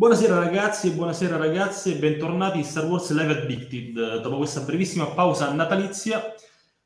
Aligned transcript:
Buonasera 0.00 0.38
ragazzi 0.38 0.86
e 0.86 0.92
buonasera 0.92 1.36
ragazze, 1.36 1.96
bentornati 1.96 2.56
in 2.56 2.64
Star 2.64 2.86
Wars 2.86 3.12
Live 3.12 3.42
Addicted. 3.42 4.22
Dopo 4.22 4.38
questa 4.38 4.60
brevissima 4.60 5.04
pausa 5.08 5.52
natalizia 5.52 6.34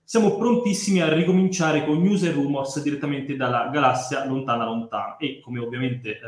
siamo 0.02 0.36
prontissimi 0.36 1.00
a 1.00 1.14
ricominciare 1.14 1.84
con 1.84 2.02
news 2.02 2.24
e 2.24 2.32
rumors 2.32 2.82
direttamente 2.82 3.36
dalla 3.36 3.68
galassia 3.68 4.26
lontana 4.26 4.64
lontana 4.64 5.16
e 5.18 5.38
come 5.40 5.60
ovviamente 5.60 6.10
eh, 6.10 6.18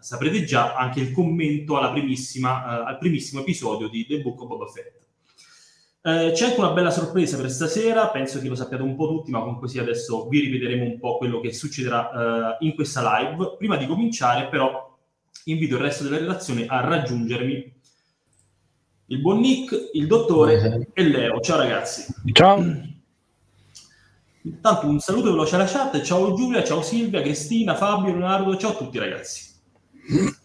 saprete 0.00 0.44
già 0.44 0.74
anche 0.74 1.00
il 1.00 1.10
commento 1.10 1.80
eh, 1.80 1.82
al 1.82 2.98
primissimo 2.98 3.40
episodio 3.40 3.88
di 3.88 4.04
The 4.04 4.20
Book 4.20 4.42
of 4.42 4.46
Boba 4.46 4.66
Fett. 4.66 4.92
Eh, 6.02 6.32
c'è 6.34 6.44
anche 6.48 6.60
una 6.60 6.72
bella 6.72 6.90
sorpresa 6.90 7.38
per 7.38 7.50
stasera, 7.50 8.08
penso 8.08 8.42
che 8.42 8.48
lo 8.48 8.54
sappiate 8.54 8.82
un 8.82 8.94
po' 8.94 9.08
tutti, 9.08 9.30
ma 9.30 9.40
comunque 9.40 9.68
sì, 9.68 9.78
adesso 9.78 10.28
vi 10.28 10.40
ripeteremo 10.40 10.84
un 10.84 10.98
po' 10.98 11.16
quello 11.16 11.40
che 11.40 11.50
succederà 11.50 12.56
eh, 12.58 12.66
in 12.66 12.74
questa 12.74 13.00
live. 13.00 13.56
Prima 13.56 13.78
di 13.78 13.86
cominciare, 13.86 14.48
però, 14.48 14.87
invito 15.44 15.76
il 15.76 15.80
resto 15.80 16.04
della 16.04 16.18
relazione 16.18 16.66
a 16.66 16.80
raggiungermi. 16.80 17.76
Il 19.06 19.20
buon 19.20 19.40
Nick, 19.40 19.90
il 19.92 20.06
dottore 20.06 20.90
e 20.92 21.02
Leo. 21.02 21.40
Ciao 21.40 21.56
ragazzi. 21.56 22.12
Ciao. 22.32 22.58
Intanto 24.42 24.86
un 24.86 25.00
saluto 25.00 25.30
veloce 25.30 25.54
alla 25.54 25.66
chat. 25.66 26.00
Ciao 26.02 26.34
Giulia, 26.34 26.62
ciao 26.62 26.82
Silvia, 26.82 27.22
Cristina, 27.22 27.74
Fabio, 27.74 28.12
Leonardo. 28.12 28.56
Ciao 28.56 28.72
a 28.72 28.76
tutti 28.76 28.98
ragazzi. 28.98 29.46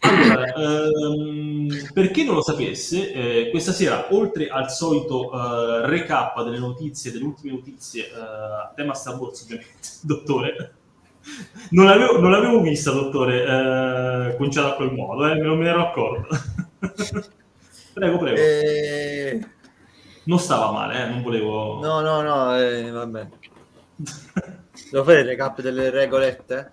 Allora, 0.00 0.52
ehm, 0.52 1.90
per 1.92 2.10
chi 2.10 2.24
non 2.24 2.34
lo 2.34 2.42
sapesse, 2.42 3.12
eh, 3.12 3.50
questa 3.50 3.72
sera, 3.72 4.08
oltre 4.10 4.48
al 4.48 4.70
solito 4.70 5.32
eh, 5.32 5.86
recap 5.86 6.42
delle 6.42 6.58
notizie, 6.58 7.10
delle 7.10 7.24
ultime 7.24 7.52
notizie 7.52 8.04
eh, 8.04 8.74
tema 8.74 8.92
Star 8.92 9.18
Wars, 9.18 9.42
ovviamente, 9.42 9.72
dottore, 10.02 10.74
non 11.70 11.86
l'avevo, 11.86 12.18
non 12.20 12.30
l'avevo 12.30 12.60
vista, 12.60 12.90
dottore, 12.90 13.42
eh, 14.32 14.36
conciata 14.36 14.68
a 14.70 14.74
quel 14.74 14.92
modo, 14.92 15.26
eh, 15.26 15.34
non 15.34 15.58
me 15.58 15.64
ne 15.64 15.70
ero 15.70 15.88
accorto. 15.88 16.28
prego, 17.92 18.18
prego. 18.18 18.36
Eh... 18.36 19.46
Non 20.24 20.38
stava 20.38 20.70
male, 20.70 21.04
eh, 21.04 21.08
non 21.08 21.22
volevo... 21.22 21.80
No, 21.80 22.00
no, 22.00 22.22
no, 22.22 22.56
eh, 22.58 22.90
vabbè. 22.90 23.28
Devo 24.90 25.04
fare 25.04 25.20
il 25.20 25.26
recap 25.26 25.60
delle 25.60 25.90
regolette? 25.90 26.72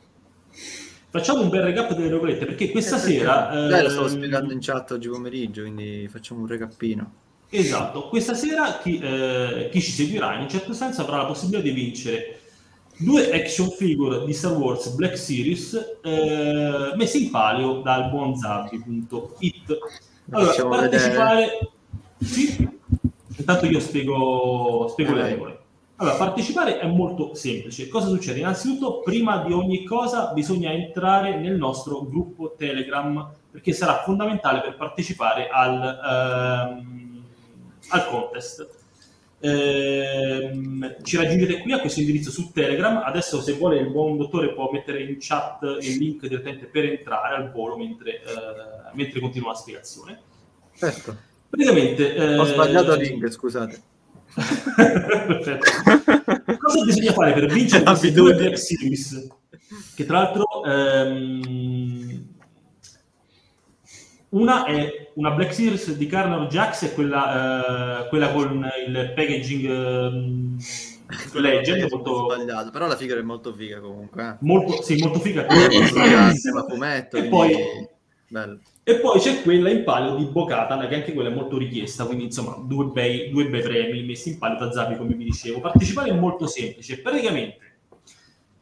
Facciamo 1.10 1.42
un 1.42 1.50
bel 1.50 1.64
recap 1.64 1.94
delle 1.94 2.10
regolette, 2.10 2.46
perché 2.46 2.72
questa 2.72 2.96
Eh, 2.96 3.00
sera... 3.00 3.68
Dai, 3.68 3.84
lo 3.84 3.90
stavo 3.90 4.08
ehm, 4.08 4.14
spiegando 4.14 4.54
in 4.54 4.60
chat 4.62 4.92
oggi 4.92 5.10
pomeriggio, 5.10 5.62
quindi 5.62 6.08
facciamo 6.10 6.42
un 6.42 6.48
recapino. 6.48 7.14
Esatto, 7.50 8.08
questa 8.08 8.34
sera 8.34 8.78
chi, 8.82 8.98
eh, 9.00 9.68
chi 9.74 9.82
ci 9.82 9.92
seguirà 9.92 10.36
in 10.36 10.42
un 10.44 10.50
certo 10.50 10.72
senso 10.72 11.02
avrà 11.02 11.18
la 11.18 11.26
possibilità 11.26 11.62
di 11.62 11.72
vincere 11.72 12.41
due 13.04 13.32
action 13.32 13.70
figure 13.70 14.26
di 14.26 14.34
Star 14.34 14.54
Wars 14.54 14.90
Black 14.90 15.18
Series 15.18 15.98
eh, 16.02 16.94
messe 16.96 17.18
in 17.18 17.30
palio 17.30 17.82
dal 17.82 18.10
buon 18.10 18.36
Zabbi.it. 18.36 19.78
Allora, 20.30 20.52
Facciamo 20.52 20.70
partecipare... 20.70 21.70
Sì, 22.20 22.70
intanto 23.36 23.66
io 23.66 23.80
spiego, 23.80 24.88
spiego 24.90 25.14
le 25.14 25.24
regole. 25.24 25.60
Allora, 25.96 26.16
partecipare 26.16 26.80
è 26.80 26.88
molto 26.88 27.36
semplice. 27.36 27.88
Cosa 27.88 28.08
succede? 28.08 28.40
Innanzitutto, 28.40 29.02
prima 29.02 29.44
di 29.44 29.54
ogni 29.54 29.84
cosa, 29.84 30.32
bisogna 30.34 30.72
entrare 30.72 31.38
nel 31.38 31.56
nostro 31.56 32.04
gruppo 32.08 32.56
Telegram, 32.58 33.30
perché 33.52 33.74
sarà 33.74 34.02
fondamentale 34.04 34.62
per 34.62 34.78
partecipare 34.78 35.48
al, 35.50 36.00
ehm, 36.74 37.24
al 37.90 38.08
contest. 38.08 38.81
Ehm, 39.44 40.98
ci 41.02 41.18
raggiungete 41.18 41.60
qui 41.60 41.72
a 41.74 41.80
questo 41.80 42.00
indirizzo 42.00 42.30
su 42.30 42.52
Telegram. 42.52 43.02
Adesso, 43.04 43.42
se 43.42 43.54
vuole, 43.54 43.80
il 43.80 43.90
buon 43.90 44.18
dottore 44.18 44.54
può 44.54 44.70
mettere 44.72 45.02
in 45.02 45.18
chat 45.20 45.64
il 45.82 45.98
link 45.98 46.28
direttamente 46.28 46.68
per 46.68 46.86
entrare 46.86 47.36
al 47.36 47.52
volo 47.52 47.76
mentre, 47.76 48.22
eh, 48.22 48.94
mentre 48.94 49.20
continua 49.20 49.50
la 49.50 49.58
spiegazione. 49.58 50.22
Certo. 50.76 51.18
Praticamente, 51.50 52.16
eh, 52.16 52.38
Ho 52.38 52.46
sbagliato 52.46 52.94
il 52.94 53.02
link, 53.02 53.30
scusate. 53.32 53.82
Cosa 56.58 56.84
bisogna 56.86 57.12
fare 57.12 57.34
per 57.34 57.48
vincere 57.48 57.84
queste 57.84 58.12
due 58.14 58.56
Series? 58.56 59.28
Che 59.96 60.06
tra 60.06 60.22
l'altro 60.22 60.64
ehm, 60.64 62.31
una 64.32 64.66
è 64.66 65.12
una 65.16 65.32
Black 65.32 65.54
Series 65.54 65.96
di 65.96 66.06
Carnor 66.08 66.48
Jax 66.48 66.84
e 66.84 66.94
quella, 66.94 68.04
eh, 68.06 68.10
quella 68.10 68.32
con 68.32 68.70
il 68.88 69.14
packaging 69.16 69.70
ehm, 69.70 70.58
Legend, 71.34 71.92
molto, 71.92 72.30
sbagliato, 72.30 72.70
però 72.72 72.88
la 72.88 72.96
figura 72.96 73.20
è 73.20 73.24
molto 73.24 73.54
figa 73.54 73.80
comunque. 73.80 74.24
Eh. 74.24 74.36
molto, 74.40 74.82
sì, 74.82 74.98
molto 75.02 75.20
figa. 75.20 75.46
Fumetto, 76.70 77.18
E 77.18 77.24
poi-. 77.26 77.90
E 78.84 78.96
poi 78.96 79.20
c'è 79.20 79.42
quella 79.42 79.70
in 79.70 79.84
palio 79.84 80.16
di 80.16 80.24
Bocatan, 80.24 80.88
che 80.88 80.96
anche 80.96 81.14
quella 81.14 81.30
è 81.30 81.34
molto 81.34 81.58
richiesta, 81.58 82.06
quindi 82.06 82.26
insomma 82.26 82.56
due 82.66 82.86
bei, 82.86 83.30
due 83.30 83.48
bei 83.48 83.62
premi 83.62 84.04
messi 84.04 84.30
in 84.30 84.38
palio 84.38 84.58
da 84.58 84.72
Zapi, 84.72 84.96
come 84.96 85.14
vi 85.16 85.26
dicevo. 85.26 85.60
Partecipare 85.60 86.12
è 86.12 86.14
molto 86.14 86.48
semplice, 86.48 87.02
praticamente 87.02 87.71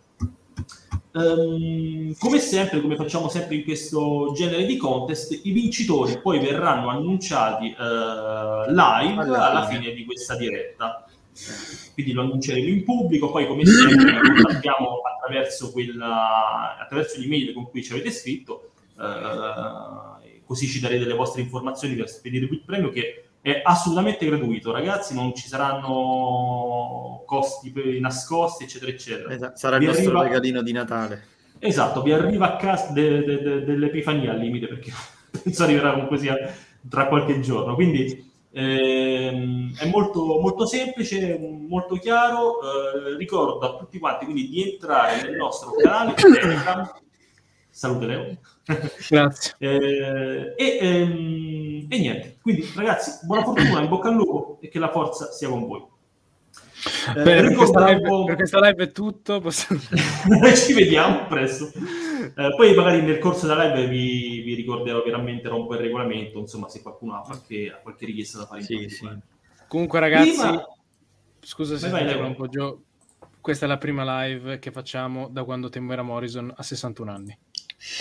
Ehm, 1.14 2.16
come 2.18 2.40
sempre, 2.40 2.82
come 2.82 2.96
facciamo 2.96 3.28
sempre 3.28 3.56
in 3.56 3.64
questo 3.64 4.32
genere 4.34 4.66
di 4.66 4.78
contest, 4.78 5.40
i 5.44 5.52
vincitori 5.52 6.20
poi 6.20 6.40
verranno 6.40 6.90
annunciati 6.90 7.68
eh, 7.68 8.72
live 8.72 9.22
Alla 9.22 9.68
fine 9.70 9.92
di 9.94 10.06
questa 10.06 10.36
diretta. 10.36 11.06
Quindi 11.94 12.14
lo 12.14 12.22
annunceremo 12.22 12.68
in 12.68 12.84
pubblico, 12.84 13.32
poi 13.32 13.48
come 13.48 13.66
sempre 13.66 14.12
lo 14.14 14.34
contattiamo 14.34 15.02
attraverso, 15.16 15.72
quella, 15.72 16.78
attraverso 16.80 17.20
l'email 17.20 17.54
con 17.54 17.70
cui 17.70 17.84
ci 17.84 17.92
avete 17.94 18.12
scritto, 18.12 18.72
eh, 19.00 20.42
così 20.46 20.68
ci 20.68 20.80
darete 20.80 21.06
le 21.06 21.14
vostre 21.14 21.42
informazioni 21.42 21.96
per 21.96 22.10
spedire 22.10 22.48
il 22.50 22.62
premio 22.66 22.90
che 22.90 23.26
è 23.42 23.62
assolutamente 23.64 24.26
gratuito, 24.26 24.72
ragazzi, 24.72 25.16
non 25.16 25.34
ci 25.34 25.48
saranno 25.48 27.24
costi 27.26 27.72
nascosti, 28.00 28.64
eccetera, 28.66 28.92
eccetera. 28.92 29.34
Esatto, 29.34 29.58
Sarà 29.58 29.78
il 29.78 29.86
nostro 29.86 30.06
arriva- 30.10 30.24
regalino 30.24 30.62
di 30.62 30.72
Natale. 30.72 31.24
Esatto, 31.60 32.02
vi 32.02 32.12
arriva 32.12 32.54
a 32.54 32.56
casa 32.58 32.92
de- 32.92 33.24
de- 33.24 33.42
de- 33.42 33.64
dell'Epifania 33.64 34.32
al 34.32 34.40
limite, 34.40 34.68
perché 34.68 34.92
penso 35.44 35.64
arriverà 35.64 35.92
comunque 35.94 36.18
sia 36.18 36.36
tra 36.90 37.08
qualche 37.08 37.40
giorno. 37.40 37.76
Quindi 37.76 38.31
ehm, 38.52 39.78
è 39.78 39.86
molto, 39.88 40.40
molto 40.40 40.66
semplice, 40.66 41.38
molto 41.40 41.96
chiaro. 41.96 42.60
Eh, 42.62 43.18
ricordo 43.18 43.60
a 43.60 43.78
tutti 43.78 44.00
quanti 44.00 44.26
quindi 44.26 44.50
di 44.50 44.72
entrare 44.72 45.22
nel 45.24 45.36
nostro 45.36 45.72
canale 45.72 46.14
Telegram. 46.20 46.92
Salute 47.70 48.06
Leo. 48.06 48.38
Grazie. 49.10 49.56
Eh, 49.60 50.54
e, 50.58 50.78
ehm, 50.82 51.88
e 51.90 51.98
niente, 51.98 52.38
quindi 52.42 52.70
ragazzi, 52.76 53.26
buona 53.26 53.44
fortuna, 53.44 53.82
in 53.82 53.90
bocca 53.90 54.10
al 54.10 54.16
lupo 54.16 54.58
e 54.62 54.70
che 54.70 54.80
la 54.80 54.92
forza 54.92 55.32
sia 55.32 55.50
con 55.50 55.68
voi. 55.68 55.86
Eh, 57.10 57.14
Bene, 57.14 57.24
per, 57.24 57.44
ricordo 57.46 57.56
questa 57.58 57.80
un 57.80 57.86
live, 57.86 58.08
po'- 58.08 58.24
per 58.26 58.36
questa 58.36 58.60
live 58.60 58.84
è 58.84 58.92
tutto. 58.92 59.40
Possiamo... 59.40 59.82
ci 60.56 60.74
vediamo 60.74 61.26
presto. 61.28 61.72
Eh, 62.36 62.54
poi 62.56 62.74
magari 62.74 63.02
nel 63.02 63.20
corso 63.20 63.48
della 63.48 63.66
live 63.66 63.88
vi, 63.88 64.42
vi 64.42 64.54
ricorderò 64.56 65.04
veramente 65.04 65.48
un 65.50 65.68
po' 65.68 65.74
il 65.74 65.80
regolamento, 65.82 66.40
insomma, 66.40 66.70
se 66.70 66.82
qualcuno 66.82 67.16
ha 67.16 67.22
qualche, 67.22 67.72
ha 67.72 67.80
qualche 67.82 68.06
richiesta 68.06 68.40
da 68.40 68.46
fare 68.46 68.62
in 68.62 68.66
Sì, 68.66 68.76
particolare. 68.78 69.20
Comunque, 69.68 70.00
ragazzi, 70.00 70.30
Prima- 70.32 70.68
scusa 71.42 71.78
se 71.78 71.90
Vai, 71.90 71.92
vai, 71.92 72.02
Leo. 72.04 72.12
interrompo, 72.12 72.48
Gio. 72.48 72.82
Questa 73.42 73.66
è 73.66 73.68
la 73.68 73.78
prima 73.78 74.24
live 74.24 74.60
che 74.60 74.72
facciamo 74.72 75.28
da 75.28 75.44
quando 75.44 75.70
Temuera 75.70 76.04
Morrison 76.04 76.54
ha 76.56 76.62
61 76.62 77.12
anni. 77.12 77.38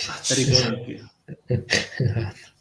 Accidenti. 0.09 1.01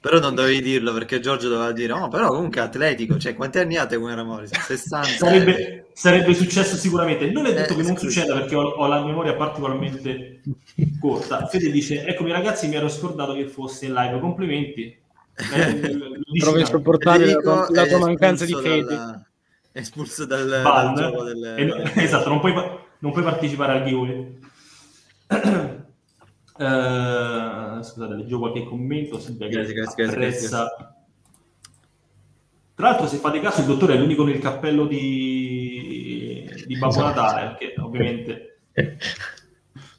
Però 0.00 0.18
non 0.18 0.34
dovevi 0.34 0.60
dirlo 0.60 0.92
perché 0.92 1.20
Giorgio 1.20 1.48
doveva 1.48 1.72
dire, 1.72 1.92
oh, 1.92 2.08
però 2.08 2.28
comunque 2.28 2.60
atletico, 2.60 3.18
cioè 3.18 3.34
quanti 3.34 3.58
anni 3.60 3.76
ha 3.76 3.86
te 3.86 3.96
come 3.96 4.14
Morrison? 4.22 4.60
60? 4.60 5.06
Sarebbe, 5.08 5.86
sarebbe 5.94 6.34
successo 6.34 6.76
sicuramente. 6.76 7.30
Non 7.30 7.46
è 7.46 7.54
detto 7.54 7.72
Eh, 7.72 7.76
che 7.76 7.82
non 7.82 7.96
scusi. 7.96 8.10
succeda 8.12 8.34
perché 8.34 8.54
ho, 8.56 8.62
ho 8.62 8.86
la 8.86 9.02
memoria 9.02 9.34
particolarmente 9.34 10.42
corta. 11.00 11.46
Fede 11.46 11.70
dice: 11.70 12.04
Eccomi 12.04 12.30
ragazzi, 12.30 12.68
mi 12.68 12.74
ero 12.76 12.88
scordato 12.88 13.32
che 13.32 13.48
fosse 13.48 13.86
in 13.86 13.94
live. 13.94 14.20
Complimenti. 14.20 14.98
Eh, 15.40 15.80
Trovo 16.38 16.56
te. 16.56 16.60
insopportabile 16.60 17.32
la 17.32 17.40
tua, 17.40 17.66
la 17.70 17.86
tua 17.86 17.98
mancanza 18.00 18.44
di 18.44 18.52
fede. 18.54 18.84
dalla- 18.84 19.26
espulso 19.72 20.26
dal, 20.26 20.46
dal 20.46 20.94
gioco 20.94 21.22
del, 21.22 21.54
E 21.56 21.64
del- 21.64 21.92
esatto, 21.96 22.28
non 22.28 22.40
puoi, 22.40 22.52
non 22.98 23.12
puoi 23.12 23.24
partecipare 23.24 23.72
al 23.72 23.84
giveaway. 23.84 24.38
Eh, 27.80 27.84
scusate, 27.84 28.14
leggevo 28.14 28.38
qualche 28.38 28.64
commento. 28.64 29.18
Silvia 29.18 29.48
che 29.48 29.52
Grazie, 29.54 29.74
grazie, 29.74 30.04
grazie, 30.04 30.16
apprezza. 30.16 30.94
Tra 32.74 32.88
l'altro, 32.88 33.06
se 33.08 33.16
fate 33.18 33.40
caso, 33.40 33.60
il 33.60 33.66
dottore 33.66 33.94
è 33.94 33.98
l'unico 33.98 34.24
nel 34.24 34.38
cappello 34.38 34.86
di, 34.86 36.48
di 36.66 36.78
Babbo 36.78 36.94
Esatto. 36.94 37.06
Natale, 37.06 37.46
perché 37.48 37.80
ovviamente 37.80 38.60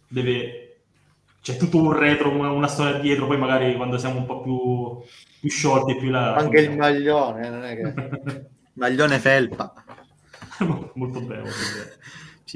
deve... 0.07 0.56
C'è 1.42 1.57
tutto 1.57 1.78
un 1.78 1.92
retro, 1.92 2.31
una, 2.31 2.51
una 2.51 2.68
storia 2.68 3.00
dietro, 3.00 3.25
poi 3.25 3.38
magari 3.38 3.75
quando 3.75 3.98
siamo 3.98 4.19
un 4.19 4.25
po' 4.25 4.42
più, 4.42 5.04
più 5.39 5.50
sciolti 5.50 5.95
più 5.95 6.10
là... 6.10 6.36
Anche 6.36 6.60
il 6.60 6.78
maglione, 6.78 7.50
non 7.50 7.63
è 7.63 7.75
che... 7.75 8.50
Maglione 8.74 9.19
felpa. 9.19 9.74
molto 10.94 11.19
bene, 11.22 11.42
molto 11.42 11.57
bene. 11.75 11.98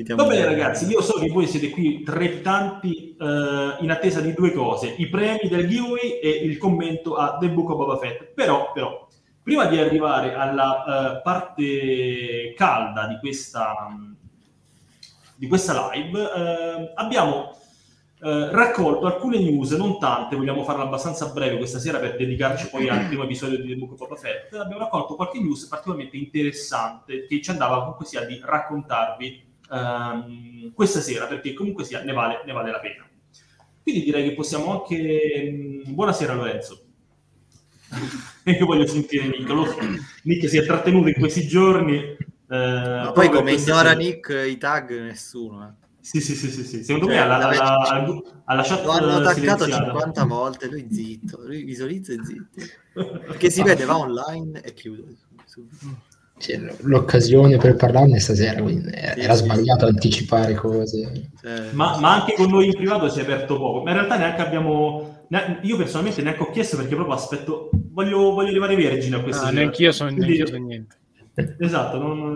Va 0.03 0.25
bene 0.25 0.45
ragazzi, 0.45 0.86
io 0.88 1.01
so 1.01 1.19
che 1.19 1.30
voi 1.30 1.47
siete 1.47 1.69
qui 1.69 2.03
trepidanti 2.03 3.15
eh, 3.19 3.77
in 3.80 3.92
attesa 3.92 4.19
di 4.19 4.33
due 4.33 4.51
cose, 4.51 4.94
i 4.97 5.07
premi 5.07 5.47
del 5.47 5.68
giveaway 5.68 6.19
e 6.19 6.30
il 6.30 6.57
commento 6.57 7.15
a 7.15 7.38
The 7.38 7.50
Book 7.50 7.69
of 7.69 7.77
Boba 7.77 7.97
Fett. 7.97 8.33
Però, 8.33 8.71
però 8.74 9.07
prima 9.42 9.65
di 9.65 9.77
arrivare 9.77 10.33
alla 10.33 11.18
eh, 11.18 11.21
parte 11.21 12.53
calda 12.56 13.07
di 13.07 13.19
questa, 13.19 13.74
di 15.36 15.47
questa 15.47 15.92
live, 15.92 16.19
eh, 16.19 16.91
abbiamo 16.95 17.56
eh, 18.21 18.50
raccolto 18.51 19.06
alcune 19.06 19.38
news, 19.39 19.71
non 19.71 20.00
tante, 20.00 20.36
vogliamo 20.36 20.63
farla 20.63 20.83
abbastanza 20.83 21.27
breve 21.27 21.57
questa 21.57 21.80
sera 21.80 22.00
per 22.00 22.15
dedicarci 22.15 22.69
poi 22.69 22.89
al 22.89 23.06
primo 23.06 23.24
episodio 23.24 23.62
di 23.62 23.68
The 23.68 23.75
Book 23.75 23.91
of 23.91 24.00
Boba 24.00 24.15
Fett. 24.15 24.53
Abbiamo 24.56 24.83
raccolto 24.83 25.15
qualche 25.15 25.39
news 25.39 25.68
particolarmente 25.68 26.18
interessante 26.18 27.27
che 27.27 27.41
ci 27.41 27.51
andava 27.51 27.80
comunque 27.80 28.06
sia 28.06 28.25
di 28.25 28.41
raccontarvi 28.44 29.53
ehm, 29.75 30.74
questa 30.74 31.00
sera, 31.01 31.25
perché 31.27 31.54
comunque 31.54 31.83
sia 31.83 32.01
ne 32.04 32.13
vale, 32.13 32.42
ne 32.45 32.51
vale 32.54 32.72
la 32.72 32.80
pena. 32.80 33.07
Quindi 33.81 34.04
direi 34.04 34.30
che 34.30 34.36
possiamo 34.36 34.81
anche... 34.81 35.83
mm, 35.88 35.94
Buonasera 35.94 36.33
Lorenzo. 36.33 36.81
Io 38.45 38.66
voglio 38.66 38.86
sentire 38.88 39.27
Nick. 39.27 39.48
Lo 39.50 39.66
so. 39.66 39.77
Nick 40.24 40.50
si 40.50 40.57
è 40.57 40.66
trattenuto 40.66 41.07
in 41.10 41.16
questi 41.16 41.48
giorni. 41.48 41.98
eh, 41.98 42.18
Ma 42.48 43.12
poi 43.13 43.30
come 43.30 43.54
ignora 43.54 43.89
sera. 43.89 43.94
Nick 43.94 44.30
i 44.48 44.57
tag 44.57 44.89
nessuno. 45.01 45.68
eh. 45.68 45.83
Sì, 46.00 46.22
sì, 46.22 46.36
sì, 46.36 46.51
sì, 46.51 46.63
sì. 46.63 46.83
Secondo 46.83 47.07
Cioè, 47.07 47.16
me 47.16 47.22
alla, 47.22 47.38
vabbè, 47.38 47.56
alla, 47.57 47.77
alla, 47.89 48.22
alla 48.45 48.63
chat 48.63 48.83
Lo 48.83 48.92
hanno 48.92 49.12
eh, 49.12 49.13
attaccato 49.16 49.66
silenziata. 49.66 49.75
50 49.75 50.24
volte, 50.25 50.68
lui 50.68 50.88
zitto, 50.92 51.42
lui 51.45 51.63
visualizza 51.63 52.13
e 52.13 52.24
zitto. 52.24 52.62
Perché 52.94 53.50
si 53.50 53.63
vede, 53.63 53.86
va 53.86 53.98
online 53.98 54.62
e 54.62 54.74
chiude. 54.74 55.16
subito. 55.45 56.04
Cioè, 56.37 56.59
l'occasione 56.81 57.57
per 57.57 57.75
parlarne 57.75 58.19
stasera, 58.19 58.61
quindi 58.61 58.89
eh, 58.89 59.13
Sì, 59.15 59.19
era 59.21 59.35
sì, 59.35 59.43
sbagliato 59.45 59.85
anticipare 59.85 60.53
cose. 60.53 61.29
Cioè, 61.41 61.71
Ma, 61.71 61.97
ma 61.99 62.13
anche 62.13 62.33
con 62.33 62.49
noi 62.49 62.65
in 62.67 62.73
privato 62.75 63.07
si 63.09 63.19
è 63.19 63.23
aperto 63.23 63.57
poco. 63.57 63.83
Ma 63.83 63.91
in 63.91 63.95
realtà 63.97 64.17
neanche 64.17 64.41
abbiamo... 64.41 65.23
ne- 65.29 65.59
Io 65.63 65.77
personalmente 65.77 66.21
neanche 66.21 66.41
ho 66.43 66.51
chiesto 66.51 66.75
perché 66.77 66.93
proprio 66.95 67.15
aspetto... 67.15 67.69
Voglio, 67.91 68.33
voglio 68.33 68.49
arrivare 68.49 68.75
vergine 68.75 69.15
a 69.15 69.21
questa 69.21 69.43
Ah, 69.43 69.49
sera. 69.49 69.59
neanch'io 69.61 69.91
so, 69.93 70.05
Quindi- 70.05 70.45
so 70.45 70.57
niente. 70.57 70.97
Esatto, 71.59 71.97
non, 71.97 72.33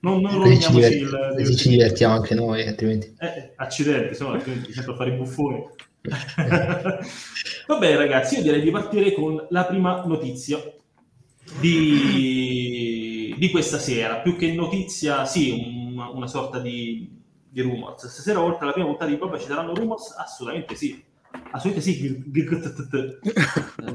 non, 0.00 0.20
non 0.20 0.22
Così 0.22 0.60
ci, 0.60 0.66
roviniamoci 0.72 0.88
diver- 0.88 1.30
il... 1.32 1.34
così 1.38 1.56
ci 1.56 1.68
divertiamo 1.70 2.14
anche 2.14 2.34
noi, 2.36 2.66
altrimenti. 2.66 3.14
Eh, 3.18 3.52
accidenti, 3.56 4.14
se 4.14 4.22
no 4.24 4.30
altrimenti 4.30 4.72
sento 4.72 4.94
fare 4.94 5.10
i 5.10 5.16
buffoni. 5.16 5.64
Va 7.66 7.78
bene 7.78 7.96
ragazzi, 7.96 8.36
io 8.36 8.42
direi 8.42 8.60
di 8.62 8.70
partire 8.70 9.12
con 9.12 9.44
la 9.50 9.64
prima 9.64 10.04
notizia 10.06 10.58
di, 11.60 12.87
di 13.38 13.50
questa 13.50 13.78
sera. 13.78 14.16
Più 14.16 14.36
che 14.36 14.52
notizia, 14.52 15.24
sì, 15.24 15.50
un- 15.50 15.98
una 16.14 16.26
sorta 16.26 16.58
di, 16.58 17.08
di 17.48 17.60
rumors. 17.60 18.06
Stasera, 18.06 18.42
oltre 18.42 18.64
alla 18.64 18.72
prima 18.72 18.88
puntata 18.88 19.10
di 19.10 19.16
Boba, 19.16 19.38
ci 19.38 19.46
saranno 19.46 19.74
rumors? 19.74 20.14
Assolutamente 20.16 20.74
sì. 20.74 21.02
Assolutamente 21.50 21.80
sì. 21.80 22.30
T- 22.88 23.18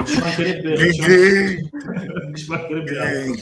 Ci 0.05 0.19
mancherebbe... 0.19 0.93
ci 0.93 1.01
man- 1.01 2.35
ci 2.35 2.49
mancherebbe. 2.49 3.33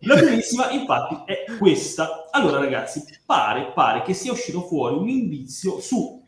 La 0.00 0.16
primissima, 0.16 0.70
infatti, 0.70 1.16
è 1.24 1.44
questa. 1.58 2.28
Allora, 2.30 2.58
ragazzi, 2.58 3.02
pare, 3.24 3.72
pare 3.74 4.02
che 4.02 4.12
sia 4.12 4.32
uscito 4.32 4.62
fuori 4.62 4.96
un 4.96 5.08
indizio 5.08 5.80
su 5.80 6.22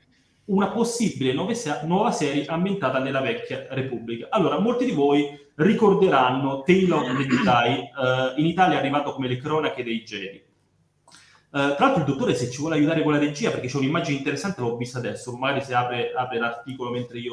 una 0.46 0.70
possibile 0.70 1.32
nuova 1.32 2.12
serie 2.12 2.46
ambientata 2.46 2.98
nella 3.00 3.20
vecchia 3.20 3.66
Repubblica. 3.70 4.28
Allora, 4.30 4.58
molti 4.58 4.84
di 4.86 4.92
voi 4.92 5.26
ricorderanno 5.56 6.62
Tale 6.62 6.92
of 6.92 7.16
the 7.16 7.26
Jedi, 7.26 7.80
eh, 7.80 8.34
in 8.36 8.46
Italia 8.46 8.76
è 8.76 8.78
arrivato 8.80 9.12
come 9.12 9.28
le 9.28 9.36
cronache 9.38 9.82
dei 9.84 10.02
Jedi. 10.02 10.36
Eh, 10.36 11.74
tra 11.76 11.76
l'altro 11.78 12.00
il 12.00 12.08
dottore 12.08 12.34
se 12.34 12.50
ci 12.50 12.58
vuole 12.58 12.74
aiutare 12.74 13.02
con 13.02 13.12
la 13.12 13.18
regia 13.18 13.50
perché 13.50 13.68
c'è 13.68 13.76
un'immagine 13.78 14.18
interessante 14.18 14.60
l'ho 14.60 14.76
vista 14.76 14.98
adesso 14.98 15.34
magari 15.36 15.62
se 15.64 15.74
apre, 15.74 16.12
apre 16.14 16.38
l'articolo 16.38 16.90
mentre 16.90 17.18
io 17.18 17.32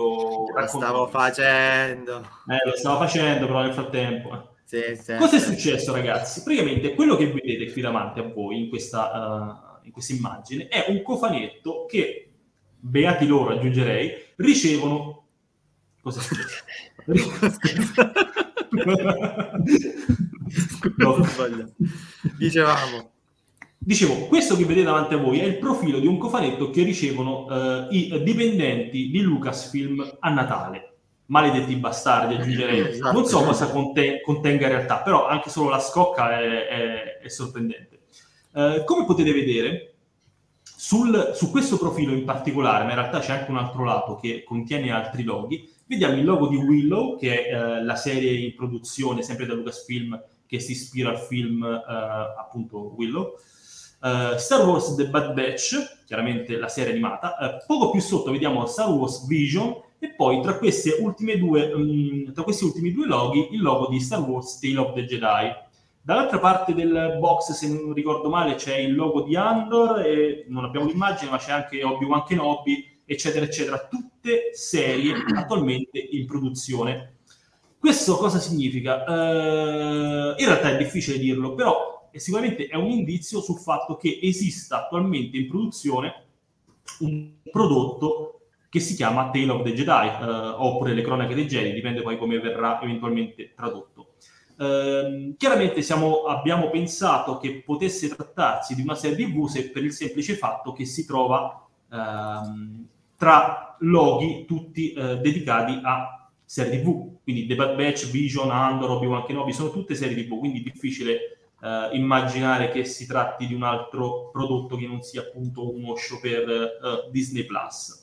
Lo 0.49 0.67
stavo 0.67 1.07
facendo. 1.07 2.19
eh, 2.47 2.61
lo 2.63 2.75
stavo 2.77 2.99
facendo 2.99 3.47
però 3.47 3.63
nel 3.63 3.73
frattempo 3.73 4.33
eh. 4.33 4.51
Sì, 4.63 4.95
sì. 4.95 5.15
Cosa 5.17 5.35
è 5.35 5.39
successo, 5.39 5.91
ragazzi? 5.93 6.41
Praticamente 6.41 6.95
quello 6.95 7.15
che 7.15 7.27
vedete 7.27 7.71
qui 7.71 7.81
davanti 7.81 8.19
a 8.19 8.23
voi 8.23 8.63
in 8.63 8.69
questa, 8.69 9.79
uh, 9.81 9.85
in 9.85 9.91
questa 9.91 10.13
immagine 10.13 10.67
è 10.67 10.85
un 10.87 11.03
cofanetto 11.03 11.85
che, 11.87 12.31
beati 12.79 13.27
loro, 13.27 13.51
aggiungerei, 13.51 14.11
ricevono. 14.37 15.25
Cosa 16.01 16.21
è 16.21 16.23
successo? 16.23 16.63
No. 20.97 21.17
Dicevamo. 22.38 23.11
Dicevo, 23.77 24.27
questo 24.27 24.55
che 24.55 24.63
vedete 24.65 24.85
davanti 24.85 25.13
a 25.13 25.17
voi 25.17 25.39
è 25.39 25.44
il 25.44 25.57
profilo 25.57 26.00
di 26.00 26.07
un 26.07 26.17
cofanetto 26.17 26.69
che 26.69 26.83
ricevono 26.83 27.47
eh, 27.49 27.87
i 27.92 28.23
dipendenti 28.23 29.09
di 29.09 29.21
Lucasfilm 29.21 30.18
a 30.19 30.30
Natale. 30.30 30.89
Maledetti 31.25 31.75
bastardi, 31.75 32.35
aggiungerei. 32.35 32.80
Esatto. 32.89 33.11
Non 33.11 33.25
so 33.25 33.44
cosa 33.44 33.68
conte- 33.69 34.21
contenga 34.21 34.66
in 34.68 34.71
realtà, 34.73 34.99
però 35.01 35.28
anche 35.28 35.49
solo 35.49 35.69
la 35.69 35.80
scocca 35.80 36.39
è, 36.39 36.68
è- 36.68 37.18
è 37.23 37.28
sorprendente. 37.30 38.04
Eh, 38.54 38.83
come 38.85 39.06
potete 39.06 39.33
vedere, 39.33 39.95
sul- 40.63 41.31
su 41.35 41.49
questo 41.51 41.78
profilo 41.78 42.13
in 42.13 42.23
particolare, 42.23 42.83
ma 42.85 42.92
in 42.92 42.97
realtà 42.99 43.19
c'è 43.19 43.33
anche 43.39 43.51
un 43.51 43.57
altro 43.57 43.83
lato 43.83 44.16
che 44.16 44.44
contiene 44.45 44.92
altri 44.92 45.23
loghi, 45.23 45.69
vediamo 45.85 46.18
il 46.18 46.25
logo 46.25 46.47
di 46.47 46.56
Willow, 46.56 47.18
che 47.18 47.45
è 47.45 47.54
eh, 47.54 47.83
la 47.83 47.95
serie 47.95 48.31
in 48.31 48.56
produzione 48.56 49.21
sempre 49.21 49.45
da 49.45 49.54
Lucasfilm 49.54 50.21
che 50.45 50.59
si 50.59 50.73
ispira 50.73 51.09
al 51.09 51.19
film 51.19 51.63
eh, 51.63 51.83
appunto 52.37 52.94
Willow. 52.95 53.35
Eh, 54.04 54.37
Star 54.37 54.68
Wars 54.68 54.95
The 54.95 55.07
Bad 55.07 55.33
Batch, 55.33 56.04
chiaramente 56.06 56.57
la 56.57 56.68
serie 56.68 56.92
animata. 56.92 57.37
Eh, 57.37 57.63
poco 57.66 57.90
più 57.90 58.02
sotto 58.02 58.31
vediamo 58.31 58.66
Star 58.66 58.90
Wars 58.90 59.25
Vision 59.25 59.81
e 59.97 60.13
poi 60.13 60.42
tra, 60.42 60.59
due, 60.59 61.73
mm, 61.75 62.33
tra 62.33 62.44
questi 62.44 62.66
ultimi 62.66 62.92
due 62.92 63.07
loghi 63.07 63.49
il 63.52 63.61
logo 63.61 63.87
di 63.87 63.99
Star 63.99 64.19
Wars 64.21 64.59
Tale 64.59 64.78
of 64.78 64.94
the 64.94 65.06
Jedi. 65.06 65.49
Dall'altra 66.02 66.37
parte 66.37 66.73
del 66.73 67.18
box, 67.18 67.54
se 67.54 67.68
non 67.69 67.94
ricordo 67.94 68.28
male, 68.28 68.56
c'è 68.56 68.75
il 68.75 68.94
logo 68.94 69.21
di 69.21 69.37
Andor 69.37 70.02
e 70.02 70.44
non 70.49 70.66
abbiamo 70.66 70.85
l'immagine, 70.85 71.31
ma 71.31 71.37
c'è 71.37 71.54
anche 71.54 71.81
Obi-Wan 71.81 72.25
Kenobi, 72.25 72.93
eccetera, 73.06 73.45
eccetera. 73.45 73.88
Tutte 73.88 74.52
serie 74.54 75.14
attualmente 75.36 76.00
in 76.00 76.26
produzione. 76.26 77.18
Questo 77.78 78.16
cosa 78.16 78.40
significa? 78.40 79.04
Eh, 79.06 80.42
in 80.42 80.45
realtà 80.45 80.69
è 80.69 80.78
difficile 80.78 81.18
dirlo, 81.18 81.54
però 81.54 82.10
è 82.12 82.18
sicuramente 82.18 82.68
è 82.68 82.76
un 82.76 82.92
indizio 82.92 83.42
sul 83.42 83.60
fatto 83.60 83.98
che 83.98 84.19
esista 84.22 84.86
attualmente 84.86 85.38
in 85.38 85.48
produzione 85.48 86.26
un 87.00 87.31
prodotto 87.52 88.42
che 88.69 88.80
si 88.80 88.95
chiama 88.95 89.30
Tale 89.30 89.52
of 89.52 89.64
the 89.64 89.74
Jedi, 89.74 90.07
eh, 90.07 90.26
oppure 90.57 90.94
Le 90.94 91.02
Cronache 91.02 91.36
dei 91.36 91.45
Jedi, 91.45 91.74
dipende 91.74 92.02
poi 92.02 92.18
come 92.18 92.40
verrà 92.40 92.81
eventualmente 92.81 93.54
tradotto. 93.56 94.14
Ehm, 94.60 95.36
chiaramente 95.38 95.81
siamo- 95.81 96.24
abbiamo 96.24 96.69
pensato 96.69 97.38
che 97.38 97.62
potesse 97.66 98.07
trattarsi 98.10 98.76
di 98.76 98.81
una 98.81 98.95
serie 98.95 99.28
TV 99.28 99.48
se 99.48 99.69
per 99.72 99.83
il 99.83 99.92
semplice 99.92 100.36
fatto 100.36 100.74
che 100.74 100.86
si 100.86 101.06
trova 101.06 101.68
ehm, 101.92 102.88
tra 103.23 103.77
loghi 103.80 104.44
tutti 104.45 104.92
eh, 104.92 105.18
dedicati 105.19 105.80
a 105.81 106.30
serie 106.44 106.81
TV, 106.81 107.21
quindi 107.23 107.45
The 107.45 107.56
Bad 107.56 107.77
Batch, 107.77 108.11
Vision, 108.11 108.51
Andor, 108.51 108.92
Obi-Wan 108.92 109.23
Kenobi, 109.23 109.53
sono 109.53 109.71
tutte 109.71 109.95
serie 109.95 110.25
TV, 110.25 110.37
quindi 110.37 110.59
è 110.59 110.61
difficile 110.61 111.37
eh, 111.61 111.89
immaginare 111.94 112.68
che 112.69 112.83
si 112.83 113.07
tratti 113.07 113.47
di 113.47 113.53
un 113.53 113.63
altro 113.63 114.30
prodotto 114.30 114.75
che 114.75 114.87
non 114.87 115.01
sia 115.03 115.21
appunto 115.21 115.73
uno 115.73 115.95
show 115.95 116.19
per 116.19 116.49
eh, 116.49 117.09
Disney 117.11 117.45
Plus. 117.45 118.03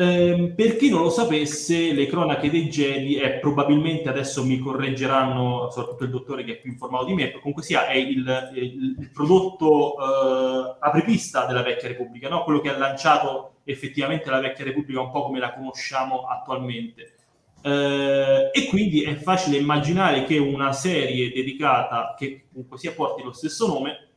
Ehm, 0.00 0.54
per 0.54 0.76
chi 0.76 0.90
non 0.90 1.02
lo 1.02 1.10
sapesse, 1.10 1.92
le 1.92 2.06
cronache 2.06 2.48
dei 2.50 2.68
Jedi 2.68 3.16
è 3.16 3.38
probabilmente, 3.40 4.08
adesso 4.08 4.44
mi 4.44 4.58
correggeranno, 4.58 5.70
soprattutto 5.72 6.04
il 6.04 6.10
dottore 6.10 6.44
che 6.44 6.52
è 6.52 6.60
più 6.60 6.70
informato 6.70 7.06
di 7.06 7.14
me, 7.14 7.32
comunque 7.32 7.64
sia, 7.64 7.86
è 7.88 7.96
il, 7.96 8.50
il- 8.54 8.96
il 9.00 9.10
prodotto 9.12 9.96
eh, 9.98 10.76
apripista 10.80 11.46
della 11.46 11.62
vecchia 11.62 11.88
Repubblica, 11.88 12.28
no? 12.28 12.44
quello 12.44 12.60
che 12.60 12.68
ha 12.72 12.78
lanciato 12.78 13.54
effettivamente 13.64 14.30
la 14.30 14.38
vecchia 14.40 14.64
Repubblica 14.64 15.00
un 15.00 15.10
po' 15.10 15.24
come 15.24 15.40
la 15.40 15.52
conosciamo 15.52 16.26
attualmente. 16.28 17.14
Eh, 17.60 18.50
e 18.52 18.66
quindi 18.68 19.02
è 19.02 19.16
facile 19.16 19.56
immaginare 19.56 20.22
che 20.24 20.38
una 20.38 20.72
serie 20.72 21.32
dedicata, 21.32 22.14
che 22.16 22.44
comunque 22.52 22.78
sia 22.78 22.92
porti 22.92 23.22
lo 23.24 23.32
stesso 23.32 23.66
nome, 23.66 24.07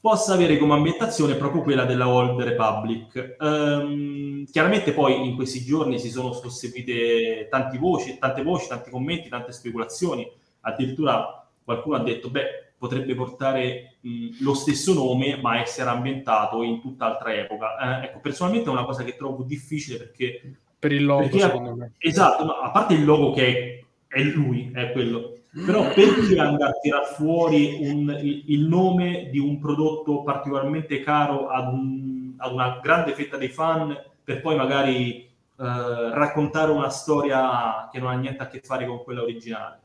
possa 0.00 0.34
avere 0.34 0.58
come 0.58 0.74
ambientazione 0.74 1.34
proprio 1.34 1.62
quella 1.62 1.84
della 1.84 2.08
Old 2.08 2.40
Republic. 2.40 3.36
Um, 3.38 4.44
chiaramente 4.50 4.92
poi 4.92 5.26
in 5.26 5.34
questi 5.34 5.62
giorni 5.62 5.98
si 5.98 6.10
sono 6.10 6.32
susseguite 6.32 7.48
tante 7.50 7.78
voci, 7.78 8.16
tante 8.18 8.42
voci, 8.42 8.68
tanti 8.68 8.90
commenti, 8.90 9.28
tante 9.28 9.52
speculazioni, 9.52 10.30
addirittura 10.60 11.46
qualcuno 11.64 11.96
ha 11.96 12.02
detto, 12.02 12.30
beh, 12.30 12.72
potrebbe 12.78 13.14
portare 13.14 13.96
mh, 14.00 14.36
lo 14.40 14.54
stesso 14.54 14.94
nome 14.94 15.36
ma 15.40 15.60
essere 15.60 15.90
ambientato 15.90 16.62
in 16.62 16.80
tutt'altra 16.80 17.34
epoca. 17.34 17.76
Eh, 17.76 18.04
ecco, 18.06 18.20
personalmente 18.20 18.68
è 18.68 18.72
una 18.72 18.84
cosa 18.84 19.02
che 19.02 19.16
trovo 19.16 19.42
difficile 19.42 19.98
perché... 19.98 20.58
Per 20.78 20.92
il 20.92 21.04
logo, 21.04 21.22
perché, 21.22 21.40
secondo 21.40 21.74
me. 21.74 21.92
Esatto, 21.98 22.44
a 22.44 22.70
parte 22.70 22.94
il 22.94 23.04
logo 23.04 23.32
che 23.32 23.82
è, 24.06 24.16
è 24.16 24.22
lui, 24.22 24.70
è 24.72 24.92
quello 24.92 25.37
però 25.50 25.92
perché 25.92 26.38
andare 26.38 26.72
a 26.72 26.78
tirar 26.80 27.06
fuori 27.06 27.78
un, 27.80 28.16
il, 28.20 28.66
nome 28.66 29.28
di 29.30 29.38
un 29.38 29.58
prodotto 29.58 30.22
particolarmente 30.22 31.00
caro 31.00 31.48
ad, 31.48 31.72
un, 31.72 32.34
ad, 32.36 32.52
una 32.52 32.80
grande 32.82 33.12
fetta 33.14 33.36
dei 33.36 33.48
fan 33.48 33.96
per 34.22 34.40
poi 34.42 34.56
magari 34.56 35.22
eh, 35.22 35.30
raccontare 35.56 36.70
una 36.70 36.90
storia 36.90 37.88
che 37.90 37.98
non 37.98 38.10
ha 38.10 38.16
niente 38.16 38.42
a 38.42 38.48
che 38.48 38.60
fare 38.62 38.86
con 38.86 39.02
quella 39.02 39.22
originale? 39.22 39.80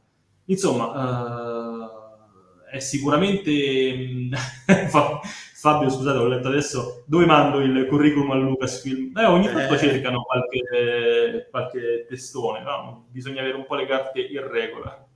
Insomma, 0.46 1.90
eh, 2.70 2.78
è 2.78 2.80
sicuramente... 2.80 4.30
Fabio, 5.64 5.90
scusate, 5.90 6.18
ho 6.18 6.28
letto 6.28 6.50
adesso 6.50 7.06
dove 7.06 7.26
mando 7.26 7.62
il 7.62 7.88
curriculum 7.88 8.32
a 8.32 8.36
Lucasfilm. 8.36 9.18
Eh, 9.18 9.24
ogni 9.24 9.46
tanto 9.46 9.76
eh. 9.76 9.78
cercano 9.78 10.22
qualche, 10.24 11.48
qualche 11.50 12.06
testone, 12.10 12.62
no? 12.64 13.06
bisogna 13.10 13.40
avere 13.40 13.56
un 13.56 13.66
po' 13.66 13.76
le 13.76 13.86
carte 13.86 14.20
in 14.20 14.46
regola. 14.46 15.08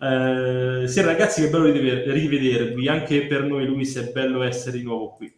Eh, 0.00 0.86
sì, 0.86 1.00
ragazzi, 1.00 1.42
che 1.42 1.48
bello 1.48 1.64
rivedervi. 1.64 2.88
Anche 2.88 3.26
per 3.26 3.42
noi, 3.42 3.66
Luis, 3.66 3.96
è 3.96 4.12
bello 4.12 4.42
essere 4.42 4.78
di 4.78 4.84
nuovo 4.84 5.10
qui. 5.14 5.32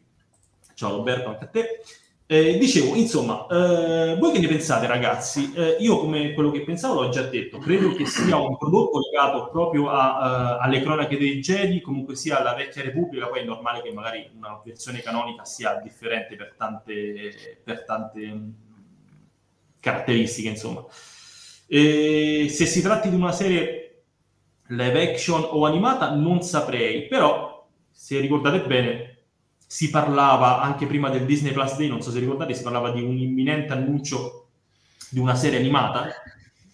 Ciao 0.75 0.97
Roberto, 0.97 1.29
anche 1.29 1.45
a 1.45 1.49
te. 1.49 1.81
Eh, 2.27 2.59
dicevo, 2.59 2.95
insomma, 2.95 3.47
eh, 3.51 4.17
voi 4.17 4.31
che 4.33 4.39
ne 4.39 4.47
pensate, 4.47 4.87
ragazzi? 4.87 5.53
Eh, 5.53 5.79
io, 5.81 5.99
come 5.99 6.33
quello 6.33 6.51
che 6.53 6.63
pensavo, 6.63 7.03
l'ho 7.03 7.09
già 7.09 7.23
detto. 7.23 7.59
Credo 7.59 7.93
che 7.95 8.07
sia 8.07 8.37
un 8.37 8.57
prodotto 8.57 9.01
legato 9.01 9.49
proprio 9.51 9.89
a, 9.91 10.59
uh, 10.59 10.63
alle 10.63 10.81
cronache 10.81 11.19
dei 11.19 11.41
Jedi, 11.41 11.81
comunque 11.81 12.15
sia 12.15 12.39
alla 12.39 12.55
vecchia 12.55 12.83
Repubblica. 12.83 13.27
Poi 13.27 13.41
è 13.41 13.45
normale 13.45 13.83
che 13.83 13.93
magari 13.93 14.31
una 14.37 14.61
versione 14.65 15.01
canonica 15.01 15.45
sia 15.45 15.81
differente 15.83 16.37
per 16.37 16.55
tante, 16.57 17.61
per 17.65 17.85
tante 17.85 18.27
mm, 18.27 18.51
caratteristiche, 19.81 20.51
insomma. 20.51 20.85
Se 21.67 22.49
si 22.49 22.83
tratti 22.83 23.09
di 23.09 23.17
una 23.17 23.33
serie 23.33 23.90
live 24.71 25.11
action 25.11 25.47
o 25.49 25.65
animata 25.67 26.15
non 26.15 26.43
saprei, 26.43 27.07
però 27.07 27.67
se 27.91 28.19
ricordate 28.21 28.67
bene 28.67 29.19
si 29.67 29.91
parlava 29.91 30.61
anche 30.61 30.87
prima 30.87 31.11
del 31.11 31.25
Disney 31.25 31.53
Plus 31.53 31.77
Day, 31.77 31.89
non 31.89 32.03
so 32.03 32.11
se 32.11 32.19
ricordate, 32.19 32.55
si 32.55 32.63
parlava 32.63 32.91
di 32.91 33.03
un 33.03 33.17
imminente 33.17 33.73
annuncio 33.73 34.49
di 35.11 35.21
una 35.21 35.35
serie 35.35 35.59
animata, 35.59 36.09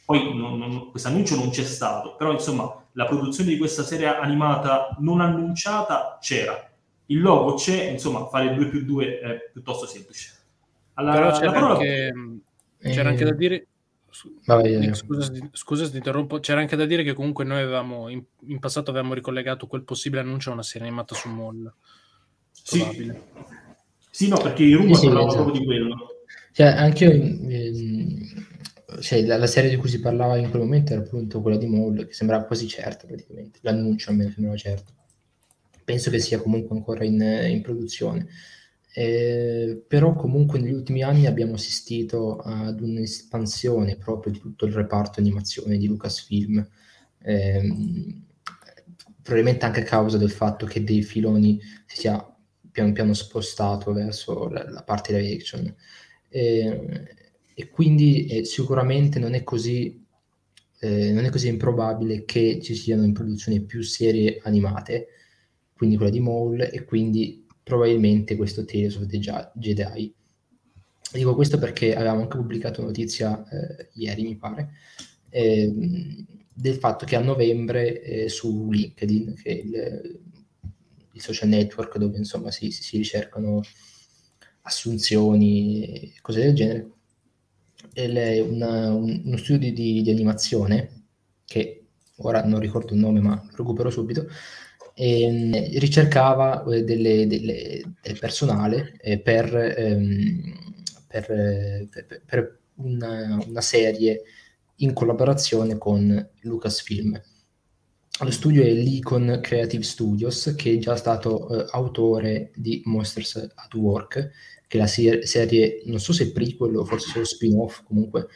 poi 0.05 0.89
questo 0.91 1.09
annuncio 1.09 1.37
non 1.37 1.51
c'è 1.51 1.65
stato, 1.65 2.17
però 2.17 2.33
insomma 2.33 2.85
la 2.93 3.07
produzione 3.07 3.51
di 3.51 3.59
questa 3.59 3.83
serie 3.83 4.07
animata 4.07 4.97
non 5.01 5.21
annunciata 5.21 6.19
c'era, 6.21 6.71
il 7.07 7.21
logo 7.21 7.55
c'è, 7.55 7.85
insomma 7.85 8.27
fare 8.27 8.55
2 8.55 8.69
più 8.69 8.85
2 8.85 9.19
è 9.21 9.51
piuttosto 9.53 9.87
semplice. 9.87 10.33
Alla, 10.95 11.13
però 11.13 11.31
c'era, 11.33 11.53
parola... 11.53 11.73
anche, 11.75 12.13
c'era 12.81 13.09
anche 13.11 13.25
da 13.25 13.33
dire 13.33 13.67
Vai, 14.45 14.95
scusa, 14.95 15.33
scusa 15.53 15.85
se 15.85 15.91
ti 15.91 15.97
interrompo, 15.97 16.41
c'era 16.41 16.61
anche 16.61 16.77
da 16.77 16.87
dire 16.87 17.03
che 17.03 17.13
comunque 17.13 17.45
noi 17.45 17.63
avevamo 17.63 18.09
in, 18.09 18.23
in 18.47 18.59
passato 18.59 18.91
avevamo 18.91 19.15
ricollegato 19.15 19.67
quel 19.67 19.85
possibile 19.85 20.23
annuncio 20.23 20.51
a 20.51 20.55
una 20.55 20.63
serie 20.63 20.87
animata 20.87 21.15
su 21.15 21.29
Moll. 21.29 21.73
Sì. 22.53 23.13
sì, 24.11 24.29
no, 24.29 24.39
perché 24.39 24.65
i 24.65 24.73
rumor 24.73 24.97
sì, 24.97 25.07
parlavano 25.07 25.29
esatto. 25.29 25.43
proprio 25.45 25.61
di 25.61 25.67
quello. 25.67 25.97
Cioè, 26.53 26.67
anche 26.67 27.05
io, 27.05 27.13
ehm, 27.13 28.47
cioè, 29.01 29.25
la, 29.27 29.37
la, 29.37 29.47
serie 29.47 29.71
di 29.71 29.77
cui 29.77 29.89
si 29.89 30.01
parlava 30.01 30.37
in 30.37 30.49
quel 30.49 30.63
momento 30.63 30.93
era 30.93 31.03
appunto 31.03 31.43
quella 31.43 31.59
di 31.59 31.67
Moll, 31.67 32.07
che 32.07 32.13
sembrava 32.13 32.45
quasi 32.45 32.67
certa 32.67 33.07
praticamente, 33.07 33.59
l'annuncio 33.63 34.11
almeno 34.11 34.31
sembrava 34.31 34.57
certo. 34.57 34.93
Penso 35.85 36.11
che 36.11 36.19
sia 36.19 36.41
comunque 36.41 36.75
ancora 36.75 37.05
in, 37.05 37.21
in 37.21 37.61
produzione. 37.63 38.27
Eh, 38.99 39.85
però 39.87 40.15
comunque 40.15 40.59
negli 40.59 40.73
ultimi 40.73 41.03
anni 41.03 41.27
abbiamo 41.27 41.53
assistito 41.53 42.39
ad 42.39 42.81
un'espansione 42.81 43.97
proprio 43.97 44.33
di 44.33 44.39
tutto 44.39 44.65
il 44.65 44.73
reparto 44.73 45.21
animazione 45.21 45.77
di 45.77 45.87
Lucasfilm, 45.87 46.67
eh, 47.23 48.15
probabilmente 49.21 49.67
anche 49.67 49.81
a 49.81 49.85
causa 49.85 50.17
del 50.17 50.31
fatto 50.31 50.65
che 50.65 50.83
dei 50.83 51.03
filoni 51.03 51.61
si 51.85 51.99
sia 52.01 52.37
piano 52.71 52.93
piano 52.93 53.13
spostato 53.13 53.93
verso 53.93 54.49
la, 54.49 54.67
la 54.71 54.83
parte 54.83 55.13
live 55.13 55.35
action. 55.35 55.75
Eh, 56.31 57.05
e 57.55 57.69
quindi 57.69 58.27
eh, 58.27 58.45
sicuramente 58.45 59.19
non 59.19 59.35
è 59.35 59.43
così 59.43 60.05
eh, 60.81 61.13
non 61.13 61.25
è 61.25 61.31
così 61.31 61.49
improbabile 61.49 62.25
che 62.25 62.61
ci 62.63 62.75
siano 62.75 63.05
in 63.05 63.13
produzione 63.13 63.61
più 63.61 63.83
serie 63.83 64.41
animate, 64.43 65.09
quindi 65.75 65.97
quella 65.97 66.11
di 66.11 66.21
Maul, 66.21 66.61
e 66.73 66.85
quindi 66.85 67.46
probabilmente 67.67 68.37
questo 68.37 68.65
Tales 68.65 68.95
of 68.95 69.07
the 69.07 69.19
Jedi. 69.19 70.15
Dico 71.13 71.35
questo 71.35 71.59
perché 71.59 71.97
avevamo 71.97 72.21
anche 72.21 72.37
pubblicato 72.37 72.81
notizia 72.81 73.45
eh, 73.49 73.89
ieri, 73.95 74.23
mi 74.23 74.37
pare, 74.37 74.75
eh, 75.31 75.75
del 76.55 76.77
fatto 76.77 77.05
che 77.05 77.17
a 77.17 77.21
novembre 77.21 78.01
eh, 78.03 78.29
su 78.29 78.71
LinkedIn, 78.71 79.35
che 79.35 79.49
il, 79.49 80.21
il, 81.11 81.21
social 81.21 81.49
network 81.49 81.99
dove 81.99 82.19
insomma 82.19 82.53
si, 82.53 82.71
si 82.71 82.99
ricercano 82.99 83.63
assunzioni 84.63 85.83
e 85.83 86.13
cose 86.21 86.43
del 86.43 86.55
genere, 86.55 86.89
una, 88.43 88.95
un, 88.95 89.23
uno 89.25 89.37
studio 89.39 89.73
di, 89.73 90.03
di, 90.03 90.11
animazione, 90.11 91.07
che 91.45 91.87
ora 92.19 92.45
non 92.45 92.61
ricordo 92.61 92.95
il 92.95 93.01
nome 93.01 93.19
ma 93.21 93.35
lo 93.35 93.57
recupero 93.57 93.91
subito, 93.91 94.29
e, 94.99 95.23
ehm, 95.23 95.79
ricercava 95.79 96.65
eh, 96.65 96.83
delle, 96.83 97.27
delle, 97.27 97.83
del 98.01 98.19
personale 98.19 98.97
eh, 98.99 99.21
per, 99.21 99.55
ehm, 99.55 100.55
per, 101.07 101.27
per, 101.91 102.23
per 102.25 102.59
una, 102.77 103.39
una, 103.47 103.61
serie 103.61 104.23
in 104.77 104.95
collaborazione 104.95 105.77
con 105.77 106.31
Lucasfilm. 106.41 107.21
Lo 108.21 108.31
studio 108.31 108.63
è 108.63 108.71
l'Icon 108.71 109.41
Creative 109.43 109.83
Studios, 109.83 110.55
che 110.57 110.73
è 110.73 110.79
già 110.79 110.97
stato 110.97 111.51
eh, 111.51 111.67
autore 111.73 112.51
di 112.55 112.81
Monsters 112.87 113.53
at 113.55 113.75
Work, 113.75 114.31
che 114.67 114.79
è 114.79 114.81
la 114.81 114.87
ser- 114.87 115.25
serie, 115.25 115.83
non 115.85 116.01
so 116.01 116.15
se 116.15 116.33
prequel 116.33 116.75
o 116.77 116.85
forse 116.87 117.11
solo 117.11 117.27
spin-off, 117.27 117.83
comunque, 117.85 118.29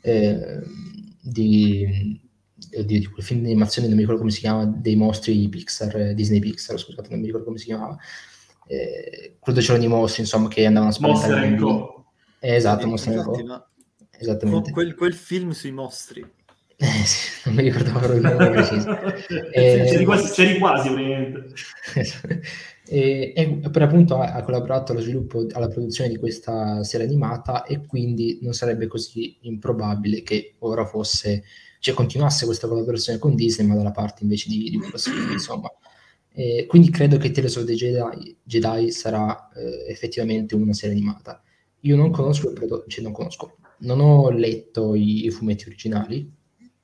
eh, 0.00 0.62
di, 1.20 2.20
di, 2.68 2.98
di, 2.98 3.06
quel 3.06 3.24
film 3.24 3.40
di 3.40 3.46
animazione, 3.46 3.86
non 3.86 3.96
mi 3.96 4.02
ricordo 4.02 4.20
come 4.20 4.32
si 4.32 4.40
chiama, 4.40 4.64
dei 4.64 4.96
mostri 4.96 5.48
Pixar, 5.48 6.14
Disney 6.14 6.40
Pixar, 6.40 6.78
scusate, 6.78 7.08
non 7.10 7.20
mi 7.20 7.26
ricordo 7.26 7.46
come 7.46 7.58
si 7.58 7.66
chiamava. 7.66 7.96
Eh, 8.66 9.36
quello 9.38 9.60
c'erano 9.60 9.84
i 9.84 9.88
mostri, 9.88 10.22
insomma, 10.22 10.48
che 10.48 10.64
andavano 10.66 10.90
a 10.90 10.94
spaventare. 10.94 11.50
Monster 11.50 12.02
eh, 12.44 12.56
esatto, 12.56 12.86
Monster 12.86 13.22
Co. 13.22 13.68
Esattamente. 14.18 14.70
Quel, 14.70 14.94
quel, 14.94 15.14
film 15.14 15.50
sui 15.50 15.72
mostri. 15.72 16.20
Eh, 16.76 16.86
sì, 17.04 17.48
non 17.48 17.54
mi 17.54 17.62
ricordavo 17.62 18.12
il 18.12 18.20
nome 18.20 18.50
preciso. 18.50 18.90
eh, 19.50 19.84
c'eri 19.86 20.04
quasi, 20.04 20.32
c'eri 20.32 20.58
quasi 20.58 20.88
e, 22.86 23.32
e, 23.34 23.60
per 23.70 23.82
appunto 23.82 24.18
ha, 24.18 24.34
ha, 24.34 24.42
collaborato 24.42 24.92
allo 24.92 25.00
sviluppo, 25.00 25.46
alla 25.52 25.68
produzione 25.68 26.10
di 26.10 26.18
questa 26.18 26.82
serie 26.84 27.06
animata 27.06 27.64
e 27.64 27.86
quindi 27.86 28.38
non 28.42 28.52
sarebbe 28.52 28.88
così 28.88 29.38
improbabile 29.42 30.22
che 30.22 30.56
ora 30.58 30.84
fosse 30.84 31.44
cioè 31.84 31.92
continuasse 31.92 32.46
questa 32.46 32.66
collaborazione 32.66 33.18
con 33.18 33.34
Disney, 33.34 33.66
ma 33.66 33.74
dalla 33.74 33.90
parte 33.90 34.22
invece 34.22 34.48
di, 34.48 34.70
di 34.70 34.78
Lucasfilm, 34.78 35.32
insomma. 35.32 35.70
Eh, 36.32 36.64
quindi 36.66 36.88
credo 36.88 37.18
che 37.18 37.30
Tales 37.30 37.56
of 37.56 37.64
the 37.64 37.74
Jedi, 37.74 38.34
Jedi 38.42 38.90
sarà 38.90 39.50
eh, 39.50 39.84
effettivamente 39.90 40.54
una 40.54 40.72
serie 40.72 40.96
animata. 40.96 41.42
Io 41.80 41.94
non 41.94 42.10
conosco 42.10 42.54
prodotto, 42.54 42.88
cioè 42.88 43.04
non 43.04 43.12
conosco, 43.12 43.58
non 43.80 44.00
ho 44.00 44.30
letto 44.30 44.94
i, 44.94 45.26
i 45.26 45.30
fumetti 45.30 45.66
originali. 45.66 46.32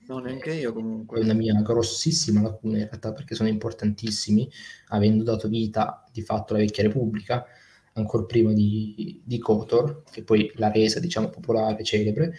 No, 0.07 0.19
neanche 0.19 0.53
io 0.53 0.75
comunque. 0.75 1.19
È 1.19 1.23
una 1.23 1.33
mia 1.33 1.59
grossissima 1.63 2.43
lacuna 2.43 2.77
in 2.77 2.85
realtà 2.85 3.15
perché 3.15 3.35
sono 3.35 3.49
importantissimi, 3.49 4.51
avendo 4.89 5.25
dato 5.25 5.49
vita 5.49 6.05
di 6.13 6.21
fatto 6.21 6.53
alla 6.53 6.63
vecchia 6.63 6.83
Repubblica, 6.83 7.47
ancora 7.95 8.25
prima 8.25 8.53
di, 8.53 9.19
di 9.25 9.39
Kotor, 9.39 10.03
che 10.11 10.25
poi 10.25 10.53
l'ha 10.57 10.71
resa 10.71 11.01
diciamo 11.01 11.31
popolare, 11.31 11.83
celebre, 11.85 12.35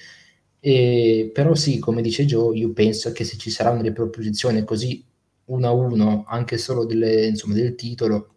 e, 0.61 1.31
però 1.33 1.55
sì, 1.55 1.79
come 1.79 2.01
dice 2.03 2.25
Joe, 2.25 2.57
io 2.57 2.71
penso 2.73 3.11
che 3.11 3.23
se 3.25 3.37
ci 3.37 3.49
saranno 3.49 3.81
delle 3.81 3.93
proposizioni 3.93 4.63
così 4.63 5.03
uno 5.45 5.67
a 5.67 5.71
uno, 5.71 6.23
anche 6.27 6.57
solo 6.57 6.85
delle, 6.85 7.27
insomma, 7.27 7.55
del 7.55 7.75
titolo, 7.75 8.35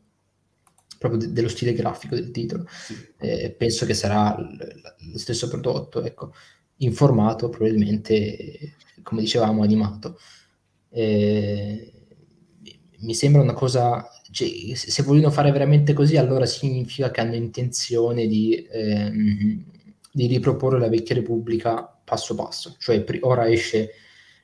proprio 0.99 1.21
de- 1.21 1.33
dello 1.33 1.49
stile 1.49 1.73
grafico 1.75 2.15
del 2.15 2.31
titolo, 2.31 2.67
sì. 2.69 2.95
eh, 3.19 3.51
penso 3.57 3.85
che 3.87 3.95
sarà 3.95 4.37
l- 4.39 4.83
lo 5.13 5.19
stesso 5.19 5.49
prodotto. 5.49 6.03
Ecco. 6.03 6.33
in 6.79 6.93
formato 6.93 7.49
probabilmente, 7.51 8.75
come 9.03 9.21
dicevamo, 9.23 9.63
animato. 9.63 10.19
Eh, 10.91 11.93
mi 13.01 13.15
sembra 13.15 13.43
una 13.43 13.53
cosa, 13.53 14.09
cioè, 14.31 14.49
se 14.75 15.03
vogliono 15.03 15.31
fare 15.31 15.51
veramente 15.53 15.93
così, 15.93 16.17
allora 16.17 16.47
significa 16.47 17.11
che 17.11 17.21
hanno 17.21 17.35
intenzione 17.35 18.27
di, 18.27 18.67
ehm, 18.71 19.65
di 20.13 20.27
riproporre 20.27 20.79
la 20.79 20.89
vecchia 20.89 21.15
Repubblica 21.15 21.94
passo 22.05 22.35
passo, 22.35 22.77
cioè 22.79 23.05
ora 23.23 23.51
esce 23.51 23.91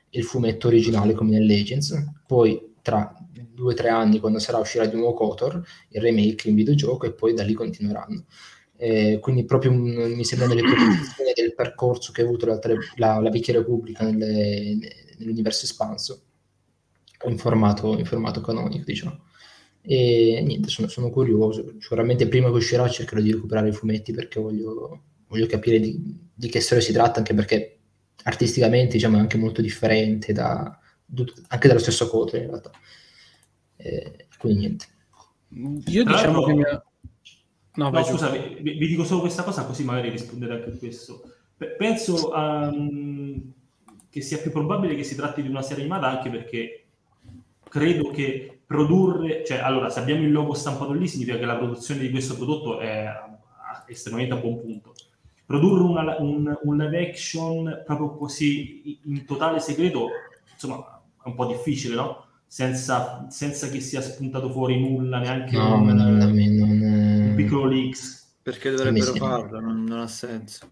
il 0.09 0.23
fumetto 0.23 0.67
originale 0.67 1.13
come 1.13 1.31
nel 1.31 1.45
Legends, 1.45 1.93
poi 2.25 2.73
tra 2.81 3.15
due 3.31 3.73
o 3.73 3.75
tre 3.75 3.89
anni 3.89 4.19
quando 4.19 4.39
sarà 4.39 4.57
uscirà 4.57 4.85
di 4.85 4.95
nuovo 4.95 5.13
Kotor, 5.13 5.63
il 5.89 6.01
remake 6.01 6.49
in 6.49 6.55
videogioco 6.55 7.05
e 7.05 7.13
poi 7.13 7.33
da 7.33 7.43
lì 7.43 7.53
continueranno. 7.53 8.25
Eh, 8.77 9.19
quindi 9.21 9.45
proprio 9.45 9.71
un, 9.71 10.13
mi 10.15 10.25
sembra 10.25 10.47
delle 10.47 10.63
proposizioni 10.63 11.31
del 11.35 11.53
percorso 11.53 12.11
che 12.11 12.21
ha 12.21 12.25
avuto 12.25 12.47
la, 12.47 12.59
la, 12.95 13.19
la 13.19 13.29
vecchia 13.29 13.53
Repubblica 13.53 14.03
nelle, 14.03 14.79
nell'universo 15.19 15.65
espanso 15.65 16.23
in 17.25 17.37
formato, 17.37 17.97
in 17.97 18.05
formato 18.05 18.41
canonico, 18.41 18.83
diciamo. 18.83 19.25
E 19.83 20.41
niente, 20.43 20.69
sono, 20.69 20.87
sono, 20.87 21.09
curioso. 21.09 21.73
Sicuramente 21.79 22.27
prima 22.27 22.49
che 22.49 22.55
uscirà 22.55 22.87
cercherò 22.89 23.21
di 23.21 23.31
recuperare 23.31 23.69
i 23.69 23.73
fumetti 23.73 24.13
perché 24.13 24.39
voglio, 24.39 25.03
voglio 25.31 25.47
capire 25.47 25.79
di, 25.79 26.29
di, 26.33 26.49
che 26.49 26.59
storia 26.59 26.83
si 26.83 26.91
tratta, 26.91 27.19
anche 27.19 27.33
perché 27.33 27.79
artisticamente 28.23 28.93
diciamo, 28.93 29.15
è 29.15 29.21
anche 29.21 29.37
molto 29.37 29.61
differente 29.61 30.33
da, 30.33 30.77
anche 31.47 31.67
dallo 31.67 31.79
stesso 31.79 32.09
Coto 32.09 32.35
in 32.35 32.47
realtà. 32.47 32.71
E, 33.77 34.27
quindi 34.37 34.59
niente. 34.59 34.85
Io 35.89 36.03
diciamo 36.03 36.43
che. 36.43 36.53
No, 37.73 37.89
no 37.89 38.03
scusa, 38.03 38.29
vi, 38.29 38.61
vi, 38.61 38.87
dico 38.87 39.05
solo 39.05 39.21
questa 39.21 39.43
cosa 39.43 39.63
così 39.63 39.85
magari 39.85 40.09
rispondete 40.09 40.51
anche 40.51 40.69
a 40.69 40.77
questo. 40.77 41.23
Penso 41.77 42.29
um, 42.33 43.53
che 44.09 44.21
sia 44.21 44.39
più 44.39 44.51
probabile 44.51 44.95
che 44.95 45.05
si 45.05 45.15
tratti 45.15 45.41
di 45.41 45.47
una 45.47 45.61
serie 45.61 45.83
animata 45.83 46.07
anche 46.07 46.29
perché 46.29 46.85
credo 47.69 48.09
che 48.09 48.61
produrre, 48.65 49.45
cioè 49.45 49.59
allora 49.59 49.89
se 49.89 49.99
abbiamo 49.99 50.23
il 50.23 50.31
logo 50.31 50.53
stampato 50.53 50.91
lì 50.91 51.07
significa 51.07 51.37
che 51.37 51.45
la 51.45 51.55
produzione 51.55 52.01
di 52.01 52.09
questo 52.09 52.35
prodotto 52.35 52.79
è 52.79 53.07
estremamente 53.87 54.33
a 54.33 54.37
buon 54.37 54.59
punto. 54.59 54.93
Produrre 55.51 55.83
una, 55.83 56.15
un, 56.19 56.57
un 56.63 56.77
live 56.77 57.09
action 57.09 57.83
proprio 57.85 58.15
così 58.15 58.99
in 59.03 59.25
totale 59.25 59.59
segreto, 59.59 60.07
insomma, 60.49 61.01
è 61.21 61.27
un 61.27 61.35
po' 61.35 61.45
difficile, 61.45 61.95
no? 61.95 62.25
Senza, 62.47 63.27
senza 63.29 63.67
che 63.67 63.81
sia 63.81 63.99
spuntato 63.99 64.49
fuori 64.49 64.79
nulla, 64.79 65.19
neanche 65.19 65.57
no, 65.57 65.75
un, 65.75 65.87
non, 65.87 66.15
non, 66.15 66.31
non, 66.31 66.81
un 66.81 67.33
piccolo 67.35 67.65
leaks. 67.65 68.35
Perché 68.41 68.71
dovrebbero 68.71 69.13
farlo? 69.13 69.59
Non, 69.59 69.83
non 69.83 69.99
ha 69.99 70.07
senso. 70.07 70.69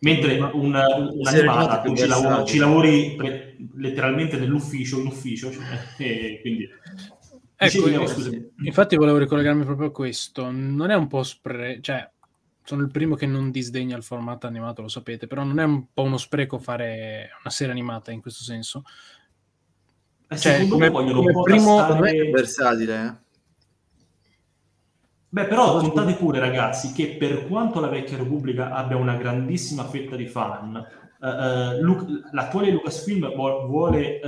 Mentre 0.00 0.38
una, 0.52 0.84
un'animata 0.94 1.80
tu 1.80 1.96
ci 1.96 2.06
lavori, 2.06 2.44
ci 2.44 2.58
lavori 2.58 3.14
pre- 3.16 3.56
letteralmente 3.76 4.36
nell'ufficio, 4.36 5.00
in 5.00 5.06
ufficio, 5.06 5.50
cioè, 5.50 5.64
e 5.96 6.38
quindi... 6.42 6.68
Ecco, 7.56 7.88
Dicevi, 7.88 8.50
infatti 8.64 8.96
volevo 8.96 9.16
ricollegarmi 9.16 9.64
proprio 9.64 9.88
a 9.88 9.92
questo. 9.92 10.50
Non 10.50 10.90
è 10.90 10.94
un 10.96 11.06
po' 11.06 11.22
spre... 11.22 11.78
cioè, 11.80 12.10
sono 12.64 12.82
il 12.82 12.90
primo 12.90 13.14
che 13.14 13.26
non 13.26 13.50
disdegna 13.50 13.96
il 13.96 14.02
formato 14.02 14.46
animato, 14.46 14.82
lo 14.82 14.88
sapete, 14.88 15.26
però 15.26 15.42
non 15.42 15.58
è 15.58 15.64
un 15.64 15.86
po' 15.92 16.02
uno 16.02 16.16
spreco 16.16 16.58
fare 16.58 17.30
una 17.40 17.50
serie 17.50 17.72
animata 17.72 18.10
in 18.10 18.20
questo 18.20 18.42
senso. 18.42 18.84
Eh, 20.28 20.38
cioè, 20.38 20.66
come, 20.68 20.90
come 20.90 21.32
primo... 21.42 21.78
Tastare... 21.78 22.10
È 22.10 22.30
versatile, 22.30 23.04
eh? 23.04 23.20
Beh, 25.28 25.46
però 25.46 25.78
contate 25.78 26.12
pure, 26.14 26.38
ragazzi, 26.38 26.92
che 26.92 27.16
per 27.16 27.46
quanto 27.46 27.80
la 27.80 27.88
vecchia 27.88 28.18
Repubblica 28.18 28.70
abbia 28.72 28.98
una 28.98 29.16
grandissima 29.16 29.84
fetta 29.84 30.14
di 30.14 30.26
fan, 30.26 30.86
uh, 31.20 31.26
uh, 31.26 31.80
Lu- 31.80 32.20
l'attuale 32.32 32.70
Lucasfilm 32.70 33.32
vuole, 33.34 34.20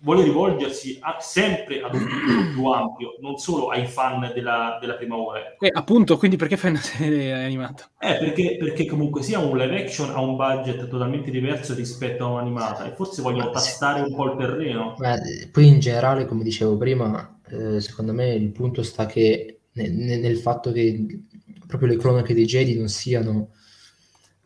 vuole, 0.00 0.22
rivolgersi 0.22 0.98
a, 1.00 1.18
sempre 1.20 1.82
ad 1.82 1.94
un 1.94 2.06
pubblico 2.06 2.50
più 2.52 2.66
ampio, 2.66 3.16
non 3.20 3.36
solo 3.36 3.68
ai 3.68 3.86
fan 3.86 4.32
della, 4.34 4.78
della 4.80 4.94
prima 4.94 5.16
ora. 5.16 5.56
Eh, 5.58 5.70
appunto, 5.72 6.16
quindi 6.16 6.36
perché 6.36 6.56
fai 6.56 6.70
una 6.70 6.80
serie 6.80 7.32
animata? 7.32 7.90
Eh, 7.98 8.16
perché, 8.18 8.56
perché, 8.58 8.86
comunque 8.86 9.22
sia 9.22 9.38
un 9.38 9.56
live 9.56 9.82
action 9.82 10.10
ha 10.10 10.20
un 10.20 10.36
budget 10.36 10.88
totalmente 10.88 11.30
diverso 11.30 11.74
rispetto 11.74 12.24
a 12.24 12.30
un'animata 12.30 12.86
e 12.86 12.94
forse 12.94 13.22
vogliono 13.22 13.50
tastare 13.50 14.00
un 14.00 14.14
po' 14.14 14.32
il 14.32 14.36
terreno. 14.38 14.94
Beh, 14.98 15.48
poi 15.50 15.66
in 15.66 15.80
generale, 15.80 16.26
come 16.26 16.42
dicevo 16.42 16.76
prima, 16.76 17.40
eh, 17.48 17.80
secondo 17.80 18.12
me 18.12 18.34
il 18.34 18.50
punto 18.50 18.82
sta 18.82 19.06
che 19.06 19.60
nel, 19.72 19.92
nel, 19.92 20.36
fatto 20.36 20.72
che 20.72 21.20
proprio 21.66 21.88
le 21.88 21.96
cronache 21.96 22.34
dei 22.34 22.44
Jedi 22.44 22.76
non 22.76 22.88
siano 22.88 23.50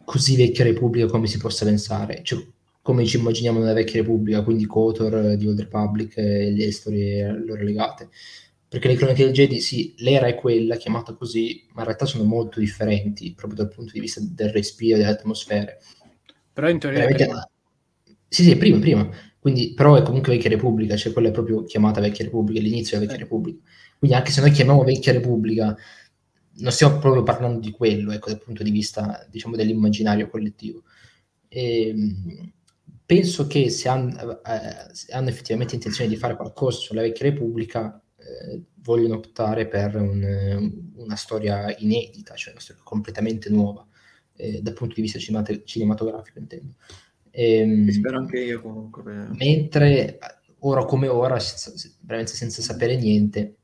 così 0.04 0.36
vecchia 0.36 0.64
Repubblica 0.64 1.06
come 1.06 1.26
si 1.26 1.38
possa 1.38 1.64
pensare, 1.64 2.20
cioè, 2.22 2.44
come 2.82 3.04
ci 3.04 3.18
immaginiamo 3.18 3.58
nella 3.58 3.72
vecchia 3.72 4.00
Repubblica, 4.00 4.42
quindi 4.42 4.66
Kotor 4.66 5.36
di 5.36 5.46
Old 5.46 5.60
Republic 5.60 6.16
e 6.16 6.50
le 6.50 6.72
storie 6.72 7.30
loro 7.32 7.62
legate. 7.62 8.08
Perché 8.68 8.88
le 8.88 8.94
cronache 8.94 9.24
del 9.24 9.32
Jedi, 9.32 9.60
sì, 9.60 9.94
l'era 9.98 10.26
è 10.26 10.36
quella, 10.36 10.76
chiamata 10.76 11.12
così, 11.14 11.66
ma 11.72 11.80
in 11.80 11.86
realtà 11.86 12.06
sono 12.06 12.22
molto 12.22 12.60
differenti, 12.60 13.34
proprio 13.34 13.64
dal 13.64 13.74
punto 13.74 13.92
di 13.92 14.00
vista 14.00 14.20
del 14.22 14.50
respiro, 14.50 14.96
delle 14.96 15.10
atmosfere. 15.10 15.80
Però 16.52 16.68
in 16.68 16.78
teoria... 16.78 17.06
Prima. 17.06 17.50
Sì, 18.28 18.44
sì, 18.44 18.56
prima, 18.56 18.78
prima. 18.78 19.10
Quindi, 19.40 19.72
però 19.74 19.96
è 19.96 20.02
comunque 20.02 20.34
Vecchia 20.34 20.50
Repubblica, 20.50 20.96
cioè 20.96 21.12
quella 21.12 21.28
è 21.28 21.32
proprio 21.32 21.64
chiamata 21.64 22.00
Vecchia 22.00 22.24
Repubblica, 22.24 22.60
l'inizio 22.60 22.96
della 22.96 23.10
Vecchia 23.10 23.26
eh. 23.26 23.28
Repubblica. 23.28 23.58
Quindi 23.98 24.16
anche 24.16 24.30
se 24.30 24.40
noi 24.40 24.52
chiamiamo 24.52 24.84
Vecchia 24.84 25.12
Repubblica, 25.12 25.76
non 26.58 26.70
stiamo 26.70 26.98
proprio 26.98 27.24
parlando 27.24 27.58
di 27.58 27.72
quello, 27.72 28.12
ecco, 28.12 28.28
dal 28.30 28.40
punto 28.40 28.62
di 28.62 28.70
vista, 28.70 29.26
diciamo, 29.28 29.56
dell'immaginario 29.56 30.28
collettivo. 30.28 30.84
E, 31.48 31.88
ehm, 31.88 32.52
penso 33.10 33.48
che 33.48 33.70
se 33.70 33.88
hanno, 33.88 34.40
eh, 34.44 34.94
se 34.94 35.10
hanno, 35.10 35.30
effettivamente 35.30 35.74
intenzione 35.74 36.08
di 36.08 36.14
fare 36.14 36.36
qualcosa 36.36 36.78
sulla 36.78 37.00
Vecchia 37.00 37.28
Repubblica, 37.28 38.00
eh, 38.16 38.62
vogliono 38.82 39.16
optare 39.16 39.66
per 39.66 39.96
un, 39.96 40.92
una 40.94 41.16
storia 41.16 41.74
inedita, 41.78 42.36
cioè 42.36 42.52
una 42.52 42.60
storia 42.60 42.82
completamente 42.84 43.50
nuova, 43.50 43.84
eh, 44.36 44.62
dal 44.62 44.74
punto 44.74 44.94
di 44.94 45.00
vista 45.00 45.18
cinematografico, 45.18 46.38
intendo. 46.38 46.74
Ehm, 47.32 47.88
spero 47.88 48.18
anche 48.18 48.38
io 48.38 48.62
comunque. 48.62 49.02
Mentre 49.32 50.20
ora 50.60 50.84
come 50.84 51.08
ora, 51.08 51.36
senza, 51.40 51.72
veramente 52.02 52.34
senza 52.34 52.62
sapere 52.62 52.96
niente, 52.96 53.56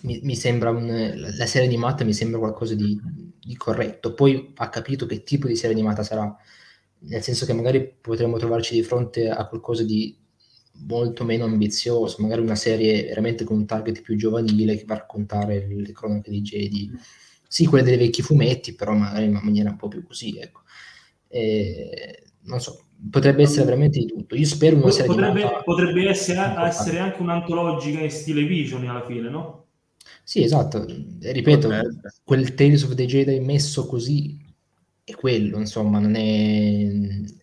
mi, 0.00 0.20
mi 0.22 0.34
sembra 0.34 0.70
un, 0.70 0.86
la 1.36 1.46
serie 1.46 1.68
animata 1.68 2.04
mi 2.04 2.14
sembra 2.14 2.38
qualcosa 2.38 2.74
di, 2.74 2.98
di, 3.38 3.54
corretto. 3.56 4.14
Poi 4.14 4.52
ha 4.54 4.70
capito 4.70 5.04
che 5.04 5.22
tipo 5.24 5.46
di 5.46 5.56
serie 5.56 5.76
animata 5.76 6.02
sarà, 6.02 6.34
nel 7.06 7.22
senso 7.22 7.46
che 7.46 7.52
magari 7.52 7.94
potremmo 8.00 8.38
trovarci 8.38 8.74
di 8.74 8.82
fronte 8.82 9.28
a 9.28 9.46
qualcosa 9.46 9.82
di 9.82 10.16
molto 10.86 11.24
meno 11.24 11.44
ambizioso, 11.44 12.16
magari 12.20 12.40
una 12.40 12.56
serie 12.56 13.04
veramente 13.04 13.44
con 13.44 13.58
un 13.58 13.66
target 13.66 14.02
più 14.02 14.16
giovanile 14.16 14.76
che 14.76 14.84
va 14.84 14.94
a 14.94 14.98
raccontare 14.98 15.66
le 15.68 15.92
cronache 15.92 16.30
di 16.30 16.42
Jedi. 16.42 16.90
Sì, 17.46 17.66
quelle 17.66 17.84
dei 17.84 17.96
vecchi 17.96 18.22
fumetti, 18.22 18.74
però 18.74 18.92
magari 18.94 19.24
in 19.24 19.30
una 19.30 19.42
maniera 19.42 19.70
un 19.70 19.76
po' 19.76 19.88
più 19.88 20.02
così, 20.04 20.36
ecco. 20.38 20.62
E 21.28 22.24
non 22.42 22.60
so, 22.60 22.86
potrebbe 23.10 23.42
essere 23.42 23.64
veramente 23.66 24.00
di 24.00 24.06
tutto. 24.06 24.34
Io 24.34 24.46
spero 24.46 24.76
una 24.76 24.90
serie 24.90 25.06
potrebbe, 25.06 25.42
animata... 25.42 25.62
potrebbe 25.62 26.08
essere, 26.08 26.40
essere 26.66 26.98
anche 26.98 27.22
un'antologica 27.22 28.00
in 28.00 28.10
stile 28.10 28.44
Vision 28.44 28.88
alla 28.88 29.04
fine, 29.06 29.28
no? 29.28 29.66
Sì, 30.24 30.42
esatto. 30.42 30.84
Ripeto, 31.20 31.70
quel 32.24 32.54
Tales 32.54 32.82
of 32.82 32.94
the 32.94 33.06
Jedi 33.06 33.38
messo 33.38 33.86
così 33.86 34.36
è 35.04 35.14
quello, 35.14 35.58
insomma, 35.58 35.98
non 35.98 36.14
è... 36.14 36.88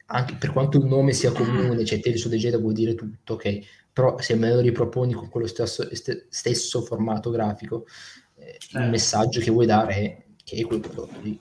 Anche 0.08 0.36
per 0.36 0.52
quanto 0.52 0.78
il 0.78 0.86
nome 0.86 1.14
sia 1.14 1.32
comune, 1.32 1.86
cioè 1.86 2.00
Tales 2.00 2.26
of 2.26 2.32
the 2.32 2.38
Jedi 2.38 2.58
vuol 2.58 2.74
dire 2.74 2.96
tutto, 2.96 3.34
ok? 3.34 3.60
Però 3.94 4.20
se 4.20 4.36
me 4.36 4.54
lo 4.54 4.60
riproponi 4.60 5.14
con 5.14 5.30
quello 5.30 5.48
stesso, 5.48 5.88
stesso 5.94 6.82
formato 6.82 7.30
grafico, 7.30 7.86
eh, 8.36 8.58
il 8.72 8.82
eh. 8.82 8.90
messaggio 8.90 9.40
che 9.40 9.52
vuoi 9.52 9.68
dare 9.68 9.94
è 9.94 10.24
che 10.44 10.58
è 10.58 10.66
quel 10.66 10.80
prodotto 10.80 11.20
lì. 11.22 11.40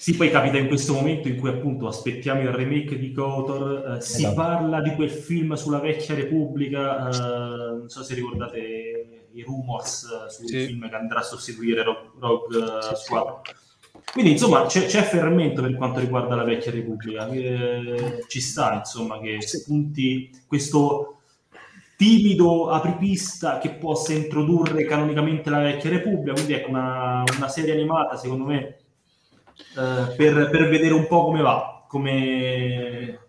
Sì, 0.00 0.16
poi 0.16 0.30
capita 0.30 0.56
in 0.56 0.68
questo 0.68 0.94
momento 0.94 1.28
in 1.28 1.38
cui 1.38 1.50
appunto 1.50 1.86
aspettiamo 1.86 2.40
il 2.40 2.52
remake 2.52 2.98
di 2.98 3.12
Kotor, 3.12 3.96
eh, 3.96 4.00
si 4.00 4.22
esatto. 4.22 4.34
parla 4.34 4.80
di 4.80 4.94
quel 4.94 5.10
film 5.10 5.52
sulla 5.52 5.80
vecchia 5.80 6.14
Repubblica, 6.14 7.10
eh, 7.10 7.76
non 7.76 7.88
so 7.88 8.02
se 8.02 8.14
ricordate 8.14 9.28
i 9.32 9.42
rumors 9.42 10.04
eh, 10.04 10.30
sul 10.30 10.48
sì. 10.48 10.66
film 10.66 10.88
che 10.88 10.94
andrà 10.94 11.18
a 11.18 11.22
sostituire 11.22 11.82
Rogue, 11.82 12.10
Rogue 12.18 12.82
sì, 12.82 12.94
Squadron. 12.94 13.40
Quindi 14.12 14.32
insomma 14.32 14.66
c'è, 14.66 14.86
c'è, 14.86 15.02
fermento 15.02 15.62
per 15.62 15.76
quanto 15.76 16.00
riguarda 16.00 16.34
la 16.34 16.42
vecchia 16.44 16.72
Repubblica, 16.72 17.28
eh, 17.28 18.24
ci 18.26 18.40
sta 18.40 18.74
insomma 18.74 19.20
che 19.20 19.40
spunti 19.40 20.30
questo 20.46 21.20
timido 21.96 22.70
apripista 22.70 23.58
che 23.58 23.70
possa 23.70 24.12
introdurre 24.12 24.84
canonicamente 24.84 25.48
la 25.50 25.60
vecchia 25.60 25.90
Repubblica, 25.90 26.32
quindi 26.32 26.54
ecco 26.54 26.70
una, 26.70 27.22
una 27.36 27.48
serie 27.48 27.72
animata 27.72 28.16
secondo 28.16 28.44
me 28.44 28.58
eh, 29.76 30.14
per, 30.16 30.50
per, 30.50 30.68
vedere 30.68 30.94
un 30.94 31.06
po' 31.06 31.24
come 31.24 31.42
va, 31.42 31.84
come 31.86 33.20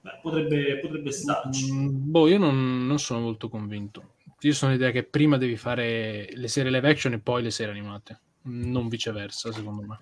Beh, 0.00 0.18
potrebbe, 0.22 0.78
potrebbe 0.78 1.10
starci. 1.10 1.72
Mm, 1.72 2.10
boh, 2.10 2.28
io 2.28 2.38
non, 2.38 2.86
non, 2.86 2.98
sono 2.98 3.20
molto 3.20 3.48
convinto. 3.48 4.14
Io 4.40 4.54
sono 4.54 4.72
l'idea 4.72 4.90
che 4.90 5.02
prima 5.02 5.36
devi 5.36 5.56
fare 5.56 6.30
le 6.32 6.48
serie 6.48 6.70
live 6.70 6.88
action 6.88 7.12
e 7.12 7.18
poi 7.18 7.42
le 7.42 7.50
serie 7.50 7.72
animate, 7.72 8.20
non 8.44 8.88
viceversa, 8.88 9.52
secondo 9.52 9.82
me. 9.82 9.98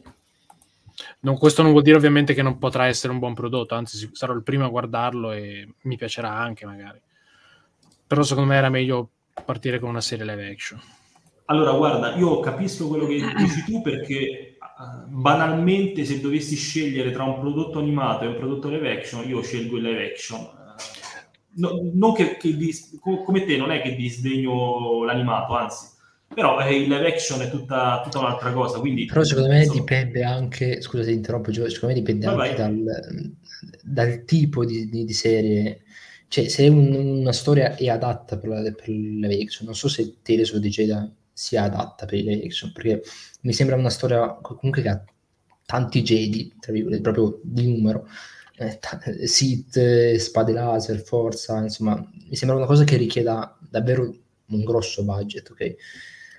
Non, 1.20 1.38
questo 1.38 1.62
non 1.62 1.70
vuol 1.70 1.82
dire 1.82 1.96
ovviamente 1.96 2.34
che 2.34 2.42
non 2.42 2.58
potrà 2.58 2.86
essere 2.86 3.12
un 3.12 3.18
buon 3.18 3.34
prodotto, 3.34 3.74
anzi 3.74 4.10
sarò 4.12 4.32
il 4.34 4.42
primo 4.42 4.64
a 4.64 4.68
guardarlo 4.68 5.32
e 5.32 5.68
mi 5.82 5.96
piacerà 5.96 6.32
anche 6.32 6.66
magari. 6.66 7.00
Però 8.06 8.22
secondo 8.22 8.50
me 8.50 8.56
era 8.56 8.68
meglio 8.68 9.10
partire 9.44 9.78
con 9.78 9.90
una 9.90 10.00
serie 10.00 10.24
live 10.24 10.48
action. 10.48 10.80
Allora, 11.46 11.72
guarda, 11.72 12.14
io 12.16 12.40
capisco 12.40 12.88
quello 12.88 13.06
che 13.06 13.20
dici 13.36 13.64
tu 13.64 13.80
perché 13.80 14.56
uh, 14.60 15.08
banalmente 15.08 16.04
se 16.04 16.20
dovessi 16.20 16.56
scegliere 16.56 17.10
tra 17.10 17.24
un 17.24 17.38
prodotto 17.38 17.78
animato 17.78 18.24
e 18.24 18.28
un 18.28 18.36
prodotto 18.36 18.68
live 18.68 18.90
action, 18.90 19.26
io 19.28 19.42
scelgo 19.42 19.76
il 19.76 19.82
live 19.82 20.10
action. 20.10 20.40
Uh, 20.40 21.60
no, 21.60 21.90
non 21.92 22.12
che, 22.14 22.36
che 22.36 22.56
dis- 22.56 22.98
come 23.00 23.44
te 23.44 23.56
non 23.56 23.70
è 23.70 23.80
che 23.80 23.94
disdegno 23.94 25.04
l'animato, 25.04 25.56
anzi, 25.56 25.86
però 26.32 26.60
eh, 26.60 26.76
il 26.76 26.88
live 26.88 27.06
action 27.06 27.40
è 27.40 27.50
tutta, 27.50 28.00
tutta, 28.04 28.18
un'altra 28.18 28.52
cosa. 28.52 28.78
Quindi, 28.78 29.06
però 29.06 29.24
secondo 29.24 29.48
me 29.48 29.60
insomma... 29.60 29.80
dipende 29.80 30.22
anche, 30.22 30.80
scusa 30.80 31.02
se 31.02 31.10
interrompo, 31.10 31.52
secondo 31.52 31.86
me 31.86 31.94
dipende 31.94 32.26
Vai 32.26 32.50
anche 32.50 32.56
dal, 32.62 33.32
dal, 33.82 34.24
tipo 34.24 34.64
di, 34.64 34.88
di, 34.88 35.04
di 35.04 35.12
serie 35.12 35.82
cioè 36.28 36.48
se 36.48 36.68
un, 36.68 36.94
una 36.94 37.32
storia 37.32 37.74
è 37.74 37.88
adatta 37.88 38.36
per, 38.36 38.50
la, 38.50 38.60
per 38.60 38.88
il 38.88 39.18
live 39.18 39.42
action, 39.42 39.66
non 39.66 39.74
so 39.74 39.88
se 39.88 40.16
Tales 40.22 40.52
of 40.52 40.60
the 40.60 40.68
Jedi 40.68 41.10
sia 41.32 41.64
adatta 41.64 42.04
per 42.04 42.18
il 42.18 42.26
live 42.26 42.44
action, 42.44 42.70
perché 42.72 43.02
mi 43.42 43.52
sembra 43.54 43.76
una 43.76 43.88
storia 43.88 44.38
comunque 44.42 44.82
che 44.82 44.88
ha 44.88 45.02
tanti 45.64 46.02
Jedi, 46.02 46.54
tra 46.60 46.72
virgolette, 46.72 47.02
proprio 47.02 47.40
di 47.42 47.66
numero, 47.66 48.06
eh, 48.56 48.78
t- 48.78 49.22
Sith, 49.24 50.16
spade 50.16 50.52
laser, 50.52 51.00
forza, 51.00 51.62
insomma, 51.62 51.94
mi 51.94 52.36
sembra 52.36 52.58
una 52.58 52.66
cosa 52.66 52.84
che 52.84 52.96
richieda 52.96 53.56
davvero 53.58 54.14
un 54.50 54.64
grosso 54.64 55.04
budget, 55.04 55.48
ok? 55.50 55.76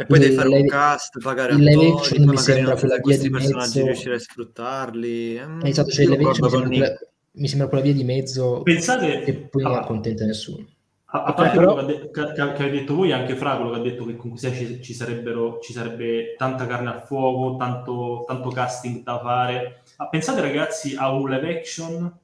E 0.01 0.05
poi 0.05 0.17
devi 0.19 0.33
fare 0.33 0.47
un 0.47 0.65
cast, 0.65 1.19
pagare 1.21 1.51
il 1.51 1.59
live 1.61 1.89
action 1.89 2.23
mi 2.23 2.37
sembra 2.37 2.77
quella 2.77 2.99
via 3.03 3.17
di 3.17 3.29
mezzo 3.29 3.83
riuscire 3.83 4.15
a 4.15 4.19
sfruttarli. 4.19 5.41
Mm, 5.45 5.65
esatto, 5.65 5.89
cioè 5.89 6.05
il 6.05 6.11
live 6.11 6.23
action 6.23 6.47
mi 6.47 6.77
sembra, 6.77 6.99
mi 7.31 7.47
sembra 7.49 7.67
quella 7.67 7.83
via 7.83 7.93
di 7.93 8.03
mezzo 8.05 8.61
Pensate, 8.63 9.19
che 9.23 9.33
poi 9.33 9.63
non 9.63 9.75
accontenta 9.75 10.23
nessuno. 10.23 10.65
A, 11.03 11.23
a 11.25 11.33
parte 11.33 11.57
però... 11.57 11.73
quello 11.73 11.87
che, 11.87 12.11
che, 12.11 12.31
che, 12.31 12.41
avete 12.41 12.71
detto 12.71 12.95
voi, 12.95 13.11
anche 13.11 13.35
Fra, 13.35 13.57
quello 13.57 13.71
che 13.71 13.79
ha 13.79 13.81
detto 13.81 14.05
che 14.05 14.15
comunque 14.15 14.53
ci, 14.53 14.81
ci, 14.81 14.93
sarebbero, 14.93 15.59
ci 15.59 15.73
sarebbe 15.73 16.35
tanta 16.37 16.65
carne 16.65 16.91
al 16.91 17.01
fuoco, 17.01 17.57
tanto, 17.57 18.23
tanto 18.25 18.49
casting 18.51 19.03
da 19.03 19.19
fare. 19.19 19.81
Ah, 19.97 20.07
pensate 20.07 20.39
ragazzi 20.39 20.95
a 20.95 21.11
un 21.11 21.29
live 21.29 21.57
action 21.57 22.19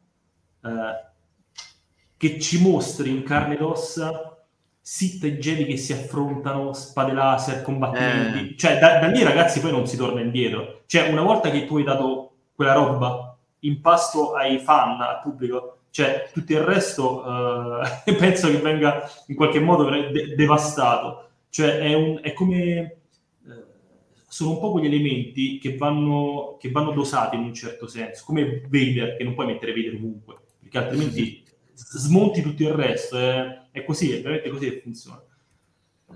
eh, 0.64 1.12
che 2.16 2.40
ci 2.40 2.62
mostri 2.62 3.10
in 3.10 3.24
carne 3.24 3.56
ed 3.56 3.62
ossa 3.62 4.35
Sith 4.88 5.24
e 5.24 5.40
Jedi 5.40 5.66
che 5.66 5.78
si 5.78 5.94
affrontano, 5.94 6.72
spade 6.74 7.12
laser, 7.12 7.64
combattimenti. 7.64 8.54
Eh. 8.54 8.56
Cioè, 8.56 8.78
da, 8.78 9.00
da 9.00 9.08
lì 9.08 9.24
ragazzi 9.24 9.60
poi 9.60 9.72
non 9.72 9.88
si 9.88 9.98
torna 9.98 10.22
indietro. 10.22 10.84
Cioè, 10.86 11.10
una 11.10 11.24
volta 11.24 11.50
che 11.50 11.66
tu 11.66 11.78
hai 11.78 11.84
dato 11.84 12.36
quella 12.54 12.74
roba 12.74 13.36
in 13.62 13.82
pasto 13.82 14.34
ai 14.34 14.60
fan, 14.60 15.02
al 15.02 15.22
pubblico, 15.24 15.86
cioè 15.90 16.30
tutto 16.32 16.52
il 16.52 16.60
resto 16.60 17.24
uh, 17.26 17.82
penso 18.16 18.52
che 18.52 18.58
venga 18.58 19.10
in 19.26 19.36
qualche 19.36 19.60
modo 19.60 19.90
de- 19.90 20.36
devastato. 20.36 21.30
Cioè 21.50 21.80
è, 21.80 21.94
un, 21.96 22.20
è 22.22 22.34
come... 22.34 22.98
Uh, 23.44 23.54
sono 24.28 24.52
un 24.52 24.60
po' 24.60 24.70
quegli 24.70 24.86
elementi 24.86 25.58
che 25.58 25.78
vanno, 25.78 26.58
che 26.60 26.70
vanno 26.70 26.92
dosati 26.92 27.36
in 27.36 27.42
un 27.42 27.56
certo 27.56 27.88
senso, 27.88 28.24
come 28.24 28.62
Vader, 28.70 29.18
che 29.18 29.24
non 29.24 29.34
puoi 29.34 29.48
mettere 29.48 29.74
Vader 29.74 29.96
ovunque, 29.96 30.36
perché 30.60 30.78
altrimenti 30.78 31.44
smonti 31.76 32.42
tutto 32.42 32.64
il 32.64 32.74
resto. 32.74 33.18
È, 33.18 33.70
è 33.72 33.84
così, 33.84 34.14
è 34.14 34.22
veramente 34.22 34.50
così 34.50 34.70
che 34.70 34.82
funziona. 34.82 35.22
Uh, 36.08 36.16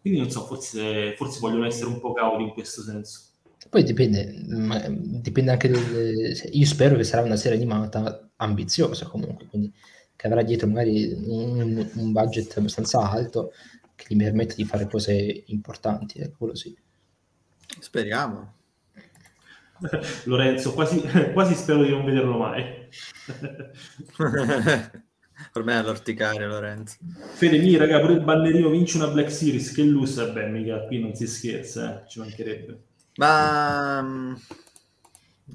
quindi 0.00 0.20
non 0.20 0.30
so, 0.30 0.44
forse, 0.46 1.14
forse 1.16 1.40
vogliono 1.40 1.66
essere 1.66 1.86
un 1.86 2.00
po' 2.00 2.12
cavoli 2.12 2.44
in 2.44 2.50
questo 2.50 2.82
senso. 2.82 3.28
Poi 3.68 3.82
dipende, 3.82 4.34
dipende 5.20 5.50
anche, 5.50 5.68
del, 5.68 6.48
io 6.50 6.66
spero 6.66 6.96
che 6.96 7.04
sarà 7.04 7.22
una 7.22 7.36
serie 7.36 7.58
animata 7.58 8.30
ambiziosa 8.36 9.06
comunque, 9.06 9.46
quindi 9.46 9.72
che 10.16 10.26
avrà 10.26 10.42
dietro 10.42 10.66
magari 10.66 11.12
un, 11.12 11.90
un 11.94 12.12
budget 12.12 12.56
abbastanza 12.56 13.08
alto 13.08 13.52
che 13.94 14.06
gli 14.08 14.16
permette 14.16 14.54
di 14.54 14.64
fare 14.64 14.86
cose 14.86 15.44
importanti, 15.46 16.18
ecco, 16.18 16.36
quello 16.38 16.54
sì. 16.54 16.76
Speriamo. 17.78 18.54
Lorenzo, 20.24 20.72
quasi, 20.72 21.00
quasi 21.32 21.54
spero 21.54 21.82
di 21.82 21.90
non 21.90 22.04
vederlo 22.04 22.36
mai. 22.36 22.88
per 25.52 25.64
me 25.64 25.72
è 25.72 25.76
all'orticare 25.76 26.46
Lorenzo. 26.46 26.96
Fede 27.34 27.58
mi, 27.58 27.76
raga, 27.76 28.00
pure 28.00 28.14
il 28.14 28.22
ballerino 28.22 28.68
vince 28.68 28.96
una 28.96 29.08
Black 29.08 29.30
Series, 29.30 29.72
che 29.72 29.82
lusso, 29.82 30.30
beh, 30.32 30.46
mica 30.46 30.84
qui 30.86 31.00
non 31.00 31.14
si 31.14 31.26
scherza, 31.26 32.02
eh, 32.02 32.08
ci 32.08 32.18
mancherebbe. 32.18 32.82
Ma 33.16 34.02
mm, 34.02 34.34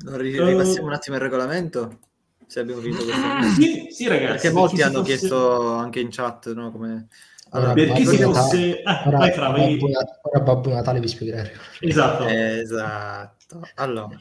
ripassiamo 0.05 0.85
uh, 0.85 0.89
un 0.89 0.93
attimo 0.93 1.15
il 1.15 1.21
regolamento? 1.21 1.99
Se 2.47 2.59
abbiamo 2.59 2.81
finito 2.81 3.03
questo. 3.03 3.61
sì, 3.61 3.88
sì, 3.89 4.07
ragazzi. 4.07 4.33
Perché 4.33 4.51
molti 4.51 4.81
hanno 4.81 5.03
fosse... 5.03 5.17
chiesto 5.17 5.73
anche 5.73 5.99
in 5.99 6.09
chat, 6.11 6.53
no? 6.53 6.71
Come... 6.71 7.07
Allora, 7.51 7.73
perché 7.73 8.05
se 8.05 8.17
fosse... 8.23 8.81
Ah, 8.86 9.03
ora, 9.08 9.17
vai, 9.17 9.31
fra, 9.31 9.49
vai. 9.49 9.77
Babbo, 9.77 9.91
ora 10.23 10.39
Babbo 10.41 10.73
Natale 10.73 10.99
vi 10.99 11.08
spiegherà. 11.08 11.49
Esatto. 11.79 12.25
Esatto. 12.27 13.62
Allora. 13.75 14.17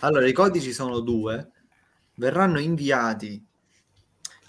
allora, 0.00 0.26
i 0.26 0.32
codici 0.32 0.72
sono 0.72 1.00
due. 1.00 1.50
Verranno 2.14 2.60
inviati 2.60 3.44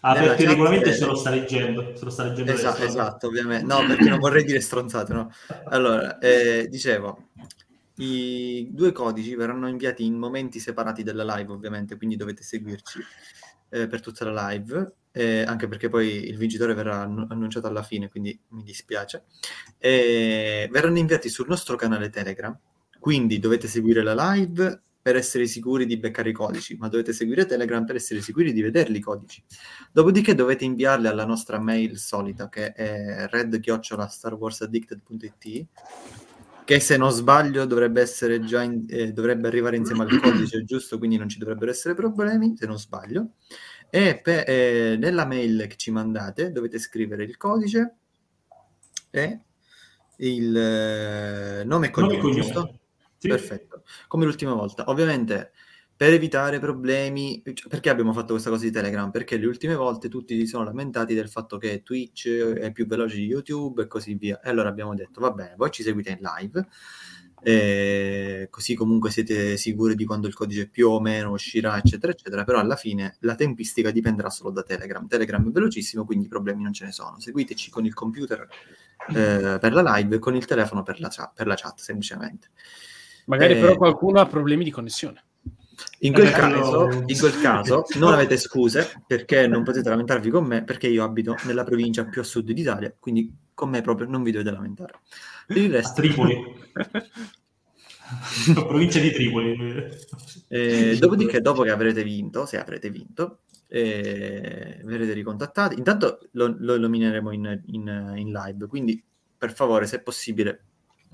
Ah, 0.08 0.13
perché 0.13 0.43
il 0.43 0.50
regolamento 0.50 0.91
se 0.91 1.04
lo 1.04 1.15
sta 1.15 1.32
leggendo. 1.32 1.95
Se 1.95 2.04
lo 2.04 2.12
sta 2.12 2.26
leggendo 2.26 2.52
esatto, 2.52 2.84
esatto, 2.84 3.28
ovviamente. 3.28 3.65
No, 3.65 3.84
perché 3.88 4.08
non 4.08 4.19
vorrei 4.19 4.43
dire 4.43 4.60
stronzate, 4.62 5.13
no? 5.13 5.32
Allora, 5.65 6.19
eh, 6.19 6.67
dicevo, 6.69 7.30
i 7.95 8.69
due 8.71 8.91
codici 8.91 9.34
verranno 9.34 9.67
inviati 9.67 10.06
in 10.06 10.13
momenti 10.13 10.60
separati 10.60 11.02
della 11.02 11.24
live, 11.36 11.52
ovviamente, 11.52 11.98
quindi 11.98 12.17
dovete 12.17 12.43
seguirci 12.43 13.00
eh, 13.69 13.88
per 13.88 14.02
tutta 14.02 14.30
la 14.30 14.50
live, 14.50 14.93
eh, 15.15 15.43
anche 15.43 15.69
perché 15.69 15.88
poi 15.88 16.28
il 16.28 16.36
vincitore 16.36 16.73
verrà 16.73 16.99
annunciato 17.01 17.67
alla 17.67 17.84
fine, 17.84 18.10
quindi 18.10 18.38
mi 18.49 18.63
dispiace. 18.63 19.23
verranno 19.80 20.97
inviati 20.97 21.30
sul 21.30 21.47
nostro 21.47 21.78
canale 21.78 22.10
Telegram, 22.10 22.60
quindi 22.99 23.39
dovete 23.39 23.67
seguire 23.67 24.04
la 24.04 24.34
live 24.34 24.82
per 25.01 25.15
essere 25.15 25.45
sicuri 25.45 25.86
di 25.86 25.97
beccare 25.97 26.32
i 26.32 26.34
codici, 26.34 26.75
ma 26.78 26.89
dovete 26.89 27.13
seguire 27.13 27.45
Telegram 27.45 27.86
per 27.86 27.95
essere 27.95 28.19
sicuri 28.21 28.51
di 28.51 28.62
vederli 28.63 28.97
i 28.97 29.01
codici. 29.01 29.43
Dopodiché 29.91 30.34
dovete 30.34 30.65
inviarli 30.65 31.06
alla 31.08 31.25
nostra 31.25 31.60
mail 31.60 31.97
solita, 31.97 32.49
che 32.49 32.73
è 32.73 33.28
red-starwarsaddicted.it, 33.30 35.67
che 36.65 36.80
se 36.80 36.97
non 36.97 37.12
sbaglio 37.12 37.65
dovrebbe, 37.65 38.01
essere 38.01 38.43
già 38.43 38.63
in, 38.63 38.86
eh, 38.89 39.13
dovrebbe 39.13 39.47
arrivare 39.47 39.78
insieme 39.78 40.06
al 40.06 40.19
codice 40.19 40.63
giusto, 40.65 40.97
quindi 40.97 41.17
non 41.17 41.30
ci 41.30 41.38
dovrebbero 41.38 41.69
essere 41.69 41.93
problemi, 41.93 42.56
se 42.58 42.65
non 42.65 42.80
sbaglio. 42.80 43.34
E 43.89 44.19
per, 44.21 44.43
eh, 44.48 44.98
nella 44.98 45.26
mail 45.26 45.67
che 45.67 45.76
ci 45.76 45.91
mandate 45.91 46.52
dovete 46.52 46.80
scrivere 46.80 47.24
il 47.24 47.38
codice 47.38 47.95
e 49.10 49.39
il 50.17 50.56
eh, 50.56 51.63
nome 51.63 51.88
e 51.88 51.89
cognome, 51.91 52.32
giusto? 52.32 52.80
Sì. 53.17 53.28
Perfetto, 53.28 53.84
come 54.08 54.26
l'ultima 54.26 54.54
volta. 54.54 54.84
Ovviamente 54.88 55.52
per 55.98 56.12
evitare 56.12 56.60
problemi, 56.60 57.41
cioè, 57.54 57.69
perché 57.69 57.89
abbiamo 57.89 58.12
fatto 58.12 58.34
questa 58.34 58.50
cosa 58.50 58.65
di 58.65 58.71
Telegram? 58.71 59.10
Perché 59.12 59.38
le 59.38 59.45
ultime 59.45 59.76
volte 59.76 60.10
tutti 60.10 60.38
si 60.38 60.45
sono 60.45 60.65
lamentati 60.65 61.13
del 61.13 61.30
fatto 61.30 61.58
che 61.58 61.84
Twitch 61.84 62.28
è 62.28 62.71
più 62.74 62.86
veloce 62.86 63.15
di 63.15 63.26
YouTube 63.26 63.84
e 63.84 63.88
così 63.88 64.15
via. 64.15 64.41
E 64.41 64.50
allora 64.50 64.67
abbiamo 64.67 64.93
detto, 64.93 65.21
va 65.21 65.32
bene, 65.32 65.54
voi 65.56 65.71
ci 65.71 65.84
seguite 65.84 66.10
in 66.12 66.19
live, 66.19 66.67
eh, 67.47 68.47
così 68.49 68.73
comunque 68.73 69.12
siete 69.12 69.55
sicuri 69.55 69.93
di 69.93 70.03
quando 70.03 70.25
il 70.25 70.34
codice 70.34 70.67
più 70.67 70.89
o 70.89 70.99
meno 70.99 71.29
uscirà, 71.29 71.77
eccetera, 71.77 72.12
eccetera, 72.12 72.43
però 72.43 72.58
alla 72.58 72.75
fine 72.75 73.17
la 73.19 73.36
tempistica 73.36 73.91
dipenderà 73.91 74.31
solo 74.31 74.49
da 74.49 74.63
Telegram. 74.63 75.05
Telegram 75.05 75.47
è 75.47 75.51
velocissimo, 75.51 76.05
quindi 76.05 76.27
problemi 76.27 76.63
non 76.63 76.73
ce 76.73 76.86
ne 76.86 76.91
sono. 76.91 77.19
Seguiteci 77.19 77.69
con 77.69 77.86
il 77.86 77.93
computer 77.93 78.47
eh, 79.10 79.60
per 79.60 79.73
la 79.73 79.95
live 79.95 80.15
e 80.15 80.19
con 80.19 80.36
il 80.36 80.45
telefono 80.45 80.81
per 80.81 80.99
la 80.99 81.10
chat, 81.12 81.34
per 81.36 81.45
la 81.45 81.53
chat 81.53 81.79
semplicemente. 81.79 82.49
Magari 83.25 83.53
eh, 83.53 83.60
però 83.60 83.77
qualcuno 83.77 84.19
ha 84.19 84.25
problemi 84.25 84.63
di 84.63 84.71
connessione. 84.71 85.23
In 85.99 86.13
quel, 86.13 86.31
caso, 86.31 87.03
in 87.05 87.19
quel 87.19 87.39
caso 87.41 87.86
non 87.99 88.12
avete 88.12 88.38
scuse 88.38 89.03
perché 89.05 89.45
non 89.45 89.62
potete 89.62 89.88
lamentarvi 89.89 90.31
con 90.31 90.45
me 90.45 90.63
perché 90.63 90.88
io 90.88 91.03
abito 91.03 91.36
nella 91.43 91.63
provincia 91.63 92.05
più 92.05 92.21
a 92.21 92.23
sud 92.23 92.49
d'Italia, 92.51 92.91
quindi 92.97 93.31
con 93.53 93.69
me 93.69 93.81
proprio 93.81 94.08
non 94.08 94.23
vi 94.23 94.31
dovete 94.31 94.49
lamentare. 94.49 94.93
Il 95.49 95.71
resto... 95.71 96.01
Tripoli. 96.01 96.36
provincia 98.53 98.99
di 98.99 99.12
Tripoli. 99.12 99.89
Eh, 100.47 100.97
dopodiché, 100.99 101.41
dopo 101.41 101.63
che 101.63 101.71
avrete 101.71 102.03
vinto, 102.03 102.45
se 102.45 102.60
avrete 102.60 102.89
vinto, 102.89 103.39
eh, 103.67 104.79
verrete 104.84 105.13
ricontattati. 105.13 105.75
Intanto 105.77 106.19
lo, 106.31 106.55
lo 106.58 106.75
illumineremo 106.75 107.31
in, 107.31 107.62
in, 107.67 108.13
in 108.15 108.31
live, 108.31 108.67
quindi 108.67 109.03
per 109.38 109.53
favore, 109.53 109.86
se 109.86 109.97
è 109.97 110.01
possibile, 110.01 110.65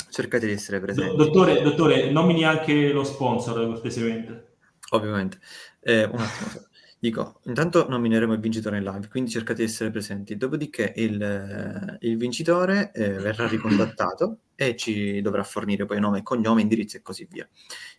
cercate 0.09 0.45
di 0.45 0.53
essere 0.53 0.79
presenti. 0.79 1.15
Dottore, 1.15 1.61
dottore 1.61 2.11
nomini 2.11 2.43
anche 2.43 2.91
lo 2.91 3.03
sponsor, 3.03 3.65
cortesemente. 3.65 4.49
Ovviamente. 4.91 5.39
Eh, 5.81 6.03
un 6.03 6.19
attimo. 6.19 6.69
Dico, 7.03 7.39
intanto 7.45 7.89
nomineremo 7.89 8.33
il 8.33 8.39
vincitore 8.39 8.77
in 8.77 8.83
live, 8.83 9.07
quindi 9.07 9.31
cercate 9.31 9.63
di 9.63 9.71
essere 9.71 9.89
presenti. 9.89 10.37
Dopodiché 10.37 10.93
il, 10.97 11.19
eh, 11.19 11.97
il 12.07 12.15
vincitore 12.15 12.91
eh, 12.91 13.13
verrà 13.13 13.47
ricontattato 13.47 14.41
e 14.53 14.75
ci 14.75 15.19
dovrà 15.21 15.41
fornire 15.43 15.85
poi 15.87 15.99
nome 15.99 16.21
cognome, 16.21 16.61
indirizzo 16.61 16.97
e 16.97 17.01
così 17.01 17.27
via. 17.27 17.49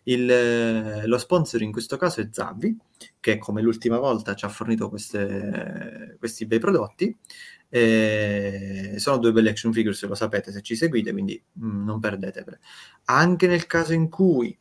Il, 0.03 0.31
eh, 0.31 1.05
lo 1.05 1.17
sponsor 1.17 1.61
in 1.61 1.73
questo 1.73 1.97
caso 1.97 2.21
è 2.21 2.29
Zavvi, 2.31 2.77
che 3.19 3.37
come 3.39 3.61
l'ultima 3.61 3.97
volta 3.97 4.35
ci 4.35 4.45
ha 4.45 4.49
fornito 4.49 4.87
queste, 4.87 6.15
questi 6.17 6.45
bei 6.45 6.59
prodotti. 6.59 7.13
sono 8.99 9.17
due 9.17 9.33
belle 9.33 9.49
action 9.49 9.73
figure, 9.73 9.93
se 9.95 10.07
lo 10.07 10.15
sapete, 10.15 10.53
se 10.53 10.61
ci 10.61 10.77
seguite, 10.77 11.11
quindi 11.11 11.43
mh, 11.51 11.65
mm, 11.67 11.83
non 11.83 11.99
perdetevele. 11.99 12.61
Anche 13.07 13.47
nel 13.47 13.65
caso 13.65 13.91
in 13.91 14.07
cui 14.07 14.57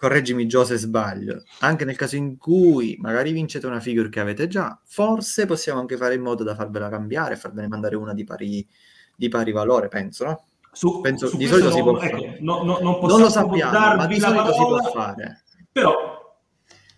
correggimi 0.00 0.46
Gio 0.46 0.64
se 0.64 0.78
sbaglio, 0.78 1.42
anche 1.58 1.84
nel 1.84 1.94
caso 1.94 2.16
in 2.16 2.38
cui 2.38 2.96
magari 3.00 3.32
vincete 3.32 3.66
una 3.66 3.80
figure 3.80 4.08
che 4.08 4.18
avete 4.18 4.48
già, 4.48 4.80
forse 4.82 5.44
possiamo 5.44 5.78
anche 5.78 5.98
fare 5.98 6.14
in 6.14 6.22
modo 6.22 6.42
da 6.42 6.54
farvela 6.54 6.88
cambiare, 6.88 7.36
farvene 7.36 7.68
mandare 7.68 7.96
una 7.96 8.14
di 8.14 8.24
pari, 8.24 8.66
di 9.14 9.28
pari 9.28 9.52
valore, 9.52 9.88
penso, 9.88 10.24
no? 10.24 10.44
Su, 10.72 11.02
penso, 11.02 11.26
su 11.26 11.36
di 11.36 11.46
solito 11.46 11.68
non, 11.68 11.76
si 11.76 11.82
può 11.82 12.00
ecco, 12.00 12.16
fare. 12.16 12.38
No, 12.40 12.62
no, 12.62 12.78
non, 12.80 12.98
non, 13.02 13.20
lo 13.20 13.28
sappiamo, 13.28 13.96
ma 13.96 14.06
di 14.06 14.18
solito 14.18 14.42
parola, 14.42 14.54
si 14.54 14.90
può 14.90 14.90
fare. 14.90 15.42
Però 15.70 15.94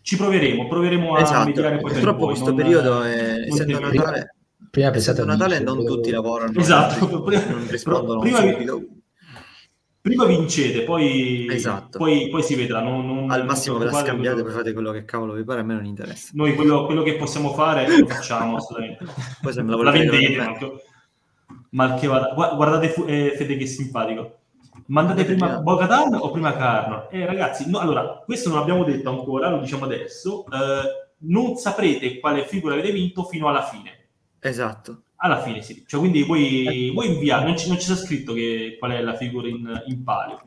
ci 0.03 0.17
proveremo, 0.17 0.69
proveremo 0.69 1.17
a 1.17 1.23
esatto. 1.23 1.51
poi 1.61 1.79
Purtroppo 1.81 2.27
questo 2.27 2.47
non, 2.47 2.55
periodo, 2.55 3.03
è, 3.03 3.47
essendo 3.49 3.81
Natale, 3.81 4.37
prima 4.71 4.91
pensate 4.91 5.23
a 5.23 5.25
Natale 5.25 5.59
non 5.59 5.85
tutti 5.85 6.09
lavorano, 6.11 6.57
esatto. 6.57 7.09
non 7.09 7.67
rispondono 7.69 8.21
prima, 8.21 8.39
subito 8.39 9.02
prima 10.03 10.25
vincete, 10.27 10.83
poi, 10.83 11.47
esatto. 11.49 11.97
poi, 11.97 12.29
poi 12.29 12.43
si 12.43 12.57
vedrà. 12.57 12.83
Non, 12.83 13.07
non, 13.07 13.31
Al 13.31 13.47
massimo 13.47 13.79
ve 13.79 13.87
la 13.87 13.93
scambiate, 13.93 14.35
quello... 14.35 14.43
poi 14.43 14.53
fate 14.53 14.73
quello 14.73 14.91
che 14.91 15.05
cavolo 15.05 15.33
vi 15.33 15.45
pare, 15.45 15.61
a 15.61 15.63
me 15.63 15.75
non 15.75 15.87
interessa. 15.87 16.31
Noi 16.35 16.55
quello, 16.55 16.85
quello 16.85 17.03
che 17.03 17.15
possiamo 17.15 17.55
fare 17.55 17.87
lo 17.89 18.07
facciamo 18.07 18.57
assolutamente. 18.59 19.07
poi 19.41 19.53
se 19.53 19.63
me 19.63 19.71
la, 19.71 19.83
la 19.83 19.91
vendete, 19.93 20.37
ma 21.71 21.95
che, 21.95 22.07
vada. 22.09 22.35
Guardate 22.35 22.93
eh, 23.07 23.35
Fede 23.37 23.57
che 23.57 23.67
simpatico. 23.67 24.39
Mandate 24.87 25.25
prima 25.25 25.61
Bogatan 25.61 26.15
o 26.15 26.31
prima 26.31 26.55
Carno? 26.55 27.09
Eh, 27.09 27.25
ragazzi, 27.25 27.71
no, 27.71 27.79
allora, 27.79 28.23
questo 28.25 28.49
non 28.49 28.59
l'abbiamo 28.59 28.85
detto 28.85 29.09
ancora, 29.09 29.49
lo 29.49 29.61
diciamo 29.61 29.85
adesso. 29.85 30.45
Eh, 30.47 31.01
non 31.25 31.57
saprete 31.57 32.19
quale 32.19 32.45
figura 32.45 32.75
avete 32.75 32.91
vinto 32.91 33.23
fino 33.25 33.49
alla 33.49 33.63
fine. 33.63 34.09
Esatto. 34.41 35.03
Alla 35.25 35.41
fine 35.41 35.63
sì, 35.63 35.85
cioè, 35.87 36.01
quindi 36.01 36.25
voi, 36.25 36.91
voi 36.93 37.07
inviate, 37.07 37.45
non 37.45 37.57
ci, 37.57 37.69
non 37.69 37.79
ci 37.79 37.85
sta 37.85 37.95
scritto 37.95 38.33
che, 38.33 38.75
qual 38.77 38.91
è 38.91 39.01
la 39.01 39.15
figura 39.17 39.47
in, 39.47 39.83
in 39.87 40.03
palio. 40.03 40.43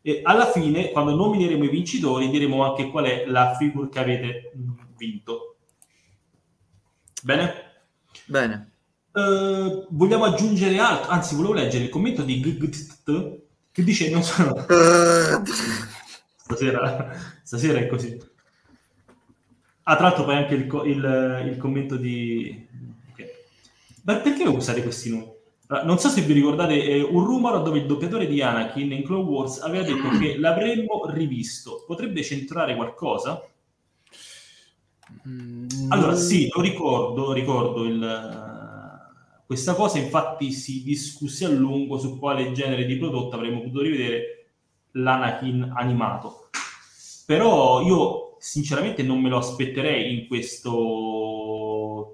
E 0.00 0.22
alla 0.24 0.50
fine, 0.50 0.90
quando 0.90 1.14
nomineremo 1.14 1.64
i 1.64 1.68
vincitori, 1.68 2.30
diremo 2.30 2.64
anche 2.64 2.88
qual 2.88 3.04
è 3.04 3.26
la 3.26 3.54
figura 3.54 3.90
che 3.90 3.98
avete 3.98 4.52
vinto. 4.96 5.56
Bene? 7.22 7.54
Bene. 8.24 8.70
Uh, 9.12 9.86
vogliamo 9.90 10.24
aggiungere 10.24 10.78
altro? 10.78 11.10
Anzi, 11.10 11.34
volevo 11.34 11.52
leggere 11.52 11.84
il 11.84 11.90
commento 11.90 12.22
di 12.22 12.40
GGT 12.40 13.40
che 13.72 13.84
dice 13.84 14.08
non 14.08 14.22
sono... 14.22 14.54
stasera, 16.34 17.14
stasera 17.42 17.78
è 17.78 17.86
così. 17.86 18.18
Ah, 19.82 19.96
tra 19.96 20.06
l'altro 20.06 20.24
poi 20.24 20.36
anche 20.36 20.54
il, 20.54 20.64
il, 20.86 21.42
il 21.52 21.56
commento 21.58 21.96
di, 21.96 22.66
ma 24.02 24.16
perché 24.16 24.44
usare 24.44 24.82
questi 24.82 25.10
nomi? 25.10 25.30
Non 25.84 25.98
so 25.98 26.08
se 26.08 26.20
vi 26.20 26.34
ricordate 26.34 26.82
eh, 26.82 27.02
un 27.02 27.24
rumore 27.24 27.62
dove 27.62 27.78
il 27.78 27.86
doppiatore 27.86 28.26
di 28.26 28.42
Anakin 28.42 28.92
in 28.92 29.04
Clone 29.04 29.24
Wars 29.24 29.60
aveva 29.60 29.84
detto 29.84 30.10
che 30.18 30.36
l'avremmo 30.38 31.06
rivisto. 31.06 31.84
Potrebbe 31.86 32.22
centrare 32.22 32.76
qualcosa? 32.76 33.42
Mm, 35.26 35.90
allora, 35.90 36.14
sì, 36.14 36.50
lo 36.54 36.60
ricordo, 36.60 37.32
ricordo 37.32 37.84
il, 37.84 38.32
questa 39.46 39.74
cosa, 39.74 39.98
infatti 39.98 40.50
si 40.50 40.82
discusse 40.82 41.44
a 41.44 41.48
lungo 41.50 41.98
su 41.98 42.18
quale 42.18 42.52
genere 42.52 42.86
di 42.86 42.96
prodotto 42.96 43.36
avremmo 43.36 43.60
potuto 43.60 43.82
rivedere 43.82 44.46
l'Anakin 44.92 45.72
animato. 45.74 46.48
Però 47.26 47.82
io 47.82 48.36
sinceramente 48.38 49.02
non 49.02 49.20
me 49.20 49.28
lo 49.28 49.36
aspetterei 49.36 50.20
in 50.20 50.26
questo 50.26 50.72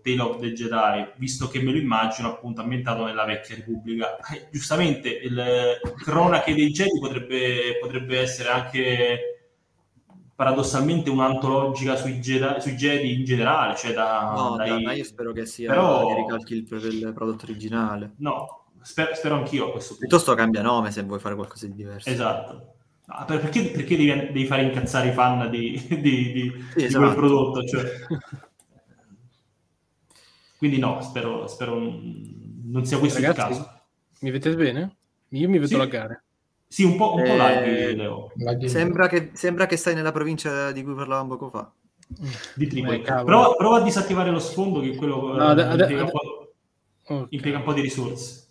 Tale 0.03 0.20
of 0.20 0.40
the 0.40 0.53
Jedi, 0.53 1.12
visto 1.16 1.48
che 1.48 1.61
me 1.61 1.72
lo 1.72 1.79
immagino 1.79 2.29
appunto 2.29 2.61
ambientato 2.61 3.05
nella 3.05 3.24
vecchia 3.24 3.57
Repubblica. 3.57 4.16
Eh, 4.33 4.48
giustamente, 4.51 5.09
il 5.09 5.81
Cronache 6.03 6.55
dei 6.55 6.70
Jedi 6.70 6.98
potrebbe, 6.98 7.79
potrebbe 7.81 8.20
essere 8.20 8.48
anche 8.48 9.38
paradossalmente 10.38 11.11
un'antologica 11.11 11.96
sui 11.96 12.20
Jedi, 12.20 12.61
sui 12.61 12.77
Jedi 12.77 13.12
in 13.12 13.24
generale, 13.24 13.74
cioè 13.74 13.92
da, 13.92 14.33
no, 14.37 14.55
dai... 14.57 14.85
ma 14.85 14.92
io 14.92 15.03
spero 15.03 15.33
che 15.33 15.44
sia 15.46 15.70
Però... 15.70 16.07
che 16.07 16.14
ricalchi 16.14 16.55
il, 16.55 17.03
il 17.05 17.12
prodotto 17.12 17.44
originale. 17.44 18.12
No, 18.18 18.66
spero, 18.83 19.14
spero 19.16 19.35
anch'io 19.35 19.66
a 19.66 19.70
questo 19.72 19.94
punto. 19.94 20.07
Piuttosto 20.07 20.35
cambia 20.35 20.62
nome 20.62 20.92
se 20.92 21.03
vuoi 21.03 21.18
fare 21.18 21.35
qualcosa 21.35 21.66
di 21.66 21.74
diverso. 21.74 22.09
Esatto. 22.09 22.74
Perché, 23.27 23.62
perché 23.70 23.96
devi, 23.96 24.07
devi, 24.07 24.46
fare 24.46 24.62
incazzare 24.62 25.09
i 25.09 25.12
fan 25.12 25.51
di, 25.51 25.83
di, 25.88 26.01
di, 26.01 26.66
sì, 26.72 26.85
esatto. 26.85 27.05
di 27.05 27.05
quel 27.05 27.14
prodotto? 27.16 27.64
Cioè... 27.64 27.85
Quindi 30.59 30.79
no, 30.79 31.01
spero, 31.01 31.47
spero 31.47 31.79
non 31.79 32.85
sia 32.85 32.99
questo 32.99 33.21
Ragazzi, 33.21 33.53
il 33.53 33.57
caso. 33.57 33.81
Mi 34.21 34.31
vedete 34.33 34.57
bene? 34.57 34.97
Io 35.29 35.49
mi 35.49 35.59
vedo 35.59 35.68
sì. 35.68 35.77
laggare. 35.77 36.25
Sì, 36.66 36.83
un 36.83 36.97
po', 36.97 37.14
un 37.14 37.23
po 37.23 37.31
eh, 37.31 37.94
Leo. 37.94 38.33
Sembra 38.66 39.07
che, 39.09 39.31
sembra 39.33 39.66
che 39.66 39.77
stai 39.77 39.94
nella 39.94 40.12
provincia 40.12 40.71
di 40.73 40.83
cui 40.83 40.94
parlavamo 40.94 41.37
poco 41.37 41.49
fa. 41.49 41.73
Di 42.55 42.66
Tripoli. 42.66 43.01
Prova, 43.01 43.55
prova, 43.55 43.79
a 43.79 43.83
disattivare 43.83 44.31
lo 44.31 44.38
sfondo 44.38 44.81
che 44.81 44.94
quello 44.97 45.35
no, 45.35 45.57
eh, 45.57 45.62
ad, 45.62 45.81
impiega, 45.81 46.03
ad, 46.03 46.11
un 46.12 47.16
okay. 47.16 47.27
impiega, 47.31 47.59
un 47.59 47.64
po', 47.64 47.73
di 47.73 47.81
risorse. 47.81 48.47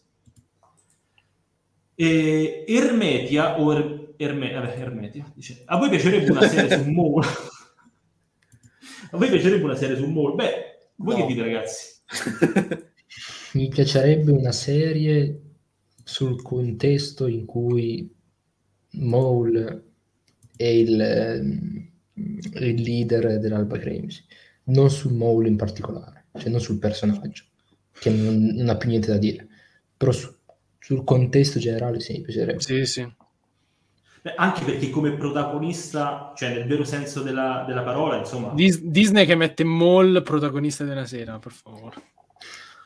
E, 1.93 2.63
Ermetia 2.67 3.60
o 3.60 3.74
er, 3.74 4.13
Erme, 4.17 4.54
vabbè, 4.54 4.80
Ermetia 4.80 5.32
dice, 5.34 5.63
a 5.65 5.78
voi 5.78 5.89
piacerebbe 5.89 6.32
una 6.32 6.48
serie 6.48 6.78
su 6.78 6.89
Maul? 6.89 7.24
a 9.12 9.17
voi 9.17 9.30
piacerebbe 9.30 9.63
una 9.63 9.76
serie 9.76 9.96
su 9.96 10.08
Maul? 10.08 10.36
Beh, 10.36 10.89
voi 10.96 11.17
no. 11.17 11.22
che 11.22 11.34
dite 11.34 11.43
ragazzi? 11.43 11.96
Mi 13.54 13.67
piacerebbe 13.70 14.32
una 14.32 14.52
serie 14.52 15.41
sul 16.04 16.41
contesto 16.41 17.28
in 17.28 17.46
cui 17.46 18.10
Maul 18.91 19.84
è 20.56 20.65
il, 20.65 21.00
ehm, 21.00 21.89
il 22.13 22.82
leader 22.82 23.39
dell'Alba 23.39 23.78
Crazy, 23.78 24.24
non 24.65 24.89
sul 24.89 25.13
Maul 25.13 25.48
in 25.48 25.56
particolare, 25.56 26.26
cioè 26.38 26.50
non 26.50 26.62
sul 26.62 26.80
personaggio, 26.80 27.46
che 27.91 28.10
non, 28.10 28.38
non 28.38 28.70
ha 28.70 28.78
più 28.78 28.89
niente 28.89 29.08
da 29.08 29.17
dire, 29.17 29.48
però 29.96 30.12
su, 30.12 30.34
sul 30.80 31.04
contesto 31.04 31.60
generale 31.60 32.00
sì, 32.00 32.13
mi 32.13 32.22
piacerebbe. 32.22 32.62
Sì, 32.62 32.86
sì. 32.86 33.08
Beh, 34.28 34.34
anche 34.36 34.66
perché 34.66 34.90
come 34.90 35.12
protagonista, 35.12 36.34
cioè 36.36 36.50
nel 36.50 36.68
vero 36.68 36.84
senso 36.84 37.22
della, 37.22 37.63
della 37.66 37.82
parola, 37.82 38.18
insomma... 38.18 38.52
Dis- 38.54 38.82
Disney 38.82 39.26
che 39.26 39.36
mette 39.36 39.63
Maul 39.63 40.22
protagonista 40.22 40.84
della 40.84 41.06
sera, 41.06 41.40
per 41.40 41.54
favore. 41.54 41.96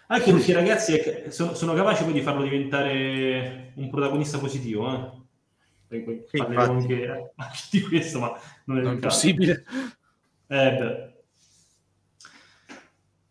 Anche 0.06 0.32
perché 0.34 0.54
ragazzi 0.54 1.02
sono, 1.30 1.56
sono 1.56 1.74
capaci 1.74 2.04
poi 2.04 2.14
di 2.14 2.22
farlo 2.22 2.44
diventare 2.44 3.72
un 3.76 3.90
protagonista 3.90 4.38
positivo, 4.38 4.94
eh? 5.90 6.20
Parleremo 6.32 6.74
anche, 6.74 7.32
anche, 7.36 7.60
di 7.72 7.82
questo, 7.82 8.20
ma 8.20 8.40
non 8.66 8.78
è, 8.78 8.82
non 8.84 8.98
è 8.98 9.00
possibile. 9.00 9.64
Eh, 10.46 11.14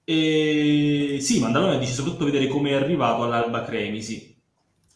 e 0.02 1.18
sì, 1.20 1.38
Mandalorian 1.38 1.78
dice 1.78 1.92
soprattutto 1.92 2.24
vedere 2.24 2.48
come 2.48 2.70
è 2.70 2.74
arrivato 2.74 3.22
all'Alba 3.22 3.62
Cremisi. 3.62 4.29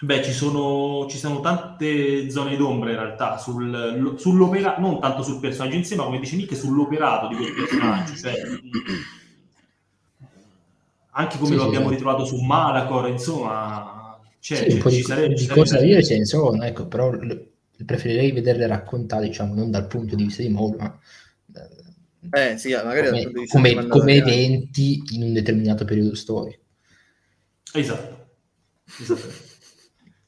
Beh, 0.05 0.23
ci 0.23 0.33
sono, 0.33 1.07
ci 1.09 1.17
sono 1.17 1.41
tante 1.41 2.31
zone 2.31 2.57
d'ombra 2.57 2.91
in 2.91 2.97
realtà 2.97 3.39
sul, 3.39 4.17
sull'opera, 4.19 4.77
non 4.79 5.01
tanto 5.01 5.23
sul 5.23 5.41
personaggio 5.41 5.77
insieme, 5.77 6.03
ma 6.03 6.09
come 6.09 6.21
dice 6.21 6.37
Nick, 6.37 6.55
sull'operato 6.55 7.29
di 7.29 7.37
quel 7.37 7.55
personaggio. 7.55 8.15
Cioè, 8.15 8.33
anche 11.17 11.39
come 11.39 11.51
sì, 11.51 11.55
lo 11.55 11.63
sì, 11.63 11.67
abbiamo 11.69 11.89
sì. 11.89 11.95
ritrovato 11.95 12.25
su 12.27 12.37
Malacor, 12.41 13.09
insomma, 13.09 14.19
cioè, 14.41 14.69
sì, 14.69 14.91
ci, 14.91 15.03
sarebbe, 15.03 15.35
di 15.35 15.47
cosa 15.47 15.81
dire 15.81 16.05
ce 16.05 16.19
ne 16.19 16.25
sono, 16.27 16.63
ecco, 16.63 16.87
però 16.87 17.13
preferirei 17.87 18.33
vederle 18.33 18.67
raccontate, 18.67 19.27
diciamo, 19.27 19.55
non 19.55 19.71
dal 19.71 19.87
punto 19.87 20.17
di 20.17 20.25
vista 20.25 20.43
di 20.43 20.51
Maul, 20.51 20.77
ma 20.77 20.99
eh, 22.31 22.59
sì, 22.59 22.73
magari 22.73 23.25
come, 23.25 23.47
come, 23.47 23.87
come 23.87 24.15
eventi 24.15 25.03
in 25.13 25.23
un 25.23 25.33
determinato 25.33 25.85
periodo 25.85 26.15
storico. 26.15 26.61
Esatto. 27.73 28.27
esatto. 29.01 29.53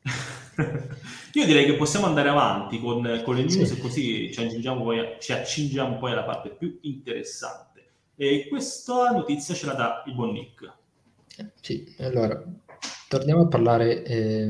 Io 1.35 1.45
direi 1.45 1.67
che 1.67 1.75
possiamo 1.75 2.07
andare 2.07 2.29
avanti 2.29 2.81
con, 2.81 3.23
con 3.25 3.35
le 3.35 3.43
news 3.43 3.75
sì. 3.75 3.79
così 3.79 4.33
ci 4.33 4.43
accingiamo, 4.43 4.83
poi, 4.83 5.17
ci 5.21 5.33
accingiamo 5.33 5.99
poi 5.99 6.13
alla 6.13 6.25
parte 6.25 6.51
più 6.51 6.79
interessante. 6.83 7.85
E 8.17 8.47
questa 8.49 9.11
notizia 9.11 9.55
ce 9.55 9.67
la 9.67 9.75
dà 9.75 10.03
il 10.07 10.15
buon 10.15 10.33
Nick. 10.33 10.73
Sì, 11.61 11.95
allora 11.99 12.43
torniamo 13.09 13.43
a 13.43 13.49
parlare 13.49 14.03
eh, 14.05 14.49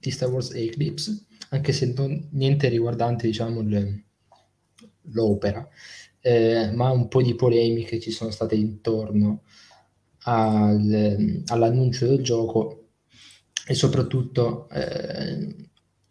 di 0.00 0.10
Star 0.10 0.30
Wars 0.30 0.52
Eclipse, 0.54 1.26
anche 1.50 1.72
se 1.72 1.92
non, 1.94 2.28
niente 2.32 2.68
riguardante 2.68 3.26
diciamo 3.26 3.60
le, 3.60 4.04
l'opera. 5.12 5.68
eh, 6.20 6.72
ma 6.72 6.90
un 6.90 7.08
po' 7.08 7.22
di 7.22 7.34
polemiche 7.34 8.00
ci 8.00 8.10
sono 8.10 8.30
state 8.30 8.54
intorno 8.54 9.42
al, 10.24 11.42
all'annuncio 11.46 12.06
del 12.06 12.22
gioco 12.22 12.85
e 13.66 13.74
soprattutto 13.74 14.68
eh, 14.70 15.54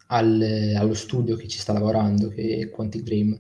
al, 0.08 0.74
allo 0.76 0.94
studio 0.94 1.36
che 1.36 1.48
ci 1.48 1.58
sta 1.58 1.74
lavorando, 1.74 2.28
che 2.30 2.58
è 2.60 2.70
Quantic 2.70 3.02
Dream. 3.02 3.40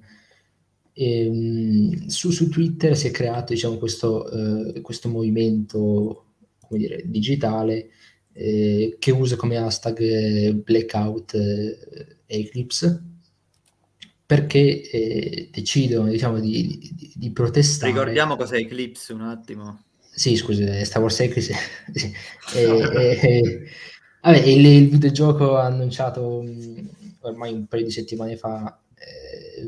E, 0.93 1.27
um, 1.27 2.07
su, 2.07 2.31
su, 2.31 2.47
Twitter 2.47 2.95
si 2.95 3.07
è 3.07 3.11
creato 3.11 3.51
diciamo, 3.51 3.77
questo, 3.77 4.29
uh, 4.31 4.81
questo 4.81 5.09
movimento 5.09 6.27
come 6.61 6.79
dire, 6.79 7.03
digitale 7.05 7.89
eh, 8.31 8.95
che 8.99 9.11
usa 9.11 9.35
come 9.35 9.57
hashtag 9.57 9.99
eh, 9.99 10.53
Blackout 10.53 11.33
eh, 11.35 12.17
Eclipse 12.25 13.03
perché 14.25 14.89
eh, 14.89 15.49
decidono 15.51 16.09
diciamo, 16.09 16.39
di, 16.39 16.91
di, 16.91 17.13
di, 17.15 17.31
protestare. 17.31 17.91
Ricordiamo 17.91 18.35
cos'è 18.35 18.57
Eclipse 18.57 19.13
un 19.13 19.21
attimo. 19.21 19.83
Sì, 20.11 20.35
scusi, 20.35 20.65
Star 20.83 21.01
Wars 21.01 21.19
Eclipse. 21.19 21.53
sì. 21.93 22.11
e, 22.55 23.67
vabbè, 24.25 24.39
il, 24.39 24.65
il, 24.65 24.89
videogioco 24.89 25.57
annunciato 25.57 26.43
ormai 27.19 27.53
un 27.53 27.67
paio 27.67 27.83
di 27.83 27.91
settimane 27.91 28.37
fa, 28.37 28.79
eh, 28.95 29.67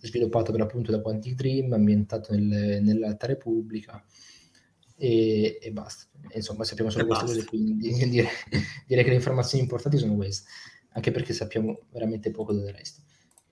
sviluppato 0.00 0.52
per 0.52 0.60
l'appunto 0.60 0.92
da 0.92 1.00
Quantic 1.00 1.34
Dream, 1.34 1.72
ambientato 1.72 2.32
nel, 2.32 2.82
nell'Alta 2.82 3.26
Repubblica 3.26 4.02
e, 4.96 5.58
e 5.60 5.72
basta. 5.72 6.04
Insomma, 6.34 6.64
sappiamo 6.64 6.90
solo 6.90 7.04
e 7.04 7.06
queste 7.06 7.24
basta. 7.24 7.40
cose, 7.40 7.48
quindi 7.48 7.88
direi, 8.08 8.28
direi 8.86 9.04
che 9.04 9.10
le 9.10 9.16
informazioni 9.16 9.64
importanti 9.64 9.98
sono 9.98 10.14
queste, 10.14 10.48
anche 10.90 11.10
perché 11.10 11.32
sappiamo 11.32 11.80
veramente 11.90 12.30
poco 12.30 12.52
del 12.52 12.72
resto. 12.72 13.02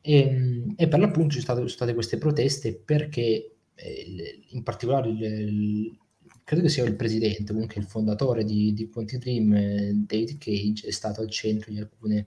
E, 0.01 0.19
ehm, 0.19 0.75
e 0.77 0.88
per 0.88 1.01
l'appunto 1.01 1.35
ci 1.35 1.40
sono 1.40 1.57
state, 1.59 1.69
state 1.69 1.95
queste 1.95 2.19
proteste 2.19 2.75
perché 2.75 3.57
eh, 3.75 4.45
in 4.49 4.62
particolare 4.62 5.09
il, 5.09 5.99
credo 6.45 6.63
che 6.63 6.69
sia 6.69 6.85
il 6.85 6.95
presidente, 6.95 7.53
comunque 7.53 7.81
il 7.81 7.87
fondatore 7.87 8.45
di, 8.45 8.73
di 8.75 8.89
Quantic 8.89 9.19
Dream, 9.19 9.55
eh, 9.55 9.93
David 9.95 10.39
Cage, 10.39 10.87
è 10.87 10.91
stato 10.91 11.23
al 11.23 11.31
centro 11.31 11.73
di 11.73 11.79
alcune, 11.79 12.27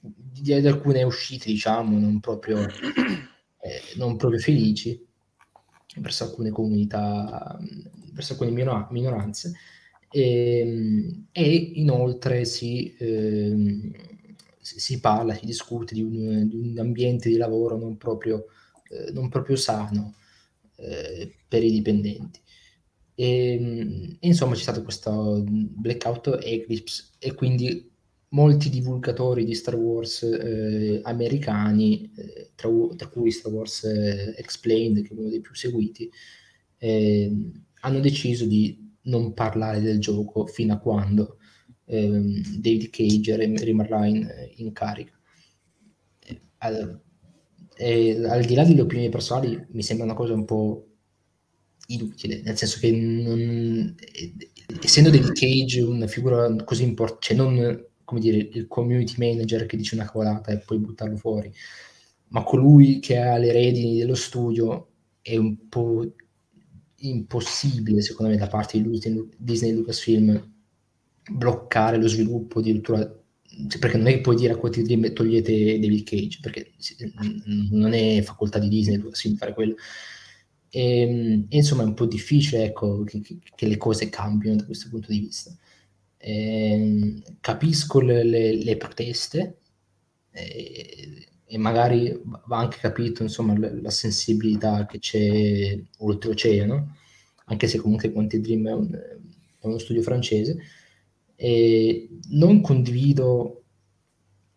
di, 0.00 0.42
di 0.42 0.52
alcune 0.52 1.02
uscite, 1.02 1.46
diciamo, 1.46 1.98
non 1.98 2.20
proprio, 2.20 2.60
eh, 2.66 3.80
non 3.96 4.16
proprio 4.16 4.38
felici 4.38 5.02
verso 5.96 6.24
alcune 6.24 6.50
comunità, 6.50 7.58
verso 8.12 8.32
alcune 8.32 8.50
minor- 8.50 8.88
minoranze. 8.90 9.52
E, 10.10 10.58
ehm, 10.58 11.26
e, 11.32 11.54
inoltre 11.74 12.44
si, 12.44 12.94
eh, 12.96 13.90
si, 14.60 15.00
parla, 15.00 15.34
si 15.34 15.46
discute 15.46 15.94
di 15.94 16.02
un, 16.02 16.48
di 16.48 16.56
un, 16.56 16.78
ambiente 16.78 17.28
di 17.28 17.36
lavoro 17.36 17.76
non 17.76 17.96
proprio, 17.96 18.46
eh, 18.90 19.10
non 19.12 19.28
proprio 19.28 19.56
sano 19.56 20.14
eh, 20.76 21.34
per 21.48 21.62
i 21.64 21.70
dipendenti. 21.70 22.40
E, 23.14 23.52
ehm, 23.52 24.16
insomma 24.20 24.54
c'è 24.54 24.62
stato 24.62 24.82
questo 24.82 25.44
blackout 25.46 26.38
Eclipse 26.42 27.10
e 27.18 27.34
quindi 27.34 27.90
molti 28.34 28.68
divulgatori 28.68 29.44
di 29.44 29.54
Star 29.54 29.76
Wars 29.76 30.22
eh, 30.22 31.00
americani, 31.04 32.10
eh, 32.16 32.50
tra, 32.54 32.68
tra, 32.96 33.08
cui 33.08 33.30
Star 33.30 33.52
Wars 33.52 33.84
eh, 33.84 34.34
Explained, 34.36 35.02
che 35.02 35.14
è 35.14 35.18
uno 35.18 35.28
dei 35.28 35.40
più 35.40 35.54
seguiti, 35.54 36.10
ehm, 36.78 37.64
hanno 37.80 38.00
deciso 38.00 38.44
di 38.46 38.92
non 39.02 39.34
parlare 39.34 39.80
del 39.80 40.00
gioco 40.00 40.46
fino 40.46 40.72
a 40.74 40.78
quando 40.78 41.38
ehm, 41.86 42.58
David 42.58 42.90
Cage 42.90 43.36
rimarrà 43.36 44.06
in, 44.06 44.28
in 44.56 44.72
carica. 44.72 45.12
Al, 46.58 47.00
al 47.78 48.44
di 48.44 48.54
là 48.54 48.64
delle 48.64 48.80
opinioni 48.80 49.10
personali, 49.10 49.66
mi 49.72 49.82
sembra 49.82 50.06
una 50.06 50.14
cosa 50.14 50.32
un 50.32 50.44
po' 50.44 50.93
inutile, 51.88 52.40
nel 52.42 52.56
senso 52.56 52.78
che 52.78 52.90
non, 52.90 53.94
essendo 54.82 55.10
David 55.10 55.32
Cage 55.32 55.82
una 55.82 56.06
figura 56.06 56.54
così 56.64 56.82
importante, 56.82 57.26
cioè 57.26 57.36
non 57.36 57.86
come 58.04 58.20
dire, 58.20 58.36
il 58.52 58.66
community 58.68 59.14
manager 59.16 59.66
che 59.66 59.76
dice 59.76 59.94
una 59.94 60.04
cavolata 60.04 60.52
e 60.52 60.58
poi 60.58 60.78
buttarlo 60.78 61.16
fuori, 61.16 61.52
ma 62.28 62.42
colui 62.42 63.00
che 63.00 63.18
ha 63.18 63.36
le 63.38 63.52
redini 63.52 63.98
dello 63.98 64.14
studio 64.14 64.88
è 65.22 65.36
un 65.36 65.68
po' 65.68 66.12
impossibile, 66.96 68.02
secondo 68.02 68.32
me, 68.32 68.38
da 68.38 68.46
parte 68.46 68.80
di 68.80 69.28
Disney 69.36 69.72
Lucasfilm 69.72 70.52
bloccare 71.30 71.96
lo 71.96 72.06
sviluppo 72.06 72.58
addirittura 72.58 72.98
cioè, 73.68 73.78
perché 73.78 73.96
non 73.96 74.08
è 74.08 74.12
che 74.12 74.20
puoi 74.20 74.36
dire 74.36 74.52
a 74.52 74.56
quel 74.56 74.72
Dream 74.72 75.12
togliete 75.12 75.78
David 75.78 76.04
Cage 76.04 76.38
perché 76.42 76.72
non 77.70 77.94
è 77.94 78.20
facoltà 78.20 78.58
di 78.58 78.68
Disney 78.68 78.98
Lucasfilm 78.98 79.36
fare 79.36 79.54
quello 79.54 79.76
e, 80.74 81.00
ehm, 81.00 81.46
e, 81.48 81.56
insomma 81.56 81.82
è 81.82 81.86
un 81.86 81.94
po' 81.94 82.06
difficile 82.06 82.64
ecco, 82.64 83.04
che, 83.04 83.20
che, 83.54 83.66
le 83.66 83.76
cose 83.76 84.08
cambiano 84.08 84.56
da 84.56 84.64
questo 84.64 84.88
punto 84.90 85.12
di 85.12 85.20
vista 85.20 85.56
eh, 86.18 87.22
capisco 87.40 88.00
le, 88.00 88.24
le, 88.24 88.56
le 88.56 88.76
proteste 88.76 89.58
eh, 90.30 91.28
e 91.44 91.58
magari 91.58 92.18
va 92.46 92.58
anche 92.58 92.78
capito 92.80 93.22
insomma 93.22 93.56
la, 93.58 93.70
la 93.80 93.90
sensibilità 93.90 94.86
che 94.86 94.98
c'è 94.98 95.78
oltreoceano, 95.98 96.96
anche 97.46 97.68
se 97.68 97.78
comunque 97.78 98.10
Quantic 98.10 98.40
Dream 98.40 98.68
è, 98.68 98.72
un, 98.72 98.90
è 98.92 99.66
uno 99.66 99.78
studio 99.78 100.02
francese. 100.02 100.56
E 101.36 102.08
non 102.30 102.60
condivido 102.62 103.63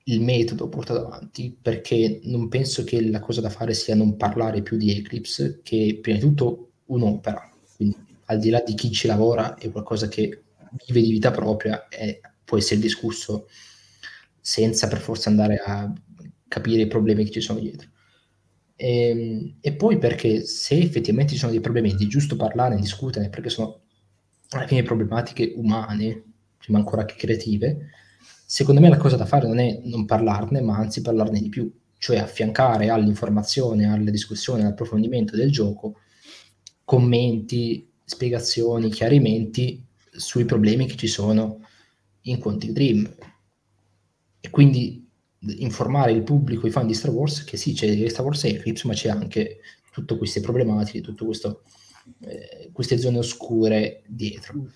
il 0.10 0.22
metodo 0.22 0.70
portato 0.70 1.06
avanti 1.06 1.56
perché 1.60 2.22
non 2.24 2.48
penso 2.48 2.84
che 2.84 3.02
la 3.10 3.20
cosa 3.20 3.42
da 3.42 3.50
fare 3.50 3.74
sia 3.74 3.96
non 3.96 4.16
parlare 4.16 4.62
più 4.62 4.78
di 4.78 4.92
Eclipse, 4.92 5.60
che 5.64 6.00
prima 6.02 6.18
di 6.18 6.24
tutto 6.24 6.72
un'opera, 6.86 7.50
quindi 7.76 7.96
al 8.26 8.40
di 8.40 8.50
là 8.50 8.62
di 8.66 8.74
chi 8.74 8.92
ci 8.92 9.08
lavora 9.08 9.56
è 9.56 9.70
qualcosa 9.70 10.08
che 10.08 10.44
vive 10.86 11.02
di 11.02 11.12
vita 11.12 11.32
propria 11.32 11.88
e 11.88 12.22
può 12.44 12.58
essere 12.58 12.80
discusso 12.80 13.48
senza 14.40 14.88
per 14.88 15.00
forza 15.00 15.30
andare 15.30 15.58
a 15.58 15.92
capire 16.48 16.84
i 16.84 16.88
problemi 16.88 17.26
che 17.26 17.32
ci 17.32 17.42
sono 17.42 17.60
dietro. 17.60 17.90
E, 18.76 19.10
ehm, 19.10 19.58
e 19.60 19.74
poi 19.74 19.98
perché 19.98 20.46
se 20.46 20.78
effettivamente 20.78 21.34
ci 21.34 21.40
sono 21.40 21.52
dei 21.52 21.60
problemi 21.60 21.92
è 21.92 22.08
giusto 22.08 22.38
parlarne, 22.38 22.80
discuterne, 22.80 23.30
perché 23.30 23.50
sono 23.50 23.82
alla 24.50 24.68
fine 24.68 24.84
problematiche 24.84 25.52
umane, 25.56 26.24
prima 26.58 26.78
ancora 26.78 27.04
che 27.04 27.16
creative, 27.18 27.90
secondo 28.50 28.80
me 28.80 28.88
la 28.88 28.96
cosa 28.96 29.18
da 29.18 29.26
fare 29.26 29.46
non 29.46 29.60
è 29.60 29.82
non 29.84 30.06
parlarne, 30.06 30.62
ma 30.62 30.78
anzi 30.78 31.02
parlarne 31.02 31.42
di 31.42 31.50
più, 31.50 31.70
cioè 31.98 32.18
affiancare 32.18 32.90
all'informazione, 32.90 33.92
alla 33.92 34.10
discussione, 34.10 34.62
all'approfondimento 34.62 35.36
del 35.36 35.52
gioco 35.52 36.00
commenti, 36.86 37.92
spiegazioni, 38.06 38.90
chiarimenti 38.90 39.86
sui 40.10 40.46
problemi 40.46 40.86
che 40.86 40.96
ci 40.96 41.08
sono 41.08 41.60
in 42.22 42.40
Quantic 42.40 42.72
Dream 42.72 43.14
e 44.40 44.50
quindi 44.50 45.06
informare 45.40 46.14
il 46.14 46.24
pubblico, 46.24 46.68
i 46.68 46.72
fan 46.72 46.88
di 46.88 46.94
Star 46.94 47.12
Wars 47.12 47.44
che 47.44 47.58
sì, 47.58 47.74
c'è 47.74 48.08
Star 48.08 48.24
Wars 48.24 48.46
Eclipse, 48.46 48.88
ma 48.88 48.94
c'è 48.94 49.10
anche 49.10 49.60
tutte 49.92 50.18
queste 50.18 50.40
problematiche, 50.40 51.02
tutte 51.02 51.26
eh, 52.22 52.70
queste 52.72 52.98
zone 52.98 53.18
oscure 53.18 54.04
dietro. 54.08 54.72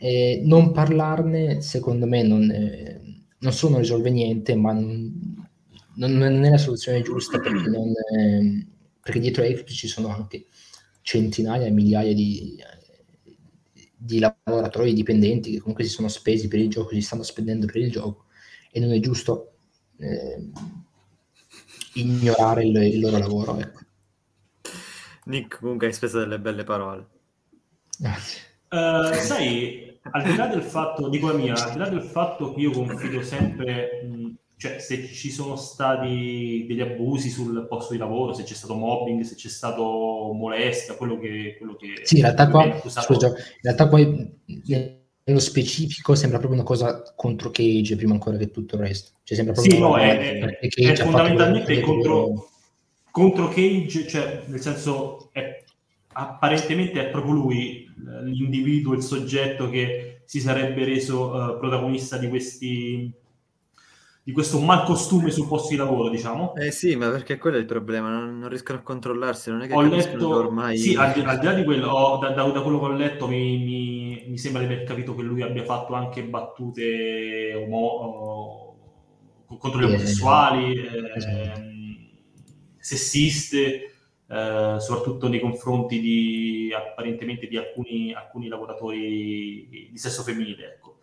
E 0.00 0.40
non 0.44 0.72
parlarne, 0.72 1.60
secondo 1.60 2.06
me, 2.06 2.22
non, 2.22 2.50
eh, 2.50 3.00
non 3.38 3.52
solo 3.52 3.72
non 3.72 3.82
risolve 3.82 4.10
niente, 4.10 4.54
ma 4.54 4.72
non, 4.72 5.46
non, 5.94 6.44
è 6.44 6.50
la 6.50 6.58
soluzione 6.58 7.02
giusta 7.02 7.38
perché, 7.38 7.68
non, 7.68 7.92
eh, 8.18 8.66
perché 9.00 9.20
dietro 9.20 9.42
Eclipse 9.42 9.74
ci 9.74 9.88
sono 9.88 10.08
anche 10.08 10.46
centinaia, 11.02 11.70
migliaia 11.70 12.14
di 12.14 12.56
di 14.02 14.18
lavoratori 14.18 14.94
dipendenti 14.94 15.50
che 15.50 15.58
comunque 15.58 15.84
si 15.84 15.90
sono 15.90 16.08
spesi 16.08 16.48
per 16.48 16.58
il 16.58 16.70
gioco, 16.70 16.94
si 16.94 17.02
stanno 17.02 17.22
spendendo 17.22 17.66
per 17.66 17.76
il 17.76 17.90
gioco 17.90 18.24
e 18.70 18.80
non 18.80 18.92
è 18.92 19.00
giusto 19.00 19.56
eh, 19.98 20.48
ignorare 21.94 22.64
il, 22.64 22.74
il, 22.76 22.98
loro 22.98 23.18
lavoro. 23.18 23.58
Ecco. 23.58 23.80
Nick, 25.24 25.58
comunque 25.58 25.88
hai 25.88 25.92
speso 25.92 26.18
delle 26.18 26.40
belle 26.40 26.64
parole. 26.64 27.06
Grazie. 27.98 28.40
Uh, 28.70 29.12
sai, 29.12 29.89
al 30.10 30.22
di 30.22 30.36
là 30.36 30.46
del 30.46 30.62
fatto, 30.62 31.08
dico 31.08 31.28
la 31.28 31.34
mia, 31.34 31.54
al 31.54 31.72
di 31.72 31.78
là 31.78 31.88
del 31.88 32.02
fatto 32.02 32.52
che 32.52 32.60
io 32.60 32.70
confido 32.70 33.22
sempre 33.22 34.02
mh, 34.04 34.34
cioè 34.60 34.78
se 34.78 35.06
ci 35.06 35.30
sono 35.30 35.56
stati 35.56 36.66
degli 36.68 36.82
abusi 36.82 37.30
sul 37.30 37.66
posto 37.66 37.94
di 37.94 37.98
lavoro, 37.98 38.34
se 38.34 38.42
c'è 38.42 38.52
stato 38.52 38.74
mobbing, 38.74 39.22
se 39.22 39.34
c'è 39.34 39.48
stato 39.48 40.32
molestia, 40.34 40.96
quello 40.96 41.18
che... 41.18 41.56
Quello 41.56 41.76
che 41.76 42.02
sì, 42.02 42.16
in 42.16 42.24
realtà, 42.24 42.50
qua, 42.50 42.78
scusa, 42.84 43.28
in 43.28 43.34
realtà 43.62 43.88
qua 43.88 43.98
nello 43.98 45.40
specifico 45.40 46.14
sembra 46.14 46.38
proprio 46.38 46.60
una 46.60 46.68
cosa 46.68 47.02
contro 47.16 47.50
Cage 47.50 47.96
prima 47.96 48.12
ancora 48.12 48.36
che 48.36 48.50
tutto 48.50 48.76
il 48.76 48.82
resto. 48.82 49.12
Cioè, 49.22 49.34
sembra 49.34 49.54
proprio 49.54 49.74
sì, 49.74 49.80
no, 49.80 49.96
è, 49.96 50.58
è, 50.58 50.68
è 50.68 50.94
fondamentalmente 50.96 51.80
contro, 51.80 52.50
contro, 53.10 53.48
Cage, 53.48 54.06
cioè 54.06 54.42
nel 54.44 54.60
senso 54.60 55.30
è, 55.32 55.64
apparentemente 56.12 57.06
è 57.06 57.10
proprio 57.10 57.34
lui 57.34 57.88
l'individuo, 58.22 58.94
il 58.94 59.02
soggetto 59.02 59.68
che 59.68 60.22
si 60.24 60.40
sarebbe 60.40 60.84
reso 60.84 61.30
uh, 61.30 61.58
protagonista 61.58 62.16
di 62.16 62.28
questi 62.28 63.12
di 64.22 64.32
questo 64.32 64.60
malcostume 64.60 65.30
sul 65.30 65.48
posto 65.48 65.70
di 65.70 65.76
lavoro, 65.76 66.08
diciamo. 66.08 66.54
Eh 66.54 66.70
sì, 66.70 66.94
ma 66.94 67.10
perché 67.10 67.38
quello 67.38 67.56
è 67.56 67.60
il 67.60 67.66
problema, 67.66 68.10
non, 68.10 68.38
non 68.38 68.48
riescono 68.48 68.78
a 68.78 68.82
controllarsi, 68.82 69.50
non 69.50 69.62
è 69.62 69.66
che 69.66 69.74
ho 69.74 69.80
letto, 69.80 70.28
ormai... 70.28 70.76
Sì, 70.76 70.94
al, 70.94 71.12
al, 71.24 71.38
di 71.38 71.46
là 71.46 71.52
di 71.54 71.64
quello, 71.64 71.88
ho, 71.88 72.18
da, 72.18 72.30
da, 72.30 72.44
da, 72.44 72.60
quello 72.60 72.78
che 72.78 72.84
ho 72.84 72.92
letto 72.92 73.26
mi, 73.26 73.58
mi, 73.58 74.24
mi, 74.28 74.38
sembra 74.38 74.62
di 74.62 74.72
aver 74.72 74.84
capito 74.84 75.16
che 75.16 75.22
lui 75.22 75.42
abbia 75.42 75.64
fatto 75.64 75.94
anche 75.94 76.22
battute 76.22 77.54
omo, 77.66 78.76
contro 79.58 79.80
gli 79.80 79.84
omosessuali, 79.84 80.74
eh, 80.74 81.12
esatto. 81.16 81.62
sessiste, 82.78 83.89
eh, 84.30 84.76
soprattutto 84.78 85.28
nei 85.28 85.40
confronti 85.40 85.98
di 85.98 86.72
apparentemente 86.72 87.48
di 87.48 87.56
alcuni, 87.56 88.12
alcuni 88.12 88.46
lavoratori 88.46 89.88
di 89.90 89.98
sesso 89.98 90.22
femminile. 90.22 90.74
Ecco. 90.74 90.98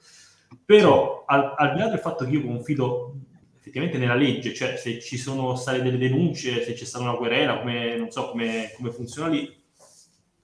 Però 0.63 1.25
al, 1.28 1.53
al, 1.57 1.73
di 1.73 1.80
là 1.80 1.89
del 1.89 1.99
fatto 1.99 2.23
che 2.23 2.32
io 2.32 2.41
confido 2.41 3.15
effettivamente 3.57 3.97
nella 3.97 4.15
legge, 4.15 4.53
cioè 4.53 4.78
se 4.78 5.01
ci 5.01 5.17
sono 5.17 5.57
state 5.57 5.82
delle 5.82 5.97
denunce, 5.97 6.63
se 6.63 6.71
c'è 6.71 6.86
stata 6.86 7.03
una 7.03 7.17
querela, 7.17 7.59
come, 7.59 7.97
non 7.97 8.11
so 8.11 8.30
come, 8.30 8.71
come 8.78 8.91
funziona 8.91 9.28
lì, 9.28 9.53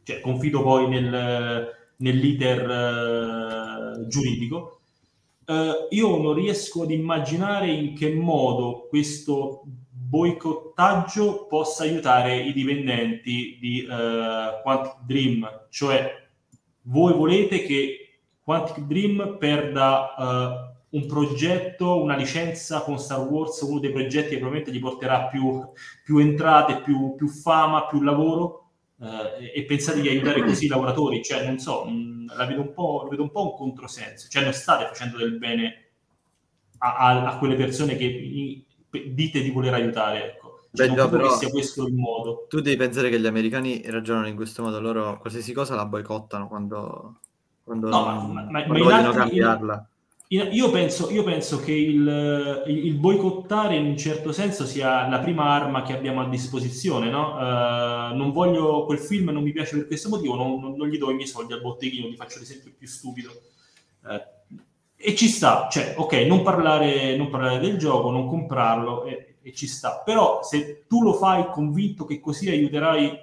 cioè, 0.03 0.19
confido 0.19 0.61
poi 0.61 0.89
nel, 0.89 1.69
nell'iter 1.97 3.97
uh, 3.97 4.07
giuridico. 4.07 4.81
Uh, 5.45 5.87
io 5.91 6.17
non 6.17 6.33
riesco 6.33 6.83
ad 6.83 6.91
immaginare 6.91 7.71
in 7.71 7.95
che 7.95 8.13
modo 8.13 8.87
questo 8.89 9.63
boicottaggio 10.13 11.47
possa 11.47 11.81
aiutare 11.81 12.37
i 12.37 12.53
dipendenti 12.53 13.57
di 13.59 13.83
uh, 13.89 14.61
Quantic 14.61 14.97
Dream, 15.07 15.67
cioè 15.71 16.27
voi 16.83 17.13
volete 17.13 17.63
che 17.63 18.19
Quantic 18.43 18.81
Dream 18.81 19.37
perda 19.39 20.13
uh, 20.15 20.97
un 20.97 21.07
progetto, 21.07 21.99
una 21.99 22.15
licenza 22.15 22.81
con 22.81 22.99
Star 22.99 23.21
Wars, 23.21 23.59
uno 23.61 23.79
dei 23.79 23.91
progetti 23.91 24.29
che 24.29 24.37
probabilmente 24.37 24.71
gli 24.71 24.79
porterà 24.79 25.29
più, 25.29 25.67
più 26.05 26.19
entrate, 26.19 26.81
più, 26.83 27.15
più, 27.15 27.27
fama, 27.27 27.87
più 27.87 28.03
lavoro, 28.03 28.69
uh, 28.97 29.07
e 29.51 29.63
pensate 29.63 29.99
di 29.99 30.09
aiutare 30.09 30.43
così 30.43 30.65
i 30.65 30.67
lavoratori, 30.67 31.23
cioè 31.23 31.43
non 31.43 31.57
so, 31.57 31.85
mh, 31.85 32.35
la 32.37 32.45
vedo 32.45 32.61
un 32.61 32.73
po', 32.73 33.07
vedo 33.09 33.23
un 33.23 33.31
po' 33.31 33.45
un 33.45 33.55
controsenso, 33.55 34.27
cioè 34.29 34.43
non 34.43 34.53
state 34.53 34.85
facendo 34.85 35.17
del 35.17 35.39
bene 35.39 35.85
a, 36.77 36.97
a, 36.97 37.25
a 37.29 37.37
quelle 37.39 37.55
persone 37.55 37.95
che 37.95 38.63
dite 39.13 39.41
di 39.41 39.51
voler 39.51 39.73
aiutare, 39.73 40.25
ecco. 40.25 40.67
Cioè, 40.73 40.89
Beh, 40.89 40.95
no, 40.95 41.09
però, 41.09 41.35
sia 41.35 41.49
questo 41.49 41.85
il 41.85 41.93
modo. 41.93 42.47
Tu 42.49 42.59
devi 42.59 42.77
pensare 42.77 43.09
che 43.09 43.19
gli 43.19 43.27
americani 43.27 43.81
ragionano 43.85 44.27
in 44.27 44.35
questo 44.35 44.63
modo, 44.63 44.79
loro 44.79 45.19
qualsiasi 45.19 45.53
cosa 45.53 45.75
la 45.75 45.85
boicottano 45.85 46.47
quando 46.47 47.17
quando, 47.63 47.87
no, 47.87 48.05
ma, 48.05 48.43
ma, 48.49 48.65
ma 48.65 48.77
vogliono 48.77 49.11
cambiarla. 49.11 49.87
Io, 50.33 50.71
penso, 50.71 51.11
io 51.11 51.23
penso 51.23 51.59
che 51.59 51.73
il, 51.73 52.63
il, 52.65 52.85
il, 52.87 52.95
boicottare 52.95 53.75
in 53.75 53.85
un 53.85 53.97
certo 53.97 54.31
senso 54.31 54.65
sia 54.65 55.07
la 55.07 55.19
prima 55.19 55.43
arma 55.43 55.83
che 55.83 55.95
abbiamo 55.95 56.21
a 56.21 56.27
disposizione. 56.27 57.11
No? 57.11 57.35
Uh, 57.35 58.15
non 58.15 58.31
voglio 58.31 58.83
quel 58.85 58.97
film, 58.97 59.29
non 59.29 59.43
mi 59.43 59.51
piace 59.51 59.77
per 59.77 59.85
questo 59.85 60.09
motivo, 60.09 60.35
non, 60.35 60.59
non, 60.59 60.75
non 60.75 60.87
gli 60.87 60.97
do 60.97 61.11
i 61.11 61.13
miei 61.13 61.27
soldi 61.27 61.53
al 61.53 61.61
botteghino, 61.61 62.07
ti 62.07 62.15
faccio 62.15 62.39
l'esempio 62.39 62.71
più 62.75 62.87
stupido. 62.87 63.29
Uh, 64.01 64.19
e 65.05 65.15
ci 65.15 65.27
sta, 65.27 65.67
cioè, 65.69 65.95
ok, 65.97 66.13
non 66.25 66.43
parlare, 66.43 67.17
non 67.17 67.29
parlare 67.29 67.59
del 67.59 67.77
gioco, 67.77 68.09
non 68.09 68.25
comprarlo, 68.25 69.03
e, 69.03 69.35
e, 69.41 69.53
ci 69.53 69.67
sta. 69.67 70.01
Però 70.03 70.41
se 70.43 70.85
tu 70.87 71.03
lo 71.03 71.13
fai 71.13 71.49
convinto 71.51 72.05
che 72.05 72.21
così 72.21 72.49
aiuterai 72.49 73.19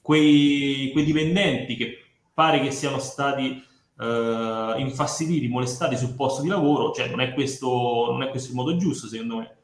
quei, 0.00 0.88
quei 0.90 1.04
dipendenti 1.04 1.76
che 1.76 1.98
pare 2.32 2.60
che 2.60 2.70
siano 2.70 2.98
stati 2.98 3.62
eh, 3.98 4.74
infastiditi, 4.78 5.48
molestati 5.48 5.98
sul 5.98 6.14
posto 6.14 6.40
di 6.40 6.48
lavoro, 6.48 6.92
cioè 6.92 7.08
non 7.08 7.20
è 7.20 7.34
questo, 7.34 8.08
non 8.10 8.22
è 8.22 8.30
questo 8.30 8.48
il 8.48 8.56
modo 8.56 8.76
giusto 8.78 9.06
secondo 9.06 9.36
me. 9.36 9.56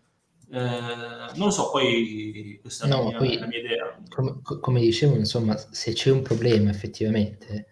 Eh, 0.51 1.33
non 1.35 1.47
lo 1.47 1.51
so, 1.51 1.71
poi 1.71 2.59
questa 2.61 2.87
no, 2.87 2.95
è 2.95 2.99
la 2.99 3.09
mia, 3.09 3.17
poi, 3.17 3.39
la 3.39 3.47
mia 3.47 3.59
idea. 3.59 3.99
Come, 4.11 4.41
come, 4.43 4.81
dicevo, 4.81 5.15
insomma, 5.15 5.57
se 5.57 5.95
c'è 5.95 6.11
un 6.11 6.21
problema 6.21 6.69
effettivamente, 6.69 7.69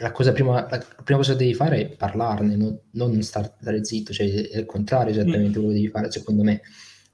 la, 0.00 0.12
cosa 0.12 0.32
prima, 0.32 0.66
la 0.68 0.84
prima 1.02 1.20
cosa 1.20 1.32
che 1.32 1.38
devi 1.38 1.54
fare 1.54 1.80
è 1.80 1.96
parlarne, 1.96 2.56
non, 2.56 2.78
non 2.92 3.22
stare 3.22 3.84
zitto, 3.84 4.12
cioè 4.12 4.48
è 4.48 4.58
il 4.58 4.66
contrario 4.66 5.12
esattamente 5.12 5.50
mm. 5.50 5.52
quello 5.52 5.68
che 5.68 5.74
devi 5.74 5.88
fare, 5.88 6.10
secondo 6.10 6.42
me. 6.42 6.62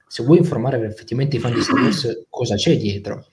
Se 0.07 0.23
vuoi 0.23 0.39
informare 0.39 0.85
effettivamente 0.87 1.37
i 1.37 1.41
fan 1.41 1.53
di 1.53 1.61
Star 1.61 1.81
Wars 1.81 2.27
cosa 2.29 2.55
c'è 2.55 2.77
dietro, 2.77 3.27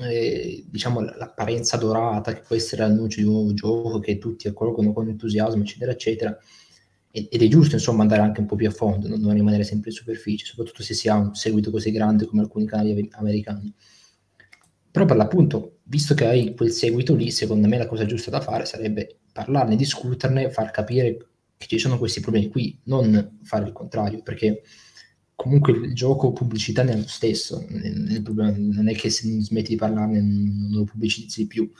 eh, 0.00 0.64
diciamo 0.68 1.00
l'apparenza 1.00 1.76
dorata 1.76 2.32
che 2.32 2.42
può 2.46 2.56
essere 2.56 2.82
l'annuncio 2.82 3.20
di 3.20 3.26
un 3.26 3.32
nuovo 3.32 3.54
gioco 3.54 3.98
che 3.98 4.18
tutti 4.18 4.48
accolgono 4.48 4.92
con 4.92 5.08
entusiasmo 5.08 5.62
eccetera 5.62 5.92
eccetera 5.92 6.38
ed, 7.10 7.42
è 7.42 7.48
giusto 7.48 7.74
insomma 7.74 8.02
andare 8.02 8.20
anche 8.22 8.40
un 8.40 8.46
po' 8.46 8.54
più 8.54 8.68
a 8.68 8.70
fondo 8.70 9.08
non 9.08 9.32
rimanere 9.32 9.64
sempre 9.64 9.90
in 9.90 9.96
superficie 9.96 10.44
soprattutto 10.44 10.82
se 10.82 10.94
si 10.94 11.08
ha 11.08 11.16
un 11.16 11.34
seguito 11.34 11.70
così 11.70 11.90
grande 11.90 12.26
come 12.26 12.42
alcuni 12.42 12.66
canali 12.66 13.08
americani 13.12 13.72
però 14.98 15.04
per 15.04 15.16
l'appunto 15.16 15.78
visto 15.84 16.14
che 16.14 16.26
hai 16.26 16.54
quel 16.54 16.72
seguito 16.72 17.14
lì 17.14 17.30
secondo 17.30 17.68
me 17.68 17.78
la 17.78 17.86
cosa 17.86 18.04
giusta 18.04 18.30
da 18.30 18.40
fare 18.40 18.64
sarebbe 18.64 19.18
parlarne 19.32 19.76
discuterne 19.76 20.50
far 20.50 20.72
capire 20.72 21.26
che 21.56 21.66
ci 21.66 21.78
sono 21.78 21.98
questi 21.98 22.20
problemi 22.20 22.48
qui 22.48 22.76
non 22.84 23.38
fare 23.42 23.66
il 23.66 23.72
contrario 23.72 24.22
perché 24.22 24.62
comunque 25.36 25.72
il 25.72 25.94
gioco 25.94 26.32
pubblicità 26.32 26.82
ne 26.82 26.94
ha 26.94 26.96
lo 26.96 27.06
stesso, 27.06 27.64
non 27.70 28.88
è 28.88 28.94
che 28.96 29.08
se 29.08 29.40
smetti 29.40 29.70
di 29.70 29.76
parlarne 29.76 30.20
non 30.20 30.68
lo 30.72 30.82
pubblicizzi 30.82 31.46
più, 31.46 31.70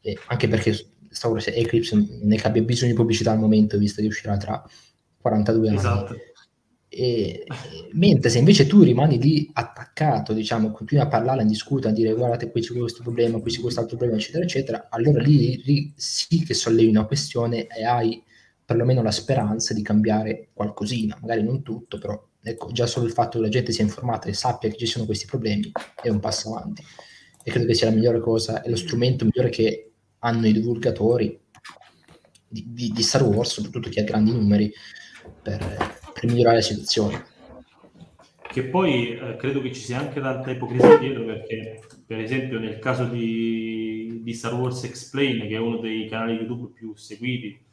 e 0.00 0.16
anche 0.28 0.46
perché 0.46 0.72
Star 1.08 1.32
Wars 1.32 1.48
Eclipse 1.48 1.96
non 1.96 2.32
è 2.32 2.36
che 2.36 2.46
abbia 2.46 2.62
bisogno 2.62 2.92
di 2.92 2.96
pubblicità 2.96 3.32
al 3.32 3.40
momento, 3.40 3.76
visto 3.76 4.00
che 4.00 4.06
uscirà 4.06 4.36
tra 4.36 4.64
42 5.20 5.66
anni. 5.68 5.76
Esatto. 5.78 6.14
E, 6.92 7.46
mentre 7.92 8.30
se 8.30 8.38
invece 8.38 8.66
tu 8.66 8.82
rimani 8.82 9.20
lì 9.20 9.48
attaccato, 9.52 10.32
diciamo, 10.32 10.72
continui 10.72 11.04
a 11.04 11.08
parlare, 11.08 11.42
a 11.42 11.44
discutere, 11.44 11.90
a 11.90 11.96
dire 11.96 12.12
guardate 12.14 12.50
qui 12.50 12.60
c'è 12.60 12.76
questo 12.76 13.02
problema, 13.02 13.38
qui 13.38 13.52
c'è 13.52 13.60
quest'altro 13.60 13.96
problema, 13.96 14.20
eccetera, 14.20 14.42
eccetera, 14.42 14.88
allora 14.90 15.22
lì, 15.22 15.62
lì 15.64 15.92
sì 15.94 16.42
che 16.42 16.52
sollevi 16.52 16.88
una 16.88 17.06
questione 17.06 17.68
e 17.68 17.84
hai 17.84 18.20
perlomeno 18.64 19.02
la 19.02 19.12
speranza 19.12 19.72
di 19.72 19.82
cambiare 19.82 20.48
qualcosina, 20.52 21.16
magari 21.20 21.44
non 21.44 21.62
tutto, 21.62 21.98
però 21.98 22.20
ecco, 22.42 22.72
già 22.72 22.86
solo 22.86 23.06
il 23.06 23.12
fatto 23.12 23.38
che 23.38 23.44
la 23.44 23.50
gente 23.50 23.70
sia 23.70 23.84
informata 23.84 24.28
e 24.28 24.32
sappia 24.32 24.68
che 24.68 24.76
ci 24.76 24.86
sono 24.86 25.06
questi 25.06 25.26
problemi 25.26 25.70
è 26.02 26.08
un 26.08 26.18
passo 26.18 26.54
avanti. 26.54 26.82
E 27.42 27.50
credo 27.50 27.66
che 27.66 27.74
sia 27.74 27.88
la 27.88 27.94
migliore 27.94 28.20
cosa, 28.20 28.62
è 28.62 28.68
lo 28.68 28.76
strumento 28.76 29.24
migliore 29.24 29.48
che 29.48 29.92
hanno 30.18 30.46
i 30.48 30.52
divulgatori 30.52 31.38
di, 32.48 32.64
di, 32.68 32.90
di 32.90 33.02
Star 33.02 33.22
Wars, 33.22 33.52
soprattutto 33.52 33.88
chi 33.88 34.00
ha 34.00 34.04
grandi 34.04 34.32
numeri, 34.32 34.72
per, 35.42 35.99
per 36.12 36.26
migliorare 36.26 36.56
la 36.56 36.62
situazione. 36.62 37.24
Che 38.42 38.64
poi 38.64 39.16
eh, 39.16 39.36
credo 39.36 39.60
che 39.60 39.72
ci 39.72 39.80
sia 39.80 40.00
anche 40.00 40.20
tanta 40.20 40.50
ipocrisia 40.50 40.98
dietro, 40.98 41.24
perché 41.24 41.80
per 42.04 42.18
esempio 42.18 42.58
nel 42.58 42.78
caso 42.78 43.04
di, 43.04 44.20
di 44.22 44.34
Star 44.34 44.54
Wars 44.54 44.82
Explain, 44.84 45.46
che 45.46 45.54
è 45.54 45.58
uno 45.58 45.78
dei 45.78 46.08
canali 46.08 46.34
YouTube 46.34 46.72
più 46.72 46.94
seguiti, 46.96 47.64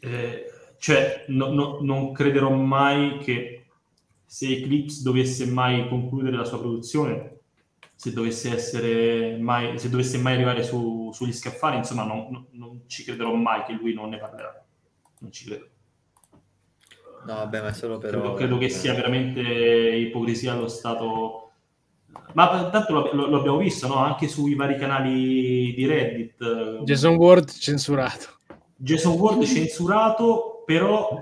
eh, 0.00 0.44
cioè, 0.78 1.24
no, 1.28 1.52
no, 1.52 1.78
non 1.80 2.12
crederò 2.12 2.50
mai 2.50 3.18
che 3.18 3.66
se 4.24 4.46
Eclipse 4.46 5.02
dovesse 5.02 5.46
mai 5.46 5.88
concludere 5.88 6.36
la 6.36 6.44
sua 6.44 6.60
produzione, 6.60 7.38
se 7.94 8.12
dovesse 8.12 8.54
essere 8.54 9.36
mai, 9.38 9.78
se 9.78 9.88
dovesse 9.88 10.18
mai 10.18 10.34
arrivare 10.34 10.62
su, 10.62 11.10
sugli 11.12 11.32
scaffali, 11.32 11.78
insomma, 11.78 12.04
non, 12.04 12.46
non, 12.52 12.82
ci 12.86 13.02
crederò 13.02 13.34
mai 13.34 13.64
che 13.64 13.72
lui 13.72 13.92
non 13.92 14.10
ne 14.10 14.18
parlerà. 14.18 14.64
Non 15.20 15.32
ci 15.32 15.46
credo. 15.46 15.68
No, 17.26 17.34
vabbè, 17.34 17.60
ma 17.60 17.68
è 17.68 17.72
solo 17.72 17.98
per... 17.98 18.10
Credo, 18.10 18.34
credo 18.34 18.58
che 18.58 18.68
sia 18.68 18.94
veramente 18.94 19.40
ipocrisia 19.40 20.52
allo 20.52 20.68
stato... 20.68 21.50
Ma 22.32 22.68
tanto 22.70 22.92
lo, 22.92 23.10
lo, 23.12 23.26
lo, 23.26 23.38
abbiamo 23.38 23.58
visto, 23.58 23.86
no? 23.86 23.96
Anche 23.96 24.28
sui 24.28 24.54
vari 24.54 24.76
canali 24.76 25.72
di 25.74 25.86
Reddit. 25.86 26.82
Jason 26.82 27.14
Ward 27.16 27.50
censurato. 27.50 28.38
Jason 28.76 29.14
Ward 29.14 29.44
censurato 29.44 30.62
però 30.64 31.20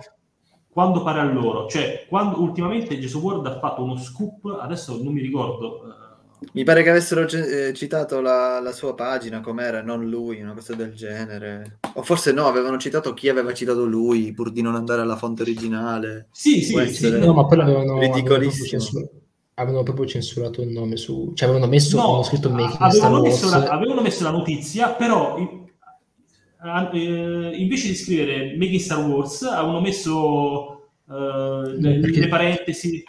quando 0.69 1.03
pare 1.03 1.21
a 1.21 1.25
loro, 1.25 1.69
cioè 1.69 2.05
quando 2.09 2.41
ultimamente 2.41 2.99
Jason 2.99 3.23
Ward 3.23 3.47
ha 3.47 3.59
fatto 3.59 3.83
uno 3.83 3.97
scoop, 3.97 4.59
adesso 4.61 5.01
non 5.03 5.13
mi 5.13 5.23
ricordo. 5.23 6.06
Mi 6.53 6.65
pare 6.65 6.83
che 6.83 6.91
avessero 6.91 7.29
eh, 7.29 7.73
citato 7.75 8.21
la, 8.21 8.61
la, 8.61 8.73
sua 8.73 8.95
pagina, 8.95 9.41
com'era, 9.41 9.83
non 9.83 10.09
lui, 10.09 10.41
una 10.41 10.55
cosa 10.55 10.75
del 10.75 10.95
genere. 10.95 11.79
O 11.95 12.03
forse 12.03 12.33
no, 12.33 12.47
avevano 12.47 12.79
citato 12.79 13.13
chi 13.13 13.29
aveva 13.29 13.53
citato 13.53 13.85
lui, 13.85 14.33
pur 14.33 14.51
di 14.51 14.63
non 14.63 14.75
andare 14.75 15.03
alla 15.03 15.17
fonte 15.17 15.43
originale. 15.43 16.29
Sì, 16.33 16.63
sì, 16.63 16.87
sì. 16.89 17.19
No, 17.19 17.35
ma 17.35 17.47
poi 17.47 17.59
l'avevano, 17.59 17.99
ridicolissimo. 17.99 18.83
Avevano, 18.83 19.11
avevano 19.55 19.83
proprio 19.83 20.07
censurato 20.07 20.63
il 20.63 20.69
nome 20.69 20.97
su... 20.97 21.33
Cioè 21.35 21.49
avevano 21.49 21.71
messo, 21.71 21.97
no, 21.97 22.23
scritto 22.23 22.51
Making 22.51 22.81
avevano 22.81 23.21
messo, 23.21 23.49
la, 23.49 23.69
avevano 23.69 24.01
messo 24.01 24.25
la 24.25 24.31
notizia, 24.31 24.91
però 24.91 25.39
eh, 25.39 27.57
invece 27.57 27.89
di 27.89 27.95
scrivere 27.95 28.57
Making 28.57 28.81
Star 28.81 29.07
Wars 29.07 29.43
avevano 29.43 29.81
messo 29.81 30.77
eh, 31.09 31.75
le, 31.77 31.99
perché, 32.01 32.21
le, 32.21 32.29
parentesi. 32.29 33.05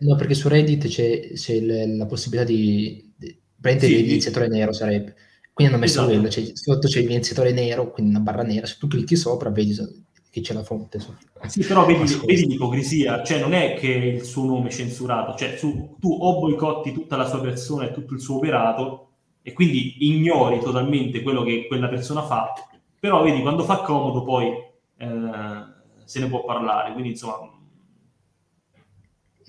No, 0.00 0.16
perché 0.16 0.34
su 0.34 0.48
Reddit 0.48 0.86
c'è, 0.88 1.32
c'è 1.32 1.60
le, 1.60 1.96
la 1.96 2.06
possibilità 2.06 2.46
di, 2.46 3.12
di 3.16 3.36
prendere 3.60 3.86
sì, 3.86 4.02
l'iniziatore 4.02 4.48
di... 4.48 4.56
nero, 4.56 4.72
sarebbe. 4.72 5.14
Quindi 5.52 5.74
hanno 5.74 5.82
messo 5.82 6.00
esatto. 6.00 6.14
quello, 6.14 6.28
cioè, 6.30 6.50
sotto 6.54 6.88
c'è 6.88 7.00
l'iniziatore 7.00 7.52
nero, 7.52 7.90
quindi 7.90 8.14
una 8.14 8.20
barra 8.20 8.42
nera, 8.42 8.66
se 8.66 8.76
tu 8.78 8.86
clicchi 8.86 9.16
sopra 9.16 9.50
vedi 9.50 9.76
che 10.30 10.40
c'è 10.40 10.54
la 10.54 10.62
fonte. 10.62 11.00
So. 11.00 11.16
Sì, 11.46 11.64
però 11.64 11.84
vedi, 11.84 12.04
vedi, 12.24 12.46
l'ipocrisia, 12.46 13.22
cioè 13.22 13.40
non 13.40 13.52
è 13.52 13.74
che 13.74 13.88
il 13.88 14.22
suo 14.22 14.44
nome 14.44 14.68
è 14.68 14.72
censurato, 14.72 15.36
cioè 15.36 15.56
su, 15.58 15.96
tu 15.98 16.16
o 16.18 16.38
boicotti 16.38 16.92
tutta 16.92 17.16
la 17.16 17.26
sua 17.26 17.40
persona 17.40 17.86
e 17.86 17.92
tutto 17.92 18.14
il 18.14 18.20
suo 18.20 18.36
operato 18.36 19.08
e 19.42 19.52
quindi 19.52 20.06
ignori 20.06 20.60
totalmente 20.60 21.22
quello 21.22 21.42
che 21.42 21.66
quella 21.66 21.88
persona 21.88 22.22
fa, 22.22 22.52
però 22.98 23.22
vedi 23.22 23.42
quando 23.42 23.64
fa 23.64 23.78
comodo 23.78 24.22
poi 24.22 24.46
eh, 24.46 25.64
se 26.04 26.20
ne 26.20 26.28
può 26.28 26.44
parlare, 26.44 26.92
quindi 26.92 27.10
insomma... 27.10 27.58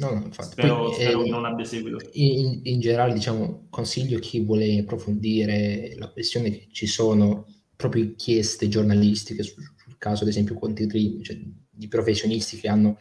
No, 0.02 0.10
no, 0.10 0.26
infatti, 0.26 0.54
spero, 0.54 0.86
poi, 0.86 0.94
spero 0.96 1.22
eh, 1.22 1.24
che 1.26 1.30
non 1.30 1.46
abbia 1.46 1.64
seguito. 1.64 1.98
In, 2.14 2.62
in 2.64 2.80
generale, 2.80 3.14
diciamo, 3.14 3.68
consiglio 3.70 4.18
a 4.18 4.20
chi 4.20 4.44
vuole 4.44 4.80
approfondire 4.80 5.94
la 5.98 6.10
questione 6.10 6.50
che 6.50 6.68
ci 6.72 6.88
sono 6.88 7.46
proprio 7.76 8.04
inchieste 8.04 8.68
giornalistiche 8.68 9.44
sul, 9.44 9.64
sul 9.76 9.98
caso, 10.00 10.24
ad 10.24 10.30
esempio, 10.30 10.56
Conti 10.56 10.88
Dream, 10.88 11.22
cioè, 11.22 11.40
di 11.70 11.88
professionisti 11.88 12.58
che 12.58 12.68
hanno 12.68 12.98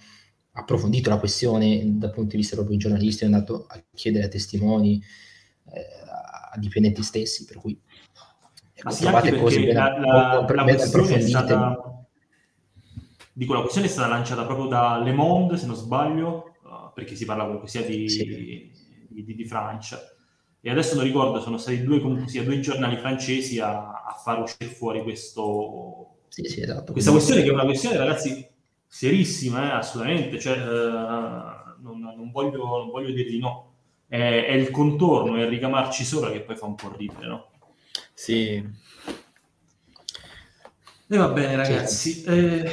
approfondito 0.53 1.09
la 1.09 1.19
questione 1.19 1.83
dal 1.97 2.11
punto 2.11 2.33
di 2.33 2.37
vista 2.37 2.57
proprio 2.57 2.77
giornalistico, 2.77 3.31
è 3.31 3.33
andato 3.33 3.65
a 3.67 3.83
chiedere 3.95 4.27
a 4.27 4.29
testimoni, 4.29 5.03
eh, 5.73 5.87
a 6.53 6.59
dipendenti 6.59 7.03
stessi, 7.03 7.47
per 7.47 7.57
cui 7.57 7.81
Ma 8.83 8.91
sì, 8.91 9.03
trovate 9.05 9.39
cose 9.39 9.61
ben, 9.63 9.75
la, 9.75 9.99
la, 9.99 10.47
la 10.47 10.65
ben 10.65 10.81
approfondite. 10.81 11.29
Stata, 11.29 12.07
dico, 13.33 13.55
la 13.55 13.61
questione 13.61 13.87
è 13.87 13.91
stata 13.91 14.09
lanciata 14.09 14.45
proprio 14.45 14.67
da 14.67 15.01
Le 15.03 15.13
Monde, 15.13 15.57
se 15.57 15.65
non 15.65 15.77
sbaglio, 15.77 16.50
perché 16.95 17.15
si 17.15 17.25
parla 17.25 17.45
comunque 17.45 17.69
sia 17.69 17.83
di, 17.83 18.09
sì. 18.09 18.25
di, 19.09 19.25
di, 19.25 19.35
di 19.35 19.45
Francia 19.45 20.01
e 20.63 20.71
adesso 20.71 20.95
non 20.95 21.05
ricordo, 21.05 21.41
sono 21.41 21.57
stati 21.57 21.83
due, 21.83 22.01
comunque, 22.01 22.29
sia, 22.29 22.43
due 22.43 22.61
giornali 22.61 22.99
francesi 22.99 23.59
a, 23.61 24.03
a, 24.03 24.13
far 24.23 24.43
uscire 24.43 24.71
fuori 24.71 25.03
questo, 25.03 26.19
sì, 26.29 26.45
sì, 26.45 26.61
esatto. 26.61 26.93
questa 26.93 27.13
questione 27.13 27.43
che 27.43 27.49
è 27.49 27.53
una 27.53 27.65
questione, 27.65 27.97
ragazzi, 27.97 28.47
serissima, 28.87 29.71
eh, 29.71 29.77
assolutamente, 29.77 30.39
cioè, 30.39 30.59
eh, 30.59 30.61
non, 31.81 31.99
non, 31.99 32.31
voglio, 32.31 32.59
non, 32.59 32.91
voglio, 32.91 33.11
dire 33.11 33.31
di 33.31 33.39
no, 33.39 33.73
è, 34.07 34.19
è, 34.19 34.53
il 34.53 34.71
contorno, 34.71 35.37
è 35.37 35.45
il 35.45 35.49
ricamarci 35.49 36.05
sopra 36.05 36.31
che 36.31 36.43
poi 36.43 36.57
fa 36.57 36.67
un 36.67 36.75
po' 36.75 36.95
ridere, 36.95 37.27
no? 37.27 37.51
Sì. 38.13 38.63
E 41.13 41.17
va 41.17 41.29
bene, 41.29 41.57
ragazzi. 41.57 42.23
Eh, 42.25 42.71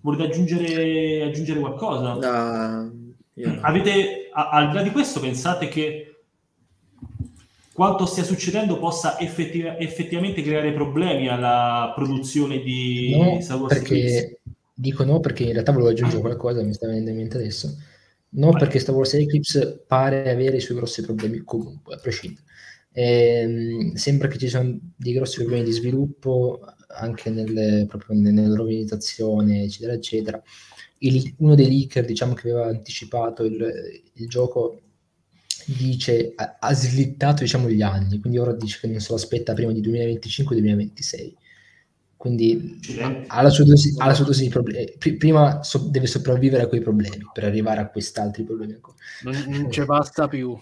volete 0.00 0.22
aggiungere, 0.22 1.22
aggiungere 1.22 1.60
qualcosa? 1.60 2.90
Avete, 3.60 4.28
a, 4.32 4.50
al 4.50 4.68
di 4.68 4.74
là 4.74 4.82
di 4.82 4.90
questo, 4.90 5.20
pensate 5.20 5.68
che 5.68 6.16
quanto 7.72 8.06
stia 8.06 8.24
succedendo 8.24 8.78
possa 8.78 9.18
effettiv- 9.20 9.76
effettivamente 9.78 10.42
creare 10.42 10.72
problemi 10.72 11.28
alla 11.28 11.92
produzione 11.94 12.60
di 12.60 13.16
no, 13.16 13.40
Star 13.40 13.58
Wars 13.58 13.72
perché, 13.72 14.40
Dico 14.74 15.02
no 15.02 15.18
perché 15.18 15.42
in 15.42 15.52
realtà 15.52 15.72
volevo 15.72 15.90
aggiungere 15.90 16.20
qualcosa, 16.20 16.62
mi 16.62 16.72
sta 16.72 16.86
venendo 16.86 17.10
in 17.10 17.16
mente 17.16 17.36
adesso. 17.36 17.76
No, 18.30 18.50
Vai. 18.50 18.60
perché 18.60 18.78
Star 18.78 18.94
Wars 18.94 19.14
Eclipse 19.14 19.82
pare 19.86 20.30
avere 20.30 20.58
i 20.58 20.60
suoi 20.60 20.76
grossi 20.76 21.02
problemi 21.02 21.38
comunque, 21.38 21.94
a 21.94 21.98
prescindere. 21.98 22.44
Ehm, 22.92 23.94
sembra 23.94 24.28
che 24.28 24.38
ci 24.38 24.48
siano 24.48 24.78
dei 24.96 25.12
grossi 25.12 25.38
problemi 25.38 25.64
di 25.64 25.72
sviluppo 25.72 26.60
anche 26.88 27.30
nelle, 27.30 27.86
proprio 27.88 28.18
nell'organizzazione, 28.18 29.62
eccetera, 29.62 29.92
eccetera. 29.92 30.42
Il, 30.98 31.34
uno 31.38 31.54
dei 31.54 31.68
leaker, 31.68 32.04
diciamo, 32.04 32.34
che 32.34 32.50
aveva 32.50 32.66
anticipato 32.66 33.44
il, 33.44 34.02
il 34.14 34.28
gioco 34.28 34.80
dice, 35.66 36.32
ha, 36.34 36.56
ha 36.60 36.72
slittato 36.72 37.42
diciamo, 37.42 37.68
gli 37.68 37.82
anni, 37.82 38.20
quindi 38.20 38.38
ora 38.38 38.52
dice 38.52 38.78
che 38.80 38.86
non 38.86 39.00
se 39.00 39.08
lo 39.10 39.16
aspetta 39.16 39.52
prima 39.52 39.72
di 39.72 39.80
2025-2026. 39.82 41.32
Quindi 42.16 42.80
ha 43.28 43.42
la 43.42 43.48
sua 43.48 43.64
dosi, 43.64 43.92
sua 43.92 44.24
di 44.34 44.48
problemi. 44.48 44.92
prima 45.16 45.62
so, 45.62 45.78
deve 45.88 46.08
sopravvivere 46.08 46.64
a 46.64 46.66
quei 46.66 46.80
problemi 46.80 47.18
per 47.32 47.44
arrivare 47.44 47.80
a 47.80 47.88
quest'altri 47.88 48.42
problemi. 48.42 48.80
Non, 49.22 49.44
non 49.46 49.70
ci 49.70 49.84
basta 49.84 50.26
più. 50.26 50.58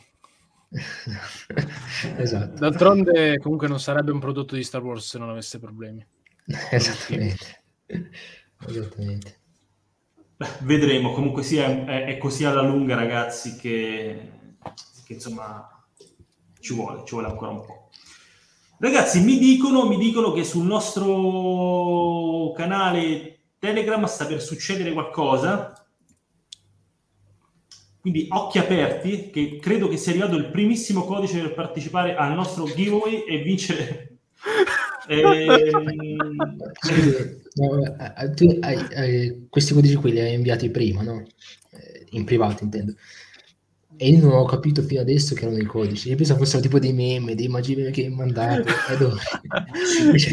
esatto. 2.18 2.58
D'altronde, 2.58 3.38
comunque, 3.38 3.68
non 3.68 3.80
sarebbe 3.80 4.10
un 4.10 4.20
prodotto 4.20 4.54
di 4.54 4.62
Star 4.62 4.82
Wars 4.82 5.08
se 5.08 5.18
non 5.18 5.30
avesse 5.30 5.58
problemi. 5.58 6.06
Esattamente. 6.70 7.64
Esattamente. 8.68 9.38
Vedremo. 10.60 11.12
Comunque, 11.12 11.42
sia, 11.42 11.84
è, 11.84 12.04
è 12.04 12.18
così 12.18 12.44
alla 12.44 12.62
lunga, 12.62 12.94
ragazzi, 12.94 13.56
che 13.56 14.34
che 15.06 15.12
insomma 15.12 15.70
ci 16.58 16.74
vuole, 16.74 17.04
ci 17.04 17.12
vuole 17.12 17.28
ancora 17.28 17.52
un 17.52 17.60
po'. 17.64 17.90
Ragazzi, 18.78 19.20
mi 19.22 19.38
dicono, 19.38 19.86
mi 19.86 19.96
dicono 19.96 20.32
che 20.32 20.42
sul 20.42 20.66
nostro 20.66 22.52
canale 22.56 23.38
Telegram 23.58 24.04
sta 24.04 24.26
per 24.26 24.42
succedere 24.42 24.92
qualcosa. 24.92 25.72
Quindi 28.00 28.26
occhi 28.30 28.58
aperti, 28.58 29.30
che 29.30 29.58
credo 29.60 29.86
che 29.88 29.96
sia 29.96 30.10
arrivato 30.12 30.36
il 30.36 30.50
primissimo 30.50 31.04
codice 31.04 31.40
per 31.40 31.54
partecipare 31.54 32.16
al 32.16 32.34
nostro 32.34 32.64
giveaway 32.64 33.22
e 33.22 33.38
vincere. 33.38 34.18
ehm... 35.08 36.36
no, 37.56 38.32
tu 38.34 38.46
hai, 38.60 38.76
hai, 38.94 39.46
questi 39.48 39.72
codici 39.74 39.94
qui 39.96 40.12
li 40.12 40.20
hai 40.20 40.34
inviati 40.34 40.70
prima, 40.70 41.02
no? 41.02 41.22
Eh, 41.70 42.06
in 42.10 42.24
privato 42.24 42.64
intendo. 42.64 42.94
E 43.98 44.10
io 44.10 44.20
non 44.20 44.32
ho 44.32 44.44
capito 44.44 44.82
fino 44.82 45.00
adesso 45.00 45.34
che 45.34 45.46
erano 45.46 45.58
i 45.58 45.64
codici. 45.64 46.10
Io 46.10 46.16
pensavo 46.16 46.40
fossero 46.40 46.60
tipo 46.62 46.78
dei 46.78 46.92
meme, 46.92 47.34
dei 47.34 47.48
magi 47.48 47.74
che 47.92 48.02
hai 48.02 48.08
mandato. 48.10 48.64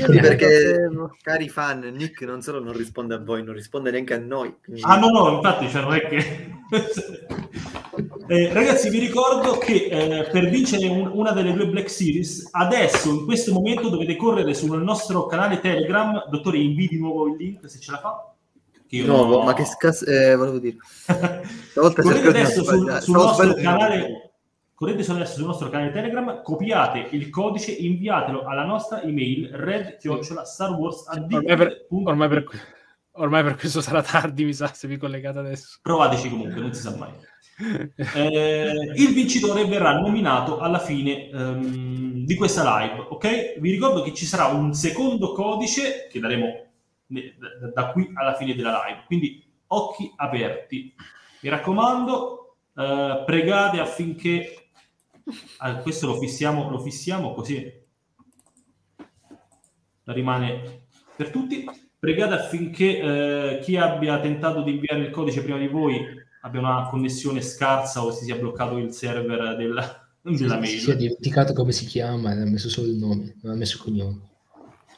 perché, 0.05 0.89
cari 1.21 1.47
fan, 1.47 1.79
Nick 1.95 2.21
non 2.23 2.41
solo 2.41 2.61
non 2.61 2.73
risponde 2.73 3.15
a 3.15 3.19
voi, 3.19 3.41
non 3.43 3.53
risponde 3.53 3.91
neanche 3.91 4.15
a 4.15 4.19
noi. 4.19 4.53
Quindi... 4.61 4.81
Ah 4.83 4.97
no, 4.97 5.09
no, 5.09 5.35
infatti, 5.35 5.69
cioè, 5.69 5.81
non 5.81 5.93
è 5.93 6.07
che... 6.07 6.51
eh, 8.27 8.53
ragazzi, 8.53 8.89
vi 8.89 8.99
ricordo 8.99 9.57
che 9.57 9.87
eh, 9.89 10.29
per 10.29 10.49
vincere 10.49 10.87
un, 10.87 11.09
una 11.13 11.31
delle 11.31 11.53
due 11.53 11.67
Black 11.67 11.89
Series, 11.89 12.49
adesso, 12.51 13.11
in 13.11 13.23
questo 13.23 13.53
momento, 13.53 13.87
dovete 13.87 14.17
correre 14.17 14.53
sul 14.53 14.81
nostro 14.83 15.25
canale 15.25 15.61
Telegram. 15.61 16.27
Dottore, 16.29 16.57
invii 16.57 16.87
di 16.89 16.99
nuovo 16.99 17.27
il 17.27 17.37
link 17.37 17.69
se 17.69 17.79
ce 17.79 17.91
la 17.91 17.99
fa. 17.99 18.32
Io 18.93 19.05
no, 19.05 19.15
ho... 19.15 19.43
ma 19.43 19.53
che 19.53 19.65
scazzo 19.65 20.05
eh, 20.05 20.35
volevo 20.35 20.59
dire. 20.59 20.77
correte 21.73 22.27
adesso 22.27 22.63
sul, 22.63 22.99
sul 23.01 23.15
nostro 23.15 23.53
canale 23.55 24.33
correte 24.83 25.09
adesso 25.11 25.35
sul 25.35 25.45
nostro 25.45 25.69
canale 25.69 25.91
Telegram, 25.91 26.41
copiate 26.41 27.07
il 27.11 27.29
codice, 27.29 27.71
inviatelo 27.71 28.43
alla 28.43 28.65
nostra 28.65 29.01
email 29.01 29.49
red 29.53 29.97
Star 30.43 30.71
Wars 30.71 31.05
ormai 31.07 31.55
per, 31.55 31.85
ormai, 31.89 32.27
per, 32.27 32.45
ormai 33.11 33.43
per 33.43 33.55
questo 33.55 33.81
sarà 33.81 34.03
tardi, 34.03 34.43
mi 34.43 34.53
sa, 34.53 34.71
se 34.73 34.87
vi 34.87 34.97
collegate 34.97 35.39
adesso. 35.39 35.79
Provateci 35.81 36.29
comunque, 36.29 36.59
non 36.59 36.73
si 36.73 36.81
sa 36.81 36.95
mai. 36.95 37.11
Eh, 38.15 38.91
il 38.95 39.13
vincitore 39.13 39.63
verrà 39.65 39.99
nominato 39.99 40.57
alla 40.57 40.79
fine 40.79 41.29
um, 41.31 42.25
di 42.25 42.35
questa 42.35 42.79
live, 42.79 43.05
ok? 43.09 43.59
Vi 43.59 43.71
ricordo 43.71 44.01
che 44.01 44.11
ci 44.11 44.25
sarà 44.25 44.47
un 44.47 44.73
secondo 44.73 45.33
codice 45.33 46.07
che 46.09 46.19
daremo 46.19 46.72
da, 47.73 47.91
qui 47.91 48.11
alla 48.13 48.35
fine 48.35 48.55
della 48.55 48.83
live. 48.85 49.03
Quindi 49.05 49.43
occhi 49.67 50.11
aperti. 50.15 50.93
Mi 51.41 51.49
raccomando, 51.49 52.55
eh, 52.75 53.23
pregate 53.25 53.79
affinché 53.79 54.69
ah, 55.57 55.77
questo 55.77 56.07
lo 56.07 56.17
fissiamo, 56.17 56.69
lo 56.69 56.79
fissiamo 56.79 57.33
così 57.33 57.81
rimane 60.05 60.87
per 61.15 61.29
tutti. 61.29 61.65
Pregate 61.99 62.33
affinché 62.33 62.99
eh, 62.99 63.59
chi 63.61 63.77
abbia 63.77 64.19
tentato 64.19 64.61
di 64.61 64.71
inviare 64.71 65.03
il 65.03 65.11
codice 65.11 65.41
prima 65.41 65.57
di 65.57 65.67
voi 65.67 66.01
abbia 66.41 66.59
una 66.59 66.87
connessione 66.89 67.41
scarsa 67.41 68.03
o 68.03 68.11
si 68.11 68.25
sia 68.25 68.35
bloccato 68.35 68.77
il 68.77 68.91
server 68.91 69.55
della, 69.55 70.05
della 70.21 70.59
mail. 70.59 70.79
Si 70.79 70.91
è 70.91 70.97
dimenticato 70.97 71.53
come 71.53 71.71
si 71.71 71.85
chiama, 71.85 72.31
ha 72.31 72.45
messo 72.45 72.67
solo 72.67 72.87
il 72.87 72.97
nome, 72.97 73.37
non 73.41 73.53
ha 73.53 73.55
messo 73.55 73.77
il 73.77 73.83
cognome. 73.83 74.31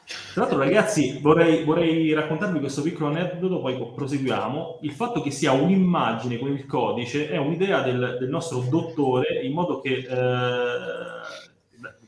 Tra 0.06 0.42
l'altro, 0.42 0.58
ragazzi, 0.58 1.18
vorrei, 1.20 1.64
vorrei, 1.64 2.12
raccontarvi 2.12 2.60
questo 2.60 2.82
piccolo 2.82 3.08
aneddoto, 3.08 3.60
poi 3.60 3.76
proseguiamo. 3.92 4.78
Il 4.82 4.92
fatto 4.92 5.20
che 5.20 5.32
sia 5.32 5.50
un'immagine 5.50 6.38
con 6.38 6.52
il 6.52 6.64
codice 6.64 7.28
è 7.28 7.36
un'idea 7.38 7.82
del, 7.82 8.16
del 8.20 8.28
nostro 8.28 8.60
dottore, 8.60 9.42
in 9.42 9.52
modo 9.52 9.80
che 9.80 9.94
eh, 9.94 10.06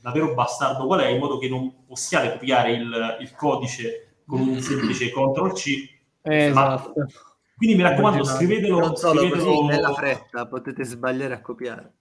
davvero 0.01 0.33
bastardo 0.35 0.87
qual 0.87 1.01
è, 1.01 1.09
in 1.09 1.19
modo 1.19 1.39
che 1.39 1.49
non 1.49 1.85
possiate 1.87 2.33
copiare 2.33 2.73
il, 2.73 3.17
il 3.21 3.35
codice 3.35 4.21
con 4.25 4.41
un 4.41 4.61
semplice 4.61 5.11
CTRL 5.11 5.53
C. 5.53 5.97
Esatto. 6.23 6.93
Ma, 6.97 7.07
quindi 7.57 7.75
mi 7.77 7.83
raccomando, 7.83 8.23
scrivetelo. 8.23 8.79
Non 8.79 8.95
solo 8.95 9.21
scrivetelo... 9.21 9.45
così, 9.45 9.67
nella 9.67 9.93
fretta 9.93 10.47
potete 10.47 10.85
sbagliare 10.85 11.35
a 11.35 11.41
copiare. 11.41 11.93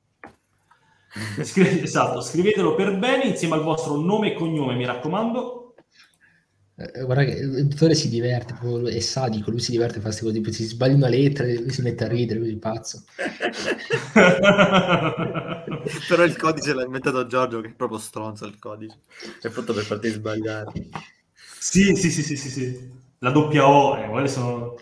Scrive, 1.42 1.82
esatto, 1.82 2.22
scrivetelo 2.22 2.76
per 2.76 3.00
bene 3.00 3.24
insieme 3.24 3.56
al 3.56 3.64
vostro 3.64 3.96
nome 3.96 4.34
e 4.34 4.34
cognome, 4.36 4.76
mi 4.76 4.86
raccomando 4.86 5.67
eh, 6.80 7.04
guarda 7.04 7.24
che 7.24 7.32
il 7.32 7.68
dottore 7.68 7.96
si 7.96 8.08
diverte, 8.08 8.56
è 8.92 9.00
sadico, 9.00 9.50
lui 9.50 9.60
si 9.60 9.72
diverte 9.72 9.98
a 9.98 10.02
fare 10.02 10.16
queste 10.16 10.42
cose, 10.44 10.54
si 10.54 10.66
sbaglia 10.66 10.94
una 10.94 11.08
lettera 11.08 11.48
e 11.48 11.60
lui 11.60 11.72
si 11.72 11.82
mette 11.82 12.04
a 12.04 12.08
ridere, 12.08 12.40
così 12.40 12.56
pazzo. 12.58 13.04
Però 16.08 16.24
il 16.24 16.36
codice 16.38 16.74
l'ha 16.76 16.84
inventato 16.84 17.26
Giorgio, 17.26 17.62
che 17.62 17.70
è 17.70 17.74
proprio 17.74 17.98
stronzo 17.98 18.46
il 18.46 18.60
codice, 18.60 19.00
è 19.42 19.50
fatto 19.50 19.74
per 19.74 19.86
farti 19.86 20.10
sbagliare. 20.10 20.72
Sì, 21.60 21.96
sì, 21.96 22.12
sì, 22.12 22.22
sì, 22.22 22.38
sì, 22.38 22.50
sì. 22.50 22.92
La 23.20 23.32
doppia 23.32 23.68
O, 23.68 23.98
eh, 23.98 24.08
quali 24.08 24.30
sono... 24.30 24.76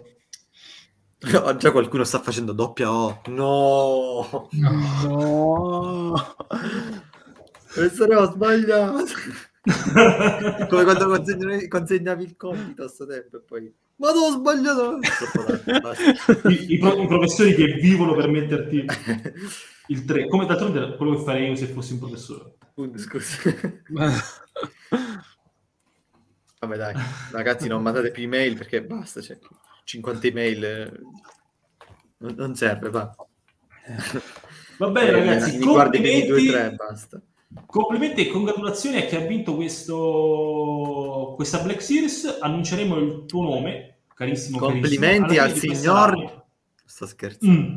No, 1.32 1.56
già 1.56 1.72
qualcuno 1.72 2.04
sta 2.04 2.20
facendo 2.20 2.52
doppia 2.52 2.92
O. 2.92 3.22
No! 3.28 4.50
No! 4.52 6.36
Professore, 7.74 8.16
ho 8.16 8.32
sbagliato! 8.32 9.06
Come 10.70 10.84
quando 10.84 11.08
consegnavi, 11.08 11.68
consegnavi 11.68 12.24
il 12.24 12.36
compito 12.38 12.84
a 12.84 12.88
sto 12.88 13.06
tempo 13.06 13.38
e 13.38 13.40
poi... 13.42 13.74
Ma 13.98 14.10
ho 14.10 14.32
sbagliato! 14.32 15.00
I, 16.50 16.74
i, 16.74 16.78
pro, 16.78 17.02
I, 17.02 17.08
professori 17.08 17.56
che 17.56 17.74
vivono 17.74 18.14
per 18.14 18.28
metterti 18.28 18.86
il 19.88 20.06
3, 20.06 20.28
come 20.28 20.46
d'altronde 20.46 20.96
quello 20.98 21.16
che 21.16 21.24
farei 21.24 21.48
io 21.48 21.56
se 21.56 21.68
fossi 21.68 21.94
un 21.94 22.00
professore. 22.00 22.56
Scusa. 22.96 23.38
Vabbè 26.60 26.78
dai, 26.78 26.96
ragazzi 27.32 27.68
non 27.68 27.82
mandate 27.82 28.12
più 28.12 28.24
email 28.24 28.58
perché 28.58 28.84
basta, 28.84 29.22
cioè, 29.22 29.38
50 29.84 30.28
email 30.28 30.64
eh, 30.64 30.92
non, 32.18 32.34
non 32.36 32.56
serve, 32.56 32.90
va. 32.90 33.16
Va 34.78 34.90
bene 34.90 35.12
ragazzi, 35.12 35.60
guardi 35.60 36.00
i 36.00 36.26
2 36.26 36.46
3 36.48 36.72
basta. 36.72 37.22
Complimenti 37.66 38.28
e 38.28 38.32
congratulazioni 38.32 38.98
a 38.98 39.06
chi 39.06 39.16
ha 39.16 39.20
vinto 39.20 39.56
questo, 39.56 41.34
questa 41.36 41.60
Black 41.60 41.82
Series. 41.82 42.38
Annunceremo 42.42 42.98
il 42.98 43.26
tuo 43.26 43.44
nome, 43.44 44.00
carissimo. 44.14 44.58
Complimenti 44.58 45.38
al 45.38 45.54
signor. 45.54 46.44
Sto 46.86 47.06
scherzando. 47.06 47.60
Mm. 47.60 47.76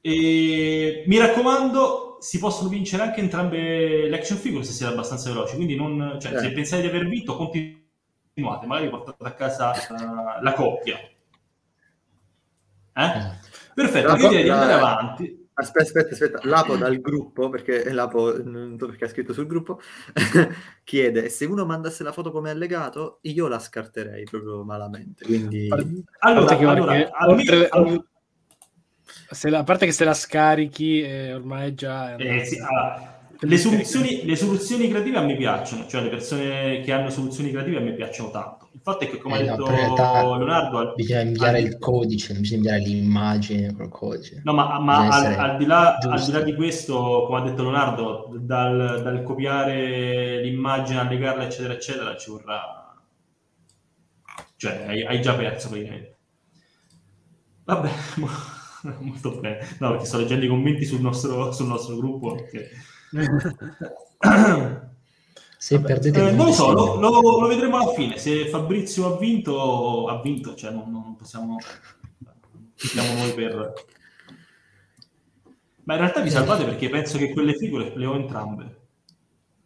E, 0.00 1.04
mi 1.06 1.18
raccomando, 1.18 2.18
si 2.20 2.38
possono 2.38 2.68
vincere 2.68 3.02
anche 3.02 3.20
entrambe 3.20 4.08
le 4.08 4.16
action 4.16 4.38
figure 4.38 4.64
se 4.64 4.72
siete 4.72 4.92
abbastanza 4.92 5.30
veloci. 5.30 5.56
Quindi, 5.56 5.76
non, 5.76 6.18
cioè, 6.20 6.34
eh. 6.34 6.38
se 6.38 6.52
pensate 6.52 6.82
di 6.82 6.88
aver 6.88 7.06
vinto, 7.06 7.36
continuate. 7.36 8.66
Magari 8.66 8.90
portate 8.90 9.24
a 9.24 9.32
casa 9.32 9.70
uh, 9.70 10.42
la 10.42 10.52
coppia. 10.52 10.98
Eh? 12.96 13.04
eh. 13.04 13.38
Perfetto, 13.74 14.16
io 14.16 14.28
direi 14.28 14.44
di 14.44 14.50
andare 14.50 14.72
avanti. 14.72 15.45
Aspetta, 15.58 15.84
aspetta, 15.84 16.10
aspetta. 16.12 16.40
Lapo 16.42 16.76
dal 16.76 17.00
gruppo, 17.00 17.48
perché 17.48 17.90
Lapo, 17.90 18.42
non 18.42 18.76
so 18.78 18.86
perché 18.86 19.06
ha 19.06 19.08
scritto 19.08 19.32
sul 19.32 19.46
gruppo, 19.46 19.80
chiede 20.84 21.30
se 21.30 21.46
uno 21.46 21.64
mandasse 21.64 22.02
la 22.02 22.12
foto 22.12 22.30
come 22.30 22.50
allegato, 22.50 23.20
io 23.22 23.48
la 23.48 23.58
scarterei 23.58 24.24
proprio 24.24 24.64
malamente. 24.64 25.24
Quindi... 25.24 25.68
Allora, 26.18 26.56
allora, 26.58 27.08
oltre, 27.26 27.68
oltre, 27.70 28.04
se 29.30 29.48
la, 29.48 29.60
a 29.60 29.64
parte 29.64 29.86
che 29.86 29.92
se 29.92 30.04
la 30.04 30.12
scarichi 30.12 31.00
eh, 31.00 31.32
ormai 31.32 31.72
già... 31.72 32.16
Eh, 32.16 32.44
sì, 32.44 32.58
allora, 32.58 33.15
le, 33.40 33.58
soluzioni, 33.58 34.24
le 34.24 34.36
soluzioni 34.36 34.88
creative 34.88 35.18
a 35.18 35.22
me 35.22 35.36
piacciono, 35.36 35.86
cioè 35.86 36.02
le 36.02 36.08
persone 36.08 36.80
che 36.80 36.92
hanno 36.92 37.10
soluzioni 37.10 37.50
creative 37.50 37.76
a 37.76 37.80
me 37.80 37.92
piacciono 37.92 38.30
tanto. 38.30 38.68
Il 38.72 38.80
fatto 38.80 39.04
è 39.04 39.10
che, 39.10 39.18
come 39.18 39.38
eh, 39.38 39.48
ha 39.48 39.56
detto 39.56 39.70
no, 39.70 40.36
Leonardo... 40.36 40.94
Bisogna 40.94 41.20
inviare 41.20 41.60
il 41.60 41.78
codice, 41.78 42.32
non 42.32 42.42
bisogna 42.42 42.76
inviare 42.76 42.90
l'immagine 42.90 43.74
col 43.74 43.88
codice. 43.88 44.40
No, 44.44 44.54
ma, 44.54 44.78
ma 44.78 45.08
al, 45.08 45.34
al, 45.34 45.56
di 45.58 45.66
là, 45.66 45.96
al, 45.96 46.24
di 46.24 46.32
là, 46.32 46.40
di 46.40 46.54
questo, 46.54 47.24
come 47.26 47.40
ha 47.40 47.42
detto 47.42 47.62
Leonardo, 47.62 48.30
dal, 48.38 49.02
dal 49.02 49.22
copiare 49.22 50.40
l'immagine, 50.42 51.00
allegarla, 51.00 51.44
eccetera, 51.44 51.74
eccetera, 51.74 52.16
ci 52.16 52.30
vorrà... 52.30 52.94
Cioè, 54.56 54.84
hai, 54.86 55.04
hai 55.04 55.20
già 55.20 55.34
perso 55.34 55.68
praticamente. 55.68 56.16
Vabbè, 57.64 57.90
molto 59.00 59.40
bene. 59.40 59.58
No, 59.80 59.90
perché 59.90 60.06
sto 60.06 60.18
leggendo 60.18 60.44
i 60.46 60.48
commenti 60.48 60.86
sul 60.86 61.00
nostro, 61.00 61.52
sul 61.52 61.66
nostro 61.66 61.96
gruppo. 61.96 62.34
Perché... 62.36 62.70
Se 65.58 65.80
perdete 65.80 66.28
eh, 66.28 66.32
non 66.32 66.46
lo 66.46 66.52
so, 66.52 66.72
lo, 66.72 67.00
lo, 67.00 67.20
lo, 67.40 67.46
vedremo 67.48 67.78
alla 67.78 67.92
fine. 67.92 68.18
Se 68.18 68.46
Fabrizio 68.46 69.14
ha 69.14 69.18
vinto, 69.18 70.06
ha 70.06 70.20
vinto, 70.20 70.54
cioè 70.54 70.70
non, 70.70 70.90
non 70.90 71.16
possiamo. 71.16 71.56
Siamo 72.74 73.14
noi 73.14 73.32
per. 73.32 73.72
Ma 75.84 75.94
in 75.94 76.00
realtà 76.00 76.20
vi 76.20 76.30
salvate 76.30 76.64
perché 76.64 76.88
penso 76.88 77.16
che 77.16 77.32
quelle 77.32 77.54
figure 77.54 77.92
le 77.96 78.06
ho 78.06 78.14
entrambe. 78.14 78.80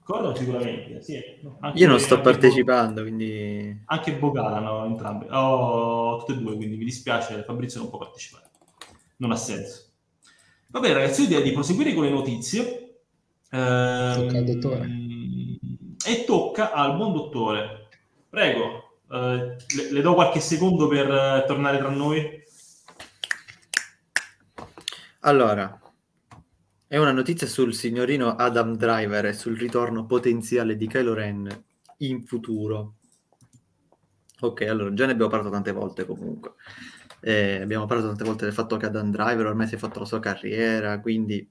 Corro 0.02 0.34
sicuramente, 0.34 1.00
sì. 1.02 1.22
Anche, 1.60 1.78
Io 1.78 1.86
non 1.86 2.00
sto 2.00 2.20
partecipando, 2.20 2.94
Bo- 2.94 3.02
quindi... 3.02 3.82
Anche 3.86 4.16
Bogala 4.16 4.58
no, 4.58 4.84
entrambe. 4.84 5.26
Ho 5.30 6.18
tutte 6.18 6.32
e 6.32 6.36
due, 6.42 6.56
quindi 6.56 6.76
mi 6.76 6.84
dispiace, 6.84 7.44
Fabrizio 7.44 7.80
non 7.80 7.90
può 7.90 7.98
partecipare. 7.98 8.50
Non 9.18 9.30
ha 9.30 9.36
senso. 9.36 9.84
Va 10.68 10.80
bene 10.80 10.94
ragazzi, 10.94 11.22
io 11.22 11.28
direi 11.28 11.42
di 11.44 11.52
proseguire 11.52 11.94
con 11.94 12.04
le 12.04 12.10
notizie. 12.10 12.79
Tocca 13.50 14.38
al 14.38 14.44
dottore. 14.44 14.84
Ehm, 14.84 15.58
e 16.06 16.24
tocca 16.24 16.72
al 16.72 16.96
buon 16.96 17.12
dottore. 17.12 17.88
Prego, 18.28 19.00
eh, 19.10 19.56
le, 19.76 19.92
le, 19.92 20.00
do 20.00 20.14
qualche 20.14 20.38
secondo 20.38 20.86
per 20.86 21.10
eh, 21.10 21.44
tornare 21.46 21.78
tra 21.78 21.90
noi. 21.90 22.38
Allora, 25.20 25.80
è 26.86 26.96
una 26.96 27.12
notizia 27.12 27.46
sul 27.46 27.74
signorino 27.74 28.36
Adam 28.36 28.76
Driver 28.76 29.26
e 29.26 29.32
sul 29.32 29.58
ritorno 29.58 30.06
potenziale 30.06 30.76
di 30.76 30.86
Kylo 30.86 31.12
Ren 31.12 31.64
in 31.98 32.22
futuro. 32.24 32.94
Ok, 34.40 34.62
allora 34.62 34.94
già 34.94 35.06
ne 35.06 35.12
abbiamo 35.12 35.30
parlato 35.30 35.52
tante 35.52 35.72
volte 35.72 36.06
comunque. 36.06 36.54
Eh, 37.20 37.60
abbiamo 37.60 37.84
parlato 37.84 38.08
tante 38.08 38.24
volte 38.24 38.44
del 38.44 38.54
fatto 38.54 38.76
che 38.76 38.86
Adam 38.86 39.10
Driver 39.10 39.46
ormai 39.46 39.66
si 39.66 39.74
è 39.74 39.78
fatto 39.78 39.98
la 39.98 40.06
sua 40.06 40.20
carriera, 40.20 41.00
quindi 41.00 41.46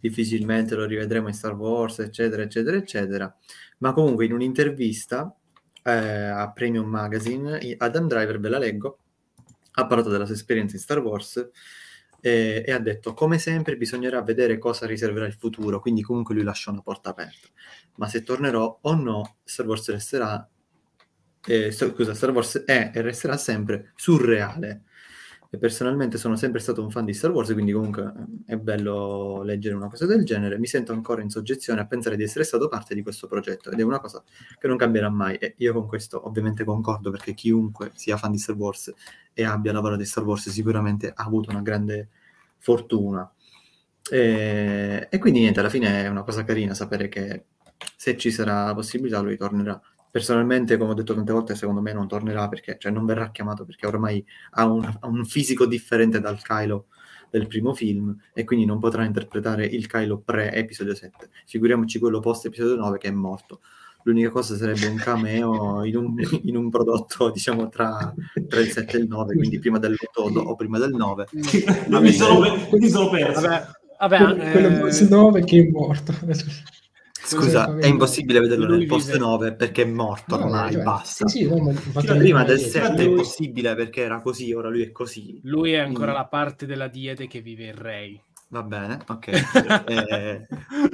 difficilmente 0.00 0.74
lo 0.74 0.84
rivedremo 0.84 1.28
in 1.28 1.34
Star 1.34 1.54
Wars, 1.54 1.98
eccetera, 2.00 2.42
eccetera, 2.42 2.76
eccetera. 2.76 3.36
Ma 3.78 3.92
comunque 3.92 4.24
in 4.24 4.32
un'intervista 4.32 5.34
eh, 5.82 5.92
a 5.92 6.50
Premium 6.52 6.88
Magazine, 6.88 7.58
Adam 7.78 8.06
Driver, 8.06 8.40
ve 8.40 8.48
la 8.48 8.58
leggo, 8.58 8.98
ha 9.72 9.86
parlato 9.86 10.10
della 10.10 10.24
sua 10.26 10.34
esperienza 10.34 10.76
in 10.76 10.82
Star 10.82 10.98
Wars 10.98 11.50
eh, 12.20 12.64
e 12.66 12.72
ha 12.72 12.78
detto 12.78 13.12
come 13.12 13.38
sempre 13.38 13.76
bisognerà 13.76 14.22
vedere 14.22 14.56
cosa 14.56 14.86
riserverà 14.86 15.26
il 15.26 15.34
futuro, 15.34 15.80
quindi 15.80 16.02
comunque 16.02 16.34
lui 16.34 16.44
lascia 16.44 16.70
una 16.70 16.80
porta 16.80 17.10
aperta. 17.10 17.48
Ma 17.96 18.08
se 18.08 18.22
tornerò 18.22 18.78
o 18.80 18.94
no, 18.94 19.36
Star 19.44 19.66
Wars 19.66 19.90
resterà, 19.90 20.48
eh, 21.46 21.70
scusa, 21.70 22.14
Star 22.14 22.30
Wars 22.30 22.64
è 22.64 22.90
e 22.94 23.02
resterà 23.02 23.36
sempre 23.36 23.92
surreale 23.94 24.84
e 25.54 25.58
personalmente 25.58 26.18
sono 26.18 26.34
sempre 26.34 26.58
stato 26.58 26.82
un 26.82 26.90
fan 26.90 27.04
di 27.04 27.12
Star 27.12 27.30
Wars, 27.30 27.52
quindi 27.52 27.70
comunque 27.70 28.12
eh, 28.46 28.54
è 28.54 28.56
bello 28.56 29.42
leggere 29.44 29.76
una 29.76 29.88
cosa 29.88 30.04
del 30.04 30.24
genere. 30.24 30.58
Mi 30.58 30.66
sento 30.66 30.92
ancora 30.92 31.22
in 31.22 31.30
soggezione 31.30 31.80
a 31.80 31.86
pensare 31.86 32.16
di 32.16 32.24
essere 32.24 32.42
stato 32.42 32.68
parte 32.68 32.92
di 32.92 33.02
questo 33.02 33.28
progetto 33.28 33.70
ed 33.70 33.78
è 33.78 33.82
una 33.84 34.00
cosa 34.00 34.22
che 34.58 34.66
non 34.66 34.76
cambierà 34.76 35.08
mai. 35.10 35.36
E 35.36 35.54
io 35.58 35.72
con 35.72 35.86
questo 35.86 36.26
ovviamente 36.26 36.64
concordo 36.64 37.12
perché 37.12 37.34
chiunque 37.34 37.92
sia 37.94 38.16
fan 38.16 38.32
di 38.32 38.38
Star 38.38 38.56
Wars 38.56 38.92
e 39.32 39.44
abbia 39.44 39.72
lavorato 39.72 40.00
di 40.00 40.06
Star 40.06 40.24
Wars 40.24 40.48
sicuramente 40.48 41.12
ha 41.14 41.22
avuto 41.22 41.50
una 41.50 41.62
grande 41.62 42.08
fortuna. 42.58 43.30
E, 44.10 45.06
e 45.08 45.18
quindi 45.18 45.38
niente, 45.38 45.60
alla 45.60 45.68
fine 45.68 46.02
è 46.02 46.08
una 46.08 46.24
cosa 46.24 46.42
carina 46.42 46.74
sapere 46.74 47.08
che 47.08 47.44
se 47.96 48.16
ci 48.16 48.32
sarà 48.32 48.64
la 48.64 48.74
possibilità 48.74 49.20
lui 49.20 49.36
tornerà 49.36 49.80
personalmente, 50.14 50.76
come 50.76 50.92
ho 50.92 50.94
detto 50.94 51.12
tante 51.12 51.32
volte, 51.32 51.56
secondo 51.56 51.80
me 51.80 51.92
non 51.92 52.06
tornerà 52.06 52.46
perché, 52.46 52.76
cioè 52.78 52.92
non 52.92 53.04
verrà 53.04 53.32
chiamato 53.32 53.64
perché 53.64 53.88
ormai 53.88 54.24
ha 54.52 54.64
un, 54.64 54.84
ha 54.84 55.08
un 55.08 55.24
fisico 55.24 55.66
differente 55.66 56.20
dal 56.20 56.40
Kylo 56.40 56.86
del 57.30 57.48
primo 57.48 57.74
film 57.74 58.16
e 58.32 58.44
quindi 58.44 58.64
non 58.64 58.78
potrà 58.78 59.04
interpretare 59.04 59.66
il 59.66 59.88
Kylo 59.88 60.20
pre-episodio 60.20 60.94
7. 60.94 61.30
Figuriamoci 61.46 61.98
quello 61.98 62.20
post-episodio 62.20 62.76
9 62.76 62.98
che 62.98 63.08
è 63.08 63.10
morto. 63.10 63.58
L'unica 64.04 64.30
cosa 64.30 64.54
sarebbe 64.54 64.86
un 64.86 64.98
cameo 64.98 65.82
in 65.82 65.96
un, 65.96 66.14
in 66.44 66.56
un 66.56 66.70
prodotto, 66.70 67.30
diciamo, 67.32 67.68
tra, 67.68 68.14
tra, 68.48 68.60
il 68.60 68.70
7 68.70 68.96
e 68.96 69.00
il 69.00 69.08
9, 69.08 69.34
quindi 69.34 69.58
prima 69.58 69.80
dell'8 69.80 70.36
o 70.36 70.54
prima 70.54 70.78
del 70.78 70.94
9. 70.94 71.26
mi, 71.32 72.12
sono, 72.12 72.38
mi 72.70 72.88
sono 72.88 73.10
perso. 73.10 73.40
Vabbè, 73.40 73.66
vabbè, 73.98 74.16
quello, 74.18 74.42
eh... 74.44 74.50
quello 74.52 74.78
post 74.78 75.08
9 75.08 75.42
che 75.42 75.58
è 75.58 75.68
morto. 75.68 76.14
Scusa, 77.24 77.76
è 77.78 77.86
impossibile 77.86 78.40
vederlo 78.40 78.66
nel 78.66 78.86
post 78.86 79.06
vive... 79.06 79.18
9 79.18 79.54
perché 79.54 79.82
è 79.82 79.86
morto 79.86 80.36
no, 80.36 80.44
ormai, 80.44 80.72
cioè, 80.72 80.82
basta. 80.82 81.26
Sì, 81.26 81.38
sì, 81.38 81.48
no, 81.48 81.72
prima 81.92 82.44
del 82.44 82.58
7 82.58 83.04
lui... 83.04 83.12
è 83.12 83.16
possibile 83.16 83.74
perché 83.74 84.02
era 84.02 84.20
così, 84.20 84.52
ora 84.52 84.68
lui 84.68 84.82
è 84.82 84.92
così. 84.92 85.40
Lui 85.44 85.72
è 85.72 85.78
ancora 85.78 86.12
quindi... 86.12 86.20
la 86.20 86.26
parte 86.26 86.66
della 86.66 86.88
diete 86.88 87.26
che 87.26 87.40
vive 87.40 87.66
il 87.66 87.74
Rey. 87.74 88.20
Va 88.48 88.62
bene, 88.62 89.02
ok. 89.08 89.26
eh, 89.88 90.46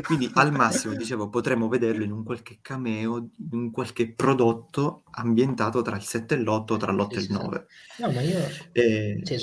quindi 0.03 0.31
al 0.35 0.53
massimo, 0.53 0.95
dicevo, 0.95 1.29
potremmo 1.29 1.69
vederlo 1.69 2.05
in 2.05 2.13
un 2.13 2.25
qualche 2.25 2.59
cameo, 2.63 3.17
in 3.19 3.49
un 3.51 3.71
qualche 3.71 4.13
prodotto 4.13 5.03
ambientato 5.11 5.83
tra 5.83 5.97
il 5.97 6.03
7 6.03 6.35
e 6.35 6.39
l'8, 6.39 6.79
tra 6.79 6.93
l'8 6.93 7.17
e 7.17 7.21
il 7.21 7.31
9. 7.31 7.67
No, 7.99 8.13
ma 8.13 8.21
io... 8.23 8.39
Eh, 8.73 9.21
cioè, 9.25 9.39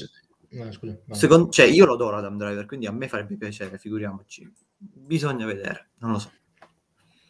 no, 0.50 0.72
scusa, 0.72 0.98
secondo... 1.12 1.50
cioè, 1.50 1.68
io 1.68 1.86
lo 1.86 1.94
adoro 1.94 2.18
Adam 2.18 2.38
Driver, 2.38 2.66
quindi 2.66 2.88
a 2.88 2.92
me 2.92 3.08
farebbe 3.08 3.36
piacere, 3.36 3.78
figuriamoci. 3.78 4.52
Bisogna 4.78 5.46
vedere, 5.46 5.90
non 6.00 6.14
lo 6.14 6.20
so. 6.20 6.32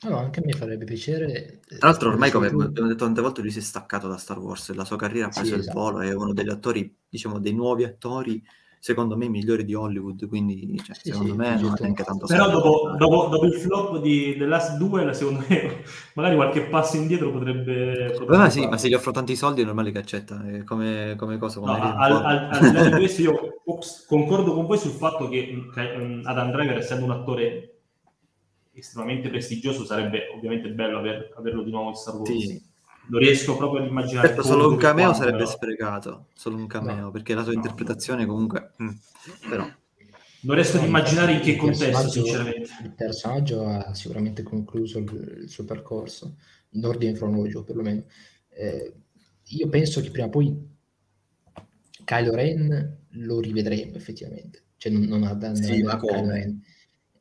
No, 0.02 0.18
anche 0.18 0.40
a 0.40 0.44
me 0.46 0.52
farebbe 0.54 0.86
piacere. 0.86 1.60
Tra 1.68 1.90
l'altro, 1.90 2.10
ormai, 2.10 2.32
come 2.32 2.48
abbiamo 2.48 2.88
detto 2.88 2.96
tante 2.96 3.22
volte, 3.22 3.42
lui 3.42 3.52
si 3.52 3.60
è 3.60 3.64
staccato 3.64 4.08
da 4.08 4.18
Star 4.18 4.38
Wars. 4.38 4.74
La 4.74 4.86
sua 4.86 4.98
carriera 4.98 5.28
ha 5.28 5.30
preso 5.30 5.48
sì, 5.48 5.54
il 5.54 5.60
esatto. 5.62 5.80
volo. 5.80 6.02
È 6.02 6.14
uno 6.14 6.34
degli 6.34 6.50
attori, 6.50 6.96
diciamo, 7.10 7.40
dei 7.40 7.54
nuovi 7.54 7.84
attori 7.84 8.44
secondo 8.80 9.18
me 9.18 9.26
i 9.26 9.30
migliori 9.30 9.66
di 9.66 9.74
Hollywood, 9.74 10.28
quindi 10.28 10.80
cioè, 10.84 10.96
sì, 10.96 11.10
secondo 11.12 11.32
sì, 11.32 11.38
me 11.38 11.60
non 11.60 11.74
è 11.76 11.82
neanche 11.82 12.04
tanto 12.04 12.26
Però 12.26 12.50
dopo, 12.50 12.96
dopo, 12.98 13.28
dopo, 13.28 13.46
il 13.46 13.54
flop 13.54 14.00
di 14.00 14.36
The 14.38 14.46
Last 14.46 14.78
2, 14.78 15.14
secondo 15.14 15.44
me 15.48 15.84
magari 16.14 16.36
qualche 16.36 16.62
passo 16.62 16.96
indietro 16.98 17.32
potrebbe... 17.32 18.12
potrebbe 18.18 18.38
Beh, 18.38 18.50
sì, 18.50 18.66
ma 18.66 18.78
se 18.78 18.88
gli 18.88 18.94
offro 18.94 19.12
tanti 19.12 19.36
soldi 19.36 19.62
è 19.62 19.66
normale 19.66 19.92
che 19.92 19.98
accetta, 19.98 20.42
eh, 20.48 20.64
come, 20.64 21.16
come 21.18 21.38
cosa. 21.38 21.60
Come 21.60 21.78
no, 21.78 21.96
al, 21.98 22.12
al, 22.12 22.50
al, 22.52 22.90
di 22.90 22.92
questo 22.92 23.22
io 23.24 23.62
ops, 23.66 24.06
concordo 24.08 24.54
con 24.54 24.66
voi 24.66 24.78
sul 24.78 24.92
fatto 24.92 25.28
che, 25.28 25.70
che 25.74 25.96
um, 26.00 26.22
Adam 26.24 26.52
Driver, 26.52 26.78
essendo 26.78 27.06
un 27.06 27.12
attore 27.12 27.77
estremamente 28.78 29.30
prestigioso, 29.30 29.86
sarebbe 29.86 30.28
ovviamente 30.36 30.70
bello 30.70 31.00
aver, 31.00 31.34
averlo 31.36 31.64
di 31.64 31.72
nuovo 31.72 31.90
in 31.90 31.96
Star 31.96 32.16
Wars. 32.16 32.30
Sì 32.30 32.76
non 33.10 33.20
riesco 33.20 33.56
proprio 33.56 33.82
ad 33.82 33.90
immaginare. 33.90 34.28
Certo, 34.28 34.44
solo 34.44 34.70
un 34.70 34.78
cameo 34.78 35.06
quando, 35.06 35.18
sarebbe 35.18 35.38
però. 35.44 35.50
sprecato, 35.50 36.28
solo 36.34 36.58
un 36.58 36.68
cameo, 36.68 37.04
no. 37.04 37.12
perché 37.12 37.34
la 37.34 37.44
sua 37.44 37.54
no. 37.54 37.58
interpretazione 37.58 38.26
comunque... 38.26 38.72
Mm, 38.82 38.90
però... 39.50 39.70
Non 40.40 40.56
riesco 40.56 40.78
ad 40.78 40.84
immaginare 40.84 41.34
in 41.34 41.40
che 41.40 41.56
contesto, 41.56 42.10
sinceramente. 42.10 42.70
Il 42.84 42.94
personaggio 42.96 43.66
ha 43.66 43.94
sicuramente 43.94 44.44
concluso 44.44 45.00
il, 45.00 45.40
il 45.42 45.50
suo 45.50 45.66
percorso, 45.66 46.38
in 46.72 46.86
ordine 46.86 47.14
cronologico 47.14 47.64
perlomeno. 47.64 48.04
Eh, 48.50 48.94
io 49.44 49.70
penso 49.70 50.00
che 50.02 50.12
prima 50.12 50.28
o 50.28 50.30
poi 50.30 50.56
Kylo 52.04 52.36
Ren 52.36 52.98
lo 53.12 53.40
rivedremo 53.40 53.96
effettivamente, 53.96 54.66
cioè 54.78 54.92
non, 54.92 55.04
non 55.04 55.24
ha 55.24 55.34
da 55.34 55.56
sì, 55.56 55.82
ma 55.82 55.98
Kylo 55.98 56.30
Ren. 56.30 56.62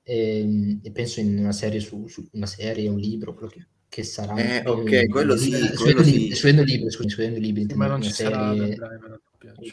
E, 0.09 0.41
ehm, 0.41 0.81
e, 0.83 0.91
penso 0.93 1.21
in 1.21 1.39
una 1.39 1.53
serie 1.53 1.81
su, 1.81 2.07
su 2.07 2.29
una 2.33 2.47
serie, 2.47 2.89
un 2.89 2.99
libro, 2.99 3.35
quello 3.35 3.51
che 3.51 3.67
che 3.89 4.03
sarà 4.03 4.37
eh, 4.37 4.69
ok, 4.69 5.09
quello 5.09 5.37
sì, 5.37 5.53
quello 5.75 6.03
sì. 6.03 6.31
Scrivendo 6.35 6.65
libri, 6.65 6.91
scusi, 6.91 7.09
scrivendo 7.09 7.39
libri. 7.39 7.67
Ma 7.75 7.87
non 7.87 8.03
ci 8.03 8.11
sarà 8.11 8.55
serie... 8.55 8.77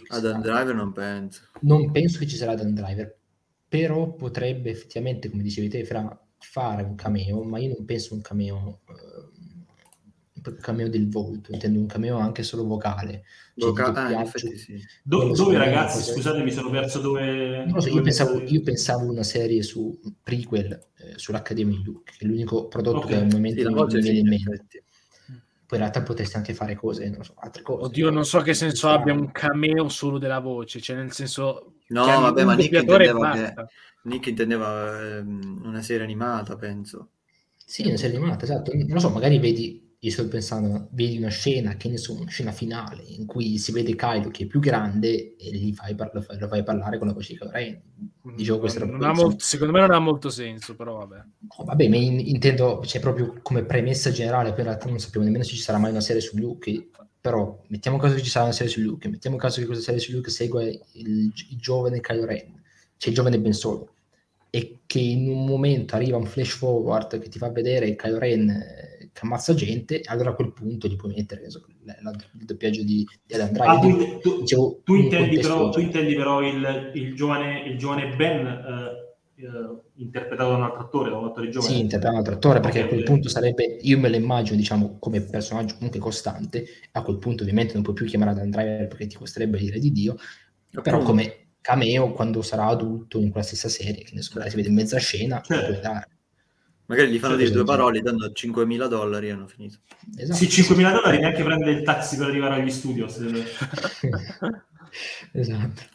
Adam 0.08 0.42
Driver 0.42 0.74
non 0.74 0.94
penso. 0.94 1.42
Non 1.62 1.92
penso 1.92 2.20
che 2.20 2.28
ci 2.28 2.38
sarà 2.38 2.54
Adam 2.54 2.74
Driver, 2.74 3.18
però 3.68 4.14
potrebbe 4.14 4.70
effettivamente, 4.70 5.30
come 5.30 5.44
dicevi 5.44 5.68
te, 5.68 5.84
fra 5.84 6.18
fare 6.38 6.84
un 6.84 6.96
cameo, 6.96 7.44
ma 7.44 7.58
io 7.60 7.74
non 7.76 7.86
penso 7.86 8.14
un 8.14 8.22
cameo 8.22 8.82
uh, 8.88 8.94
un 8.94 9.33
cameo 10.60 10.89
del 10.89 11.10
volto, 11.10 11.52
intendo 11.52 11.80
un 11.80 11.86
cameo 11.86 12.18
anche 12.18 12.44
solo 12.44 12.66
vocale. 12.66 13.24
Cioè 13.56 13.70
Voca- 13.70 13.94
ah, 13.94 14.26
sì. 14.26 14.84
Do- 15.04 15.32
dove 15.34 15.58
ragazzi, 15.58 16.00
cose... 16.00 16.14
scusate 16.14 16.44
mi 16.44 16.52
sono 16.52 16.70
perso 16.70 17.00
dove... 17.00 17.66
So, 17.68 17.74
dove 17.76 17.89
io, 17.89 18.02
pensavo, 18.02 18.41
io, 18.41 18.62
pensavo, 18.62 19.10
una 19.10 19.24
serie 19.24 19.62
su 19.62 20.00
prequel 20.22 20.72
eh, 20.98 21.14
sull'Accademia 21.16 21.80
Luke, 21.84 22.14
che 22.18 22.26
è 22.26 22.28
l'unico 22.28 22.68
prodotto 22.68 22.98
okay. 22.98 23.10
che 23.10 23.16
al 23.16 23.28
momento 23.32 23.89
sì, 23.89 23.96
mi 23.96 24.02
viene 24.02 24.20
in 24.20 24.28
mente. 24.28 24.84
Poi 25.66 25.78
in 25.78 25.89
realtà 25.89 26.02
potresti 26.02 26.36
anche 26.36 26.54
fare 26.54 26.76
cose, 26.76 27.10
non 27.10 27.24
so, 27.24 27.34
altre 27.38 27.62
cose. 27.62 27.86
Oddio, 27.86 28.10
non 28.10 28.26
so 28.26 28.39
che 28.41 28.54
senso 28.54 28.89
abbia 28.89 29.14
un 29.14 29.32
cameo 29.32 29.88
solo 29.89 30.18
della 30.18 30.39
voce, 30.39 30.82
cioè 30.82 30.96
nel 30.96 31.12
senso... 31.12 31.76
No, 31.88 32.06
vabbè, 32.06 32.44
ma 32.44 32.56
Nick 32.56 32.74
intendeva, 32.74 33.32
che, 33.32 33.54
Nick 34.04 34.28
intendeva 34.28 35.18
ehm, 35.18 35.62
una 35.64 35.82
serie 35.82 36.04
animata, 36.04 36.56
penso. 36.56 37.10
Sì, 37.66 37.88
una 37.88 37.98
serie 37.98 38.18
animata, 38.18 38.46
esatto. 38.46 38.72
Non 38.74 38.88
lo 38.88 39.00
so, 39.00 39.10
magari 39.10 39.39
vedi 39.39 39.83
io 40.06 40.12
sto 40.12 40.28
pensando, 40.28 40.89
vedi 40.91 41.18
una 41.18 41.30
scena, 41.30 41.78
che 41.78 41.88
ne 41.88 41.95
so, 41.95 42.14
una 42.14 42.30
scena 42.30 42.51
finale 42.51 43.04
in 43.08 43.26
cui 43.26 43.58
si 43.58 43.72
vede 43.72 43.95
Kylo 43.95 44.28
che 44.32 44.43
è 44.43 44.47
più 44.47 44.60
grande 44.60 45.38
e 45.38 45.49
gli 45.51 45.74
fai, 45.74 45.95
par- 45.95 46.12
lo, 46.14 46.22
fai, 46.22 46.38
lo 46.38 46.47
fai 46.49 46.62
parlare 46.62 46.97
con 46.97 47.08
la 47.08 47.14
voce 47.14 47.32
di 47.32 47.39
Kylo 47.39 47.51
Ren. 47.51 47.82
Dicevo, 48.36 48.60
questa 48.60 48.84
non 48.84 49.01
ha 49.01 49.14
molto, 49.14 49.38
secondo 49.39 49.72
me 49.72 49.80
non 49.80 49.91
ha 49.91 49.99
molto 49.99 50.30
senso, 50.30 50.76
però 50.76 50.97
vabbè. 50.97 51.16
No, 51.16 51.64
vabbè, 51.64 51.88
ma 51.88 51.95
in, 51.95 52.20
intendo, 52.20 52.80
c'è 52.82 52.88
cioè, 52.88 53.01
proprio 53.01 53.39
come 53.41 53.64
premessa 53.64 54.12
generale, 54.12 54.49
poi 54.49 54.60
in 54.60 54.66
realtà 54.66 54.89
non 54.89 54.99
sappiamo 54.99 55.26
nemmeno 55.26 55.45
se 55.45 55.51
ci 55.51 55.62
sarà 55.62 55.78
mai 55.78 55.91
una 55.91 56.01
serie 56.01 56.22
su 56.22 56.36
Luke, 56.38 56.89
però 57.22 57.64
mettiamo 57.68 57.97
caso 57.97 58.16
che 58.16 58.24
ci 58.24 58.30
sarà 58.30 58.43
una 58.43 58.54
serie 58.54 58.74
su 58.74 58.82
Luke, 58.82 59.08
mettiamo 59.08 59.38
caso 59.38 59.62
che 59.62 59.66
questa 59.66 59.86
serie 59.86 60.01
su 60.01 60.12
Luke 60.12 60.30
segua 60.30 60.64
il, 60.64 60.82
il 60.91 61.58
giovane 61.58 62.01
Kylo 62.01 62.26
Ren, 62.26 62.62
cioè 62.97 63.10
il 63.10 63.16
giovane 63.16 63.39
Ben 63.39 63.54
Solo, 63.54 63.93
e 64.49 64.82
che 64.86 64.99
in 64.99 65.30
un 65.30 65.45
momento 65.45 65.95
arriva 65.95 66.18
un 66.18 66.26
flash 66.26 66.58
forward 66.58 67.20
che 67.20 67.30
ti 67.30 67.38
fa 67.38 67.49
vedere 67.49 67.95
Kylo 67.95 68.20
Ren 68.20 68.91
che 69.14 69.20
ammazza 69.22 69.53
gente, 69.53 70.01
allora 70.05 70.32
a 70.32 70.34
quel 70.34 70.51
punto 70.51 70.88
gli 70.88 70.95
puoi 70.95 71.14
mettere 71.14 71.49
so, 71.49 71.64
la, 71.84 71.95
la, 72.01 72.11
il 72.11 72.45
doppiaggio 72.45 72.84
di, 72.84 73.07
di 73.24 73.34
Adam 73.34 73.51
Driver. 73.51 73.70
Ah, 73.70 73.80
tu, 73.80 74.20
tu, 74.20 74.39
Dicevo, 74.41 74.82
tu, 74.84 74.95
intendi 74.95 75.39
però, 75.39 75.70
tu, 75.70 75.80
intendi 75.80 76.16
però, 76.16 76.41
il, 76.41 76.91
il, 76.95 77.16
giovane, 77.16 77.61
il 77.61 77.78
giovane 77.78 78.16
Ben 78.16 78.45
eh, 78.45 79.03
eh, 79.36 79.82
interpretato 79.95 80.49
da 80.49 80.55
un 80.55 80.64
altro 80.64 80.80
attore, 80.82 81.09
da 81.11 81.18
un 81.18 81.26
attore 81.26 81.49
giovane? 81.49 81.74
Sì, 81.74 81.80
interpretato 81.80 82.05
da 82.05 82.11
un 82.11 82.18
altro 82.18 82.34
attore, 82.34 82.59
perché 82.59 82.78
okay, 82.80 82.89
a 82.89 82.93
quel 82.93 83.03
punto 83.05 83.30
sarebbe, 83.30 83.64
io 83.82 83.99
me 83.99 84.09
lo 84.09 84.16
immagino 84.16 84.57
diciamo 84.57 84.97
come 84.99 85.22
personaggio 85.22 85.76
comunque 85.76 85.99
costante, 85.99 86.66
a 86.91 87.01
quel 87.03 87.20
punto 87.20 87.43
ovviamente 87.43 87.74
non 87.74 87.84
puoi 87.84 87.95
più 87.95 88.07
chiamare 88.07 88.32
Adam 88.32 88.49
Driver 88.49 88.88
perché 88.88 89.05
ti 89.05 89.16
costerebbe 89.16 89.59
dire 89.59 89.80
di 89.80 89.91
Dio, 89.91 90.14
okay. 90.14 90.82
però 90.82 90.99
come 91.03 91.49
cameo 91.61 92.11
quando 92.11 92.41
sarà 92.41 92.66
adulto 92.66 93.20
in 93.20 93.30
quella 93.30 93.45
stessa 93.45 93.70
serie, 93.70 94.03
che 94.03 94.16
ne 94.16 94.22
so, 94.22 94.41
si 94.41 94.55
vede 94.55 94.70
in 94.70 94.74
mezza 94.74 94.97
scena, 94.97 95.39
certo. 95.41 95.66
puoi 95.68 95.80
dare. 95.80 96.07
Magari 96.86 97.12
gli 97.12 97.20
fanno 97.20 97.36
dire 97.36 97.52
due 97.52 97.64
parole, 97.64 98.02
danno 98.02 98.28
5.000 98.28 98.88
dollari 98.88 99.28
e 99.28 99.32
hanno 99.32 99.48
finito. 99.48 99.78
Esatto. 100.18 100.38
Sì, 100.38 100.46
5.000 100.46 100.92
dollari 100.92 101.20
neanche 101.20 101.44
prende 101.44 101.72
il 101.72 101.84
taxi 101.84 102.18
per 102.18 102.28
arrivare 102.28 102.62
agli 102.62 102.70
studio. 102.70 103.08
esatto. 105.32 105.92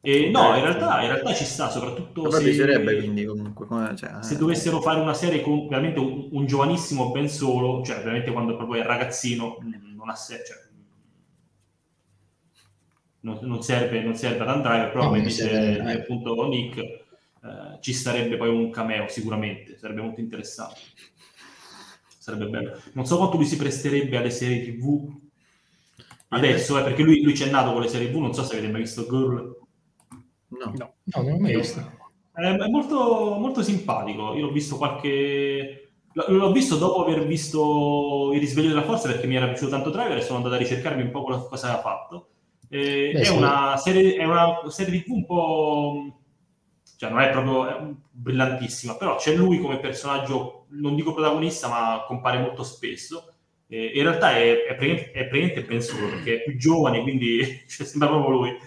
E 0.00 0.30
no, 0.30 0.54
in 0.54 0.62
realtà, 0.62 1.00
in 1.02 1.08
realtà, 1.08 1.34
ci 1.34 1.44
sta, 1.44 1.68
soprattutto 1.70 2.22
Ma 2.22 2.30
se, 2.30 2.44
piacerebbe 2.44 2.96
quindi 2.98 3.24
comunque. 3.24 3.66
Cioè, 3.96 4.22
se 4.22 4.36
dovessero 4.36 4.80
fare 4.80 5.00
una 5.00 5.14
serie 5.14 5.40
con 5.40 5.66
veramente 5.66 5.98
un, 5.98 6.28
un, 6.30 6.46
giovanissimo 6.46 7.10
ben 7.10 7.28
solo, 7.28 7.82
cioè 7.84 7.98
veramente 7.98 8.30
quando 8.30 8.56
proprio 8.56 8.82
è 8.82 8.86
ragazzino, 8.86 9.58
non 9.96 10.08
ha 10.08 10.14
senso. 10.14 10.44
Cioè, 10.44 10.66
non, 13.20 13.38
non, 13.42 13.62
serve, 13.62 14.00
non 14.02 14.14
serve 14.14 14.42
ad 14.42 14.48
andare, 14.48 14.88
però 14.90 15.06
come 15.06 15.20
dice 15.20 15.80
appunto 15.80 16.46
Nick, 16.46 17.06
eh, 17.42 17.78
ci 17.80 17.92
sarebbe 17.92 18.36
poi 18.36 18.48
un 18.48 18.70
cameo 18.70 19.08
sicuramente, 19.08 19.78
sarebbe 19.78 20.02
molto 20.02 20.20
interessante. 20.20 20.80
Sarebbe 22.18 22.46
bello. 22.46 22.80
Non 22.92 23.06
so 23.06 23.16
quanto 23.16 23.36
lui 23.36 23.46
si 23.46 23.56
presterebbe 23.56 24.16
alle 24.16 24.30
serie 24.30 24.62
TV 24.62 25.16
adesso, 26.28 26.78
eh, 26.78 26.82
perché 26.82 27.02
lui, 27.02 27.22
lui 27.22 27.32
c'è 27.32 27.48
nato 27.50 27.72
con 27.72 27.82
le 27.82 27.88
serie 27.88 28.10
TV, 28.10 28.18
non 28.18 28.34
so 28.34 28.44
se 28.44 28.56
avete 28.56 28.70
mai 28.70 28.82
visto 28.82 29.06
Girl. 29.06 29.56
No, 30.48 30.72
no, 30.76 30.94
no 31.04 31.22
non 31.22 31.32
l'ho 31.32 31.38
mai 31.38 31.56
visto. 31.56 31.96
È, 32.32 32.40
è 32.40 32.68
molto, 32.68 33.36
molto 33.38 33.62
simpatico. 33.62 34.34
Io 34.34 34.46
l'ho 34.46 34.52
visto 34.52 34.76
qualche... 34.76 35.84
L'ho 36.12 36.50
visto 36.50 36.76
dopo 36.76 37.04
aver 37.04 37.24
visto 37.26 38.30
Il 38.32 38.40
risveglio 38.40 38.68
della 38.68 38.82
forza 38.82 39.06
perché 39.06 39.28
mi 39.28 39.36
era 39.36 39.46
piaciuto 39.46 39.70
tanto 39.70 39.90
Driver 39.90 40.16
e 40.16 40.22
sono 40.22 40.38
andato 40.38 40.56
a 40.56 40.58
ricercarmi 40.58 41.02
un 41.02 41.10
po' 41.10 41.22
cosa 41.22 41.66
aveva 41.66 41.80
fatto. 41.80 42.28
Eh, 42.68 43.12
Beh, 43.12 43.20
è, 43.20 43.24
sì. 43.24 43.36
una 43.36 43.76
serie, 43.76 44.16
è 44.16 44.24
una 44.24 44.68
serie 44.68 45.02
TV 45.02 45.12
un 45.12 45.24
po' 45.24 46.17
cioè 46.98 47.10
non 47.10 47.20
è 47.20 47.30
proprio 47.30 47.68
è 47.68 47.94
brillantissima, 48.10 48.96
però 48.96 49.14
c'è 49.14 49.32
lui 49.32 49.60
come 49.60 49.78
personaggio, 49.78 50.66
non 50.70 50.96
dico 50.96 51.14
protagonista, 51.14 51.68
ma 51.68 52.02
compare 52.04 52.40
molto 52.40 52.64
spesso. 52.64 53.34
E 53.68 53.92
in 53.94 54.02
realtà 54.02 54.32
è, 54.32 54.64
è, 54.64 54.74
praticamente, 54.74 55.12
è 55.12 55.28
praticamente 55.28 55.62
pensuto 55.62 56.08
perché 56.08 56.38
è 56.38 56.42
più 56.42 56.56
giovane, 56.56 57.02
quindi 57.02 57.62
cioè, 57.70 57.86
sembra 57.86 58.08
proprio 58.08 58.36
lui. 58.36 58.58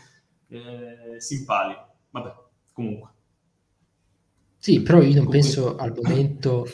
Eh, 0.47 1.19
simpatico. 1.19 1.95
Vabbè, 2.09 2.33
comunque. 2.71 3.09
Sì, 4.55 4.81
però 4.81 5.01
io 5.01 5.15
non 5.15 5.27
penso 5.27 5.75
al 5.75 5.93
momento, 5.93 6.65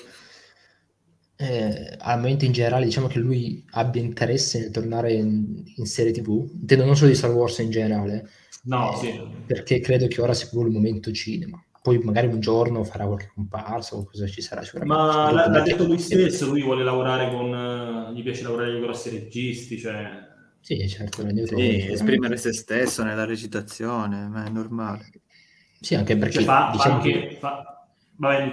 eh, 1.37 1.95
al 1.99 2.19
momento 2.19 2.45
in 2.45 2.51
generale, 2.51 2.85
diciamo 2.85 3.07
che 3.07 3.19
lui 3.19 3.63
abbia 3.71 4.01
interesse 4.01 4.59
nel 4.59 4.71
tornare 4.71 5.13
in, 5.13 5.63
in 5.75 5.85
serie 5.85 6.11
TV. 6.11 6.49
Intendo 6.59 6.85
non 6.85 6.95
solo 6.95 7.09
di 7.09 7.15
Star 7.15 7.31
Wars 7.31 7.59
in 7.59 7.69
generale, 7.69 8.29
No, 8.67 8.93
eh, 8.93 8.97
sì. 8.97 9.21
Perché 9.45 9.79
credo 9.79 10.07
che 10.07 10.21
ora 10.21 10.33
sia 10.33 10.47
proprio 10.47 10.69
il 10.69 10.75
momento 10.77 11.11
cinema. 11.11 11.61
Poi 11.81 11.99
magari 11.99 12.27
un 12.27 12.41
giorno 12.41 12.83
farà 12.83 13.05
qualche 13.05 13.31
comparsa 13.33 13.95
o 13.95 14.03
cosa 14.03 14.27
ci 14.27 14.41
sarà 14.41 14.61
sicuramente. 14.61 15.01
Ma 15.01 15.31
l'ha, 15.31 15.47
l'ha 15.49 15.61
detto 15.61 15.85
lui 15.85 15.99
stesso, 15.99 16.47
lui 16.47 16.61
vuole 16.61 16.83
lavorare 16.83 17.31
con... 17.31 17.49
Uh, 17.49 18.13
gli 18.13 18.23
piace 18.23 18.43
lavorare 18.43 18.71
con 18.71 18.79
i 18.79 18.83
grossi 18.83 19.09
registi, 19.09 19.77
cioè... 19.77 20.25
Sì, 20.59 20.87
certo. 20.89 21.25
Sì, 21.45 21.87
esprimere 21.89 22.35
se 22.35 22.51
stesso 22.51 23.03
nella 23.03 23.23
recitazione, 23.23 24.27
ma 24.27 24.45
è 24.45 24.49
normale. 24.49 25.09
Sì, 25.79 25.95
anche 25.95 26.17
perché... 26.17 26.39
Cioè, 26.39 26.43
fa, 26.43 26.69
diciamo 26.73 26.99
fa 26.99 27.05
anche... 27.05 27.27
Che... 27.27 27.35
Fa... 27.35 27.87
Vai, 28.17 28.51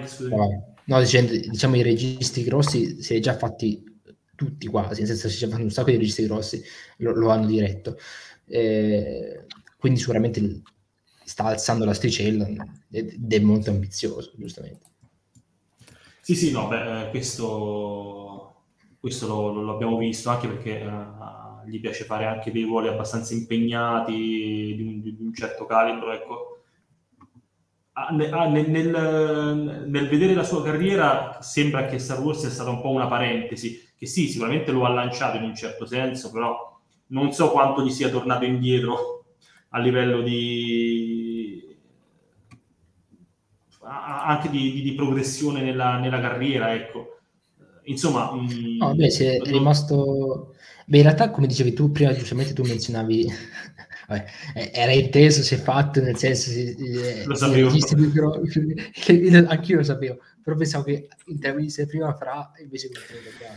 No, 0.86 1.00
diciamo, 1.00 1.28
diciamo 1.28 1.76
i 1.76 1.82
registi 1.82 2.44
grossi 2.44 3.02
si 3.02 3.14
è 3.14 3.20
già 3.20 3.36
fatti 3.36 3.82
tutti 4.34 4.66
quasi, 4.66 5.00
nel 5.00 5.08
senso 5.08 5.28
si 5.28 5.44
è 5.44 5.48
fatto 5.48 5.62
un 5.62 5.70
sacco 5.70 5.90
di 5.90 5.96
registi 5.96 6.24
grossi, 6.24 6.62
lo, 6.98 7.12
lo 7.14 7.30
hanno 7.30 7.46
diretto. 7.46 7.96
Eh, 8.46 9.46
quindi 9.78 9.98
sicuramente 9.98 10.62
sta 11.24 11.44
alzando 11.44 11.84
l'asticella 11.84 12.46
ed 12.90 13.32
è 13.32 13.38
molto 13.40 13.70
ambizioso, 13.70 14.32
giustamente. 14.36 14.92
Sì, 16.20 16.34
sì, 16.34 16.50
no, 16.52 16.68
beh, 16.68 17.02
eh, 17.02 17.10
questo, 17.10 18.64
questo 18.98 19.26
lo, 19.26 19.52
lo, 19.52 19.74
abbiamo 19.74 19.98
visto 19.98 20.30
anche 20.30 20.48
perché 20.48 20.80
uh, 20.80 21.68
gli 21.68 21.80
piace 21.80 22.04
fare 22.04 22.24
anche 22.24 22.50
dei 22.50 22.62
ruoli 22.62 22.88
abbastanza 22.88 23.34
impegnati 23.34 24.12
di 24.74 24.82
un, 24.82 25.02
di 25.02 25.16
un 25.20 25.34
certo 25.34 25.66
calibro, 25.66 26.12
ecco. 26.12 26.53
Ah, 27.96 28.10
nel, 28.10 28.28
nel, 28.70 29.84
nel, 29.86 30.08
vedere 30.08 30.34
la 30.34 30.42
sua 30.42 30.64
carriera 30.64 31.38
sembra 31.40 31.86
che 31.86 32.00
Star 32.00 32.20
Wars 32.20 32.40
sia 32.40 32.50
stata 32.50 32.70
un 32.70 32.80
po' 32.80 32.90
una 32.90 33.06
parentesi, 33.06 33.88
che 33.96 34.06
sì, 34.06 34.26
sicuramente 34.26 34.72
lo 34.72 34.84
ha 34.84 34.88
lanciato 34.88 35.36
in 35.36 35.44
un 35.44 35.54
certo 35.54 35.86
senso, 35.86 36.32
però 36.32 36.76
non 37.08 37.32
so 37.32 37.52
quanto 37.52 37.84
gli 37.84 37.90
sia 37.90 38.08
tornato 38.08 38.44
indietro 38.44 39.26
a 39.68 39.78
livello 39.78 40.22
di 40.22 41.76
anche 43.86 44.50
di, 44.50 44.72
di, 44.72 44.82
di 44.82 44.94
progressione 44.94 45.62
nella, 45.62 45.98
nella, 45.98 46.20
carriera, 46.20 46.74
ecco. 46.74 47.18
Insomma, 47.84 48.32
mh, 48.32 48.76
no, 48.78 48.94
beh, 48.94 49.10
si 49.10 49.24
è 49.24 49.40
rimasto. 49.42 50.54
Beh, 50.86 50.98
in 50.98 51.02
realtà, 51.02 51.30
come 51.30 51.46
dicevi 51.46 51.72
tu 51.72 51.90
prima, 51.90 52.14
giustamente 52.14 52.52
tu 52.52 52.62
menzionavi 52.62 53.26
Vabbè, 54.06 54.70
era 54.72 54.92
inteso, 54.92 55.42
si 55.42 55.54
è 55.54 55.58
fatto, 55.58 56.00
nel 56.00 56.16
senso 56.16 56.50
si, 56.50 56.74
eh, 56.74 57.24
lo 57.24 57.34
sapevo. 57.34 57.70
Però, 58.12 58.34
anch'io 59.48 59.76
lo 59.76 59.82
sapevo, 59.82 60.18
però 60.42 60.56
pensavo 60.56 60.84
che 60.84 61.08
in 61.26 61.40
termini 61.40 61.72
di 61.74 61.86
prima 61.86 62.14
fra 62.14 62.52
invece 62.60 62.90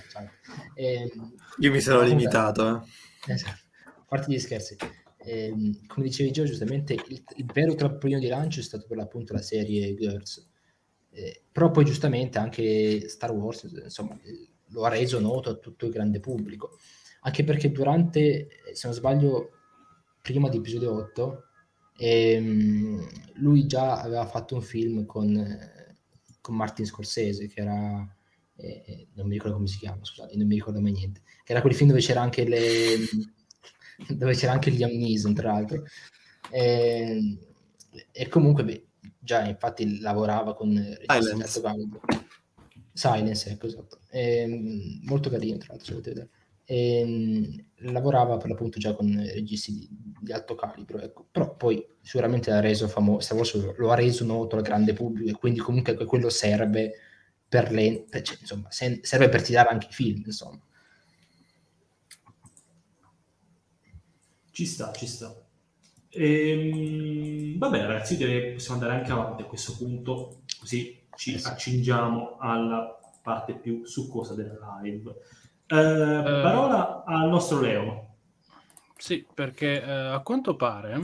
cioè, 0.10 0.30
eh, 0.76 1.12
io 1.60 1.72
mi 1.72 1.82
sono 1.82 2.02
limitato 2.02 2.86
eh. 3.28 3.34
esatto. 3.34 3.60
a 3.84 4.06
parte 4.08 4.32
gli 4.32 4.40
scherzi 4.40 4.78
eh, 5.18 5.54
come 5.88 6.06
dicevi 6.06 6.32
Gio 6.32 6.46
giustamente 6.46 6.94
il, 6.94 7.24
il 7.36 7.46
vero 7.54 7.76
trampolino 7.76 8.20
di 8.20 8.28
lancio 8.28 8.62
è 8.62 8.64
stato 8.64 8.86
per 8.88 8.96
l'appunto 8.96 9.34
la 9.34 9.42
serie 9.42 9.94
Girls 9.96 10.48
eh, 11.18 11.42
però 11.52 11.72
poi 11.72 11.84
giustamente 11.84 12.38
anche 12.38 13.10
Star 13.10 13.32
Wars 13.32 13.64
insomma 13.64 14.16
lo 14.68 14.84
ha 14.84 14.90
reso 14.90 15.20
noto 15.20 15.50
a 15.50 15.56
tutto 15.56 15.88
il 15.88 15.92
grande 15.92 16.20
pubblico. 16.20 16.78
Anche 17.22 17.44
perché 17.44 17.72
durante 17.72 18.48
se 18.72 18.86
non 18.86 18.96
sbaglio 18.96 19.50
prima 20.22 20.48
di 20.48 20.58
episodio 20.58 20.94
8 20.94 21.44
ehm, 21.98 23.08
lui 23.36 23.66
già 23.66 24.00
aveva 24.00 24.28
fatto 24.28 24.54
un 24.54 24.62
film 24.62 25.06
con, 25.08 25.58
con 26.40 26.56
Martin 26.56 26.86
Scorsese 26.86 27.48
che 27.48 27.62
era 27.62 28.16
eh, 28.58 29.08
non 29.14 29.26
mi 29.28 29.34
ricordo 29.34 29.56
come 29.56 29.68
si 29.68 29.78
chiama 29.80 30.04
scusate 30.04 30.38
non 30.38 30.46
mi 30.46 30.56
ricordo 30.56 30.80
mai 30.80 30.92
niente. 30.92 31.22
Che 31.44 31.52
era 31.52 31.62
quel 31.62 31.74
film 31.74 31.90
dove 31.90 32.02
c'era 32.02 32.22
anche 32.22 32.44
le 32.48 32.98
dove 34.10 34.36
c'era 34.36 34.52
anche 34.52 34.70
Liam 34.70 34.92
Neeson 34.92 35.34
tra 35.34 35.52
l'altro. 35.54 35.84
E, 36.52 37.40
e 38.12 38.28
comunque 38.28 38.64
beh, 38.64 38.87
già 39.28 39.46
infatti 39.46 40.00
lavorava 40.00 40.56
con 40.56 40.72
Silence 41.06 41.62
Silence 42.94 43.50
ecco 43.52 43.68
esatto 43.68 44.00
e, 44.10 45.00
molto 45.04 45.30
carino 45.30 45.58
tra 45.58 45.74
l'altro 45.74 45.86
se 45.86 45.92
volete 45.92 46.10
vedere 46.10 46.30
e, 46.70 47.00
ehm, 47.00 47.66
lavorava 47.92 48.38
per 48.38 48.50
l'appunto 48.50 48.78
già 48.78 48.94
con 48.94 49.08
registi 49.34 49.72
di, 49.72 49.90
di 50.20 50.32
alto 50.34 50.54
calibro, 50.56 51.00
ecco. 51.00 51.26
però 51.32 51.56
poi 51.56 51.86
sicuramente 52.02 52.50
l'ha 52.50 52.60
reso 52.60 52.90
famoso, 52.90 53.74
lo 53.78 53.92
ha 53.92 53.96
reso 53.96 54.26
noto 54.26 54.58
al 54.58 54.64
grande 54.64 54.92
pubblico 54.92 55.30
e 55.30 55.40
quindi 55.40 55.60
comunque 55.60 55.96
quello 56.06 56.30
serve 56.30 56.94
per 57.48 57.72
le, 57.72 58.06
cioè, 58.22 58.38
insomma, 58.42 58.68
serve 58.70 59.30
per 59.30 59.42
tirare 59.42 59.70
anche 59.70 59.88
i 59.90 59.94
film, 59.94 60.24
insomma. 60.26 60.60
Ci 64.52 64.66
sta, 64.66 64.92
ci 64.92 65.08
sta. 65.08 65.47
Ehm, 66.18 67.58
va 67.58 67.70
bene 67.70 67.86
ragazzi, 67.86 68.18
direi 68.18 68.42
che 68.42 68.52
possiamo 68.54 68.82
andare 68.82 69.00
anche 69.00 69.12
avanti 69.12 69.44
a 69.44 69.46
questo 69.46 69.76
punto, 69.78 70.42
così 70.60 71.06
ci 71.16 71.36
eh 71.36 71.42
accingiamo 71.44 72.38
alla 72.40 72.98
parte 73.22 73.54
più 73.56 73.86
succosa 73.86 74.34
della 74.34 74.80
live. 74.82 75.16
Eh, 75.68 75.76
eh, 75.76 76.42
parola 76.42 77.04
al 77.06 77.30
nostro 77.30 77.60
Leo. 77.60 78.16
Sì, 78.96 79.26
perché 79.32 79.84
eh, 79.84 79.92
a 79.92 80.20
quanto 80.22 80.56
pare 80.56 80.96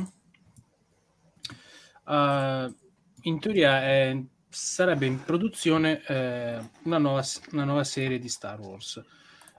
uh, 2.05 2.76
in 3.22 3.39
teoria 3.39 3.82
è, 3.84 4.20
sarebbe 4.49 5.05
in 5.05 5.24
produzione 5.24 6.01
eh, 6.07 6.59
una, 6.84 6.97
nuova, 6.97 7.24
una, 7.51 7.66
nuova, 7.66 7.84
serie 7.84 8.20
di 8.20 8.30
Star 8.30 8.59
Wars. 8.59 9.01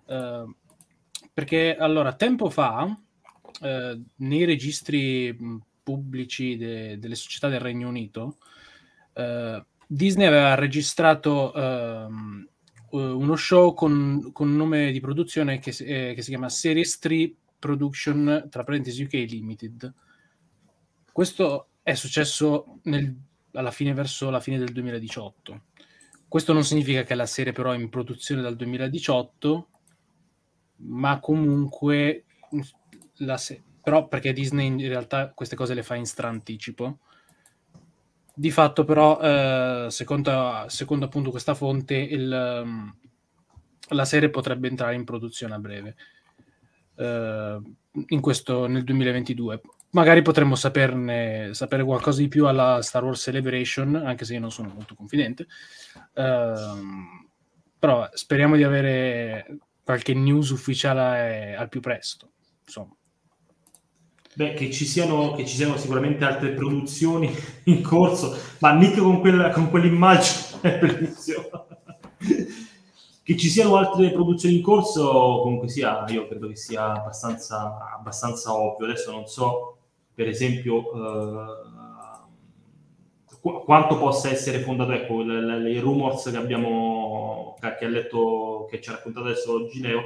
Uh, 0.06 0.52
perché 1.32 1.76
allora, 1.76 2.12
tempo 2.14 2.50
fa, 2.50 2.96
uh, 3.60 4.04
nei 4.16 4.44
registri 4.44 5.36
pubblici 5.82 6.56
de, 6.56 6.98
delle 6.98 7.14
società 7.14 7.48
del 7.48 7.60
Regno 7.60 7.88
Unito, 7.88 8.38
Disney 9.86 10.26
aveva 10.26 10.54
registrato 10.54 11.54
ehm, 11.54 12.48
uh, 12.90 12.98
uno 12.98 13.36
show 13.36 13.74
con, 13.74 14.30
con 14.32 14.54
nome 14.54 14.90
di 14.90 15.00
produzione 15.00 15.58
che, 15.58 15.70
eh, 15.70 16.14
che 16.14 16.22
si 16.22 16.30
chiama 16.30 16.48
Series 16.48 16.98
3 16.98 17.32
Production, 17.58 18.48
tra 18.50 18.64
parentesi 18.64 19.02
UK 19.02 19.12
Limited. 19.12 19.92
Questo 21.10 21.68
è 21.82 21.94
successo 21.94 22.80
nel, 22.82 23.14
alla 23.52 23.70
fine, 23.70 23.94
verso 23.94 24.30
la 24.30 24.40
fine 24.40 24.58
del 24.58 24.72
2018. 24.72 25.62
Questo 26.28 26.52
non 26.52 26.64
significa 26.64 27.04
che 27.04 27.14
la 27.14 27.26
serie 27.26 27.52
però 27.52 27.70
è 27.70 27.76
in 27.76 27.88
produzione 27.88 28.42
dal 28.42 28.56
2018, 28.56 29.68
ma 30.76 31.20
comunque 31.20 32.24
la 33.18 33.36
se- 33.36 33.62
però 33.82 34.08
perché 34.08 34.32
Disney 34.32 34.66
in 34.66 34.88
realtà 34.88 35.30
queste 35.30 35.56
cose 35.56 35.74
le 35.74 35.82
fa 35.82 35.94
in 35.94 36.06
stranticipo 36.06 36.98
di 38.36 38.50
fatto, 38.50 38.84
però, 38.84 39.20
eh, 39.20 39.86
secondo, 39.90 40.64
secondo, 40.66 41.04
appunto 41.04 41.30
questa 41.30 41.54
fonte, 41.54 41.94
il, 41.94 42.62
um, 42.64 42.92
la 43.90 44.04
serie 44.04 44.28
potrebbe 44.30 44.66
entrare 44.68 44.96
in 44.96 45.04
produzione 45.04 45.54
a 45.54 45.58
breve, 45.60 45.94
eh, 46.96 47.60
in 48.08 48.20
questo, 48.20 48.66
nel 48.66 48.82
2022. 48.82 49.60
Magari 49.90 50.22
potremmo 50.22 50.56
saperne, 50.56 51.50
sapere 51.54 51.84
qualcosa 51.84 52.20
di 52.20 52.28
più 52.28 52.46
alla 52.46 52.82
Star 52.82 53.04
Wars 53.04 53.20
Celebration, 53.20 53.94
anche 53.94 54.24
se 54.24 54.34
io 54.34 54.40
non 54.40 54.50
sono 54.50 54.72
molto 54.74 54.96
confidente. 54.96 55.46
Eh, 56.14 56.54
però 57.78 58.08
speriamo 58.12 58.56
di 58.56 58.64
avere 58.64 59.58
qualche 59.84 60.14
news 60.14 60.50
ufficiale 60.50 61.54
al 61.54 61.68
più 61.68 61.80
presto. 61.80 62.30
Insomma. 62.64 62.96
Beh, 64.36 64.54
che 64.54 64.70
ci, 64.72 64.84
siano, 64.84 65.32
che 65.34 65.46
ci 65.46 65.54
siano 65.54 65.76
sicuramente 65.76 66.24
altre 66.24 66.50
produzioni 66.50 67.32
in 67.64 67.82
corso, 67.82 68.36
ma 68.58 68.72
Nick 68.72 68.98
con, 68.98 69.20
quella, 69.20 69.50
con 69.50 69.70
quell'immagine 69.70 70.58
è 70.60 70.78
bellissimo. 70.78 71.66
che 73.22 73.36
ci 73.36 73.48
siano 73.48 73.76
altre 73.76 74.10
produzioni 74.10 74.56
in 74.56 74.62
corso, 74.62 75.40
comunque 75.42 75.68
sia, 75.68 76.04
io 76.08 76.26
credo 76.26 76.48
che 76.48 76.56
sia 76.56 76.94
abbastanza, 76.94 77.94
abbastanza 77.96 78.52
ovvio. 78.54 78.86
Adesso 78.86 79.12
non 79.12 79.26
so, 79.26 79.76
per 80.12 80.26
esempio, 80.26 80.80
eh, 80.92 81.64
qu- 83.40 83.62
quanto 83.64 83.98
possa 83.98 84.30
essere 84.30 84.58
fondato, 84.60 84.90
ecco, 84.92 85.22
i 85.22 85.78
rumors 85.78 86.28
che 86.28 86.36
abbiamo, 86.36 87.56
che 87.60 87.84
ha 87.84 87.88
letto, 87.88 88.66
che 88.68 88.80
ci 88.80 88.88
ha 88.90 88.94
raccontato 88.94 89.26
adesso 89.26 89.68
Gineo. 89.68 90.00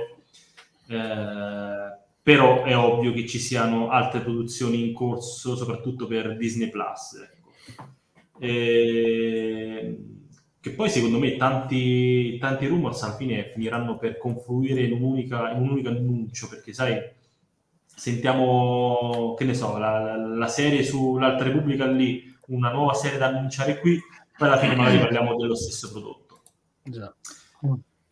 Eh, 0.89 2.07
però 2.29 2.63
è 2.63 2.77
ovvio 2.77 3.15
che 3.15 3.27
ci 3.27 3.39
siano 3.39 3.89
altre 3.89 4.21
produzioni 4.21 4.87
in 4.87 4.93
corso, 4.93 5.57
soprattutto 5.57 6.07
per 6.07 6.37
Disney 6.37 6.69
Plus. 6.69 7.15
Ecco. 7.15 7.89
E... 8.39 9.99
Che 10.61 10.71
poi 10.73 10.91
secondo 10.91 11.19
me 11.19 11.37
tanti, 11.37 12.37
tanti 12.37 12.67
rumors 12.67 13.03
alla 13.03 13.17
fine 13.17 13.51
finiranno 13.55 13.97
per 13.97 14.19
confluire 14.19 14.83
in, 14.83 14.93
un'unica, 14.93 15.53
in 15.53 15.63
un 15.63 15.71
unico 15.71 15.89
annuncio, 15.89 16.49
perché 16.49 16.75
sai, 16.75 17.01
sentiamo, 17.87 19.35
che 19.35 19.45
ne 19.45 19.55
so, 19.55 19.79
la, 19.79 20.15
la 20.15 20.49
serie 20.49 20.85
sull'Alta 20.85 21.45
Repubblica 21.45 21.87
lì, 21.87 22.31
una 22.49 22.71
nuova 22.71 22.93
serie 22.93 23.17
da 23.17 23.29
annunciare 23.29 23.81
qui, 23.81 23.99
poi 24.37 24.49
alla 24.49 24.59
fine 24.59 24.77
magari 24.77 24.99
parliamo 24.99 25.35
dello 25.35 25.57
stesso 25.57 25.91
prodotto. 25.91 26.43
Già. 26.83 27.11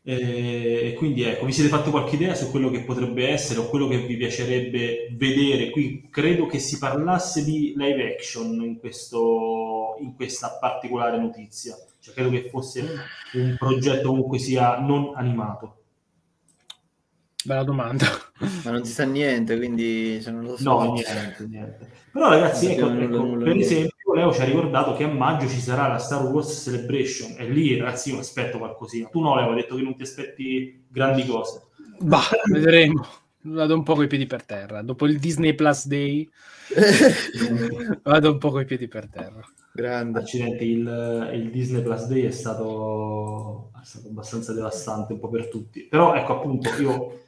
E 0.09 0.95
quindi 0.97 1.23
ecco, 1.25 1.45
vi 1.45 1.53
siete 1.53 1.69
fatti 1.69 1.91
qualche 1.91 2.15
idea 2.15 2.37
su 2.37 2.49
quello 2.53 2.71
che 2.71 2.85
potrebbe 2.85 3.27
essere 3.29 3.59
o 3.59 3.69
quello 3.69 3.89
che 3.89 4.07
vi 4.07 4.17
piacerebbe 4.17 5.09
vedere? 5.17 5.71
Qui 5.71 6.07
credo 6.13 6.47
che 6.47 6.61
si 6.61 6.79
parlasse 6.79 7.43
di 7.43 7.75
live 7.77 8.15
action 8.15 8.63
in, 8.63 8.79
questo, 8.79 9.97
in 9.99 10.15
questa 10.15 10.59
particolare 10.61 11.19
notizia, 11.19 11.75
cioè 11.99 12.15
credo 12.15 12.31
che 12.31 12.49
fosse 12.49 12.89
un 13.33 13.57
progetto 13.59 14.11
comunque 14.11 14.39
sia 14.39 14.79
non 14.79 15.11
animato. 15.17 15.79
Bella 17.43 17.65
domanda. 17.65 18.07
Ma 18.63 18.71
non 18.71 18.85
si 18.85 18.93
sa 18.93 19.05
niente, 19.05 19.57
quindi 19.57 20.21
se 20.23 20.31
non 20.31 20.45
lo 20.45 20.57
so. 20.57 20.71
No, 20.71 20.93
niente, 20.93 21.47
niente. 21.49 21.91
Però 22.13 22.29
ragazzi, 22.29 22.67
ecco, 22.67 22.93
ecco, 22.93 23.37
per 23.39 23.57
esempio, 23.57 23.96
Leo 24.15 24.33
ci 24.33 24.41
ha 24.41 24.45
ricordato 24.45 24.95
che 24.95 25.05
a 25.05 25.09
maggio 25.09 25.49
ci 25.49 25.61
sarà 25.61 25.89
la 25.89 25.99
Star 25.99 26.25
Wars 26.25 26.63
Celebration 26.63 27.35
e 27.39 27.49
lì 27.49 27.77
ragazzi 27.77 28.13
io 28.13 28.19
aspetto 28.19 28.59
qualcosina. 28.59 29.09
Tu 29.09 29.21
no, 29.21 29.35
Leo, 29.35 29.51
hai 29.51 29.57
detto 29.57 29.75
che 29.75 29.83
non 29.83 29.97
ti 29.97 30.03
aspetti 30.03 30.85
grandi 30.89 31.27
cose. 31.27 31.63
Bah, 31.99 32.29
vedremo. 32.51 33.07
Vado 33.43 33.75
un 33.75 33.83
po' 33.85 33.95
coi 33.95 34.07
piedi 34.09 34.27
per 34.27 34.45
terra. 34.45 34.83
Dopo 34.83 35.07
il 35.07 35.19
Disney 35.19 35.55
Plus 35.55 35.87
Day 35.87 36.29
vado 38.03 38.33
un 38.33 38.39
po' 38.39 38.51
coi 38.51 38.65
piedi 38.65 38.89
per 38.89 39.09
terra. 39.09 39.41
Grande. 39.73 40.19
Accidenti, 40.19 40.65
il, 40.65 41.31
il, 41.35 41.51
Disney 41.51 41.83
Plus 41.83 42.07
Day 42.07 42.23
è 42.23 42.31
stato, 42.31 43.71
è 43.81 43.85
stato 43.85 44.09
abbastanza 44.09 44.53
devastante 44.53 45.13
un 45.13 45.21
po' 45.21 45.29
per 45.29 45.49
tutti. 45.49 45.83
Però 45.83 46.15
ecco 46.15 46.39
appunto 46.39 46.71
io, 46.81 47.21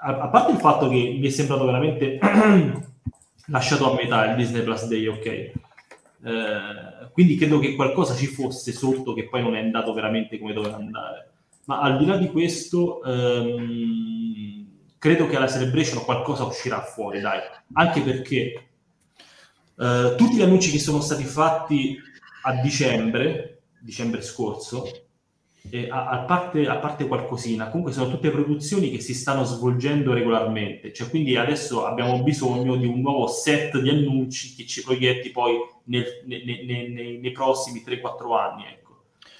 a, 0.00 0.20
a 0.20 0.28
parte 0.28 0.52
il 0.52 0.58
fatto 0.58 0.88
che 0.88 1.16
mi 1.18 1.26
è 1.26 1.30
sembrato 1.30 1.66
veramente 1.66 2.18
lasciato 3.48 3.90
a 3.90 3.94
metà 3.94 4.30
il 4.30 4.36
Disney 4.36 4.62
Plus 4.62 4.86
Day, 4.86 5.06
ok? 5.06 5.52
Eh, 6.24 7.10
quindi 7.12 7.36
credo 7.36 7.58
che 7.58 7.74
qualcosa 7.74 8.14
ci 8.14 8.26
fosse 8.26 8.72
sotto 8.72 9.12
che 9.12 9.28
poi 9.28 9.42
non 9.42 9.54
è 9.54 9.60
andato 9.60 9.92
veramente 9.92 10.38
come 10.38 10.52
doveva 10.52 10.76
andare. 10.76 11.30
Ma 11.64 11.80
al 11.80 11.98
di 11.98 12.06
là 12.06 12.16
di 12.16 12.28
questo, 12.28 13.02
ehm, 13.02 14.66
credo 14.98 15.26
che 15.26 15.36
alla 15.36 15.48
celebration 15.48 16.04
qualcosa 16.04 16.44
uscirà 16.44 16.80
fuori, 16.82 17.20
dai. 17.20 17.40
Anche 17.72 18.00
perché 18.00 18.66
Uh, 19.76 20.14
tutti 20.16 20.36
gli 20.36 20.42
annunci 20.42 20.70
che 20.70 20.78
sono 20.78 21.02
stati 21.02 21.24
fatti 21.24 21.98
a 22.44 22.54
dicembre, 22.62 23.64
dicembre 23.78 24.22
scorso, 24.22 25.05
eh, 25.70 25.88
a, 25.88 26.08
a, 26.08 26.18
parte, 26.20 26.66
a, 26.66 26.76
parte, 26.76 27.06
qualcosina, 27.06 27.68
comunque 27.68 27.92
sono 27.92 28.10
tutte 28.10 28.30
produzioni 28.30 28.90
che 28.90 29.00
si 29.00 29.14
stanno 29.14 29.44
svolgendo 29.44 30.12
regolarmente, 30.12 30.92
cioè 30.92 31.08
quindi 31.08 31.36
adesso 31.36 31.86
abbiamo 31.86 32.22
bisogno 32.22 32.76
di 32.76 32.86
un 32.86 33.00
nuovo 33.00 33.26
set 33.26 33.78
di 33.80 33.88
annunci 33.88 34.54
che 34.54 34.66
ci 34.66 34.82
proietti 34.82 35.30
poi 35.30 35.56
nel, 35.84 36.04
ne, 36.24 36.42
ne, 36.44 36.62
ne, 36.64 37.18
nei 37.18 37.32
prossimi 37.32 37.82
3-4 37.86 38.38
anni. 38.38 38.64
Ecco. 38.64 38.86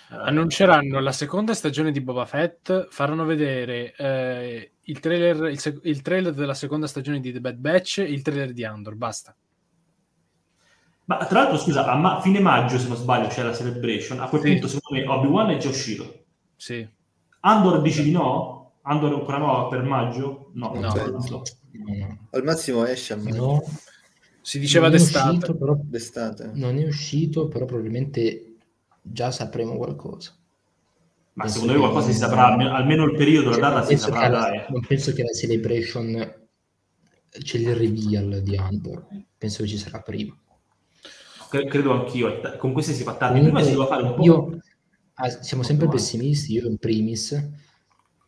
Annunceranno 0.09 1.01
la 1.01 1.13
seconda 1.13 1.53
stagione 1.55 1.91
di 1.91 2.01
Boba 2.01 2.27
Fett, 2.27 2.89
faranno 2.91 3.25
vedere 3.25 3.95
eh, 3.97 4.71
il, 4.83 5.01
trailer, 5.01 5.51
il, 5.51 5.81
il, 5.83 6.03
trailer 6.03 6.33
della 6.33 6.55
seconda 6.55 6.87
stagione 6.87 7.19
di 7.21 7.33
The 7.33 7.41
Bad 7.41 7.57
Batch 7.57 7.99
e 7.99 8.05
il 8.05 8.23
trailer 8.23 8.53
di 8.53 8.65
Andor, 8.65 8.95
basta. 8.95 9.35
Ma 11.07 11.25
tra 11.27 11.41
l'altro, 11.41 11.59
scusa, 11.59 11.87
a 11.87 11.97
ma- 11.97 12.21
fine 12.21 12.41
maggio, 12.41 12.79
se 12.79 12.89
non 12.89 12.97
sbaglio, 12.97 13.29
c'è 13.29 13.43
la 13.43 13.55
celebration. 13.55 14.21
A 14.21 14.29
quel 14.29 14.43
sì. 14.43 14.51
punto, 14.51 14.69
secondo 14.69 15.01
me, 15.01 15.13
Obi-Wan 15.13 15.51
è 15.51 15.57
già 15.57 15.69
uscito. 15.69 16.25
Sì. 16.57 16.87
Andor 17.41 17.81
dici 17.81 18.03
di 18.03 18.11
no? 18.11 18.73
Andor 18.83 19.13
ancora 19.13 19.39
no 19.39 19.69
per 19.69 19.83
maggio? 19.83 20.51
No, 20.55 20.73
no. 20.75 20.93
no. 20.93 21.43
no. 21.73 22.19
Al 22.31 22.45
massimo 22.45 22.85
esce 22.85 23.13
a 23.13 23.17
maggio. 23.17 23.37
No. 23.37 23.63
Si 24.41 24.59
diceva 24.59 24.89
d'estate. 24.89 25.29
Uscito, 25.29 25.57
però, 25.57 25.77
d'estate. 25.81 26.51
Non 26.55 26.79
è 26.79 26.87
uscito, 26.87 27.49
però 27.49 27.65
probabilmente 27.65 28.57
già 29.01 29.31
sapremo 29.31 29.77
qualcosa. 29.77 30.35
Ma 31.33 31.45
penso 31.45 31.61
secondo 31.61 31.75
me 31.75 31.87
qualcosa 31.87 32.13
si 32.13 32.19
saprà, 32.19 32.47
almeno 32.47 33.05
il 33.05 33.15
periodo, 33.15 33.51
la 33.51 33.59
data 33.59 33.85
si 33.85 33.97
saprà. 33.97 34.29
La, 34.29 34.67
non 34.71 34.81
penso 34.87 35.13
che 35.13 35.23
la 35.23 35.33
celebration 35.33 36.47
c'è 37.43 37.59
il 37.59 37.75
reveal 37.75 38.41
di 38.43 38.57
Andor, 38.57 39.07
penso 39.37 39.63
che 39.63 39.69
ci 39.69 39.79
sarà 39.79 40.01
prima. 40.01 40.37
Credo 41.49 41.93
anch'io, 41.93 42.41
con 42.59 42.73
queste 42.73 42.93
si 42.93 43.03
fa 43.03 43.15
tanto. 43.15 43.41
Prima 43.41 43.63
si 43.63 43.73
doveva 43.73 43.87
fare 43.87 44.03
un 44.03 44.15
po'. 44.15 44.23
Io, 44.23 44.59
ah, 45.15 45.29
siamo 45.29 45.63
sempre 45.63 45.89
pessimisti, 45.89 46.53
io 46.53 46.69
in 46.69 46.79
primis, 46.79 47.51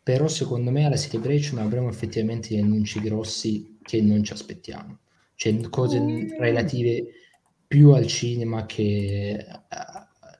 però 0.03 0.27
secondo 0.27 0.71
me 0.71 0.85
alla 0.85 0.97
celebration 0.97 1.59
avremo 1.59 1.89
effettivamente 1.89 2.49
degli 2.49 2.61
annunci 2.61 2.99
grossi 2.99 3.77
che 3.81 4.01
non 4.01 4.23
ci 4.23 4.33
aspettiamo. 4.33 4.99
Cioè 5.35 5.69
cose 5.69 5.99
mm. 5.99 6.39
relative 6.39 7.05
più 7.67 7.91
al 7.91 8.07
cinema 8.07 8.65
che 8.65 9.45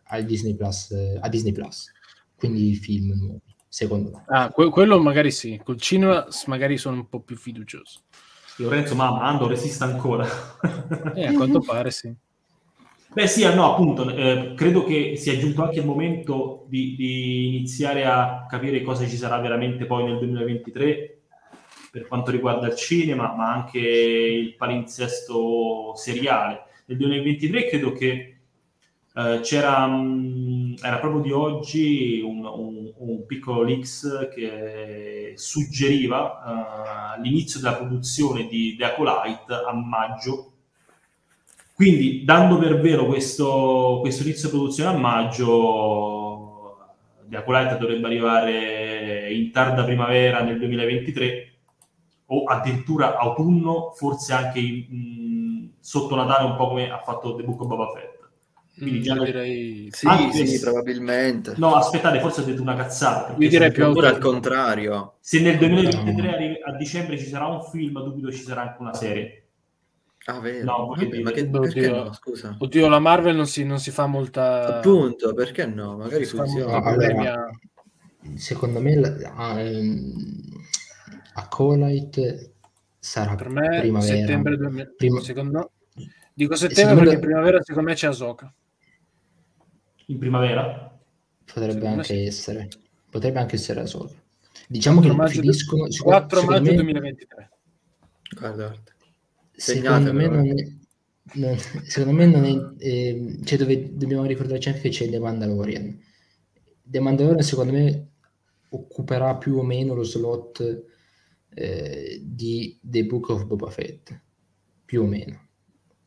al 0.03 0.25
Disney 0.25 0.55
Plus, 0.55 0.91
a 1.19 1.30
Disney 1.30 1.51
Plus, 1.51 1.91
quindi 2.36 2.73
film 2.73 3.13
nuovi, 3.13 3.55
secondo 3.67 4.09
me. 4.09 4.23
Ah, 4.27 4.49
que- 4.49 4.69
quello 4.69 4.99
magari 4.99 5.32
sì, 5.32 5.61
col 5.63 5.80
cinema 5.80 6.25
magari 6.47 6.77
sono 6.77 6.95
un 6.95 7.07
po' 7.07 7.21
più 7.21 7.38
fiducioso. 7.38 8.01
Lorenzo, 8.57 8.95
mamma, 8.95 9.21
Ando 9.21 9.47
resiste 9.47 9.84
ancora. 9.84 10.27
eh, 11.15 11.27
a 11.27 11.34
quanto 11.34 11.59
pare 11.59 11.91
sì. 11.91 12.13
Beh 13.12 13.26
sì, 13.28 13.43
ah, 13.43 13.55
no, 13.55 13.72
appunto, 13.72 14.07
eh, 14.10 14.53
credo 14.55 14.84
che 14.84 15.16
sia 15.16 15.36
giunto 15.38 15.64
anche 15.64 15.80
il 15.80 15.86
momento 15.86 16.66
di, 16.70 16.95
di, 16.95 17.47
iniziare 17.47 18.05
a 18.05 18.45
capire 18.47 18.84
cosa 18.84 19.07
ci 19.07 19.18
sarà 19.18 19.39
veramente 19.39 19.86
poi 19.86 20.03
nel 20.03 20.20
2023 20.20 21.22
per 21.91 22.07
quanto 22.07 22.30
riguarda 22.30 22.68
il 22.68 22.76
cinema, 22.76 23.34
ma 23.34 23.51
anche 23.51 23.80
il 23.80 24.55
palinsesto 24.55 25.93
seriale. 25.95 26.66
Nel 26.86 26.97
2023 26.97 27.68
credo 27.68 27.93
che 27.93 28.39
eh, 29.16 29.39
c'era, 29.41 29.88
mh, 29.88 30.74
mm, 30.74 30.74
era 30.82 30.99
proprio 30.99 31.22
di 31.22 31.32
oggi 31.32 32.22
un, 32.22 32.45
un, 32.45 32.93
un 32.95 33.26
piccolo 33.26 33.64
leaks 33.64 34.30
che 34.34 35.34
suggeriva 35.36 37.16
uh, 37.18 37.22
l'inizio 37.22 37.60
della 37.60 37.76
produzione 37.76 38.47
di 38.47 38.76
The 38.78 38.86
Acolyte 38.86 39.53
a 39.53 39.74
maggio. 39.74 40.53
Quindi, 41.80 42.25
dando 42.25 42.57
per 42.57 42.82
vero 42.82 43.05
questo, 43.05 43.99
questo 44.01 44.23
inizio 44.23 44.49
di 44.49 44.55
produzione 44.57 44.97
a 44.97 44.99
maggio, 44.99 46.75
The 47.30 47.38
Acolyte 47.38 47.77
dovrebbe 47.77 48.05
arrivare 48.05 49.32
in 49.32 49.49
tarda 49.53 49.86
primavera 49.86 50.41
nel 50.41 50.57
2023 50.59 51.53
o 52.25 52.43
addirittura 52.43 53.17
autunno, 53.17 53.93
forse 53.95 54.34
anche 54.34 54.59
in, 54.59 54.88
mh, 54.89 55.69
sotto 55.80 56.17
Natale, 56.17 56.49
un 56.49 56.57
po' 56.57 56.67
come 56.67 56.91
ha 56.91 56.97
fatto 56.97 57.38
The 57.38 57.43
Book 57.43 57.61
of 57.61 57.67
Boba 57.67 57.93
Fett. 57.95 58.30
Quindi 58.77 58.99
mm, 58.99 59.01
già 59.01 59.23
direi... 59.23 59.88
Sì, 59.89 60.07
sì, 60.34 60.47
se... 60.47 60.59
probabilmente. 60.59 61.53
No, 61.55 61.75
aspettate, 61.75 62.19
forse 62.19 62.41
ho 62.41 62.43
detto 62.43 62.61
una 62.61 62.75
cazzata. 62.75 63.36
Io 63.38 63.47
direi 63.47 63.71
più 63.71 63.86
ancora 63.86 64.09
al 64.09 64.17
contrario. 64.17 65.13
Se 65.21 65.39
nel 65.39 65.57
2023 65.57 66.59
a 66.61 66.75
dicembre 66.75 67.17
ci 67.17 67.27
sarà 67.27 67.45
un 67.45 67.61
film, 67.61 68.03
dubito 68.03 68.30
ci 68.34 68.41
sarà 68.41 68.63
anche 68.63 68.82
una 68.82 68.93
serie. 68.93 69.43
Ah, 70.30 70.39
vero? 70.39 70.63
No, 70.65 70.88
Vabbè, 70.95 71.21
ma 71.21 71.32
che, 71.32 71.49
oddio, 71.51 72.03
no, 72.03 72.13
scusa. 72.13 72.55
Oddio, 72.57 72.88
la 72.88 72.99
Marvel 72.99 73.36
non 73.36 73.47
si, 73.47 73.63
non 73.63 73.80
si 73.80 73.91
fa 73.91 74.05
molta... 74.05 74.77
Appunto, 74.77 75.34
perché 75.34 75.65
no? 75.65 75.97
Magari 75.97 76.25
funziona. 76.25 76.82
Allora, 76.84 77.49
secondo 78.36 78.80
me 78.80 78.95
a, 79.36 79.59
ehm, 79.59 80.13
a 81.34 81.47
Colite 81.47 82.53
sarà 82.99 83.36
per 83.36 83.49
me 83.49 83.80
primavera. 83.80 84.15
settembre 84.15 84.57
2000... 84.57 84.93
Prima... 84.95 85.19
Secondo... 85.21 85.71
Dico 86.34 86.55
settembre 86.55 86.95
perché 86.95 87.15
me... 87.15 87.19
primavera 87.19 87.61
secondo 87.61 87.89
me 87.89 87.95
c'è 87.95 88.07
Asoka 88.07 88.53
in 90.09 90.17
primavera? 90.17 90.97
Potrebbe 91.51 91.88
anche 91.88 92.03
sì. 92.03 92.25
essere. 92.25 92.67
Potrebbe 93.09 93.39
anche 93.39 93.55
essere 93.55 93.82
da 93.82 93.88
solo. 93.88 94.11
Diciamo 94.67 95.01
che 95.01 95.09
finiscono... 95.27 95.88
4 95.88 96.43
maggio 96.43 96.71
me, 96.71 96.75
2023. 96.75 97.49
Guarda, 98.38 98.75
secondo 99.60 100.14
me 100.14 100.28
non 100.28 100.47
è... 100.47 100.78
Non, 101.32 101.57
secondo 101.57 102.18
me 102.18 102.26
non 102.26 102.45
è... 102.45 102.84
Eh, 102.84 103.39
cioè 103.43 103.57
dove 103.57 103.95
dobbiamo 103.95 104.26
ricordarci 104.26 104.70
anche 104.70 104.82
che 104.82 104.89
c'è 104.89 105.10
The 105.10 105.20
Mandalorian. 105.20 105.99
The 106.82 106.99
Mandalorian 106.99 107.43
secondo 107.43 107.74
me 107.74 108.07
occuperà 108.70 109.36
più 109.36 109.57
o 109.57 109.64
meno 109.64 109.93
lo 109.93 110.03
slot 110.03 110.86
eh, 111.53 112.22
di 112.24 112.80
The 112.82 113.05
Book 113.05 113.30
of 113.30 113.45
Boba 113.45 113.70
Fett. 113.70 114.18
Più 114.86 115.03
o 115.03 115.05
meno. 115.05 115.47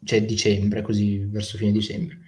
Cioè 0.03 0.24
dicembre, 0.24 0.82
così 0.82 1.18
verso 1.18 1.57
fine 1.57 1.72
dicembre. 1.72 2.18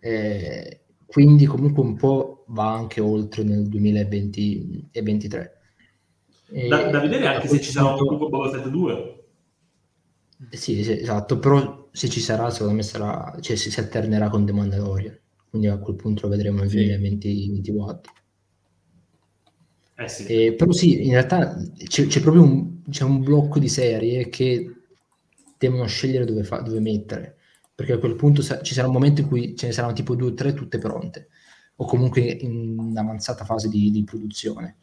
Eh, 0.00 0.84
quindi 1.04 1.44
comunque 1.44 1.82
un 1.82 1.96
po' 1.96 2.44
va 2.48 2.72
anche 2.72 3.00
oltre 3.00 3.42
nel 3.42 3.68
2023. 3.68 5.60
Da, 6.68 6.90
da 6.90 7.00
vedere 7.00 7.26
anche 7.26 7.48
se 7.48 7.60
ci 7.60 7.70
sarà 7.70 7.94
un 7.94 8.16
Boba 8.16 8.48
Fett 8.50 8.68
2. 8.68 9.21
Sì, 10.50 10.82
sì, 10.82 11.00
esatto, 11.00 11.38
però 11.38 11.88
se 11.92 12.08
ci 12.08 12.20
sarà, 12.20 12.50
secondo 12.50 12.74
me 12.74 12.82
sarà, 12.82 13.36
cioè 13.40 13.56
si, 13.56 13.70
si 13.70 13.80
alternerà 13.80 14.28
con 14.28 14.44
The 14.44 14.52
Mandalorian, 14.52 15.18
quindi 15.48 15.68
a 15.68 15.78
quel 15.78 15.96
punto 15.96 16.22
lo 16.22 16.28
vedremo 16.28 16.60
nel 16.60 16.70
sì. 16.70 16.76
2024. 16.76 18.12
Eh 19.94 20.08
sì. 20.08 20.26
Eh, 20.26 20.54
però 20.54 20.72
sì, 20.72 21.04
in 21.04 21.12
realtà 21.12 21.56
c'è, 21.84 22.06
c'è 22.06 22.20
proprio 22.20 22.42
un, 22.42 22.82
c'è 22.90 23.04
un, 23.04 23.22
blocco 23.22 23.58
di 23.58 23.68
serie 23.68 24.28
che 24.28 24.66
devono 25.58 25.86
scegliere 25.86 26.24
dove, 26.24 26.42
fa, 26.42 26.60
dove 26.60 26.80
mettere 26.80 27.36
perché 27.74 27.92
a 27.94 27.98
quel 27.98 28.16
punto 28.16 28.42
ci 28.42 28.74
sarà 28.74 28.86
un 28.86 28.92
momento 28.92 29.22
in 29.22 29.28
cui 29.28 29.56
ce 29.56 29.66
ne 29.66 29.72
saranno 29.72 29.92
tipo 29.92 30.14
due 30.14 30.28
o 30.28 30.34
tre 30.34 30.54
tutte 30.54 30.78
pronte, 30.78 31.28
o 31.76 31.84
comunque 31.84 32.20
in 32.20 32.92
avanzata 32.96 33.44
fase 33.44 33.68
di, 33.68 33.90
di 33.90 34.04
produzione. 34.04 34.76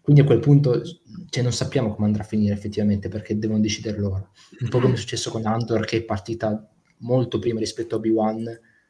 Quindi 0.00 0.22
a 0.22 0.24
quel 0.24 0.40
punto 0.40 0.82
cioè, 1.28 1.42
non 1.42 1.52
sappiamo 1.52 1.94
come 1.94 2.06
andrà 2.06 2.22
a 2.22 2.26
finire 2.26 2.54
effettivamente 2.54 3.08
perché 3.08 3.38
devono 3.38 3.60
decidere 3.60 3.98
loro. 3.98 4.30
Un 4.60 4.68
po' 4.68 4.80
come 4.80 4.94
è 4.94 4.96
successo 4.96 5.30
con 5.30 5.46
Andor 5.46 5.84
che 5.84 5.98
è 5.98 6.02
partita 6.02 6.68
molto 6.98 7.38
prima 7.38 7.58
rispetto 7.58 7.94
a 7.94 7.98
Obi-Wan, 7.98 8.42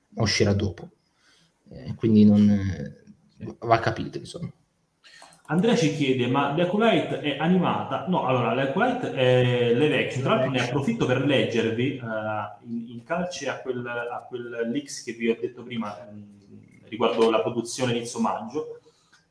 ma 0.09 0.23
uscirà 0.23 0.53
dopo. 0.53 0.89
Eh, 1.71 1.95
quindi 1.95 2.25
non, 2.25 2.49
eh, 2.49 3.57
va 3.61 3.79
capito, 3.79 4.19
insomma. 4.19 4.53
Andrea 5.47 5.75
ci 5.75 5.97
chiede, 5.97 6.29
ma 6.29 6.53
The 6.55 6.63
Acolyte 6.63 7.21
è 7.21 7.37
animata? 7.39 8.07
No, 8.07 8.25
allora, 8.25 8.55
The 8.55 8.71
Acolyte 8.71 9.13
è 9.13 9.75
live 9.75 10.05
action. 10.05 10.23
Tra 10.23 10.35
l'altro 10.35 10.51
ne 10.53 10.61
approfitto 10.61 11.07
per 11.07 11.27
leggervi 11.27 12.01
uh, 12.01 12.69
in, 12.71 12.91
in, 12.91 13.03
calce 13.03 13.49
a 13.49 13.59
quel, 13.59 13.85
a 13.85 14.25
quel 14.29 14.69
leaks 14.71 15.03
che 15.03 15.13
vi 15.13 15.29
ho 15.29 15.37
detto 15.41 15.65
prima 15.65 16.07
um, 16.09 16.39
riguardo 16.89 17.29
la 17.31 17.41
produzione 17.41 17.97
inizio 17.97 18.21
maggio. 18.21 18.80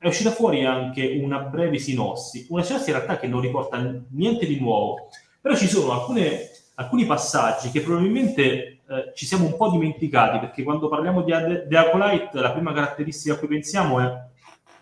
È 0.02 0.08
uscita 0.08 0.32
fuori 0.32 0.64
anche 0.64 1.20
una 1.22 1.40
breve 1.40 1.78
sinossi, 1.78 2.48
una 2.50 2.64
sinossi 2.64 2.90
in 2.90 2.96
realtà 2.96 3.20
che 3.20 3.28
non 3.28 3.42
riporta 3.42 3.78
niente 4.12 4.46
di 4.46 4.58
nuovo, 4.58 5.10
però 5.42 5.56
ci 5.58 5.68
sono 5.68 5.92
alcune, 5.92 6.50
alcuni 6.76 7.06
passaggi 7.06 7.70
che 7.70 7.82
probabilmente 7.82 8.80
eh, 8.88 9.12
ci 9.14 9.26
siamo 9.26 9.46
un 9.46 9.58
po' 9.58 9.70
dimenticati, 9.70 10.40
perché 10.40 10.64
quando 10.64 10.88
parliamo 10.88 11.22
di 11.22 11.32
The 11.68 11.78
Acolyte 11.78 12.40
la 12.40 12.54
prima 12.54 12.72
caratteristica 12.72 13.36
a 13.36 13.38
cui 13.38 13.50
pensiamo 13.50 14.00
è 14.00 14.28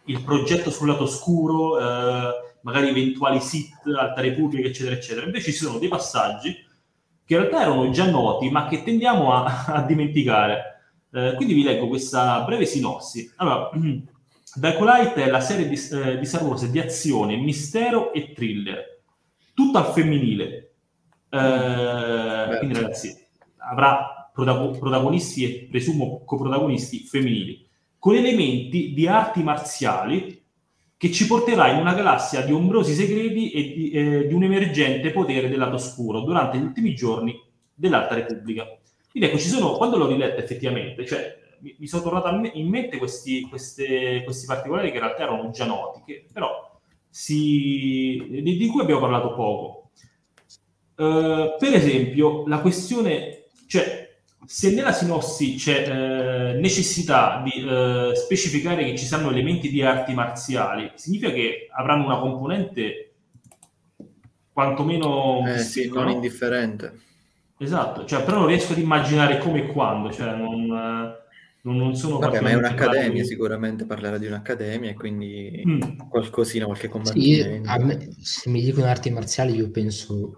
il 0.05 0.21
progetto 0.21 0.69
sul 0.69 0.87
lato 0.87 1.07
scuro, 1.07 1.79
eh, 1.79 2.31
magari 2.61 2.89
eventuali 2.89 3.39
sit, 3.39 3.73
alta 3.97 4.21
repubblica, 4.21 4.67
eccetera, 4.67 4.95
eccetera. 4.95 5.25
Invece 5.25 5.51
ci 5.51 5.57
sono 5.57 5.79
dei 5.79 5.89
passaggi 5.89 6.53
che 7.25 7.33
in 7.33 7.39
realtà 7.39 7.61
erano 7.61 7.89
già 7.89 8.09
noti, 8.09 8.49
ma 8.49 8.67
che 8.67 8.83
tendiamo 8.83 9.33
a, 9.33 9.65
a 9.73 9.81
dimenticare. 9.81 10.75
Eh, 11.11 11.33
quindi 11.35 11.53
vi 11.53 11.63
leggo 11.63 11.87
questa 11.87 12.41
breve 12.41 12.65
sinossi. 12.65 13.31
Allora, 13.37 13.69
Darkolite 14.55 15.23
è 15.23 15.29
la 15.29 15.41
serie 15.41 15.67
di, 15.67 15.75
eh, 15.75 16.17
di 16.17 16.25
Star 16.25 16.43
Wars 16.43 16.65
di 16.67 16.79
azione, 16.79 17.35
mistero 17.35 18.13
e 18.13 18.31
thriller, 18.31 19.01
tutto 19.53 19.77
al 19.77 19.87
femminile. 19.87 20.73
Eh, 21.29 22.57
quindi 22.57 22.73
ragazzi, 22.73 23.15
avrà 23.57 24.31
protagonisti 24.33 25.43
e 25.43 25.67
presumo 25.69 26.23
coprotagonisti 26.23 26.99
femminili, 26.99 27.67
con 27.99 28.15
elementi 28.15 28.93
di 28.93 29.07
arti 29.07 29.43
marziali 29.43 30.45
che 30.95 31.11
ci 31.11 31.27
porterà 31.27 31.69
in 31.69 31.79
una 31.79 31.93
galassia 31.93 32.41
di 32.41 32.51
ombrosi 32.51 32.93
segreti 32.93 33.51
e 33.51 33.73
di, 33.73 33.89
eh, 33.91 34.27
di 34.27 34.33
un 34.33 34.43
emergente 34.43 35.11
potere 35.11 35.49
del 35.49 35.59
lato 35.59 35.75
oscuro 35.75 36.21
durante 36.21 36.57
gli 36.57 36.63
ultimi 36.63 36.95
giorni 36.95 37.39
dell'Alta 37.73 38.15
Repubblica. 38.15 38.65
Quindi 39.11 39.29
ecco, 39.29 39.37
ci 39.37 39.49
sono, 39.49 39.73
quando 39.73 39.97
l'ho 39.97 40.07
riletta 40.07 40.41
effettivamente, 40.41 41.05
cioè, 41.05 41.37
mi, 41.67 41.75
mi 41.79 41.87
sono 41.87 42.03
tornato 42.03 42.29
in 42.53 42.69
mente 42.69 42.97
questi, 42.97 43.41
queste, 43.41 44.21
questi 44.23 44.45
particolari 44.45 44.89
che 44.89 44.97
in 44.97 45.03
realtà 45.03 45.23
erano 45.23 45.49
già 45.49 45.65
noti, 45.65 46.01
che 46.05 46.25
però 46.31 46.79
si, 47.09 48.25
di, 48.29 48.57
di 48.57 48.67
cui 48.67 48.81
abbiamo 48.81 49.01
parlato 49.01 49.33
poco. 49.33 49.91
Uh, 50.95 51.57
per 51.59 51.73
esempio, 51.73 52.47
la 52.47 52.59
questione, 52.59 53.49
cioè, 53.67 54.05
se 54.45 54.73
nella 54.73 54.93
sinossi 54.93 55.55
c'è 55.55 55.89
eh, 55.89 56.53
necessità 56.53 57.43
di 57.43 57.67
eh, 57.67 58.11
specificare 58.15 58.85
che 58.85 58.97
ci 58.97 59.03
saranno 59.03 59.31
elementi 59.31 59.69
di 59.69 59.81
arti 59.81 60.13
marziali, 60.13 60.91
significa 60.95 61.31
che 61.31 61.67
avranno 61.69 62.05
una 62.05 62.19
componente 62.19 63.15
quantomeno... 64.53 65.43
Eh, 65.45 65.57
sì, 65.59 65.89
non 65.89 66.09
indifferente. 66.09 66.97
Esatto, 67.57 68.05
cioè, 68.05 68.23
però 68.23 68.37
non 68.37 68.47
riesco 68.47 68.71
ad 68.71 68.79
immaginare 68.79 69.37
come 69.39 69.63
e 69.63 69.67
quando, 69.67 70.11
cioè 70.11 70.33
non, 70.33 71.15
non, 71.67 71.77
non 71.77 71.95
sono... 71.95 72.17
Vabbè, 72.19 72.39
ma 72.39 72.49
è 72.49 72.55
un'accademia, 72.55 73.21
di... 73.21 73.27
sicuramente 73.27 73.85
parlerà 73.85 74.17
di 74.17 74.27
un'accademia 74.27 74.91
e 74.91 74.93
quindi 74.93 75.63
mm. 75.67 76.07
qualcosina, 76.09 76.65
qualche 76.65 76.87
combattimento. 76.87 77.69
Sì, 77.69 77.83
me, 77.83 78.09
se 78.21 78.49
mi 78.49 78.61
dicono 78.61 78.87
arti 78.87 79.09
marziali 79.09 79.55
io 79.55 79.69
penso 79.69 80.31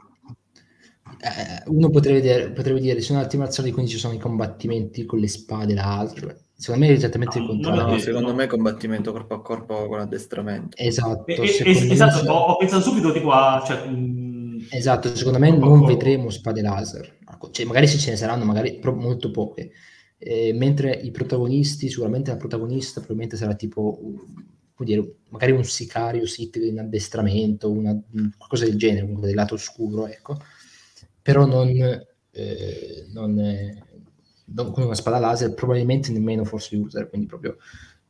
eh, 1.21 1.63
uno 1.67 1.89
potrebbe 1.89 2.21
dire, 2.21 2.51
potrebbe 2.51 2.79
dire 2.79 2.99
sono 3.01 3.19
arti 3.19 3.37
marziali 3.37 3.71
quindi 3.71 3.91
ci 3.91 3.97
sono 3.97 4.13
i 4.13 4.19
combattimenti 4.19 5.05
con 5.05 5.19
le 5.19 5.27
spade 5.27 5.73
l'altro 5.73 6.35
secondo 6.55 6.85
me 6.85 6.91
è 6.91 6.95
esattamente 6.95 7.39
no, 7.39 7.45
il 7.45 7.49
contrario. 7.51 7.93
No, 7.93 7.97
secondo 7.99 8.33
me 8.33 8.43
è 8.45 8.47
combattimento 8.47 9.11
corpo 9.11 9.33
a 9.35 9.41
corpo 9.41 9.87
con 9.87 9.99
addestramento. 9.99 10.77
Esatto 10.77 11.25
eh, 11.27 11.57
eh, 11.63 11.91
esatto 11.91 12.31
ho, 12.31 12.37
ho, 12.47 12.57
pensato 12.57 12.89
subito 12.89 13.11
tipo 13.11 13.31
a 13.31 13.63
cioè, 13.65 13.87
mh, 13.87 14.67
esatto 14.71 15.15
secondo 15.15 15.39
me 15.39 15.55
non 15.55 15.85
vedremo 15.85 16.29
spade 16.29 16.61
laser. 16.61 17.17
Cioè, 17.51 17.65
magari 17.65 17.87
se 17.87 17.97
ce 17.97 18.09
ne 18.11 18.17
saranno 18.17 18.45
magari 18.45 18.79
molto 18.83 19.31
poche 19.31 19.71
eh, 20.19 20.53
mentre 20.53 20.91
i 20.91 21.11
protagonisti 21.11 21.89
sicuramente 21.89 22.31
la 22.31 22.37
protagonista 22.37 22.99
probabilmente 22.99 23.37
sarà 23.37 23.55
tipo 23.55 23.99
dire, 24.77 25.15
magari 25.29 25.51
un 25.51 25.63
sicario 25.63 26.25
sit 26.25 26.55
in 26.57 26.79
addestramento 26.79 27.71
una, 27.71 27.97
qualcosa 28.37 28.65
del 28.65 28.77
genere 28.77 29.01
comunque 29.01 29.27
del 29.27 29.35
lato 29.35 29.55
oscuro 29.55 30.07
ecco 30.07 30.37
però 31.21 31.45
non, 31.45 31.69
eh, 32.31 33.05
non, 33.11 33.39
eh, 33.39 33.83
non, 34.45 34.71
con 34.71 34.83
una 34.83 34.95
spada 34.95 35.19
laser, 35.19 35.53
probabilmente 35.53 36.11
nemmeno 36.11 36.43
force 36.43 36.75
user, 36.75 37.07
quindi 37.07 37.27
proprio 37.27 37.57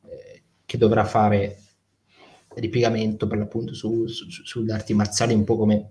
eh, 0.08 0.44
che 0.66 0.78
dovrà 0.78 1.04
fare 1.04 1.58
ripiegamento 2.56 3.28
per 3.28 3.38
l'appunto 3.38 3.74
su, 3.74 4.08
su, 4.08 4.30
su, 4.30 4.44
sulle 4.46 4.72
arti 4.72 4.94
marziali, 4.94 5.34
un 5.34 5.44
po' 5.44 5.58
come, 5.58 5.90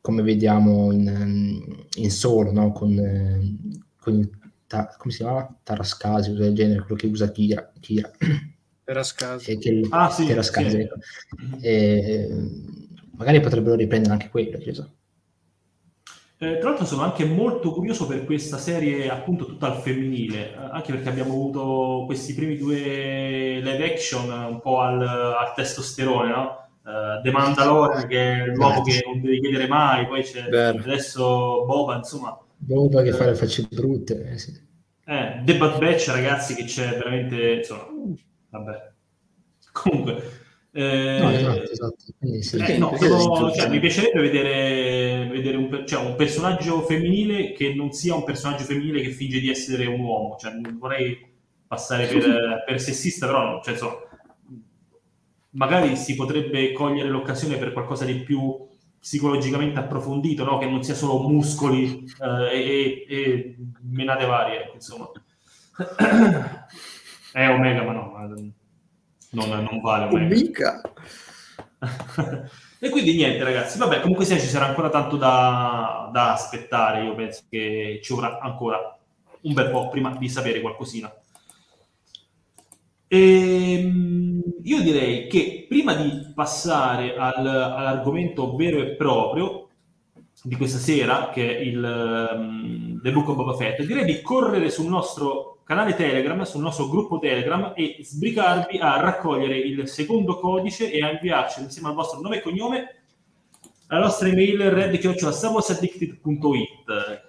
come 0.00 0.22
vediamo 0.22 0.92
in, 0.92 1.86
in 1.96 2.10
solo, 2.10 2.52
no? 2.52 2.70
con, 2.70 2.94
con 3.98 4.14
il, 4.14 4.37
ta, 4.68 4.94
come 4.96 5.12
si 5.12 5.22
chiama? 5.22 5.52
Tarascasi, 5.64 6.34
del 6.34 6.54
genere, 6.54 6.82
quello 6.82 6.94
che 6.94 7.06
usa 7.06 7.32
Kira. 7.32 7.72
Kira. 7.80 8.08
Terascasi. 8.84 9.58
Che, 9.58 9.86
ah, 9.90 10.10
sì, 10.10 10.26
Terascasi, 10.26 10.70
sì. 10.70 10.76
Ecco. 10.76 10.94
E, 11.60 12.28
magari 13.16 13.40
potrebbero 13.40 13.74
riprendere 13.74 14.12
anche 14.12 14.28
quello, 14.28 14.58
che 14.58 14.72
so. 14.72 14.92
Eh, 16.40 16.58
tra 16.58 16.68
l'altro 16.68 16.86
sono 16.86 17.02
anche 17.02 17.24
molto 17.24 17.72
curioso 17.72 18.06
per 18.06 18.24
questa 18.24 18.58
serie 18.58 19.10
appunto 19.10 19.44
tutta 19.44 19.66
al 19.66 19.80
femminile, 19.80 20.52
eh, 20.52 20.56
anche 20.70 20.92
perché 20.92 21.08
abbiamo 21.08 21.32
avuto 21.32 22.04
questi 22.06 22.32
primi 22.32 22.56
due 22.56 23.58
live 23.60 23.92
action 23.92 24.30
un 24.30 24.60
po' 24.60 24.78
al, 24.78 25.02
al 25.02 25.52
testosterone, 25.56 26.30
no? 26.30 26.68
Uh, 26.84 27.20
The 27.22 27.30
Mandalorian 27.32 28.06
che 28.06 28.32
è 28.32 28.46
l'uomo 28.46 28.82
che 28.82 29.02
non 29.04 29.20
devi 29.20 29.40
chiedere 29.40 29.66
mai, 29.66 30.06
poi 30.06 30.22
c'è 30.22 30.48
Vero. 30.48 30.78
adesso 30.78 31.64
Boba, 31.66 31.96
insomma... 31.96 32.38
Boba 32.68 33.02
che 33.02 33.08
eh, 33.08 33.12
fa 33.12 33.24
le 33.24 33.34
facce 33.34 33.66
brutte, 33.70 34.30
eh, 34.30 34.36
sì. 34.36 34.52
Eh, 35.06 35.40
The 35.42 35.56
Bad 35.56 35.78
Batch 35.78 36.08
ragazzi 36.08 36.54
che 36.54 36.64
c'è 36.64 36.98
veramente, 36.98 37.52
insomma, 37.52 37.86
vabbè. 38.50 38.92
Comunque, 39.72 40.22
eh, 40.70 41.18
no, 41.18 41.30
esatto, 41.30 41.70
esatto. 41.70 41.96
Sì, 42.40 42.56
eh, 42.58 42.76
no, 42.76 42.94
sono, 42.98 43.52
cioè, 43.52 43.70
mi 43.70 43.80
piacerebbe 43.80 44.20
vedere, 44.20 45.28
vedere 45.30 45.56
un, 45.56 45.84
cioè, 45.86 46.04
un, 46.04 46.14
personaggio 46.14 46.82
femminile 46.82 47.52
che 47.52 47.72
non 47.72 47.90
sia 47.92 48.14
un 48.14 48.24
personaggio 48.24 48.64
femminile 48.64 49.00
che 49.00 49.10
finge 49.12 49.40
di 49.40 49.48
essere 49.48 49.86
un 49.86 50.00
uomo. 50.00 50.36
Cioè, 50.38 50.52
non 50.52 50.76
vorrei 50.76 51.18
passare 51.66 52.06
per, 52.06 52.64
per 52.68 52.80
sessista, 52.82 53.24
però 53.24 53.62
cioè, 53.62 53.76
so, 53.76 54.08
magari 55.52 55.96
si 55.96 56.14
potrebbe 56.14 56.72
cogliere 56.72 57.08
l'occasione 57.08 57.56
per 57.56 57.72
qualcosa 57.72 58.04
di 58.04 58.16
più 58.16 58.67
psicologicamente 59.08 59.78
approfondito, 59.78 60.44
no? 60.44 60.58
che 60.58 60.66
non 60.68 60.82
sia 60.82 60.92
solo 60.92 61.26
muscoli 61.26 62.04
eh, 62.20 62.52
e, 62.52 63.06
e, 63.08 63.56
menate 63.80 64.26
varie, 64.26 64.70
insomma. 64.74 65.10
È 67.32 67.48
Omega, 67.48 67.84
ma 67.84 67.92
no. 67.92 68.12
Non, 69.30 69.48
non 69.48 69.80
vale 69.80 70.14
un 70.14 70.26
mica. 70.26 70.82
e 72.78 72.90
quindi 72.90 73.14
niente 73.14 73.44
ragazzi, 73.44 73.78
vabbè 73.78 74.00
comunque 74.00 74.26
sia 74.26 74.38
ci 74.38 74.46
sarà 74.46 74.66
ancora 74.66 74.90
tanto 74.90 75.16
da, 75.16 76.10
da 76.12 76.32
aspettare, 76.32 77.04
io 77.04 77.14
penso 77.14 77.44
che 77.48 78.00
ci 78.02 78.12
vorrà 78.12 78.38
ancora 78.40 78.98
un 79.40 79.54
bel 79.54 79.70
po' 79.70 79.88
prima 79.88 80.14
di 80.16 80.28
sapere 80.28 80.60
qualcosina. 80.60 81.10
E, 83.08 83.74
ehm, 83.74 84.42
io 84.62 84.82
direi 84.82 85.26
che 85.28 85.66
prima 85.68 85.94
di 85.94 86.32
passare 86.34 87.16
al, 87.16 87.46
all'argomento 87.46 88.54
vero 88.54 88.80
e 88.80 88.96
proprio 88.96 89.68
di 90.42 90.56
questa 90.56 90.78
sera, 90.78 91.30
che 91.30 91.56
è 91.56 91.60
il 91.60 91.82
um, 91.82 93.00
The 93.00 93.10
Book 93.10 93.28
of 93.28 93.36
Boba 93.36 93.54
Fett, 93.54 93.80
direi 93.82 94.04
di 94.04 94.20
correre 94.22 94.70
sul 94.70 94.86
nostro 94.86 95.62
canale 95.64 95.96
Telegram, 95.96 96.40
sul 96.42 96.62
nostro 96.62 96.88
gruppo 96.88 97.18
Telegram 97.18 97.72
e 97.74 97.96
sbrigarvi 98.00 98.78
a 98.78 99.00
raccogliere 99.00 99.58
il 99.58 99.88
secondo 99.88 100.38
codice 100.38 100.88
e 100.90 101.02
a 101.02 101.10
inviarci 101.10 101.60
insieme 101.60 101.88
al 101.88 101.94
vostro 101.94 102.20
nome 102.20 102.36
e 102.36 102.40
cognome 102.40 102.94
alla 103.88 104.04
nostra 104.04 104.28
email 104.28 104.70
red.savosaddicted.it. 104.70 107.26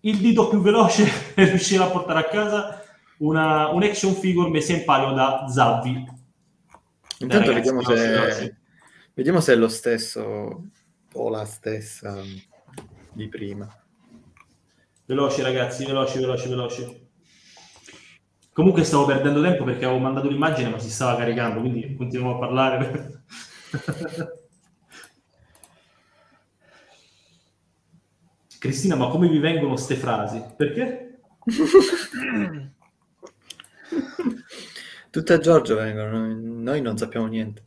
Il 0.00 0.16
dito 0.18 0.48
più 0.48 0.60
veloce 0.60 1.08
riuscirà 1.36 1.84
a 1.84 1.90
portare 1.90 2.18
a 2.20 2.24
casa 2.24 2.75
una, 3.18 3.68
un 3.68 3.82
action 3.82 4.14
figure 4.14 4.50
messa 4.50 4.72
in 4.72 4.84
palio 4.84 5.12
da 5.12 5.46
Zabbi. 5.48 6.04
Intanto 7.18 7.50
ragazzi, 7.50 7.72
vediamo, 7.72 7.82
se, 7.82 8.56
vediamo 9.14 9.40
se 9.40 9.52
è 9.52 9.56
lo 9.56 9.68
stesso 9.68 10.64
o 11.12 11.28
la 11.30 11.44
stessa 11.44 12.20
di 13.12 13.28
prima. 13.28 13.66
Veloci 15.06 15.40
ragazzi, 15.42 15.86
veloci, 15.86 16.18
veloci, 16.18 16.48
veloci. 16.48 17.04
Comunque 18.52 18.84
stavo 18.84 19.06
perdendo 19.06 19.42
tempo 19.42 19.64
perché 19.64 19.84
avevo 19.84 20.00
mandato 20.00 20.28
l'immagine 20.28 20.68
ma 20.70 20.78
si 20.78 20.90
stava 20.90 21.16
caricando, 21.16 21.60
quindi 21.60 21.94
continuiamo 21.94 22.36
a 22.36 22.38
parlare. 22.38 23.22
Cristina, 28.58 28.96
ma 28.96 29.08
come 29.08 29.28
vi 29.28 29.38
vengono 29.38 29.74
queste 29.74 29.94
frasi? 29.94 30.42
Perché? 30.56 31.20
Tutte 35.10 35.32
a 35.32 35.38
Giorgio 35.38 35.76
vengono, 35.76 36.34
noi 36.34 36.80
non 36.80 36.96
sappiamo 36.96 37.26
niente. 37.26 37.64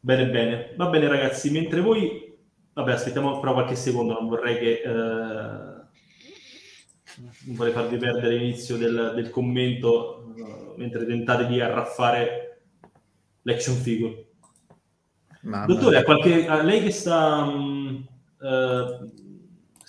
bene, 0.00 0.30
bene. 0.30 0.74
Va 0.76 0.86
bene 0.86 1.08
ragazzi, 1.08 1.50
mentre 1.50 1.80
voi 1.80 2.26
Vabbè, 2.76 2.92
aspettiamo 2.92 3.40
però 3.40 3.54
qualche 3.54 3.74
secondo, 3.74 4.12
non 4.12 4.28
vorrei 4.28 4.58
che... 4.58 4.82
Eh, 4.82 5.74
non 7.46 7.56
vorrei 7.56 7.72
farvi 7.72 7.96
perdere 7.96 8.36
l'inizio 8.36 8.76
del, 8.76 9.12
del 9.14 9.30
commento 9.30 10.34
uh, 10.36 10.74
mentre 10.76 11.06
tentate 11.06 11.46
di 11.46 11.58
arraffare 11.58 12.64
l'action 13.40 13.76
figure. 13.76 14.26
Mamma 15.40 15.64
Dottore, 15.64 15.96
a, 15.96 16.02
qualche, 16.02 16.46
a 16.46 16.62
lei 16.62 16.82
che 16.82 16.90
sta 16.90 17.44
um, 17.44 18.06
uh, 18.40 19.10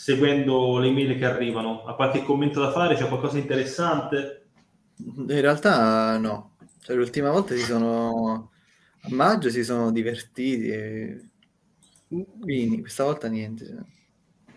seguendo 0.08 0.78
le 0.78 0.88
email 0.88 1.18
che 1.18 1.26
arrivano, 1.26 1.84
ha 1.84 1.94
qualche 1.94 2.24
commento 2.24 2.62
da 2.62 2.72
fare? 2.72 2.96
C'è 2.96 3.10
qualcosa 3.10 3.34
di 3.34 3.42
interessante? 3.42 4.48
In 4.96 5.42
realtà 5.42 6.18
no. 6.18 6.56
Cioè, 6.80 6.96
l'ultima 6.96 7.30
volta 7.30 7.54
si 7.54 7.64
sono... 7.64 8.52
A 9.02 9.08
maggio 9.10 9.50
si 9.50 9.66
sono 9.66 9.92
divertiti 9.92 10.70
e 10.70 11.30
quindi 12.40 12.80
questa 12.80 13.04
volta 13.04 13.28
niente. 13.28 13.86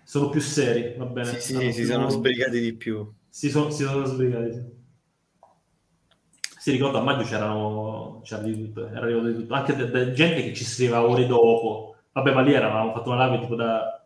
Sono 0.05 0.29
più 0.29 0.41
seri, 0.41 0.95
va 0.97 1.07
bene. 1.07 1.41
Sì, 1.41 1.57
sì, 1.57 1.73
si 1.73 1.85
sono 1.85 2.09
sbrigati 2.09 2.61
di 2.61 2.73
più. 2.75 3.13
Si 3.29 3.51
sono, 3.51 3.71
si 3.71 3.83
sono 3.83 4.05
sbrigati, 4.05 4.53
sì. 4.53 4.65
Si 6.61 6.71
ricorda 6.71 7.01
a 7.01 7.03
maggio 7.03 7.25
c'erano, 7.25 8.21
c'era 8.23 8.43
di 8.43 8.53
tutto, 8.53 8.87
era 8.87 9.01
arrivato 9.01 9.27
di 9.27 9.35
tutto. 9.35 9.55
Anche 9.55 9.75
da, 9.75 9.87
da 9.87 10.13
gente 10.13 10.45
che 10.45 10.55
ci 10.55 10.65
scriveva 10.65 11.05
ore 11.05 11.27
dopo, 11.27 11.97
Vabbè, 12.13 12.33
ma 12.33 12.41
lì 12.41 12.53
eravamo 12.53 12.93
fatto 12.93 13.11
una 13.11 13.27
live 13.27 13.41
tipo 13.43 13.55
da, 13.55 14.00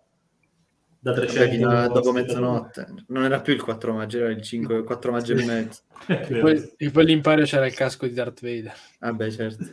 da 1.04 1.12
300 1.12 1.68
Vabbè, 1.68 1.92
dopo 1.92 2.12
mezzanotte. 2.12 2.86
Non 3.08 3.24
era 3.24 3.42
più 3.42 3.52
il 3.52 3.62
4 3.62 3.92
maggio, 3.92 4.18
era 4.20 4.30
il 4.30 4.40
5, 4.40 4.84
4 4.84 5.12
maggio 5.12 5.34
e 5.34 5.44
mezzo. 5.44 5.82
e, 6.08 6.38
poi, 6.40 6.72
e 6.78 6.90
poi 6.90 7.04
l'impero 7.04 7.42
c'era 7.42 7.66
il 7.66 7.74
casco 7.74 8.06
di 8.06 8.14
Darth 8.14 8.40
Vader. 8.40 8.72
Vabbè, 9.00 9.30
certo. 9.30 9.64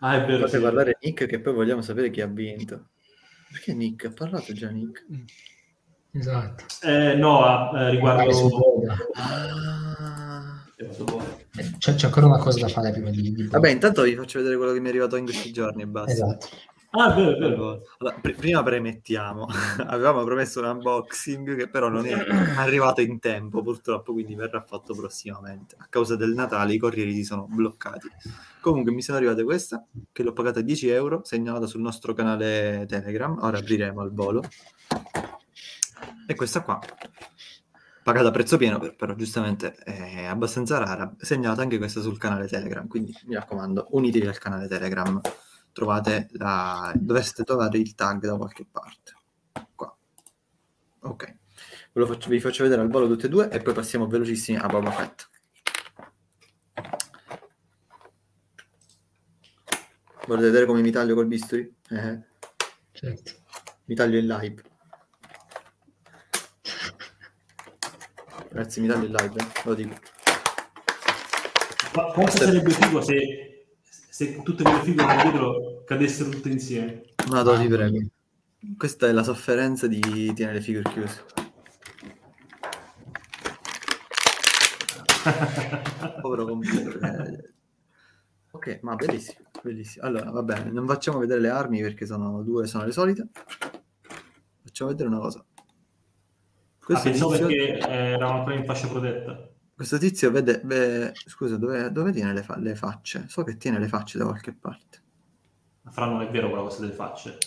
Ah, 0.00 0.22
è 0.22 0.26
vero. 0.26 0.46
Fate 0.46 0.56
sì. 0.56 0.62
parlare 0.62 0.96
Nick 1.02 1.26
che 1.26 1.40
poi 1.40 1.52
vogliamo 1.52 1.82
sapere 1.82 2.08
chi 2.08 2.22
ha 2.22 2.26
vinto. 2.26 2.88
Perché 3.50 3.74
Nick? 3.74 4.06
Ha 4.06 4.12
parlato 4.12 4.54
già 4.54 4.70
Nick? 4.70 5.04
Esatto. 6.12 6.64
Eh, 6.82 7.14
no, 7.14 7.76
eh, 7.76 7.90
riguardo... 7.90 8.82
Ah. 9.16 10.64
Eh, 10.76 11.76
c'è, 11.76 11.94
c'è, 11.94 12.06
ancora 12.06 12.26
una 12.26 12.38
cosa 12.38 12.60
da 12.60 12.68
fare 12.68 12.90
prima 12.90 13.10
di... 13.10 13.34
di 13.34 13.46
Vabbè, 13.48 13.68
intanto 13.68 14.02
vi 14.02 14.16
faccio 14.16 14.38
vedere 14.38 14.56
quello 14.56 14.72
che 14.72 14.80
mi 14.80 14.86
è 14.86 14.88
arrivato 14.88 15.16
in 15.16 15.24
questi 15.24 15.52
giorni 15.52 15.82
e 15.82 15.86
basta. 15.86 16.12
Esatto. 16.12 16.48
Ah, 16.96 17.12
è 17.12 17.36
vero. 17.36 17.82
Allora, 17.98 18.16
pr- 18.20 18.36
prima 18.36 18.62
premettiamo, 18.62 19.48
avevamo 19.86 20.22
promesso 20.22 20.60
un 20.60 20.66
unboxing 20.66 21.56
che 21.56 21.68
però 21.68 21.88
non 21.88 22.06
è 22.06 22.12
arrivato 22.56 23.00
in 23.00 23.18
tempo 23.18 23.62
purtroppo, 23.62 24.12
quindi 24.12 24.36
verrà 24.36 24.62
fatto 24.62 24.94
prossimamente. 24.94 25.74
A 25.78 25.86
causa 25.88 26.14
del 26.14 26.34
Natale 26.34 26.74
i 26.74 26.78
corrieri 26.78 27.12
si 27.12 27.24
sono 27.24 27.46
bloccati. 27.48 28.08
Comunque 28.60 28.92
mi 28.92 29.02
sono 29.02 29.18
arrivate 29.18 29.42
questa, 29.42 29.84
che 30.12 30.22
l'ho 30.22 30.32
pagata 30.32 30.60
10 30.60 30.88
euro, 30.88 31.24
segnalata 31.24 31.66
sul 31.66 31.80
nostro 31.80 32.12
canale 32.12 32.86
Telegram, 32.88 33.36
ora 33.40 33.58
apriremo 33.58 34.00
al 34.00 34.12
volo. 34.12 34.42
E 36.28 36.34
questa 36.36 36.62
qua, 36.62 36.78
pagata 38.04 38.28
a 38.28 38.30
prezzo 38.30 38.56
pieno, 38.56 38.78
però 38.96 39.14
giustamente 39.14 39.74
è 39.74 40.26
abbastanza 40.26 40.78
rara, 40.78 41.12
segnalata 41.18 41.62
anche 41.62 41.78
questa 41.78 42.00
sul 42.00 42.18
canale 42.18 42.46
Telegram, 42.46 42.86
quindi 42.86 43.12
mi 43.26 43.34
raccomando, 43.34 43.88
unitevi 43.90 44.28
al 44.28 44.38
canale 44.38 44.68
Telegram 44.68 45.20
trovate 45.74 46.28
la, 46.34 46.92
dovreste 46.94 47.42
trovare 47.42 47.78
il 47.78 47.94
tag 47.94 48.24
da 48.24 48.36
qualche 48.36 48.64
parte. 48.70 49.12
Qua. 49.74 49.94
Ok. 51.00 51.36
Faccio, 51.92 52.30
vi 52.30 52.40
faccio 52.40 52.62
vedere 52.62 52.80
al 52.80 52.88
volo 52.88 53.06
tutte 53.06 53.26
e 53.26 53.28
due 53.28 53.50
e 53.50 53.60
poi 53.60 53.74
passiamo 53.74 54.06
velocissimi 54.06 54.56
a 54.56 54.66
Boba 54.66 54.90
Fett. 54.90 55.28
Volete 60.26 60.46
vedere 60.46 60.64
come 60.64 60.80
mi 60.80 60.90
taglio 60.90 61.14
col 61.14 61.26
bisturi? 61.26 61.74
Eh. 61.90 62.22
Certo. 62.92 63.32
Mi 63.84 63.94
taglio 63.94 64.18
in 64.18 64.26
live. 64.26 64.62
Ragazzi, 68.48 68.80
mi 68.80 68.86
taglio 68.86 69.06
in 69.06 69.12
live, 69.12 69.40
eh? 69.40 69.46
lo 69.64 69.74
dico. 69.74 69.94
Ma 71.94 72.04
quanto 72.12 72.36
sarebbe 72.36 72.70
figo 72.70 73.02
se 73.02 73.53
se 74.14 74.40
tutte 74.44 74.62
quelle 74.62 74.80
figure 74.84 75.22
dietro 75.22 75.82
cadessero 75.84 76.30
tutte 76.30 76.48
insieme. 76.48 77.02
Madonna, 77.30 77.60
ti 77.60 77.66
prego. 77.66 77.98
Questa 78.78 79.08
è 79.08 79.12
la 79.12 79.24
sofferenza 79.24 79.88
di 79.88 80.32
tenere 80.34 80.54
le 80.54 80.60
figure 80.60 80.88
chiuse. 80.88 81.24
Povero 86.22 86.46
computer. 86.46 87.54
ok, 88.52 88.78
ma 88.82 88.94
bellissimo, 88.94 89.48
bellissimo. 89.60 90.06
Allora, 90.06 90.30
va 90.30 90.44
bene, 90.44 90.70
non 90.70 90.86
facciamo 90.86 91.18
vedere 91.18 91.40
le 91.40 91.48
armi 91.48 91.80
perché 91.80 92.06
sono 92.06 92.40
due, 92.44 92.68
sono 92.68 92.84
le 92.84 92.92
solite. 92.92 93.30
Facciamo 94.62 94.90
vedere 94.90 95.08
una 95.08 95.18
cosa. 95.18 95.44
Questo 96.78 97.08
ah, 97.08 97.10
pensavo 97.10 97.34
inizio... 97.34 97.48
perché 97.48 97.88
eh, 97.88 98.12
eravamo 98.12 98.38
ancora 98.38 98.54
in 98.54 98.64
fascia 98.64 98.86
protetta. 98.86 99.53
Questo 99.74 99.98
tizio 99.98 100.30
vede, 100.30 100.60
vede 100.62 101.14
scusa, 101.26 101.56
dove, 101.56 101.90
dove 101.90 102.12
tiene 102.12 102.32
le, 102.32 102.44
fa- 102.44 102.58
le, 102.58 102.76
facce? 102.76 103.26
So 103.28 103.42
che 103.42 103.56
tiene 103.56 103.80
le 103.80 103.88
facce 103.88 104.18
da 104.18 104.24
qualche 104.24 104.52
parte. 104.52 105.02
Ma 105.82 105.90
Fra 105.90 106.06
non 106.06 106.22
è 106.22 106.30
vero 106.30 106.48
quella 106.48 106.62
cosa 106.62 106.80
delle 106.80 106.92
facce. 106.92 107.38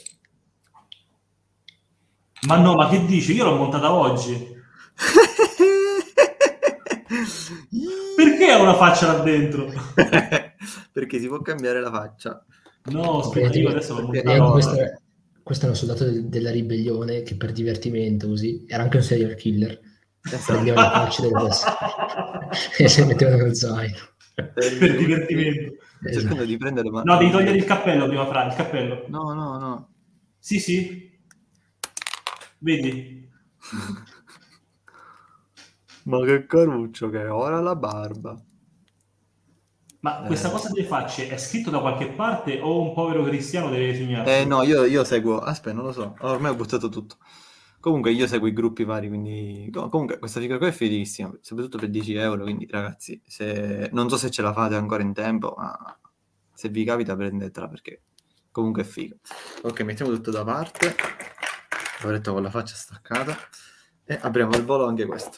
Ma 2.47 2.57
no, 2.57 2.75
ma 2.75 2.89
che 2.89 3.05
dici? 3.05 3.33
Io 3.33 3.45
l'ho 3.45 3.55
montata 3.55 3.93
oggi. 3.93 4.55
Perché 8.17 8.51
ha 8.51 8.61
una 8.61 8.75
faccia 8.75 9.13
là 9.13 9.23
dentro? 9.23 9.71
Perché 10.91 11.19
si 11.19 11.27
può 11.27 11.41
cambiare 11.41 11.79
la 11.79 11.91
faccia. 11.91 12.45
No, 12.85 13.19
aspetta, 13.19 13.57
io 13.57 13.69
adesso 13.69 13.95
l'ho 13.95 14.01
montata. 14.01 14.51
Questo, 14.51 14.75
questo 15.43 15.65
è 15.65 15.69
un 15.69 15.75
soldato 15.75 16.03
de- 16.03 16.27
della 16.27 16.51
ribellione 16.51 17.21
che 17.21 17.37
per 17.37 17.53
divertimento 17.53 18.27
così 18.27 18.65
era 18.67 18.83
anche 18.83 18.97
un 18.97 19.03
serial 19.03 19.35
killer 19.35 19.79
prendeva 20.45 20.81
le 20.81 20.89
facce 20.89 21.21
delle 21.21 21.33
persone 21.33 22.49
e 22.77 22.87
si 22.87 23.05
mettevano 23.05 23.43
nel 23.43 23.55
zaino 23.55 23.97
per 24.33 24.97
divertimento 24.97 25.75
esatto. 26.03 26.19
cercando 26.19 26.45
di 26.45 26.57
prendere 26.57 26.89
ma... 26.89 27.01
no 27.03 27.17
devi 27.17 27.31
togliere 27.31 27.57
il 27.57 27.65
cappello 27.65 28.07
prima 28.07 28.25
Fra 28.25 28.45
il 28.45 28.53
cappello 28.53 29.05
no 29.07 29.33
no 29.33 29.57
no 29.57 29.89
sì 30.37 30.59
sì 30.59 31.19
vedi 32.59 33.29
ma 36.03 36.23
che 36.25 36.45
caruccio 36.45 37.09
che 37.09 37.21
è 37.21 37.31
ora 37.31 37.59
la 37.59 37.75
barba 37.75 38.39
ma 39.99 40.23
eh. 40.23 40.27
questa 40.27 40.49
cosa 40.49 40.69
delle 40.69 40.85
facce 40.85 41.27
è 41.27 41.37
scritto 41.37 41.69
da 41.69 41.79
qualche 41.79 42.07
parte 42.07 42.59
o 42.61 42.81
un 42.81 42.93
povero 42.93 43.23
cristiano 43.23 43.69
deve 43.69 43.95
segnarsi? 43.95 44.31
Eh 44.31 44.45
no, 44.45 44.61
io, 44.63 44.85
io 44.85 45.03
seguo... 45.03 45.39
Aspetta, 45.39 45.75
non 45.75 45.85
lo 45.85 45.91
so. 45.91 46.15
Ormai 46.19 46.51
ho 46.51 46.55
buttato 46.55 46.87
tutto. 46.87 47.17
Comunque 47.79 48.11
io 48.11 48.27
seguo 48.27 48.47
i 48.47 48.53
gruppi 48.53 48.83
vari, 48.83 49.07
quindi 49.07 49.69
comunque 49.71 50.17
questa 50.17 50.39
figura 50.39 50.57
qua 50.57 50.67
è 50.67 50.71
fighissima, 50.71 51.37
soprattutto 51.41 51.77
per 51.77 51.89
10 51.89 52.15
euro, 52.15 52.43
quindi 52.43 52.67
ragazzi, 52.69 53.21
se... 53.25 53.89
non 53.93 54.09
so 54.09 54.17
se 54.17 54.29
ce 54.31 54.41
la 54.41 54.51
fate 54.51 54.75
ancora 54.75 55.03
in 55.03 55.13
tempo, 55.13 55.53
ma 55.57 55.97
se 56.53 56.69
vi 56.69 56.83
capita 56.83 57.15
prendetela 57.15 57.67
perché 57.67 58.01
comunque 58.51 58.81
è 58.81 58.85
figo. 58.85 59.17
Ok, 59.61 59.81
mettiamo 59.81 60.11
tutto 60.11 60.31
da 60.31 60.43
parte, 60.43 60.95
l'ho 62.01 62.09
detto 62.09 62.33
con 62.33 62.41
la 62.41 62.49
faccia 62.49 62.75
staccata, 62.75 63.37
e 64.03 64.17
apriamo 64.19 64.53
al 64.53 64.65
volo 64.65 64.85
anche 64.85 65.05
questo. 65.05 65.37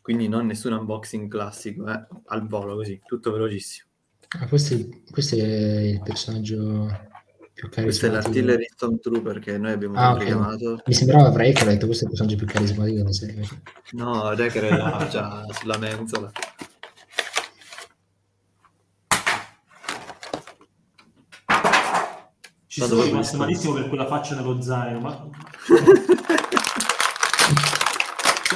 Quindi 0.00 0.28
non 0.28 0.46
nessun 0.46 0.72
unboxing 0.72 1.28
classico, 1.28 1.88
eh? 1.88 2.06
al 2.26 2.46
volo 2.46 2.76
così, 2.76 3.00
tutto 3.04 3.32
velocissimo. 3.32 3.88
Ah, 4.38 4.48
questo, 4.48 4.74
è, 4.74 4.88
questo 5.10 5.36
è 5.36 5.80
il 5.80 6.00
personaggio 6.02 7.10
più 7.68 7.82
Questo 7.82 8.06
è 8.06 8.10
l'artillery 8.10 8.66
Stormtrooper 8.74 9.38
che 9.38 9.58
noi 9.58 9.72
abbiamo 9.72 9.94
ah, 9.96 10.12
okay. 10.12 10.26
chiamato. 10.26 10.82
Mi 10.84 10.94
sembrava 10.94 11.28
Wrecker, 11.28 11.62
che 11.62 11.68
ha 11.68 11.72
detto 11.72 11.86
questo 11.86 12.04
è 12.04 12.08
il 12.08 12.14
personaggio 12.14 12.36
più 12.36 12.46
carismatico 12.52 12.96
della 12.96 13.12
serie. 13.12 13.48
No, 13.92 14.30
è 14.30 14.70
là, 14.70 15.08
già 15.10 15.46
sulla 15.52 15.78
mensola. 15.78 16.32
Ci 22.66 22.80
sono 22.80 23.02
rimasto 23.02 23.36
malissimo 23.36 23.74
per 23.74 23.88
quella 23.88 24.06
faccia 24.06 24.34
nello 24.34 24.60
zaino, 24.60 25.00
ma... 25.00 25.28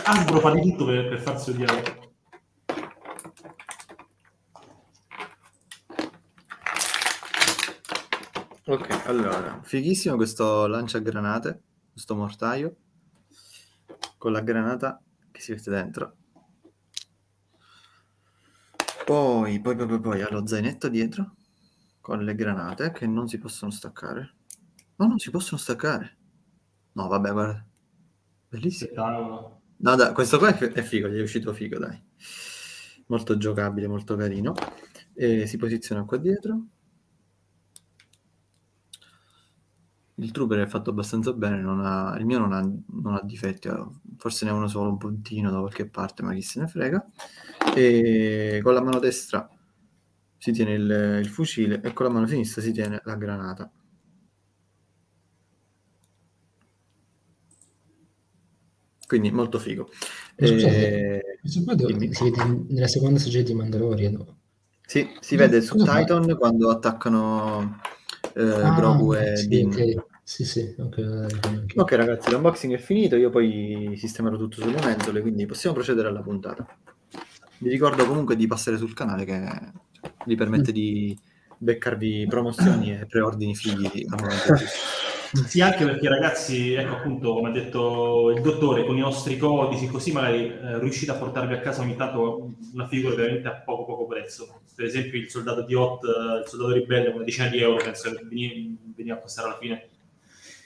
Hasbro 0.09 0.41
fa 0.41 0.51
di 0.53 0.61
tutto 0.63 0.85
per, 0.87 1.09
per 1.09 1.21
farsi 1.21 1.51
odiare. 1.51 2.16
Ok, 8.69 9.07
allora, 9.07 9.61
fighissimo 9.63 10.17
questo 10.17 10.67
lanciagranate, 10.67 11.63
questo 11.93 12.17
mortaio, 12.17 12.75
con 14.19 14.33
la 14.33 14.41
granata 14.41 15.01
che 15.31 15.41
si 15.41 15.53
mette 15.53 15.71
dentro. 15.71 16.17
Poi, 19.05 19.61
poi, 19.61 19.77
poi, 19.77 19.87
poi, 19.87 20.01
poi 20.01 20.21
ha 20.21 20.29
lo 20.33 20.45
zainetto 20.49 20.89
dietro, 20.89 21.37
con 22.01 22.25
le 22.25 22.35
granate 22.35 22.91
che 22.91 23.07
non 23.07 23.29
si 23.29 23.39
possono 23.39 23.71
staccare. 23.71 24.35
No, 24.97 25.07
non 25.07 25.19
si 25.21 25.31
possono 25.31 25.61
staccare. 25.61 26.17
No, 26.95 27.07
vabbè, 27.07 27.31
guarda. 27.31 27.65
Bellissimo. 28.49 29.61
No, 29.77 29.95
dai, 29.95 30.13
questo 30.13 30.39
qua 30.39 30.49
è 30.59 30.83
figo, 30.83 31.07
gli 31.07 31.19
è 31.19 31.23
uscito 31.23 31.53
figo, 31.53 31.79
dai. 31.79 32.03
Molto 33.07 33.37
giocabile, 33.37 33.87
molto 33.87 34.17
carino. 34.17 34.55
E 35.15 35.47
si 35.47 35.57
posiziona 35.57 36.05
qua 36.05 36.17
dietro 36.17 36.71
Il 40.19 40.31
Trooper 40.31 40.61
è 40.61 40.67
fatto 40.67 40.91
abbastanza 40.91 41.33
bene, 41.35 41.61
non 41.61 41.81
ha, 41.85 42.17
il 42.19 42.25
mio 42.25 42.39
non 42.39 42.53
ha, 42.53 42.61
non 42.61 43.15
ha 43.15 43.23
difetti, 43.23 43.69
forse 44.17 44.45
ne 44.45 44.51
ha 44.51 44.55
uno 44.55 44.67
solo 44.67 44.89
un 44.89 44.97
puntino 44.97 45.51
da 45.51 45.59
qualche 45.59 45.87
parte, 45.87 46.23
ma 46.23 46.33
chi 46.33 46.41
se 46.41 46.61
ne 46.61 46.69
frega. 46.69 47.07
E 47.75 48.61
con 48.63 48.73
la 48.73 48.83
mano 48.83 48.99
destra 48.99 49.47
si 50.39 50.53
tiene 50.53 50.73
il, 50.73 51.19
il 51.21 51.29
fucile 51.29 51.81
e 51.83 51.93
con 51.93 52.07
la 52.07 52.13
mano 52.13 52.27
sinistra 52.27 52.63
si 52.63 52.73
tiene 52.73 53.01
la 53.05 53.15
granata. 53.17 53.71
Quindi 59.07 59.31
molto 59.31 59.59
figo. 59.59 59.89
Scusate, 60.37 61.21
e... 61.21 61.39
si 61.43 61.63
vede 61.63 62.65
nella 62.69 62.89
seconda 62.89 63.19
stagione 63.19 63.45
di 63.45 63.55
Mandalorian. 63.55 64.25
Sì, 64.85 65.09
si 65.21 65.37
vede 65.37 65.61
su 65.61 65.77
Titan 65.77 66.37
quando 66.39 66.71
attaccano 66.71 67.61
eh, 67.61 67.96
ah, 68.43 68.75
Grogu 68.75 69.15
e 69.15 69.37
sì, 69.37 69.49
Din. 69.49 69.69
Okay. 69.69 69.97
Sì, 70.23 70.45
sì, 70.45 70.75
okay, 70.77 71.05
okay. 71.05 71.67
ok 71.77 71.93
ragazzi, 71.93 72.31
l'unboxing 72.33 72.75
è 72.75 72.79
finito, 72.79 73.15
io 73.15 73.31
poi 73.31 73.95
sistemerò 73.97 74.37
tutto 74.37 74.61
sulle 74.61 74.85
menzole, 74.85 75.21
quindi 75.21 75.47
possiamo 75.47 75.77
procedere 75.77 76.09
alla 76.09 76.21
puntata. 76.21 76.67
Vi 77.59 77.71
ricordo 77.71 78.05
comunque 78.07 78.35
di 78.35 78.49
passare 78.49 78.77
sul 78.77 78.93
canale 78.93 79.25
che 79.25 79.49
vi 80.27 80.35
permette 80.35 80.73
mm. 80.73 80.75
di 80.75 81.19
beccarvi 81.59 82.27
promozioni 82.29 82.93
e 82.93 83.07
preordini 83.07 83.55
figli 83.55 84.05
al 84.11 84.21
momento 84.21 84.55
Sì, 85.47 85.61
anche 85.61 85.85
perché 85.85 86.09
ragazzi, 86.09 86.73
ecco 86.73 86.95
appunto, 86.95 87.35
come 87.35 87.49
ha 87.49 87.53
detto 87.53 88.31
il 88.31 88.41
dottore, 88.41 88.85
con 88.85 88.97
i 88.97 89.01
nostri 89.01 89.37
codici, 89.37 89.89
così 89.89 90.13
magari 90.13 90.47
eh, 90.47 90.79
riuscite 90.79 91.11
a 91.11 91.17
portarvi 91.17 91.55
a 91.55 91.61
casa 91.61 91.83
ogni 91.83 91.97
tanto 91.97 92.53
una 92.73 92.87
figura 92.87 93.15
veramente 93.15 93.49
a 93.49 93.55
poco 93.55 93.85
poco 93.85 94.07
prezzo. 94.07 94.61
Per 94.75 94.85
esempio 94.85 95.19
il 95.19 95.31
soldato 95.31 95.63
di 95.63 95.75
Hot, 95.75 96.03
il 96.05 96.45
soldato 96.47 96.73
ribelle, 96.73 97.09
una 97.09 97.25
decina 97.25 97.49
di 97.49 97.61
euro, 97.61 97.83
penso 97.83 98.11
che 98.11 98.25
veniva 98.29 99.17
a 99.17 99.19
costare 99.19 99.49
alla 99.49 99.59
fine, 99.59 99.89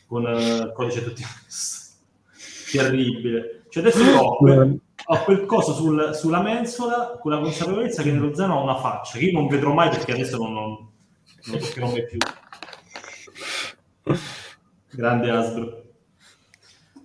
con 0.06 0.26
eh, 0.26 0.56
il 0.56 0.72
codice 0.74 1.04
tutti 1.04 1.22
terribile. 2.72 3.62
Cioè 3.68 3.82
adesso 3.82 4.02
ho 4.02 4.36
quel, 4.36 4.80
ho 5.04 5.24
quel 5.24 5.46
coso 5.46 5.72
sul, 5.72 6.14
sulla 6.14 6.42
mensola 6.42 7.18
con 7.20 7.32
la 7.32 7.38
consapevolezza 7.38 8.02
che 8.02 8.10
nello 8.10 8.34
zaino 8.34 8.58
ha 8.58 8.62
una 8.62 8.76
faccia, 8.76 9.18
che 9.18 9.26
io 9.26 9.32
non 9.32 9.48
vedrò 9.48 9.72
mai 9.72 9.90
perché 9.90 10.12
adesso 10.12 10.36
non, 10.36 10.52
non, 10.52 10.68
non 10.68 10.88
lo 11.44 11.56
toccherò 11.58 11.90
mai 11.90 12.04
più. 12.06 12.18
Grande 14.92 15.30
Asbro. 15.30 15.82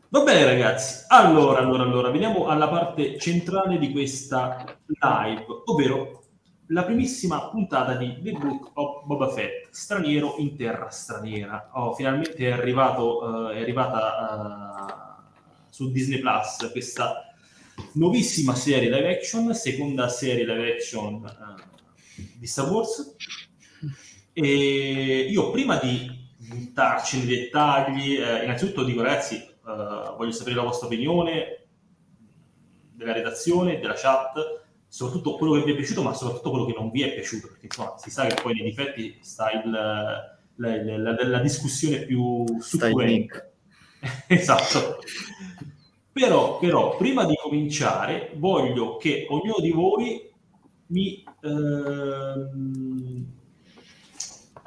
Va 0.10 0.24
bene 0.24 0.44
ragazzi, 0.44 1.04
allora, 1.08 1.60
allora, 1.60 1.84
allora, 1.84 2.10
veniamo 2.10 2.48
alla 2.48 2.68
parte 2.68 3.20
centrale 3.20 3.78
di 3.78 3.92
questa 3.92 4.80
live, 4.88 5.46
ovvero 5.66 6.24
la 6.68 6.84
primissima 6.84 7.50
puntata 7.50 7.96
di 7.96 8.18
The 8.24 8.32
Book 8.32 8.72
of 8.74 9.06
Boba 9.06 9.30
Fett, 9.30 9.68
straniero 9.70 10.36
in 10.38 10.56
terra 10.56 10.90
straniera. 10.90 11.70
Oh, 11.74 11.94
finalmente 11.94 12.38
è, 12.38 12.52
arrivato, 12.52 13.24
uh, 13.24 13.50
è 13.50 13.62
arrivata 13.62 15.22
uh, 15.22 15.70
su 15.70 15.92
Disney 15.92 16.20
Plus 16.20 16.72
questa 16.72 17.36
nuovissima 17.94 18.56
serie 18.56 18.90
live 18.90 19.16
action, 19.16 19.54
seconda 19.54 20.08
serie 20.08 20.46
live 20.46 20.72
action 20.72 21.14
uh, 21.16 21.62
di 22.40 22.48
Star 22.48 22.68
Wars. 22.72 23.16
E 24.34 25.28
io 25.30 25.52
prima 25.52 25.78
di 25.78 26.25
buttarci 26.48 27.18
nei 27.18 27.28
dettagli. 27.28 28.18
Eh, 28.18 28.44
innanzitutto 28.44 28.84
dico 28.84 29.02
ragazzi, 29.02 29.36
eh, 29.36 30.14
voglio 30.18 30.32
sapere 30.32 30.56
la 30.56 30.64
vostra 30.64 30.88
opinione 30.88 31.68
della 32.92 33.14
redazione, 33.14 33.80
della 33.80 33.96
chat, 33.96 34.64
soprattutto 34.88 35.36
quello 35.36 35.54
che 35.56 35.64
vi 35.64 35.72
è 35.74 35.76
piaciuto, 35.76 36.02
ma 36.02 36.14
soprattutto 36.14 36.50
quello 36.50 36.66
che 36.66 36.74
non 36.78 36.90
vi 36.92 37.02
è 37.02 37.14
piaciuto, 37.14 37.48
perché 37.48 37.66
insomma 37.66 37.98
si 37.98 38.10
sa 38.10 38.26
che 38.26 38.42
poi 38.42 38.54
nei 38.54 38.64
difetti 38.64 39.18
sta 39.22 39.52
il, 39.52 39.70
la, 39.70 40.38
la, 40.56 40.98
la, 40.98 41.28
la 41.28 41.40
discussione 41.40 42.06
più 42.06 42.46
succulenta. 42.60 43.50
esatto. 44.28 45.00
Però, 46.12 46.60
però, 46.60 46.96
prima 46.96 47.26
di 47.26 47.36
cominciare, 47.36 48.32
voglio 48.36 48.98
che 48.98 49.28
ognuno 49.30 49.60
di 49.60 49.72
voi 49.72 50.32
mi... 50.88 51.24
Ehm, 51.42 53.34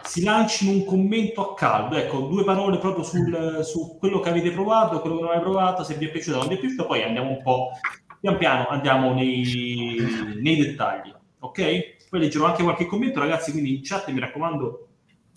si 0.09 0.25
lancino 0.25 0.73
un 0.73 0.87
commento 0.87 1.51
a 1.51 1.55
caldo, 1.55 1.97
ecco, 1.97 2.21
due 2.21 2.43
parole 2.43 2.79
proprio 2.79 3.05
sul, 3.05 3.61
su 3.63 3.99
quello 3.99 4.21
che 4.21 4.31
avete 4.31 4.51
provato, 4.53 5.01
quello 5.01 5.17
che 5.17 5.23
non 5.23 5.31
avete 5.33 5.45
provato, 5.45 5.85
se 5.85 5.97
vi 5.97 6.07
è 6.07 6.11
piaciuto 6.11 6.39
o 6.39 6.41
non 6.41 6.49
vi 6.49 6.55
è 6.55 6.59
piaciuto, 6.59 6.87
poi 6.87 7.03
andiamo 7.03 7.29
un 7.29 7.43
po', 7.43 7.73
pian 8.19 8.39
piano 8.39 8.69
andiamo 8.69 9.13
nei, 9.13 9.99
nei 10.41 10.57
dettagli, 10.57 11.13
ok? 11.41 11.97
Poi 12.09 12.21
leggerò 12.21 12.47
anche 12.47 12.63
qualche 12.63 12.87
commento, 12.87 13.21
ragazzi, 13.21 13.51
quindi 13.51 13.77
in 13.77 13.81
chat 13.83 14.09
mi 14.09 14.19
raccomando, 14.19 14.89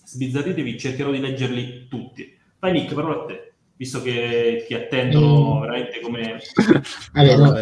sbizzarritevi, 0.05 0.79
cercherò 0.79 1.11
di 1.11 1.19
leggerli 1.19 1.87
tutti. 1.89 2.33
Vai 2.57 2.71
Nick, 2.71 2.93
parola 2.93 3.23
a 3.23 3.25
te, 3.25 3.53
visto 3.75 4.01
che 4.01 4.63
ti 4.67 4.73
attendono 4.73 5.57
mm. 5.57 5.59
veramente 5.59 5.99
come... 5.99 6.39
Vabbè, 7.11 7.35
no, 7.35 7.53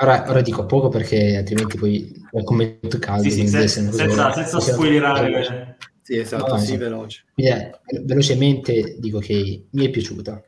ora, 0.00 0.24
ora, 0.28 0.40
dico 0.40 0.66
poco 0.66 0.88
perché 0.88 1.36
altrimenti 1.36 1.78
poi 1.78 2.26
il 2.32 2.42
commento 2.42 2.98
caldo. 2.98 3.22
Sì, 3.22 3.30
sì, 3.30 3.46
senza, 3.46 3.92
senza, 3.92 4.32
senza 4.32 4.58
spoilerare. 4.58 5.76
Sì, 6.12 6.18
esatto, 6.18 6.52
no, 6.52 6.58
sì, 6.58 6.76
veloce. 6.76 7.24
Eh, 7.36 7.70
velocemente 8.04 8.96
dico 8.98 9.18
che 9.18 9.68
mi 9.70 9.86
è 9.86 9.88
piaciuta, 9.88 10.44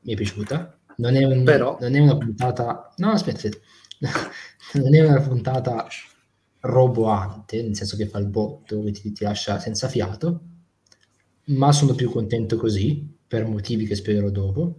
mi 0.00 0.12
è 0.12 0.16
piaciuta. 0.16 0.76
Non 0.96 1.14
è, 1.14 1.22
un, 1.24 1.44
Però... 1.44 1.76
non 1.80 1.94
è 1.94 2.00
una 2.00 2.18
puntata... 2.18 2.92
No, 2.96 3.10
aspetta, 3.10 3.36
aspetta. 3.36 3.58
non 4.82 4.92
è 4.92 5.06
una 5.06 5.20
puntata 5.20 5.86
roboante, 6.60 7.62
nel 7.62 7.76
senso 7.76 7.96
che 7.96 8.08
fa 8.08 8.18
il 8.18 8.26
botto 8.26 8.82
che 8.82 8.90
ti, 8.90 9.12
ti 9.12 9.22
lascia 9.22 9.60
senza 9.60 9.86
fiato, 9.86 10.40
ma 11.46 11.70
sono 11.70 11.94
più 11.94 12.10
contento 12.10 12.56
così, 12.56 13.08
per 13.28 13.46
motivi 13.46 13.86
che 13.86 13.94
spiegherò 13.94 14.30
dopo. 14.30 14.78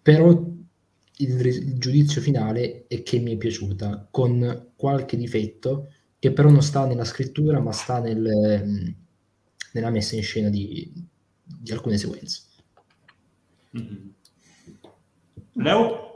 Però 0.00 0.30
il, 0.30 1.46
il, 1.46 1.78
giudizio 1.78 2.20
finale 2.20 2.84
è 2.86 3.02
che 3.02 3.18
mi 3.18 3.32
è 3.32 3.36
piaciuta, 3.36 4.06
con 4.12 4.70
qualche 4.76 5.16
difetto 5.16 5.88
che 6.20 6.32
però 6.32 6.50
non 6.50 6.62
sta 6.62 6.86
nella 6.86 7.04
scrittura, 7.04 7.58
ma 7.58 7.72
sta 7.72 7.98
nel, 7.98 9.02
nella 9.74 9.90
messa 9.90 10.16
in 10.16 10.22
scena 10.22 10.48
di, 10.48 10.90
di 11.42 11.72
alcune 11.72 11.98
sequenze. 11.98 12.42
Mm-hmm. 13.76 14.08
Leo? 15.54 16.12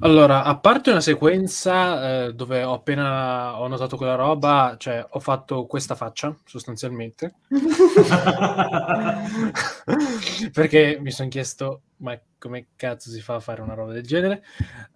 Allora, 0.00 0.44
a 0.44 0.58
parte 0.58 0.90
una 0.90 1.00
sequenza 1.00 2.26
eh, 2.26 2.34
dove 2.34 2.62
ho 2.62 2.74
appena 2.74 3.58
ho 3.58 3.66
notato 3.66 3.96
quella 3.96 4.14
roba, 4.14 4.76
cioè 4.78 5.06
ho 5.08 5.20
fatto 5.20 5.64
questa 5.64 5.94
faccia 5.94 6.36
sostanzialmente, 6.44 7.36
perché 10.52 10.98
mi 11.00 11.10
sono 11.10 11.30
chiesto 11.30 11.80
ma 11.98 12.20
come 12.36 12.66
cazzo 12.76 13.08
si 13.08 13.22
fa 13.22 13.36
a 13.36 13.40
fare 13.40 13.62
una 13.62 13.72
roba 13.72 13.92
del 13.92 14.06
genere. 14.06 14.42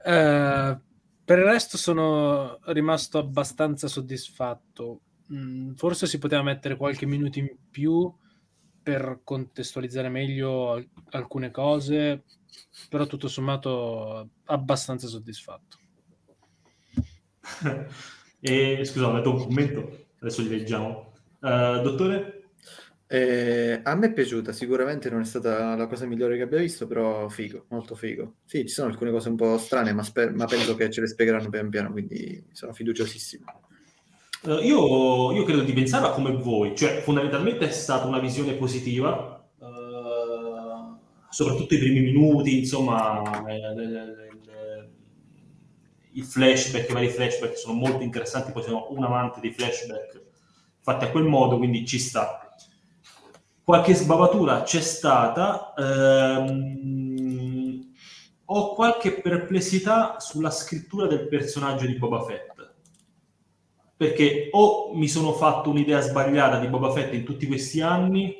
Eh, 0.04 0.78
per 1.24 1.38
il 1.38 1.44
resto 1.44 1.78
sono 1.78 2.58
rimasto 2.66 3.16
abbastanza 3.16 3.88
soddisfatto 3.88 5.00
Mm, 5.32 5.74
forse 5.74 6.06
si 6.06 6.18
poteva 6.18 6.42
mettere 6.42 6.76
qualche 6.76 7.06
minuto 7.06 7.38
in 7.38 7.48
più 7.70 8.12
per 8.82 9.20
contestualizzare 9.22 10.08
meglio 10.08 10.84
alcune 11.10 11.50
cose, 11.50 12.24
però 12.88 13.06
tutto 13.06 13.28
sommato 13.28 14.30
abbastanza 14.44 15.06
soddisfatto. 15.06 15.78
e, 18.40 18.84
scusa, 18.84 19.08
ho 19.08 19.14
detto 19.14 19.34
un 19.34 19.38
commento, 19.38 20.06
adesso 20.18 20.42
li 20.42 20.48
leggiamo. 20.48 21.12
Uh, 21.40 21.80
dottore? 21.80 22.40
Eh, 23.06 23.80
a 23.82 23.94
me 23.96 24.06
è 24.06 24.12
piaciuta, 24.12 24.52
sicuramente 24.52 25.10
non 25.10 25.22
è 25.22 25.24
stata 25.24 25.74
la 25.74 25.86
cosa 25.88 26.06
migliore 26.06 26.36
che 26.36 26.42
abbia 26.42 26.60
visto, 26.60 26.86
però 26.86 27.28
figo, 27.28 27.66
molto 27.70 27.94
figo. 27.94 28.36
Sì, 28.44 28.60
ci 28.60 28.68
sono 28.68 28.88
alcune 28.88 29.10
cose 29.10 29.28
un 29.28 29.36
po' 29.36 29.58
strane, 29.58 29.92
ma, 29.92 30.02
sper- 30.02 30.32
ma 30.32 30.46
penso 30.46 30.74
che 30.76 30.90
ce 30.90 31.00
le 31.00 31.08
spiegheranno 31.08 31.50
pian 31.50 31.70
piano, 31.70 31.90
quindi 31.90 32.46
sono 32.52 32.72
fiduciosissimo. 32.72 33.44
Uh, 34.42 34.58
io, 34.62 35.32
io, 35.32 35.44
credo 35.44 35.62
di 35.62 35.74
pensarla 35.74 36.10
come 36.10 36.32
voi, 36.32 36.74
cioè 36.74 37.00
fondamentalmente 37.02 37.68
è 37.68 37.70
stata 37.70 38.06
una 38.06 38.18
visione 38.18 38.54
positiva, 38.54 39.46
uh, 39.58 40.96
soprattutto 41.28 41.74
i 41.74 41.78
primi 41.78 42.00
minuti, 42.00 42.60
insomma, 42.60 43.22
i 46.12 46.22
flashback, 46.22 46.88
i 46.88 46.92
vari 46.92 47.10
flashback 47.10 47.58
sono 47.58 47.74
molto 47.74 48.02
interessanti, 48.02 48.52
poi 48.52 48.62
sono 48.62 48.86
un 48.90 49.04
amante 49.04 49.40
dei 49.40 49.52
flashback 49.52 50.22
fatti 50.80 51.04
a 51.04 51.10
quel 51.10 51.24
modo, 51.24 51.58
quindi 51.58 51.86
ci 51.86 51.98
sta. 51.98 52.48
Qualche 53.62 53.94
sbavatura 53.94 54.62
c'è 54.62 54.80
stata, 54.80 55.74
ehm, 55.76 56.78
ho 58.46 58.74
qualche 58.74 59.20
perplessità 59.20 60.18
sulla 60.18 60.50
scrittura 60.50 61.06
del 61.06 61.28
personaggio 61.28 61.86
di 61.86 61.96
Boba 61.98 62.22
Fett 62.22 62.49
perché 64.00 64.48
o 64.52 64.92
mi 64.94 65.08
sono 65.08 65.34
fatto 65.34 65.68
un'idea 65.68 66.00
sbagliata 66.00 66.58
di 66.58 66.68
Boba 66.68 66.90
Fett 66.90 67.12
in 67.12 67.22
tutti 67.22 67.46
questi 67.46 67.82
anni, 67.82 68.34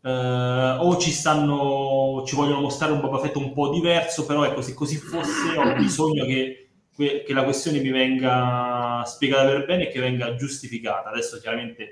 eh, 0.00 0.76
o 0.78 0.96
ci 0.98 1.10
stanno, 1.10 2.22
ci 2.24 2.36
vogliono 2.36 2.60
mostrare 2.60 2.92
un 2.92 3.00
Boba 3.00 3.18
Fett 3.18 3.34
un 3.34 3.52
po' 3.52 3.70
diverso, 3.70 4.24
però 4.24 4.44
ecco, 4.44 4.62
se 4.62 4.72
così 4.72 4.94
fosse 4.94 5.58
ho 5.58 5.74
bisogno 5.74 6.24
che, 6.24 6.68
che 6.94 7.32
la 7.32 7.42
questione 7.42 7.80
mi 7.80 7.90
venga 7.90 9.02
spiegata 9.04 9.46
per 9.46 9.64
bene 9.64 9.88
e 9.88 9.90
che 9.90 9.98
venga 9.98 10.36
giustificata. 10.36 11.10
Adesso 11.10 11.40
chiaramente 11.40 11.82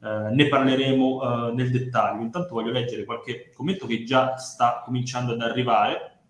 eh, 0.00 0.30
ne 0.30 0.46
parleremo 0.46 1.48
eh, 1.48 1.52
nel 1.54 1.72
dettaglio. 1.72 2.22
Intanto 2.22 2.54
voglio 2.54 2.70
leggere 2.70 3.02
qualche 3.04 3.50
commento 3.52 3.84
che 3.84 4.04
già 4.04 4.36
sta 4.36 4.82
cominciando 4.84 5.32
ad 5.32 5.40
arrivare. 5.40 6.20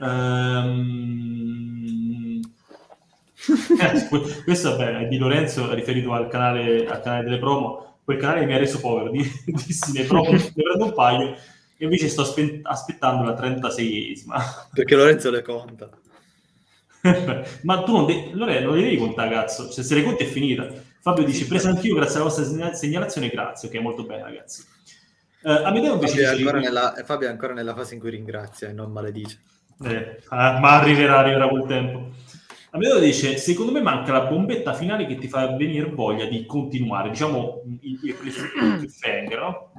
Ehm, 0.00 1.71
eh, 3.80 4.42
questo 4.44 4.70
vabbè, 4.76 4.98
è 4.98 5.08
di 5.08 5.18
Lorenzo 5.18 5.72
riferito 5.74 6.12
al 6.12 6.28
canale, 6.28 6.86
al 6.86 7.00
canale 7.00 7.24
delle 7.24 7.38
promo. 7.38 7.98
Quel 8.04 8.18
canale 8.18 8.46
mi 8.46 8.54
ha 8.54 8.58
reso 8.58 8.80
povero, 8.80 9.10
dissi 9.12 9.92
le 9.92 10.04
promo, 10.04 10.30
ne 10.30 10.38
prendo 10.54 10.84
un 10.84 10.94
paio 10.94 11.36
e 11.76 11.84
invece 11.84 12.08
sto 12.08 12.22
aspe- 12.22 12.60
aspettando 12.62 13.24
la 13.24 13.34
36esima. 13.34 14.40
Perché 14.72 14.94
Lorenzo 14.94 15.30
le 15.30 15.42
conta. 15.42 15.90
Ma 17.62 17.82
tu 17.82 17.92
non, 17.92 18.06
de- 18.06 18.30
Lorenzo, 18.32 18.66
non 18.66 18.76
le 18.76 18.82
devi 18.82 18.96
contare, 18.96 19.30
cazzo. 19.30 19.70
Se, 19.70 19.82
se 19.82 19.94
le 19.94 20.04
conti 20.04 20.24
è 20.24 20.26
finita. 20.26 20.68
Fabio 21.00 21.24
dice, 21.24 21.46
presa 21.46 21.68
anch'io 21.68 21.96
grazie 21.96 22.16
alla 22.16 22.24
vostra 22.24 22.44
segnalazione, 22.74 23.28
grazie. 23.28 23.68
Ok, 23.68 23.74
molto 23.80 24.04
bene, 24.04 24.22
ragazzi. 24.22 24.64
Uh, 25.42 25.64
Amedeo 25.64 25.94
invece 25.94 26.22
Fabio 26.22 26.30
è, 26.30 26.38
ancora 26.38 26.58
nella, 26.60 26.94
Fabio 27.04 27.26
è 27.26 27.30
ancora 27.30 27.52
nella 27.52 27.74
fase 27.74 27.94
in 27.94 28.00
cui 28.00 28.10
ringrazia 28.10 28.68
e 28.68 28.72
non 28.72 28.92
maledice. 28.92 29.40
Eh, 29.84 30.20
ma 30.30 30.78
arriverà, 30.78 31.18
arriverà 31.18 31.48
quel 31.48 31.66
tempo. 31.66 32.10
Amedeo 32.74 32.98
dice, 33.00 33.36
secondo 33.36 33.70
me 33.70 33.82
manca 33.82 34.12
la 34.12 34.22
bombetta 34.22 34.72
finale 34.72 35.04
che 35.04 35.16
ti 35.16 35.28
fa 35.28 35.54
venire 35.56 35.90
voglia 35.90 36.24
di 36.24 36.46
continuare, 36.46 37.10
diciamo 37.10 37.60
il, 37.82 38.00
il 38.02 38.16
cliffhanger, 38.16 39.38
no? 39.38 39.72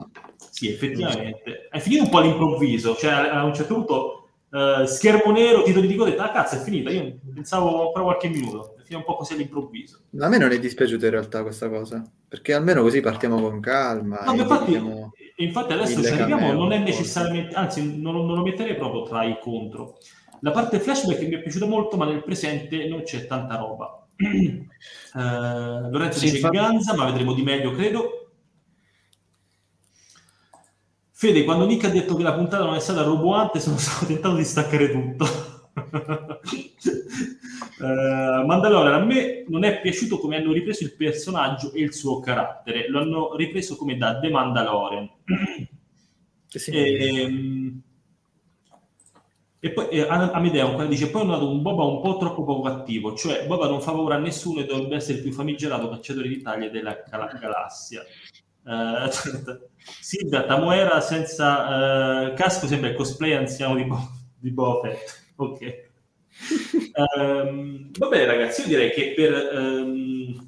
Sì, 0.51 0.69
effettivamente. 0.69 1.69
È 1.71 1.79
finito 1.79 2.03
un 2.03 2.09
po' 2.09 2.19
all'improvviso, 2.19 2.95
cioè 2.95 3.11
a 3.11 3.43
un 3.45 3.53
certo 3.55 3.73
punto 3.73 4.29
uh, 4.51 4.85
schermo 4.85 5.31
nero, 5.31 5.63
titolo 5.63 5.87
di 5.87 5.95
coda, 5.95 6.23
ah 6.23 6.31
cazzo 6.31 6.53
è 6.53 6.59
finita, 6.59 6.91
io 6.91 7.17
pensavo 7.33 7.87
ancora 7.87 8.03
qualche 8.03 8.29
minuto, 8.29 8.75
è 8.77 8.81
finito 8.83 8.97
un 8.97 9.05
po' 9.05 9.15
così 9.15 9.33
all'improvviso. 9.33 10.01
A 10.19 10.27
me 10.27 10.37
non 10.37 10.51
è 10.51 10.59
dispiaciuta 10.59 11.05
in 11.05 11.11
realtà 11.13 11.41
questa 11.41 11.69
cosa, 11.69 12.07
perché 12.27 12.53
almeno 12.53 12.83
così 12.83 13.01
partiamo 13.01 13.41
con 13.41 13.59
calma. 13.59 14.21
No, 14.23 14.33
infatti, 14.33 14.79
infatti 15.37 15.73
adesso 15.73 16.03
ci 16.03 16.13
arriviamo, 16.13 16.53
non 16.53 16.71
è 16.71 16.77
necessariamente, 16.77 17.55
anzi 17.55 17.99
non, 17.99 18.23
non 18.23 18.35
lo 18.35 18.43
metterei 18.43 18.75
proprio 18.75 19.01
tra 19.01 19.23
i 19.23 19.39
contro. 19.41 19.97
La 20.43 20.51
parte 20.51 20.79
flashback 20.81 21.21
mi 21.21 21.35
è 21.35 21.41
piaciuta 21.41 21.65
molto, 21.65 21.95
ma 21.95 22.05
nel 22.05 22.21
presente 22.21 22.85
non 22.85 23.03
c'è 23.03 23.25
tanta 23.27 23.55
roba. 23.55 24.05
uh, 24.17 25.87
Lorenzo 25.89 26.19
sì, 26.19 26.25
dice 26.25 26.35
infatti... 26.35 26.57
Ganza, 26.57 26.95
ma 26.95 27.05
vedremo 27.05 27.33
di 27.33 27.43
meglio, 27.43 27.71
credo. 27.71 28.27
Fede, 31.11 31.45
quando 31.45 31.65
Nick 31.65 31.85
ha 31.85 31.89
detto 31.89 32.15
che 32.15 32.23
la 32.23 32.33
puntata 32.33 32.65
non 32.65 32.75
è 32.75 32.81
stata 32.81 33.03
roboante, 33.03 33.61
sono 33.61 33.77
stato 33.77 34.05
tentato 34.05 34.35
di 34.35 34.43
staccare 34.43 34.91
tutto. 34.91 35.25
uh, 37.79 38.43
Mandalorian 38.45 39.01
a 39.01 39.05
me 39.05 39.45
non 39.47 39.63
è 39.63 39.79
piaciuto 39.79 40.19
come 40.19 40.35
hanno 40.35 40.51
ripreso 40.51 40.83
il 40.83 40.93
personaggio 40.93 41.71
e 41.71 41.79
il 41.83 41.93
suo 41.93 42.19
carattere. 42.19 42.89
Lo 42.89 42.99
hanno 42.99 43.33
ripreso 43.37 43.77
come 43.77 43.95
da 43.95 44.19
The 44.19 44.29
Mandalorian. 44.29 45.09
Sì. 46.49 46.71
E, 46.71 47.21
ehm, 47.21 47.81
e 49.63 49.71
poi 49.71 49.87
eh, 49.87 50.05
Amedeo 50.05 50.67
ancora 50.67 50.87
dice: 50.87 51.09
Poi 51.09 51.21
hanno 51.21 51.31
dato 51.31 51.49
un 51.49 51.61
Boba 51.61 51.85
un 51.85 52.01
po' 52.01 52.17
troppo 52.17 52.43
poco 52.43 52.67
attivo, 52.67 53.15
cioè 53.15 53.45
Boba 53.45 53.65
non 53.65 53.79
fa 53.79 53.93
paura 53.93 54.15
a 54.15 54.19
nessuno 54.19 54.59
e 54.59 54.65
dovrebbe 54.65 54.97
essere 54.97 55.19
il 55.19 55.23
più 55.23 55.31
famigerato 55.31 55.87
cacciatore 55.87 56.27
d'Italia 56.27 56.69
della 56.69 57.01
gal- 57.09 57.39
galassia. 57.39 58.03
Uh, 58.61 59.07
Silvia 60.01 60.43
Tamuera 60.43 60.99
senza 60.99 62.27
uh, 62.27 62.33
casco 62.33 62.67
sembra 62.67 62.89
il 62.89 62.95
cosplay 62.95 63.31
anziano 63.35 63.75
di, 63.75 63.85
Bo- 63.85 64.11
di 64.37 64.51
Boba 64.51 64.89
Fett. 64.89 65.27
Ok. 65.37 65.89
um, 67.17 67.89
va 67.97 68.07
bene, 68.09 68.25
ragazzi, 68.25 68.63
io 68.63 68.67
direi 68.67 68.91
che 68.91 69.13
per, 69.15 69.49
um, 69.53 70.45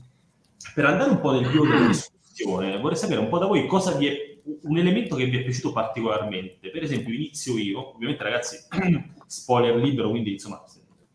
per 0.73 0.83
andare 0.83 1.11
un 1.11 1.21
po' 1.21 1.31
nel 1.31 1.47
vivo 1.47 1.65
della 1.65 1.87
discussione, 1.87 2.77
vorrei 2.79 2.97
sapere 2.97 3.21
un 3.21 3.29
po' 3.29 3.37
da 3.37 3.45
voi 3.45 3.65
cosa 3.65 3.91
vi 3.91 4.07
è 4.07 4.34
un 4.63 4.77
elemento 4.77 5.15
che 5.15 5.25
vi 5.25 5.37
è 5.37 5.43
piaciuto 5.43 5.71
particolarmente. 5.71 6.69
Per 6.69 6.83
esempio, 6.83 7.13
inizio 7.13 7.57
io, 7.57 7.95
ovviamente, 7.95 8.23
ragazzi, 8.23 8.57
spoiler 9.25 9.75
libero, 9.75 10.09
quindi 10.09 10.33
insomma, 10.33 10.63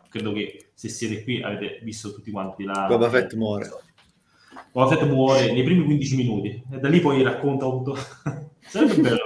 credo 0.09 0.33
che 0.33 0.71
se 0.75 0.89
siete 0.89 1.23
qui 1.23 1.43
avete 1.43 1.81
visto 1.83 2.13
tutti 2.13 2.31
quanti 2.31 2.65
la. 2.65 2.87
Boba 2.89 3.09
Fett 3.09 3.35
muore. 3.35 3.71
Boba 4.73 4.89
Fett 4.89 5.03
muore 5.09 5.53
nei 5.53 5.63
primi 5.63 5.85
15 5.85 6.17
minuti 6.17 6.63
e 6.71 6.79
da 6.79 6.89
lì 6.89 7.01
poi 7.01 7.23
racconta 7.23 7.67
tutto. 7.67 7.97
Sarebbe 8.61 8.97
bello. 8.97 9.25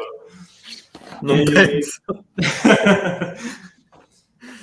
Non 1.23 1.39
e... 1.39 1.43
penso. 1.45 2.03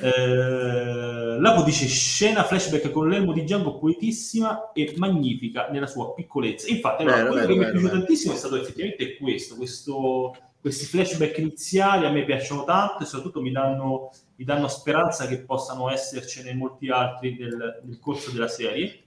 Eh, 0.02 1.40
Lapo 1.40 1.64
dice 1.64 1.88
scena 1.88 2.44
flashback 2.44 2.92
con 2.92 3.10
l'elmo 3.10 3.34
di 3.34 3.44
Django 3.44 3.78
poetissima 3.78 4.72
e 4.74 4.94
magnifica 4.98 5.70
nella 5.70 5.88
sua 5.88 6.14
piccolezza. 6.14 6.68
Infatti, 6.70 7.04
allora, 7.04 7.26
quello 7.26 7.46
che 7.46 7.56
mi 7.56 7.66
è 7.66 7.72
piaciuto 7.72 7.92
tantissimo 7.92 8.34
è 8.34 8.38
stato 8.38 8.56
effettivamente 8.58 9.18
questo, 9.18 9.56
questo, 9.56 10.36
questi 10.60 10.86
flashback 10.86 11.38
iniziali 11.40 12.06
a 12.06 12.12
me 12.12 12.26
piacciono 12.26 12.64
tanto 12.64 13.04
e 13.04 13.06
soprattutto 13.06 13.42
mi 13.42 13.52
danno, 13.52 14.12
mi 14.36 14.46
danno 14.46 14.68
speranza 14.68 15.28
che 15.28 15.40
possano 15.40 15.90
essercene 15.90 16.54
molti 16.54 16.90
altri 16.90 17.38
nel, 17.40 17.82
nel 17.86 18.00
corso 18.00 18.32
della 18.32 18.48
serie. 18.48 19.04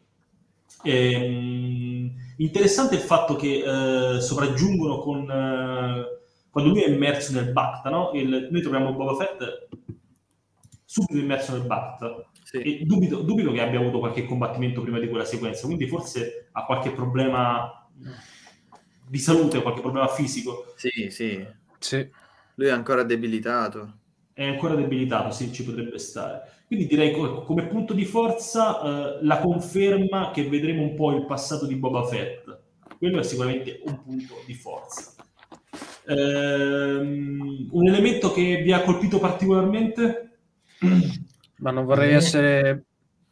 Ehm, 0.83 2.12
interessante 2.39 2.97
il 2.97 3.01
fatto 3.01 3.37
che 3.37 4.16
eh, 4.16 4.21
sopraggiungono 4.21 4.99
con 4.99 5.31
eh, 5.31 6.23
quando 6.51 6.71
lui 6.71 6.83
è 6.83 6.89
immerso 6.89 7.33
nel 7.33 7.53
Bacta, 7.53 7.91
no? 7.91 8.11
Il, 8.15 8.49
noi 8.51 8.61
troviamo 8.61 8.93
Boba 8.93 9.15
Fett 9.15 9.69
subito 10.95 11.19
immerso 11.19 11.57
nel 11.57 11.66
Bat. 11.66 12.27
Sì. 12.45 12.59
E 12.59 12.85
dubito, 12.85 13.23
dubito, 13.23 13.51
che 13.51 13.61
abbia 13.61 13.81
avuto 13.81 13.99
qualche 13.99 14.25
combattimento 14.25 14.81
prima 14.81 15.01
di 15.01 15.09
quella 15.09 15.25
sequenza, 15.25 15.66
quindi 15.66 15.89
forse 15.89 16.51
ha 16.53 16.65
qualche 16.65 16.93
problema 16.93 17.89
di 19.09 19.19
salute, 19.19 19.61
qualche 19.61 19.81
problema 19.81 20.07
fisico. 20.07 20.73
Sì, 20.77 21.09
sì. 21.11 21.45
sì. 21.81 22.09
Lui 22.55 22.69
è 22.69 22.71
ancora 22.71 23.03
debilitato. 23.03 23.99
È 24.33 24.45
ancora 24.45 24.77
debilitato, 24.77 25.33
sì, 25.33 25.53
ci 25.53 25.65
potrebbe 25.65 25.99
stare. 25.99 26.43
Quindi 26.69 26.87
direi 26.87 27.12
come, 27.12 27.43
come 27.43 27.66
punto 27.66 27.93
di 27.93 28.05
forza 28.05 28.81
eh, 28.81 29.25
la 29.25 29.41
conferma 29.41 30.31
che 30.33 30.49
vedremo 30.49 30.83
un 30.83 30.95
po' 30.95 31.11
il 31.11 31.27
passato 31.27 31.66
di 31.66 31.75
Boba 31.75 32.05
Fett. 32.05 32.57
Quello 32.99 33.19
è 33.19 33.25
sicuramente 33.25 33.81
un 33.85 34.01
punto 34.01 34.35
di 34.47 34.55
forza. 34.55 35.12
Ehm, 36.07 37.69
un 37.73 37.89
elemento 37.89 38.33
che 38.33 38.62
vi 38.62 38.73
ha 38.73 38.83
colpito 38.83 39.19
particolarmente? 39.19 40.34
Ma 41.56 41.70
non 41.70 41.85
vorrei 41.85 42.11
eh. 42.11 42.15
essere... 42.15 42.85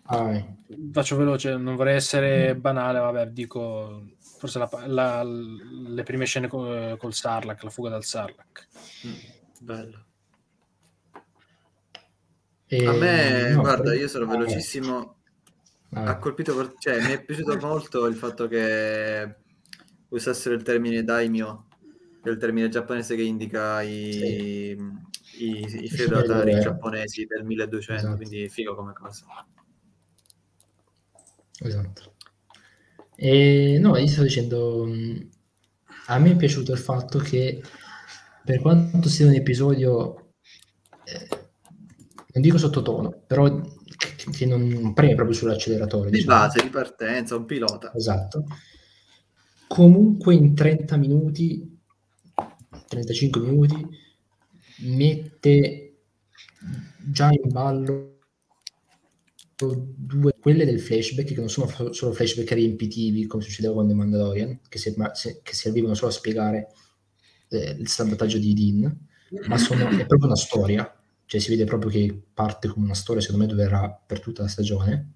Ah. 0.04 0.44
Faccio 0.92 1.16
veloce, 1.16 1.56
non 1.56 1.76
vorrei 1.76 1.96
essere 1.96 2.56
banale, 2.56 2.98
vabbè, 2.98 3.28
dico 3.28 4.04
forse 4.42 4.58
la, 4.58 4.68
la, 4.86 5.22
le 5.22 6.02
prime 6.02 6.24
scene 6.24 6.48
col, 6.48 6.96
col 6.98 7.14
Sarlacc, 7.14 7.62
la 7.62 7.70
fuga 7.70 7.90
dal 7.90 8.02
Sarlacc. 8.02 8.66
Mm, 9.06 9.12
bello. 9.60 10.04
E... 12.66 12.86
A 12.86 12.92
me, 12.92 13.50
no, 13.50 13.60
guarda, 13.60 13.90
per... 13.90 14.00
io 14.00 14.08
sono 14.08 14.26
velocissimo. 14.26 15.16
Ah. 15.90 16.04
Ha 16.04 16.16
colpito, 16.18 16.56
per... 16.56 16.74
cioè, 16.78 17.00
mi 17.06 17.12
è 17.12 17.22
piaciuto 17.22 17.56
molto 17.58 18.06
il 18.06 18.16
fatto 18.16 18.48
che 18.48 19.36
usassero 20.08 20.56
il 20.56 20.62
termine 20.62 21.04
daimyo, 21.04 21.66
che 22.20 22.28
è 22.28 22.32
il 22.32 22.38
termine 22.38 22.68
giapponese 22.68 23.14
che 23.14 23.22
indica 23.22 23.80
i, 23.82 24.10
sì 24.10 24.76
i, 25.42 25.84
i 25.84 25.88
feudatari 25.88 26.60
giapponesi 26.60 27.26
del 27.26 27.44
1200, 27.44 28.02
esatto. 28.02 28.16
quindi 28.16 28.48
figo 28.48 28.74
come 28.74 28.92
cosa. 28.92 29.26
Esatto. 31.64 32.14
E 33.14 33.78
no, 33.80 33.96
io 33.96 34.06
sto 34.06 34.22
dicendo, 34.22 34.88
a 36.06 36.18
me 36.18 36.30
è 36.30 36.36
piaciuto 36.36 36.72
il 36.72 36.78
fatto 36.78 37.18
che 37.18 37.62
per 38.44 38.60
quanto 38.60 39.08
sia 39.08 39.26
un 39.26 39.34
episodio, 39.34 40.32
eh, 41.04 41.28
non 42.32 42.42
dico 42.42 42.58
sottotono, 42.58 43.22
però 43.26 43.60
che, 43.96 44.30
che 44.30 44.46
non 44.46 44.92
preme 44.94 45.14
proprio 45.14 45.36
sull'acceleratore. 45.36 46.10
Di 46.10 46.18
diciamo. 46.18 46.38
base, 46.38 46.62
di 46.62 46.68
partenza, 46.68 47.36
un 47.36 47.44
pilota. 47.44 47.92
Esatto. 47.94 48.44
Comunque 49.68 50.34
in 50.34 50.54
30 50.54 50.96
minuti, 50.96 51.80
35 52.88 53.40
minuti, 53.40 53.88
mette 54.82 55.94
già 56.98 57.30
in 57.30 57.50
ballo 57.50 58.18
due 59.56 60.34
quelle 60.40 60.64
del 60.64 60.80
flashback 60.80 61.28
che 61.28 61.38
non 61.38 61.48
sono 61.48 61.92
solo 61.92 62.12
flashback 62.12 62.50
riempitivi 62.52 63.26
come 63.26 63.44
succedeva 63.44 63.74
con 63.74 63.86
The 63.86 63.94
Mandalorian 63.94 64.60
che, 64.68 64.78
si, 64.78 64.92
che 65.42 65.54
servivano 65.54 65.94
solo 65.94 66.10
a 66.10 66.14
spiegare 66.14 66.68
eh, 67.48 67.76
il 67.78 67.86
sabotaggio 67.86 68.38
di 68.38 68.54
Dean 68.54 69.10
ma 69.46 69.56
sono, 69.58 69.88
è 69.88 70.06
proprio 70.06 70.26
una 70.26 70.36
storia. 70.36 70.96
Cioè 71.24 71.40
si 71.40 71.50
vede 71.50 71.64
proprio 71.64 71.90
che 71.90 72.22
parte 72.34 72.68
come 72.68 72.84
una 72.84 72.94
storia 72.94 73.22
secondo 73.22 73.46
me 73.46 73.50
durerà 73.50 73.90
per 73.90 74.20
tutta 74.20 74.42
la 74.42 74.48
stagione 74.48 75.14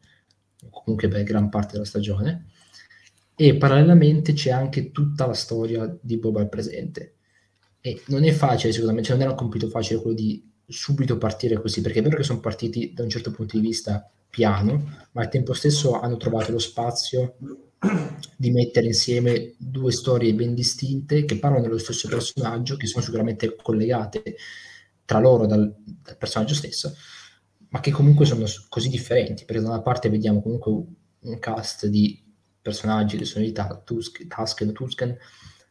comunque 0.71 1.09
per 1.09 1.23
gran 1.23 1.49
parte 1.49 1.73
della 1.73 1.85
stagione. 1.85 2.47
E 3.35 3.57
parallelamente 3.57 4.33
c'è 4.33 4.51
anche 4.51 4.91
tutta 4.93 5.27
la 5.27 5.35
storia 5.35 5.95
di 6.01 6.17
Boba 6.17 6.41
al 6.41 6.49
presente 6.49 7.16
e 7.87 8.03
non 8.07 8.25
è 8.25 8.33
facile, 8.33 8.73
me, 8.93 9.01
cioè 9.01 9.15
non 9.15 9.23
era 9.23 9.31
un 9.31 9.37
compito 9.37 9.69
facile 9.69 10.01
quello 10.01 10.17
di 10.17 10.45
subito 10.67 11.19
partire 11.19 11.61
così, 11.61 11.81
perché 11.83 12.01
è 12.01 12.03
vero 12.03 12.17
che 12.17 12.25
sono 12.25 12.41
partiti 12.41 12.93
da 12.93 13.05
un 13.05 13.09
certo 13.09 13.31
punto 13.31 13.57
di 13.57 13.65
vista 13.65 14.11
piano, 14.29 15.07
ma 15.13 15.23
al 15.23 15.29
tempo 15.29 15.53
stesso 15.53 16.01
hanno 16.01 16.17
trovato 16.17 16.51
lo 16.51 16.59
spazio 16.59 17.37
di 18.37 18.51
mettere 18.51 18.87
insieme 18.87 19.55
due 19.57 19.93
storie 19.93 20.35
ben 20.35 20.53
distinte 20.53 21.25
che 21.25 21.39
parlano 21.39 21.63
dello 21.63 21.79
stesso 21.79 22.09
personaggio, 22.09 22.77
che 22.77 22.89
sono 22.89 23.05
sicuramente 23.05 23.55
collegate 23.55 24.35
tra 25.05 25.21
loro 25.21 25.47
dal, 25.47 25.73
dal 26.03 26.17
personaggio 26.17 26.55
stesso, 26.55 26.93
ma 27.69 27.79
che 27.79 27.93
comunque 27.93 28.27
sono 28.27 28.47
così 28.69 28.89
differenti, 28.89 29.45
perché 29.45 29.63
da 29.63 29.69
una 29.69 29.83
parte 29.83 30.11
vediamo 30.11 30.43
comunque 30.43 30.73
un 31.21 31.39
cast 31.39 31.87
di 31.87 32.21
personaggi 32.61 33.17
che 33.17 33.25
sono 33.25 33.45
di 33.45 33.53
Tusk, 33.85 34.27
Tusken, 34.27 34.73
Tusken, 34.73 35.17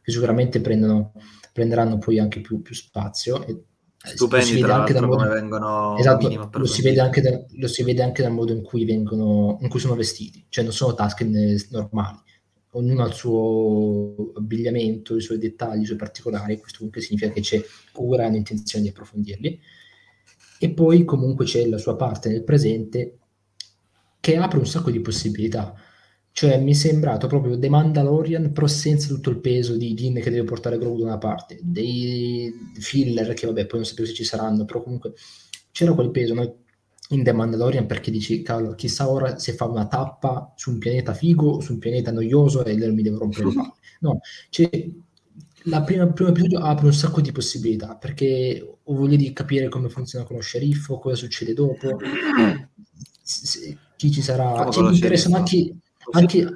che 0.00 0.10
sicuramente 0.10 0.62
prendono 0.62 1.12
prenderanno 1.56 1.96
poi 1.96 2.18
anche 2.18 2.42
più, 2.42 2.60
più 2.60 2.74
spazio. 2.74 3.44
E, 3.46 3.50
eh, 3.50 4.08
Stupendi 4.14 4.58
tra 4.58 4.76
l'altro 4.76 5.06
modo... 5.06 5.16
come 5.16 5.28
vengono 5.28 5.96
esatto, 5.96 6.50
lo 6.58 6.66
si, 6.66 6.82
vede 6.82 7.00
anche 7.00 7.22
da, 7.22 7.42
lo 7.48 7.66
si 7.66 7.82
vede 7.82 8.02
anche 8.02 8.22
dal 8.22 8.32
modo 8.32 8.52
in 8.52 8.62
cui, 8.62 8.84
vengono, 8.84 9.56
in 9.62 9.68
cui 9.68 9.80
sono 9.80 9.94
vestiti, 9.94 10.44
cioè 10.50 10.64
non 10.64 10.74
sono 10.74 10.92
tasche 10.92 11.24
normali, 11.70 12.18
ognuno 12.72 13.02
ha 13.02 13.06
il 13.06 13.14
suo 13.14 14.32
abbigliamento, 14.34 15.16
i 15.16 15.22
suoi 15.22 15.38
dettagli, 15.38 15.80
i 15.80 15.86
suoi 15.86 15.96
particolari, 15.96 16.58
questo 16.58 16.76
comunque 16.76 17.00
significa 17.00 17.32
che 17.32 17.40
c'è 17.40 17.64
cura 17.90 18.22
e 18.22 18.26
hanno 18.26 18.36
intenzione 18.36 18.84
di 18.84 18.90
approfondirli. 18.90 19.60
E 20.58 20.70
poi 20.70 21.04
comunque 21.04 21.46
c'è 21.46 21.66
la 21.66 21.78
sua 21.78 21.96
parte 21.96 22.28
nel 22.28 22.44
presente 22.44 23.18
che 24.20 24.36
apre 24.36 24.58
un 24.58 24.66
sacco 24.66 24.90
di 24.90 25.00
possibilità. 25.00 25.74
Cioè, 26.36 26.58
mi 26.58 26.72
è 26.72 26.74
sembrato 26.74 27.28
proprio 27.28 27.58
The 27.58 27.70
Mandalorian, 27.70 28.52
però 28.52 28.66
senza 28.66 29.08
tutto 29.08 29.30
il 29.30 29.38
peso 29.38 29.74
di 29.74 29.94
Din 29.94 30.20
che 30.20 30.28
deve 30.28 30.44
portare 30.44 30.76
Grogu 30.76 30.98
da 30.98 31.06
una 31.06 31.16
parte, 31.16 31.58
dei 31.62 32.52
filler 32.74 33.32
che, 33.32 33.46
vabbè, 33.46 33.64
poi 33.64 33.78
non 33.78 33.88
sapevo 33.88 34.06
se 34.06 34.12
ci 34.12 34.24
saranno, 34.24 34.66
però 34.66 34.82
comunque 34.82 35.14
c'era 35.72 35.94
quel 35.94 36.10
peso 36.10 36.34
no? 36.34 36.56
in 37.08 37.24
The 37.24 37.32
Mandalorian 37.32 37.86
perché 37.86 38.10
dici, 38.10 38.42
cavolo, 38.42 38.74
chissà 38.74 39.08
ora 39.08 39.38
se 39.38 39.54
fa 39.54 39.64
una 39.64 39.86
tappa 39.86 40.52
su 40.56 40.72
un 40.72 40.76
pianeta 40.76 41.14
figo 41.14 41.52
o 41.52 41.60
su 41.60 41.72
un 41.72 41.78
pianeta 41.78 42.12
noioso 42.12 42.66
e 42.66 42.76
mi 42.76 43.00
devo 43.00 43.16
rompere 43.16 43.46
le 43.46 43.52
palle. 43.54 43.72
No, 44.00 44.20
cioè, 44.50 44.90
la 45.62 45.82
prima, 45.84 46.04
il 46.04 46.12
primo 46.12 46.28
episodio 46.28 46.58
apre 46.58 46.84
un 46.84 46.92
sacco 46.92 47.22
di 47.22 47.32
possibilità 47.32 47.96
perché 47.96 48.78
ho 48.82 48.94
voglia 48.94 49.16
di 49.16 49.32
capire 49.32 49.70
come 49.70 49.88
funziona 49.88 50.26
con 50.26 50.36
lo 50.36 50.42
sceriffo, 50.42 50.98
cosa 50.98 51.16
succede 51.16 51.54
dopo, 51.54 51.96
chi 53.96 54.10
ci 54.10 54.20
sarà. 54.20 54.70
Cioè, 54.70 54.82
mi 54.82 54.96
interessano 54.96 55.36
anche, 55.36 55.76
anche 56.12 56.52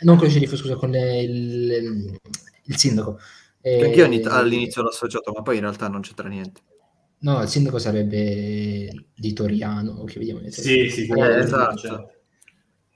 non 0.00 0.16
con 0.16 0.24
lo 0.24 0.30
sceriffo, 0.30 0.56
scusa, 0.56 0.76
con 0.76 0.90
le, 0.90 1.22
il, 1.22 2.18
il, 2.64 2.76
sindaco. 2.76 3.18
Perché 3.60 4.00
io 4.00 4.10
eh, 4.10 4.22
all'inizio 4.28 4.82
l'ho 4.82 4.88
associato, 4.88 5.32
ma 5.32 5.42
poi 5.42 5.56
in 5.56 5.62
realtà 5.62 5.88
non 5.88 6.02
c'entra 6.02 6.28
niente. 6.28 6.60
No, 7.18 7.40
il 7.42 7.48
sindaco 7.48 7.78
sarebbe 7.78 9.08
di 9.14 9.32
Toriano, 9.32 10.04
che 10.04 10.18
vediamo. 10.18 10.40
Sì, 10.50 10.90
sì, 10.90 11.06
eh, 11.06 11.38
esatto. 11.38 12.12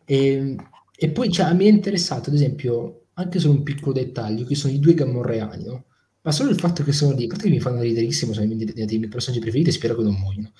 E, 0.05 0.57
e 0.95 1.11
poi 1.11 1.31
cioè, 1.31 1.55
mi 1.55 1.65
è 1.65 1.69
interessato, 1.69 2.29
ad 2.29 2.37
esempio, 2.37 3.07
anche 3.15 3.39
solo 3.39 3.55
un 3.55 3.63
piccolo 3.63 3.93
dettaglio, 3.93 4.45
che 4.45 4.55
sono 4.55 4.73
i 4.73 4.79
due 4.79 4.95
gamorreani, 4.95 5.65
no? 5.65 5.85
ma 6.23 6.33
solo 6.33 6.51
il 6.51 6.59
fatto 6.59 6.83
che 6.83 6.93
sono 6.93 7.15
lì, 7.15 7.27
perché 7.27 7.49
mi 7.49 7.61
fanno 7.61 7.81
riderissimo, 7.81 8.33
sono 8.33 8.45
i 8.45 8.55
miei, 8.55 8.73
i 8.75 8.99
miei 8.99 9.09
personaggi 9.09 9.41
preferiti, 9.43 9.73
spero 9.73 9.97
che 9.97 10.03
non 10.03 10.15
muoiono. 10.15 10.53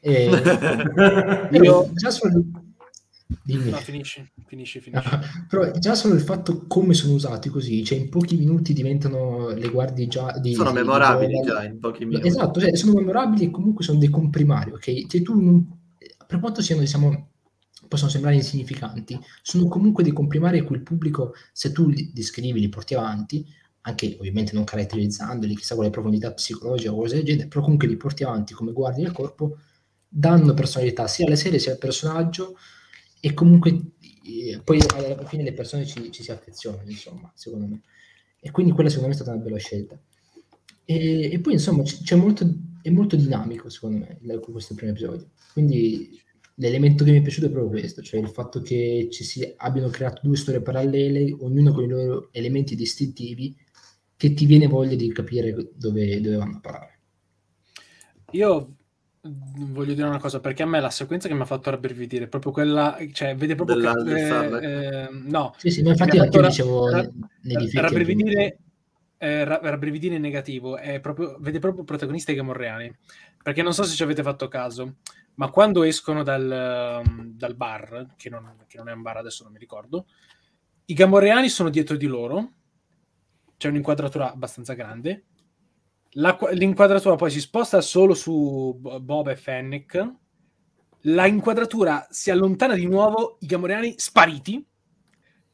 E, 0.00 0.30
io, 1.52 1.90
già 1.92 2.10
solo... 2.10 2.42
Dimmi. 3.42 3.70
No, 3.70 3.76
finisci, 3.78 4.30
finisci, 4.46 4.80
finisci. 4.80 5.08
però 5.48 5.70
già 5.72 5.94
solo 5.94 6.14
il 6.14 6.20
fatto 6.20 6.66
come 6.66 6.94
sono 6.94 7.14
usati 7.14 7.48
così, 7.48 7.84
cioè 7.84 7.98
in 7.98 8.08
pochi 8.08 8.36
minuti 8.36 8.72
diventano 8.72 9.48
le 9.48 9.68
guardie 9.68 10.06
già... 10.06 10.38
Di, 10.38 10.54
sono 10.54 10.70
di, 10.70 10.76
memorabili 10.76 11.40
di 11.40 11.46
già 11.46 11.64
in 11.64 11.78
pochi 11.78 12.04
minuti. 12.04 12.26
Esatto, 12.26 12.60
cioè, 12.60 12.76
sono 12.76 12.94
memorabili 12.94 13.46
e 13.46 13.50
comunque 13.50 13.84
sono 13.84 13.98
dei 13.98 14.10
comprimari, 14.10 14.72
ok? 14.72 15.06
Cioè, 15.06 15.22
tu 15.22 15.40
non, 15.40 15.78
per 16.26 16.40
quanto 16.40 16.62
siano, 16.62 16.80
diciamo, 16.80 17.30
possono 17.88 18.10
sembrare 18.10 18.36
insignificanti, 18.36 19.18
sono 19.42 19.68
comunque 19.68 20.02
dei 20.02 20.12
comprimari 20.12 20.58
a 20.58 20.64
cui 20.64 20.76
il 20.76 20.82
pubblico, 20.82 21.34
se 21.52 21.72
tu 21.72 21.88
li 21.88 22.10
descrivi, 22.12 22.58
li 22.58 22.68
porti 22.70 22.94
avanti, 22.94 23.44
anche 23.82 24.16
ovviamente 24.18 24.54
non 24.54 24.64
caratterizzandoli, 24.64 25.56
chissà 25.56 25.74
quale 25.74 25.90
profondità 25.90 26.32
psicologica 26.32 26.92
o 26.92 26.96
cose 26.96 27.16
del 27.16 27.24
genere, 27.24 27.48
però 27.48 27.62
comunque 27.62 27.88
li 27.88 27.96
porti 27.96 28.24
avanti 28.24 28.54
come 28.54 28.72
guardi 28.72 29.02
del 29.02 29.12
corpo, 29.12 29.58
danno 30.08 30.54
personalità 30.54 31.06
sia 31.06 31.26
alle 31.26 31.36
serie 31.36 31.58
sia 31.58 31.72
al 31.72 31.78
personaggio 31.78 32.56
e 33.24 33.34
comunque 33.34 33.70
eh, 34.24 34.60
poi 34.64 34.80
alla 34.96 35.24
fine 35.24 35.44
le 35.44 35.52
persone 35.52 35.86
ci, 35.86 36.10
ci, 36.10 36.24
si 36.24 36.32
affezionano, 36.32 36.90
insomma, 36.90 37.30
secondo 37.36 37.68
me. 37.68 37.82
E 38.40 38.50
quindi 38.50 38.72
quella 38.72 38.88
secondo 38.88 39.10
me 39.10 39.14
è 39.14 39.16
stata 39.16 39.36
una 39.36 39.44
bella 39.44 39.58
scelta. 39.58 39.96
E, 40.84 41.30
e 41.30 41.38
poi 41.38 41.52
insomma 41.52 41.84
c'è 41.84 42.16
molto, 42.16 42.52
è 42.82 42.90
molto 42.90 43.14
dinamico 43.14 43.68
secondo 43.68 43.98
me 43.98 44.40
questo 44.40 44.74
primo 44.74 44.90
episodio. 44.90 45.30
Quindi 45.52 46.20
l'elemento 46.56 47.04
che 47.04 47.12
mi 47.12 47.18
è 47.18 47.22
piaciuto 47.22 47.46
è 47.46 47.50
proprio 47.50 47.78
questo, 47.78 48.02
cioè 48.02 48.18
il 48.18 48.28
fatto 48.28 48.60
che 48.60 49.06
ci 49.12 49.22
si 49.22 49.54
abbiano 49.56 49.88
creato 49.88 50.22
due 50.24 50.36
storie 50.36 50.60
parallele, 50.60 51.32
ognuno 51.38 51.72
con 51.72 51.84
i 51.84 51.88
loro 51.88 52.28
elementi 52.32 52.74
distintivi, 52.74 53.56
che 54.16 54.34
ti 54.34 54.46
viene 54.46 54.66
voglia 54.66 54.96
di 54.96 55.12
capire 55.12 55.54
dove, 55.76 56.20
dove 56.20 56.36
vanno 56.36 56.56
a 56.56 56.60
parare. 56.60 56.98
Io 58.32 58.78
voglio 59.22 59.94
dire 59.94 60.06
una 60.06 60.18
cosa, 60.18 60.40
perché 60.40 60.62
a 60.62 60.66
me 60.66 60.80
la 60.80 60.90
sequenza 60.90 61.28
che 61.28 61.34
mi 61.34 61.42
ha 61.42 61.46
fatto 61.46 61.70
rabbrividire 61.70 62.24
è 62.24 62.28
proprio 62.28 62.52
quella, 62.52 62.98
cioè 63.12 63.36
vede 63.36 63.54
proprio 63.54 63.76
che, 63.76 64.16
eh, 64.16 64.64
eh, 64.66 65.08
no. 65.10 65.54
Sì, 65.56 65.70
sì, 65.70 65.82
ma 65.82 65.90
infatti 65.90 66.16
io 66.16 66.28
dicevo 66.28 66.90
ra- 66.90 67.08
rabbrividire 67.74 68.58
eh, 69.22 69.44
rabbrividire 69.44 70.16
in 70.16 70.20
negativo 70.20 70.76
è 70.76 70.98
proprio, 70.98 71.36
vede 71.38 71.60
proprio 71.60 71.84
protagonisti 71.84 72.34
gamorreani 72.34 72.92
perché 73.40 73.62
non 73.62 73.72
so 73.72 73.84
se 73.84 73.94
ci 73.94 74.02
avete 74.02 74.24
fatto 74.24 74.48
caso 74.48 74.96
ma 75.34 75.48
quando 75.48 75.84
escono 75.84 76.24
dal, 76.24 77.02
dal 77.32 77.54
bar, 77.54 78.14
che 78.16 78.28
non, 78.28 78.64
che 78.66 78.78
non, 78.78 78.88
è 78.88 78.92
un 78.92 79.02
bar 79.02 79.18
adesso 79.18 79.44
non 79.44 79.52
mi 79.52 79.58
ricordo, 79.58 80.06
i 80.86 80.94
gamorreani 80.94 81.48
sono 81.48 81.70
dietro 81.70 81.96
di 81.96 82.06
loro, 82.06 82.52
c'è 83.56 83.68
un'inquadratura 83.68 84.32
abbastanza 84.32 84.74
grande, 84.74 85.24
La, 86.16 86.38
l'inquadratura 86.52 87.16
poi 87.16 87.30
si 87.30 87.40
sposta 87.40 87.80
solo 87.80 88.14
su 88.14 88.76
Bob 89.00 89.28
e 89.28 89.36
Fennec, 89.36 90.12
la 91.06 91.26
inquadratura 91.26 92.06
si 92.10 92.30
allontana 92.30 92.74
di 92.74 92.86
nuovo, 92.86 93.38
i 93.40 93.46
gamorreani 93.46 93.94
spariti, 93.96 94.64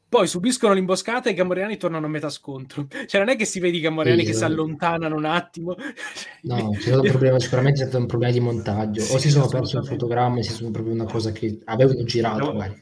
poi 0.09 0.25
subiscono 0.25 0.73
l'imboscata 0.73 1.29
e 1.29 1.33
i 1.33 1.35
Gamoriani 1.35 1.77
tornano 1.77 2.07
a 2.07 2.09
metà 2.09 2.29
scontro. 2.29 2.87
Cioè, 3.05 3.19
non 3.19 3.29
è 3.29 3.35
che 3.35 3.45
si 3.45 3.59
vede 3.59 3.77
i 3.77 3.79
Gamoriani 3.79 4.21
sì, 4.21 4.25
che 4.25 4.33
si 4.33 4.43
allontanano 4.43 5.15
un 5.15 5.25
attimo. 5.25 5.75
No, 6.41 6.71
c'è 6.71 6.81
stato 6.81 7.01
un 7.01 7.09
problema, 7.09 7.39
sicuramente 7.39 7.79
c'è 7.79 7.85
stato 7.85 8.01
un 8.01 8.07
problema 8.07 8.33
di 8.33 8.39
montaggio. 8.39 9.01
Sì, 9.01 9.13
o 9.13 9.17
si 9.19 9.29
sono 9.29 9.47
persi 9.47 9.75
un 9.75 9.83
fotogramma 9.83 10.39
e 10.39 10.43
si 10.43 10.53
sono 10.53 10.71
proprio 10.71 10.93
una 10.93 11.05
cosa 11.05 11.31
che 11.31 11.59
avevano 11.65 12.03
girato, 12.03 12.45
no. 12.45 12.53
magari, 12.53 12.79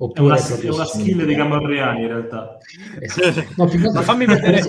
Oppure 0.00 0.38
è 0.38 0.52
una, 0.52 0.60
è 0.60 0.68
una 0.68 0.84
skill 0.86 1.24
dei 1.24 1.34
Gamoriani, 1.34 2.00
in 2.00 2.06
realtà. 2.06 2.56
Esatto. 2.98 3.44
No, 3.56 3.68
Ma 3.92 4.02
fammi 4.02 4.24
vedere... 4.24 4.62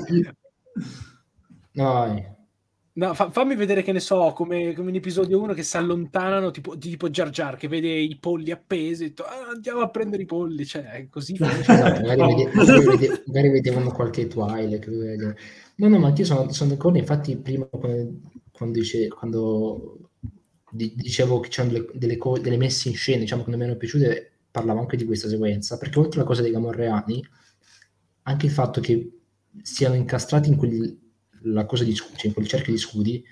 No, 1.80 2.38
No, 2.92 3.14
fa, 3.14 3.32
fammi 3.32 3.56
vedere 3.56 3.82
che 3.82 3.94
ne 3.94 4.02
so, 4.02 4.34
come, 4.36 4.74
come 4.74 4.90
in 4.90 4.98
episodio 4.98 5.40
1 5.40 5.54
che 5.54 5.64
si 5.64 5.78
allontanano, 5.78 6.52
tipo, 6.52 6.78
tipo 6.78 7.10
Jar 7.10 7.30
Jar 7.30 7.56
che 7.56 7.70
vede 7.70 7.88
i 7.88 8.18
polli 8.18 8.52
appesi, 8.52 9.06
e 9.06 9.08
detto, 9.08 9.24
ah, 9.24 9.52
andiamo 9.54 9.80
a 9.80 9.90
prendere 9.90 10.24
i 10.24 10.26
polli, 10.26 10.66
cioè 10.66 11.08
così. 11.10 11.38
Esatto, 11.40 12.02
magari, 12.06 12.36
vede, 12.36 12.52
magari, 12.54 12.86
vede, 12.86 13.24
magari, 13.28 13.50
vedevano 13.52 13.92
qualche 13.92 14.28
Twilight. 14.28 14.86
No, 15.76 15.88
no, 15.88 15.98
ma 15.98 16.08
anche 16.08 16.22
io 16.22 16.28
sono, 16.28 16.52
sono 16.52 16.72
d'accordo, 16.72 16.98
infatti 16.98 17.38
prima 17.38 17.64
quando, 17.68 18.20
quando, 18.52 18.78
dice, 18.78 19.08
quando 19.08 20.10
dicevo 20.72 21.40
che 21.40 21.48
c'erano 21.48 21.74
delle, 21.74 21.88
delle, 21.94 22.18
co- 22.18 22.40
delle, 22.40 22.58
messe 22.58 22.90
in 22.90 22.96
scena, 22.96 23.20
diciamo 23.20 23.44
che 23.44 23.50
non 23.50 23.60
mi 23.60 23.64
erano 23.64 23.80
piaciute, 23.80 24.40
parlavo 24.52 24.82
anche 24.82 24.98
di 24.98 25.06
questa 25.06 25.30
sequenza, 25.30 25.78
perché 25.78 26.00
oltre 26.00 26.20
alla 26.20 26.28
cosa 26.28 26.42
dei 26.42 26.52
Gamorreani, 26.52 27.26
anche 28.24 28.46
il 28.46 28.52
fatto 28.52 28.82
che 28.82 29.10
siano 29.62 29.96
incastrati 29.96 30.50
in 30.50 30.58
quel 30.58 31.08
la 31.44 31.66
cosa 31.66 31.84
di 31.84 31.96
scudi, 31.96 32.18
cioè 32.18 32.28
in 32.28 32.34
quel 32.34 32.48
cerchio 32.48 32.74
di 32.74 32.80
scudi, 32.80 33.24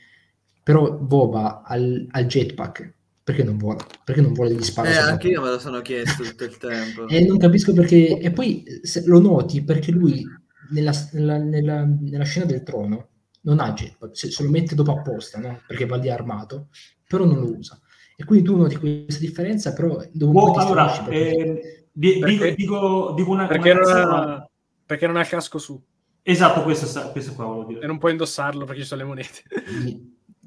però 0.64 0.92
Boba 0.92 1.64
al, 1.64 2.08
al 2.10 2.26
jetpack 2.26 2.96
perché 3.28 3.44
non 3.44 3.58
vola? 3.58 3.86
Perché 4.06 4.22
non 4.22 4.32
vuole 4.32 4.52
degli 4.52 4.64
spari? 4.64 4.90
Eh, 4.90 4.96
anche 4.96 5.28
io 5.28 5.42
me 5.42 5.50
lo 5.50 5.60
sono 5.60 5.82
chiesto 5.82 6.24
tutto 6.24 6.46
il 6.46 6.58
tempo. 6.58 7.08
e 7.10 7.26
non 7.26 7.38
capisco 7.38 7.74
perché... 7.74 8.18
E 8.20 8.32
poi 8.32 8.64
lo 9.04 9.20
noti 9.20 9.62
perché 9.66 9.92
lui 9.92 10.26
nella, 10.70 10.94
nella, 11.12 11.38
nella, 11.38 11.84
nella, 11.84 12.24
scena 12.24 12.46
del 12.46 12.64
trono 12.64 13.10
non 13.42 13.60
ha 13.60 13.74
jetpack, 13.74 14.16
se, 14.16 14.32
se 14.32 14.44
lo 14.44 14.50
mette 14.50 14.76
dopo 14.76 14.94
apposta, 14.94 15.40
no? 15.40 15.60
Perché 15.68 15.86
va 15.86 15.98
lì 15.98 16.10
armato, 16.10 16.70
però 17.06 17.26
non 17.26 17.42
lo 17.42 17.54
usa. 17.54 17.78
E 18.16 18.24
quindi 18.24 18.46
tu 18.46 18.56
noti 18.56 18.78
questa 18.78 19.20
differenza, 19.20 19.74
però 19.74 20.02
dopo 20.14 20.40
oh, 20.40 20.54
allora, 20.54 21.06
eh, 21.10 21.90
dico, 21.92 22.26
dico, 22.56 23.14
dico, 23.14 23.30
una, 23.30 23.48
perché, 23.48 23.72
una 23.72 23.82
non 23.82 24.14
ha, 24.14 24.50
perché 24.86 25.06
non 25.06 25.18
ha 25.18 25.26
casco 25.26 25.58
su. 25.58 25.84
Esatto, 26.30 26.62
questo, 26.64 27.12
questo 27.12 27.34
qua 27.36 27.46
volevo 27.46 27.68
dire. 27.70 27.80
E 27.80 27.88
non 27.88 28.00
puoi 28.00 28.12
indossarlo 28.12 28.66
perché 28.66 28.82
ci 28.82 28.88
sono 28.88 29.02
le 29.02 29.08
monete. 29.08 29.44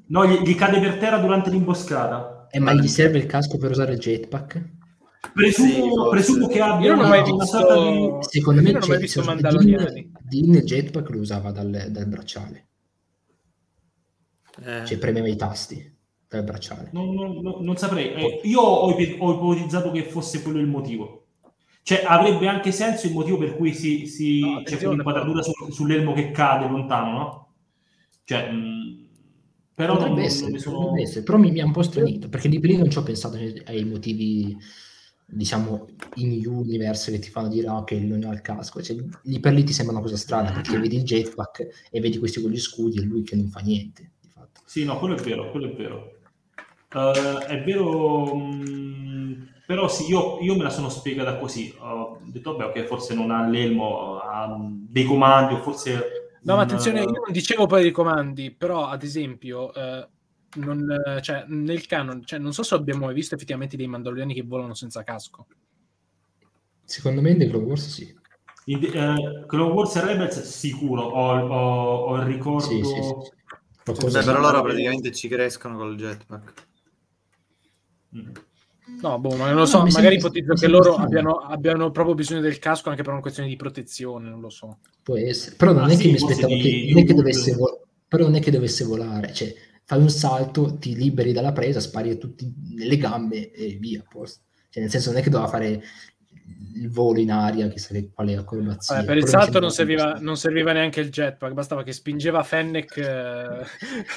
No, 0.09 0.27
gli, 0.27 0.41
gli 0.41 0.53
cade 0.53 0.79
per 0.79 0.99
terra 0.99 1.17
durante 1.17 1.49
l'imboscata. 1.49 2.45
Eh, 2.51 2.59
ma 2.59 2.71
gli 2.73 2.87
serve 2.87 3.17
il 3.17 3.25
casco 3.25 3.57
per 3.57 3.71
usare 3.71 3.93
il 3.93 3.99
jetpack? 3.99 4.63
Presumo, 5.33 6.09
presumo 6.09 6.47
che 6.47 6.61
abbia 6.61 6.89
Io 6.89 6.95
non 6.95 7.05
ho 7.05 7.07
mai 7.07 7.23
visto... 7.23 8.17
Di... 8.19 8.27
Secondo 8.29 8.61
me 8.61 8.71
non 8.73 8.83
ho 8.83 8.87
mai 8.87 8.99
visto 8.99 9.23
Mandaloriani. 9.23 10.11
Din 10.21 10.53
il 10.53 10.63
jetpack 10.63 11.09
lo 11.09 11.17
usava 11.17 11.49
dal, 11.49 11.87
dal 11.89 12.07
bracciale. 12.07 12.67
Eh. 14.63 14.85
Cioè 14.85 14.97
premeva 14.99 15.29
i 15.29 15.35
tasti 15.35 15.97
dal 16.27 16.43
bracciale. 16.43 16.89
Non, 16.93 17.11
non, 17.11 17.63
non 17.63 17.75
saprei. 17.77 18.13
Eh, 18.13 18.41
io 18.43 18.59
ho, 18.59 18.87
ho 18.87 18.99
ipotizzato 18.99 19.89
che 19.89 20.03
fosse 20.03 20.43
quello 20.43 20.59
il 20.59 20.67
motivo. 20.67 21.20
Cioè, 21.83 22.03
avrebbe 22.05 22.47
anche 22.47 22.71
senso 22.71 23.07
il 23.07 23.13
motivo 23.13 23.37
per 23.37 23.55
cui 23.55 23.73
si, 23.73 24.05
si 24.05 24.39
no, 24.39 24.61
c'è 24.63 24.77
quell'inquadratura 24.77 25.41
su, 25.41 25.51
sull'elmo 25.71 26.13
che 26.13 26.31
cade 26.31 26.67
lontano, 26.67 27.11
no? 27.11 27.53
Cioè, 28.23 28.51
mh, 28.51 29.07
però 29.73 29.93
potrebbe, 29.95 30.15
non, 30.15 30.23
essere, 30.23 30.51
non 30.51 30.59
sono... 30.59 30.77
potrebbe 30.77 31.01
essere, 31.01 31.23
però 31.23 31.37
mi, 31.39 31.51
mi, 31.51 31.59
ha 31.59 31.65
un 31.65 31.71
po' 31.71 31.81
stranito, 31.81 32.29
perché 32.29 32.49
di 32.49 32.59
prima 32.59 32.79
non 32.79 32.91
ci 32.91 32.99
ho 32.99 33.03
pensato 33.03 33.37
ai 33.65 33.83
motivi, 33.83 34.55
diciamo, 35.25 35.87
in 36.15 36.45
universe 36.45 37.11
che 37.11 37.17
ti 37.17 37.31
fanno 37.31 37.47
dire, 37.47 37.67
ah, 37.67 37.77
ok, 37.77 37.91
non 37.93 38.23
ha 38.25 38.31
il 38.31 38.41
casco. 38.41 38.79
Cioè, 38.81 38.95
lì 39.23 39.39
per 39.39 39.53
lì 39.53 39.63
ti 39.63 39.73
sembra 39.73 39.95
una 39.95 40.03
cosa 40.03 40.17
strana, 40.17 40.51
perché 40.51 40.77
vedi 40.77 40.97
il 40.97 41.03
jetpack 41.03 41.89
e 41.89 41.99
vedi 41.99 42.19
questi 42.19 42.41
con 42.41 42.51
gli 42.51 42.59
scudi 42.59 42.99
e 42.99 43.01
lui 43.01 43.23
che 43.23 43.35
non 43.35 43.47
fa 43.47 43.61
niente, 43.61 44.11
di 44.21 44.29
fatto. 44.29 44.61
Sì, 44.65 44.85
no, 44.85 44.99
quello 44.99 45.15
è 45.15 45.21
vero, 45.21 45.49
quello 45.49 45.71
è 45.71 45.75
vero. 45.75 46.19
Uh, 46.93 47.39
è 47.39 47.63
vero... 47.63 48.35
Mh 48.35 49.49
però 49.71 49.87
sì, 49.87 50.05
io, 50.09 50.37
io, 50.41 50.57
me 50.57 50.63
la 50.63 50.69
sono 50.69 50.89
spiegata 50.89 51.37
così. 51.37 51.73
Ho 51.79 52.19
detto, 52.25 52.57
vabbè, 52.57 52.81
ok, 52.81 52.85
forse 52.87 53.13
non 53.13 53.31
ha 53.31 53.47
l'elmo, 53.47 54.19
ha 54.19 54.53
dei 54.59 55.05
comandi, 55.05 55.53
o 55.53 55.61
forse... 55.61 56.39
No, 56.41 56.57
ma 56.57 56.63
attenzione, 56.63 56.99
io 56.99 57.05
non 57.05 57.31
dicevo 57.31 57.67
poi 57.67 57.83
dei 57.83 57.91
comandi, 57.91 58.51
però 58.51 58.87
ad 58.87 59.03
esempio, 59.03 59.73
eh, 59.73 60.07
non, 60.55 60.85
cioè, 61.21 61.45
nel 61.47 61.85
canon, 61.85 62.25
cioè, 62.25 62.37
non 62.37 62.51
so 62.51 62.63
se 62.63 62.75
abbiamo 62.75 63.05
mai 63.05 63.13
visto 63.13 63.35
effettivamente 63.35 63.77
dei 63.77 63.87
mandaloriani 63.87 64.33
che 64.33 64.43
volano 64.43 64.73
senza 64.73 65.03
casco. 65.03 65.47
Secondo 66.83 67.21
me 67.21 67.29
in 67.29 67.37
The 67.37 67.47
Clone 67.47 67.65
Wars 67.65 67.87
sì. 67.87 68.13
In, 68.65 68.83
eh, 68.83 69.45
Clone 69.47 69.71
Wars 69.71 69.95
e 69.95 70.05
Rebels 70.05 70.41
sicuro, 70.41 71.03
ho, 71.03 71.47
ho, 71.47 71.95
ho 72.07 72.15
il 72.17 72.23
ricordo... 72.23 72.67
Sì, 72.67 72.83
sì, 72.83 73.01
sì. 73.01 74.09
Beh, 74.11 74.23
però 74.23 74.41
loro 74.41 74.61
praticamente 74.63 75.13
ci 75.13 75.29
crescono 75.29 75.77
col 75.77 75.95
jetpack. 75.95 76.67
Mm. 78.17 78.31
No, 79.01 79.19
boh, 79.19 79.35
ma 79.35 79.47
non 79.47 79.55
lo 79.55 79.65
so, 79.65 79.79
no, 79.79 79.89
magari 79.91 80.15
ipotizzo 80.15 80.53
che 80.53 80.67
loro 80.67 80.95
abbiano, 80.95 81.37
abbiano, 81.37 81.89
proprio 81.91 82.13
bisogno 82.13 82.41
del 82.41 82.59
casco 82.59 82.89
anche 82.89 83.01
per 83.01 83.11
una 83.11 83.21
questione 83.21 83.49
di 83.49 83.55
protezione, 83.55 84.29
non 84.29 84.39
lo 84.39 84.49
so. 84.49 84.79
Può 85.01 85.17
essere, 85.17 85.55
però 85.55 85.73
non 85.73 85.85
ah, 85.85 85.87
è 85.91 85.95
sì, 85.95 86.03
che 86.03 86.07
mi 86.09 86.15
aspettavo 86.15 86.55
che, 86.55 86.89
non 86.91 87.01
è 87.01 87.05
che 87.05 87.13
dovesse 87.13 87.53
vo- 87.53 87.87
però 88.07 88.25
non 88.25 88.35
è 88.35 88.39
che 88.39 88.51
dovesse 88.51 88.83
volare, 88.83 89.33
cioè 89.33 89.53
fai 89.83 89.99
un 89.99 90.09
salto, 90.09 90.77
ti 90.77 90.95
liberi 90.95 91.31
dalla 91.31 91.51
presa, 91.51 91.79
spari 91.79 92.11
a 92.11 92.15
tutti 92.15 92.53
nelle 92.75 92.97
gambe 92.97 93.51
e 93.51 93.77
via, 93.79 94.03
posto. 94.07 94.43
Cioè, 94.69 94.83
nel 94.83 94.91
senso 94.91 95.09
non 95.09 95.19
è 95.19 95.23
che 95.23 95.29
doveva 95.29 95.49
fare 95.49 95.81
il 96.75 96.89
volo 96.89 97.19
in 97.19 97.31
aria, 97.31 97.67
chissà 97.67 97.93
che 97.93 98.09
quale 98.13 98.35
acrobazia. 98.35 98.95
Vabbè, 98.95 99.07
per 99.07 99.17
il 99.17 99.27
salto 99.27 99.59
non 99.59 99.71
serviva, 99.71 100.17
non 100.19 100.37
serviva, 100.37 100.71
neanche 100.71 101.01
il 101.01 101.09
jetpack, 101.09 101.53
bastava 101.53 101.83
che 101.83 101.91
spingeva 101.91 102.43
Fennec. 102.43 102.97
Eh... 102.97 103.65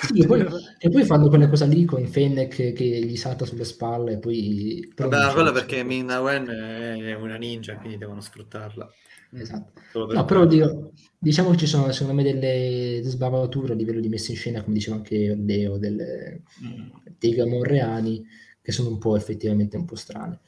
Sì, 0.07 0.21
e, 0.23 0.27
poi, 0.27 0.47
e, 0.79 0.91
poi, 0.91 1.05
fanno 1.05 1.29
quella 1.29 1.49
cosa 1.49 1.67
lì 1.67 1.85
con 1.85 2.07
Fennec 2.07 2.73
che 2.73 2.85
gli 2.85 3.17
salta 3.17 3.45
sulle 3.45 3.65
spalle 3.65 4.13
e 4.13 4.19
poi... 4.19 4.93
Vabbè, 4.97 5.33
quello 5.33 5.53
perché 5.53 5.83
Minna 5.83 6.21
Wen 6.21 6.47
è 6.47 7.15
una 7.15 7.37
ninja, 7.37 7.77
quindi 7.77 7.99
devono 7.99 8.21
sfruttarla. 8.21 8.89
Esatto. 9.33 10.07
Per 10.07 10.15
no, 10.15 10.25
però 10.25 10.47
dico, 10.47 10.93
diciamo 11.19 11.51
che 11.51 11.57
ci 11.57 11.67
sono 11.67 11.91
secondo 11.93 12.23
me 12.23 12.23
delle 12.23 13.01
sbavature 13.03 13.73
a 13.73 13.77
livello 13.77 14.01
di 14.01 14.09
messa 14.09 14.31
in 14.31 14.37
scena, 14.37 14.63
come 14.63 14.75
diceva 14.75 14.97
anche 14.97 15.35
Leo, 15.35 15.77
delle, 15.77 16.43
mm. 16.65 16.89
dei 17.19 17.35
gamorreani 17.35 18.25
che 18.63 18.73
sono 18.73 18.89
un 18.91 18.99
po' 18.99 19.17
effettivamente 19.17 19.77
un 19.77 19.85
po' 19.85 19.97
strane. 19.97 20.41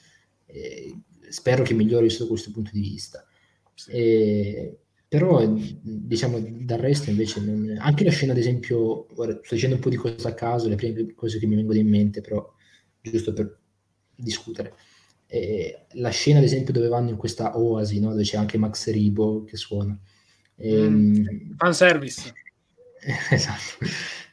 E 0.46 0.96
spero 1.28 1.62
che 1.62 1.74
migliori 1.74 2.10
sotto 2.10 2.28
questo 2.28 2.50
punto 2.50 2.70
di 2.72 2.80
vista. 2.80 3.24
E, 3.88 4.78
però 5.08 5.44
diciamo 5.46 6.40
dal 6.40 6.78
resto 6.78 7.10
invece 7.10 7.40
non... 7.40 7.76
anche 7.78 8.04
la 8.04 8.10
scena 8.10 8.32
ad 8.32 8.38
esempio 8.38 9.06
ora, 9.14 9.38
sto 9.42 9.54
dicendo 9.54 9.76
un 9.76 9.80
po' 9.80 9.88
di 9.88 9.96
cose 9.96 10.26
a 10.26 10.34
caso 10.34 10.68
le 10.68 10.74
prime 10.74 11.14
cose 11.14 11.38
che 11.38 11.46
mi 11.46 11.54
vengono 11.54 11.78
in 11.78 11.88
mente 11.88 12.20
però 12.20 12.52
giusto 13.00 13.32
per 13.32 13.58
discutere. 14.14 14.74
E 15.28 15.86
la 15.92 16.10
scena 16.10 16.38
ad 16.38 16.44
esempio 16.44 16.72
dove 16.72 16.88
vanno 16.88 17.10
in 17.10 17.16
questa 17.16 17.58
oasi 17.58 18.00
no? 18.00 18.10
dove 18.10 18.22
c'è 18.22 18.36
anche 18.36 18.58
Max 18.58 18.90
Ribo 18.90 19.44
che 19.44 19.56
suona. 19.56 19.98
E, 20.56 20.88
mm, 20.88 21.26
fan 21.56 21.74
service 21.74 22.32
esatto 23.30 23.84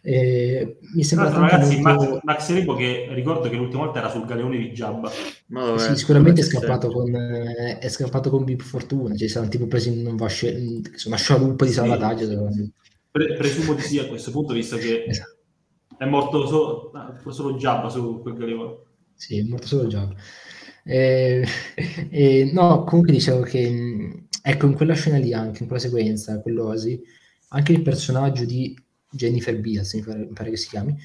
eh, 0.06 0.80
mi 0.96 1.04
sembra 1.06 1.32
tanto 1.32 1.50
ragazzi, 1.50 1.80
molto... 1.80 2.10
Max, 2.12 2.24
Max 2.24 2.54
Rebo 2.54 2.76
che 2.76 3.08
ricordo 3.12 3.50
che 3.50 3.56
l'ultima 3.56 3.86
volta 3.86 4.00
era 4.00 4.10
sul 4.10 4.26
galeone 4.26 4.58
di 4.58 4.72
Jabba. 4.72 5.10
No, 5.48 5.78
sì, 5.78 5.96
sicuramente 5.96 6.42
è 6.42 6.44
scappato, 6.44 6.92
con, 6.92 7.16
eh, 7.16 7.78
è 7.78 7.88
scappato 7.88 8.30
con 8.30 8.44
Bip 8.44 8.62
Fortuna, 8.62 9.16
cioè 9.16 9.30
sono 9.30 9.48
tipo 9.48 9.66
presi 9.66 9.98
in 9.98 10.06
un 10.06 10.18
vasce, 10.18 10.82
una 11.06 11.16
scialuppa 11.16 11.64
di 11.64 11.72
sì, 11.72 11.78
salvataggio. 11.78 12.52
Sì. 12.52 12.72
Pre- 13.10 13.36
presumo 13.36 13.76
di 13.76 13.82
sì 13.82 13.98
a 14.00 14.08
questo 14.08 14.32
punto, 14.32 14.52
visto 14.52 14.76
che 14.76 15.06
esatto. 15.08 15.38
è 15.98 16.06
morto 16.06 16.48
solo, 16.48 16.92
solo 17.30 17.54
Jabba 17.54 17.88
su 17.88 18.20
quel 18.22 18.36
galeone. 18.36 18.76
Sì, 19.16 19.40
è 19.40 19.44
morto 19.44 19.68
solo 19.68 19.88
Jabba. 19.88 20.16
Eh, 20.84 21.46
eh, 22.12 22.52
no, 22.52 22.84
comunque 22.84 23.14
dicevo 23.14 23.40
che 23.44 24.26
ecco 24.42 24.66
in 24.66 24.74
quella 24.74 24.96
scena 24.96 25.18
lì 25.18 25.34
anche 25.34 25.62
in 25.62 25.70
quella 25.70 25.82
sequenza, 25.82 26.42
quell'oasi, 26.42 27.02
anche 27.50 27.72
il 27.72 27.82
personaggio 27.82 28.44
di 28.44 28.76
Jennifer 29.14 29.60
Beals, 29.60 29.94
mi 29.94 30.02
pare, 30.02 30.20
mi 30.20 30.34
pare 30.34 30.50
che 30.50 30.58
si 30.58 30.70
chiami, 30.70 30.96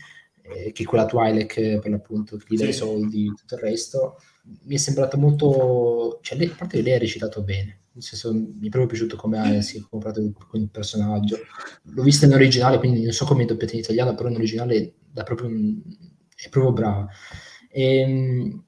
eh, 0.42 0.72
che 0.72 0.82
è 0.82 0.86
quella 0.86 1.06
Twilight 1.06 1.78
per 1.78 1.90
l'appunto, 1.90 2.36
che 2.36 2.44
gli 2.48 2.56
dà 2.56 2.66
i 2.66 2.72
soldi 2.72 3.26
e 3.26 3.34
tutto 3.34 3.54
il 3.54 3.60
resto, 3.60 4.16
mi 4.64 4.74
è 4.74 4.78
sembrato 4.78 5.18
molto... 5.18 6.18
Cioè, 6.22 6.38
lei, 6.38 6.48
a 6.48 6.54
parte 6.56 6.78
che 6.78 6.82
lei 6.82 6.94
ha 6.94 6.98
recitato 6.98 7.42
bene, 7.42 7.80
nel 7.92 8.02
senso 8.02 8.32
mi 8.32 8.66
è 8.66 8.70
proprio 8.70 8.86
piaciuto 8.86 9.16
come 9.16 9.60
si 9.62 9.78
è 9.78 9.82
comprato 9.88 10.20
con 10.48 10.60
il 10.60 10.70
personaggio. 10.70 11.38
L'ho 11.82 12.02
vista 12.02 12.26
in 12.26 12.32
originale, 12.32 12.78
quindi 12.78 13.02
non 13.02 13.12
so 13.12 13.24
come 13.24 13.42
è 13.42 13.46
doppiata 13.46 13.74
in 13.74 13.80
italiano, 13.80 14.14
però 14.14 14.28
in 14.28 14.36
originale 14.36 14.94
è 15.14 15.22
proprio, 15.22 15.48
è 15.48 16.48
proprio 16.48 16.72
brava. 16.72 17.08
E, 17.70 17.96
ehm, 17.98 18.64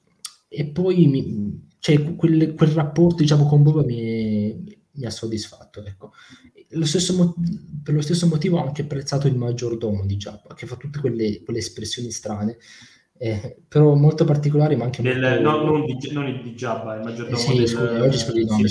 e 0.49 0.67
poi 0.67 1.07
mi, 1.07 1.69
cioè, 1.79 2.17
quel, 2.17 2.55
quel, 2.55 2.71
rapporto 2.71 3.23
diciamo, 3.23 3.47
con 3.47 3.63
Boba 3.63 3.83
mi, 3.83 4.30
mi 5.01 5.07
ha 5.07 5.11
soddisfatto. 5.11 5.85
Ecco 5.85 6.13
lo 6.71 6.87
stesso, 6.87 7.35
per 7.83 7.95
lo 7.95 8.01
stesso 8.01 8.27
motivo 8.27 8.59
ho 8.59 8.65
anche 8.65 8.83
apprezzato 8.83 9.27
il 9.27 9.37
maggiordomo 9.37 10.05
di 10.05 10.17
Giappa, 10.17 10.55
che 10.55 10.67
fa 10.67 10.77
tutte 10.77 11.01
quelle, 11.01 11.43
quelle 11.43 11.59
espressioni 11.59 12.11
strane, 12.11 12.59
eh, 13.19 13.57
però 13.67 13.95
molto 13.95 14.25
particolari, 14.25 14.77
ma 14.77 14.85
anche 14.85 15.03
del, 15.03 15.21
molto... 15.21 15.41
no, 15.41 15.63
non, 15.65 15.85
di, 15.85 16.13
non 16.13 16.27
il 16.29 16.43
di 16.43 16.55
Giappa, 16.55 16.95
il 16.95 17.03
maggiordomo 17.03 17.37
sì, 17.37 17.57
del, 17.57 17.69
scusa, 17.69 18.03
oggi 18.03 18.19
sto 18.19 18.33
di 18.33 18.45
nome, 18.45 18.69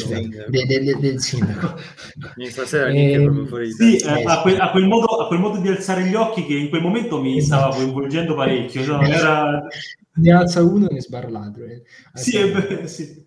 del, 0.48 0.66
del, 0.66 0.98
del, 0.98 1.20
sindaco. 1.20 1.78
Stasera 2.50 2.88
eh, 2.88 3.30
sì, 3.78 3.98
eh, 3.98 4.24
a, 4.26 4.42
quel, 4.42 4.60
a, 4.62 4.72
quel 4.72 4.88
modo, 4.88 5.06
a, 5.06 5.28
quel, 5.28 5.40
modo, 5.40 5.60
di 5.60 5.68
alzare 5.68 6.06
gli 6.06 6.16
occhi 6.16 6.46
che 6.46 6.54
in 6.54 6.70
quel 6.70 6.82
momento 6.82 7.22
mi 7.22 7.38
esatto. 7.38 7.72
stava 7.72 7.84
coinvolgendo 7.84 8.34
parecchio. 8.36 8.86
No, 8.86 9.02
era... 9.02 9.68
Ne 10.12 10.32
alza 10.32 10.64
uno 10.64 10.90
e 10.90 10.94
ne 10.94 11.02
sbarra 11.02 11.30
l'altro. 11.30 11.66
Eh. 11.66 11.84
Sì, 12.14 12.38
è, 12.38 12.88
sì. 12.88 13.26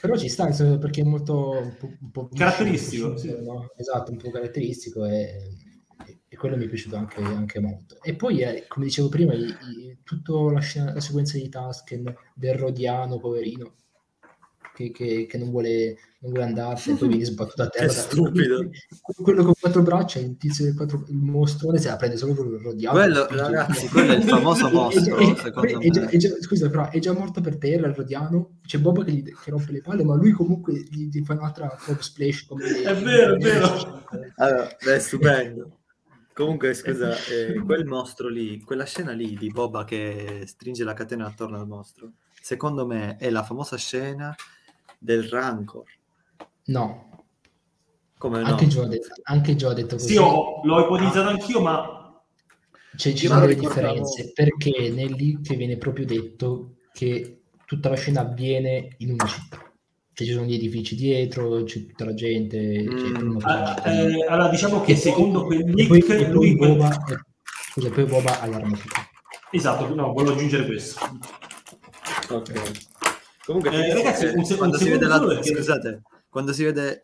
Però 0.00 0.16
ci 0.16 0.28
sta 0.28 0.46
perché 0.78 1.02
è 1.02 1.04
molto 1.04 1.50
un 1.50 1.76
po', 1.78 1.86
un 2.00 2.10
po 2.10 2.28
caratteristico. 2.28 3.16
Sì. 3.16 3.36
No? 3.42 3.70
Esatto, 3.76 4.10
un 4.10 4.16
po' 4.16 4.30
caratteristico 4.30 5.04
e, 5.04 5.56
e 6.26 6.36
quello 6.36 6.56
mi 6.56 6.64
è 6.64 6.68
piaciuto 6.68 6.96
anche, 6.96 7.20
anche 7.20 7.60
molto. 7.60 8.00
E 8.02 8.14
poi, 8.14 8.40
eh, 8.40 8.64
come 8.66 8.86
dicevo 8.86 9.08
prima, 9.08 9.34
i, 9.34 9.44
i, 9.44 9.98
tutta 10.02 10.32
la, 10.32 10.60
la, 10.92 11.00
sequenza 11.00 11.36
di 11.36 11.48
Tasken 11.48 12.14
del 12.34 12.54
Rodiano, 12.54 13.18
poverino, 13.18 13.74
che, 14.80 14.90
che, 14.90 15.26
che 15.26 15.38
non, 15.38 15.50
vuole, 15.50 15.96
non 16.20 16.32
vuole 16.32 16.46
andarsene, 16.46 16.96
poi 16.96 17.08
viene 17.08 17.24
sbattuto 17.24 17.62
a 17.62 17.68
terra. 17.70 17.86
Che 17.86 17.92
stupido. 17.92 18.70
Quello 19.20 19.44
con 19.44 19.52
quattro 19.58 19.82
braccia, 19.82 20.18
il 20.18 20.36
tizio 20.38 20.64
del 20.64 20.74
quattro, 20.74 21.04
il 21.08 21.16
mostrone 21.16 21.78
se 21.78 21.88
la 21.88 21.96
prende 21.96 22.16
solo 22.16 22.34
con 22.34 22.46
il 22.46 22.60
Rodiano. 22.60 22.98
Quello, 22.98 23.26
ragazzi, 23.28 23.88
quello 23.88 24.12
è 24.12 24.16
il 24.16 24.22
famoso 24.22 24.70
mostro, 24.72 25.36
secondo 25.36 25.78
me. 25.78 26.06
È 26.08 26.16
già, 26.16 26.30
scusa, 26.40 26.70
però 26.70 26.88
è 26.90 26.98
già 26.98 27.12
morto 27.12 27.40
per 27.40 27.58
terra 27.58 27.88
il 27.88 27.94
Rodiano, 27.94 28.58
c'è 28.64 28.78
Bob 28.78 29.04
che 29.04 29.12
gli 29.12 29.22
che 29.22 29.50
rompe 29.50 29.72
le 29.72 29.80
palle, 29.80 30.04
ma 30.04 30.14
lui 30.14 30.32
comunque 30.32 30.74
gli, 30.74 31.08
gli 31.08 31.22
fa 31.24 31.34
un'altra 31.34 31.68
frog 31.76 31.98
splash. 31.98 32.46
Come 32.46 32.64
è 32.82 32.94
vero, 32.94 33.34
è 33.34 33.38
vero. 33.38 34.04
Allora, 34.36 34.76
è 34.76 34.98
stupendo. 34.98 35.78
Comunque, 36.32 36.72
scusa, 36.72 37.14
eh, 37.26 37.60
quel 37.66 37.84
mostro 37.84 38.28
lì, 38.28 38.60
quella 38.60 38.84
scena 38.84 39.12
lì 39.12 39.36
di 39.36 39.50
Boba 39.50 39.84
che 39.84 40.44
stringe 40.46 40.84
la 40.84 40.94
catena 40.94 41.26
attorno 41.26 41.58
al 41.58 41.66
mostro, 41.66 42.12
secondo 42.40 42.86
me 42.86 43.16
è 43.16 43.28
la 43.28 43.42
famosa 43.42 43.76
scena 43.76 44.34
del 45.00 45.24
Rancor. 45.24 45.84
No. 46.66 47.24
Come 48.18 48.42
no? 48.42 48.46
Anche 48.46 48.66
Gio 48.66 48.82
ha 48.82 48.86
detto, 48.86 49.08
anche 49.22 49.56
Gio 49.56 49.70
ha 49.70 49.72
detto 49.72 49.96
così. 49.96 50.08
Sì, 50.08 50.16
ho, 50.18 50.60
l'ho 50.62 50.84
ipotizzato 50.84 51.28
ah. 51.28 51.30
anch'io, 51.30 51.60
ma... 51.60 52.22
Cioè, 52.96 53.14
ci 53.14 53.28
sono 53.28 53.40
delle 53.40 53.54
differenze, 53.54 54.32
perché 54.32 54.90
nel 54.90 55.12
leak 55.12 55.54
viene 55.54 55.78
proprio 55.78 56.04
detto 56.04 56.74
che 56.92 57.44
tutta 57.64 57.88
la 57.88 57.96
scena 57.96 58.20
avviene 58.20 58.94
in 58.98 59.12
una 59.12 59.26
città. 59.26 59.56
Cioè, 60.12 60.26
ci 60.26 60.32
sono 60.34 60.44
gli 60.44 60.54
edifici 60.54 60.96
dietro, 60.96 61.62
c'è 61.62 61.86
tutta 61.86 62.04
la 62.04 62.14
gente. 62.14 62.82
Mm. 62.82 63.38
Ah, 63.40 63.80
eh, 63.86 64.26
allora, 64.26 64.48
diciamo 64.50 64.82
che 64.82 64.96
secondo 64.96 65.44
quel 65.44 65.64
leak... 65.64 65.88
Poi, 65.88 66.02
poi 66.02 66.30
lui... 66.30 66.56
Boba, 66.56 66.90
scusa, 67.72 67.88
poi 67.88 68.04
Boba 68.04 68.40
ha. 68.40 68.62
Esatto, 69.52 69.94
no, 69.94 70.12
volevo 70.12 70.34
aggiungere 70.34 70.66
questo. 70.66 71.00
Ok. 72.28 72.89
Comunque, 73.50 73.72
eh, 73.72 73.94
ragazzi, 73.94 74.26
un, 74.26 74.44
se- 74.44 74.56
quando, 74.56 74.76
un 74.76 74.82
si 74.82 74.90
vede 74.90 75.06
la... 75.08 75.18
perché... 75.18 75.54
Scusate, 75.56 76.02
quando 76.28 76.52
si 76.52 76.62
vede 76.62 77.02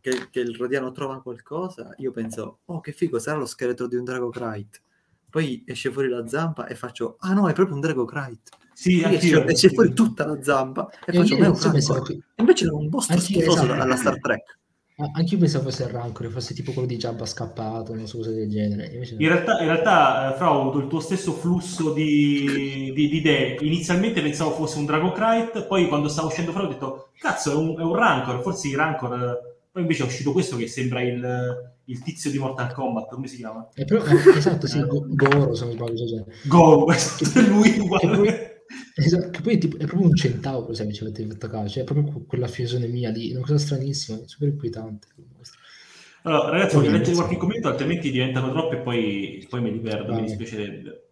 che, 0.00 0.28
che, 0.30 0.40
il 0.40 0.56
Rodiano 0.56 0.92
trova 0.92 1.20
qualcosa, 1.20 1.92
io 1.98 2.10
penso, 2.10 2.60
oh 2.64 2.80
che 2.80 2.92
figo, 2.92 3.18
sarà 3.18 3.36
lo 3.36 3.44
scheletro 3.44 3.86
di 3.86 3.96
un 3.96 4.04
Dragocrite. 4.04 4.80
Poi 5.28 5.62
esce 5.66 5.92
fuori 5.92 6.08
la 6.08 6.26
zampa 6.26 6.66
e 6.66 6.74
faccio, 6.74 7.16
ah 7.18 7.34
no, 7.34 7.50
è 7.50 7.52
proprio 7.52 7.74
un 7.74 7.82
Dragocrite. 7.82 8.52
Sì, 8.72 9.02
esce, 9.02 9.44
esce 9.44 9.68
fuori 9.68 9.92
tutta 9.92 10.24
la 10.24 10.42
zampa 10.42 10.88
e, 11.04 11.14
e 11.14 11.18
faccio, 11.18 11.36
ma 11.36 11.44
è 11.44 11.48
un. 11.48 12.22
Invece 12.36 12.64
era 12.64 12.74
un 12.74 12.88
boss 12.88 13.14
schifoso 13.16 13.64
esatto. 13.64 13.82
alla 13.82 13.96
Star 13.96 14.18
Trek. 14.20 14.58
Anche 14.96 15.34
io 15.34 15.40
pensavo 15.40 15.64
fosse 15.64 15.82
il 15.82 15.88
Rancor, 15.88 16.30
fosse 16.30 16.54
tipo 16.54 16.70
quello 16.70 16.86
di 16.86 16.96
Jabba 16.96 17.26
scappato, 17.26 17.94
non 17.94 18.06
so 18.06 18.18
cosa 18.18 18.30
del 18.30 18.48
genere. 18.48 18.92
Invece... 18.92 19.16
In 19.18 19.26
realtà, 19.26 19.58
in 19.58 19.66
realtà 19.66 20.32
eh, 20.32 20.36
Fra, 20.36 20.54
ho 20.54 20.60
avuto 20.60 20.78
il 20.78 20.86
tuo 20.86 21.00
stesso 21.00 21.32
flusso 21.32 21.92
di, 21.92 22.92
di, 22.94 23.08
di, 23.08 23.16
idee. 23.16 23.56
Inizialmente 23.62 24.22
pensavo 24.22 24.52
fosse 24.52 24.78
un 24.78 24.84
Dragokrite, 24.84 25.64
poi 25.64 25.88
quando 25.88 26.06
stavo 26.06 26.28
uscendo 26.28 26.52
fuori 26.52 26.68
ho 26.68 26.70
detto, 26.70 27.08
cazzo, 27.18 27.50
è 27.50 27.54
un, 27.56 27.76
è 27.76 27.82
un 27.82 27.96
Rancor, 27.96 28.40
forse 28.42 28.68
il 28.68 28.76
Rancor... 28.76 29.12
Eh, 29.14 29.52
poi 29.72 29.82
invece 29.82 30.04
è 30.04 30.06
uscito 30.06 30.30
questo 30.30 30.56
che 30.56 30.68
sembra 30.68 31.02
il, 31.02 31.74
il 31.86 32.02
tizio 32.04 32.30
di 32.30 32.38
Mortal 32.38 32.72
Kombat, 32.72 33.12
come 33.12 33.26
si 33.26 33.38
chiama? 33.38 33.66
Però, 33.74 34.04
eh, 34.04 34.36
esatto, 34.36 34.68
sì, 34.68 34.80
Goro, 34.86 35.52
se 35.56 35.64
non 35.64 35.72
sbaglio. 35.72 36.26
Goro, 36.44 36.86
lui 37.48 37.78
uguale. 37.80 38.53
Esatto, 38.96 39.30
che 39.30 39.40
poi 39.40 39.58
tipo, 39.58 39.76
è 39.76 39.86
proprio 39.86 40.08
un 40.08 40.14
centauro, 40.14 40.72
se 40.72 40.90
ci 40.92 41.02
avete 41.02 41.26
fatto 41.26 41.48
caso, 41.48 41.68
cioè 41.68 41.82
è 41.82 41.86
proprio 41.86 42.24
quella 42.26 42.46
fisionomia 42.46 43.10
lì, 43.10 43.32
una 43.32 43.40
cosa 43.40 43.58
stranissima, 43.58 44.18
super 44.24 44.48
inquietante. 44.48 45.08
Allora, 46.22 46.50
ragazzi, 46.50 46.76
voglio 46.76 46.92
leggere 46.92 47.16
qualche 47.16 47.36
commento, 47.36 47.68
altrimenti 47.68 48.10
diventano 48.10 48.50
troppe 48.50 48.76
e 48.76 48.80
poi, 48.80 49.46
poi 49.48 49.60
me 49.60 49.70
li 49.70 49.80
perdo, 49.80 50.12
Vai. 50.12 50.20
mi 50.20 50.26
dispiacerebbe. 50.26 51.08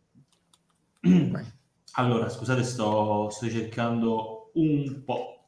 Allora, 1.97 2.31
scusate, 2.31 2.63
sto, 2.63 3.29
sto 3.29 3.51
cercando 3.51 4.51
un 4.55 5.03
po'. 5.05 5.45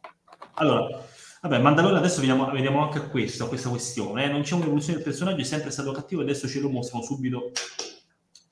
Allora, 0.57 1.03
Vabbè, 1.45 1.59
Mandalorian 1.59 1.99
adesso 1.99 2.20
vediamo, 2.20 2.51
vediamo 2.51 2.82
anche 2.82 2.97
a 2.97 3.03
questo, 3.03 3.45
a 3.45 3.49
questa 3.49 3.69
questione. 3.69 4.24
Eh? 4.24 4.28
Non 4.28 4.41
c'è 4.41 4.55
un'evoluzione 4.55 4.95
del 4.95 5.05
personaggio, 5.05 5.43
è 5.43 5.45
sempre 5.45 5.70
stato 5.70 5.93
cattivo 5.93 6.23
adesso 6.23 6.49
ce 6.49 6.59
lo 6.59 6.70
mostrano 6.70 7.05
subito 7.05 7.51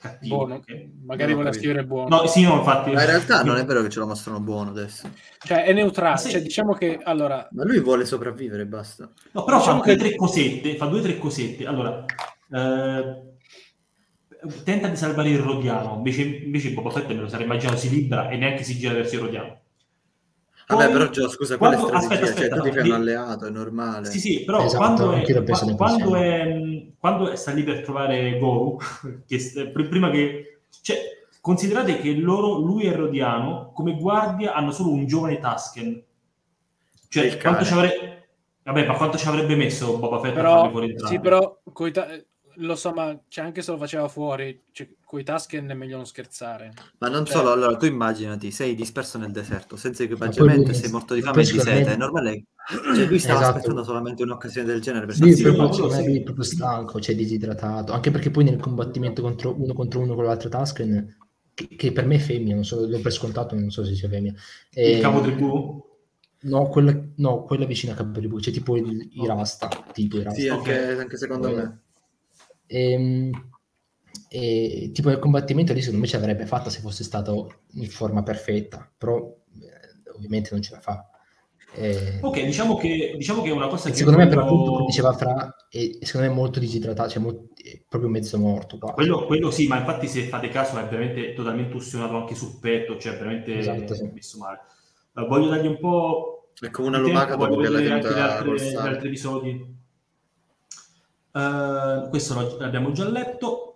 cattivo. 0.03 0.37
Buono. 0.37 0.55
Okay. 0.57 0.93
Magari 1.07 1.33
vuole 1.33 1.53
scrivere 1.53 1.85
buono. 1.85 2.09
No, 2.17 2.27
sì, 2.27 2.43
no, 2.43 2.57
infatti. 2.57 2.91
Ma 2.91 3.01
in 3.01 3.07
realtà 3.07 3.43
non 3.43 3.57
è 3.57 3.65
vero 3.65 3.83
che 3.83 3.89
ce 3.89 4.01
lo 4.01 4.07
mostrano 4.07 4.41
buono 4.41 4.71
adesso. 4.71 5.09
Cioè, 5.39 5.65
è 5.65 5.73
neutrale. 5.73 6.19
Sì. 6.19 6.31
Cioè, 6.31 6.43
diciamo 6.43 6.75
che 6.75 6.99
allora. 7.03 7.49
Ma 7.53 7.65
lui 7.65 7.81
vuole 7.81 8.05
sopravvivere, 8.05 8.67
basta. 8.67 9.09
No, 9.31 9.45
però 9.45 9.59
diciamo 9.59 9.79
fa 9.79 9.85
due 9.85 9.95
o 9.95 9.97
che... 9.97 10.03
tre 10.03 10.17
cosette. 10.17 10.77
Fa 10.77 10.87
due 10.87 10.99
o 10.99 11.03
tre 11.03 11.19
cosette. 11.19 11.67
Allora, 11.67 12.05
eh, 12.51 13.23
tenta 14.65 14.89
di 14.89 14.97
salvare 14.97 15.31
il 15.31 15.39
Rodiano. 15.39 15.95
Invece, 15.97 16.23
invece 16.23 16.73
Boba 16.73 16.91
Fett 16.91 17.09
me 17.09 17.15
lo 17.15 17.29
sarei 17.29 17.47
immaginato 17.47 17.79
si 17.79 17.89
libera 17.89 18.29
e 18.29 18.37
neanche 18.37 18.65
si 18.65 18.77
gira 18.77 18.93
verso 18.93 19.15
il 19.15 19.21
Rodiano. 19.21 19.62
Vabbè, 20.77 20.93
però 20.93 21.09
Gio, 21.09 21.29
scusa, 21.29 21.57
quando, 21.57 21.87
quale 21.87 22.03
strategia? 22.03 22.25
Aspetta, 22.25 22.45
aspetta, 22.45 22.55
cioè, 22.57 22.71
tu 22.71 22.71
ti 22.71 22.79
fai 22.79 22.89
un 22.89 22.95
alleato, 22.95 23.47
è 23.47 23.51
normale. 23.51 24.07
Sì, 24.11 24.21
sì, 24.21 24.45
però 24.45 24.65
esatto, 24.65 24.79
quando, 24.79 25.13
è, 25.13 25.45
quando, 25.45 25.77
quando, 25.77 26.17
è, 26.17 26.87
quando 26.99 27.37
sta 27.37 27.53
lì 27.53 27.63
per 27.63 27.83
trovare 27.83 28.39
Goru, 28.39 28.79
che, 29.27 29.71
prima 29.73 30.11
che... 30.11 30.61
Cioè, 30.83 30.99
considerate 31.41 31.99
che 31.99 32.13
loro, 32.15 32.59
lui 32.59 32.85
e 32.85 32.93
Rodiano, 32.95 33.73
come 33.75 33.97
guardia, 33.97 34.55
hanno 34.55 34.71
solo 34.71 34.91
un 34.91 35.07
giovane 35.07 35.39
Tusken. 35.39 36.03
Cioè, 37.09 37.39
quanto 37.39 37.65
ci 37.65 37.73
avrebbe... 37.73 38.29
Vabbè, 38.65 38.87
ma 38.87 38.95
quanto 38.95 39.19
ci 39.19 39.27
avrebbe 39.27 39.57
messo 39.57 39.99
Boba 39.99 40.21
Fett 40.21 40.35
però, 40.35 40.53
a 40.53 40.57
farli 40.59 40.71
fuori 40.71 40.95
Sì, 41.05 41.19
però 41.19 41.61
coita- 41.73 42.07
lo 42.57 42.75
so, 42.75 42.93
ma 42.93 43.19
cioè, 43.29 43.45
anche 43.45 43.63
se 43.63 43.71
lo 43.71 43.77
faceva 43.77 44.09
fuori, 44.09 44.63
cioè, 44.73 44.89
con 45.05 45.21
i 45.21 45.25
Tusken 45.25 45.69
è 45.69 45.75
meglio 45.75 45.97
non 45.97 46.07
scherzare. 46.07 46.73
Ma 46.99 47.09
non 47.09 47.25
cioè... 47.25 47.37
solo, 47.37 47.53
allora 47.53 47.77
tu 47.77 47.87
immaginati, 47.87 48.51
sei 48.51 48.75
disperso 48.75 49.19
nel 49.19 49.31
deserto, 49.31 49.77
senza 49.77 50.03
equipaggiamento 50.03 50.71
e 50.71 50.75
sei 50.75 50.91
morto 50.91 51.15
di 51.15 51.23
fame 51.23 51.43
e 51.43 51.51
di 51.51 51.59
sete, 51.59 51.93
è 51.93 51.97
normale. 51.97 52.45
Cioè, 52.95 53.07
lui 53.07 53.19
stava 53.19 53.41
esatto. 53.41 53.57
aspettando 53.57 53.85
solamente 53.85 54.23
un'occasione 54.23 54.67
del 54.67 54.81
genere 54.81 55.07
per 55.07 55.15
sì, 55.17 55.43
proprio, 55.43 55.63
no, 55.63 55.73
cioè, 55.73 56.05
lui 56.05 56.19
è 56.19 56.23
proprio 56.23 56.45
stanco, 56.45 57.01
cioè 57.01 57.15
disidratato, 57.15 57.93
anche 57.93 58.11
perché 58.11 58.31
poi 58.31 58.45
nel 58.45 58.61
combattimento 58.61 59.21
contro 59.21 59.55
uno 59.59 59.73
contro 59.73 60.01
uno 60.01 60.15
con 60.15 60.25
l'altro 60.25 60.49
Tusken, 60.49 61.17
che, 61.55 61.69
che, 61.69 61.93
per 61.93 62.07
me 62.07 62.17
è 62.17 62.19
femmina, 62.19 62.55
non 62.55 62.65
so, 62.65 62.87
l'ho 62.87 63.01
per 63.01 63.13
scontato, 63.13 63.55
non 63.55 63.71
so 63.71 63.85
se 63.85 63.95
sia 63.95 64.09
femmina. 64.09 64.39
E... 64.73 64.93
Il 64.93 65.01
capo 65.01 65.21
tribù? 65.21 65.91
No 66.45 66.67
quella, 66.67 67.01
no, 67.17 67.45
quella 67.45 67.67
vicina 67.67 67.93
a 67.93 67.97
capo 67.97 68.19
tribù, 68.19 68.41
cioè 68.41 68.53
tipo 68.53 68.77
il, 68.77 69.11
i 69.13 69.27
Rasta, 69.27 69.69
tipo 69.93 70.17
i 70.17 70.23
Rasta. 70.25 70.41
Sì, 70.41 70.49
anche, 70.49 70.99
anche 70.99 71.17
secondo 71.17 71.49
eh, 71.49 71.55
me. 71.55 71.81
E, 72.73 72.93
ehm, 72.93 73.31
e, 74.29 74.91
tipo 74.95 75.11
il 75.11 75.19
combattimento 75.19 75.75
lì 75.75 75.81
secondo 75.81 76.01
me 76.01 76.09
ci 76.09 76.17
avrebbe 76.17 76.47
fatta 76.47 76.71
se 76.71 76.81
fosse 76.81 77.05
stato 77.05 77.65
in 77.75 77.89
forma 77.89 78.23
perfetta, 78.23 78.91
però 78.97 79.19
eh, 79.19 80.11
ovviamente 80.15 80.49
non 80.53 80.63
ce 80.63 80.73
la 80.73 80.81
fa. 80.81 81.07
E... 81.75 82.19
Ok, 82.23 82.43
diciamo 82.45 82.77
che, 82.77 83.15
diciamo 83.17 83.43
che 83.43 83.51
è 83.51 83.53
una 83.53 83.67
cosa 83.67 83.91
che... 83.91 83.97
Secondo 83.97 84.19
me 84.19 84.27
per 84.27 84.39
appunto, 84.39 84.73
come 84.73 84.87
diceva 84.87 85.13
Fra, 85.13 85.55
è, 85.69 85.99
secondo 86.01 86.27
me 86.27 86.33
è 86.33 86.37
molto 86.37 86.59
disidratato, 86.61 87.11
cioè 87.11 87.23
molto, 87.23 87.49
è 87.63 87.83
proprio 87.87 88.11
mezzo 88.11 88.39
morto. 88.39 88.79
Quello, 88.79 89.27
quello, 89.27 89.51
sì, 89.51 89.67
ma 89.67 89.79
infatti 89.79 90.07
se 90.09 90.23
fate 90.25 90.49
caso 90.49 90.79
è 90.79 90.85
veramente 90.85 91.35
totalmente 91.35 91.77
ustionato 91.77 92.17
anche 92.17 92.35
sul 92.35 92.59
petto, 92.59 92.99
cioè 92.99 93.17
veramente 93.17 93.59
esatto, 93.59 93.95
sì. 93.95 94.11
messo 94.13 94.39
male. 94.39 94.61
Uh, 95.15 95.27
voglio 95.27 95.49
dargli 95.49 95.67
un 95.67 95.79
po'... 95.79 96.53
È 96.59 96.71
come 96.71 96.89
una 96.89 96.99
lumaca 96.99 97.37
dopo 97.37 97.57
che 97.57 97.69
l'ha 97.69 97.81
tenuta 97.81 98.13
gli 98.13 98.75
altri 98.77 99.09
episodi. 99.09 99.81
Uh, 101.33 102.09
questo 102.11 102.57
l'abbiamo 102.59 102.93
già 102.93 103.09
letto. 103.09 103.69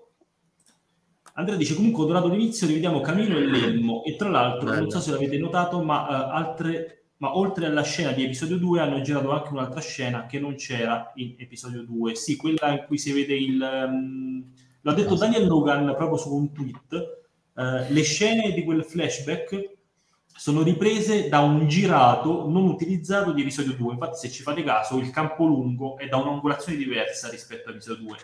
Andrea 1.39 1.57
dice 1.57 1.74
comunque 1.74 2.07
dorato 2.07 2.28
l'inizio 2.28 2.66
dividiamo 2.66 3.01
Camino 3.01 3.37
e 3.37 3.47
Lemmo 3.47 4.05
e 4.05 4.16
tra 4.16 4.28
l'altro 4.28 4.70
Bello. 4.70 4.81
non 4.81 4.91
so 4.91 5.01
se 5.01 5.11
l'avete 5.11 5.37
notato 5.37 5.83
ma, 5.83 6.03
uh, 6.03 6.31
altre, 6.31 7.05
ma 7.19 7.37
oltre 7.37 7.66
alla 7.66 7.83
scena 7.83 8.12
di 8.12 8.24
episodio 8.24 8.57
2 8.57 8.81
hanno 8.81 9.01
girato 9.03 9.31
anche 9.33 9.51
un'altra 9.51 9.81
scena 9.81 10.24
che 10.24 10.39
non 10.39 10.55
c'era 10.55 11.12
in 11.16 11.35
episodio 11.37 11.83
2 11.83 12.15
sì 12.15 12.37
quella 12.37 12.70
in 12.70 12.85
cui 12.87 12.97
si 12.97 13.12
vede 13.12 13.35
il 13.35 13.61
um, 13.61 14.45
l'ha 14.81 14.93
detto 14.95 15.15
Daniel 15.15 15.47
Logan 15.47 15.95
proprio 15.95 16.16
su 16.16 16.35
un 16.35 16.53
tweet 16.53 17.19
uh, 17.53 17.93
le 17.93 18.03
scene 18.03 18.53
di 18.53 18.65
quel 18.65 18.83
flashback 18.83 19.76
sono 20.37 20.63
riprese 20.63 21.29
da 21.29 21.41
un 21.41 21.67
girato 21.67 22.49
non 22.49 22.65
utilizzato 22.65 23.33
di 23.33 23.41
episodio 23.41 23.73
2. 23.73 23.93
Infatti, 23.95 24.19
se 24.19 24.31
ci 24.31 24.43
fate 24.43 24.63
caso, 24.63 24.99
il 24.99 25.11
campo 25.11 25.47
lungo 25.47 25.97
è 25.97 26.07
da 26.09 26.19
un'angolazione 26.19 26.77
diversa 26.77 27.31
rispetto 27.31 27.69
all'episodio 27.69 28.05
2. 28.05 28.17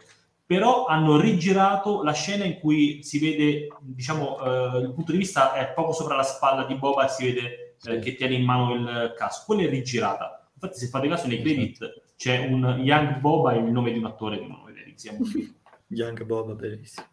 Però 0.44 0.84
hanno 0.84 1.18
rigirato 1.18 2.02
la 2.02 2.12
scena 2.12 2.44
in 2.44 2.58
cui 2.58 3.02
si 3.02 3.18
vede, 3.18 3.68
diciamo, 3.80 4.38
eh, 4.40 4.78
il 4.80 4.92
punto 4.92 5.12
di 5.12 5.18
vista 5.18 5.54
è 5.54 5.72
poco 5.72 5.92
sopra 5.92 6.14
la 6.14 6.22
spalla 6.22 6.64
di 6.64 6.74
Boba 6.74 7.06
e 7.06 7.08
si 7.08 7.24
vede 7.24 7.76
eh, 7.86 7.98
che 7.98 8.14
tiene 8.14 8.34
in 8.34 8.44
mano 8.44 8.74
il 8.74 9.14
casco. 9.16 9.44
Quella 9.46 9.62
è 9.62 9.70
rigirata. 9.70 10.50
Infatti, 10.52 10.78
se 10.78 10.88
fate 10.88 11.08
caso, 11.08 11.26
nei 11.26 11.40
credit 11.40 12.02
c'è 12.16 12.46
un 12.46 12.80
Young 12.80 13.20
Boba, 13.20 13.52
è 13.52 13.56
il 13.56 13.64
nome 13.64 13.90
di 13.90 13.98
un 13.98 14.04
attore 14.04 14.38
che 14.38 14.46
non 14.46 14.62
vedete, 14.66 14.92
siamo 14.96 15.18
qui. 15.18 15.50
Young 15.88 16.22
Boba, 16.24 16.54
bellissimo. 16.54 17.06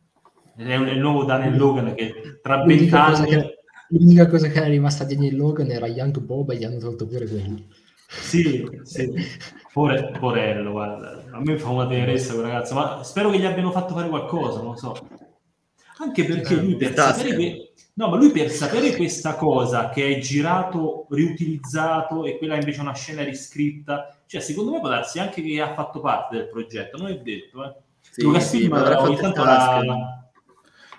È, 0.58 0.76
un, 0.76 0.88
è 0.88 0.92
il 0.92 1.00
nuovo 1.00 1.24
Daniel 1.24 1.56
Logan 1.56 1.96
che 1.96 2.40
tra 2.42 2.64
vent'anni 2.66 3.58
L'unica 3.90 4.28
cosa 4.28 4.48
che 4.48 4.58
era 4.58 4.68
rimasta 4.68 5.04
di 5.04 5.16
Daniel 5.16 5.38
Logan 5.38 5.72
era 5.72 5.88
Young 5.88 6.20
Bob 6.20 6.52
e 6.52 6.58
gli 6.58 6.64
hanno 6.64 6.78
tolto 6.78 7.08
pure 7.08 7.28
quello. 7.28 7.64
Sì, 8.08 8.68
sì. 8.84 9.12
Pure, 9.72 10.12
porello, 10.20 10.72
guarda. 10.72 11.26
A 11.32 11.40
me 11.40 11.58
fa 11.58 11.70
una 11.70 11.88
tenerezza 11.88 12.34
quel 12.34 12.46
ragazzo, 12.46 12.74
ma 12.74 13.04
spero 13.04 13.30
che 13.30 13.40
gli 13.40 13.46
abbiano 13.46 13.72
fatto 13.72 13.94
fare 13.94 14.10
qualcosa, 14.10 14.62
non 14.62 14.72
lo 14.72 14.78
so. 14.78 14.96
Anche 16.00 16.24
perché 16.26 16.56
lui 16.56 16.76
per, 16.76 16.94
sapere 16.96 17.72
no, 17.94 18.10
ma 18.10 18.16
lui 18.16 18.32
per 18.32 18.50
sapere 18.50 18.96
questa 18.96 19.36
cosa 19.36 19.90
che 19.90 20.16
è 20.16 20.20
girato, 20.20 21.08
riutilizzato 21.10 22.26
e 22.26 22.38
quella 22.38 22.56
invece 22.56 22.80
è 22.80 22.82
una 22.82 22.94
scena 22.94 23.24
riscritta, 23.24 24.18
cioè 24.26 24.40
secondo 24.40 24.72
me 24.72 24.80
può 24.80 24.88
darsi 24.88 25.20
anche 25.20 25.42
che 25.42 25.62
ha 25.62 25.74
fatto 25.74 26.00
parte 26.00 26.38
del 26.38 26.50
progetto, 26.50 26.98
non 26.98 27.08
è 27.10 27.18
detto, 27.18 27.66
eh. 27.66 27.76
Sì, 28.12 28.24
Lucasfilm 28.24 28.86
sì, 28.86 28.94
ogni 28.94 29.16
tanto 29.18 29.44
la, 29.44 30.29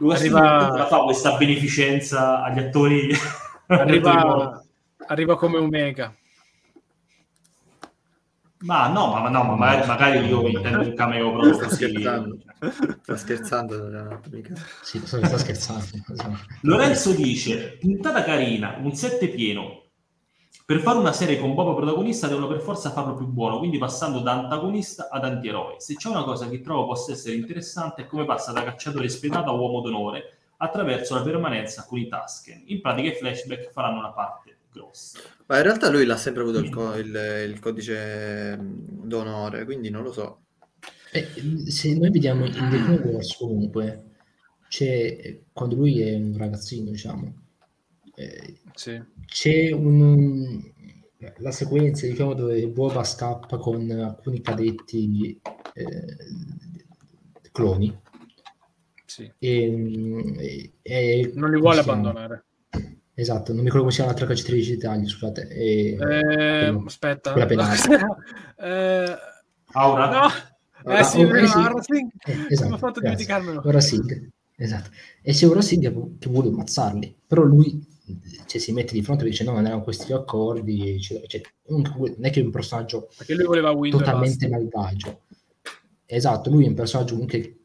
lui 0.01 0.15
arriva... 0.15 0.87
fa 0.89 0.99
questa 1.01 1.37
beneficenza 1.37 2.43
agli 2.43 2.59
attori. 2.59 3.11
Arriva, 3.71 4.61
arriva 5.07 5.37
come 5.37 5.59
Omega. 5.59 6.13
Ma 8.63 8.89
no, 8.89 9.13
ma, 9.13 9.29
no, 9.29 9.45
ma 9.45 9.55
magari, 9.55 9.87
magari 9.87 10.27
io 10.27 10.45
intendo 10.49 10.81
un 10.81 10.95
cameo 10.95 11.31
proprio 11.31 11.55
sta 11.55 11.69
scherzando. 11.69 12.39
Sta 13.01 13.17
scherzando. 13.17 14.21
Sì, 14.83 15.01
sta 15.05 15.39
scherzando. 15.39 15.87
Lorenzo 16.63 17.13
dice, 17.13 17.79
puntata 17.79 18.25
carina, 18.25 18.77
un 18.83 18.93
7 18.93 19.29
pieno, 19.29 19.80
per 20.71 20.79
fare 20.79 20.99
una 20.99 21.13
serie 21.13 21.37
con 21.37 21.53
Boba 21.53 21.75
protagonista 21.75 22.29
devono 22.29 22.47
per 22.47 22.61
forza 22.61 22.93
farlo 22.93 23.17
più 23.17 23.27
buono, 23.27 23.59
quindi 23.59 23.77
passando 23.77 24.21
da 24.21 24.39
antagonista 24.39 25.09
ad 25.11 25.25
antieroe. 25.25 25.81
Se 25.81 25.97
c'è 25.97 26.09
una 26.09 26.23
cosa 26.23 26.49
che 26.49 26.61
trovo 26.61 26.87
possa 26.87 27.11
essere 27.11 27.35
interessante 27.35 28.03
è 28.03 28.07
come 28.07 28.25
passa 28.25 28.53
da 28.53 28.63
cacciatore 28.63 29.09
spietato 29.09 29.51
a 29.51 29.53
uomo 29.53 29.81
d'onore 29.81 30.37
attraverso 30.59 31.17
la 31.17 31.23
permanenza 31.23 31.85
con 31.89 31.99
i 31.99 32.07
Tusken. 32.07 32.63
In 32.67 32.81
pratica 32.81 33.09
i 33.09 33.17
flashback 33.17 33.73
faranno 33.73 33.99
una 33.99 34.13
parte 34.13 34.59
grossa. 34.73 35.19
Ma 35.47 35.57
in 35.57 35.65
realtà 35.65 35.91
lui 35.91 36.05
l'ha 36.05 36.17
sempre 36.17 36.43
avuto 36.43 36.59
il, 36.59 36.71
co- 36.71 36.95
il, 36.95 37.49
il 37.49 37.59
codice 37.59 38.57
mm, 38.57 39.09
d'onore, 39.09 39.65
quindi 39.65 39.91
non 39.91 40.05
lo 40.05 40.13
so. 40.13 40.43
Eh, 41.11 41.67
se 41.67 41.99
noi 41.99 42.11
vediamo 42.11 42.47
in 42.47 42.53
The 42.53 42.85
Clone 42.85 43.11
Wars 43.11 43.37
comunque, 43.37 44.05
c'è, 44.69 45.37
quando 45.53 45.75
lui 45.75 46.01
è 46.01 46.15
un 46.15 46.37
ragazzino, 46.37 46.93
diciamo, 46.93 47.35
eh, 48.15 48.61
sì. 48.75 49.03
C'è 49.31 49.70
un, 49.70 50.61
la 51.39 51.52
sequenza 51.52 52.05
diciamo, 52.05 52.35
dove 52.35 52.66
Boba 52.66 53.05
scappa 53.05 53.59
con 53.59 53.89
alcuni 53.89 54.40
cadetti 54.40 55.40
eh, 55.73 56.16
cloni. 57.52 57.97
Sì. 59.07 59.32
E, 59.39 60.73
e, 60.82 61.32
non 61.35 61.51
li 61.51 61.61
vuole 61.61 61.81
abbandonare. 61.81 62.44
Esatto, 63.15 63.52
non 63.52 63.59
mi 63.61 63.66
ricordo 63.66 63.81
come 63.86 63.93
sia 63.93 64.05
l'altra 64.05 64.27
calciatrice 64.27 64.73
d'Italia, 64.73 65.09
scusate. 65.09 65.48
E, 65.48 65.97
eh, 66.01 66.82
aspetta. 66.85 67.32
Quella 67.32 67.47
penale. 67.47 67.77
eh, 68.59 69.16
Aura? 69.73 70.11
No. 70.11 70.93
Eh 70.93 71.05
sì, 71.05 71.20
eh, 71.20 71.47
sì. 71.47 71.57
Aura 71.57 71.82
Singh. 71.82 72.11
Eh, 72.27 72.47
esatto, 72.48 72.69
mi 72.69 72.74
ha 72.74 72.78
fatto 72.78 73.01
dimenticarmelo. 73.01 73.62
Ora 73.65 73.81
Singh, 73.81 74.31
esatto. 74.57 74.90
E 75.23 75.32
c'è 75.32 75.47
ora 75.47 75.61
Singh 75.61 76.19
che 76.19 76.28
vuole 76.28 76.48
ammazzarli, 76.48 77.16
però 77.27 77.43
lui 77.43 77.90
cioè, 78.47 78.61
si 78.61 78.73
mette 78.73 78.93
di 78.93 79.03
fronte 79.03 79.24
e 79.24 79.28
dice 79.28 79.45
no, 79.45 79.53
non 79.53 79.66
erano 79.66 79.82
questi 79.82 80.07
gli 80.07 80.12
accordi, 80.12 81.01
cioè, 81.01 81.23
cioè, 81.27 81.41
non 81.69 82.16
è 82.20 82.31
che 82.31 82.41
è 82.41 82.45
un 82.45 82.51
personaggio 82.51 83.09
totalmente 83.91 84.49
malvagio. 84.49 85.20
Esatto, 86.07 86.51
lui 86.51 86.65
è 86.65 86.69
un 86.69 86.74
personaggio 86.74 87.12
comunque 87.12 87.60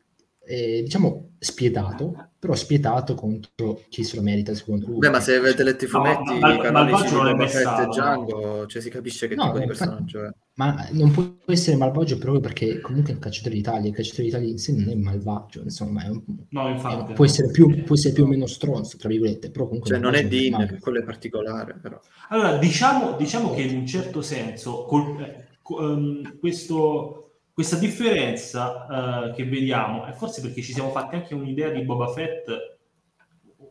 eh, 0.45 0.81
diciamo 0.83 1.31
spietato, 1.37 2.29
però 2.39 2.55
spietato 2.55 3.13
contro 3.13 3.81
chi 3.89 4.03
se 4.03 4.15
lo 4.15 4.21
merita 4.21 4.53
secondo 4.53 4.87
lui. 4.87 4.97
Beh, 4.99 5.09
ma 5.09 5.19
se 5.19 5.35
avete 5.35 5.63
letto 5.63 5.85
i 5.85 5.87
fumetti, 5.87 6.33
no, 6.33 6.39
ma, 6.39 6.53
i 6.53 6.59
canonici 6.59 7.03
di 7.03 7.15
Boba 7.15 7.47
Fett 7.47 7.79
e 7.79 7.85
Django, 7.85 8.65
cioè 8.67 8.81
si 8.81 8.89
capisce 8.89 9.27
che 9.27 9.35
no, 9.35 9.45
tipo 9.45 9.59
di 9.59 9.65
personaggio 9.65 10.25
è. 10.25 10.29
Ma 10.57 10.87
non 10.91 11.11
può 11.11 11.35
essere 11.47 11.75
malvagio 11.75 12.17
proprio 12.17 12.39
perché 12.39 12.79
comunque 12.79 13.11
è 13.11 13.15
un 13.15 13.21
cacciatore 13.21 13.55
d'Italia, 13.55 13.89
il 13.89 13.95
cacciatore 13.95 14.23
d'Italia 14.23 14.49
in 14.49 14.57
sé 14.57 14.71
non 14.73 14.89
è 14.89 14.95
malvagio, 14.95 15.61
insomma, 15.61 16.05
è 16.05 16.09
un, 16.09 16.21
no, 16.49 16.69
infatti, 16.69 17.11
è, 17.11 17.15
può, 17.15 17.25
essere 17.25 17.51
più, 17.51 17.83
può 17.83 17.95
essere 17.95 18.13
più 18.13 18.23
o 18.23 18.27
meno 18.27 18.45
stronzo, 18.45 18.97
tra 18.97 19.09
virgolette, 19.09 19.51
però 19.51 19.65
comunque... 19.65 19.89
Cioè 19.89 19.99
non 19.99 20.15
è 20.15 20.25
Dean, 20.25 20.77
quello 20.79 20.99
è 20.99 21.03
particolare, 21.03 21.77
però. 21.81 21.99
Allora, 22.29 22.57
diciamo, 22.57 23.17
diciamo 23.17 23.53
che 23.53 23.61
in 23.61 23.77
un 23.77 23.85
certo 23.85 24.21
senso 24.21 24.85
col, 24.85 25.19
eh, 25.19 25.47
um, 25.77 26.37
questo 26.39 27.24
questa 27.55 27.77
differenza 27.77 29.29
uh, 29.29 29.33
che 29.33 29.45
vediamo 29.45 30.05
è 30.05 30.11
forse 30.11 30.41
perché 30.41 30.61
ci 30.61 30.73
siamo 30.73 30.91
fatti 30.91 31.15
anche 31.15 31.33
un'idea 31.33 31.69
di 31.69 31.83
Boba 31.83 32.09
Fett 32.09 32.49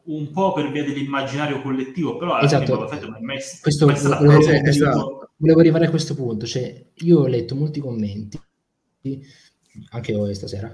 un 0.05 0.31
po' 0.31 0.55
per 0.55 0.71
via 0.71 0.83
dell'immaginario 0.83 1.61
collettivo, 1.61 2.17
però 2.17 2.33
alla 2.33 2.47
esatto. 2.47 2.77
Boba 2.77 2.89
Fett 2.89 3.03
non 3.03 3.17
è 3.17 3.21
mai, 3.21 3.39
questo, 3.61 3.85
mai 3.85 3.97
stato 3.97 4.25
volevo, 4.25 4.49
esatto. 4.49 5.29
volevo 5.37 5.61
arrivare 5.61 5.85
a 5.85 5.91
questo 5.91 6.15
punto, 6.15 6.47
cioè 6.47 6.83
io 6.95 7.19
ho 7.19 7.27
letto 7.27 7.55
molti 7.55 7.81
commenti, 7.81 8.41
anche 9.91 10.13
io 10.13 10.33
stasera, 10.33 10.73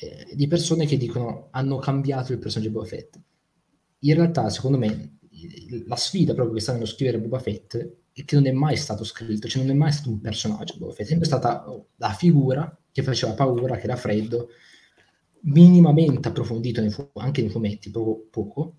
eh, 0.00 0.34
di 0.34 0.48
persone 0.48 0.84
che 0.84 0.96
dicono 0.96 1.46
hanno 1.52 1.78
cambiato 1.78 2.32
il 2.32 2.40
personaggio 2.40 2.70
di 2.70 2.74
Boba 2.74 2.88
Fett. 2.88 3.20
In 4.00 4.14
realtà, 4.14 4.50
secondo 4.50 4.78
me, 4.78 5.18
la 5.86 5.96
sfida 5.96 6.34
proprio 6.34 6.54
che 6.54 6.60
stanno 6.60 6.82
a 6.82 6.86
scrivere 6.86 7.18
Boba 7.18 7.38
Fett 7.38 8.00
che 8.12 8.34
non 8.34 8.46
è 8.46 8.52
mai 8.52 8.76
stato 8.76 9.04
scritto, 9.04 9.48
cioè 9.48 9.62
non 9.62 9.70
è 9.70 9.74
mai 9.74 9.90
stato 9.92 10.10
un 10.10 10.20
personaggio 10.20 10.76
Boba 10.76 10.92
Fett, 10.92 11.06
è 11.06 11.08
sempre 11.08 11.26
stata 11.26 11.64
la 11.96 12.12
figura 12.12 12.76
che 12.90 13.02
faceva 13.02 13.32
paura, 13.32 13.76
che 13.76 13.84
era 13.84 13.96
freddo, 13.96 14.48
minimamente 15.44 16.28
approfondito 16.28 16.80
nei 16.80 16.90
fu- 16.90 17.10
anche 17.14 17.40
nei 17.40 17.50
fumetti, 17.50 17.90
poco, 17.90 18.26
poco, 18.30 18.76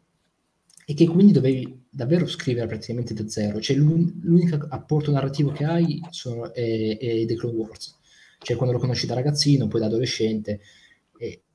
e 0.85 0.94
che 0.94 1.07
quindi 1.07 1.31
dovevi 1.31 1.85
davvero 1.90 2.27
scrivere 2.27 2.68
praticamente 2.68 3.14
da 3.14 3.27
zero. 3.27 3.60
Cioè 3.60 3.76
l'un- 3.76 4.19
l'unico 4.22 4.68
apporto 4.69 5.11
narrativo 5.11 5.52
che 5.52 5.65
hai 5.65 6.02
sono, 6.10 6.53
è, 6.53 6.98
è 6.98 7.26
The 7.26 7.35
Clone 7.35 7.57
Wars, 7.57 7.98
cioè 8.40 8.56
quando 8.56 8.76
lo 8.76 8.81
conosci 8.81 9.07
da 9.07 9.15
ragazzino, 9.15 9.68
poi 9.68 9.80
da 9.80 9.88
adolescente, 9.88 10.61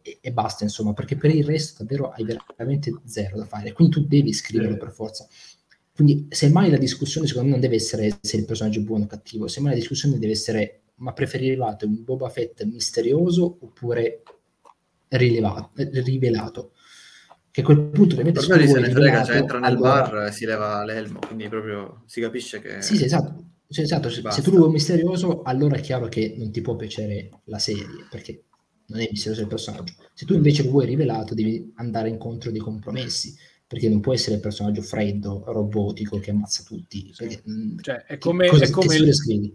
e, 0.03 0.19
e, 0.21 0.33
basta, 0.33 0.65
insomma, 0.65 0.93
perché 0.93 1.17
per 1.17 1.35
il 1.35 1.45
resto 1.45 1.83
davvero 1.83 2.11
hai 2.11 2.25
veramente 2.25 2.93
zero 3.05 3.37
da 3.37 3.45
fare, 3.45 3.73
quindi 3.73 3.95
tu 3.95 4.07
devi 4.07 4.33
scriverlo 4.33 4.77
per 4.77 4.91
forza. 4.91 5.27
Quindi 5.95 6.27
semmai 6.31 6.71
la 6.71 6.77
discussione 6.77 7.27
secondo 7.27 7.49
me 7.49 7.55
non 7.55 7.63
deve 7.63 7.77
essere 7.77 8.19
se 8.21 8.37
il 8.37 8.45
personaggio 8.45 8.79
è 8.79 8.83
buono 8.83 9.05
o 9.05 9.07
cattivo, 9.09 9.49
semmai 9.49 9.73
la 9.73 9.79
discussione 9.79 10.19
deve 10.19 10.33
essere 10.33 10.83
ma 10.99 11.13
preferivate 11.13 11.85
un 11.85 12.05
Boba 12.05 12.29
Fett 12.29 12.63
misterioso 12.65 13.59
oppure 13.61 14.23
rilevato, 15.09 15.71
rivelato? 15.75 16.73
Che 17.51 17.61
a 17.61 17.65
quel 17.65 17.81
punto 17.89 18.15
ovviamente 18.15 18.47
per 18.47 18.59
me 18.59 18.67
se 18.69 18.81
ne 18.81 18.91
frega, 18.91 19.25
cioè 19.25 19.37
entra 19.37 19.59
nel 19.59 19.73
allora... 19.73 20.03
bar 20.03 20.27
e 20.27 20.33
si 20.33 20.45
leva 20.45 20.85
l'elmo, 20.85 21.19
quindi 21.27 21.49
proprio 21.49 22.03
si 22.07 22.21
capisce 22.21 22.61
che... 22.61 22.81
Sì, 22.81 22.97
sì 22.97 23.05
esatto. 23.05 23.45
Cioè, 23.69 23.85
esatto. 23.85 24.09
Se, 24.09 24.23
se 24.31 24.43
tu 24.43 24.53
lo 24.53 24.59
vuoi 24.59 24.71
misterioso, 24.71 25.43
allora 25.43 25.77
è 25.77 25.81
chiaro 25.81 26.09
che 26.09 26.35
non 26.39 26.51
ti 26.51 26.61
può 26.61 26.77
piacere 26.77 27.41
la 27.45 27.59
serie, 27.59 28.07
perché 28.09 28.45
non 28.89 29.01
è 29.01 29.09
misterioso 29.11 29.43
il 29.43 29.49
personaggio. 29.49 29.95
Se 30.13 30.25
tu 30.25 30.35
invece 30.35 30.63
lo 30.65 30.71
vuoi 30.71 30.87
rivelato, 30.87 31.35
devi 31.35 31.73
andare 31.77 32.09
incontro 32.09 32.51
dei 32.51 32.61
compromessi 32.61 33.37
perché 33.67 33.89
non 33.89 34.01
può 34.01 34.15
essere 34.15 34.37
il 34.37 34.41
personaggio 34.41 34.81
freddo, 34.81 35.45
robotico 35.47 36.19
che 36.19 36.31
ammazza 36.31 36.63
tutti. 36.63 37.13
Perché, 37.17 37.43
mm, 37.49 37.79
cioè, 37.81 38.05
è 38.05 38.19
come, 38.19 38.49
cosa, 38.49 38.65
è 38.65 38.71
come 38.71 38.97
il, 38.97 39.53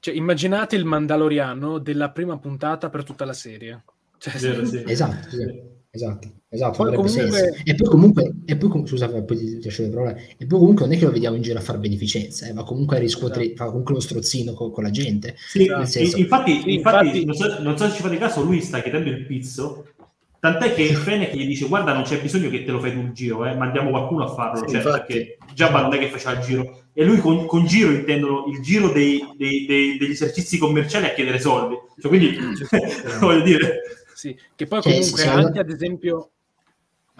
cioè, 0.00 0.14
immaginate 0.14 0.76
il 0.76 0.84
Mandaloriano 0.84 1.78
della 1.78 2.10
prima 2.10 2.38
puntata 2.38 2.90
per 2.90 3.04
tutta 3.04 3.24
la 3.24 3.32
serie. 3.32 3.84
Cioè, 4.18 4.36
sì, 4.38 4.66
sì. 4.66 4.82
Esatto, 4.86 5.30
sì. 5.30 5.62
esatto, 5.90 6.37
esatto 6.48 6.82
poi 6.82 6.94
comunque... 6.94 7.62
E 7.64 7.74
poi 7.74 7.88
comunque, 7.88 8.32
e 8.44 8.56
poi, 8.56 8.86
scusa, 8.86 9.08
poi 9.08 9.36
ti 9.36 9.64
lascio 9.64 9.82
le 9.82 9.88
parole, 9.88 10.28
e 10.36 10.46
poi 10.46 10.58
comunque 10.58 10.86
non 10.86 10.94
è 10.94 10.98
che 10.98 11.04
lo 11.04 11.12
vediamo 11.12 11.36
in 11.36 11.42
giro 11.42 11.58
a 11.58 11.62
fare 11.62 11.78
beneficenza, 11.78 12.46
eh, 12.46 12.52
ma 12.52 12.64
comunque 12.64 12.96
a 12.96 13.00
riscuotere, 13.00 13.44
esatto. 13.44 13.64
fa 13.64 13.66
comunque 13.66 13.94
lo 13.94 14.00
strozzino 14.00 14.52
con, 14.54 14.70
con 14.70 14.82
la 14.82 14.90
gente. 14.90 15.34
Sì, 15.36 15.70
senso... 15.84 16.18
infatti, 16.18 16.72
infatti, 16.72 16.72
infatti, 16.74 17.24
non, 17.24 17.34
so, 17.34 17.62
non 17.62 17.76
so 17.76 17.88
se 17.88 17.96
ci 17.96 18.02
fate 18.02 18.18
caso, 18.18 18.42
lui 18.42 18.60
sta 18.60 18.80
chiedendo 18.80 19.10
il 19.10 19.26
pizzo 19.26 19.84
Tant'è 20.40 20.72
che 20.72 20.86
Fennec 20.94 21.34
gli 21.34 21.46
dice 21.46 21.66
guarda 21.66 21.92
non 21.92 22.02
c'è 22.02 22.20
bisogno 22.20 22.48
che 22.48 22.64
te 22.64 22.70
lo 22.70 22.80
fai 22.80 22.92
tu 22.92 23.00
il 23.00 23.12
giro, 23.12 23.44
eh, 23.44 23.54
mandiamo 23.54 23.90
qualcuno 23.90 24.24
a 24.24 24.28
farlo, 24.28 24.66
sì, 24.66 24.74
cioè, 24.74 24.82
perché 24.82 25.38
Giabba 25.52 25.82
non 25.82 25.94
è 25.94 25.98
che 25.98 26.08
faceva 26.08 26.38
il 26.38 26.44
giro. 26.44 26.82
E 26.92 27.04
lui 27.04 27.18
con, 27.18 27.46
con 27.46 27.64
giro 27.64 27.90
intendono 27.90 28.46
il 28.48 28.60
giro 28.60 28.90
dei, 28.90 29.24
dei, 29.36 29.66
dei, 29.66 29.98
degli 29.98 30.10
esercizi 30.10 30.58
commerciali 30.58 31.06
a 31.06 31.12
chiedere 31.12 31.38
soldi. 31.38 31.76
Cioè, 32.00 32.10
quindi, 32.10 32.36
voglio 33.20 33.42
dire... 33.42 33.80
Sì, 34.14 34.36
che 34.56 34.66
poi 34.66 34.82
comunque 34.82 35.24
anche 35.24 35.58
ad 35.60 35.70
esempio... 35.70 36.30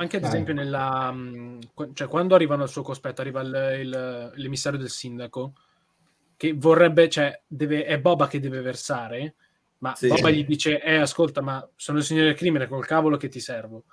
Anche 0.00 0.16
ad 0.16 0.24
esempio 0.24 0.54
nella... 0.54 1.10
Mm, 1.12 1.58
cioè, 1.92 2.08
quando 2.08 2.34
arrivano 2.34 2.62
al 2.62 2.68
suo 2.68 2.82
cospetto, 2.82 3.20
arriva 3.20 3.40
il, 3.40 3.78
il, 3.80 4.32
l'emissario 4.36 4.78
del 4.78 4.90
sindaco, 4.90 5.54
che 6.36 6.54
vorrebbe, 6.54 7.08
cioè, 7.08 7.42
deve, 7.46 7.84
è 7.84 7.98
Boba 7.98 8.28
che 8.28 8.38
deve 8.38 8.60
versare, 8.60 9.34
ma 9.78 9.94
sì. 9.96 10.06
Boba 10.06 10.30
gli 10.30 10.44
dice, 10.44 10.80
eh, 10.80 10.96
ascolta, 10.96 11.40
ma 11.40 11.68
sono 11.74 11.98
il 11.98 12.04
signore 12.04 12.28
del 12.28 12.36
crimine, 12.36 12.68
col 12.68 12.86
cavolo 12.86 13.16
che 13.16 13.28
ti 13.28 13.40
servo. 13.40 13.84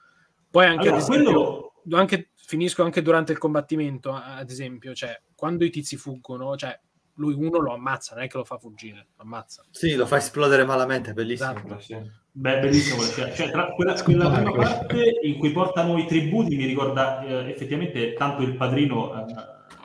Poi 0.49 0.65
anche, 0.65 0.89
allora, 0.89 0.97
esempio, 0.97 1.73
quello... 1.81 1.99
anche, 1.99 2.29
finisco 2.35 2.83
anche 2.83 3.01
durante 3.01 3.31
il 3.31 3.39
combattimento, 3.39 4.13
ad 4.13 4.49
esempio, 4.49 4.93
cioè, 4.93 5.19
quando 5.35 5.65
i 5.65 5.71
tizi 5.71 5.97
fuggono, 5.97 6.55
cioè, 6.55 6.79
lui 7.15 7.33
uno 7.33 7.59
lo 7.59 7.73
ammazza, 7.73 8.13
non 8.13 8.25
è 8.25 8.27
che 8.27 8.37
lo 8.37 8.43
fa 8.43 8.59
fuggire, 8.59 9.07
lo 9.15 9.23
ammazza. 9.23 9.63
Sì, 9.71 9.95
lo 9.95 10.05
fa 10.05 10.17
esplodere 10.17 10.65
malamente, 10.65 11.13
bellissimo. 11.13 11.77
Esatto. 11.77 12.23
Beh, 12.37 12.59
bellissimo. 12.59 13.01
Cioè, 13.01 13.33
cioè 13.33 13.49
tra 13.49 13.67
quella, 13.67 13.93
quella 14.03 14.29
prima 14.29 14.51
parte 14.51 15.19
in 15.21 15.37
cui 15.37 15.51
portano 15.51 15.97
i 15.97 16.05
tributi 16.05 16.57
mi 16.57 16.65
ricorda 16.65 17.23
eh, 17.25 17.49
effettivamente 17.49 18.11
tanto 18.11 18.41
il 18.41 18.57
padrino, 18.57 19.13
eh, 19.13 19.33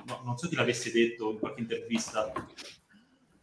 no, 0.06 0.20
non 0.24 0.36
so 0.36 0.48
chi 0.48 0.56
l'avesse 0.56 0.90
detto 0.90 1.30
in 1.30 1.38
qualche 1.38 1.60
intervista, 1.60 2.32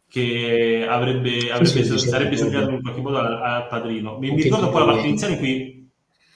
che 0.06 0.86
avrebbe, 0.86 1.50
avrebbe 1.50 1.66
sì, 1.66 1.84
sì, 1.84 1.98
sarebbe 1.98 2.36
sognato 2.36 2.68
in 2.68 2.82
qualche 2.82 3.00
modo 3.00 3.16
al, 3.16 3.32
al 3.32 3.66
padrino. 3.68 4.18
Mi, 4.18 4.30
mi 4.30 4.42
ricordo 4.42 4.68
poi 4.68 4.80
la 4.80 4.92
parte 4.92 5.06
iniziale 5.06 5.32
in 5.32 5.38
cui, 5.38 5.90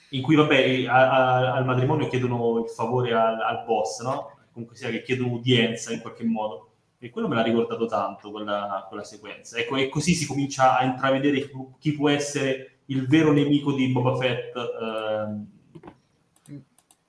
in 0.09 0.21
cui 0.23 0.35
vabbè, 0.35 0.85
a, 0.87 1.11
a, 1.11 1.53
al 1.53 1.65
matrimonio 1.65 2.07
chiedono 2.07 2.57
il 2.57 2.69
favore 2.69 3.13
al, 3.13 3.39
al, 3.39 3.65
boss, 3.67 4.01
no? 4.01 4.31
Comunque 4.51 4.75
sia 4.75 4.89
che 4.89 5.03
chiedono 5.03 5.33
udienza 5.33 5.93
in 5.93 6.01
qualche 6.01 6.23
modo. 6.23 6.72
E 7.03 7.09
quello 7.09 7.27
me 7.27 7.35
l'ha 7.35 7.43
ricordato 7.43 7.85
tanto, 7.85 8.31
quella, 8.31 8.85
quella 8.87 9.03
sequenza. 9.03 9.57
Ecco, 9.57 9.75
e 9.75 9.89
così 9.89 10.13
si 10.13 10.25
comincia 10.25 10.77
a 10.77 10.85
intravedere 10.85 11.49
chi 11.77 11.91
può 11.93 12.09
essere 12.09 12.79
il 12.85 13.07
vero 13.07 13.33
nemico 13.33 13.73
di 13.73 13.89
Boba 13.89 14.15
Fett. 14.15 14.55
Eh, 14.55 16.61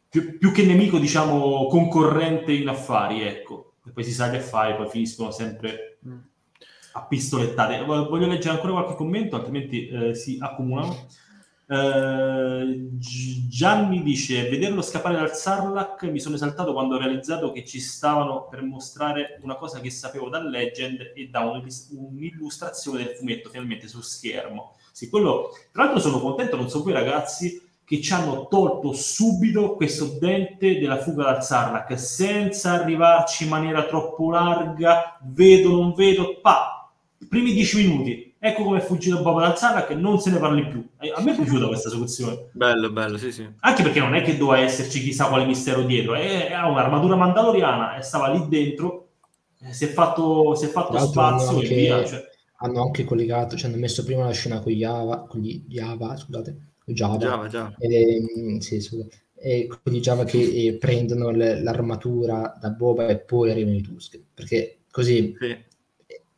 più, 0.08 0.38
più, 0.38 0.50
che 0.50 0.64
nemico, 0.64 0.98
diciamo, 0.98 1.66
concorrente 1.66 2.52
in 2.52 2.68
affari, 2.68 3.22
ecco. 3.22 3.74
E 3.86 3.90
poi 3.90 4.02
si 4.02 4.12
sa 4.12 4.30
che 4.30 4.38
affari 4.38 4.74
poi 4.74 4.88
finiscono 4.88 5.30
sempre 5.30 5.98
mm 6.06 6.18
a 6.96 7.06
pistolettate. 7.06 7.84
Voglio 7.84 8.26
leggere 8.26 8.54
ancora 8.54 8.72
qualche 8.72 8.94
commento, 8.94 9.36
altrimenti 9.36 9.88
eh, 9.88 10.14
si 10.14 10.38
accumulano. 10.40 11.06
Eh, 11.66 12.88
Gianni 13.48 14.02
dice: 14.02 14.48
Vederlo 14.48 14.82
scappare 14.82 15.16
dal 15.16 15.34
Sarlacc 15.34 16.02
mi 16.04 16.20
sono 16.20 16.34
esaltato 16.34 16.72
quando 16.72 16.96
ho 16.96 16.98
realizzato 16.98 17.52
che 17.52 17.64
ci 17.64 17.80
stavano 17.80 18.46
per 18.48 18.62
mostrare 18.62 19.38
una 19.42 19.56
cosa 19.56 19.80
che 19.80 19.90
sapevo 19.90 20.28
da 20.28 20.42
Legend 20.42 21.12
e 21.14 21.28
da 21.28 21.40
un'illustrazione 21.40 23.04
del 23.04 23.14
fumetto 23.16 23.48
finalmente 23.48 23.88
sul 23.88 24.04
schermo. 24.04 24.76
Sì, 24.92 25.08
quello, 25.08 25.50
tra 25.72 25.84
l'altro, 25.84 26.00
sono 26.00 26.20
contento, 26.20 26.56
non 26.56 26.68
so 26.68 26.82
voi 26.82 26.92
ragazzi, 26.92 27.60
che 27.84 28.00
ci 28.00 28.12
hanno 28.12 28.46
tolto 28.48 28.92
subito 28.92 29.74
questo 29.74 30.16
dente 30.18 30.78
della 30.78 30.98
fuga 30.98 31.24
dal 31.24 31.44
Sarlacc 31.44 31.98
senza 31.98 32.72
arrivarci 32.72 33.44
in 33.44 33.50
maniera 33.50 33.86
troppo 33.86 34.30
larga. 34.30 35.18
Vedo, 35.22 35.70
non 35.70 35.94
vedo, 35.94 36.40
pa 36.40 36.74
primi 37.28 37.52
dieci 37.52 37.76
minuti, 37.76 38.33
ecco 38.44 38.62
come 38.62 38.78
è 38.78 38.82
fuggito 38.82 39.22
Boba 39.22 39.40
dal 39.40 39.56
Sarlacc 39.56 39.88
che 39.88 39.94
non 39.94 40.20
se 40.20 40.30
ne 40.30 40.38
parli 40.38 40.68
più. 40.68 40.86
Eh, 41.00 41.10
a 41.16 41.22
me 41.22 41.32
è 41.32 41.34
piaciuta 41.34 41.66
questa 41.66 41.88
soluzione. 41.88 42.50
Bello, 42.52 42.92
bello, 42.92 43.16
sì, 43.16 43.32
sì. 43.32 43.48
Anche 43.60 43.82
perché 43.82 44.00
non 44.00 44.14
è 44.14 44.20
che 44.20 44.36
doveva 44.36 44.62
esserci 44.62 45.00
chissà 45.00 45.28
quale 45.28 45.46
mistero 45.46 45.82
dietro, 45.82 46.14
è, 46.14 46.52
ha 46.52 46.68
un'armatura 46.68 47.16
mandaloriana 47.16 47.96
e 47.96 48.02
stava 48.02 48.30
lì 48.30 48.46
dentro, 48.48 49.12
eh, 49.60 49.72
si 49.72 49.84
è 49.84 49.88
fatto, 49.88 50.54
si 50.54 50.66
è 50.66 50.68
fatto 50.68 50.98
spazio 50.98 51.58
e 51.62 51.68
via. 51.68 52.04
Cioè. 52.04 52.22
Hanno 52.58 52.82
anche 52.82 53.04
collegato, 53.04 53.56
cioè 53.56 53.70
hanno 53.70 53.80
messo 53.80 54.04
prima 54.04 54.26
la 54.26 54.32
scena 54.32 54.60
con 54.60 54.72
Java, 54.72 55.26
con 55.26 55.40
gli 55.40 55.64
Java, 55.66 56.14
scusate, 56.14 56.74
Java, 56.84 57.16
Java, 57.16 57.48
Java. 57.48 57.74
E, 57.78 58.22
mm, 58.38 58.58
sì, 58.58 58.78
scusa. 58.80 59.06
E 59.36 59.66
con 59.68 59.90
gli 59.90 60.00
Java 60.00 60.24
che 60.24 60.38
eh, 60.38 60.76
prendono 60.76 61.30
le, 61.30 61.62
l'armatura 61.62 62.58
da 62.60 62.68
Boba 62.68 63.06
e 63.06 63.20
poi 63.20 63.50
arrivano 63.50 63.76
i 63.76 63.80
Tusk, 63.80 64.20
perché 64.34 64.80
così 64.90 65.34
sì 65.40 65.72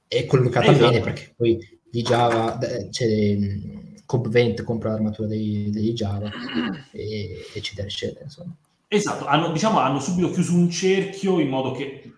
è 0.08 0.24
collocata 0.24 0.70
esatto. 0.70 0.90
bene 0.90 1.02
perché 1.02 1.34
poi 1.36 1.75
di 1.97 2.02
Java 2.02 2.59
c'è 2.90 3.36
Cobb 4.05 4.27
20 4.27 4.62
compra 4.64 4.90
l'armatura 4.90 5.28
dei, 5.28 5.70
dei 5.70 5.94
Java 5.94 6.31
e, 6.93 7.47
eccetera 7.55 7.86
eccetera 7.86 8.24
insomma. 8.24 8.55
esatto 8.86 9.24
hanno, 9.24 9.51
diciamo, 9.51 9.78
hanno 9.78 9.98
subito 9.98 10.31
chiuso 10.31 10.55
un 10.55 10.70
cerchio 10.70 11.40
in 11.40 11.48
modo 11.48 11.73
che 11.73 12.12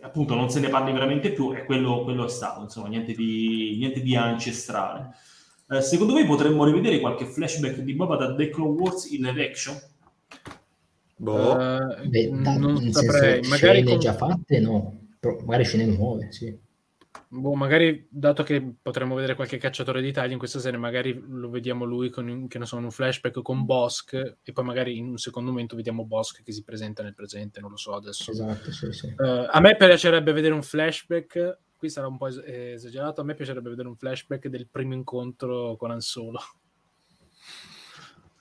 appunto 0.00 0.34
non 0.34 0.50
se 0.50 0.58
ne 0.58 0.68
parli 0.68 0.92
veramente 0.92 1.32
più 1.32 1.54
e 1.54 1.64
quello, 1.64 2.02
quello 2.02 2.26
è 2.26 2.28
stato 2.28 2.62
insomma 2.62 2.88
niente 2.88 3.14
di, 3.14 3.76
niente 3.78 4.00
di 4.00 4.16
ancestrale 4.16 5.14
Eh, 5.70 5.80
secondo 5.80 6.12
voi 6.12 6.26
potremmo 6.26 6.64
rivedere 6.64 7.00
qualche 7.00 7.26
flashback 7.26 7.78
di 7.78 7.94
Boba 7.94 8.16
da 8.16 8.34
The 8.34 8.50
Clone 8.50 8.78
Wars 8.80 9.10
in 9.10 9.22
live 9.22 9.46
action? 9.46 9.80
Boh. 11.16 11.52
Uh, 11.54 12.08
Beh, 12.08 12.30
da, 12.42 12.58
non 12.58 12.92
saprei. 12.92 13.42
Senso, 13.42 13.48
magari 13.48 13.82
con... 13.82 13.98
già 13.98 14.12
fatte, 14.12 14.60
no. 14.60 14.98
Però 15.18 15.38
magari 15.44 15.64
scene 15.64 15.86
nuove, 15.86 16.30
sì. 16.32 16.54
Boh, 17.36 17.54
magari 17.54 18.06
dato 18.08 18.44
che 18.44 18.76
potremmo 18.80 19.16
vedere 19.16 19.34
qualche 19.34 19.58
cacciatore 19.58 20.00
d'Italia 20.00 20.32
in 20.32 20.38
questa 20.38 20.60
serie, 20.60 20.78
magari 20.78 21.20
lo 21.26 21.50
vediamo 21.50 21.84
lui 21.84 22.08
con 22.08 22.46
che 22.46 22.58
ne 22.60 22.64
so, 22.64 22.76
un 22.76 22.92
flashback 22.92 23.42
con 23.42 23.64
Bosk 23.64 24.36
e 24.40 24.52
poi 24.52 24.64
magari 24.64 24.96
in 24.96 25.08
un 25.08 25.18
secondo 25.18 25.50
momento 25.50 25.74
vediamo 25.74 26.04
Bosk 26.04 26.44
che 26.44 26.52
si 26.52 26.62
presenta 26.62 27.02
nel 27.02 27.14
presente, 27.14 27.60
non 27.60 27.70
lo 27.70 27.76
so 27.76 27.94
adesso. 27.94 28.30
Esatto, 28.30 28.70
sì, 28.70 28.92
sì. 28.92 29.06
Uh, 29.18 29.46
a 29.50 29.58
me 29.60 29.76
piacerebbe 29.76 30.32
vedere 30.32 30.54
un 30.54 30.62
flashback, 30.62 31.58
qui 31.76 31.88
sarà 31.90 32.06
un 32.06 32.18
po' 32.18 32.28
es- 32.28 32.40
esagerato, 32.44 33.20
a 33.20 33.24
me 33.24 33.34
piacerebbe 33.34 33.68
vedere 33.68 33.88
un 33.88 33.96
flashback 33.96 34.46
del 34.46 34.68
primo 34.68 34.94
incontro 34.94 35.74
con 35.76 35.90
Ansolo. 35.90 36.38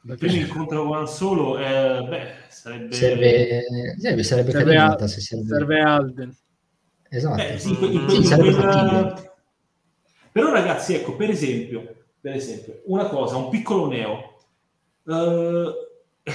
Il 0.03 0.17
primo 0.17 0.35
incontro 0.35 0.85
con 0.85 0.97
Ansolo, 0.97 1.57
eh, 1.57 2.05
beh, 2.07 2.33
sarebbe... 2.49 2.93
Serve, 2.93 3.63
sarebbe, 3.97 4.23
sarebbe, 4.23 4.51
serve, 4.51 4.77
Al- 4.77 5.09
serve... 5.09 5.45
serve 5.47 5.79
Alden. 5.81 6.37
Esatto. 7.13 7.41
Eh, 7.41 7.59
sì, 7.59 7.77
in, 7.79 8.09
in, 8.09 8.23
sì, 8.23 8.35
quella... 8.35 9.13
Però 10.31 10.51
ragazzi, 10.51 10.95
ecco, 10.95 11.15
per 11.15 11.29
esempio, 11.29 12.05
per 12.19 12.33
esempio, 12.33 12.81
una 12.85 13.05
cosa, 13.05 13.37
un 13.37 13.49
piccolo 13.49 13.87
neo. 13.87 14.37
Uh, 15.03 15.71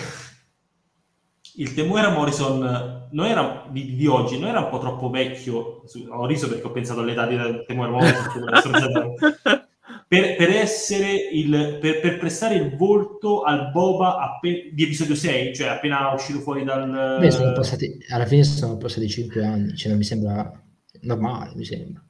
il 1.57 1.75
Temuera 1.75 2.11
Morrison 2.11 3.09
non 3.11 3.27
era 3.27 3.67
di, 3.71 3.97
di, 3.97 4.07
oggi, 4.07 4.39
non 4.39 4.51
era 4.51 4.61
un 4.61 4.69
po' 4.69 4.79
troppo 4.79 5.11
vecchio. 5.11 5.83
Ho 6.11 6.27
riso 6.27 6.49
perché 6.49 6.65
ho 6.65 6.71
pensato 6.71 7.01
all'età 7.01 7.27
di 7.27 7.37
Temuera 7.67 7.91
Morrison. 7.91 9.25
per, 10.07 10.37
per, 10.37 10.51
essere 10.51 11.13
il 11.33 11.79
per, 11.81 11.99
per, 11.99 12.19
prestare 12.19 12.55
il 12.55 12.77
volto 12.77 13.43
al 13.43 13.73
Boba 13.73 14.19
appen- 14.19 14.73
di 14.73 14.85
episodio 14.85 15.17
6, 15.17 15.57
cioè 15.57 15.71
appena 15.71 16.13
uscito 16.13 16.39
fuori 16.39 16.63
dal. 16.63 17.19
Beh, 17.19 17.33
sono 17.33 17.51
passati, 17.53 17.99
alla 18.11 18.27
fine 18.27 18.45
sono 18.45 18.77
passati 18.77 19.09
5 19.09 19.45
anni, 19.45 19.77
cioè 19.77 19.89
non 19.89 19.99
mi 19.99 20.05
sembra 20.05 20.63
normale, 21.03 21.55
mi 21.55 21.65
sembra. 21.65 22.05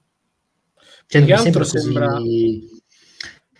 Cioè, 1.06 1.20
non 1.20 1.30
mi 1.30 1.38
sembra 1.38 1.62
così... 1.62 1.78
Sembra... 1.78 2.20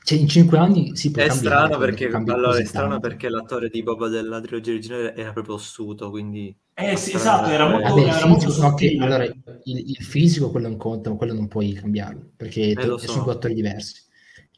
Cioè, 0.08 0.18
in 0.18 0.28
cinque 0.28 0.56
anni 0.56 0.96
si 0.96 1.10
può 1.10 1.22
è 1.22 1.28
strano 1.28 1.76
perché 1.76 2.06
allora 2.06 2.56
è 2.56 2.64
strano 2.64 2.98
perché 2.98 3.28
l'attore 3.28 3.68
di 3.68 3.82
Boba 3.82 4.08
della 4.08 4.40
trilogia 4.40 4.70
originale 4.70 5.14
era 5.14 5.32
proprio 5.32 5.56
ossuto 5.56 6.08
quindi 6.08 6.56
eh 6.72 6.96
sì 6.96 7.14
esatto 7.14 7.50
era 7.50 7.68
molto, 7.68 7.88
Vabbè, 7.88 8.00
era 8.00 8.12
fisico, 8.12 8.28
molto 8.28 8.74
che, 8.74 8.96
allora 8.98 9.24
il, 9.24 9.34
il, 9.64 9.96
fisico 10.02 10.50
quello 10.50 10.68
è 10.68 10.70
un 10.70 10.78
conto 10.78 11.10
ma 11.10 11.16
quello 11.16 11.34
non 11.34 11.46
puoi 11.46 11.74
cambiarlo 11.74 12.30
perché 12.34 12.70
eh, 12.70 12.82
so. 12.82 12.96
sono 12.96 13.24
due 13.24 13.32
attori 13.34 13.52
diversi. 13.52 14.00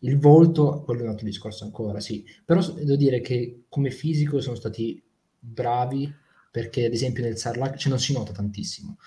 Il 0.02 0.20
volto 0.20 0.82
quello 0.84 1.00
è 1.00 1.02
un 1.02 1.10
altro 1.10 1.26
discorso 1.26 1.64
ancora 1.64 1.98
sì. 1.98 2.24
Però 2.44 2.60
devo 2.60 2.94
dire 2.94 3.20
che 3.20 3.64
come 3.68 3.90
fisico 3.90 4.40
sono 4.40 4.54
stati 4.54 5.02
bravi 5.36 6.14
perché 6.48 6.84
ad 6.84 6.92
esempio 6.92 7.24
nel 7.24 7.36
Sarlacc 7.36 7.76
cioè, 7.76 7.90
non 7.90 7.98
si 7.98 8.12
nota 8.12 8.30
tantissimo 8.30 8.98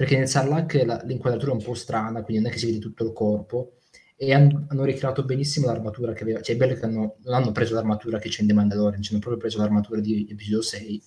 perché 0.00 0.16
nel 0.16 0.28
Sarlacc 0.28 0.82
la, 0.86 1.02
l'inquadratura 1.04 1.52
è 1.52 1.56
un 1.56 1.62
po' 1.62 1.74
strana, 1.74 2.22
quindi 2.22 2.42
non 2.42 2.50
è 2.50 2.54
che 2.54 2.58
si 2.58 2.64
vede 2.64 2.78
tutto 2.78 3.04
il 3.04 3.12
corpo, 3.12 3.72
e 4.16 4.32
hanno, 4.32 4.64
hanno 4.68 4.84
ricreato 4.84 5.26
benissimo 5.26 5.66
l'armatura 5.66 6.14
che 6.14 6.22
aveva, 6.22 6.40
cioè 6.40 6.54
è 6.54 6.58
bello 6.58 6.72
che 6.72 6.86
hanno, 6.86 7.16
non 7.22 7.34
hanno 7.34 7.52
preso 7.52 7.74
l'armatura 7.74 8.18
che 8.18 8.30
c'è 8.30 8.40
in 8.40 8.46
The 8.46 8.54
Mandalorian, 8.54 9.02
ci 9.02 9.10
hanno 9.10 9.20
proprio 9.20 9.38
preso 9.38 9.58
l'armatura 9.58 10.00
di 10.00 10.26
episodio 10.30 10.62
6, 10.62 11.02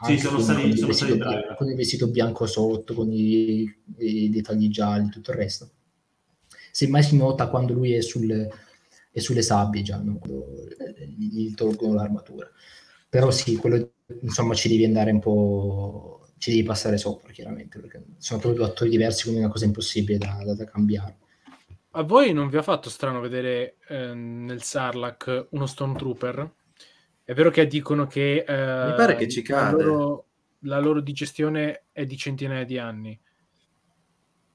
sì, 0.00 0.18
sono 0.18 0.40
stati, 0.40 0.62
con, 0.62 0.76
sono 0.78 0.92
stati 0.92 1.14
bianco, 1.14 1.54
con 1.56 1.68
il 1.68 1.76
vestito 1.76 2.08
bianco 2.08 2.46
sotto, 2.46 2.94
con 2.94 3.12
i, 3.12 3.70
i 3.98 4.30
dettagli 4.30 4.70
gialli, 4.70 5.10
tutto 5.10 5.32
il 5.32 5.36
resto. 5.36 5.70
Semmai 6.70 7.02
si 7.02 7.18
nota 7.18 7.48
quando 7.48 7.74
lui 7.74 7.92
è, 7.92 8.00
sul, 8.00 8.48
è 9.10 9.18
sulle 9.18 9.42
sabbie 9.42 9.82
già, 9.82 9.98
no? 9.98 10.16
quando 10.16 10.46
gli 11.06 11.52
tolgono 11.52 11.92
l'armatura. 11.92 12.50
Però 13.10 13.30
sì, 13.30 13.56
quello 13.56 13.90
insomma 14.22 14.54
ci 14.54 14.70
devi 14.70 14.86
andare 14.86 15.10
un 15.10 15.20
po' 15.20 16.25
ci 16.38 16.50
devi 16.50 16.62
passare 16.62 16.98
sopra, 16.98 17.32
chiaramente, 17.32 17.78
perché 17.78 18.04
sono 18.18 18.40
proprio 18.40 18.62
due 18.62 18.70
attori 18.70 18.90
diversi, 18.90 19.22
quindi 19.22 19.40
è 19.40 19.44
una 19.44 19.52
cosa 19.52 19.64
impossibile 19.64 20.18
da, 20.18 20.42
da, 20.44 20.54
da 20.54 20.64
cambiare. 20.64 21.16
A 21.92 22.02
voi 22.02 22.32
non 22.32 22.48
vi 22.48 22.58
ha 22.58 22.62
fatto 22.62 22.90
strano 22.90 23.20
vedere 23.20 23.76
eh, 23.88 24.12
nel 24.12 24.62
Sarlacc 24.62 25.46
uno 25.50 25.64
Stormtrooper? 25.66 26.52
È 27.24 27.32
vero 27.32 27.50
che 27.50 27.66
dicono 27.66 28.06
che, 28.06 28.44
eh, 28.46 28.86
Mi 28.88 28.94
pare 28.94 29.16
che 29.16 29.28
ci 29.28 29.40
cade. 29.40 29.82
La 29.82 29.88
loro, 29.88 30.26
la 30.60 30.78
loro 30.78 31.00
digestione 31.00 31.84
è 31.92 32.04
di 32.04 32.16
centinaia 32.16 32.64
di 32.64 32.78
anni. 32.78 33.18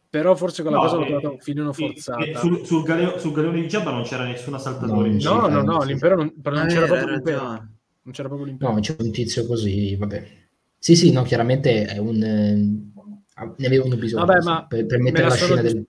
Però 0.08 0.36
forse 0.36 0.62
quella 0.62 0.78
no, 0.78 0.84
cosa 0.84 0.98
l'ho 0.98 1.06
trovata 1.06 1.30
un 1.30 1.40
filino 1.40 1.74
forzata. 1.74 2.24
Eh, 2.24 2.36
sul, 2.36 2.66
sul, 2.66 2.84
galeo, 2.84 3.18
sul, 3.18 3.32
galeone 3.32 3.62
di 3.62 3.68
Giabba 3.68 3.92
non 3.92 4.04
c'era 4.04 4.26
nessuna 4.26 4.60
saltatore. 4.60 5.10
No, 5.10 5.48
no, 5.48 5.48
no, 5.48 5.62
no, 5.64 5.84
l'impero 5.84 6.16
non, 6.16 6.34
non, 6.44 6.58
ah, 6.58 6.66
c'era 6.66 6.86
proprio 6.86 7.08
l'impero. 7.08 7.42
Non 7.42 8.14
c'era 8.14 8.28
proprio 8.28 8.48
l'impero. 8.48 8.72
No, 8.72 8.80
c'è 8.82 8.96
un 9.00 9.12
tizio 9.12 9.48
così, 9.48 9.96
vabbè. 9.96 10.41
Sì, 10.84 10.96
sì, 10.96 11.12
no, 11.12 11.22
chiaramente 11.22 11.86
è 11.86 12.00
un... 12.00 12.24
Eh, 12.24 13.54
ne 13.56 13.68
avevano 13.68 13.98
bisogno 13.98 14.26
vabbè, 14.26 14.42
ma 14.44 14.66
per, 14.66 14.88
per 14.88 15.00
mettere 15.00 15.28
la, 15.28 15.36
scena 15.36 15.62
del... 15.62 15.86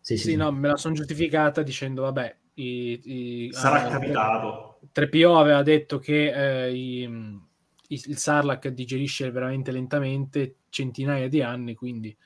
Sì, 0.00 0.16
sì, 0.16 0.30
sì, 0.30 0.34
no, 0.34 0.50
me 0.50 0.66
la 0.66 0.76
sono 0.76 0.94
giustificata 0.94 1.62
dicendo, 1.62 2.02
vabbè, 2.02 2.36
i, 2.54 3.00
i, 3.04 3.52
sarà 3.52 3.86
ah, 3.86 3.88
capitato. 3.88 4.80
3PO 4.92 5.36
aveva 5.36 5.62
detto 5.62 6.00
che 6.00 6.64
eh, 6.64 6.74
i, 6.74 7.02
il, 7.02 7.40
il 7.86 8.16
Sarlacc 8.16 8.66
digerisce 8.66 9.30
veramente 9.30 9.70
lentamente 9.70 10.56
centinaia 10.70 11.28
di 11.28 11.40
anni, 11.40 11.76
quindi... 11.76 12.16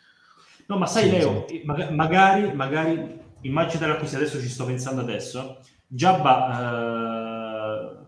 No, 0.69 0.79
ma 0.79 0.87
sai, 0.87 1.03
sì, 1.03 1.11
Leo, 1.11 1.45
sì. 1.47 1.63
magari, 1.91 2.51
magari, 2.55 3.21
immagina 3.43 3.95
così, 3.97 4.17
adesso 4.17 4.41
ci 4.41 4.49
sto 4.49 4.65
pensando 4.65 5.03
adesso, 5.03 5.61
Giabba 5.87 6.49
eh, 7.93 8.07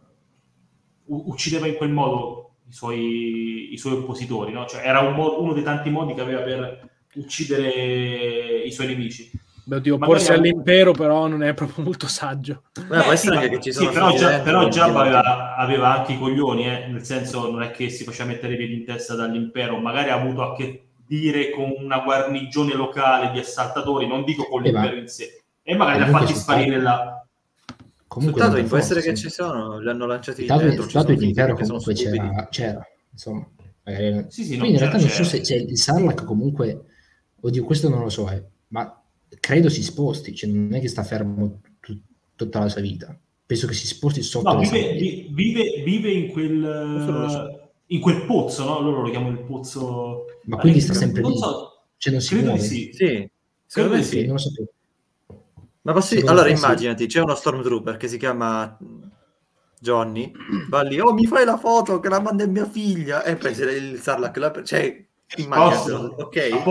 uccideva 1.09 1.67
in 1.67 1.75
quel 1.75 1.91
modo 1.91 2.44
suoi, 2.75 3.73
i 3.73 3.79
suoi 3.79 3.93
oppositori, 3.93 4.53
no? 4.53 4.67
cioè, 4.67 4.83
era 4.85 4.99
un 4.99 5.15
mo- 5.15 5.41
uno 5.41 5.53
dei 5.53 5.63
tanti 5.63 5.91
modi 5.91 6.13
che 6.13 6.21
aveva 6.21 6.41
per 6.41 6.89
uccidere 7.15 8.63
i 8.65 8.73
suoi 8.73 8.89
nemici. 8.89 9.31
Beh, 9.67 9.77
oddio, 9.77 9.95
opporsi 9.95 10.31
Magari... 10.31 10.49
all'impero 10.49 10.93
però 10.93 11.27
non 11.27 11.43
è 11.43 11.55
proprio 11.55 11.85
molto 11.85 12.09
saggio. 12.09 12.65
Beh, 12.87 13.07
Beh, 13.09 13.17
sì, 13.17 13.31
che 13.31 13.61
ci 13.61 13.73
sono 13.73 13.89
sì, 13.89 13.95
però, 13.95 14.17
già, 14.17 14.41
però 14.41 14.69
Giabba 14.69 15.01
aveva, 15.01 15.57
aveva, 15.57 15.99
anche 15.99 16.13
i 16.15 16.19
coglioni, 16.19 16.67
eh? 16.67 16.87
nel 16.89 17.05
senso 17.05 17.49
non 17.51 17.63
è 17.63 17.71
che 17.71 17.89
si 17.89 18.03
faceva 18.03 18.31
mettere 18.31 18.55
i 18.55 18.57
piedi 18.57 18.75
in 18.75 18.85
testa 18.85 19.15
dall'impero, 19.15 19.79
magari 19.79 20.11
ha 20.11 20.17
avuto 20.17 20.43
a 20.43 20.55
che 20.57 20.89
dire 21.07 21.51
con 21.51 21.73
una 21.79 22.01
guarnigione 22.01 22.75
locale 22.75 23.31
di 23.31 23.39
assaltatori, 23.39 24.07
non 24.09 24.25
dico 24.25 24.49
con 24.49 24.63
l'impero 24.63 24.97
in 24.97 25.07
sé, 25.07 25.43
e 25.63 25.77
magari 25.77 26.03
ha 26.03 26.07
fatti 26.09 26.35
sparire 26.35 26.81
la, 26.81 27.14
Comunque 28.15 28.43
Sul 28.43 28.65
può 28.67 28.77
essere 28.77 29.01
che 29.03 29.17
ci 29.17 29.29
sono, 29.29 29.81
li 29.81 29.89
hanno 29.89 30.07
lanciati 30.07 30.47
dato, 30.47 30.63
dentro. 30.63 30.87
Dato 30.87 31.11
l'impero 31.11 31.57
comunque 31.57 31.95
c'era, 31.95 32.47
c'era, 32.49 32.87
insomma. 33.11 33.45
Eh, 33.83 34.27
sì, 34.29 34.45
sì, 34.45 34.57
quindi 34.57 34.75
in 34.75 34.79
realtà 34.79 34.99
non 34.99 35.09
so 35.09 35.25
se 35.25 35.43
cioè, 35.43 35.57
il 35.57 35.77
Sarlacc 35.77 36.23
comunque, 36.23 36.85
oddio 37.41 37.65
questo 37.65 37.89
non 37.89 38.03
lo 38.03 38.09
so, 38.11 38.31
eh, 38.31 38.41
ma 38.69 39.03
credo 39.41 39.69
si 39.69 39.83
sposti, 39.83 40.33
cioè 40.33 40.49
non 40.49 40.73
è 40.75 40.81
che 40.81 40.87
sta 40.87 41.03
fermo 41.03 41.61
t- 41.81 41.99
tutta 42.37 42.61
la 42.61 42.69
sua 42.69 42.83
vita. 42.83 43.19
Penso 43.45 43.67
che 43.67 43.75
si 43.75 43.89
sposti 43.89 44.23
sotto 44.23 44.53
no, 44.53 44.61
vive, 44.61 44.93
vive, 45.33 45.83
vive, 45.85 46.11
in 46.13 46.29
quel 46.29 47.63
in 47.87 48.01
quel 48.01 48.25
pozzo, 48.27 48.63
no? 48.63 48.81
Loro 48.81 49.03
lo 49.03 49.11
chiamano 49.11 49.33
il 49.33 49.45
pozzo. 49.45 50.27
Ma 50.45 50.59
quindi 50.59 50.81
sta 50.81 50.95
sempre 50.95 51.23
lì. 51.23 51.37
So. 51.37 51.87
Cioè 51.97 52.13
non 52.13 52.23
si 52.23 52.37
muove. 52.37 52.61
Sì, 52.61 52.91
sì. 52.93 53.29
Secondo 53.67 53.97
me 53.97 54.03
sì. 54.05 54.21
Non 54.25 54.35
lo 54.35 54.39
sapevo. 54.39 54.74
Ma 55.85 55.93
posso... 55.93 56.19
Allora 56.27 56.49
immaginati, 56.49 57.07
c'è 57.07 57.21
uno 57.21 57.35
Stormtrooper 57.35 57.99
che 57.99 58.09
si 58.09 58.17
chiama 58.17 58.77
Johnny, 59.79 60.33
va 60.71 60.81
lì, 60.81 60.99
oh 60.99 61.13
mi 61.13 61.27
fai 61.27 61.45
la 61.45 61.59
foto 61.59 62.01
che 62.01 62.09
la 62.09 62.21
manda 62.21 62.47
mia 62.47 62.65
figlia, 62.65 63.23
e 63.23 63.37
poi 63.37 63.53
c'è 63.53 63.71
il 63.71 64.01
Sarlacc, 64.01 64.37
la... 64.39 64.63
cioè 64.65 65.07
immaginati, 65.37 66.15
ok? 66.23 66.63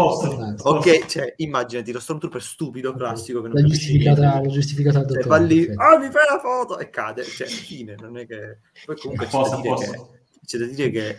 Ok, 0.63 1.05
cioè 1.05 1.33
immaginati 1.37 1.91
lo 1.91 1.99
Stormtrooper 1.99 2.41
stupido, 2.41 2.95
classico, 2.95 3.41
che 3.43 3.49
non 3.49 3.61
l'ha 3.61 3.67
giustificata, 3.67 4.41
l'ha 4.41 4.47
giustificata 4.47 5.05
cioè, 5.07 5.23
va 5.25 5.37
lì, 5.37 5.61
oh 5.61 5.99
mi 5.99 6.09
fai 6.09 6.25
la 6.31 6.39
foto, 6.41 6.79
e 6.79 6.89
cade, 6.89 7.23
cioè 7.23 7.45
fine, 7.45 7.95
non 7.99 8.17
è 8.17 8.25
che... 8.25 8.61
Poi 8.83 8.97
comunque 8.97 9.27
c'è 9.27 9.37
da, 9.37 9.59
dire 9.61 9.75
che, 9.75 10.22
c'è 10.45 10.57
da 10.57 10.65
dire 10.65 10.89
che 10.89 11.17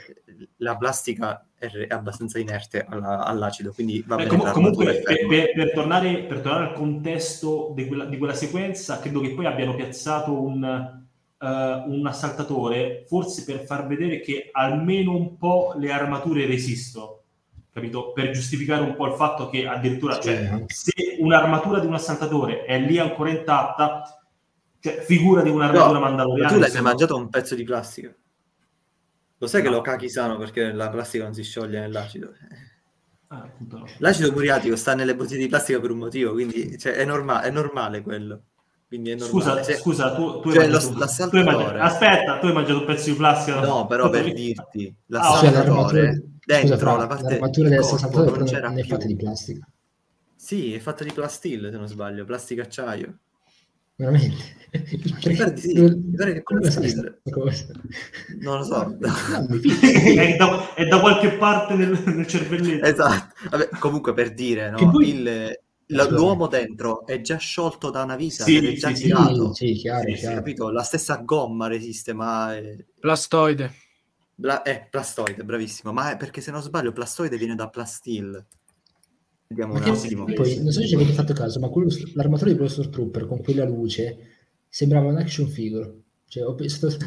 la 0.58 0.76
plastica 0.76 1.46
è 1.56 1.86
abbastanza 1.88 2.38
inerte 2.38 2.84
alla, 2.86 3.24
all'acido, 3.24 3.72
quindi 3.72 4.04
va 4.06 4.16
bene. 4.16 4.28
Com- 4.28 4.50
comunque, 4.52 5.00
per, 5.02 5.26
per, 5.26 5.52
per, 5.52 5.72
tornare, 5.72 6.24
per, 6.24 6.40
tornare, 6.40 6.68
al 6.68 6.72
contesto 6.74 7.72
di 7.74 7.86
quella, 7.86 8.04
di 8.04 8.18
quella, 8.18 8.34
sequenza, 8.34 8.98
credo 8.98 9.20
che 9.20 9.30
poi 9.30 9.46
abbiano 9.46 9.74
piazzato 9.74 10.40
un, 10.40 10.62
uh, 10.62 11.46
un 11.46 12.06
assaltatore, 12.06 13.04
forse 13.06 13.44
per 13.44 13.64
far 13.64 13.86
vedere 13.86 14.20
che 14.20 14.50
almeno 14.52 15.16
un 15.16 15.38
po' 15.38 15.74
le 15.76 15.90
armature 15.90 16.46
resistono. 16.46 17.20
Capito? 17.72 18.12
Per 18.12 18.30
giustificare 18.30 18.82
un 18.82 18.94
po' 18.94 19.06
il 19.06 19.14
fatto 19.14 19.48
che 19.48 19.66
addirittura, 19.66 20.14
sì. 20.14 20.28
cioè, 20.28 20.64
se 20.66 20.92
un'armatura 21.18 21.80
di 21.80 21.86
un 21.86 21.94
assaltatore 21.94 22.64
è 22.64 22.78
lì 22.78 22.98
ancora 22.98 23.30
intatta, 23.30 24.22
cioè, 24.78 25.00
figura 25.00 25.42
di 25.42 25.50
un'armatura 25.50 25.98
no, 25.98 26.04
mandaloriana. 26.04 26.52
Tu 26.52 26.58
l'hai 26.58 26.72
mai 26.72 26.82
mangiato 26.82 27.16
un 27.16 27.28
pezzo 27.28 27.56
di 27.56 27.64
plastica? 27.64 28.14
Lo 29.44 29.50
sai 29.50 29.62
no. 29.62 29.68
che 29.68 29.74
lo 29.74 29.80
cachi 29.82 30.08
sano 30.08 30.38
perché 30.38 30.72
la 30.72 30.88
plastica 30.88 31.24
non 31.24 31.34
si 31.34 31.42
scioglie 31.42 31.78
nell'acido? 31.80 32.32
Ah. 33.26 33.46
L'acido 33.98 34.32
muriatico 34.32 34.74
sta 34.74 34.94
nelle 34.94 35.14
bottiglie 35.14 35.40
di 35.40 35.48
plastica 35.48 35.80
per 35.80 35.90
un 35.90 35.98
motivo, 35.98 36.32
quindi 36.32 36.78
cioè, 36.78 36.94
è, 36.94 37.04
norma- 37.04 37.42
è, 37.42 37.50
normale 37.50 38.00
quello. 38.00 38.42
quindi 38.88 39.10
è 39.10 39.16
normale. 39.16 39.42
Scusa, 39.42 39.62
Se... 39.62 39.74
scusa 39.76 40.14
tu, 40.14 40.40
tu, 40.40 40.52
cioè, 40.52 40.64
hai 40.64 40.70
mangiato, 40.70 41.28
tu 41.28 41.36
hai 41.36 41.44
mangiato, 41.44 41.78
aspetta, 41.78 42.38
tu 42.38 42.46
hai 42.46 42.52
mangiato 42.52 42.78
un 42.78 42.84
pezzo 42.86 43.10
di 43.10 43.16
plastica? 43.16 43.60
No, 43.60 43.86
però 43.86 44.08
per 44.08 44.32
dirti, 44.32 44.94
l'assaltatore 45.06 46.08
ah, 46.08 46.22
dentro 46.44 46.76
scusa, 46.76 46.96
la 46.96 47.06
parte 47.06 47.30
l'armatura 47.30 47.68
dell'assaltatore 47.68 48.30
non, 48.30 48.60
non 48.62 48.78
è 48.78 48.82
fatta 48.84 49.06
di 49.06 49.16
plastica. 49.16 49.68
Sì, 50.36 50.74
è 50.74 50.78
fatta 50.78 51.04
di 51.04 51.12
plastil, 51.12 51.68
se 51.70 51.76
non 51.76 51.88
sbaglio, 51.88 52.24
plastica 52.24 52.62
acciaio. 52.62 53.18
Veramente? 53.96 54.62
Sì. 54.84 55.74
Non 58.40 58.58
lo 58.58 58.64
so. 58.64 58.98
è, 59.00 60.36
da, 60.36 60.74
è, 60.74 60.84
da, 60.86 61.00
qualche 61.00 61.30
parte 61.36 61.74
nel, 61.74 62.02
nel 62.06 62.26
cervelletto. 62.26 62.84
Esatto. 62.84 63.48
Vabbè, 63.50 63.68
comunque 63.78 64.12
per 64.14 64.34
dire, 64.34 64.70
no? 64.70 64.90
Poi... 64.90 65.08
Il, 65.08 65.58
l'uomo 65.86 66.46
dentro 66.46 67.06
è 67.06 67.20
già 67.20 67.36
sciolto 67.36 67.90
da 67.90 68.02
una 68.02 68.16
vita, 68.16 68.44
sì, 68.44 68.56
è 68.56 68.72
già 68.72 68.94
sì, 68.94 69.04
tirato. 69.04 69.52
Sì, 69.52 69.74
chiaro, 69.74 70.12
chiaro. 70.12 70.36
Capito? 70.36 70.70
La 70.70 70.82
stessa 70.82 71.16
gomma 71.16 71.68
resiste, 71.68 72.12
ma... 72.12 72.56
È... 72.56 72.76
Plastoide. 72.98 73.72
Bla... 74.34 74.62
Eh, 74.62 74.88
plastoide, 74.90 75.44
bravissimo. 75.44 75.92
Ma 75.92 76.12
è 76.12 76.16
perché 76.16 76.40
se 76.40 76.50
non 76.50 76.62
sbaglio 76.62 76.92
plastoide 76.92 77.36
viene 77.36 77.54
da 77.54 77.68
plastil. 77.68 78.44
Vediamo 79.46 79.74
un 79.74 79.82
attimo. 79.82 80.24
Poi, 80.24 80.62
non 80.62 80.72
so 80.72 80.80
se 80.80 80.86
ci 80.86 80.94
avete 80.94 81.12
fatto 81.12 81.32
caso, 81.32 81.60
ma 81.60 81.68
quello, 81.68 81.94
l'armatura 82.14 82.50
di 82.50 82.56
quello 82.56 82.70
Stormtrooper 82.70 83.26
con 83.26 83.42
quella 83.42 83.64
luce 83.64 84.16
sembrava 84.68 85.08
un 85.08 85.18
action 85.18 85.46
figure. 85.46 86.02
Cioè, 86.26 86.44
ho 86.44 86.54
pensato... 86.54 86.96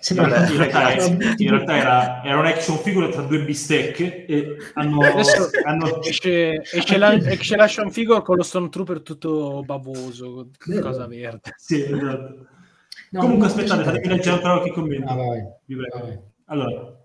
Sembrava... 0.00 0.46
In 0.48 0.56
realtà, 0.56 1.06
in 1.36 1.48
realtà 1.48 1.76
era, 1.76 2.24
era 2.24 2.38
un 2.38 2.46
action 2.46 2.76
figure 2.78 3.08
tra 3.10 3.22
due 3.22 3.44
bistecche 3.44 4.26
e 4.26 4.56
hanno... 4.74 5.00
Adesso 5.06 5.50
hanno... 5.64 6.02
Esce, 6.02 6.60
esce, 6.62 6.98
la, 6.98 7.14
esce 7.14 7.56
l'action 7.56 7.90
figure 7.90 8.22
con 8.22 8.36
lo 8.36 8.42
Stormtrooper 8.42 9.02
tutto 9.02 9.62
bavoso, 9.64 10.50
cosa 10.58 11.06
verde. 11.06 11.52
Sì, 11.56 11.82
esatto. 11.82 12.46
No, 13.10 13.20
Comunque 13.20 13.46
aspettate, 13.46 13.84
fatemi 13.84 14.08
leggere 14.08 14.36
ancora 14.36 14.58
qualche 14.58 14.72
commento. 14.72 15.10
Ah, 15.10 15.14
vai. 15.14 15.40
Vi 15.64 15.76
prego. 15.76 15.98
Vai. 16.00 16.18
Allora, 16.46 16.98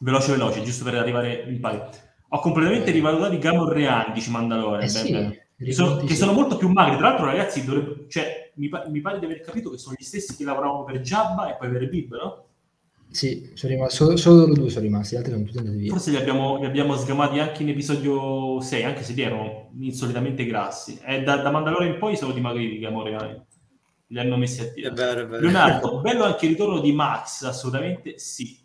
veloce 0.00 0.32
veloce, 0.32 0.62
giusto 0.62 0.84
per 0.84 0.96
arrivare 0.96 1.44
in 1.48 1.60
pari. 1.60 1.80
Ho 2.28 2.40
completamente 2.40 2.90
rivalutato 2.90 3.34
i 3.34 3.38
Gamor 3.38 3.72
Reali, 3.72 4.12
dice 4.12 4.30
Mandalore. 4.30 4.84
Eh 4.84 4.88
sì, 4.88 5.12
che, 5.56 5.72
sono, 5.72 5.96
che 6.04 6.14
sono, 6.14 6.32
molto 6.32 6.56
più 6.56 6.68
magri. 6.68 6.96
Tra 6.96 7.08
l'altro, 7.08 7.26
ragazzi, 7.26 7.64
dovrebbe, 7.64 8.06
cioè, 8.08 8.52
mi, 8.56 8.68
mi, 8.88 9.00
pare 9.00 9.18
di 9.18 9.24
aver 9.24 9.40
capito 9.40 9.70
che 9.70 9.78
sono 9.78 9.94
gli 9.96 10.04
stessi 10.04 10.36
che 10.36 10.44
lavoravano 10.44 10.84
per 10.84 11.00
Jabba 11.00 11.50
e 11.50 11.56
poi 11.56 11.70
per 11.70 11.88
Bib, 11.88 12.14
no? 12.14 12.44
Sì, 13.08 13.52
sono 13.54 13.72
rimasti, 13.72 13.96
solo, 13.96 14.16
solo 14.16 14.52
due 14.52 14.68
sono 14.68 14.84
rimasti, 14.84 15.14
gli 15.14 15.18
altri 15.18 15.32
sono 15.32 15.44
tutti 15.44 15.58
andati 15.58 15.76
via. 15.76 15.90
Forse 15.92 16.10
li 16.10 16.16
abbiamo, 16.16 16.58
li 16.58 16.66
abbiamo 16.66 16.96
sgamati 16.96 17.38
anche 17.38 17.62
in 17.62 17.70
episodio 17.70 18.60
6, 18.60 18.82
anche 18.82 19.02
se 19.04 19.12
li 19.12 19.22
erano 19.22 19.70
insolitamente 19.78 20.44
grassi. 20.44 20.98
E 21.04 21.22
da, 21.22 21.36
da 21.36 21.50
Mandalore 21.50 21.86
in 21.86 21.98
poi 21.98 22.16
sono 22.16 22.32
dimagriti 22.32 22.78
Gamor 22.78 23.06
Reali. 23.06 23.40
Li 24.08 24.18
hanno 24.18 24.36
messi 24.36 24.60
a 24.60 24.66
tiro. 24.66 24.92
Leonardo, 24.92 26.00
bello 26.00 26.24
anche 26.24 26.44
il 26.44 26.52
ritorno 26.52 26.80
di 26.80 26.92
Max, 26.92 27.42
assolutamente 27.44 28.18
sì. 28.18 28.58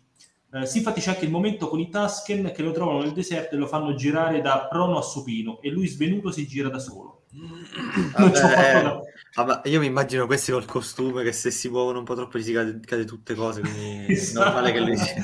Eh, 0.54 0.66
sì, 0.66 0.78
infatti 0.78 1.00
c'è 1.00 1.10
anche 1.10 1.24
il 1.24 1.30
momento 1.30 1.66
con 1.66 1.80
i 1.80 1.88
Tusken 1.88 2.52
che 2.52 2.62
lo 2.62 2.72
trovano 2.72 3.00
nel 3.00 3.14
deserto 3.14 3.54
e 3.54 3.58
lo 3.58 3.66
fanno 3.66 3.94
girare 3.94 4.42
da 4.42 4.66
prono 4.68 4.98
a 4.98 5.02
supino 5.02 5.62
e 5.62 5.70
lui 5.70 5.86
svenuto 5.86 6.30
si 6.30 6.46
gira 6.46 6.68
da 6.68 6.78
solo. 6.78 7.24
Vabbè, 8.12 8.82
da... 8.82 9.00
vabbè, 9.34 9.68
io 9.70 9.80
mi 9.80 9.86
immagino 9.86 10.26
questi 10.26 10.52
col 10.52 10.66
costume 10.66 11.22
che 11.22 11.32
se 11.32 11.50
si 11.50 11.70
muovono 11.70 12.00
un 12.00 12.04
po' 12.04 12.14
troppo 12.14 12.36
gli 12.36 12.42
si 12.42 12.52
cade, 12.52 12.80
cade 12.80 13.06
tutte 13.06 13.34
cose, 13.34 13.62
quindi 13.62 14.04
è 14.06 14.10
esatto. 14.10 14.44
normale 14.44 14.72
che 14.72 14.80
lui 14.80 14.96
sia, 14.98 15.14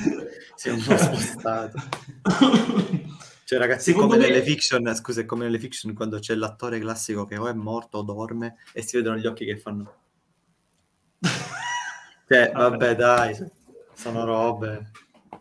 sia 0.55 0.73
un 0.73 0.83
po' 0.83 0.97
spostato. 0.97 1.77
Cioè, 3.43 3.59
ragazzi, 3.59 3.91
Secondo 3.91 4.15
come 4.15 4.25
me... 4.25 4.31
nelle 4.31 4.43
fiction, 4.43 4.95
scusa, 4.95 5.23
come 5.25 5.43
nelle 5.43 5.59
fiction 5.59 5.93
quando 5.93 6.17
c'è 6.17 6.33
l'attore 6.33 6.79
classico 6.79 7.25
che 7.25 7.37
o 7.37 7.47
è 7.47 7.53
morto 7.53 7.99
o 7.99 8.01
dorme 8.01 8.55
e 8.73 8.81
si 8.81 8.97
vedono 8.97 9.17
gli 9.17 9.27
occhi 9.27 9.45
che 9.45 9.57
fanno. 9.57 9.95
Cioè, 12.27 12.51
vabbè, 12.51 12.95
dai, 12.95 13.35
sono 13.93 14.23
robe. 14.23 14.91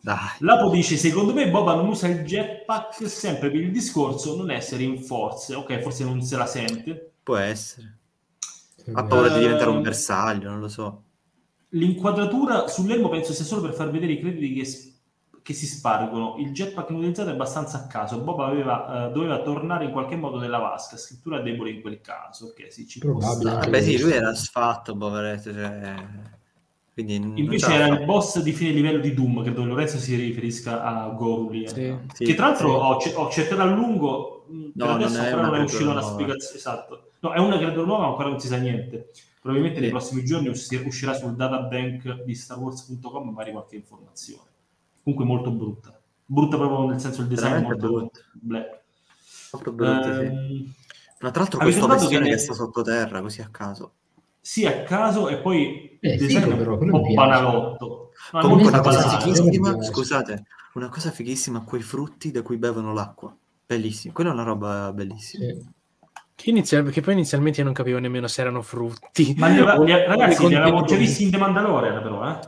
Dai. 0.01 0.17
Lapo 0.41 0.71
dice: 0.71 0.97
Secondo 0.97 1.33
me 1.33 1.51
Boba 1.51 1.75
non 1.75 1.89
usa 1.89 2.09
il 2.09 2.25
jetpack 2.25 3.09
sempre 3.09 3.51
per 3.51 3.61
il 3.61 3.73
discorso 3.73 4.37
non 4.37 4.51
essere 4.51 4.83
in 4.83 5.03
forze. 5.03 5.55
Ok, 5.55 5.79
forse 5.81 6.05
non 6.05 6.23
se 6.23 6.37
la 6.37 6.47
sente. 6.47 7.13
Può 7.23 7.37
essere. 7.37 7.99
Ha 8.93 9.05
paura 9.05 9.29
uh, 9.29 9.35
di 9.35 9.41
diventare 9.41 9.71
un 9.71 9.83
bersaglio, 9.83 10.51
non 10.51 10.61
lo 10.61 10.69
so. 10.69 11.03
L'inquadratura 11.71 12.69
sull'elmo 12.69 13.09
penso 13.09 13.33
sia 13.33 13.45
solo 13.45 13.61
per 13.61 13.75
far 13.75 13.91
vedere 13.91 14.13
i 14.13 14.21
crediti 14.21 14.55
che, 14.55 15.41
che 15.43 15.53
si 15.53 15.67
spargono. 15.67 16.37
Il 16.39 16.53
jetpack 16.53 16.89
utilizzato 16.91 17.29
è 17.29 17.33
abbastanza 17.33 17.79
a 17.79 17.87
caso. 17.87 18.21
Boba 18.21 18.47
aveva, 18.47 19.09
uh, 19.09 19.13
doveva 19.13 19.43
tornare 19.43 19.85
in 19.85 19.91
qualche 19.91 20.17
modo 20.17 20.39
nella 20.39 20.59
vasca. 20.59 20.97
Scrittura 20.97 21.41
debole 21.41 21.71
in 21.71 21.81
quel 21.83 22.01
caso. 22.01 22.47
Ok, 22.47 22.73
sì, 22.73 22.87
ci 22.87 22.99
può 23.01 23.21
stare. 23.21 23.67
Vabbè, 23.67 23.83
sì, 23.83 24.01
lui 24.01 24.13
era 24.13 24.35
sfatto, 24.35 24.97
poveretto. 24.97 25.53
Cioè... 25.53 26.37
Quindi 26.99 27.41
Invece 27.41 27.73
era 27.73 27.87
il 27.97 28.05
boss 28.05 28.41
di 28.41 28.53
fine 28.53 28.73
livello 28.73 28.99
di 28.99 29.15
Doom, 29.15 29.45
credo 29.45 29.65
Lorenzo 29.65 29.99
si 29.99 30.17
riferisca 30.17 30.83
a 30.83 31.09
Goruli. 31.11 31.69
Sì, 31.69 31.97
sì, 32.13 32.25
che 32.25 32.35
tra 32.35 32.49
l'altro 32.49 32.99
sì. 32.99 33.11
ho, 33.11 33.21
ho 33.21 33.31
cercato 33.31 33.61
a 33.61 33.67
lungo, 33.67 34.47
no, 34.49 34.85
adesso 34.85 35.17
non 35.19 35.25
ancora 35.25 35.47
non 35.47 35.55
è 35.55 35.63
uscita 35.63 35.91
una 35.91 36.03
spiegazione. 36.03 36.57
Esatto. 36.57 37.11
No, 37.21 37.35
è 37.35 37.39
una 37.39 37.57
credo 37.57 37.85
nuova, 37.85 38.03
ma 38.03 38.09
ancora 38.09 38.31
non 38.31 38.41
si 38.41 38.49
sa 38.49 38.57
niente. 38.57 39.11
Probabilmente 39.41 39.79
nei 39.79 39.91
prossimi 39.91 40.25
giorni 40.25 40.49
uscirà 40.49 41.15
sul 41.15 41.37
databank 41.37 42.25
di 42.25 42.35
StarWars.com 42.35 43.29
magari 43.29 43.53
qualche 43.53 43.77
informazione. 43.77 44.51
Comunque 45.05 45.25
molto 45.25 45.53
brutta. 45.53 46.01
Brutta 46.27 46.57
proprio 46.57 46.89
nel 46.89 46.99
senso 46.99 47.21
il 47.21 47.29
design 47.29 47.63
Veramente 47.63 47.87
molto 47.87 48.11
brutta. 48.33 48.81
Molto 49.53 49.73
brutta, 49.73 50.21
ehm... 50.21 50.49
sì. 50.49 50.73
Ma 51.21 51.31
tra 51.31 51.43
l'altro 51.43 51.61
questa 51.61 51.87
versione 51.87 52.25
che, 52.25 52.31
che 52.33 52.39
sta 52.39 52.55
sottoterra, 52.55 53.21
così 53.21 53.41
a 53.41 53.49
caso 53.53 53.93
sì 54.49 54.65
a 54.65 54.83
caso 54.83 55.29
e 55.29 55.37
poi 55.37 55.99
eh, 56.01 56.15
il 56.15 56.19
design 56.19 56.57
però, 56.57 56.79
un 56.79 56.91
po' 56.91 57.03
banalotto. 57.13 58.13
No, 58.33 58.41
Comunque 58.41 58.69
una 58.69 58.81
cosa 58.81 59.19
fighissima, 59.19 59.83
scusate, 59.83 60.45
una 60.73 60.89
cosa 60.89 61.11
fighissima, 61.11 61.65
quei 61.65 61.83
frutti 61.83 62.31
da 62.31 62.41
cui 62.41 62.57
bevono 62.57 62.95
l'acqua. 62.95 63.37
Bellissimo, 63.67 64.15
quella 64.15 64.31
è 64.31 64.33
una 64.33 64.45
roba 64.45 64.91
bellissima. 64.95 65.45
Sì. 65.45 65.69
Che, 66.35 66.49
inizial- 66.49 66.89
che, 66.89 67.03
poi 67.03 67.13
inizialmente 67.13 67.59
io 67.59 67.67
non 67.67 67.75
capivo 67.75 67.99
nemmeno 67.99 68.27
se 68.27 68.41
erano 68.41 68.63
frutti. 68.63 69.35
Ma 69.37 69.49
li, 69.49 69.57
li, 69.85 69.93
ragazzi, 69.93 70.49
li 70.49 70.55
avevamo 70.55 70.83
già 70.87 70.97
visti 70.97 71.25
in 71.25 71.31
The 71.31 71.37
Mandalorian, 71.37 72.03
però, 72.03 72.31
eh? 72.31 72.39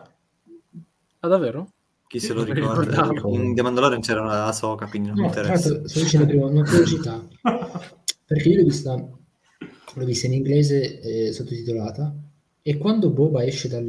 Ah, 1.20 1.28
davvero? 1.28 1.68
Chi 2.06 2.18
se 2.18 2.32
lo 2.32 2.44
ricorda? 2.44 3.10
In 3.26 3.54
The 3.54 3.62
Mandalorian 3.62 4.00
c'era 4.00 4.22
una 4.22 4.50
soca, 4.52 4.86
quindi 4.86 5.08
non 5.08 5.18
no, 5.18 5.24
mi 5.24 5.28
interessa. 5.28 5.86
Sto 5.86 6.00
dicendo 6.00 6.26
prima, 6.26 6.46
una 6.46 6.64
curiosità. 6.64 7.22
Perché 8.24 8.48
io 8.48 8.56
l'ho 8.56 8.64
vista 8.64 9.18
l'ho 9.94 10.04
vista 10.04 10.26
in 10.26 10.34
inglese 10.34 11.00
eh, 11.00 11.32
sottotitolata. 11.32 12.14
E 12.62 12.76
quando 12.76 13.10
Boba 13.10 13.44
esce 13.44 13.68
dal, 13.68 13.86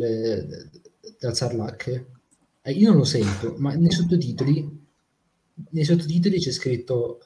dal 1.19 1.35
Sarlacc 1.35 2.05
eh, 2.63 2.71
io 2.71 2.89
non 2.89 2.99
lo 2.99 3.03
sento 3.03 3.55
ma 3.57 3.73
nei 3.73 3.91
sottotitoli 3.91 4.79
nei 5.69 5.83
sottotitoli 5.83 6.39
c'è 6.39 6.51
scritto 6.51 7.19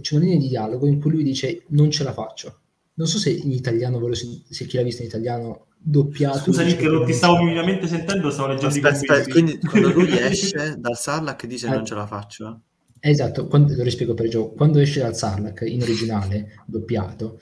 c'è 0.00 0.16
una 0.16 0.24
linea 0.24 0.38
di 0.38 0.48
dialogo 0.48 0.86
in 0.86 1.00
cui 1.00 1.10
lui 1.10 1.22
dice 1.22 1.64
non 1.68 1.90
ce 1.90 2.04
la 2.04 2.12
faccio 2.12 2.60
non 2.94 3.06
so 3.06 3.18
se 3.18 3.30
in 3.30 3.52
italiano 3.52 4.00
se 4.14 4.66
chi 4.66 4.76
l'ha 4.76 4.82
visto 4.82 5.02
in 5.02 5.08
italiano 5.08 5.66
doppiato. 5.84 6.38
Scusa 6.38 6.62
che 6.64 6.86
non 6.86 7.04
ti 7.04 7.12
stavo 7.12 7.42
minimamente 7.42 7.86
sentendo 7.86 8.30
stavo 8.30 8.48
leggendo 8.48 8.68
aspetta, 8.68 9.14
aspetta, 9.14 9.30
quindi 9.30 9.58
quando 9.66 9.90
lui 9.90 10.16
esce 10.16 10.76
dal 10.78 10.96
Sarlacc 10.96 11.46
dice 11.46 11.66
eh, 11.66 11.70
non 11.70 11.84
ce 11.84 11.94
la 11.94 12.06
faccio 12.06 12.60
esatto 13.00 13.46
quando, 13.48 13.74
lo 13.74 13.82
rispiego 13.82 14.14
per 14.14 14.28
gioco 14.28 14.54
quando 14.54 14.78
esce 14.78 15.00
dal 15.00 15.16
Sarlacc 15.16 15.62
in 15.66 15.82
originale 15.82 16.62
doppiato 16.66 17.40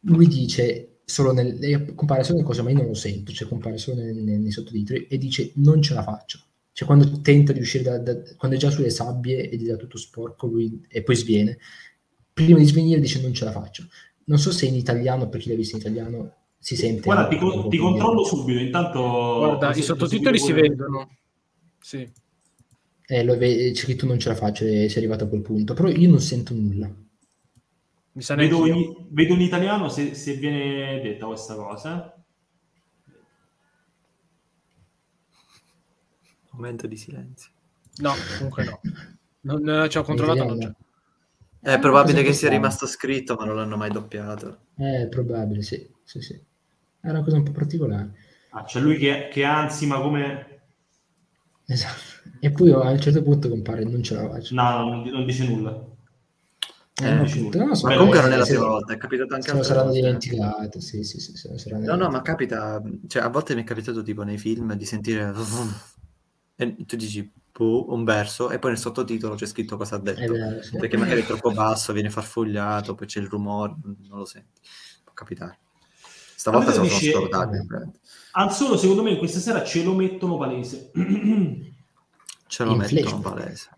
lui 0.00 0.26
dice 0.26 1.00
solo 1.04 1.32
nel, 1.32 1.94
compare 1.94 2.22
solo 2.22 2.36
nelle 2.36 2.48
cose, 2.48 2.62
ma 2.62 2.70
io 2.70 2.76
non 2.76 2.86
lo 2.86 2.94
sento, 2.94 3.32
cioè 3.32 3.48
compare 3.48 3.78
solo 3.78 4.02
nei, 4.02 4.14
nei, 4.14 4.38
nei 4.38 4.50
sottotitoli 4.50 5.06
e 5.06 5.18
dice 5.18 5.52
non 5.56 5.80
ce 5.80 5.94
la 5.94 6.02
faccio. 6.02 6.40
Cioè 6.72 6.86
quando 6.86 7.20
tenta 7.22 7.52
di 7.52 7.60
uscire 7.60 7.82
da, 7.82 7.98
da 7.98 8.20
quando 8.36 8.56
è 8.56 8.60
già 8.60 8.70
sulle 8.70 8.90
sabbie 8.90 9.50
ed 9.50 9.66
è 9.66 9.76
tutto 9.76 9.98
sporco 9.98 10.46
lui, 10.46 10.84
e 10.88 11.02
poi 11.02 11.16
sviene, 11.16 11.58
prima 12.32 12.58
di 12.58 12.66
svenire 12.66 13.00
dice 13.00 13.20
non 13.20 13.32
ce 13.32 13.44
la 13.44 13.50
faccio. 13.52 13.88
Non 14.24 14.38
so 14.38 14.52
se 14.52 14.66
in 14.66 14.74
italiano, 14.74 15.28
per 15.28 15.40
chi 15.40 15.48
l'ha 15.48 15.54
visto 15.54 15.76
in 15.76 15.80
italiano, 15.80 16.34
si 16.58 16.76
sente. 16.76 17.00
Guarda, 17.02 17.28
ti, 17.28 17.36
co- 17.36 17.66
ti 17.68 17.78
controllo 17.78 18.24
subito, 18.24 18.60
intanto... 18.60 19.00
Guarda, 19.00 19.74
i 19.74 19.82
sottotitoli 19.82 20.38
si 20.38 20.52
vedono. 20.52 21.08
Sì. 21.80 22.06
Eh, 23.06 23.24
lo, 23.24 23.38
c'è 23.38 23.74
scritto 23.74 24.04
non 24.04 24.18
ce 24.18 24.28
la 24.28 24.34
faccio 24.34 24.64
e 24.64 24.88
si 24.88 24.96
è 24.96 24.98
arrivato 24.98 25.24
a 25.24 25.28
quel 25.28 25.40
punto, 25.40 25.72
però 25.72 25.88
io 25.88 26.10
non 26.10 26.20
sento 26.20 26.52
nulla. 26.52 26.94
Vedo 28.18 28.66
in, 28.66 29.06
vedo, 29.10 29.34
in, 29.34 29.40
italiano 29.40 29.88
se, 29.88 30.14
se, 30.14 30.34
viene 30.34 31.00
detta 31.00 31.26
questa 31.26 31.54
cosa. 31.54 32.20
Momento 36.50 36.86
di 36.88 36.96
silenzio. 36.96 37.50
No, 37.98 38.12
comunque 38.36 38.64
no. 38.64 38.80
Non, 39.42 39.88
ci 39.88 39.98
ho 39.98 40.02
controllato, 40.02 40.44
non 40.44 40.58
c'è. 40.58 40.72
È 41.60 41.78
probabile 41.78 42.22
che 42.22 42.32
sia 42.32 42.48
rimasto 42.48 42.86
scritto, 42.86 43.36
ma 43.36 43.44
non 43.44 43.56
l'hanno 43.56 43.76
mai 43.76 43.90
doppiato. 43.90 44.62
È 44.74 45.06
probabile, 45.08 45.62
sì. 45.62 45.88
sì, 46.02 46.20
sì. 46.20 46.40
È 47.00 47.10
una 47.10 47.22
cosa 47.22 47.36
un 47.36 47.44
po' 47.44 47.52
particolare. 47.52 48.14
Ah, 48.50 48.64
c'è 48.64 48.80
lui 48.80 48.96
che, 48.96 49.28
che 49.30 49.44
ansima 49.44 50.00
come... 50.00 50.60
Esatto. 51.66 52.30
E 52.40 52.50
poi 52.50 52.72
a 52.72 52.90
un 52.90 53.00
certo 53.00 53.22
punto 53.22 53.48
compare, 53.48 53.84
non 53.84 54.02
ce 54.02 54.14
la 54.14 54.28
faccio. 54.28 54.54
No, 54.54 54.84
non, 54.84 55.02
non 55.02 55.24
dice 55.24 55.46
nulla. 55.46 55.96
Eh, 57.00 57.14
no, 57.14 57.66
ma 57.66 57.96
comunque 57.96 58.20
non 58.20 58.32
è 58.32 58.36
la 58.36 58.44
prima 58.44 58.66
volta, 58.66 58.92
è 58.92 58.96
capitato 58.96 59.34
anche 59.34 59.50
a 59.50 59.62
saranno 59.62 59.92
dimenticate, 59.92 60.80
sì, 60.80 61.04
sì, 61.04 61.20
sì, 61.20 61.36
saranno 61.36 61.84
No, 61.84 61.94
no, 61.94 62.10
ma 62.10 62.22
capita, 62.22 62.82
cioè 63.06 63.22
a 63.22 63.28
volte 63.28 63.54
mi 63.54 63.62
è 63.62 63.64
capitato 63.64 64.02
tipo 64.02 64.24
nei 64.24 64.38
film 64.38 64.74
di 64.74 64.84
sentire 64.84 65.32
e 66.56 66.74
tu 66.86 66.96
dici 66.96 67.30
un 67.60 68.04
verso 68.04 68.50
e 68.50 68.58
poi 68.58 68.70
nel 68.70 68.80
sottotitolo 68.80 69.34
c'è 69.34 69.46
scritto 69.46 69.76
cosa 69.76 69.96
ha 69.96 69.98
detto, 69.98 70.32
vero, 70.32 70.62
sì. 70.62 70.76
perché 70.76 70.96
magari 70.96 71.22
è 71.22 71.26
troppo 71.26 71.50
basso, 71.52 71.92
viene 71.92 72.10
farfugliato, 72.10 72.94
poi 72.94 73.06
c'è 73.06 73.20
il 73.20 73.26
rumore, 73.26 73.74
non 74.08 74.18
lo 74.18 74.24
senti. 74.24 74.60
Può 75.02 75.12
capitare. 75.12 75.58
Stavolta 76.36 76.72
sono 76.72 76.84
dice, 76.84 77.10
scordati. 77.10 77.58
Anzolo, 78.32 78.76
secondo 78.76 79.02
me, 79.02 79.16
questa 79.18 79.40
sera 79.40 79.64
ce 79.64 79.82
lo 79.82 79.94
mettono 79.94 80.36
palese. 80.36 80.92
ce 82.46 82.64
lo 82.64 82.72
in 82.72 82.78
mettono 82.78 83.20
flash. 83.20 83.22
palese. 83.22 83.68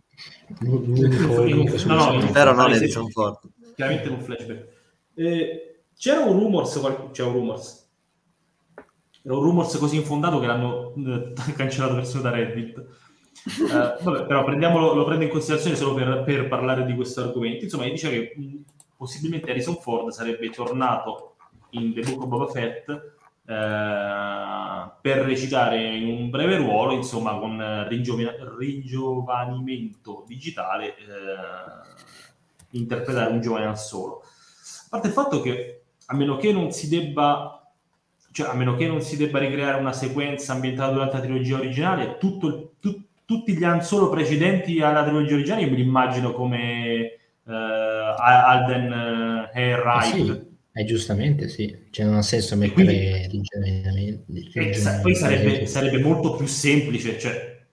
L'unico, 0.61 1.77
no, 1.87 2.13
no, 2.13 2.31
però 2.33 2.53
non 2.53 2.73
Edison 2.73 3.09
Ford. 3.11 3.39
Chiaramente 3.75 4.09
un 4.09 4.21
flashback. 4.21 4.69
Eh, 5.15 5.83
c'era 5.97 6.21
un 6.21 6.39
rumors, 6.39 6.81
c'è 7.13 7.23
un 7.23 7.33
rumors. 7.33 7.89
Era 9.23 9.35
un 9.37 9.43
rumors 9.43 9.77
così 9.77 9.97
infondato 9.97 10.41
che 10.41 10.47
l'hanno 10.47 10.95
eh, 10.95 11.33
cancellato 11.55 11.95
persino 11.95 12.23
da 12.23 12.31
Reddit. 12.31 12.79
Eh, 12.79 14.03
vabbè, 14.03 14.27
però 14.27 14.45
prendiamolo, 14.45 14.95
lo 14.95 15.05
prendo 15.05 15.25
in 15.25 15.31
considerazione 15.31 15.77
solo 15.77 15.95
per, 15.95 16.23
per 16.25 16.49
parlare 16.49 16.85
di 16.85 16.95
questo 16.95 17.23
argomento. 17.23 17.65
Insomma, 17.65 17.85
dice 17.89 18.11
che 18.11 18.35
mh, 18.37 18.57
possibilmente 18.97 19.51
Harrison 19.51 19.77
Ford 19.77 20.11
sarebbe 20.11 20.51
tornato 20.51 21.37
in 21.71 21.95
The 21.95 22.01
Book 22.01 22.23
of 22.23 22.29
Boba 22.29 22.47
Fett 22.49 23.19
eh, 23.51 24.91
per 25.01 25.19
recitare 25.25 25.83
in 25.97 26.07
un 26.07 26.31
breve 26.31 26.57
ruolo, 26.57 26.93
insomma, 26.93 27.37
con 27.37 27.85
ringiov- 27.89 28.57
ringiovanimento 28.57 30.25
digitale, 30.25 30.95
eh, 30.97 31.05
interpretare 32.71 33.33
un 33.33 33.41
giovane 33.41 33.67
al 33.67 33.79
solo. 33.79 34.23
A 34.23 34.87
parte 34.91 35.09
il 35.09 35.13
fatto 35.13 35.41
che, 35.41 35.83
a 36.07 36.15
meno 36.15 36.37
che 36.37 36.53
non 36.53 36.71
si 36.71 36.89
debba 36.89 37.57
cioè, 38.33 38.51
a 38.51 38.55
meno 38.55 38.77
che 38.77 38.87
non 38.87 39.03
si 39.03 39.17
debba 39.17 39.41
ricreare 39.41 39.81
una 39.81 39.93
sequenza 39.93 40.53
ambientata 40.53 40.93
durante 40.93 41.17
la 41.17 41.23
trilogia 41.23 41.57
originale, 41.57 42.19
tutto, 42.19 42.75
tu, 42.79 43.03
tutti 43.25 43.57
gli 43.57 43.65
Han 43.65 43.83
Solo 43.83 44.09
precedenti 44.09 44.81
alla 44.81 45.03
trilogia 45.03 45.35
originale 45.35 45.67
me 45.67 45.75
li 45.75 45.83
immagino 45.83 46.33
come 46.33 47.19
uh, 47.43 47.51
Alden 47.51 49.49
Hair 49.53 49.79
Right. 49.81 50.50
Eh, 50.73 50.85
giustamente 50.85 51.49
sì, 51.49 51.87
cioè 51.91 52.07
non 52.07 52.15
ha 52.15 52.23
senso 52.23 52.57
mettere 52.57 53.27
rigeneramento. 53.29 54.25
Poi 55.03 55.15
sarebbe, 55.15 55.67
sarebbe, 55.67 55.99
molto 56.01 56.37
più 56.37 56.47
semplice, 56.47 57.19
cioè 57.19 57.67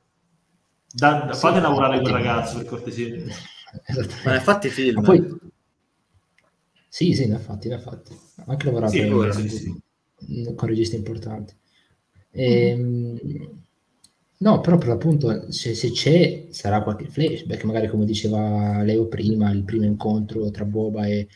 da, 0.92 1.22
da, 1.22 1.34
fate 1.34 1.60
lavorare 1.60 2.00
quel 2.00 2.14
ragazzo 2.14 2.58
per 2.58 2.66
cortesia. 2.66 3.16
Ma 4.26 4.32
ne 4.32 4.38
ha 4.38 4.42
fatti 4.42 4.70
film. 4.70 5.04
Poi... 5.04 5.24
Sì, 6.88 7.14
sì, 7.14 7.28
ne 7.28 7.36
ha 7.36 7.40
fatti, 7.40 7.68
ne 7.68 7.76
ha 7.76 7.80
fatti. 7.80 8.18
Anche 8.48 8.66
lavorato 8.66 8.94
sì, 8.94 9.50
sì, 9.50 9.58
sì. 10.18 10.54
con 10.56 10.68
registi 10.68 10.96
importanti. 10.96 11.54
E, 12.32 12.76
mm. 12.76 13.18
No, 14.40 14.62
però 14.62 14.78
per 14.78 14.88
l'appunto 14.90 15.52
se, 15.52 15.74
se, 15.74 15.92
c'è 15.92 16.48
sarà 16.52 16.84
qualche 16.84 17.08
flashback, 17.08 17.64
magari 17.64 17.88
come 17.88 18.06
diceva 18.06 18.84
Leo 18.84 19.08
prima, 19.08 19.52
il 19.52 19.64
primo 19.64 19.86
incontro 19.86 20.52
tra 20.52 20.64
Boba 20.64 21.08
e, 21.08 21.28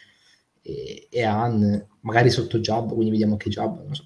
e, 0.61 1.07
e 1.09 1.23
Han, 1.23 1.88
magari 2.01 2.29
sotto 2.29 2.59
Jabba, 2.59 2.93
quindi 2.93 3.11
vediamo 3.11 3.38
che 3.38 3.49
Jabba, 3.49 3.81
non 3.81 3.95
so. 3.95 4.05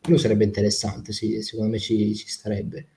Quello 0.00 0.18
sarebbe 0.18 0.44
interessante, 0.44 1.12
sì, 1.12 1.42
secondo 1.42 1.70
me 1.70 1.78
ci, 1.78 2.14
ci 2.14 2.28
starebbe. 2.28 2.88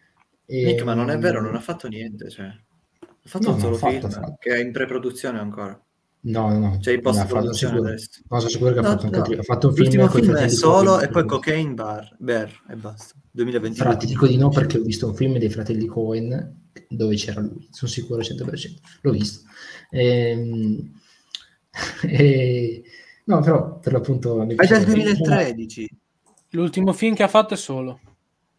E, 0.46 0.64
Nick, 0.64 0.84
ma 0.84 0.94
non 0.94 1.10
è 1.10 1.18
vero, 1.18 1.42
non 1.42 1.56
ha 1.56 1.60
fatto 1.60 1.88
niente, 1.88 2.30
cioè. 2.30 2.46
Ha 2.46 3.28
fatto 3.28 3.50
no, 3.50 3.56
un 3.56 3.60
solo 3.60 3.76
fatto, 3.76 4.10
film 4.10 4.36
che 4.38 4.56
è 4.56 4.60
in 4.60 4.72
pre-produzione 4.72 5.40
ancora. 5.40 5.80
No, 6.22 6.50
no, 6.50 6.58
no. 6.58 6.80
Cioè 6.80 6.96
in 6.96 7.02
post-produzione 7.02 7.80
no, 7.80 7.88
adesso. 7.88 8.10
No, 8.28 8.40
sono 8.40 8.50
sicuro 8.50 8.74
che 8.74 8.82
no, 8.82 8.88
ha 8.88 8.90
fatto, 8.92 9.10
no. 9.10 9.18
Anche, 9.18 9.38
ha 9.38 9.44
fatto 9.44 9.68
un 9.68 9.74
film. 9.76 9.86
L'ultimo 9.86 10.08
film 10.08 10.36
è 10.36 10.48
solo 10.50 11.00
e 11.00 11.08
poi 11.10 11.26
Cocaine 11.26 11.74
Bar, 11.74 12.16
Bear 12.20 12.64
e 12.70 12.76
basta. 12.76 13.14
2020. 13.32 13.78
Però 13.78 13.98
ti 13.98 14.06
dico 14.08 14.26
di 14.26 14.38
no 14.38 14.50
perché 14.50 14.80
ho 14.80 14.82
visto 14.82 15.08
un 15.08 15.16
film 15.16 15.38
dei 15.38 15.50
fratelli 15.50 15.86
Cohen 15.86 16.64
dove 16.90 17.16
c'era 17.16 17.42
lui, 17.42 17.68
sono 17.72 17.92
sicuro 17.92 18.20
al 18.20 18.26
100%. 18.26 18.76
L'ho 19.02 19.12
visto. 19.12 19.48
Ehm 19.92 21.04
e... 22.08 22.84
No, 23.26 23.40
però 23.42 23.80
per 23.80 23.94
l'appunto... 23.94 24.42
È 24.42 24.68
del 24.68 24.86
2013. 24.86 25.90
L'ultimo 26.52 26.94
film 26.94 27.16
che 27.16 27.24
ha 27.24 27.28
fatto 27.28 27.54
è 27.54 27.58
solo. 27.58 28.00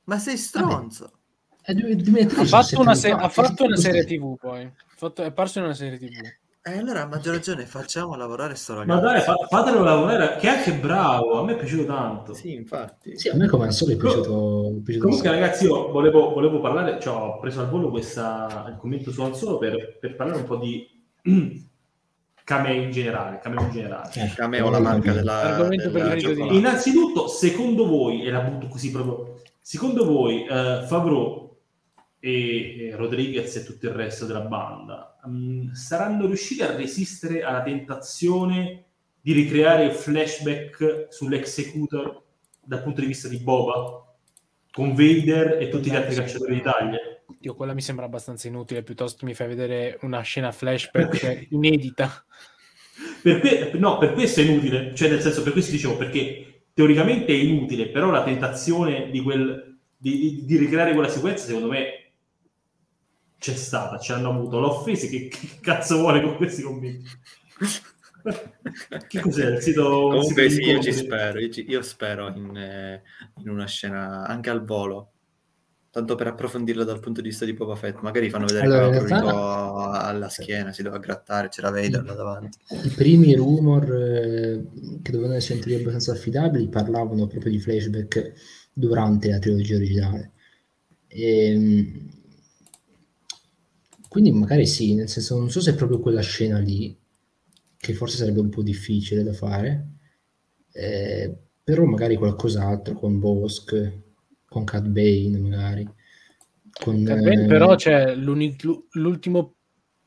Ma 0.04 0.18
sei 0.18 0.36
stronzo. 0.36 1.12
È 1.60 1.72
2013, 1.72 2.40
ha 2.40 2.44
fatto, 2.44 2.80
una, 2.80 2.94
se- 2.94 3.10
ha 3.10 3.28
fatto 3.28 3.64
una 3.64 3.76
serie 3.76 4.04
tv 4.04 4.36
poi. 4.36 4.70
Fatto, 4.96 5.22
è 5.22 5.26
apparso 5.26 5.58
in 5.58 5.64
una 5.64 5.74
serie 5.74 5.98
tv. 5.98 6.12
E 6.62 6.72
eh, 6.72 6.78
allora 6.78 7.02
a 7.02 7.06
maggior 7.06 7.34
ragione 7.34 7.64
facciamo 7.64 8.16
lavorare 8.16 8.56
sto 8.56 8.74
ragazzo. 8.74 9.00
Ma 9.00 9.12
dai, 9.12 9.20
fa- 9.20 9.46
fatelo 9.48 9.84
lavorare, 9.84 10.36
che 10.36 10.48
è 10.48 10.56
anche 10.56 10.74
bravo, 10.74 11.38
a 11.38 11.44
me 11.44 11.52
è 11.52 11.56
piaciuto 11.56 11.84
tanto. 11.84 12.34
Sì, 12.34 12.54
infatti. 12.54 13.16
Sì, 13.16 13.28
a 13.28 13.36
me 13.36 13.46
come 13.46 13.66
al 13.66 13.72
solo 13.72 13.92
è 13.92 13.96
piaciuto. 13.96 14.68
è 14.68 14.80
piaciuto 14.80 15.06
Comunque 15.06 15.30
ragazzi, 15.30 15.64
io 15.64 15.90
volevo, 15.92 16.32
volevo 16.32 16.60
parlare, 16.60 17.00
cioè 17.00 17.14
ho 17.14 17.38
preso 17.38 17.60
al 17.60 17.68
volo 17.68 17.90
questa, 17.90 18.66
il 18.68 18.76
commento 18.78 19.12
su 19.12 19.22
Al 19.22 19.58
per, 19.58 19.98
per 20.00 20.16
parlare 20.16 20.40
un 20.40 20.44
po' 20.44 20.56
di 20.56 20.88
cameo 22.46 22.80
in 22.80 22.92
generale. 22.92 23.40
Cameo 23.40 23.62
in 23.62 23.70
generale. 23.72 24.10
Eh, 24.14 24.32
cameo 24.36 24.70
la 24.70 24.78
marca 24.78 25.12
della, 25.12 25.66
della 25.68 26.14
di... 26.14 26.56
Innanzitutto, 26.56 27.26
secondo 27.26 27.88
voi, 27.88 28.24
e 28.24 28.30
la 28.30 28.38
butto 28.38 28.68
così 28.68 28.92
proprio, 28.92 29.40
secondo 29.60 30.04
voi 30.04 30.46
uh, 30.48 30.86
Favreau 30.86 31.56
e, 32.20 32.86
e 32.86 32.94
Rodriguez 32.94 33.56
e 33.56 33.64
tutto 33.64 33.86
il 33.86 33.92
resto 33.92 34.26
della 34.26 34.42
banda 34.42 35.18
um, 35.24 35.72
saranno 35.72 36.26
riusciti 36.26 36.62
a 36.62 36.72
resistere 36.76 37.42
alla 37.42 37.62
tentazione 37.62 38.84
di 39.20 39.32
ricreare 39.32 39.86
il 39.86 39.92
flashback 39.92 41.08
sull'executor 41.08 42.22
dal 42.62 42.82
punto 42.84 43.00
di 43.00 43.08
vista 43.08 43.26
di 43.26 43.38
Boba 43.38 44.04
con 44.70 44.90
Vader 44.90 45.60
e 45.60 45.68
tutti 45.68 45.90
gli 45.90 45.96
altri 45.96 46.14
cacciatori 46.14 46.54
d'Italia? 46.54 46.98
Dio, 47.46 47.54
quella 47.54 47.74
mi 47.74 47.80
sembra 47.80 48.06
abbastanza 48.06 48.48
inutile, 48.48 48.82
piuttosto 48.82 49.24
mi 49.24 49.32
fai 49.32 49.46
vedere 49.46 49.98
una 50.02 50.20
scena 50.22 50.50
flashback 50.50 51.46
inedita. 51.50 52.24
Per 53.22 53.38
que- 53.38 53.70
no, 53.74 53.98
per 53.98 54.14
questo 54.14 54.40
è 54.40 54.44
inutile, 54.44 54.92
cioè 54.96 55.08
nel 55.08 55.20
senso, 55.20 55.44
per 55.44 55.52
questo 55.52 55.70
dicevo, 55.70 55.96
perché 55.96 56.64
teoricamente 56.74 57.32
è 57.32 57.36
inutile, 57.36 57.88
però 57.88 58.10
la 58.10 58.24
tentazione 58.24 59.10
di, 59.10 59.20
quel, 59.20 59.78
di, 59.96 60.18
di, 60.18 60.44
di 60.44 60.56
ricreare 60.56 60.92
quella 60.92 61.08
sequenza, 61.08 61.46
secondo 61.46 61.68
me, 61.68 62.12
c'è 63.38 63.54
stata, 63.54 63.98
ci 63.98 64.10
hanno 64.10 64.30
avuto. 64.30 64.58
L'ho 64.58 64.80
offesi, 64.80 65.08
che, 65.08 65.28
che 65.28 65.60
cazzo 65.60 65.98
vuole 65.98 66.20
con 66.22 66.34
questi 66.34 66.62
commenti? 66.62 67.08
che 69.06 69.20
cos'è 69.20 69.50
il 69.50 69.60
sito? 69.60 69.88
Comunque 69.88 70.50
sito 70.50 70.64
sì, 70.64 70.70
io 70.70 70.82
ci 70.82 70.92
spero, 70.92 71.38
io, 71.38 71.48
ci, 71.48 71.64
io 71.68 71.82
spero 71.82 72.26
in, 72.34 72.56
eh, 72.56 73.02
in 73.36 73.50
una 73.50 73.66
scena 73.66 74.26
anche 74.26 74.50
al 74.50 74.64
volo 74.64 75.12
tanto 75.96 76.14
per 76.14 76.26
approfondirlo 76.26 76.84
dal 76.84 77.00
punto 77.00 77.22
di 77.22 77.28
vista 77.28 77.46
di 77.46 77.54
Boba 77.54 77.74
Fett, 77.74 78.00
magari 78.00 78.28
fanno 78.28 78.44
vedere 78.44 78.66
allora, 78.66 78.90
che 78.90 79.06
realtà... 79.06 80.02
alla 80.02 80.28
schiena, 80.28 80.70
si 80.70 80.82
doveva 80.82 81.00
grattare, 81.00 81.48
c'era 81.48 81.70
Vader 81.70 82.04
là 82.04 82.12
davanti. 82.12 82.58
I 82.68 82.88
primi 82.90 83.34
rumor 83.34 83.90
eh, 83.94 84.66
che 85.00 85.10
dovevano 85.10 85.36
essere 85.36 85.58
teorie 85.58 85.80
abbastanza 85.80 86.12
affidabili 86.12 86.68
parlavano 86.68 87.26
proprio 87.26 87.50
di 87.50 87.58
flashback 87.58 88.32
durante 88.74 89.30
la 89.30 89.38
trilogia 89.38 89.76
originale. 89.76 90.32
E, 91.06 91.50
ehm, 91.50 92.10
quindi 94.06 94.32
magari 94.32 94.66
sì, 94.66 94.94
nel 94.94 95.08
senso 95.08 95.38
non 95.38 95.50
so 95.50 95.62
se 95.62 95.70
è 95.70 95.74
proprio 95.74 96.00
quella 96.00 96.20
scena 96.20 96.58
lì, 96.58 96.94
che 97.74 97.94
forse 97.94 98.18
sarebbe 98.18 98.40
un 98.40 98.50
po' 98.50 98.62
difficile 98.62 99.22
da 99.22 99.32
fare, 99.32 99.92
eh, 100.72 101.34
però 101.64 101.84
magari 101.86 102.16
qualcos'altro 102.16 102.92
con 102.92 103.18
Bosk 103.18 104.04
con 104.48 104.64
Cat 104.64 104.86
Bane 104.86 105.38
magari. 105.38 105.88
Con, 106.72 107.04
Cat 107.04 107.20
Bane, 107.20 107.44
eh... 107.44 107.46
però 107.46 107.74
c'è 107.74 108.14
l'ultimo 108.14 109.54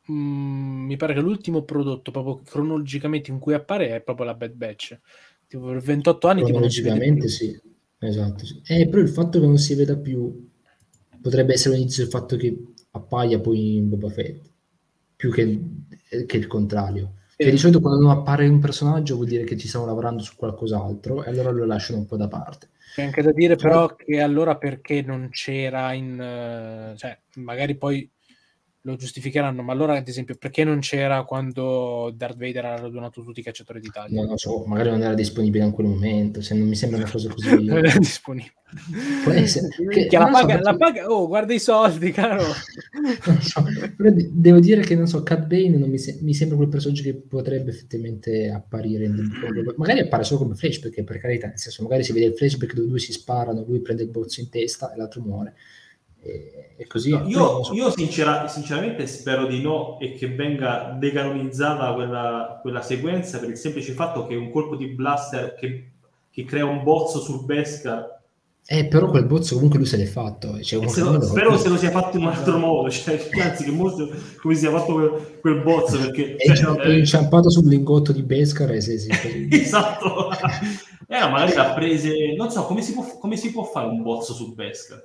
mh, 0.05 0.13
mm, 0.13 0.85
mi 0.85 0.97
pare 0.97 1.13
che 1.13 1.21
l'ultimo 1.21 1.63
prodotto 1.63 2.11
proprio 2.11 2.41
cronologicamente 2.43 3.31
in 3.31 3.39
cui 3.39 3.53
appare 3.53 3.95
è 3.95 4.01
proprio 4.01 4.25
la 4.25 4.33
Bad 4.33 4.53
Batch. 4.53 4.99
Tipo 5.47 5.65
per 5.65 5.79
28 5.79 6.27
anni 6.27 6.43
vede 6.51 7.27
sì. 7.27 7.59
Esatto. 7.99 8.45
Sì. 8.45 8.61
Eh, 8.65 8.87
però 8.87 9.01
il 9.01 9.09
fatto 9.09 9.39
che 9.39 9.45
non 9.45 9.57
si 9.57 9.75
veda 9.75 9.97
più 9.97 10.47
potrebbe 11.21 11.53
essere 11.53 11.75
l'inizio 11.75 12.03
del 12.03 12.11
fatto 12.11 12.37
che 12.37 12.57
appaia 12.91 13.39
poi 13.39 13.75
in 13.75 13.89
Boba 13.89 14.09
Fett 14.09 14.49
più 15.15 15.31
che, 15.31 15.59
che 16.25 16.37
il 16.37 16.47
contrario. 16.47 17.15
Che 17.35 17.49
di 17.49 17.57
solito 17.57 17.81
quando 17.81 18.01
non 18.01 18.11
appare 18.11 18.47
un 18.47 18.59
personaggio 18.59 19.15
vuol 19.15 19.27
dire 19.27 19.43
che 19.43 19.57
ci 19.57 19.67
stiamo 19.67 19.85
lavorando 19.85 20.23
su 20.23 20.35
qualcos'altro 20.35 21.23
e 21.23 21.29
allora 21.29 21.51
lo 21.51 21.65
lasciano 21.65 21.99
un 21.99 22.05
po' 22.05 22.15
da 22.15 22.27
parte. 22.27 22.69
C'è 22.99 23.05
anche 23.05 23.21
da 23.21 23.31
dire 23.31 23.55
però 23.55 23.95
che 23.95 24.19
allora 24.19 24.57
perché 24.57 25.01
non 25.01 25.29
c'era 25.29 25.93
in... 25.93 26.91
Uh, 26.93 26.97
cioè, 26.97 27.17
magari 27.35 27.77
poi 27.77 28.09
lo 28.83 28.95
giustificheranno, 28.95 29.61
ma 29.61 29.73
allora 29.73 29.97
ad 29.97 30.07
esempio 30.07 30.35
perché 30.35 30.63
non 30.63 30.79
c'era 30.79 31.23
quando 31.23 32.13
Darth 32.15 32.37
Vader 32.37 32.65
ha 32.65 32.75
radunato 32.77 33.21
tutti 33.21 33.41
i 33.41 33.43
cacciatori 33.43 33.81
d'Italia? 33.81 34.21
Non 34.21 34.29
lo 34.29 34.37
so, 34.37 34.63
magari 34.65 34.91
non 34.91 35.01
era 35.01 35.13
disponibile 35.13 35.65
in 35.65 35.71
quel 35.71 35.87
momento, 35.87 36.41
se 36.41 36.55
non 36.55 36.65
mi 36.65 36.75
sembra 36.75 36.99
una 36.99 37.09
cosa 37.11 37.29
così... 37.29 37.65
non 37.65 37.77
era 37.77 37.97
disponibile. 37.97 38.53
Può 39.23 39.33
essere, 39.33 39.67
che, 39.89 40.05
che 40.05 40.17
la, 40.17 40.29
paga, 40.29 40.57
so, 40.57 40.63
la 40.63 40.77
paga, 40.77 41.11
oh 41.11 41.27
guarda 41.27 41.53
i 41.53 41.59
soldi, 41.59 42.11
caro! 42.11 42.43
so, 43.41 43.65
devo 44.31 44.59
dire 44.59 44.81
che 44.81 44.95
non 44.95 45.07
so, 45.07 45.23
Cat 45.23 45.45
Bane 45.45 45.75
non 45.75 45.89
mi, 45.89 45.97
se- 45.97 46.19
mi, 46.21 46.33
sembra 46.33 46.55
quel 46.55 46.69
personaggio 46.69 47.03
che 47.03 47.15
potrebbe 47.15 47.71
effettivamente 47.71 48.49
apparire 48.49 49.05
in 49.05 49.15
The 49.15 49.73
magari 49.75 49.99
appare 49.99 50.23
solo 50.23 50.41
come 50.41 50.55
flash, 50.55 50.79
perché 50.79 51.03
per 51.03 51.17
carità, 51.17 51.47
nel 51.47 51.59
senso 51.59 51.83
magari 51.83 52.03
si 52.03 52.13
vede 52.13 52.27
il 52.27 52.35
flashback 52.35 52.73
dove 52.73 52.87
due 52.87 52.99
si 52.99 53.11
sparano, 53.11 53.65
lui 53.67 53.81
prende 53.81 54.03
il 54.03 54.09
bozzo 54.09 54.39
in 54.39 54.49
testa 54.49 54.93
e 54.93 54.97
l'altro 54.97 55.21
muore 55.21 55.55
e, 56.21 56.73
e 56.75 56.87
così. 56.87 57.11
No, 57.11 57.27
io, 57.27 57.61
io 57.73 57.89
sincera, 57.91 58.47
sinceramente 58.47 59.07
spero 59.07 59.45
di 59.45 59.61
no 59.61 59.99
e 59.99 60.13
che 60.13 60.27
venga 60.27 60.95
decanonizzata 60.97 61.93
quella, 61.93 62.59
quella, 62.61 62.81
sequenza 62.81 63.39
per 63.39 63.49
il 63.49 63.57
semplice 63.57 63.93
fatto 63.93 64.27
che 64.27 64.35
un 64.35 64.51
colpo 64.51 64.75
di 64.75 64.87
blaster 64.87 65.55
che, 65.55 65.91
che 66.29 66.45
crea 66.45 66.65
un 66.65 66.83
bozzo 66.83 67.19
sul 67.19 67.45
Beskar 67.45 68.19
eh, 68.71 68.85
però 68.85 69.09
quel 69.09 69.25
bozzo 69.25 69.55
comunque 69.55 69.79
lui 69.79 69.87
se 69.87 69.97
l'è 69.97 70.05
fatto. 70.05 70.61
Cioè, 70.61 70.87
se 70.87 71.01
lo, 71.01 71.19
spero 71.23 71.57
se 71.57 71.69
lo 71.69 71.75
sia 71.75 71.89
fatto 71.89 72.17
in 72.17 72.23
un 72.23 72.29
altro 72.31 72.59
modo, 72.59 72.87
cioè, 72.91 73.19
anzi 73.41 73.63
che 73.63 73.71
molto 73.71 74.07
come 74.39 74.53
sia 74.53 74.69
fatto 74.69 74.93
quel, 74.93 75.37
quel 75.41 75.61
bozzo 75.63 75.97
perché... 75.97 76.35
È 76.35 76.53
cioè, 76.53 76.85
eh, 76.85 76.99
inciampato 76.99 77.49
sul 77.49 77.67
lingotto 77.67 78.11
di 78.11 78.21
Beskar 78.21 78.71
e 78.73 78.81
se 78.81 78.99
si... 78.99 79.09
esatto. 79.49 80.29
eh, 81.07 81.29
magari 81.29 81.55
l'ha 81.55 81.73
prese... 81.73 82.35
Non 82.37 82.51
so, 82.51 82.65
come 82.65 82.83
si 82.83 82.93
può, 82.93 83.17
come 83.17 83.37
si 83.37 83.51
può 83.51 83.63
fare 83.63 83.87
un 83.87 84.03
bozzo 84.03 84.33
su 84.33 84.53
Beskar? 84.53 85.03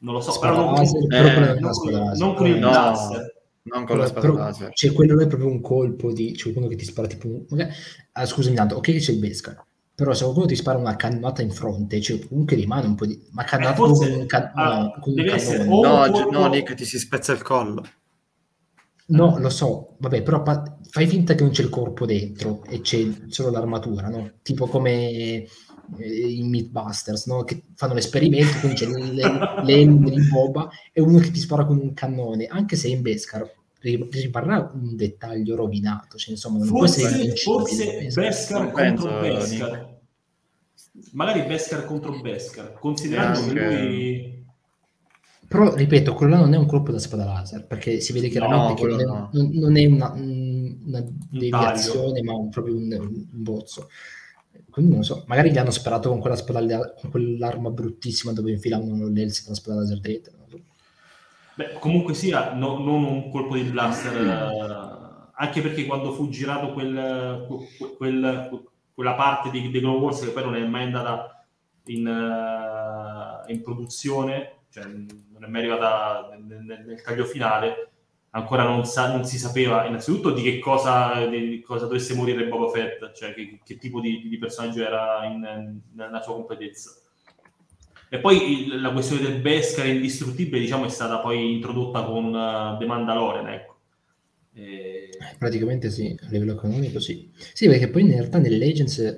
Non 0.00 0.14
lo 0.14 0.20
so, 0.20 0.38
però 0.38 0.64
non, 0.64 0.74
laser, 0.74 1.02
eh, 1.12 1.58
non, 1.58 1.72
con, 1.72 2.12
non 2.16 2.34
con 2.34 2.46
il 2.46 2.58
no, 2.58 2.70
laser. 2.70 3.36
Non 3.64 3.84
con 3.84 3.98
la 3.98 4.06
spada 4.06 4.32
laser. 4.32 4.70
Cioè, 4.72 4.92
quello 4.92 5.14
non 5.14 5.24
è 5.24 5.26
proprio 5.26 5.50
un 5.50 5.60
colpo 5.60 6.12
di... 6.12 6.34
Cioè, 6.34 6.52
qualcuno 6.52 6.68
che 6.68 6.76
ti 6.76 6.84
spara 6.84 7.06
tipo... 7.06 7.28
Magari, 7.48 7.70
ah, 8.12 8.24
scusami 8.24 8.54
tanto, 8.54 8.76
ok 8.76 8.96
c'è 8.96 9.12
il 9.12 9.18
Beskar, 9.18 9.62
però 9.94 10.14
se 10.14 10.22
qualcuno 10.22 10.46
ti 10.46 10.56
spara 10.56 10.78
una 10.78 10.96
cannata 10.96 11.42
in 11.42 11.50
fronte, 11.50 12.00
cioè 12.00 12.18
comunque 12.26 12.56
rimane 12.56 12.86
un 12.86 12.94
po' 12.94 13.04
di... 13.06 13.20
Ma 13.32 13.44
cannata 13.44 13.72
eh, 13.72 13.76
forse, 13.76 14.08
con 14.08 14.20
un, 14.20 14.26
can... 14.26 14.52
ah, 14.54 14.98
con 15.00 15.12
un 15.12 15.24
cannone. 15.26 15.64
No, 15.64 16.30
no, 16.30 16.48
Nick, 16.48 16.74
ti 16.74 16.84
si 16.84 16.98
spezza 16.98 17.32
il 17.32 17.42
collo. 17.42 17.84
No, 19.10 19.38
lo 19.38 19.48
so, 19.48 19.96
vabbè, 19.98 20.22
però 20.22 20.42
pa- 20.42 20.78
fai 20.90 21.06
finta 21.06 21.34
che 21.34 21.42
non 21.42 21.52
c'è 21.52 21.62
il 21.62 21.70
corpo 21.70 22.04
dentro 22.04 22.62
e 22.64 22.82
c'è 22.82 23.06
solo 23.28 23.50
l'armatura, 23.50 24.08
no? 24.08 24.32
Tipo 24.42 24.66
come 24.66 25.10
eh, 25.10 25.48
i 25.98 26.42
Mythbusters, 26.42 27.26
no? 27.26 27.44
che 27.44 27.62
fanno 27.74 27.94
l'esperimento, 27.94 28.58
quindi 28.58 28.76
c'è 28.76 28.86
l'En 28.86 30.04
di 30.04 30.28
Boba 30.28 30.68
e 30.92 31.00
uno 31.00 31.18
che 31.18 31.30
ti 31.30 31.40
spara 31.40 31.64
con 31.64 31.78
un 31.78 31.94
cannone, 31.94 32.46
anche 32.46 32.76
se 32.76 32.88
è 32.88 32.90
in 32.90 33.02
Beskar 33.02 33.56
rimarrà 33.80 34.72
un 34.74 34.96
dettaglio 34.96 35.54
rovinato, 35.54 36.18
cioè, 36.18 36.32
insomma, 36.32 36.58
non 36.58 36.66
forse, 36.66 37.36
forse 37.36 38.10
Beskar 38.12 38.72
contro 38.72 39.20
Beskar. 39.20 39.96
Magari 41.12 41.42
Beskar 41.42 41.84
contro 41.84 42.20
Beskar, 42.20 42.72
considerando 42.72 43.52
che 43.52 43.52
lui 43.52 44.38
però 45.48 45.74
ripeto, 45.74 46.12
quello 46.12 46.34
là 46.34 46.40
non 46.40 46.52
è 46.52 46.58
un 46.58 46.66
colpo 46.66 46.92
da 46.92 46.98
spada 46.98 47.24
laser 47.24 47.66
perché 47.66 48.00
si 48.00 48.12
vede 48.12 48.28
chiaramente 48.28 48.68
no, 48.68 48.74
che 48.74 48.86
non 48.86 49.00
è, 49.00 49.04
no. 49.04 49.30
non 49.32 49.76
è, 49.78 49.86
una, 49.86 50.10
una 50.12 51.04
deviazione, 51.30 52.22
ma 52.22 52.34
un, 52.34 52.50
proprio 52.50 52.76
un, 52.76 52.92
un, 52.92 53.26
bozzo. 53.30 53.88
Quindi 54.70 54.94
non 54.94 55.02
so, 55.02 55.24
magari 55.26 55.50
gli 55.50 55.58
hanno 55.58 55.70
sparato 55.70 56.08
con 56.08 56.20
quella 56.20 56.36
spada, 56.36 56.94
con 56.94 57.10
quell'arma 57.10 57.70
bruttissima 57.70 58.32
dove 58.32 58.52
infilavano 58.52 59.08
l'elsi 59.08 59.42
con 59.42 59.52
la 59.52 59.58
spada 59.58 59.80
laser 59.80 60.00
dentro. 60.00 60.32
So. 60.48 60.60
Beh, 61.54 61.72
comunque 61.80 62.14
sia, 62.14 62.52
no, 62.52 62.78
non 62.78 63.02
un 63.02 63.30
colpo 63.30 63.56
di 63.56 63.62
blaster, 63.62 64.14
eh, 64.14 65.32
anche 65.34 65.60
perché 65.60 65.86
quando 65.86 66.12
fu 66.12 66.28
girato 66.28 66.72
quel, 66.72 67.46
quel, 67.96 68.66
quella 68.94 69.14
parte 69.14 69.50
di 69.50 69.70
The 69.70 69.80
Glow 69.80 69.98
Wars 69.98 70.20
che 70.20 70.30
poi 70.30 70.44
non 70.44 70.54
è 70.54 70.64
mai 70.64 70.84
andata 70.84 71.44
in, 71.86 72.06
uh, 72.06 73.50
in 73.50 73.62
produzione, 73.62 74.58
cioè 74.70 74.84
non 74.84 75.44
è 75.44 75.46
mai 75.48 75.62
arrivata 75.62 76.28
nel, 76.30 76.64
nel, 76.64 76.84
nel 76.86 77.02
taglio 77.02 77.24
finale, 77.24 77.90
ancora 78.38 78.62
non, 78.64 78.84
sa, 78.84 79.10
non, 79.10 79.24
si 79.24 79.38
sapeva 79.38 79.86
innanzitutto 79.86 80.32
di 80.32 80.42
che 80.42 80.58
cosa, 80.58 81.26
di 81.26 81.60
cosa 81.60 81.86
dovesse 81.86 82.14
morire 82.14 82.46
Boba 82.46 82.68
Fett, 82.70 83.12
cioè 83.12 83.34
che, 83.34 83.60
che 83.64 83.76
tipo 83.76 84.00
di, 84.00 84.28
di, 84.28 84.38
personaggio 84.38 84.82
era 84.82 85.24
in, 85.24 85.80
nella 85.94 86.22
sua 86.22 86.34
completezza. 86.34 86.94
E 88.08 88.18
poi 88.18 88.66
il, 88.66 88.80
la 88.80 88.92
questione 88.92 89.22
del 89.22 89.40
Beskar 89.40 89.86
indistruttibile, 89.86 90.60
diciamo, 90.60 90.86
è 90.86 90.88
stata 90.88 91.18
poi 91.18 91.52
introdotta 91.52 92.04
con 92.04 92.32
uh, 92.32 92.78
The 92.78 92.86
Mandalorian, 92.86 93.48
ecco. 93.48 93.76
E... 94.54 95.10
Praticamente 95.38 95.90
sì, 95.90 96.16
a 96.20 96.28
livello 96.30 96.52
economico 96.52 97.00
sì. 97.00 97.30
Sì, 97.52 97.66
perché 97.66 97.88
poi 97.90 98.02
in 98.02 98.10
realtà 98.10 98.38
nelle 98.38 98.56
Legends 98.56 99.16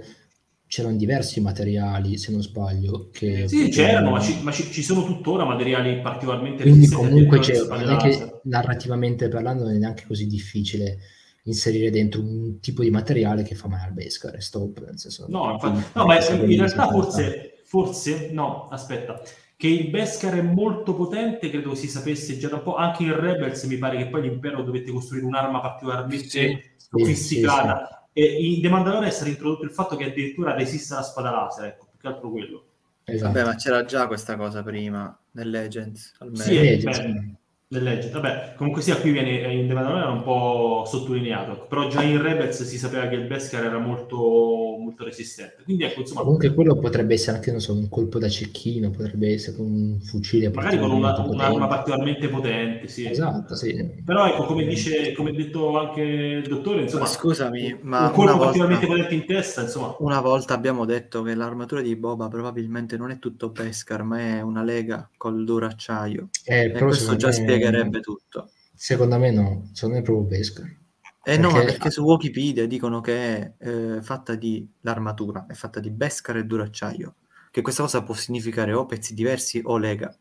c'erano 0.70 0.96
diversi 0.96 1.40
materiali, 1.40 2.16
se 2.16 2.30
non 2.30 2.42
sbaglio. 2.42 3.08
Che 3.12 3.48
sì, 3.48 3.70
c'erano, 3.70 4.10
ma, 4.10 4.20
ci, 4.20 4.38
ma 4.42 4.52
ci, 4.52 4.70
ci, 4.70 4.82
sono 4.82 5.04
tuttora 5.04 5.44
materiali 5.44 6.00
particolarmente 6.00 6.62
Quindi 6.62 6.88
comunque 6.88 7.40
c'è, 7.40 7.58
non 7.66 7.90
è 7.90 7.96
che 7.96 8.29
narrativamente 8.44 9.28
parlando 9.28 9.64
non 9.64 9.74
è 9.74 9.78
neanche 9.78 10.04
così 10.06 10.26
difficile 10.26 10.98
inserire 11.44 11.90
dentro 11.90 12.20
un 12.20 12.60
tipo 12.60 12.82
di 12.82 12.90
materiale 12.90 13.42
che 13.42 13.54
fa 13.54 13.68
male 13.68 13.84
al 13.84 13.92
Beskar 13.92 14.40
stop. 14.42 14.84
Nel 14.84 14.98
senso, 14.98 15.26
no, 15.28 15.52
infatti, 15.52 15.82
no, 15.94 16.06
ma 16.06 16.18
in 16.18 16.56
realtà 16.56 16.88
forse, 16.88 17.62
forse, 17.64 18.30
no, 18.32 18.68
aspetta, 18.68 19.20
che 19.56 19.68
il 19.68 19.90
Beskar 19.90 20.34
è 20.34 20.42
molto 20.42 20.94
potente, 20.94 21.50
credo 21.50 21.74
si 21.74 21.88
sapesse 21.88 22.38
già 22.38 22.48
da 22.48 22.56
un 22.56 22.62
po', 22.62 22.76
anche 22.76 23.02
in 23.02 23.18
Rebels 23.18 23.62
mi 23.64 23.76
pare 23.76 23.96
che 23.96 24.08
poi 24.08 24.22
l'impero 24.22 24.62
dovette 24.62 24.90
costruire 24.90 25.26
un'arma 25.26 25.60
particolarmente 25.60 26.28
sì, 26.28 26.58
sofisticata. 26.76 28.08
Sì, 28.12 28.22
sì, 28.22 28.26
e 28.26 28.54
in 28.54 28.60
The 28.60 28.68
Mandalorian 28.68 29.08
è 29.08 29.12
stato 29.12 29.30
introdotto 29.30 29.64
il 29.64 29.70
fatto 29.70 29.96
che 29.96 30.04
addirittura 30.04 30.54
resista 30.54 30.96
la 30.96 31.02
spada 31.02 31.30
laser, 31.30 31.66
ecco, 31.66 31.86
più 31.90 31.98
che 31.98 32.06
altro 32.06 32.30
quello. 32.30 32.64
Esatto. 33.04 33.32
Vabbè, 33.32 33.46
ma 33.46 33.54
c'era 33.56 33.84
già 33.84 34.06
questa 34.06 34.36
cosa 34.36 34.62
prima, 34.62 35.18
nel 35.32 35.50
Legends, 35.50 36.14
almeno. 36.18 36.42
Sì, 36.42 36.54
Legends. 36.54 36.98
Beh, 36.98 37.34
nel 37.72 37.84
Legend. 37.84 38.12
Vabbè, 38.12 38.54
comunque 38.56 38.82
sia 38.82 38.96
qui 38.96 39.12
viene 39.12 39.52
in 39.52 39.68
The 39.68 39.74
Mandalorian 39.74 40.12
un 40.12 40.22
po' 40.22 40.84
sottolineato, 40.86 41.66
però 41.68 41.88
già 41.88 42.02
in 42.02 42.20
Rebels 42.20 42.64
si 42.64 42.78
sapeva 42.78 43.06
che 43.06 43.14
il 43.14 43.26
Beskar 43.26 43.64
era 43.64 43.78
molto, 43.78 44.16
molto 44.16 45.04
resistente. 45.04 45.62
Quindi 45.62 45.84
ecco, 45.84 46.00
insomma... 46.00 46.22
Comunque 46.22 46.52
quello 46.52 46.76
potrebbe 46.76 47.14
essere 47.14 47.36
anche, 47.36 47.52
non 47.52 47.60
so, 47.60 47.72
un 47.72 47.88
colpo 47.88 48.18
da 48.18 48.28
cecchino, 48.28 48.90
potrebbe 48.90 49.32
essere 49.32 49.56
con 49.56 49.66
un 49.66 50.00
fucile 50.00 50.50
Magari 50.50 50.78
con 50.80 50.90
una, 50.90 51.16
un'arma 51.20 51.68
particolarmente 51.68 52.28
potente, 52.28 52.88
sì. 52.88 53.08
Esatto, 53.08 53.54
sì. 53.54 54.02
Però 54.04 54.26
ecco, 54.26 54.44
come 54.46 54.66
dice, 54.66 55.12
come 55.12 55.30
ha 55.30 55.34
detto 55.34 55.78
anche 55.78 56.02
il 56.02 56.48
dottore, 56.48 56.82
insomma... 56.82 57.02
Ma 57.02 57.08
scusami, 57.08 57.78
ma... 57.82 58.06
Un 58.06 58.12
colpo 58.12 58.38
particolarmente 58.38 58.86
potente 58.86 59.14
in 59.14 59.26
testa, 59.26 59.62
insomma... 59.62 59.94
Una 60.00 60.20
volta 60.20 60.54
abbiamo 60.54 60.84
detto 60.84 61.22
che 61.22 61.36
l'armatura 61.36 61.82
di 61.82 61.94
Boba 61.94 62.26
probabilmente 62.26 62.96
non 62.96 63.12
è 63.12 63.20
tutto 63.20 63.50
Beskar, 63.50 64.02
ma 64.02 64.18
è 64.18 64.40
una 64.40 64.64
lega 64.64 65.08
col 65.16 65.44
duro 65.44 65.66
acciaio. 65.66 66.30
Eh, 66.44 66.64
e 66.64 66.72
questo 66.72 67.14
già 67.14 67.28
me... 67.28 67.58
spiegherebbe 67.60 68.00
tutto. 68.00 68.50
Secondo 68.74 69.18
me 69.18 69.30
no, 69.30 69.68
secondo 69.72 69.96
me 69.96 70.00
è 70.00 70.04
proprio 70.04 70.26
Beskar. 70.26 70.66
Eh 70.66 70.78
perché... 71.22 71.40
no, 71.40 71.52
perché 71.52 71.90
su 71.90 72.02
Wikipedia 72.02 72.66
dicono 72.66 73.00
che 73.00 73.36
è 73.36 73.52
eh, 73.58 74.02
fatta 74.02 74.34
di 74.34 74.66
l'armatura, 74.80 75.46
è 75.46 75.52
fatta 75.52 75.80
di 75.80 75.90
Beskar 75.90 76.38
e 76.38 76.44
duracciaio, 76.44 77.16
che 77.50 77.60
questa 77.60 77.82
cosa 77.82 78.02
può 78.02 78.14
significare 78.14 78.72
o 78.72 78.86
pezzi 78.86 79.12
diversi 79.12 79.60
o 79.62 79.76
lega. 79.76 80.14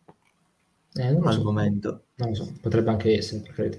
Eh, 0.93 1.11
non 1.11 1.27
al 1.27 1.35
so. 1.35 1.43
momento. 1.43 2.03
Non 2.15 2.29
lo 2.29 2.35
so, 2.35 2.53
potrebbe 2.59 2.89
anche 2.89 3.17
essere, 3.17 3.43
credo. 3.43 3.77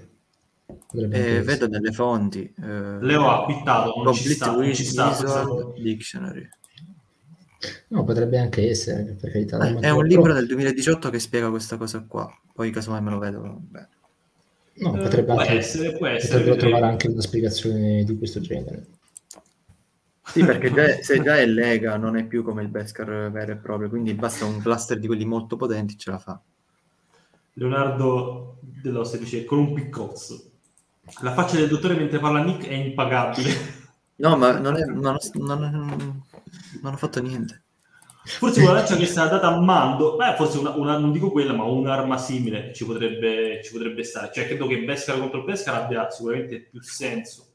Eh, 0.93 1.41
vedo 1.41 1.67
delle 1.67 1.91
fonti. 1.91 2.41
Eh, 2.41 2.97
Leo 3.01 3.29
ha 3.29 3.41
acquittato, 3.41 4.01
non 4.01 4.13
ci 4.13 4.29
sta, 4.29 4.51
non 4.51 4.73
ci 4.73 4.85
sta 4.85 5.15
Dictionary. 5.75 6.49
No, 7.89 8.03
potrebbe 8.03 8.37
anche 8.39 8.69
essere, 8.69 9.15
per 9.19 9.31
carità. 9.31 9.59
Eh, 9.67 9.79
è 9.79 9.89
un 9.89 10.05
libro 10.05 10.33
del 10.33 10.47
2018 10.47 11.09
che 11.09 11.19
spiega 11.19 11.49
questa 11.49 11.77
cosa 11.77 12.03
qua, 12.07 12.29
poi 12.53 12.71
casomai 12.71 13.01
me 13.01 13.11
lo 13.11 13.19
vedo. 13.19 13.59
Beh. 13.59 13.87
No, 14.73 14.97
eh, 14.97 15.03
potrebbe 15.03 15.31
anche 15.33 15.57
essere, 15.57 15.95
può 15.97 16.07
essere, 16.07 16.39
potrebbero 16.39 16.55
trovare 16.55 16.85
anche 16.85 17.07
una 17.07 17.21
spiegazione 17.21 18.03
di 18.03 18.17
questo 18.17 18.41
genere. 18.41 18.85
Sì, 20.23 20.45
perché 20.45 20.71
già, 20.71 21.01
se 21.01 21.21
già 21.21 21.37
è 21.37 21.45
Lega 21.45 21.97
non 21.97 22.15
è 22.15 22.25
più 22.25 22.43
come 22.43 22.61
il 22.61 22.69
Beskar 22.69 23.29
vero 23.31 23.51
e 23.51 23.57
proprio, 23.57 23.89
quindi 23.89 24.13
basta 24.13 24.45
un 24.45 24.61
cluster 24.61 24.97
di 24.97 25.07
quelli 25.07 25.25
molto 25.25 25.57
potenti 25.57 25.97
ce 25.97 26.11
la 26.11 26.19
fa. 26.19 26.41
Leonardo 27.53 28.57
Dell'Osse 28.61 29.19
dice 29.19 29.43
con 29.43 29.59
un 29.59 29.73
piccozzo. 29.73 30.51
La 31.21 31.33
faccia 31.33 31.57
del 31.57 31.67
dottore 31.67 31.95
mentre 31.95 32.19
parla 32.19 32.41
Nick 32.43 32.65
è 32.65 32.73
impagabile. 32.73 33.49
No, 34.21 34.37
ma 34.37 34.57
non, 34.57 34.77
è, 34.77 34.85
non, 34.85 35.17
non, 35.33 36.23
non 36.81 36.93
ho 36.93 36.97
fatto 36.97 37.21
niente. 37.21 37.63
Forse 38.23 38.61
una 38.61 38.73
lancia 38.73 38.95
che 38.95 39.03
è 39.03 39.07
stata 39.07 39.37
data 39.37 39.47
a 39.47 39.59
Mando, 39.59 40.15
beh, 40.15 40.35
forse 40.35 40.59
una, 40.59 40.75
una, 40.75 40.97
non 40.97 41.11
dico 41.11 41.31
quella, 41.31 41.53
ma 41.53 41.63
un'arma 41.63 42.17
simile 42.17 42.71
ci 42.73 42.85
potrebbe, 42.85 43.61
ci 43.63 43.71
potrebbe 43.71 44.03
stare. 44.03 44.31
Cioè, 44.31 44.45
credo 44.45 44.67
che 44.67 44.83
Beskar 44.83 45.17
contro 45.17 45.43
Beskar 45.43 45.75
abbia 45.75 46.09
sicuramente 46.11 46.61
più 46.61 46.81
senso. 46.81 47.47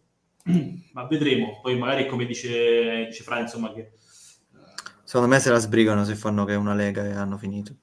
ma 0.93 1.07
vedremo. 1.07 1.61
Poi 1.61 1.77
magari 1.77 2.07
come 2.07 2.27
dice, 2.27 3.07
dice 3.07 3.23
Fra, 3.23 3.41
insomma, 3.41 3.73
che... 3.73 3.93
Secondo 5.05 5.29
me 5.29 5.41
se 5.41 5.51
la 5.51 5.59
sbrigano 5.59 6.05
se 6.05 6.17
fanno 6.17 6.45
che 6.45 6.55
è 6.55 6.57
una 6.57 6.75
lega 6.75 7.05
e 7.05 7.13
hanno 7.13 7.39
finito. 7.39 7.75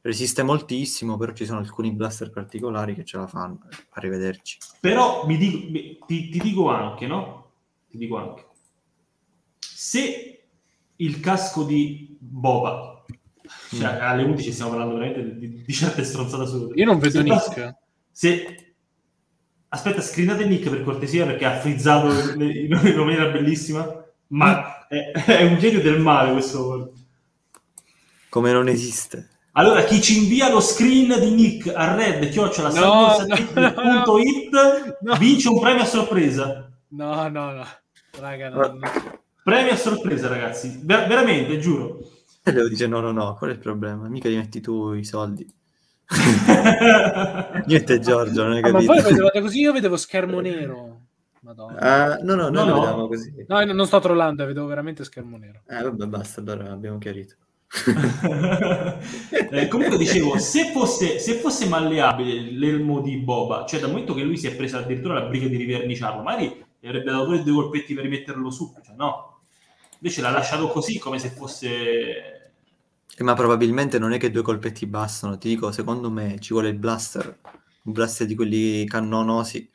resiste 0.00 0.42
moltissimo, 0.42 1.16
però 1.16 1.32
ci 1.32 1.46
sono 1.46 1.60
alcuni 1.60 1.92
blaster 1.92 2.30
particolari 2.30 2.94
che 2.94 3.04
ce 3.04 3.18
la 3.18 3.26
fanno. 3.26 3.60
Arrivederci. 3.90 4.58
Però 4.80 5.26
mi 5.26 5.36
dico, 5.36 5.70
mi, 5.70 5.98
ti, 6.06 6.28
ti, 6.28 6.38
dico 6.40 6.70
anche, 6.70 7.06
no? 7.06 7.50
Ti 7.88 7.98
dico 7.98 8.16
anche, 8.16 8.46
se 9.58 10.31
il 11.02 11.20
casco 11.20 11.64
di 11.64 12.16
Boba, 12.18 13.04
cioè 13.70 13.98
mm. 13.98 14.00
alle 14.00 14.22
11 14.22 14.52
stiamo 14.52 14.70
parlando 14.70 14.94
veramente 14.94 15.38
di, 15.38 15.62
di 15.64 15.72
certe 15.72 16.04
stronzate 16.04 16.42
assurde. 16.42 16.74
Io 16.80 16.86
non 16.86 16.98
vedo 16.98 17.18
se 17.18 17.22
Nick. 17.22 17.74
Se... 18.10 18.74
Aspetta, 19.68 20.00
screenate 20.00 20.44
Nick 20.44 20.68
per 20.68 20.84
cortesia 20.84 21.24
perché 21.24 21.46
ha 21.46 21.58
frizzato 21.58 22.10
in 22.38 22.68
maniera 22.96 23.30
bellissima, 23.30 24.04
ma 24.28 24.86
è, 24.86 25.10
è 25.12 25.44
un 25.44 25.58
genio 25.58 25.80
del 25.80 25.98
male 25.98 26.32
questo. 26.32 26.92
Come 28.28 28.52
non 28.52 28.68
esiste. 28.68 29.28
Allora, 29.52 29.84
chi 29.84 30.00
ci 30.00 30.22
invia 30.22 30.50
lo 30.50 30.60
screen 30.60 31.18
di 31.20 31.30
Nick 31.30 31.72
a 31.74 31.94
red 31.94 32.30
chiocciola 32.30 32.70
no, 32.70 33.18
no, 33.54 33.72
no, 33.74 34.98
no. 35.00 35.16
vince 35.18 35.48
un 35.48 35.60
premio 35.60 35.82
a 35.82 35.86
sorpresa. 35.86 36.70
No, 36.88 37.28
no, 37.28 37.52
no. 37.52 37.66
Raga, 38.18 38.48
no. 38.48 38.78
Premio 39.42 39.72
a 39.72 39.76
sorpresa, 39.76 40.28
ragazzi. 40.28 40.80
Ver- 40.82 41.08
veramente, 41.08 41.58
giuro. 41.58 41.98
E 42.44 42.52
Leo 42.52 42.68
dice 42.68 42.86
no, 42.86 43.00
no, 43.00 43.12
no, 43.12 43.34
qual 43.36 43.50
è 43.50 43.52
il 43.54 43.58
problema? 43.58 44.08
Mica 44.08 44.28
li 44.28 44.36
metti 44.36 44.60
tu 44.60 44.92
i 44.92 45.04
soldi. 45.04 45.46
Niente 47.66 48.00
Giorgio, 48.00 48.42
non 48.42 48.52
hai 48.52 48.62
capito. 48.62 48.78
Ah, 48.78 48.94
ma 48.94 49.00
voi 49.00 49.02
vedevate 49.02 49.40
così, 49.40 49.60
io 49.60 49.72
vedevo 49.72 49.96
schermo 49.96 50.40
nero. 50.40 51.00
Madonna. 51.40 52.18
Uh, 52.18 52.24
no, 52.24 52.34
no, 52.34 52.48
noi 52.50 52.66
no, 52.66 52.84
no. 52.84 52.96
lo 52.96 53.08
così. 53.08 53.32
No, 53.48 53.64
non 53.64 53.86
sto 53.86 53.98
trollando, 53.98 54.44
vedevo 54.44 54.66
veramente 54.66 55.02
schermo 55.04 55.36
nero. 55.36 55.62
Eh, 55.66 55.82
vabbè, 55.82 56.06
basta, 56.06 56.40
allora 56.40 56.70
abbiamo 56.70 56.98
chiarito. 56.98 57.34
eh, 59.50 59.66
comunque 59.68 59.96
dicevo, 59.96 60.38
se 60.38 60.70
fosse, 60.72 61.18
se 61.18 61.34
fosse 61.34 61.66
malleabile 61.66 62.50
l'elmo 62.52 63.00
di 63.00 63.16
Boba, 63.16 63.64
cioè 63.66 63.80
dal 63.80 63.90
momento 63.90 64.14
che 64.14 64.22
lui 64.22 64.36
si 64.36 64.46
è 64.46 64.54
preso 64.54 64.76
addirittura 64.76 65.14
la 65.14 65.26
briga 65.26 65.48
di 65.48 65.56
riverniciarlo, 65.56 66.22
magari 66.22 66.64
gli 66.78 66.86
avrebbe 66.86 67.10
dato 67.10 67.24
due, 67.24 67.42
due 67.42 67.54
colpetti 67.54 67.94
per 67.94 68.04
rimetterlo 68.04 68.50
su, 68.50 68.72
cioè, 68.84 68.94
no. 68.96 69.31
Invece 70.02 70.20
l'ha 70.20 70.30
lasciato 70.30 70.66
così 70.66 70.98
come 70.98 71.20
se 71.20 71.30
fosse... 71.30 71.68
Eh, 73.14 73.22
ma 73.22 73.34
probabilmente 73.34 74.00
non 74.00 74.12
è 74.12 74.18
che 74.18 74.32
due 74.32 74.42
colpetti 74.42 74.84
bastano, 74.86 75.38
ti 75.38 75.50
dico, 75.50 75.70
secondo 75.70 76.10
me 76.10 76.40
ci 76.40 76.52
vuole 76.52 76.70
il 76.70 76.76
blaster, 76.76 77.38
un 77.84 77.92
blaster 77.92 78.26
di 78.26 78.34
quelli 78.34 78.84
cannonosi. 78.84 79.70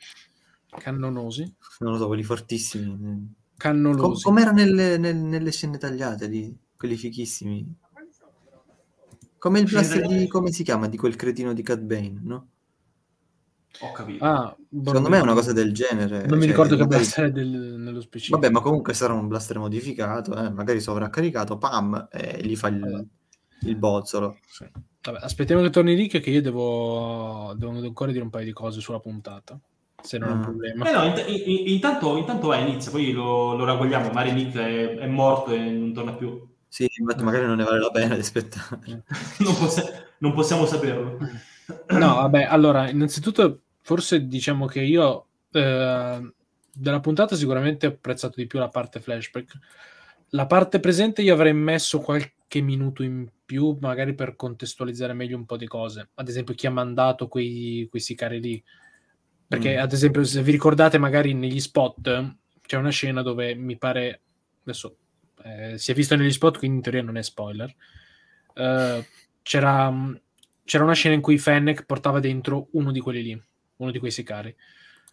Cannonosi? 0.68 1.50
Non 1.78 1.92
lo 1.92 1.98
so, 1.98 2.08
quelli 2.08 2.24
fortissimi. 2.24 3.34
Cannonosi. 3.56 4.00
Com- 4.02 4.20
com'era 4.20 4.50
nelle, 4.50 4.98
nelle, 4.98 5.18
nelle 5.18 5.50
scene 5.50 5.78
tagliate 5.78 6.26
lì, 6.26 6.54
quelli 6.76 6.96
fichissimi. 6.96 7.66
Come 9.38 9.60
il 9.60 9.64
blaster 9.64 10.06
di... 10.06 10.28
come 10.28 10.52
si 10.52 10.62
chiama? 10.62 10.88
Di 10.88 10.98
quel 10.98 11.16
cretino 11.16 11.54
di 11.54 11.62
Cat 11.62 11.80
Bane, 11.80 12.20
no? 12.22 12.48
Ho 13.80 13.92
capito. 13.92 14.24
Ah, 14.24 14.56
Secondo 14.84 15.08
me 15.08 15.18
è 15.18 15.22
una 15.22 15.34
cosa 15.34 15.52
del 15.52 15.72
genere. 15.72 16.26
Non 16.26 16.38
mi 16.38 16.44
cioè, 16.44 16.50
ricordo 16.50 16.76
che 16.76 16.86
blaster 16.86 17.26
è 17.26 17.30
del, 17.30 17.48
nello 17.48 18.00
specifico. 18.00 18.38
Vabbè, 18.38 18.52
ma 18.52 18.60
comunque 18.60 18.94
sarà 18.94 19.12
un 19.12 19.28
blaster 19.28 19.58
modificato, 19.58 20.36
eh? 20.36 20.50
magari 20.50 20.80
sovraccaricato, 20.80 21.58
pam, 21.58 22.08
e 22.10 22.40
gli 22.42 22.56
fa 22.56 22.68
il, 22.68 23.06
il 23.62 23.76
bozzolo. 23.76 24.38
Sì. 24.48 24.66
Vabbè, 25.00 25.18
aspettiamo 25.22 25.62
che 25.62 25.70
torni 25.70 25.94
Rick 25.94 26.20
che 26.20 26.30
io 26.30 26.42
devo... 26.42 27.54
devo 27.56 27.78
ancora 27.78 28.10
dire 28.10 28.24
un 28.24 28.30
paio 28.30 28.44
di 28.44 28.52
cose 28.52 28.80
sulla 28.80 29.00
puntata. 29.00 29.58
Se 30.02 30.18
non 30.18 30.28
è 30.28 30.32
un 30.32 30.38
ah. 30.38 30.42
problema. 30.42 30.88
Eh 30.88 30.92
no, 30.92 31.04
int- 31.04 31.28
in- 31.28 31.68
intanto, 31.68 32.16
intanto 32.16 32.48
vai, 32.48 32.68
inizia, 32.68 32.90
poi 32.90 33.12
lo, 33.12 33.54
lo 33.54 33.64
raccogliamo. 33.64 34.10
Magari 34.10 34.32
Nick 34.32 34.56
è, 34.56 34.96
è 34.96 35.06
morto 35.06 35.52
e 35.52 35.58
non 35.58 35.92
torna 35.92 36.14
più. 36.14 36.46
Sì, 36.68 36.88
infatti 36.98 37.22
magari 37.24 37.46
non 37.46 37.56
ne 37.56 37.64
vale 37.64 37.80
la 37.80 37.90
pena 37.90 38.14
di 38.14 38.20
aspettare. 38.20 38.78
non, 39.38 39.56
poss- 39.56 40.04
non, 40.18 40.32
possiamo 40.34 40.66
saperlo. 40.66 41.18
No, 41.88 42.14
vabbè, 42.22 42.44
allora, 42.44 42.88
innanzitutto 42.88 43.62
forse 43.82 44.26
diciamo 44.26 44.66
che 44.66 44.82
io 44.82 45.26
eh, 45.52 46.32
della 46.72 47.00
puntata 47.00 47.34
sicuramente 47.36 47.86
ho 47.86 47.90
apprezzato 47.90 48.34
di 48.36 48.46
più 48.46 48.58
la 48.58 48.68
parte 48.68 49.00
flashback. 49.00 49.58
La 50.30 50.46
parte 50.46 50.78
presente 50.80 51.22
io 51.22 51.32
avrei 51.32 51.54
messo 51.54 52.00
qualche 52.00 52.60
minuto 52.60 53.02
in 53.02 53.28
più, 53.44 53.76
magari 53.80 54.14
per 54.14 54.36
contestualizzare 54.36 55.14
meglio 55.14 55.36
un 55.36 55.46
po' 55.46 55.56
di 55.56 55.66
cose. 55.66 56.10
Ad 56.14 56.28
esempio, 56.28 56.54
chi 56.54 56.66
ha 56.66 56.70
mandato 56.70 57.28
quei, 57.28 57.86
quei 57.88 58.02
sicari 58.02 58.40
lì. 58.40 58.62
Perché, 59.46 59.76
mm. 59.76 59.80
ad 59.80 59.92
esempio, 59.92 60.22
se 60.24 60.42
vi 60.42 60.50
ricordate, 60.50 60.98
magari 60.98 61.32
negli 61.32 61.60
spot 61.60 62.36
c'è 62.66 62.76
una 62.76 62.90
scena 62.90 63.22
dove 63.22 63.54
mi 63.54 63.78
pare. 63.78 64.20
Adesso 64.62 64.96
eh, 65.44 65.78
si 65.78 65.90
è 65.90 65.94
visto 65.94 66.14
negli 66.14 66.30
spot, 66.30 66.58
quindi 66.58 66.76
in 66.76 66.82
teoria 66.82 67.02
non 67.02 67.16
è 67.16 67.22
spoiler. 67.22 67.74
Uh, 68.54 69.02
c'era, 69.42 69.90
c'era, 70.68 70.84
una 70.84 70.92
scena 70.92 71.14
in 71.14 71.22
cui 71.22 71.38
Fennec 71.38 71.86
portava 71.86 72.20
dentro 72.20 72.68
uno 72.72 72.92
di 72.92 73.00
quelli 73.00 73.22
lì, 73.22 73.42
uno 73.76 73.90
di 73.90 73.98
quei 73.98 74.10
sicari. 74.10 74.54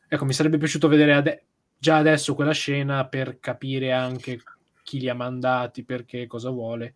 Ecco, 0.10 0.26
mi 0.26 0.34
sarebbe 0.34 0.58
piaciuto 0.58 0.90
vedere 0.90 1.14
ade- 1.14 1.46
già 1.78 1.96
adesso 1.96 2.36
quella 2.36 2.52
scena 2.52 3.08
per 3.08 3.40
capire 3.40 3.94
anche 3.94 4.42
chi 4.84 5.00
li 5.00 5.08
ha 5.08 5.16
mandati, 5.16 5.86
perché, 5.86 6.28
cosa 6.28 6.50
vuole. 6.50 6.94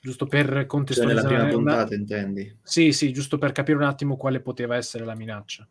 Giusto 0.00 0.26
per 0.26 0.66
contestualizzare. 0.66 1.26
Cioè 1.26 1.36
nella 1.36 1.48
prima 1.48 1.58
puntata, 1.58 1.88
una... 1.88 1.96
intendi? 1.96 2.56
Sì, 2.62 2.92
sì, 2.92 3.12
giusto 3.12 3.36
per 3.36 3.50
capire 3.50 3.78
un 3.78 3.84
attimo 3.84 4.16
quale 4.16 4.40
poteva 4.40 4.76
essere 4.76 5.04
la 5.04 5.16
minaccia. 5.16 5.66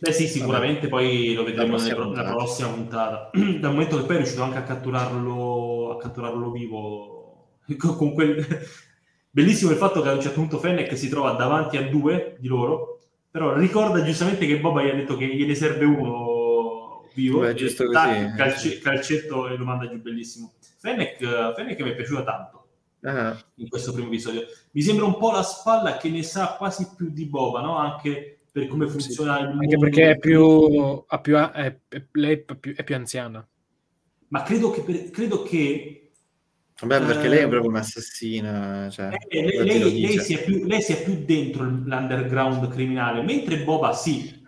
Beh 0.00 0.12
sì, 0.12 0.26
sicuramente 0.26 0.88
Vabbè. 0.88 0.88
poi 0.88 1.34
lo 1.34 1.44
vedremo 1.44 1.76
nella 1.76 1.94
prossima, 1.94 2.34
prossima 2.34 2.68
puntata. 2.70 3.30
Dal 3.60 3.70
momento 3.70 3.98
che 3.98 4.04
poi 4.04 4.16
è 4.16 4.18
riuscito 4.18 4.42
anche 4.42 4.58
a 4.58 4.62
catturarlo, 4.64 5.96
a 5.96 5.98
catturarlo 5.98 6.50
vivo 6.50 7.58
con 7.76 8.12
quel... 8.14 8.44
Bellissimo 9.30 9.70
il 9.70 9.76
fatto 9.76 10.00
che 10.00 10.08
a 10.08 10.12
un 10.12 10.20
certo 10.20 10.40
punto 10.40 10.58
Fennec 10.58 10.96
si 10.96 11.08
trova 11.08 11.32
davanti 11.32 11.76
a 11.76 11.88
due 11.88 12.36
di 12.38 12.48
loro, 12.48 13.00
però 13.30 13.56
ricorda 13.56 14.02
giustamente 14.02 14.46
che 14.46 14.58
Boba 14.58 14.82
gli 14.82 14.88
ha 14.88 14.94
detto 14.94 15.16
che 15.16 15.26
gliene 15.26 15.54
serve 15.54 15.84
uno 15.84 17.08
vivo, 17.14 17.40
Beh, 17.40 17.54
giusto 17.54 17.84
così. 17.84 17.94
Tac, 17.94 18.36
calce, 18.36 18.78
calcetto 18.78 19.48
e 19.48 19.56
lo 19.56 19.64
manda 19.64 19.88
giù 19.88 20.00
bellissimo. 20.00 20.54
Fennec, 20.78 21.54
Fennec 21.54 21.80
mi 21.80 21.90
è 21.90 21.94
piaciuta 21.94 22.22
tanto 22.22 22.58
uh-huh. 23.00 23.36
in 23.56 23.68
questo 23.68 23.92
primo 23.92 24.08
episodio. 24.08 24.46
Mi 24.72 24.82
sembra 24.82 25.04
un 25.04 25.16
po' 25.18 25.30
la 25.30 25.42
spalla 25.42 25.96
che 25.96 26.08
ne 26.08 26.22
sa 26.22 26.54
quasi 26.56 26.88
più 26.96 27.10
di 27.10 27.26
Boba, 27.26 27.60
no? 27.60 27.76
Anche 27.76 28.38
per 28.50 28.66
come 28.66 28.88
funziona 28.88 29.36
sì. 29.36 29.42
il 29.42 29.48
mondo. 29.48 29.62
Anche 29.62 29.78
perché 29.78 30.10
è 30.10 30.18
più, 30.18 31.04
è 31.06 31.20
più, 31.20 31.36
è, 31.36 31.76
lei 32.12 32.44
è 32.46 32.54
più, 32.54 32.74
è 32.74 32.84
più, 32.84 32.94
anziana. 32.94 33.46
Ma 34.28 34.42
credo 34.42 34.70
che, 34.70 34.82
per, 34.82 35.10
credo 35.10 35.42
che 35.42 36.07
Vabbè, 36.80 37.04
perché 37.04 37.26
uh, 37.26 37.30
lei 37.30 37.38
è 37.40 37.48
proprio 37.48 37.70
un'assassina. 37.70 38.88
Cioè, 38.88 39.10
eh, 39.28 39.42
lei, 39.42 39.64
lei, 39.64 40.00
lei, 40.00 40.18
sia 40.20 40.38
più, 40.38 40.64
lei 40.64 40.80
sia 40.80 40.96
più 40.96 41.24
dentro 41.24 41.64
l'underground 41.64 42.68
criminale, 42.68 43.22
mentre 43.22 43.64
Boba 43.64 43.92
sì, 43.92 44.46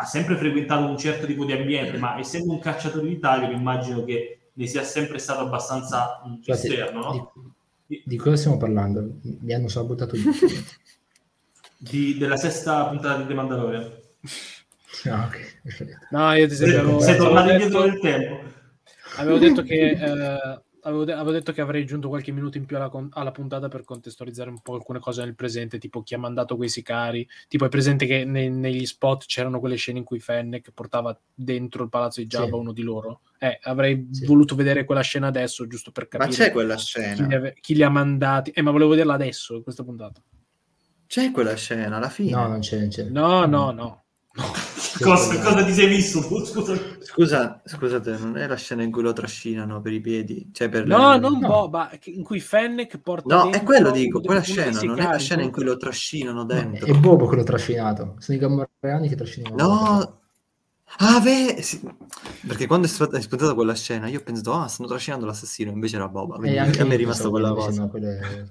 ha 0.00 0.04
sempre 0.06 0.36
frequentato 0.36 0.86
un 0.86 0.96
certo 0.96 1.26
tipo 1.26 1.44
di 1.44 1.52
ambiente, 1.52 1.98
ma 1.98 2.18
essendo 2.18 2.52
un 2.52 2.58
cacciatore 2.58 3.06
d'Italia, 3.06 3.50
immagino 3.50 4.02
che 4.04 4.38
ne 4.54 4.66
sia 4.66 4.82
sempre 4.82 5.18
stato 5.18 5.40
abbastanza 5.40 6.22
esterno. 6.44 7.00
No? 7.00 7.32
Di, 7.86 8.02
di, 8.04 8.16
cosa 8.16 8.36
stiamo 8.36 8.56
parlando? 8.56 9.18
Mi 9.22 9.52
hanno 9.52 9.68
sabotato 9.68 10.14
il 10.14 10.22
di, 11.76 12.16
della 12.16 12.36
sesta 12.36 12.86
puntata 12.86 13.20
di 13.20 13.26
The 13.26 13.34
Mandalorian. 13.34 13.98
No, 15.04 15.24
okay. 15.24 15.44
no 16.10 16.32
io 16.32 16.48
ti 16.48 16.54
sei, 16.54 17.00
sei 17.00 17.16
tornato 17.16 17.50
indietro 17.50 17.84
nel 17.84 17.98
tempo. 18.00 18.48
Avevo 19.16 19.38
detto 19.38 19.62
che 19.62 19.90
eh, 19.90 20.60
avevo, 20.82 21.04
de- 21.04 21.12
avevo, 21.12 21.32
detto 21.32 21.52
che 21.52 21.60
avrei 21.60 21.82
aggiunto 21.82 22.08
qualche 22.08 22.32
minuto 22.32 22.58
in 22.58 22.66
più 22.66 22.76
alla, 22.76 22.88
con- 22.88 23.08
alla, 23.12 23.30
puntata 23.30 23.68
per 23.68 23.84
contestualizzare 23.84 24.50
un 24.50 24.60
po' 24.60 24.74
alcune 24.74 24.98
cose 24.98 25.22
nel 25.24 25.34
presente, 25.34 25.78
tipo 25.78 26.02
chi 26.02 26.14
ha 26.14 26.18
mandato 26.18 26.56
quei 26.56 26.68
sicari. 26.68 27.26
Tipo, 27.48 27.64
è 27.64 27.68
presente 27.68 28.06
che 28.06 28.24
ne- 28.24 28.48
negli 28.48 28.86
spot 28.86 29.26
c'erano 29.26 29.60
quelle 29.60 29.76
scene 29.76 29.98
in 29.98 30.04
cui 30.04 30.20
Fennec 30.20 30.70
portava 30.72 31.18
dentro 31.34 31.82
il 31.82 31.88
palazzo 31.88 32.20
di 32.20 32.26
Jabba 32.26 32.46
sì. 32.46 32.54
uno 32.54 32.72
di 32.72 32.82
loro. 32.82 33.20
Eh, 33.38 33.58
avrei 33.62 34.08
sì. 34.10 34.26
voluto 34.26 34.54
vedere 34.54 34.84
quella 34.84 35.00
scena 35.00 35.28
adesso, 35.28 35.66
giusto 35.66 35.90
per 35.90 36.08
capire. 36.08 36.30
Ma 36.30 36.34
c'è 36.36 36.50
quella 36.52 36.76
scena? 36.76 37.14
Chi 37.14 37.26
li, 37.26 37.34
ave- 37.34 37.56
chi 37.60 37.74
li 37.74 37.82
ha 37.82 37.90
mandati. 37.90 38.50
Eh, 38.50 38.62
ma 38.62 38.70
volevo 38.70 38.90
vederla 38.90 39.14
adesso, 39.14 39.56
in 39.56 39.62
questa 39.62 39.82
puntata. 39.82 40.22
C'è 41.06 41.30
quella 41.32 41.56
scena 41.56 41.96
alla 41.96 42.08
fine? 42.08 42.30
No, 42.30 42.46
non 42.46 42.60
c'è. 42.60 42.86
c'è. 42.86 43.04
No, 43.04 43.44
no, 43.44 43.72
no. 43.72 44.04
Cosa, 45.00 45.40
cosa, 45.40 45.64
ti 45.64 45.72
sei 45.72 45.88
visto? 45.88 46.20
Scusa. 46.44 46.78
Scusa, 47.00 47.62
scusate, 47.64 48.16
non 48.18 48.36
è 48.36 48.46
la 48.46 48.56
scena 48.56 48.82
in 48.82 48.90
cui 48.90 49.02
lo 49.02 49.12
trascinano 49.12 49.80
per 49.80 49.92
i 49.92 50.00
piedi? 50.00 50.50
Cioè 50.52 50.68
per 50.68 50.86
no, 50.86 51.12
le... 51.12 51.18
non 51.18 51.38
no. 51.38 51.48
Boba, 51.48 51.90
in 52.04 52.22
cui 52.22 52.40
Fennec 52.40 52.98
porta 52.98 53.44
No, 53.44 53.50
è 53.50 53.62
quello 53.62 53.90
dico, 53.90 54.20
quella 54.20 54.42
scena, 54.42 54.80
non 54.82 55.00
è 55.00 55.06
la 55.06 55.18
scena 55.18 55.42
in 55.42 55.50
cui 55.50 55.64
lo 55.64 55.76
trascinano 55.76 56.44
dentro. 56.44 56.86
È 56.86 56.92
Bobo 56.92 57.26
che 57.26 57.36
l'ho 57.36 57.44
trascinato. 57.44 58.16
Sono 58.18 58.36
i 58.38 58.40
gamorreani 58.40 59.08
che 59.08 59.16
trascinano. 59.16 59.56
No, 59.56 60.18
Ah, 60.98 61.20
beh, 61.20 61.62
sì. 61.62 61.80
perché 62.46 62.66
quando 62.66 62.86
è, 62.86 62.90
è 62.90 63.20
spuntata 63.20 63.54
quella 63.54 63.74
scena 63.74 64.08
io 64.08 64.18
ho 64.18 64.22
pensato, 64.22 64.52
ah, 64.54 64.66
stanno 64.66 64.88
trascinando 64.88 65.24
l'assassino, 65.24 65.70
invece 65.70 65.96
era 65.96 66.08
Boba. 66.08 66.36
Quindi 66.36 66.58
a 66.58 66.64
me 66.64 66.94
è 66.94 66.96
rimasta 66.96 67.28
quella 67.28 67.52
cosa. 67.52 67.82
No, 67.82 67.88
quelle... 67.88 68.48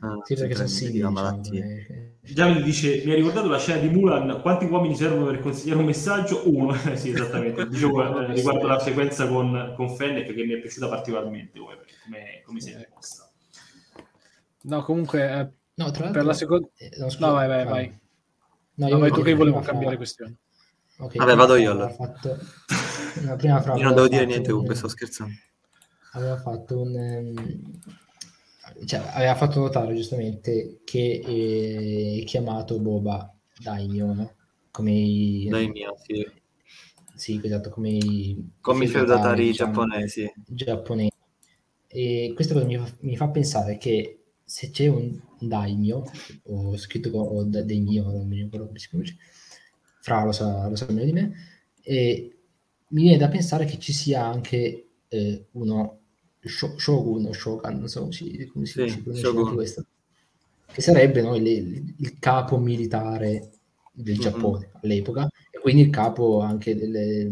Ah, 0.00 0.18
sì, 0.24 0.34
perché 0.34 0.54
sono 0.54 0.68
simili. 0.68 0.96
Diciamo, 0.96 1.42
eh. 1.52 2.13
Gianni 2.32 2.62
dice: 2.62 3.02
Mi 3.04 3.12
ha 3.12 3.14
ricordato 3.14 3.48
la 3.48 3.58
scena 3.58 3.80
di 3.80 3.88
Mulan. 3.88 4.40
Quanti 4.40 4.64
uomini 4.64 4.96
servono 4.96 5.26
per 5.26 5.40
consegnare 5.40 5.80
un 5.80 5.86
messaggio? 5.86 6.42
Uno, 6.48 6.74
sì, 6.94 7.10
esattamente. 7.10 7.68
Dicevo 7.68 8.20
eh, 8.20 8.32
riguardo 8.32 8.66
la 8.66 8.78
sequenza 8.78 9.28
con, 9.28 9.74
con 9.76 9.94
Fennec 9.94 10.32
che 10.32 10.44
mi 10.44 10.54
è 10.54 10.58
piaciuta 10.58 10.88
particolarmente 10.88 11.58
come, 11.58 11.78
come, 12.04 12.42
come 12.44 12.60
si 12.60 12.70
è 12.70 12.88
posta. 12.92 13.30
No, 14.62 14.82
comunque, 14.82 15.30
eh, 15.30 15.48
No. 15.76 15.90
Per 15.90 16.24
la 16.24 16.34
seconda... 16.34 16.68
Eh, 16.76 16.90
no, 16.98 17.10
scusa, 17.10 17.26
no, 17.26 17.32
vai, 17.32 17.48
vai, 17.48 17.64
vai. 17.64 18.00
No, 18.74 18.88
io 18.88 18.98
no, 18.98 19.10
tu 19.10 19.22
che 19.22 19.34
volevo 19.34 19.58
cambiare 19.60 19.88
fra... 19.88 19.96
questione. 19.96 20.36
Okay, 20.96 21.18
Vabbè, 21.18 21.34
vado 21.34 21.56
io 21.56 21.72
allora. 21.72 21.90
Fatto... 21.90 22.38
No, 23.22 23.36
prima 23.36 23.60
fra... 23.60 23.74
Io 23.74 23.82
non 23.82 23.94
devo 23.94 24.08
dire 24.08 24.24
niente 24.24 24.50
un... 24.50 24.58
comunque, 24.58 24.76
sto 24.76 24.88
scherzando. 24.88 25.34
Aveva 26.12 26.36
fatto 26.38 26.80
un... 26.80 26.94
Um... 26.94 27.80
Cioè, 28.84 29.02
aveva 29.12 29.34
fatto 29.34 29.60
notare 29.60 29.94
giustamente 29.94 30.80
che 30.84 32.20
è 32.20 32.24
chiamato 32.24 32.80
Boba 32.80 33.32
Daimyo, 33.58 34.12
no? 34.12 34.34
Come 34.70 34.92
i... 34.92 35.46
Daimyo, 35.48 35.96
sì. 36.02 36.26
Sì, 37.14 37.40
esatto, 37.42 37.70
come 37.70 37.90
i... 37.90 38.50
Come 38.60 38.84
i 38.84 38.88
feudatari 38.88 39.46
diciamo, 39.46 39.72
giapponesi. 39.72 40.32
Giapponesi. 40.46 41.12
E 41.86 42.32
questa 42.34 42.54
cosa 42.54 42.66
mi 42.66 42.76
fa, 42.76 42.92
mi 43.00 43.16
fa 43.16 43.28
pensare 43.28 43.76
che 43.76 44.24
se 44.42 44.70
c'è 44.70 44.86
un 44.88 45.20
daimyo, 45.38 46.02
o 46.44 46.76
scritto 46.76 47.10
o 47.10 47.44
daimyo, 47.44 48.10
non 48.10 48.26
mi 48.26 48.42
ricordo 48.42 48.66
come 48.66 48.78
si 48.78 48.88
pronuncia, 48.88 49.14
Fra 50.00 50.24
lo 50.24 50.32
sa, 50.32 50.68
lo 50.68 50.74
sa 50.74 50.86
meglio 50.88 51.04
di 51.04 51.12
me, 51.12 51.32
e 51.82 52.36
mi 52.88 53.02
viene 53.02 53.16
da 53.16 53.28
pensare 53.28 53.64
che 53.64 53.78
ci 53.78 53.92
sia 53.92 54.24
anche 54.24 54.88
eh, 55.08 55.46
uno 55.52 56.00
shogun 56.48 57.26
o 57.26 57.32
shogun, 57.32 57.78
non 57.78 57.88
so 57.88 58.00
come 58.00 58.12
si, 58.12 58.50
come 58.52 58.66
si, 58.66 58.88
sì, 58.88 59.02
si 59.12 59.32
questo, 59.32 59.86
che 60.66 60.80
sarebbe 60.82 61.22
no, 61.22 61.34
il, 61.36 61.94
il, 61.98 62.18
capo 62.18 62.58
militare 62.58 63.50
del 63.92 64.18
Giappone 64.18 64.66
mm-hmm. 64.66 64.78
all'epoca, 64.82 65.28
e 65.50 65.58
quindi 65.60 65.82
il 65.82 65.90
capo 65.90 66.40
anche 66.40 66.74
delle, 66.76 67.30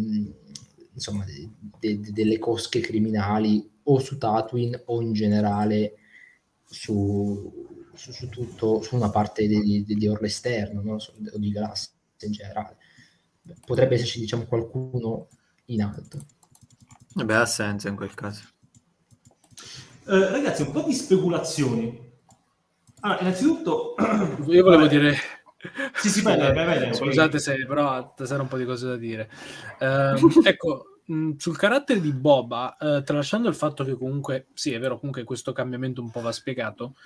insomma, 0.92 1.24
de, 1.24 1.48
de, 1.78 2.12
delle 2.12 2.38
cosche 2.38 2.80
criminali 2.80 3.68
o 3.84 3.98
su 3.98 4.16
Tatooine 4.18 4.82
o 4.86 5.00
in 5.00 5.12
generale 5.12 5.94
su, 6.64 7.66
su, 7.94 8.12
su 8.12 8.28
tutto, 8.28 8.80
su 8.82 8.94
una 8.94 9.10
parte 9.10 9.46
di, 9.46 9.84
di, 9.84 9.94
di 9.94 10.08
Orlo 10.08 10.26
esterno 10.26 10.82
no? 10.82 10.94
o 10.94 11.38
di 11.38 11.50
galassia 11.50 11.90
in 12.20 12.32
generale. 12.32 12.76
Potrebbe 13.66 13.96
esserci 13.96 14.20
diciamo 14.20 14.44
qualcuno 14.44 15.26
in 15.66 15.82
alto. 15.82 16.24
Vabbè, 17.14 17.34
ha 17.34 17.46
senso 17.46 17.88
in 17.88 17.96
quel 17.96 18.14
caso. 18.14 18.51
Eh, 20.06 20.30
ragazzi, 20.30 20.62
un 20.62 20.72
po' 20.72 20.82
di 20.82 20.92
speculazioni. 20.92 22.10
Allora, 23.00 23.20
innanzitutto... 23.20 23.94
Io 24.46 24.62
volevo 24.62 24.86
dire... 24.86 25.16
Sì, 25.94 26.08
sì, 26.08 26.22
bene, 26.22 26.52
bene, 26.52 26.80
bene, 26.80 26.92
Scusate 26.92 27.38
se 27.38 27.64
però 27.66 28.14
sarà 28.20 28.42
un 28.42 28.48
po' 28.48 28.56
di 28.56 28.64
cose 28.64 28.88
da 28.88 28.96
dire. 28.96 29.30
Eh, 29.78 30.14
ecco, 30.42 30.98
mh, 31.04 31.36
sul 31.36 31.56
carattere 31.56 32.00
di 32.00 32.12
Boba, 32.12 32.76
eh, 32.76 33.04
tralasciando 33.04 33.48
il 33.48 33.54
fatto 33.54 33.84
che 33.84 33.94
comunque, 33.96 34.48
sì, 34.54 34.72
è 34.72 34.80
vero, 34.80 34.98
comunque 34.98 35.22
questo 35.22 35.52
cambiamento 35.52 36.00
un 36.00 36.10
po' 36.10 36.20
va 36.20 36.32
spiegato, 36.32 36.96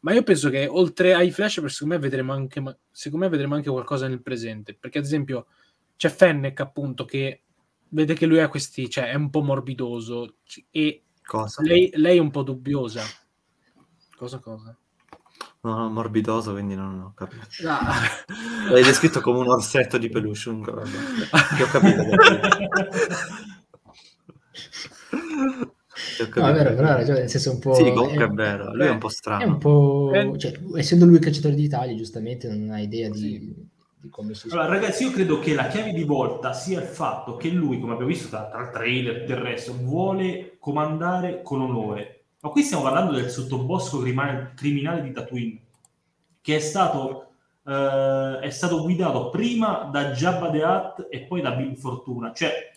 ma 0.00 0.14
io 0.14 0.22
penso 0.22 0.48
che 0.48 0.66
oltre 0.66 1.12
ai 1.12 1.30
flash, 1.30 1.62
secondo 1.66 1.94
me 1.94 2.00
vedremo 2.00 2.32
anche, 2.32 2.62
secondo 2.90 3.26
me 3.26 3.30
vedremo 3.30 3.54
anche 3.54 3.68
qualcosa 3.68 4.08
nel 4.08 4.22
presente, 4.22 4.74
perché 4.74 4.96
ad 4.96 5.04
esempio 5.04 5.48
c'è 5.96 6.08
Fennec 6.08 6.58
appunto 6.60 7.04
che 7.04 7.42
vede 7.88 8.14
che 8.14 8.24
lui 8.24 8.40
ha 8.40 8.48
questi, 8.48 8.88
cioè 8.88 9.10
è 9.10 9.14
un 9.14 9.28
po' 9.28 9.42
morbidoso 9.42 10.36
e 10.70 11.02
lei, 11.62 11.90
lei, 11.94 12.16
è 12.18 12.20
un 12.20 12.30
po' 12.30 12.42
dubbiosa. 12.42 13.02
Cosa 14.16 14.38
cosa? 14.38 14.76
No, 15.62 15.76
no, 15.76 15.90
morbidoso, 15.90 16.52
quindi 16.52 16.74
non 16.74 17.00
ho 17.00 17.12
capito. 17.14 17.46
No. 17.62 17.78
L'hai 18.70 18.82
descritto 18.82 19.20
come 19.20 19.40
un 19.40 19.48
orsetto 19.48 19.98
di 19.98 20.08
peluche, 20.08 20.44
comunque, 20.44 20.82
che 21.56 21.62
ho 21.62 21.66
capito. 21.66 22.02
No, 26.34 26.48
è 26.48 26.52
vero, 26.52 26.74
però 26.74 26.88
ha 26.88 26.94
ragione, 26.96 27.20
nel 27.20 27.30
senso 27.30 27.52
un 27.52 27.58
po'... 27.58 27.74
Sì, 27.74 27.92
comunque 27.92 28.24
è, 28.24 28.28
è 28.28 28.30
vero, 28.30 28.74
lui 28.74 28.86
è 28.86 28.90
un 28.90 28.98
po' 28.98 29.08
strano. 29.08 29.42
È 29.42 29.46
un 29.46 29.58
po'... 29.58 30.34
Cioè, 30.38 30.58
essendo 30.76 31.04
lui 31.04 31.18
calciatore 31.18 31.54
d'Italia, 31.54 31.94
giustamente 31.94 32.48
non 32.48 32.70
ha 32.70 32.80
idea 32.80 33.10
di. 33.10 33.68
Di 34.00 34.08
come 34.08 34.34
si... 34.34 34.48
Allora, 34.50 34.66
ragazzi, 34.66 35.04
io 35.04 35.10
credo 35.10 35.38
che 35.38 35.54
la 35.54 35.68
chiave 35.68 35.92
di 35.92 36.04
volta 36.04 36.52
sia 36.52 36.80
il 36.80 36.86
fatto 36.86 37.36
che 37.36 37.48
lui, 37.50 37.78
come 37.78 37.92
abbiamo 37.92 38.10
visto 38.10 38.28
tra, 38.28 38.48
tra 38.48 38.62
il 38.62 38.70
trailer 38.70 39.24
del 39.24 39.36
resto, 39.36 39.74
vuole 39.76 40.56
comandare 40.58 41.42
con 41.42 41.60
onore 41.60 42.20
ma 42.42 42.48
qui 42.48 42.62
stiamo 42.62 42.84
parlando 42.84 43.12
del 43.12 43.28
sottobosco 43.28 43.98
criminale 43.98 45.02
di 45.02 45.12
Tatooine, 45.12 45.60
che 46.40 46.56
è 46.56 46.58
stato, 46.58 47.32
eh, 47.66 48.38
è 48.40 48.48
stato 48.48 48.82
guidato 48.82 49.28
prima 49.28 49.90
da 49.92 50.12
Jabba 50.12 50.50
the 50.50 50.62
Hutt 50.62 51.06
e 51.10 51.20
poi 51.20 51.42
da 51.42 51.50
Big 51.50 51.76
Fortuna. 51.76 52.32
Cioè, 52.32 52.72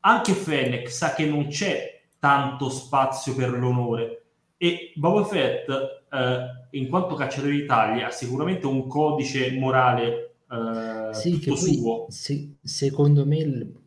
anche 0.00 0.34
Fennec 0.34 0.90
sa 0.90 1.14
che 1.14 1.24
non 1.24 1.46
c'è 1.46 2.02
tanto 2.18 2.68
spazio 2.68 3.34
per 3.34 3.50
l'onore 3.50 4.24
e 4.58 4.92
Boba 4.94 5.24
Fett, 5.24 5.70
eh, 5.70 6.38
in 6.72 6.88
quanto 6.88 7.14
cacciatore 7.14 7.52
d'Italia, 7.52 8.08
ha 8.08 8.10
sicuramente 8.10 8.66
un 8.66 8.86
codice 8.86 9.52
morale 9.52 10.27
eh, 10.50 11.14
sì, 11.14 11.38
tutto 11.38 11.56
suo. 11.56 12.06
Sì, 12.08 12.56
secondo 12.62 13.26
me 13.26 13.42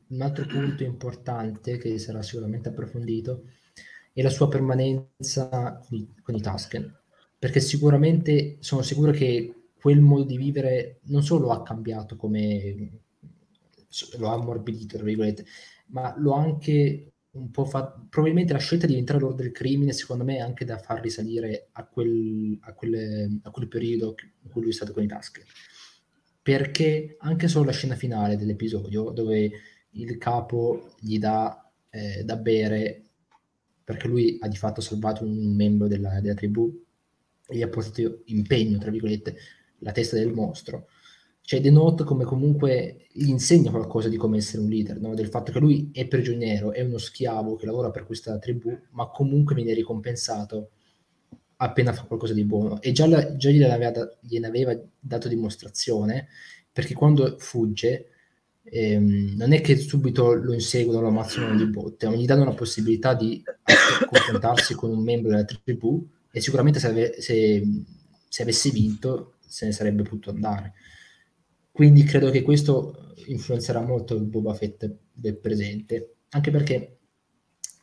un 0.07 0.21
altro 0.21 0.45
punto 0.45 0.83
importante 0.83 1.77
che 1.77 1.97
sarà 1.97 2.21
sicuramente 2.21 2.69
approfondito 2.69 3.45
e 4.13 4.21
la 4.21 4.29
sua 4.29 4.47
permanenza 4.47 5.81
con 5.87 5.97
i, 5.97 6.07
con 6.21 6.35
i 6.35 6.41
Tusken. 6.41 6.99
Perché 7.39 7.59
sicuramente 7.59 8.57
sono 8.59 8.81
sicuro 8.83 9.11
che 9.11 9.55
quel 9.73 9.99
modo 9.99 10.25
di 10.25 10.37
vivere 10.37 10.99
non 11.05 11.23
solo 11.23 11.49
ha 11.49 11.63
cambiato 11.63 12.15
come 12.15 13.01
lo 14.17 14.29
ha 14.29 14.33
ammorbidito, 14.33 14.97
tra 14.97 15.05
virgolette, 15.05 15.45
ma 15.87 16.13
lo 16.17 16.35
ha 16.35 16.41
anche 16.41 17.13
un 17.31 17.49
po' 17.49 17.65
fatto. 17.65 18.05
Probabilmente 18.09 18.53
la 18.53 18.59
scelta 18.59 18.85
di 18.85 18.97
entrare 18.97 19.21
all'ordine 19.21 19.47
del 19.47 19.57
crimine, 19.57 19.93
secondo 19.93 20.23
me, 20.23 20.37
è 20.37 20.39
anche 20.41 20.65
da 20.65 20.77
far 20.77 21.01
risalire 21.01 21.69
a 21.71 21.85
quel, 21.85 22.57
a, 22.61 22.73
quelle, 22.73 23.39
a 23.41 23.49
quel 23.49 23.67
periodo 23.67 24.15
in 24.43 24.51
cui 24.51 24.61
lui 24.61 24.69
è 24.69 24.73
stato 24.73 24.93
con 24.93 25.03
i 25.03 25.07
Tusken. 25.07 25.43
Perché 26.41 27.15
anche 27.19 27.47
solo 27.47 27.65
la 27.65 27.71
scena 27.71 27.95
finale 27.95 28.35
dell'episodio, 28.35 29.11
dove 29.11 29.51
il 29.91 30.17
capo 30.17 30.93
gli 30.99 31.19
dà 31.19 31.71
eh, 31.89 32.23
da 32.23 32.35
bere 32.37 33.11
perché 33.83 34.07
lui 34.07 34.37
ha 34.39 34.47
di 34.47 34.55
fatto 34.55 34.79
salvato 34.79 35.23
un 35.25 35.53
membro 35.53 35.87
della, 35.87 36.21
della 36.21 36.33
tribù 36.33 36.71
e 37.47 37.57
gli 37.57 37.61
ha 37.61 37.67
portato 37.67 38.21
impegno, 38.25 38.77
tra 38.77 38.89
virgolette, 38.89 39.35
la 39.79 39.91
testa 39.91 40.15
del 40.15 40.31
mostro. 40.31 40.87
Cioè 41.41 41.59
denota 41.59 42.03
come 42.03 42.23
comunque 42.23 43.07
gli 43.11 43.27
insegna 43.27 43.71
qualcosa 43.71 44.07
di 44.07 44.15
come 44.15 44.37
essere 44.37 44.61
un 44.61 44.69
leader, 44.69 44.99
no? 44.99 45.13
del 45.15 45.27
fatto 45.27 45.51
che 45.51 45.59
lui 45.59 45.89
è 45.91 46.07
prigioniero, 46.07 46.71
è 46.71 46.81
uno 46.81 46.97
schiavo 46.97 47.55
che 47.55 47.65
lavora 47.65 47.89
per 47.89 48.05
questa 48.05 48.37
tribù, 48.37 48.77
ma 48.91 49.09
comunque 49.09 49.55
viene 49.55 49.73
ricompensato 49.73 50.71
appena 51.61 51.93
fa 51.93 52.03
qualcosa 52.03 52.33
di 52.33 52.43
buono. 52.43 52.81
E 52.81 52.91
già, 52.91 53.07
la, 53.07 53.35
già 53.35 53.49
gliene, 53.49 53.71
aveva, 53.71 54.17
gliene 54.19 54.47
aveva 54.47 54.77
dato 54.99 55.27
dimostrazione, 55.27 56.27
perché 56.71 56.93
quando 56.93 57.35
fugge 57.37 58.07
ehm, 58.63 59.35
non 59.35 59.53
è 59.53 59.61
che 59.61 59.77
subito 59.77 60.33
lo 60.33 60.53
inseguono, 60.53 61.01
lo 61.01 61.07
ammazzano 61.07 61.55
di 61.55 61.67
botte, 61.67 62.07
ma 62.07 62.15
gli 62.15 62.25
danno 62.25 62.45
la 62.45 62.53
possibilità 62.53 63.13
di 63.13 63.43
confrontarsi 64.09 64.73
con 64.73 64.91
un 64.91 65.03
membro 65.03 65.29
della 65.31 65.45
tribù 65.45 66.07
e 66.31 66.41
sicuramente 66.41 66.79
se, 66.79 66.87
ave- 66.87 67.21
se, 67.21 67.63
se 68.27 68.41
avesse 68.41 68.69
vinto 68.71 69.35
se 69.45 69.65
ne 69.65 69.71
sarebbe 69.71 70.03
potuto 70.03 70.31
andare. 70.31 70.73
Quindi 71.71 72.03
credo 72.03 72.31
che 72.31 72.41
questo 72.41 73.13
influenzerà 73.27 73.81
molto 73.81 74.15
il 74.15 74.23
Boba 74.23 74.53
Fett 74.53 74.89
del 75.13 75.37
presente, 75.37 76.15
anche 76.29 76.49
perché 76.49 76.97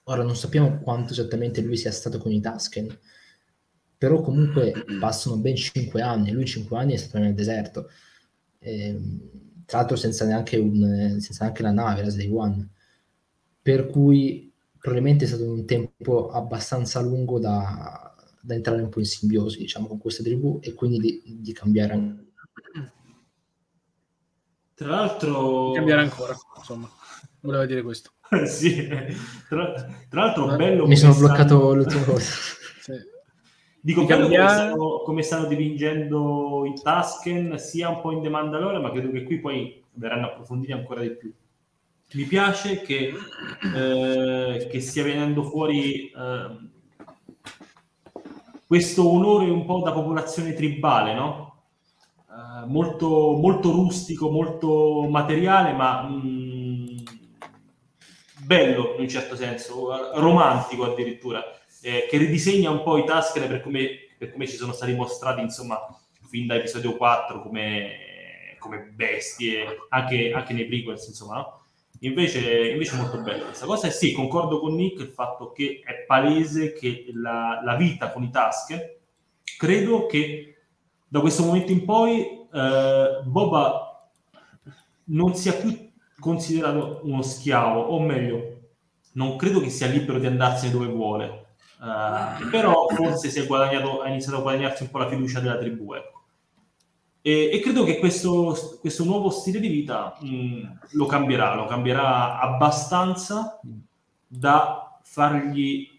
ora 0.05 0.23
non 0.23 0.35
sappiamo 0.35 0.81
quanto 0.81 1.13
esattamente 1.13 1.61
lui 1.61 1.77
sia 1.77 1.93
stato 1.93 2.19
con 2.19 2.33
i 2.33 2.41
Tusken, 2.41 2.99
però 3.99 4.21
comunque 4.21 4.73
passano 4.99 5.37
ben 5.37 5.57
5 5.57 6.01
anni, 6.01 6.31
lui 6.31 6.47
5 6.47 6.79
anni 6.79 6.95
è 6.95 6.97
stato 6.97 7.19
nel 7.19 7.35
deserto. 7.35 7.91
Ehm, 8.61 9.21
tra 9.67 9.79
l'altro 9.79 9.97
senza 9.97 10.25
neanche, 10.25 10.57
un, 10.57 11.19
senza 11.21 11.45
neanche 11.45 11.63
la 11.63 11.73
nave, 11.73 12.03
la 12.03 12.09
Slay 12.09 12.31
One, 12.31 12.69
per 13.61 13.87
cui 13.89 14.51
probabilmente 14.79 15.25
è 15.25 15.29
stato 15.29 15.45
un 15.45 15.67
tempo 15.67 16.31
abbastanza 16.31 17.01
lungo 17.01 17.39
da, 17.39 18.15
da 18.41 18.55
entrare 18.55 18.81
un 18.81 18.89
po' 18.89 19.01
in 19.01 19.05
simbiosi 19.05 19.59
diciamo, 19.59 19.89
con 19.89 19.99
questa 19.99 20.23
tribù 20.23 20.59
e 20.63 20.73
quindi 20.73 20.99
di, 20.99 21.39
di 21.41 21.53
cambiare 21.53 22.27
tra 24.75 24.89
l'altro 24.89 25.73
cambiare 25.73 26.03
ancora 26.03 26.37
insomma 26.57 26.89
voleva 27.41 27.67
dire 27.67 27.83
questo 27.83 28.13
sì 28.47 28.87
tra, 29.49 29.73
tra 30.09 30.25
l'altro 30.25 30.55
bello 30.55 30.87
mi 30.87 30.97
sono 30.97 31.15
bloccato 31.15 31.75
l'ultima 31.75 32.05
cosa. 32.05 32.57
Dico 33.81 34.05
bello 34.05 34.27
come 34.27 34.49
stanno, 34.49 35.03
come 35.05 35.23
stanno 35.23 35.47
dipingendo 35.47 36.65
i 36.67 36.75
Tusken 36.75 37.59
sia 37.59 37.89
un 37.89 38.01
po' 38.01 38.11
in 38.11 38.23
The 38.23 38.29
Mandalorian, 38.29 38.83
ma 38.83 38.91
credo 38.91 39.11
che 39.11 39.23
qui 39.23 39.39
poi 39.39 39.83
verranno 39.93 40.27
approfonditi 40.27 40.73
ancora 40.73 41.01
di 41.01 41.11
più. 41.11 41.33
Mi 42.13 42.25
piace 42.25 42.81
che, 42.81 43.13
eh, 43.75 44.69
che 44.69 44.81
stia 44.81 45.05
venendo 45.05 45.45
fuori 45.45 46.11
eh, 46.11 46.69
questo 48.67 49.09
onore 49.09 49.49
un 49.49 49.65
po' 49.65 49.81
da 49.85 49.93
popolazione 49.93 50.55
tribale, 50.55 51.15
no? 51.15 51.63
Eh, 52.31 52.67
molto, 52.67 53.37
molto 53.41 53.71
rustico, 53.71 54.31
molto 54.31 55.07
materiale, 55.09 55.73
ma 55.73 56.03
mh, 56.03 56.27
mm, 56.27 56.97
bello 58.45 58.95
in 58.97 59.03
un 59.03 59.09
certo 59.09 59.37
senso, 59.37 60.13
romantico 60.19 60.85
addirittura 60.85 61.58
eh, 61.83 62.07
che 62.09 62.17
ridisegna 62.17 62.71
un 62.71 62.83
po' 62.83 62.99
i 62.99 63.05
Tusken 63.05 63.47
per 63.49 63.61
come, 63.61 63.89
per 64.17 64.33
come 64.33 64.47
ci 64.47 64.57
sono 64.57 64.73
stati 64.73 64.95
mostrati, 64.95 65.41
insomma, 65.41 65.79
fin 66.29 66.47
da 66.47 66.57
episodio 66.57 66.97
4 66.97 67.43
come, 67.43 68.57
come 68.59 68.79
bestie, 68.95 69.65
anche, 69.89 70.33
anche, 70.33 70.53
nei 70.53 70.67
prequels, 70.67 71.07
insomma, 71.09 71.37
no? 71.37 71.63
Invece, 72.01 72.71
invece 72.71 72.97
molto 72.97 73.21
bella 73.21 73.47
questa 73.47 73.67
cosa. 73.67 73.89
E 73.89 73.91
sì, 73.91 74.13
concordo 74.13 74.61
con 74.61 74.75
Nick 74.75 75.01
il 75.01 75.09
fatto 75.09 75.51
che 75.53 75.81
è 75.85 76.05
palese 76.07 76.73
che 76.73 77.07
la, 77.13 77.61
la 77.65 77.75
vita 77.75 78.13
con 78.13 78.23
i 78.23 78.31
Tusken, 78.31 78.81
credo 79.57 80.07
che 80.07 80.57
da 81.09 81.21
questo 81.21 81.45
momento 81.45 81.73
in 81.73 81.85
poi 81.85 82.47
eh, 82.53 83.21
Boba 83.25 84.11
non 85.05 85.35
sia 85.35 85.55
più 85.55 85.91
considerato 86.19 87.01
uno 87.05 87.23
schiavo, 87.23 87.81
o 87.81 88.01
meglio, 88.01 88.57
non 89.13 89.37
credo 89.37 89.61
che 89.61 89.71
sia 89.71 89.87
libero 89.87 90.19
di 90.19 90.27
andarsene 90.27 90.73
dove 90.73 90.87
vuole, 90.87 91.47
uh, 91.81 92.49
però 92.51 92.87
forse 92.89 93.31
si 93.31 93.41
è 93.41 93.47
guadagnato, 93.47 94.03
ha 94.03 94.09
iniziato 94.09 94.39
a 94.39 94.43
guadagnarsi 94.43 94.83
un 94.83 94.91
po' 94.91 94.99
la 94.99 95.09
fiducia 95.09 95.41
della 95.41 95.59
tribù. 95.59 95.95
Ecco. 95.95 96.23
E, 97.21 97.51
e, 97.53 97.61
credo 97.61 97.85
che 97.85 97.99
questo, 97.99 98.79
questo, 98.81 99.05
nuovo 99.05 99.31
stile 99.31 99.61
di 99.61 99.69
vita 99.69 100.17
mh, 100.21 100.79
lo 100.93 101.07
cambierà, 101.07 101.55
lo 101.55 101.67
cambierà 101.67 102.39
abbastanza 102.39 103.61
da 104.27 104.99
fargli 105.03 105.97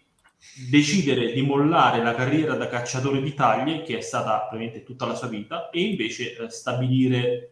decidere 0.70 1.32
di 1.32 1.42
mollare 1.42 2.02
la 2.02 2.14
carriera 2.14 2.54
da 2.54 2.68
cacciatore 2.68 3.20
di 3.20 3.34
taglie, 3.34 3.82
che 3.82 3.98
è 3.98 4.00
stata 4.00 4.38
probabilmente 4.40 4.82
tutta 4.82 5.06
la 5.06 5.14
sua 5.14 5.28
vita, 5.28 5.68
e 5.70 5.82
invece 5.82 6.36
eh, 6.36 6.50
stabilire 6.50 7.50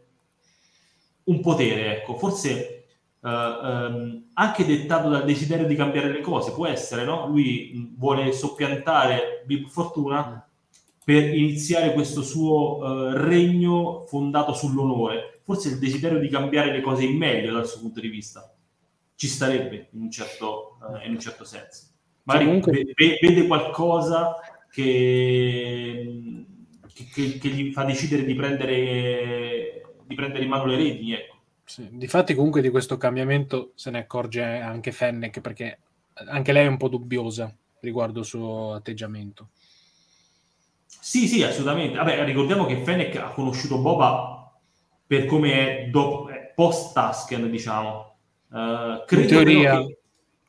un 1.25 1.41
potere. 1.41 1.99
Ecco, 1.99 2.17
forse 2.17 2.78
Uh, 3.21 3.29
um, 3.29 4.25
anche 4.35 4.65
dettato 4.65 5.09
dal 5.09 5.25
desiderio 5.25 5.67
di 5.67 5.75
cambiare 5.75 6.13
le 6.13 6.21
cose, 6.21 6.53
può 6.53 6.67
essere, 6.67 7.05
no? 7.05 7.27
Lui 7.27 7.93
vuole 7.97 8.33
soppiantare 8.33 9.43
Bib 9.45 9.67
Fortuna 9.67 10.49
per 11.05 11.35
iniziare 11.35 11.93
questo 11.95 12.23
suo 12.23 12.77
uh, 12.77 13.13
regno 13.17 14.05
fondato 14.07 14.53
sull'onore. 14.53 15.41
Forse 15.43 15.71
il 15.71 15.79
desiderio 15.79 16.19
di 16.19 16.29
cambiare 16.29 16.71
le 16.71 16.81
cose 16.81 17.05
in 17.05 17.17
meglio 17.17 17.53
dal 17.53 17.67
suo 17.67 17.81
punto 17.81 18.01
di 18.01 18.09
vista 18.09 18.55
ci 19.17 19.27
starebbe 19.27 19.89
in 19.95 20.03
un 20.03 20.11
certo, 20.13 20.79
uh, 20.81 21.05
in 21.05 21.13
un 21.13 21.19
certo 21.19 21.45
senso. 21.45 21.87
Magari 22.23 22.45
comunque... 22.45 22.95
vede 22.95 23.47
qualcosa 23.47 24.37
che, 24.71 26.45
che, 26.93 27.39
che, 27.39 27.49
gli 27.49 27.73
fa 27.73 27.83
decidere 27.83 28.25
di 28.25 28.35
prendere, 28.35 29.95
di 30.07 30.15
prendere 30.15 30.45
in 30.45 30.51
mano 30.51 30.67
le 30.67 30.77
redini, 30.77 31.15
ecco. 31.15 31.38
Sì, 31.69 31.87
difatti 31.93 32.35
comunque 32.35 32.63
di 32.63 32.71
questo 32.71 32.97
cambiamento 32.97 33.73
se 33.75 33.91
ne 33.91 33.99
accorge 33.99 34.43
anche 34.43 34.91
Fennec 34.91 35.43
perché 35.43 35.81
anche 36.15 36.53
lei 36.53 36.65
è 36.65 36.69
un 36.69 36.79
po' 36.79 36.89
dubbiosa 36.89 37.55
riguardo 37.81 38.21
il 38.21 38.25
suo 38.25 38.73
atteggiamento. 38.73 39.51
Sì, 40.87 41.29
sì, 41.29 41.43
assolutamente. 41.43 41.99
Vabbè, 41.99 42.25
ricordiamo 42.25 42.65
che 42.65 42.83
Fennec 42.83 43.17
ha 43.17 43.29
conosciuto 43.29 43.81
Boba 43.81 44.51
per 45.07 45.27
come 45.27 45.53
è, 45.53 45.89
dopo, 45.89 46.31
è 46.31 46.53
post-Tusken, 46.55 47.51
diciamo. 47.51 48.17
Uh, 48.49 49.05
credo 49.05 49.23
in 49.23 49.29
teoria. 49.29 49.85
Che, 49.85 49.99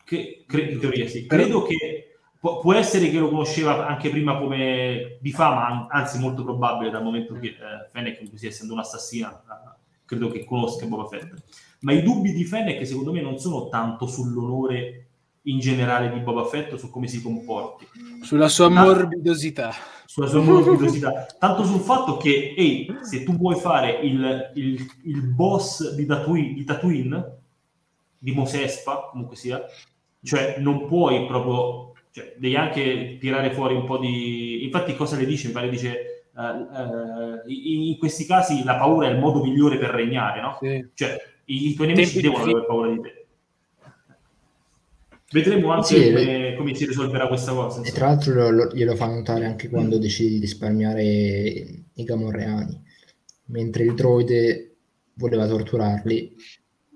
che, 0.05 0.45
cre- 0.47 0.71
in 0.71 0.79
teoria 0.79 1.05
sì. 1.05 1.25
Credo 1.27 1.63
che 1.63 2.17
può, 2.39 2.59
può, 2.59 2.73
essere 2.73 3.09
che 3.09 3.19
lo 3.19 3.29
conosceva 3.29 3.87
anche 3.87 4.09
prima 4.09 4.37
come 4.39 5.17
di 5.19 5.31
fama, 5.33 5.87
anzi 5.89 6.17
molto 6.17 6.45
probabile 6.45 6.91
dal 6.91 7.03
momento 7.03 7.33
che 7.33 7.49
uh, 7.49 7.89
Fennec, 7.91 8.29
così 8.29 8.47
essendo 8.47 8.71
un'assassina, 8.71 9.43
credo 10.10 10.31
che 10.31 10.44
conosca 10.44 10.88
Boba 10.88 11.06
Fett. 11.06 11.31
Ma 11.81 11.94
i 11.94 12.02
dubbi 12.02 12.34
di 12.34 12.44
Fennec 12.44 12.86
secondo 12.86 13.11
me 13.11 13.22
non 13.22 13.38
sono 13.38 13.69
tanto 13.69 14.07
sull'onore 14.07 15.06
in 15.44 15.60
generale 15.60 16.11
di 16.11 16.19
Boba 16.19 16.45
Fett, 16.45 16.76
su 16.76 16.90
come 16.90 17.07
si 17.07 17.22
comporti. 17.22 17.86
Sulla 18.23 18.48
sua 18.48 18.69
morbidosità. 18.69 19.72
Sulla 20.07 20.26
sua 20.26 20.41
morbidosità. 20.41 21.27
tanto 21.38 21.64
sul 21.64 21.80
fatto 21.80 22.18
che, 22.18 22.56
ehi, 22.57 22.88
se 23.03 23.23
tu 23.23 23.38
vuoi 23.38 23.56
fare 23.56 23.99
il, 24.02 24.52
il, 24.56 24.86
il 25.03 25.22
boss 25.22 25.94
di 25.94 26.07
Tatooine, 26.07 26.53
di 26.53 26.64
Tatooine, 26.64 27.38
di 28.18 28.31
Mosespa, 28.31 29.10
comunque 29.11 29.36
sia, 29.36 29.61
cioè 30.23 30.56
non 30.57 30.88
puoi 30.88 31.27
proprio, 31.27 31.94
cioè, 32.11 32.34
devi 32.36 32.56
anche 32.56 33.18
tirare 33.19 33.53
fuori 33.53 33.76
un 33.76 33.86
po' 33.86 33.99
di... 33.99 34.64
Infatti 34.64 34.95
cosa 34.95 35.15
le 35.15 35.26
dice? 35.27 35.48
Mi 35.48 35.53
pare 35.53 35.69
dice 35.69 36.18
uh, 36.39 37.49
in 37.49 37.97
questi 37.97 38.25
casi 38.25 38.63
la 38.63 38.77
paura 38.77 39.07
è 39.07 39.11
il 39.11 39.19
modo 39.19 39.43
migliore 39.43 39.77
per 39.77 39.89
regnare, 39.89 40.41
no? 40.41 40.57
Sì. 40.61 40.87
Cioè, 40.93 41.17
i, 41.45 41.69
i 41.69 41.73
tuoi 41.73 41.87
nemici 41.87 42.13
Tempi 42.13 42.27
devono 42.27 42.43
avere 42.43 42.65
paura 42.65 42.91
di 42.91 43.01
te. 43.01 43.13
Vedremo 45.31 45.71
anche 45.71 45.85
sì, 45.85 46.11
come, 46.11 46.55
come, 46.57 46.75
si 46.75 46.85
risolverà 46.87 47.27
questa 47.27 47.51
cosa. 47.53 47.83
E 47.83 47.91
tra 47.91 48.07
l'altro 48.07 48.33
lo, 48.33 48.49
lo, 48.49 48.71
glielo 48.73 48.95
fa 48.95 49.05
notare 49.05 49.45
anche 49.45 49.69
quando 49.69 49.97
mm. 49.97 49.99
decide 49.99 50.29
di 50.29 50.39
risparmiare 50.39 51.03
i 51.03 52.03
gamorreani, 52.03 52.83
mentre 53.45 53.83
il 53.83 53.93
droide 53.93 54.75
voleva 55.13 55.45
torturarli 55.45 56.35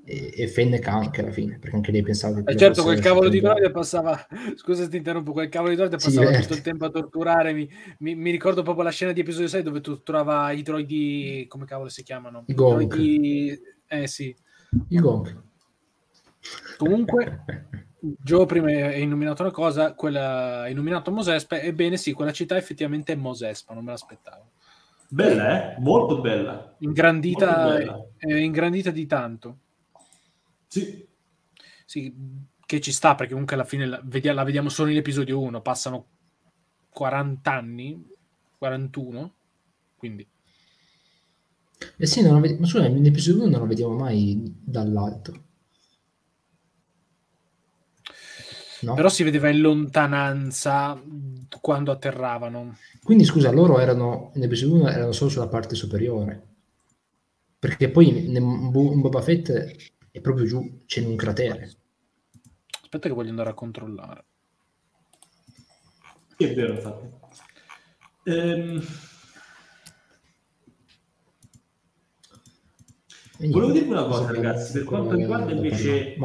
e, 0.06 0.34
e 0.36 0.48
Fennec 0.48 0.86
anche 0.88 1.22
alla 1.22 1.32
fine, 1.32 1.58
perché 1.58 1.76
anche 1.76 1.92
lei 1.92 2.02
pensava 2.02 2.42
che... 2.42 2.52
Eh 2.52 2.58
certo, 2.58 2.84
quel 2.84 3.00
cavolo 3.00 3.30
di 3.30 3.40
droide 3.40 3.72
passava, 3.72 4.28
scusa 4.56 4.84
se 4.84 4.90
ti 4.90 4.98
interrompo, 4.98 5.32
quel 5.32 5.50
cavolo 5.50 5.70
di 5.70 5.78
droide 5.78 5.96
passava 5.96 6.34
sì, 6.34 6.42
tutto 6.42 6.54
il 6.54 6.62
tempo 6.62 6.86
a 6.86 6.90
torturare, 6.90 7.54
mi, 7.54 7.70
mi, 8.00 8.16
mi, 8.16 8.32
ricordo 8.32 8.64
proprio 8.64 8.84
la 8.84 8.92
scena 8.92 9.14
di 9.14 9.22
episodio 9.22 9.48
6 9.48 9.64
dove 9.64 9.82
tu 9.82 10.04
trova 10.04 10.52
i 10.52 10.62
droidi, 10.62 11.46
come 11.48 11.66
cavolo 11.66 11.90
si 11.90 12.04
chiamano? 12.04 12.44
I 12.48 12.54
Gonk. 12.54 12.96
Droidi... 12.96 13.62
Eh 13.88 14.08
sì. 14.08 14.36
I 14.90 15.00
Gonk. 15.00 15.42
Comunque, 16.78 17.44
Joe 18.00 18.46
prima 18.46 18.70
è 18.70 18.96
illuminato 18.96 19.44
una 19.44 19.52
cosa, 19.52 19.94
quella, 19.94 20.62
ha 20.62 20.70
illuminato 20.70 21.12
Mosespa, 21.12 21.62
ebbene 21.62 21.96
sì, 21.96 22.12
quella 22.12 22.34
città 22.34 22.58
effettivamente 22.58 23.14
è 23.14 23.16
Mosespa, 23.16 23.74
non 23.74 23.86
me 23.86 23.92
l'aspettavo. 23.92 24.50
Bella, 25.08 25.76
eh? 25.76 25.80
Molto 25.80 26.20
bella. 26.20 26.76
Ingrandita, 26.80 27.46
Molto 27.46 27.78
bella. 27.78 28.06
È 28.18 28.34
ingrandita 28.34 28.90
di 28.90 29.06
tanto. 29.06 29.58
Sì. 30.74 31.08
Sì, 31.86 32.16
che 32.66 32.82
ci 32.82 32.92
sta 32.92 33.14
perché 33.14 33.34
comunque 33.34 33.56
alla 33.56 33.64
fine 33.64 33.86
la, 33.86 34.02
vediamo, 34.04 34.38
la 34.38 34.44
vediamo 34.44 34.70
solo 34.70 34.90
nell'episodio 34.90 35.40
1, 35.40 35.62
passano 35.62 36.08
40 36.90 37.52
anni, 37.52 38.04
41, 38.58 39.34
quindi... 39.96 40.28
Eh 41.98 42.06
sì, 42.08 42.24
non 42.24 42.42
vedi- 42.42 42.58
ma 42.58 42.66
scusa, 42.66 42.88
nell'episodio 42.88 43.44
1 43.44 43.52
non 43.52 43.62
la 43.62 43.68
vediamo 43.68 43.94
mai 43.94 44.42
dall'alto. 44.64 45.44
No? 48.82 48.96
Però 48.96 49.10
si 49.10 49.22
vedeva 49.22 49.50
in 49.50 49.62
lontananza 49.62 51.00
quando 51.62 51.92
atterravano. 51.92 52.78
Quindi 53.04 53.26
scusa, 53.26 53.52
loro 53.52 53.80
erano 53.80 54.32
nell'episodio 54.34 54.76
1 54.76 54.90
erano 54.90 55.12
solo 55.12 55.30
sulla 55.30 55.48
parte 55.48 55.76
superiore. 55.76 56.48
Perché 57.60 57.92
poi 57.92 58.36
in 58.36 58.72
Boba 58.72 59.22
Fett 59.22 59.92
è 60.14 60.22
proprio 60.22 60.46
giù, 60.46 60.84
c'è 60.86 61.04
un 61.04 61.16
cratere. 61.16 61.74
Aspetta 62.84 63.08
che 63.08 63.16
voglio 63.16 63.32
andare 63.32 63.50
a 63.50 63.56
controllare. 63.56 64.26
È 66.38 66.54
vero, 66.54 66.74
infatti. 66.74 67.10
Ehm... 68.26 68.86
Volevo 73.40 73.72
dirvi 73.72 73.90
una 73.90 74.06
cosa, 74.06 74.32
ragazzi, 74.32 74.74
per 74.74 74.84
quanto 74.84 75.16
riguarda 75.16 75.52
invece, 75.52 76.16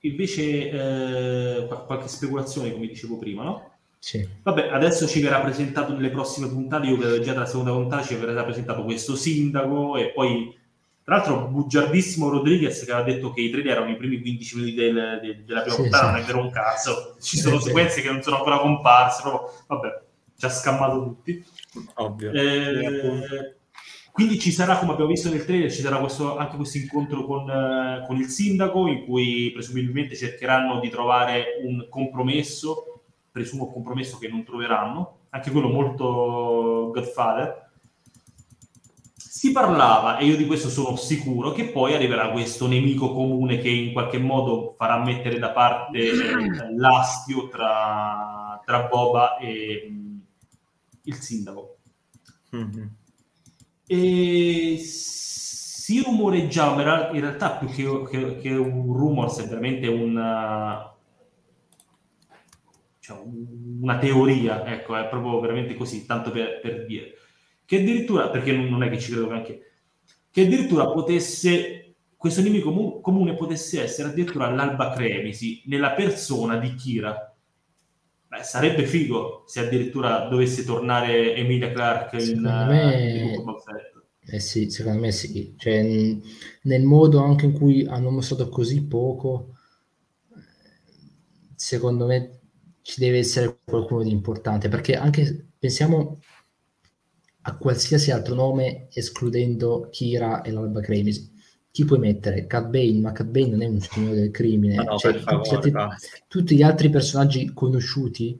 invece 0.00 0.70
eh, 0.70 1.68
qualche 1.86 2.08
speculazione, 2.08 2.72
come 2.72 2.88
dicevo 2.88 3.18
prima, 3.18 3.44
no? 3.44 3.78
Sì. 4.00 4.28
Vabbè, 4.42 4.70
adesso 4.70 5.06
ci 5.06 5.20
verrà 5.20 5.40
presentato 5.40 5.92
nelle 5.92 6.10
prossime 6.10 6.48
puntate, 6.48 6.88
io 6.88 6.98
credo 6.98 7.20
già 7.20 7.34
dalla 7.34 7.46
seconda 7.46 7.70
puntata 7.70 8.02
ci 8.02 8.16
verrà 8.16 8.42
presentato 8.42 8.82
questo 8.82 9.14
sindaco 9.14 9.96
e 9.96 10.10
poi 10.10 10.57
tra 11.08 11.16
l'altro, 11.16 11.46
bugiardissimo 11.46 12.28
Rodriguez 12.28 12.84
che 12.84 12.92
aveva 12.92 13.10
detto 13.10 13.32
che 13.32 13.40
i 13.40 13.48
trailer 13.48 13.78
erano 13.78 13.90
i 13.90 13.96
primi 13.96 14.20
15 14.20 14.56
minuti 14.56 14.74
del, 14.74 15.18
del, 15.22 15.42
della 15.42 15.62
prima 15.62 15.76
sì, 15.76 15.80
puntata, 15.80 16.04
sì. 16.04 16.10
non 16.12 16.20
è 16.20 16.24
vero 16.26 16.40
un 16.42 16.50
cazzo. 16.50 17.16
Ci 17.18 17.38
sono 17.38 17.58
sì, 17.58 17.68
sequenze 17.68 18.02
che 18.02 18.10
non 18.10 18.20
sono 18.20 18.36
ancora 18.36 18.58
comparse, 18.58 19.22
proprio, 19.22 19.50
vabbè, 19.68 20.02
ci 20.36 20.44
ha 20.44 20.50
scammato 20.50 21.02
tutti. 21.02 21.42
Ovvio. 21.94 22.30
Eh, 22.30 23.56
quindi 24.12 24.38
ci 24.38 24.52
sarà, 24.52 24.76
come 24.76 24.92
abbiamo 24.92 25.08
visto 25.08 25.30
nel 25.30 25.46
trailer, 25.46 25.72
ci 25.72 25.80
sarà 25.80 25.96
questo, 25.96 26.36
anche 26.36 26.56
questo 26.56 26.76
incontro 26.76 27.24
con, 27.24 27.48
uh, 27.48 28.06
con, 28.06 28.18
il 28.18 28.28
sindaco, 28.28 28.86
in 28.86 29.06
cui 29.06 29.50
presumibilmente 29.54 30.14
cercheranno 30.14 30.78
di 30.78 30.90
trovare 30.90 31.58
un 31.64 31.86
compromesso, 31.88 33.00
presumo 33.32 33.64
un 33.64 33.72
compromesso 33.72 34.18
che 34.18 34.28
non 34.28 34.44
troveranno, 34.44 35.20
anche 35.30 35.50
quello 35.50 35.68
molto 35.68 36.90
Godfather 36.92 37.67
si 39.38 39.52
parlava, 39.52 40.18
e 40.18 40.24
io 40.24 40.36
di 40.36 40.46
questo 40.46 40.68
sono 40.68 40.96
sicuro, 40.96 41.52
che 41.52 41.66
poi 41.70 41.94
arriverà 41.94 42.32
questo 42.32 42.66
nemico 42.66 43.12
comune 43.12 43.58
che 43.58 43.68
in 43.68 43.92
qualche 43.92 44.18
modo 44.18 44.74
farà 44.76 45.00
mettere 45.00 45.38
da 45.38 45.52
parte 45.52 45.96
eh, 45.96 46.74
l'astio 46.76 47.46
tra, 47.46 48.60
tra 48.64 48.88
Boba 48.88 49.36
e 49.36 49.86
mm, 49.92 50.18
il 51.04 51.14
sindaco. 51.14 51.76
Mm-hmm. 52.56 52.86
E 53.86 54.76
si 54.80 56.02
rumoreggiava, 56.02 57.12
in 57.12 57.20
realtà 57.20 57.52
più 57.52 57.68
che, 57.68 58.08
che, 58.10 58.38
che 58.38 58.56
un 58.56 58.92
rumor, 58.92 59.32
è 59.38 59.46
veramente 59.46 59.86
un... 59.86 60.90
cioè, 62.98 63.22
una 63.80 63.98
teoria, 63.98 64.66
ecco, 64.66 64.96
è 64.96 65.06
proprio 65.06 65.38
veramente 65.38 65.76
così, 65.76 66.06
tanto 66.06 66.32
per, 66.32 66.58
per 66.58 66.86
dire, 66.86 67.17
che 67.68 67.80
addirittura, 67.80 68.30
perché 68.30 68.50
non 68.52 68.82
è 68.82 68.88
che 68.88 68.98
ci 68.98 69.12
credo 69.12 69.28
neanche, 69.28 69.72
che 70.30 70.40
addirittura 70.40 70.90
potesse, 70.90 71.96
questo 72.16 72.40
nemico 72.40 72.72
comu- 72.72 73.02
comune 73.02 73.34
potesse 73.34 73.82
essere 73.82 74.08
addirittura 74.08 74.48
l'Alba 74.48 74.92
Cremisi, 74.92 75.60
nella 75.66 75.90
persona 75.90 76.56
di 76.56 76.74
Kira. 76.74 77.36
Beh, 78.26 78.42
sarebbe 78.42 78.86
figo 78.86 79.42
se 79.46 79.60
addirittura 79.60 80.28
dovesse 80.28 80.64
tornare 80.64 81.34
Emilia 81.34 81.70
Clark 81.70 82.14
in, 82.14 82.20
secondo 82.20 82.64
me... 82.64 83.34
in 83.34 83.44
eh 84.30 84.40
sì, 84.40 84.70
secondo 84.70 85.00
me 85.00 85.12
sì. 85.12 85.52
Cioè, 85.58 85.82
nel 86.62 86.82
modo 86.84 87.22
anche 87.22 87.44
in 87.44 87.52
cui 87.52 87.84
hanno 87.84 88.08
mostrato 88.08 88.48
così 88.48 88.86
poco, 88.86 89.56
secondo 91.54 92.06
me 92.06 92.38
ci 92.80 92.98
deve 92.98 93.18
essere 93.18 93.58
qualcuno 93.62 94.04
di 94.04 94.10
importante, 94.10 94.70
perché 94.70 94.96
anche 94.96 95.48
pensiamo 95.58 96.20
a 97.48 97.56
qualsiasi 97.56 98.10
altro 98.10 98.34
nome 98.34 98.88
escludendo 98.92 99.88
Kira 99.90 100.42
e 100.42 100.50
l'Alba 100.50 100.80
Cremisi. 100.80 101.32
Chi 101.70 101.84
puoi 101.84 101.98
mettere? 101.98 102.46
Cat 102.46 102.68
Bane, 102.68 103.00
ma 103.00 103.12
Cat 103.12 103.26
Bane 103.26 103.48
non 103.48 103.62
è 103.62 103.66
un 103.66 103.80
signore 103.80 104.16
del 104.16 104.30
crimine. 104.30 104.74
No, 104.74 104.98
cioè, 104.98 105.12
tutti, 105.12 105.24
favore, 105.24 105.54
altri, 105.54 105.72
tutti, 106.28 106.56
gli 106.56 106.62
altri 106.62 106.90
personaggi 106.90 107.52
conosciuti 107.54 108.38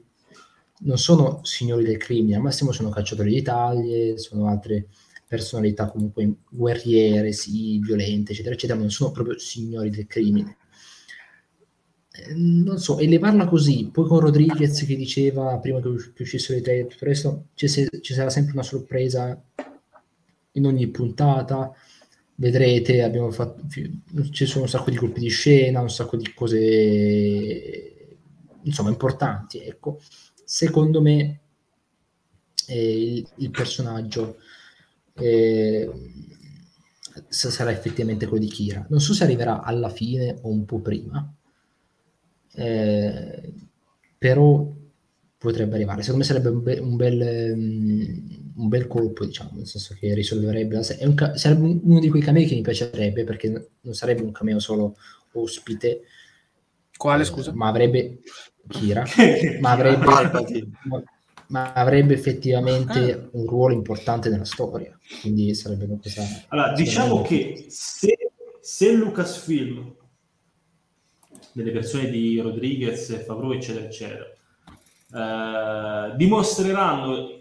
non 0.80 0.98
sono 0.98 1.40
signori 1.42 1.84
del 1.84 1.96
crimine, 1.96 2.36
al 2.36 2.42
massimo 2.42 2.70
sono 2.70 2.90
cacciatori 2.90 3.32
di 3.32 3.42
taglie, 3.42 4.18
sono 4.18 4.46
altre 4.46 4.88
personalità 5.26 5.88
comunque 5.88 6.36
guerriere, 6.48 7.32
sì, 7.32 7.78
violente, 7.78 8.32
eccetera, 8.32 8.54
eccetera, 8.54 8.76
ma 8.76 8.84
non 8.84 8.92
sono 8.92 9.10
proprio 9.10 9.38
signori 9.38 9.90
del 9.90 10.06
crimine. 10.06 10.56
Eh, 12.18 12.34
non 12.34 12.78
so, 12.78 12.98
elevarla 12.98 13.46
così, 13.46 13.88
poi 13.92 14.06
con 14.06 14.18
Rodriguez 14.20 14.84
che 14.84 14.96
diceva 14.96 15.56
prima 15.58 15.80
che, 15.80 15.88
che 16.14 16.22
uscissero 16.22 16.58
i 16.58 16.62
trailer 16.62 16.86
tutto 16.86 17.04
il 17.04 17.10
resto, 17.10 17.44
ci, 17.54 17.68
ci 17.68 18.14
sarà 18.14 18.28
sempre 18.28 18.54
una 18.54 18.62
sorpresa 18.62 19.40
in 20.52 20.66
ogni 20.66 20.88
puntata, 20.88 21.72
vedrete, 22.34 23.02
abbiamo 23.02 23.30
fatto, 23.30 23.62
ci 24.30 24.46
sono 24.46 24.64
un 24.64 24.68
sacco 24.68 24.90
di 24.90 24.96
colpi 24.96 25.20
di 25.20 25.28
scena, 25.28 25.80
un 25.80 25.90
sacco 25.90 26.16
di 26.16 26.32
cose, 26.34 28.18
insomma, 28.62 28.90
importanti, 28.90 29.60
ecco. 29.60 30.00
Secondo 30.44 31.00
me 31.00 31.40
eh, 32.66 33.14
il, 33.14 33.28
il 33.36 33.50
personaggio 33.50 34.38
eh, 35.14 35.90
sarà 37.28 37.70
effettivamente 37.70 38.26
quello 38.26 38.44
di 38.44 38.50
Kira. 38.50 38.84
Non 38.88 39.00
so 39.00 39.12
se 39.14 39.24
arriverà 39.24 39.62
alla 39.62 39.90
fine 39.90 40.38
o 40.42 40.48
un 40.48 40.64
po' 40.64 40.80
prima, 40.80 41.32
eh, 42.54 43.52
però 44.16 44.66
potrebbe 45.38 45.76
arrivare. 45.76 46.02
Secondo 46.02 46.24
me 46.24 46.30
sarebbe 46.30 46.48
un, 46.48 46.62
be- 46.62 46.78
un, 46.78 46.96
bel, 46.96 47.52
um, 47.54 48.52
un, 48.56 48.68
bel, 48.68 48.86
colpo, 48.86 49.24
diciamo, 49.24 49.50
nel 49.54 49.66
senso 49.66 49.94
che 49.98 50.14
risolverebbe 50.14 50.74
la 50.74 50.82
serie. 50.82 51.14
Ca- 51.14 51.36
sarebbe 51.36 51.78
uno 51.82 52.00
di 52.00 52.08
quei 52.08 52.22
camei 52.22 52.46
che 52.46 52.54
mi 52.54 52.62
piacerebbe, 52.62 53.24
perché 53.24 53.70
non 53.80 53.94
sarebbe 53.94 54.22
un 54.22 54.32
cameo 54.32 54.58
solo 54.58 54.96
ospite. 55.32 56.02
Quale, 56.96 57.24
scusa? 57.24 57.52
Ma 57.54 57.68
avrebbe 57.68 58.18
Kira, 58.68 59.04
ma 59.60 59.70
avrebbe 59.70 60.04
ma 61.48 61.72
avrebbe 61.72 62.12
effettivamente 62.12 63.12
ah. 63.12 63.28
un 63.32 63.46
ruolo 63.46 63.74
importante 63.74 64.28
nella 64.28 64.44
storia. 64.44 64.96
Quindi 65.20 65.54
sarebbe 65.54 65.84
una 65.84 65.98
cosa. 66.02 66.22
Allora, 66.48 66.72
diciamo 66.72 67.22
che 67.22 67.66
se, 67.68 68.16
se 68.60 68.92
Lucasfilm, 68.92 69.94
delle 71.58 71.72
persone 71.72 72.08
di 72.08 72.38
Rodriguez, 72.40 73.24
Favreau, 73.24 73.52
eccetera, 73.52 73.84
eccetera, 73.84 74.24
eh, 75.12 76.16
dimostreranno 76.16 77.36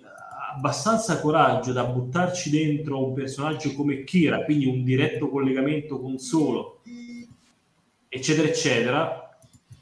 abbastanza 0.56 1.20
coraggio 1.22 1.72
da 1.72 1.84
buttarci 1.84 2.50
dentro 2.50 3.06
un 3.06 3.14
personaggio 3.14 3.74
come 3.74 4.04
Kira, 4.04 4.44
quindi 4.44 4.66
un 4.66 4.84
diretto 4.84 5.30
collegamento 5.30 6.00
con 6.00 6.18
Solo, 6.18 6.82
eccetera, 8.10 8.48
eccetera, 8.48 9.22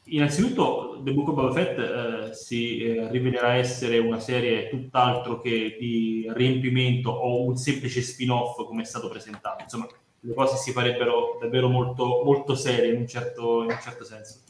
Innanzitutto, 0.08 1.00
The 1.02 1.12
Book 1.12 1.30
of 1.30 1.34
Boba 1.34 1.52
Fett 1.52 1.78
eh, 1.78 2.32
si 2.32 2.78
eh, 2.78 3.10
rivelerà 3.10 3.54
essere 3.54 3.98
una 3.98 4.20
serie 4.20 4.68
tutt'altro 4.68 5.40
che 5.40 5.76
di 5.80 6.30
riempimento 6.32 7.10
o 7.10 7.44
un 7.44 7.56
semplice 7.56 8.02
spin-off 8.02 8.64
come 8.66 8.82
è 8.82 8.84
stato 8.84 9.08
presentato. 9.08 9.64
Insomma, 9.64 9.88
le 10.26 10.34
cose 10.34 10.56
si 10.56 10.72
farebbero 10.72 11.38
davvero 11.40 11.68
molto, 11.68 12.22
molto 12.24 12.54
serie 12.54 12.92
in 12.92 13.00
un 13.00 13.06
certo, 13.06 13.62
in 13.62 13.70
un 13.70 13.78
certo 13.80 14.04
senso. 14.04 14.40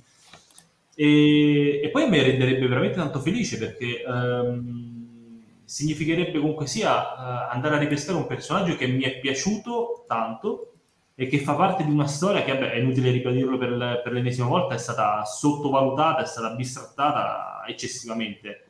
E, 0.94 1.80
e, 1.82 1.90
poi 1.90 2.08
mi 2.08 2.22
renderebbe 2.22 2.66
veramente 2.66 2.96
tanto 2.96 3.20
felice 3.20 3.58
perché 3.58 4.02
ehm, 4.02 5.42
significherebbe 5.64 6.38
comunque 6.38 6.66
sia 6.66 7.02
eh, 7.02 7.54
andare 7.54 7.74
a 7.74 7.78
ripescare 7.78 8.16
un 8.16 8.26
personaggio 8.26 8.76
che 8.76 8.86
mi 8.86 9.02
è 9.02 9.18
piaciuto 9.18 10.04
tanto 10.06 10.72
e 11.14 11.26
che 11.26 11.40
fa 11.40 11.54
parte 11.54 11.84
di 11.84 11.90
una 11.90 12.06
storia 12.06 12.42
che, 12.42 12.52
vabbè, 12.52 12.72
è 12.72 12.76
inutile 12.76 13.10
ripeterlo 13.10 13.58
per, 13.58 14.00
per, 14.02 14.12
l'ennesima 14.12 14.46
volta, 14.46 14.74
è 14.74 14.78
stata 14.78 15.24
sottovalutata, 15.24 16.22
è 16.22 16.26
stata 16.26 16.54
bistrattata 16.54 17.62
eccessivamente. 17.66 18.65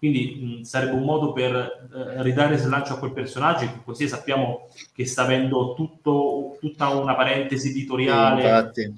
Quindi 0.00 0.60
mh, 0.60 0.62
sarebbe 0.62 0.92
un 0.92 1.04
modo 1.04 1.34
per 1.34 1.54
eh, 1.54 2.22
ridare 2.22 2.56
slancio 2.56 2.94
a 2.94 2.98
quel 2.98 3.12
personaggio, 3.12 3.82
così 3.84 4.08
sappiamo 4.08 4.70
che 4.94 5.04
sta 5.04 5.24
avendo 5.24 5.74
tutto, 5.74 6.56
tutta 6.58 6.88
una 6.88 7.14
parentesi 7.14 7.68
editoriale 7.68 8.70
sì, 8.72 8.80
eh, 8.80 8.94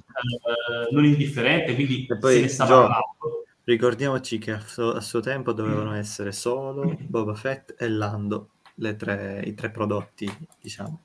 non 0.92 1.05
indifferente, 1.05 1.74
quindi 1.74 2.06
e 2.08 2.18
poi, 2.18 2.34
se 2.34 2.40
ne 2.42 2.48
sta 2.48 2.66
Gio, 2.66 2.74
parlando. 2.74 3.44
Ricordiamoci 3.64 4.39
che 4.39 4.52
a 4.52 4.60
suo, 4.64 4.92
a 4.92 5.00
suo 5.00 5.18
tempo 5.18 5.52
dovevano 5.52 5.90
mm. 5.90 5.94
essere 5.94 6.31
solo 6.31 6.97
Boba 7.00 7.34
Fett 7.34 7.74
e 7.76 7.89
Lando, 7.89 8.50
tre, 8.97 9.42
i 9.44 9.55
tre 9.55 9.70
prodotti, 9.72 10.32
diciamo 10.60 11.00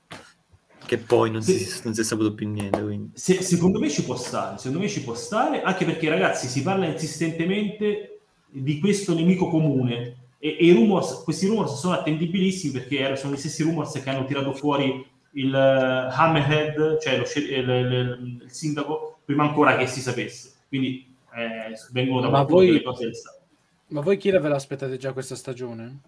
che 0.85 0.99
poi 0.99 1.31
non, 1.31 1.41
se, 1.41 1.57
si, 1.57 1.81
non 1.83 1.93
si, 1.93 2.01
è 2.01 2.03
saputo 2.03 2.33
più 2.33 2.47
niente. 2.47 3.09
Se, 3.13 3.41
secondo 3.41 3.77
me 3.79 3.89
ci 3.89 4.03
può 4.03 4.15
stare, 4.15 4.57
secondo 4.57 4.79
me 4.79 4.87
ci 4.87 5.03
può 5.03 5.15
stare, 5.15 5.61
anche 5.63 5.85
perché 5.85 6.07
ragazzi 6.07 6.47
si 6.47 6.61
parla 6.61 6.85
insistentemente 6.85 8.16
di 8.61 8.79
questo 8.79 9.13
nemico 9.13 9.49
comune 9.49 10.15
e, 10.39 10.57
e 10.59 10.73
rumors, 10.73 11.23
questi 11.23 11.47
rumors 11.47 11.79
sono 11.79 11.93
attendibilissimi 11.93 12.73
perché 12.73 13.15
sono 13.15 13.33
gli 13.33 13.37
stessi 13.37 13.63
rumors 13.63 14.01
che 14.01 14.09
hanno 14.09 14.25
tirato 14.25 14.53
fuori 14.53 15.05
il 15.31 15.53
uh, 15.53 16.13
Hammerhead, 16.13 16.99
cioè 16.99 17.17
lo, 17.17 17.25
il, 17.35 17.69
il, 17.69 18.39
il, 18.41 18.49
sindaco, 18.49 19.19
prima 19.25 19.43
ancora 19.43 19.77
che 19.77 19.87
si 19.87 20.01
sapesse. 20.01 20.51
Quindi 20.67 21.05
eh, 21.35 21.73
vengono 21.91 22.21
da 22.21 22.29
ma 22.29 22.43
voi, 22.43 22.67
delle 22.67 22.81
cose 22.81 23.11
Ma 23.87 24.01
voi 24.01 24.17
chi 24.17 24.31
ve 24.31 24.39
l'aspettate 24.39 24.97
già 24.97 25.13
questa 25.13 25.35
stagione? 25.35 25.99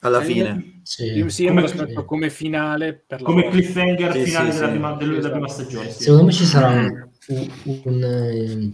alla 0.00 0.20
eh, 0.20 0.24
fine. 0.24 0.80
Sì, 0.82 1.04
io, 1.04 1.28
sì, 1.28 1.44
io 1.44 1.52
me 1.52 1.60
lo 1.60 1.66
aspetto 1.66 2.04
come 2.04 2.30
finale 2.30 2.92
per 2.94 3.22
come 3.22 3.42
volta. 3.42 3.56
cliffhanger 3.56 4.12
sì, 4.12 4.24
finale 4.24 4.52
sì, 4.52 4.58
della, 4.58 4.70
prima, 4.70 4.92
della, 4.94 5.30
prima, 5.30 5.48
stagione. 5.48 5.90
Secondo 5.90 6.24
me 6.24 6.32
ci 6.32 6.44
sarà 6.44 6.68
un, 6.68 7.08
un, 7.26 7.50
un, 7.84 8.72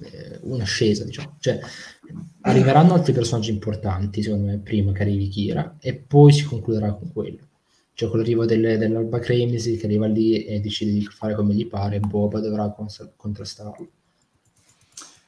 eh, 0.00 0.38
un'ascesa, 0.42 1.04
diciamo. 1.04 1.36
Cioè, 1.38 1.58
arriveranno 2.42 2.94
altri 2.94 3.12
personaggi 3.12 3.50
importanti, 3.50 4.22
secondo 4.22 4.46
me, 4.46 4.58
prima 4.58 4.92
che 4.92 5.02
arrivi 5.02 5.28
Kira, 5.28 5.76
e 5.80 5.94
poi 5.94 6.32
si 6.32 6.44
concluderà 6.44 6.92
con 6.92 7.12
quello. 7.12 7.38
Cioè, 7.94 8.10
con 8.10 8.18
l'arrivo 8.18 8.44
delle, 8.44 8.76
dell'Alba 8.76 9.18
Cremisi 9.18 9.76
che 9.76 9.86
arriva 9.86 10.06
lì 10.06 10.44
e 10.44 10.60
decide 10.60 10.92
di 10.92 11.02
fare 11.02 11.34
come 11.34 11.54
gli 11.54 11.66
pare, 11.66 11.98
Boba 12.00 12.40
dovrà 12.40 12.74
contrastarlo. 13.16 13.88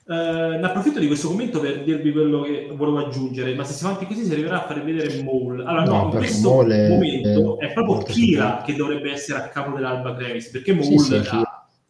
Uh, 0.09 0.57
ne 0.57 0.63
approfitto 0.63 1.01
di 1.01 1.07
questo 1.07 1.29
commento 1.29 1.61
per 1.61 1.85
dirvi 1.85 2.13
quello 2.13 2.41
che 2.41 2.73
volevo 2.75 3.05
aggiungere, 3.05 3.55
ma 3.55 3.63
se 3.63 3.75
si 3.75 3.83
va 3.83 3.91
avanti 3.91 4.07
così 4.07 4.25
si 4.25 4.33
arriverà 4.33 4.65
a 4.65 4.67
far 4.67 4.83
vedere 4.83 5.23
Maul. 5.23 5.61
Allora, 5.61 5.85
no, 5.85 5.97
no 5.97 6.05
in 6.05 6.11
questo 6.17 6.49
Maul 6.49 6.89
momento 6.89 7.59
è, 7.59 7.67
è 7.67 7.73
proprio 7.75 7.99
Kira 7.99 8.63
che 8.65 8.75
dovrebbe 8.75 9.13
essere 9.13 9.39
a 9.39 9.49
capo 9.49 9.75
dell'Alba 9.75 10.15
Crevis, 10.15 10.49
perché 10.49 10.73
Maul 10.73 10.99
sì, 10.99 10.99
sì, 10.99 11.37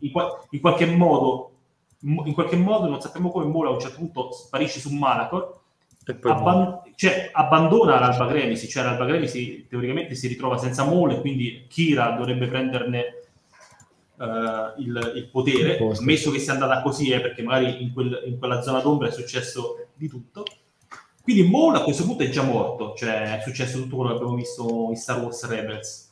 in, 0.00 0.12
in, 0.50 0.60
qualche 0.60 0.86
modo, 0.86 1.47
in 2.00 2.32
qualche 2.32 2.56
modo, 2.56 2.88
non 2.88 3.00
sappiamo 3.00 3.30
come 3.30 3.46
Maul 3.46 3.66
a 3.66 3.70
un 3.70 3.80
certo 3.80 3.98
punto 3.98 4.30
sparisce 4.30 4.80
su 4.80 4.90
Malacor, 4.90 5.60
abban- 6.22 6.80
cioè, 6.94 7.30
abbandona 7.32 7.98
l'Alba 7.98 8.26
Cremisi, 8.26 8.68
cioè 8.68 8.84
l'Alba 8.84 9.06
Cremisi 9.06 9.66
teoricamente 9.68 10.14
si 10.14 10.28
ritrova 10.28 10.56
senza 10.58 10.84
Maul 10.84 11.12
e 11.12 11.20
quindi 11.20 11.66
Kira 11.68 12.10
dovrebbe 12.10 12.46
prenderne 12.46 13.04
uh, 14.16 14.80
il, 14.80 15.12
il, 15.16 15.28
potere, 15.30 15.78
ammesso 15.78 16.30
che 16.30 16.38
sia 16.38 16.52
andata 16.52 16.82
così, 16.82 17.10
eh, 17.10 17.20
perché 17.20 17.42
magari 17.42 17.82
in, 17.82 17.92
quel, 17.92 18.22
in, 18.26 18.38
quella 18.38 18.62
zona 18.62 18.80
d'ombra 18.80 19.08
è 19.08 19.12
successo 19.12 19.88
di 19.94 20.08
tutto. 20.08 20.44
Quindi 21.22 21.48
Maul 21.48 21.74
a 21.76 21.82
questo 21.82 22.04
punto 22.04 22.22
è 22.22 22.30
già 22.30 22.42
morto, 22.42 22.94
cioè 22.96 23.38
è 23.38 23.42
successo 23.42 23.82
tutto 23.82 23.96
quello 23.96 24.10
che 24.12 24.16
abbiamo 24.16 24.36
visto 24.36 24.86
in 24.88 24.96
Star 24.96 25.20
Wars 25.20 25.46
Rebels. 25.46 26.10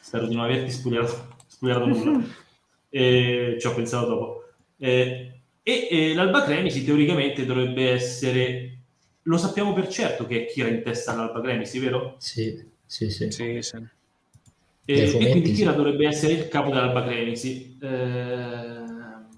Spero 0.00 0.26
di 0.26 0.34
non 0.34 0.44
averti 0.44 0.70
spoilerato, 0.70 1.36
spoilerato 1.46 1.86
nulla. 1.86 2.24
E, 2.90 3.58
ci 3.60 3.66
ho 3.66 3.74
pensato 3.74 4.06
dopo. 4.06 4.37
E, 4.78 5.40
e, 5.62 5.88
e 5.90 6.14
l'Alba 6.14 6.44
Cremisi 6.44 6.84
teoricamente 6.84 7.44
dovrebbe 7.44 7.90
essere... 7.90 8.72
Lo 9.22 9.36
sappiamo 9.36 9.74
per 9.74 9.88
certo 9.88 10.26
che 10.26 10.42
è 10.42 10.46
Kira 10.46 10.68
in 10.68 10.82
testa 10.82 11.12
all'Alba 11.12 11.40
Cremisi, 11.42 11.78
vero? 11.78 12.14
Sì, 12.18 12.64
sì, 12.86 13.10
sì. 13.10 13.30
sì, 13.30 13.58
sì. 13.60 13.76
E, 14.84 15.02
e, 15.02 15.30
quindi 15.30 15.52
Kira 15.52 15.72
dovrebbe 15.72 16.06
essere 16.06 16.32
il 16.32 16.48
capo 16.48 16.70
dell'Alba 16.70 17.04
Cremisi. 17.04 17.76
Eh, 17.82 18.78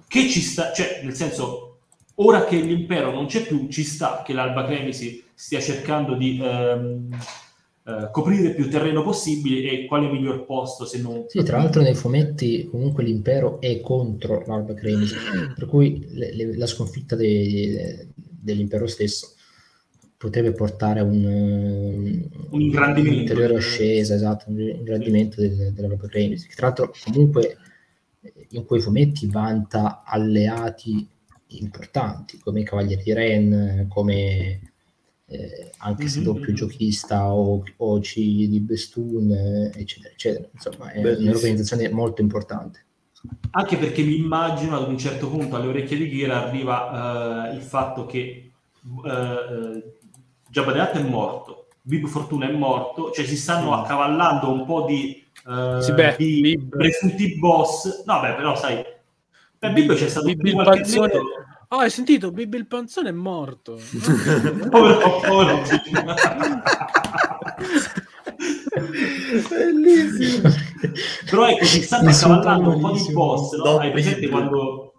che 0.07 0.29
ci 0.29 0.41
sta, 0.41 0.73
cioè, 0.73 1.01
nel 1.03 1.15
senso, 1.15 1.79
ora 2.17 2.45
che 2.45 2.57
l'impero 2.57 3.13
non 3.13 3.27
c'è 3.27 3.43
più, 3.43 3.69
ci 3.69 3.85
sta 3.85 4.23
che 4.25 4.33
l'Alba 4.33 4.65
Cremisi 4.65 5.25
stia 5.35 5.61
cercando 5.61 6.15
di 6.15 6.41
ehm, 6.43 7.17
eh, 7.85 8.09
coprire 8.13 8.55
più 8.55 8.69
terreno 8.69 9.03
possibile 9.03 9.71
e 9.71 9.87
quale 9.87 10.11
miglior 10.11 10.45
posto 10.45 10.85
se 10.85 11.01
non... 11.01 11.25
Sì, 11.29 11.43
tra 11.43 11.59
l'altro 11.59 11.83
nei 11.83 11.95
fumetti 11.95 12.69
comunque 12.71 13.03
l'impero 13.03 13.61
è 13.61 13.81
contro 13.81 14.45
l'Alba 14.47 14.75
Cremisi, 14.75 15.15
per 15.55 15.67
cui 15.67 16.07
le, 16.11 16.35
le, 16.35 16.57
la 16.57 16.67
sconfitta 16.67 17.17
de, 17.17 18.09
dell'impero 18.15 18.87
stesso 18.87 19.35
potrebbe 20.17 20.53
portare 20.53 21.01
a 21.01 21.05
un, 21.05 21.25
un 22.51 22.61
ingrandimento. 22.61 23.15
Un'ulteriore 23.15 23.57
ascesa, 23.57 24.15
esatto, 24.15 24.51
un 24.51 24.61
ingrandimento 24.61 25.41
del, 25.41 25.73
dell'Alba 25.73 26.07
Cremisi, 26.07 26.47
che 26.47 26.55
tra 26.55 26.67
l'altro 26.67 26.93
comunque 27.05 27.57
in 28.51 28.67
quei 28.67 28.81
fumetti 28.83 29.27
vanta 29.27 30.03
alleati 30.05 31.09
importanti 31.53 32.39
come 32.39 32.61
i 32.61 32.65
Cavalieri 32.65 33.03
di 33.03 33.13
Ren, 33.15 33.87
come 33.89 34.70
eh, 35.31 35.71
anche 35.79 36.09
se 36.09 36.23
doppio 36.23 36.47
mm-hmm. 36.47 36.55
giochista 36.55 37.33
o, 37.33 37.63
o 37.77 38.01
C 38.01 38.15
di 38.17 38.61
Bestun, 38.61 39.31
eccetera, 39.73 40.13
eccetera. 40.13 40.49
Insomma, 40.53 40.91
è 40.91 41.01
Bellissimo. 41.01 41.31
un'organizzazione 41.31 41.89
molto 41.91 42.21
importante. 42.21 42.85
Anche 43.51 43.77
perché 43.77 44.03
mi 44.03 44.17
immagino 44.17 44.77
ad 44.77 44.89
un 44.89 44.99
certo 44.99 45.29
punto 45.29 45.55
alle 45.55 45.69
orecchie 45.69 45.97
di 45.97 46.09
Ghira 46.09 46.47
arriva 46.47 47.51
uh, 47.51 47.55
il 47.55 47.61
fatto 47.61 48.07
che 48.07 48.51
the 50.51 50.61
Hutt 50.61 50.97
è 50.97 51.03
morto, 51.03 51.67
Bib 51.83 52.07
Fortuna 52.07 52.49
è 52.49 52.53
morto, 52.53 53.13
cioè 53.13 53.25
si 53.25 53.37
stanno 53.37 53.75
sì. 53.75 53.81
accavallando 53.81 54.51
un 54.51 54.65
po' 54.65 54.85
di, 54.87 55.23
uh, 55.45 55.81
sì, 55.81 55.93
beh, 55.93 56.17
di 56.19 56.41
Bib. 56.41 56.77
presunti 56.77 57.37
boss. 57.39 58.05
No, 58.05 58.21
beh, 58.21 58.35
però 58.35 58.57
sai, 58.57 58.83
per 59.59 59.73
Bib 59.75 59.95
c'è 59.95 60.09
stato 60.09 60.27
Bib 60.27 60.45
il 60.45 60.57
panzone. 60.57 61.13
Oh, 61.73 61.79
hai 61.79 61.91
sentito? 61.91 62.33
Bib 62.33 62.55
il 62.55 62.67
panzone 62.67 63.11
è 63.11 63.13
morto. 63.13 63.79
povero, 64.71 65.21
povero. 65.21 65.63
Bellissimo. 69.49 70.49
Però 71.31 71.49
ecco, 71.49 71.65
si 71.65 71.83
stanno 71.83 72.11
accavallando 72.11 72.71
un 72.71 72.81
po' 72.81 72.91
di 72.91 73.13
boss, 73.13 73.53
no? 73.55 73.79
Hai 73.79 73.93
presente 73.93 74.29
quando 74.29 74.95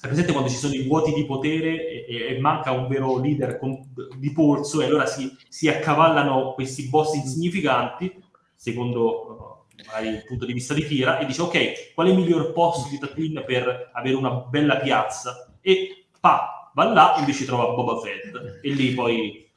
è 0.00 0.06
presente 0.08 0.32
quando 0.32 0.50
ci 0.50 0.56
sono 0.56 0.74
i 0.74 0.82
vuoti 0.88 1.12
di 1.12 1.24
potere 1.24 2.04
e, 2.04 2.34
e 2.34 2.40
manca 2.40 2.72
un 2.72 2.88
vero 2.88 3.20
leader 3.20 3.60
con, 3.60 3.80
di 4.16 4.32
polso 4.32 4.80
e 4.80 4.86
allora 4.86 5.06
si, 5.06 5.32
si, 5.48 5.68
accavallano 5.68 6.54
questi 6.54 6.88
boss 6.88 7.14
insignificanti, 7.14 8.12
secondo 8.56 9.66
magari 9.86 10.08
il 10.08 10.24
punto 10.26 10.46
di 10.46 10.52
vista 10.52 10.74
di 10.74 10.84
Kira, 10.84 11.18
e 11.18 11.26
dice 11.26 11.42
ok, 11.42 11.94
qual 11.94 12.08
è 12.08 12.10
il 12.10 12.16
miglior 12.16 12.52
posto 12.52 12.88
di 12.88 12.98
Tatooine 12.98 13.44
per 13.44 13.90
avere 13.92 14.16
una 14.16 14.30
bella 14.32 14.78
piazza? 14.78 15.46
E 15.62 16.08
pa, 16.20 16.70
va 16.74 16.84
là, 16.84 17.14
invece 17.18 17.46
trova 17.46 17.72
Boba 17.72 17.98
Fett. 18.00 18.60
E 18.60 18.70
lì 18.70 18.92
poi... 18.92 19.50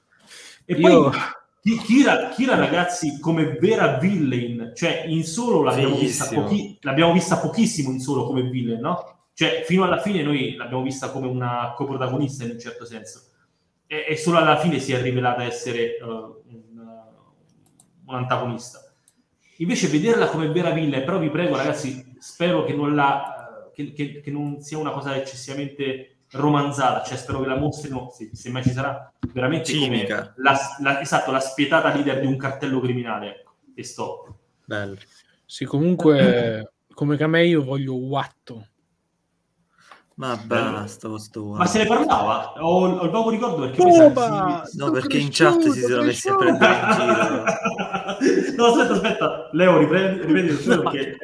E 0.66 0.74
Io... 0.76 1.10
poi 1.10 1.20
Kira, 1.84 2.30
Kira, 2.30 2.56
ragazzi, 2.56 3.20
come 3.20 3.58
vera 3.58 3.98
villain, 3.98 4.74
cioè 4.76 5.06
in 5.08 5.24
solo 5.24 5.64
l'abbiamo 5.64 5.96
vista, 5.96 6.28
pochi, 6.28 6.78
l'abbiamo 6.82 7.12
vista 7.12 7.40
pochissimo 7.40 7.90
in 7.90 8.00
solo 8.00 8.28
come 8.28 8.44
villain, 8.44 8.80
no? 8.80 9.18
Cioè, 9.34 9.64
fino 9.66 9.84
alla 9.84 10.00
fine 10.00 10.22
noi 10.22 10.56
l'abbiamo 10.56 10.84
vista 10.84 11.10
come 11.10 11.28
una 11.28 11.74
coprotagonista 11.76 12.44
in 12.44 12.52
un 12.52 12.60
certo 12.60 12.86
senso. 12.86 13.24
E, 13.88 14.06
e 14.10 14.16
solo 14.16 14.38
alla 14.38 14.58
fine 14.58 14.78
si 14.78 14.94
è 14.94 15.02
rivelata 15.02 15.42
essere 15.42 15.98
uh, 16.02 16.06
un, 16.06 16.64
uh, 16.78 18.12
un, 18.12 18.16
antagonista. 18.16 18.82
Invece 19.58 19.88
vederla 19.88 20.28
come 20.28 20.50
vera 20.50 20.70
villa, 20.70 21.02
però 21.02 21.18
vi 21.18 21.32
prego 21.32 21.56
ragazzi, 21.56 22.16
spero 22.20 22.64
che 22.64 22.74
non, 22.74 22.94
la, 22.94 23.35
che, 23.76 23.92
che, 23.92 24.22
che 24.22 24.32
non 24.32 24.62
sia 24.62 24.78
una 24.78 24.92
cosa 24.92 25.16
eccessivamente 25.16 26.20
romanzata, 26.32 27.04
cioè 27.04 27.18
spero 27.18 27.42
che 27.42 27.48
la 27.48 27.58
mostrino, 27.58 28.10
se, 28.12 28.32
se 28.34 28.50
mai 28.50 28.64
ci 28.64 28.72
sarà, 28.72 29.12
veramente 29.34 29.66
Cinica. 29.72 30.34
come 30.34 30.34
la, 30.38 30.58
la, 30.82 31.02
esatto, 31.02 31.32
la 31.32 31.40
spietata 31.40 31.94
leader 31.94 32.20
di 32.22 32.26
un 32.26 32.38
cartello 32.38 32.80
criminale. 32.80 33.40
Ecco, 33.40 33.54
e 33.76 33.84
stop. 33.84 34.34
Bello. 34.66 34.98
Sì, 35.46 35.66
comunque, 35.66 36.72
come 36.94 37.18
Kamei 37.18 37.50
io 37.50 37.64
voglio 37.64 37.96
Watto 37.96 38.68
ma 40.18 40.38
basta 40.38 41.10
Ma 41.10 41.66
se 41.66 41.80
ne 41.80 41.86
parlava? 41.88 42.54
Ho, 42.64 42.88
ho 42.88 43.04
il 43.04 43.10
vago 43.10 43.30
ricordo 43.30 43.68
perché 43.68 43.82
Oba, 43.84 44.64
si... 44.66 44.78
No, 44.78 44.90
perché 44.90 45.18
in 45.18 45.28
chat 45.30 45.68
si 45.68 45.82
sono 45.82 46.04
messi 46.04 46.30
a 46.30 46.36
prendere 46.38 46.74
in 46.74 46.92
giro. 46.94 47.44
No, 48.56 48.66
aspetta, 48.66 48.94
aspetta. 48.94 49.50
Leo, 49.52 49.78
riprendi, 49.78 50.26
riprendi 50.26 50.66
no. 50.66 50.82
perché... 50.82 51.18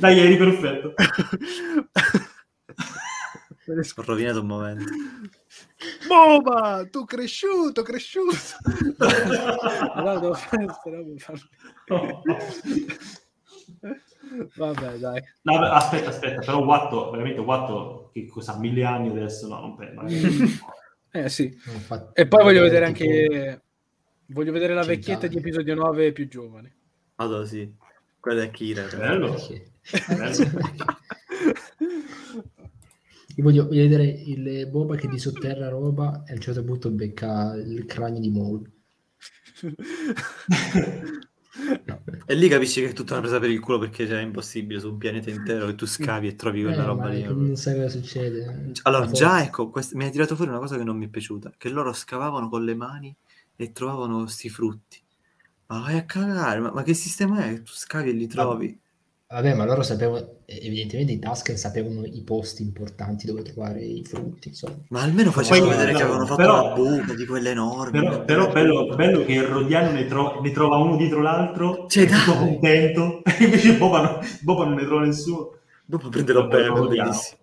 Dai, 0.00 0.18
eri 0.18 0.36
perfetto. 0.36 0.94
Ho 3.68 4.02
rovinato 4.04 4.40
un 4.40 4.46
momento. 4.46 4.84
Boba, 6.06 6.86
tu 6.90 7.04
cresciuto, 7.04 7.82
cresciuto. 7.82 8.36
no, 9.96 10.18
devo 10.20 10.34
fare, 10.34 10.64
no. 11.86 12.22
Vabbè, 14.56 14.98
dai. 14.98 15.22
No, 15.42 15.64
aspetta, 15.64 16.10
aspetta, 16.10 16.40
però 16.40 16.58
Watto, 16.58 17.10
veramente 17.10 17.40
Watto, 17.40 18.10
che 18.12 18.26
cosa, 18.26 18.56
mille 18.58 18.84
anni 18.84 19.08
adesso, 19.08 19.48
no, 19.48 19.60
non 19.60 19.76
penso. 19.76 20.02
eh 21.10 21.28
sì. 21.28 21.56
E 22.12 22.26
poi 22.28 22.42
voglio 22.42 22.62
vedere 22.62 22.86
anche... 22.86 23.65
Voglio 24.28 24.52
vedere 24.52 24.74
la 24.74 24.82
vecchietta 24.82 25.28
di 25.28 25.36
episodio 25.36 25.74
9 25.74 26.12
più 26.12 26.26
giovane. 26.28 26.74
Allora 27.16 27.44
sì, 27.46 27.72
quella 28.18 28.42
è 28.42 28.50
Kira. 28.50 28.86
Bello. 28.86 29.36
Io 33.36 33.42
voglio 33.42 33.68
vedere 33.68 34.04
il 34.04 34.66
Boba 34.68 34.96
che 34.96 35.08
disotterra 35.08 35.68
roba 35.68 36.24
e 36.26 36.32
a 36.32 36.34
un 36.34 36.40
certo 36.40 36.64
punto 36.64 36.90
becca 36.90 37.54
il 37.54 37.84
cranio 37.86 38.20
di 38.20 38.30
Maul. 38.30 38.70
No. 41.84 42.02
E 42.26 42.34
lì 42.34 42.48
capisci 42.48 42.82
che 42.82 42.90
è 42.90 42.92
tutta 42.92 43.14
una 43.14 43.22
presa 43.22 43.40
per 43.40 43.48
il 43.48 43.60
culo 43.60 43.78
perché 43.78 44.06
cioè, 44.06 44.18
è 44.18 44.22
impossibile 44.22 44.78
su 44.78 44.90
un 44.90 44.98
pianeta 44.98 45.30
intero 45.30 45.64
che 45.66 45.74
tu 45.74 45.86
scavi 45.86 46.28
e 46.28 46.36
trovi 46.36 46.62
quella 46.62 46.82
eh, 46.82 46.86
roba 46.86 47.08
lì. 47.08 47.22
Non 47.22 47.56
sai 47.56 47.76
cosa 47.76 47.88
succede. 47.88 48.72
Allora, 48.82 49.06
già 49.10 49.42
ecco, 49.42 49.70
quest- 49.70 49.94
mi 49.94 50.04
ha 50.04 50.10
tirato 50.10 50.36
fuori 50.36 50.50
una 50.50 50.60
cosa 50.60 50.76
che 50.76 50.84
non 50.84 50.98
mi 50.98 51.06
è 51.06 51.08
piaciuta, 51.08 51.54
che 51.56 51.70
loro 51.70 51.94
scavavano 51.94 52.50
con 52.50 52.62
le 52.62 52.74
mani 52.74 53.16
e 53.56 53.72
trovavano 53.72 54.20
questi 54.20 54.48
frutti. 54.48 55.02
Ma 55.68 55.80
vai 55.80 55.96
a 55.96 56.04
cagare, 56.04 56.60
ma, 56.60 56.70
ma 56.70 56.82
che 56.82 56.94
sistema 56.94 57.44
è? 57.46 57.62
Tu 57.62 57.72
scavi 57.72 58.10
e 58.10 58.12
li 58.12 58.26
trovi. 58.26 58.80
Vabbè, 59.28 59.54
ma 59.54 59.64
loro 59.64 59.82
sapevano, 59.82 60.42
evidentemente 60.44 61.10
i 61.10 61.18
Tusken 61.18 61.56
sapevano 61.56 62.04
i 62.04 62.22
posti 62.22 62.62
importanti 62.62 63.26
dove 63.26 63.42
trovare 63.42 63.84
i 63.84 64.04
frutti, 64.04 64.48
insomma. 64.48 64.76
Ma 64.90 65.02
almeno 65.02 65.32
facevano 65.32 65.70
vedere 65.70 65.90
no, 65.90 65.98
che 65.98 66.02
avevano 66.04 66.26
fatto 66.26 66.42
però, 66.42 66.64
una 66.64 66.74
buca 66.74 67.14
di 67.14 67.26
quelle 67.26 67.50
enormi. 67.50 67.98
Però, 67.98 68.24
però 68.24 68.52
bello, 68.52 68.94
bello, 68.94 69.24
che 69.24 69.32
il 69.32 69.42
Rodiano 69.42 69.90
ne, 69.90 70.06
tro- 70.06 70.40
ne, 70.40 70.52
trova 70.52 70.76
uno 70.76 70.96
dietro 70.96 71.20
l'altro, 71.22 71.86
cioè, 71.88 72.06
tutto 72.06 72.36
contento, 72.36 73.24
e 73.24 73.34
invece 73.42 73.76
Boba, 73.76 74.02
no, 74.02 74.20
Boba, 74.42 74.64
non 74.64 74.74
ne 74.74 74.84
trova 74.84 75.04
nessuno. 75.04 75.58
Boba 75.84 76.08
prende 76.08 76.32
la 76.32 76.44
bella, 76.44 76.72
bellissimo. 76.72 77.40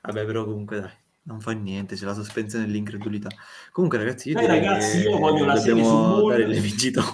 Vabbè, 0.00 0.24
però 0.24 0.44
comunque 0.44 0.80
dai. 0.80 1.04
Non 1.26 1.40
fa 1.40 1.50
niente, 1.52 1.96
c'è 1.96 2.04
la 2.04 2.14
sospensione 2.14 2.66
dell'incredulità. 2.66 3.28
Comunque, 3.72 3.98
ragazzi, 3.98 4.28
io, 4.30 4.34
Dai, 4.34 4.46
ragazzi, 4.46 5.00
io 5.00 5.18
voglio 5.18 5.44
la 5.44 5.56
serie 5.56 5.82
su 5.82 6.28
dare 6.28 6.46
le 6.46 6.60
vincitori. 6.60 7.06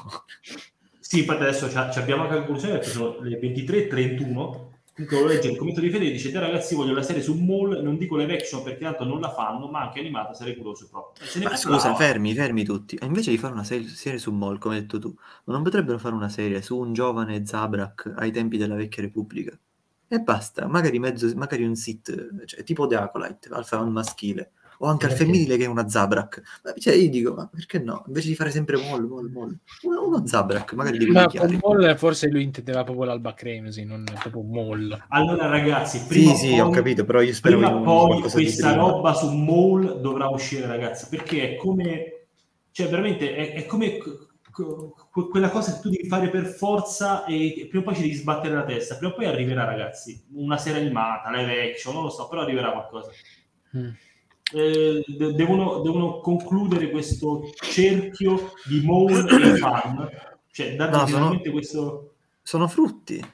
Sì, 1.01 1.21
infatti 1.21 1.43
adesso 1.43 1.69
ci 1.71 1.99
abbiamo 1.99 2.23
anche 2.23 2.35
la 2.35 2.41
conclusione 2.43 2.75
perché 2.75 2.91
sono 2.91 3.17
le 3.21 3.39
23.31. 3.41 4.71
Comunque 4.95 5.21
lo 5.21 5.27
legge 5.27 5.51
il 5.51 5.57
commento 5.57 5.81
di 5.81 5.89
Fede 5.89 6.11
dice: 6.11 6.31
Dai 6.31 6.43
ragazzi, 6.43 6.75
voglio 6.75 6.93
la 6.93 7.03
serie 7.03 7.23
su 7.23 7.35
Mall. 7.35 7.83
Non 7.83 7.97
dico 7.97 8.17
live 8.17 8.35
action 8.35 8.63
perché 8.63 8.85
tanto 8.85 9.05
non 9.05 9.21
la 9.21 9.33
fanno, 9.33 9.69
ma 9.69 9.81
anche 9.81 10.01
animata 10.01 10.35
sarei 10.35 10.55
curioso 10.55 10.87
proprio. 10.91 11.49
Ma 11.49 11.57
scusa, 11.57 11.95
fermi, 11.95 12.35
fermi 12.35 12.65
tutti. 12.65 12.97
E 12.97 13.07
invece 13.07 13.31
di 13.31 13.39
fare 13.39 13.55
una 13.55 13.65
serie, 13.65 13.89
serie, 13.89 14.19
su 14.19 14.31
Mall, 14.31 14.59
come 14.59 14.75
hai 14.75 14.83
detto 14.83 14.99
tu, 14.99 15.15
non 15.45 15.63
potrebbero 15.63 15.99
fare 15.99 16.15
una 16.15 16.29
serie 16.29 16.61
su 16.61 16.79
un 16.79 16.93
giovane 16.93 17.47
Zabrak 17.47 18.13
ai 18.17 18.31
tempi 18.31 18.59
della 18.59 18.75
vecchia 18.75 19.03
Repubblica? 19.03 19.59
E 20.13 20.21
basta, 20.21 20.67
magari, 20.67 20.99
mezzo, 20.99 21.27
magari 21.37 21.65
un 21.65 21.75
sit, 21.75 22.45
cioè, 22.45 22.63
tipo 22.65 22.87
The 22.87 22.97
Acolyte, 22.97 23.49
Alfa 23.51 23.79
un 23.79 23.93
maschile 23.93 24.51
o 24.81 24.87
anche 24.87 25.07
al 25.07 25.13
femminile 25.13 25.57
che 25.57 25.65
è 25.65 25.69
una 25.69 25.89
Zabrak. 25.89 26.61
Cioè, 26.77 26.95
io 26.95 27.09
dico, 27.09 27.33
ma 27.33 27.49
perché 27.51 27.79
no? 27.79 28.05
Invece 28.09 28.29
di 28.29 28.35
fare 28.35 28.51
sempre 28.51 28.77
Moll, 28.77 29.07
Moll, 29.07 29.31
Moll, 29.33 29.57
uno, 29.85 30.07
uno 30.07 30.27
Zabrak, 30.27 30.75
magari 30.75 30.99
di 30.99 31.07
Ma 31.07 31.27
con 31.29 31.59
Moll 31.63 31.97
forse 31.97 32.29
lui 32.29 32.43
intendeva 32.43 32.85
proprio 32.85 33.07
l'Alba 33.07 33.33
Cremesi, 33.33 33.85
non 33.85 34.05
proprio 34.05 34.43
Moll. 34.43 35.05
Allora 35.09 35.47
ragazzi, 35.47 36.05
prima 36.07 36.35
sì, 36.35 36.49
sì, 36.49 36.59
ho 36.59 36.69
capito, 36.69 37.07
però 37.07 37.23
io 37.23 37.33
spero 37.33 37.57
prima 37.57 37.81
poi 37.81 38.21
questa 38.21 38.75
roba 38.75 39.15
su 39.15 39.31
Moll 39.31 39.99
dovrà 40.03 40.29
uscire, 40.29 40.67
ragazzi, 40.67 41.07
perché 41.09 41.53
è 41.53 41.57
come... 41.57 42.27
Cioè, 42.71 42.89
veramente, 42.89 43.35
è, 43.35 43.53
è 43.55 43.65
come 43.65 43.97
quella 45.13 45.51
cosa 45.51 45.75
che 45.75 45.81
tu 45.81 45.91
devi 45.91 46.09
fare 46.09 46.29
per 46.31 46.47
forza 46.47 47.25
e 47.27 47.67
prima 47.69 47.85
o 47.85 47.87
poi 47.87 47.95
ci 47.95 48.03
devi 48.03 48.15
sbattere 48.15 48.55
la 48.55 48.65
testa. 48.65 48.97
Prima 48.97 49.13
o 49.13 49.15
poi 49.15 49.27
arriverà, 49.27 49.65
ragazzi, 49.65 50.25
una 50.33 50.57
serie 50.57 50.81
animata, 50.81 51.31
live 51.31 51.71
action, 51.71 51.95
non 51.95 52.05
lo 52.05 52.11
so, 52.11 52.29
però 52.29 52.43
arriverà 52.43 52.73
qualcosa. 52.73 53.11
Mm 53.77 53.91
eh, 54.53 55.05
devono, 55.35 55.81
devono, 55.81 56.21
concludere 56.21 56.91
questo 56.91 57.51
cerchio 57.55 58.53
di 58.69 58.81
Moon 58.81 59.27
e 59.29 59.57
fan, 59.57 60.09
cioè 60.51 60.77
dargli 60.77 60.95
no, 60.95 61.07
sono, 61.07 61.41
questo... 61.51 62.15
Sono 62.43 62.69
frutti. 62.69 63.25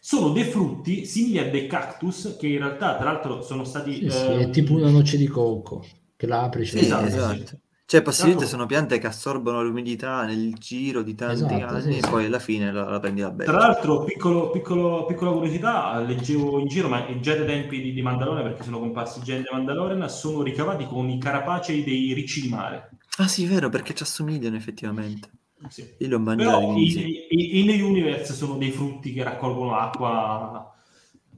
sono 0.00 0.30
dei 0.30 0.44
frutti 0.44 1.04
simili 1.04 1.38
a 1.38 1.50
dei 1.50 1.66
cactus 1.66 2.36
che 2.38 2.46
in 2.46 2.58
realtà 2.58 2.96
tra 2.96 3.12
l'altro 3.12 3.42
sono 3.42 3.64
stati... 3.64 3.94
Sì, 3.94 4.10
sì, 4.10 4.26
è 4.26 4.50
tipo 4.50 4.74
una 4.74 4.90
noce 4.90 5.16
di 5.16 5.26
cocco 5.26 5.84
che 6.16 6.26
la 6.26 6.42
apri. 6.42 6.64
Sì, 6.64 6.78
esatto, 6.78 7.06
esatto. 7.06 7.58
Cioè, 7.92 8.00
possibilmente 8.00 8.46
sono 8.46 8.64
piante 8.64 8.98
che 8.98 9.06
assorbono 9.06 9.62
l'umidità 9.62 10.24
nel 10.24 10.54
giro 10.54 11.02
di 11.02 11.14
tanti 11.14 11.44
esatto, 11.44 11.74
anni 11.74 11.92
sì, 11.92 11.98
e 11.98 12.08
poi 12.08 12.24
alla 12.24 12.38
fine 12.38 12.72
la, 12.72 12.88
la 12.88 12.98
prendi 12.98 13.20
da 13.20 13.28
bene. 13.28 13.50
Tra 13.50 13.58
l'altro, 13.58 14.04
piccolo, 14.04 14.48
piccolo, 14.48 15.04
piccola 15.04 15.32
curiosità, 15.32 15.98
leggevo 16.00 16.58
in 16.58 16.68
giro, 16.68 16.88
ma 16.88 17.04
già 17.20 17.36
dai 17.36 17.44
tempi 17.44 17.82
di, 17.82 17.92
di 17.92 18.00
Mandalorian, 18.00 18.44
perché 18.44 18.62
sono 18.62 18.78
comparsi 18.78 19.20
già 19.22 19.34
in 19.34 19.44
Mandalorian, 19.52 20.08
sono 20.08 20.40
ricavati 20.40 20.86
con 20.86 21.10
i 21.10 21.18
carapacei 21.18 21.84
dei 21.84 22.14
ricci 22.14 22.40
di 22.40 22.48
mare. 22.48 22.92
Ah 23.18 23.28
sì, 23.28 23.44
vero, 23.44 23.68
perché 23.68 23.92
ci 23.94 24.04
assomigliano 24.04 24.56
effettivamente. 24.56 25.28
Sì. 25.68 25.82
Io 25.98 26.08
li 26.08 26.14
ho 26.14 26.18
mangiati. 26.18 27.26
in, 27.28 27.68
in, 27.68 27.82
universe 27.84 28.32
sono 28.32 28.56
dei 28.56 28.70
frutti 28.70 29.12
che 29.12 29.22
raccolgono 29.22 29.76
acqua, 29.76 30.74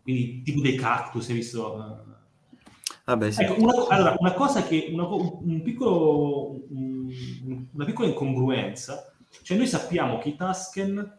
quindi 0.00 0.42
tipo 0.42 0.60
dei 0.60 0.76
cactus, 0.76 1.30
hai 1.30 1.34
visto? 1.34 2.13
Vabbè, 3.06 3.30
sì. 3.30 3.42
ecco, 3.42 3.60
una, 3.60 3.86
allora, 3.88 4.16
una 4.18 4.32
cosa 4.32 4.62
che 4.62 4.88
una, 4.90 5.06
un 5.06 5.60
piccolo, 5.62 6.64
un, 6.70 7.66
una 7.72 7.84
piccola 7.84 8.08
incongruenza, 8.08 9.12
cioè 9.42 9.58
noi 9.58 9.66
sappiamo 9.66 10.18
che 10.18 10.30
i 10.30 10.36
Tusken 10.36 11.18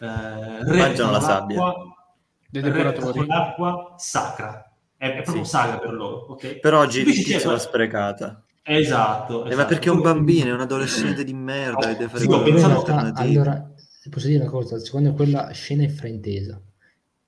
eh, 0.00 0.06
mangiano 0.06 1.10
la 1.10 1.20
sabbia 1.20 1.60
con 1.60 3.26
l'acqua 3.26 3.94
sacra, 3.96 4.72
è, 4.96 5.08
è 5.08 5.22
proprio 5.22 5.42
sì. 5.42 5.50
sacra 5.50 5.78
per 5.78 5.92
loro. 5.92 6.32
Okay? 6.32 6.60
Per 6.60 6.74
oggi 6.74 7.00
il 7.00 7.24
tizio 7.24 7.50
l'ha 7.50 7.58
sprecata. 7.58 8.40
Esatto, 8.62 9.46
eh, 9.46 9.54
ma 9.56 9.64
perché 9.64 9.88
è 9.88 9.92
un 9.92 10.00
bambino, 10.00 10.50
è 10.50 10.52
un 10.52 10.60
adolescente 10.60 11.24
di 11.24 11.32
merda. 11.32 11.90
Oh, 11.90 11.92
deve 11.92 12.08
fare 12.08 12.20
sì, 12.20 12.28
realtà, 12.28 13.12
allora, 13.16 13.68
posso 14.10 14.26
dire 14.28 14.42
una 14.42 14.50
cosa, 14.50 14.78
secondo 14.78 15.10
me 15.10 15.16
quella 15.16 15.50
scena 15.50 15.82
è 15.82 15.88
fraintesa 15.88 16.60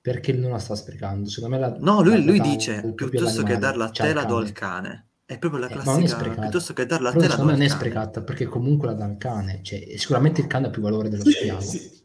perché 0.01 0.33
non 0.33 0.51
la 0.51 0.59
sta 0.59 0.75
sprecando. 0.75 1.29
Secondo 1.29 1.55
me 1.55 1.61
la, 1.61 1.77
no, 1.79 2.01
lui, 2.01 2.23
lui 2.23 2.39
dice 2.39 2.93
piuttosto 2.95 3.43
che 3.43 3.57
darla 3.57 3.85
a 3.85 3.89
te 3.89 4.13
la 4.13 4.23
do 4.23 4.37
al 4.37 4.51
cane. 4.51 5.07
È 5.25 5.37
proprio 5.37 5.61
la 5.61 5.67
classica, 5.67 6.23
eh, 6.23 6.39
piuttosto 6.39 6.73
che 6.73 6.85
darla 6.87 7.09
a 7.09 7.11
te 7.11 7.27
la 7.27 7.35
do 7.35 7.41
al 7.43 7.47
cane. 7.49 7.51
non 7.51 7.61
è 7.61 7.67
sprecata 7.67 8.23
perché 8.23 8.45
comunque 8.45 8.87
la 8.87 8.93
dà 8.93 9.05
al 9.05 9.17
cane. 9.17 9.59
Cioè, 9.61 9.95
sicuramente 9.97 10.41
il 10.41 10.47
cane 10.47 10.67
ha 10.67 10.69
più 10.69 10.81
valore 10.81 11.09
dello 11.09 11.23
schiavo. 11.29 11.61
Sì. 11.61 11.97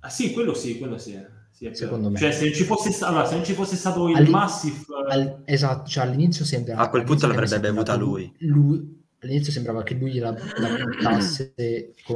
Ah 0.00 0.08
sì, 0.08 0.32
quello 0.32 0.54
sì, 0.54 0.78
quello 0.78 0.98
sì. 0.98 1.18
sì 1.50 1.70
Secondo 1.72 2.10
me. 2.10 2.18
Cioè, 2.18 2.32
se 2.32 2.44
non 2.44 2.52
ci 2.52 2.64
fosse, 2.64 3.04
allora, 3.04 3.26
se 3.26 3.34
non 3.36 3.44
ci 3.44 3.54
fosse 3.54 3.76
stato 3.76 4.08
il 4.08 4.16
All... 4.16 4.26
Massif... 4.26 4.84
Al... 5.08 5.42
Esatto, 5.44 5.88
cioè 5.88 6.04
all'inizio 6.04 6.44
sembra... 6.44 6.76
A 6.76 6.88
quel 6.90 7.04
punto 7.04 7.26
l'avrebbe 7.26 7.60
bevuta 7.60 7.94
lui. 7.96 8.30
lui. 8.40 8.98
All'inizio 9.22 9.52
sembrava 9.52 9.82
che 9.82 9.94
lui 9.94 10.12
gliela, 10.12 10.30
la 10.30 10.84
buttasse 10.84 11.54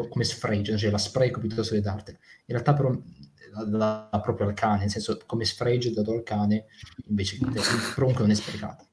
come 0.09 0.25
sfregio, 0.25 0.77
cioè 0.79 0.91
la 0.91 0.99
spreco 0.99 1.41
piuttosto 1.41 1.75
che 1.75 1.83
dartela. 1.83 2.17
In 2.47 2.55
realtà 2.55 2.73
però 2.73 2.95
da, 3.55 4.09
da, 4.11 4.21
proprio 4.21 4.49
al 4.49 4.55
cane, 4.55 4.81
nel 4.81 4.91
senso 4.91 5.21
come 5.27 5.45
sfregio 5.45 5.93
dato 5.93 6.13
al 6.13 6.23
cane 6.23 6.67
invece 7.07 7.39
che 7.39 7.45
comunque 7.95 8.23
non 8.23 8.31
è 8.31 8.35
sprecato. 8.35 8.87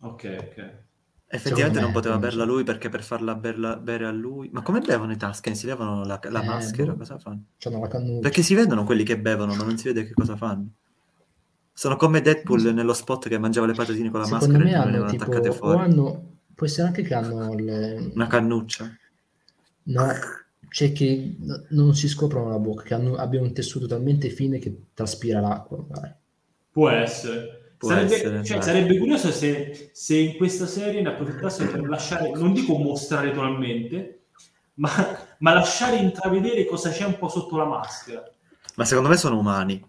Ok, 0.00 0.36
ok. 0.38 0.84
Effettivamente 1.28 1.80
non 1.80 1.90
poteva 1.90 2.18
berla 2.18 2.44
lui 2.44 2.62
perché 2.62 2.88
per 2.88 3.02
farla 3.02 3.34
berla, 3.34 3.76
bere 3.76 4.06
a 4.06 4.12
lui. 4.12 4.48
Ma 4.52 4.62
come 4.62 4.80
bevono 4.80 5.12
i 5.12 5.16
Tusken? 5.16 5.56
Si 5.56 5.66
levano 5.66 6.04
la, 6.04 6.20
la 6.30 6.42
eh, 6.42 6.46
maschera? 6.46 6.92
Boh. 6.92 6.98
Cosa 6.98 7.18
fanno? 7.18 7.46
Perché 8.20 8.42
si 8.42 8.54
vedono 8.54 8.84
quelli 8.84 9.02
che 9.02 9.18
bevono, 9.18 9.54
ma 9.54 9.64
non 9.64 9.76
si 9.76 9.88
vede 9.88 10.06
che 10.06 10.14
cosa 10.14 10.36
fanno. 10.36 10.68
Sono 11.72 11.96
come 11.96 12.20
Deadpool 12.20 12.60
sì. 12.60 12.72
nello 12.72 12.94
spot 12.94 13.28
che 13.28 13.38
mangiava 13.38 13.66
le 13.66 13.74
patatine 13.74 14.10
con 14.10 14.20
la 14.20 14.26
Secondo 14.26 14.58
maschera 14.58 14.70
e 14.70 14.74
hanno, 14.74 15.06
tipo, 15.06 15.24
attaccate 15.24 15.52
fuori. 15.52 15.78
Hanno, 15.80 16.38
può 16.54 16.64
essere 16.64 16.86
anche 16.86 17.02
che 17.02 17.14
hanno 17.14 17.54
le... 17.54 18.10
una 18.14 18.26
cannuccia. 18.28 18.90
No, 19.82 20.06
cioè 20.68 20.92
che 20.92 21.36
non 21.70 21.94
si 21.94 22.08
scoprono 22.08 22.50
la 22.50 22.58
bocca, 22.58 22.82
che 22.82 22.94
hanno, 22.94 23.16
abbiano 23.16 23.46
un 23.46 23.52
tessuto 23.52 23.86
talmente 23.86 24.28
fine 24.28 24.58
che 24.58 24.74
traspira 24.94 25.40
l'acqua. 25.40 25.84
Magari. 25.88 26.14
Può 26.70 26.88
essere. 26.88 27.74
Può 27.78 27.90
sarebbe, 27.90 28.14
essere, 28.14 28.44
cioè, 28.44 28.60
sarebbe, 28.62 28.98
curioso 28.98 29.30
se, 29.30 29.90
se, 29.92 30.16
in 30.16 30.36
questa 30.36 30.66
serie 30.66 31.02
ne 31.02 31.10
approfittassero 31.10 31.70
per 31.70 31.88
lasciare, 31.88 32.30
non 32.30 32.54
dico 32.54 32.78
mostrare 32.78 33.30
totalmente, 33.32 34.20
ma, 34.74 34.90
ma 35.38 35.52
lasciare 35.52 35.96
intravedere 35.96 36.64
cosa 36.64 36.90
c'è 36.90 37.04
un 37.04 37.18
po' 37.18 37.28
sotto 37.28 37.56
la 37.58 37.66
maschera. 37.66 38.24
Ma 38.76 38.84
secondo 38.84 39.10
me 39.10 39.16
sono 39.16 39.38
umani. 39.38 39.84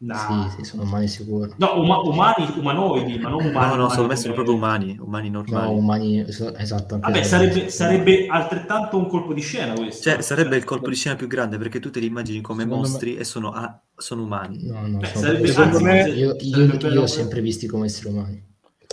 No. 0.00 0.14
Sì, 0.48 0.56
sì, 0.58 0.64
sono 0.64 0.84
umani 0.84 1.08
sicuro. 1.08 1.52
No, 1.56 1.80
uma- 1.80 1.98
umani, 1.98 2.46
umanoidi, 2.56 3.18
ma 3.18 3.30
non 3.30 3.44
umani. 3.46 3.68
No, 3.70 3.82
no, 3.82 3.88
sono 3.88 4.06
messi 4.06 4.30
proprio 4.30 4.54
umani, 4.54 4.96
umani 5.00 5.28
normali. 5.28 5.66
No, 5.66 5.72
umani, 5.72 6.20
esatto. 6.20 7.00
Vabbè, 7.00 7.24
sarebbe, 7.24 7.68
sarebbe, 7.68 8.26
altrettanto 8.28 8.96
un 8.96 9.08
colpo 9.08 9.32
di 9.32 9.40
scena 9.40 9.74
questo. 9.74 10.08
Cioè, 10.08 10.22
sarebbe 10.22 10.56
il 10.56 10.62
colpo 10.62 10.88
di 10.88 10.94
scena 10.94 11.16
più 11.16 11.26
grande 11.26 11.58
perché 11.58 11.80
tu 11.80 11.90
te 11.90 11.98
li 11.98 12.06
immagini 12.06 12.40
come 12.40 12.62
secondo 12.62 12.86
mostri 12.86 13.14
me... 13.14 13.20
e 13.20 13.24
sono, 13.24 13.50
ah, 13.50 13.82
sono, 13.96 14.22
umani. 14.22 14.68
No, 14.68 14.86
no, 14.86 14.98
Beh, 14.98 15.06
sono 15.06 15.24
sarebbe, 15.24 15.46
secondo 15.48 15.80
me... 15.80 16.08
Io, 16.10 16.36
io, 16.38 16.64
io 16.64 16.88
li 16.90 16.96
ho 16.96 17.06
sempre 17.06 17.40
visti 17.40 17.66
come 17.66 17.86
esseri 17.86 18.08
umani. 18.08 18.44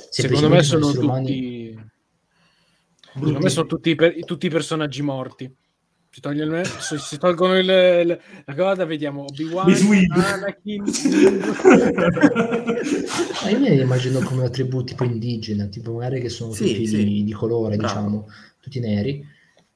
Secondo 0.09 0.49
me 0.49 0.63
sono 0.63 0.91
tutti... 0.91 1.05
Umani... 1.05 1.91
Secondo 3.13 3.39
me 3.39 3.49
sono 3.49 3.67
tutti, 3.67 3.95
tutti 4.25 4.45
i 4.47 4.49
personaggi 4.49 5.01
morti 5.03 5.55
si, 6.15 6.21
toglie 6.21 6.45
il, 6.45 6.65
si 6.65 7.17
tolgono 7.17 7.57
il, 7.57 7.67
il, 7.67 8.19
la 8.45 8.55
cosa, 8.55 8.85
vediamo 8.85 9.25
Obi-Wan, 9.25 9.69
Anakin. 10.11 10.83
Ma 13.43 13.49
io 13.49 13.59
mi 13.59 13.77
immagino 13.77 14.21
come 14.21 14.45
attributi 14.45 14.93
tipo 14.93 15.03
indigena, 15.03 15.65
tipo 15.65 15.91
magari 15.91 16.21
che 16.21 16.29
sono 16.29 16.53
sì, 16.53 16.67
tutti 16.67 16.87
sì. 16.87 17.03
Di, 17.03 17.23
di, 17.25 17.33
colore, 17.33 17.75
Bravo. 17.75 17.93
diciamo, 17.93 18.29
tutti 18.61 18.79
neri. 18.79 19.27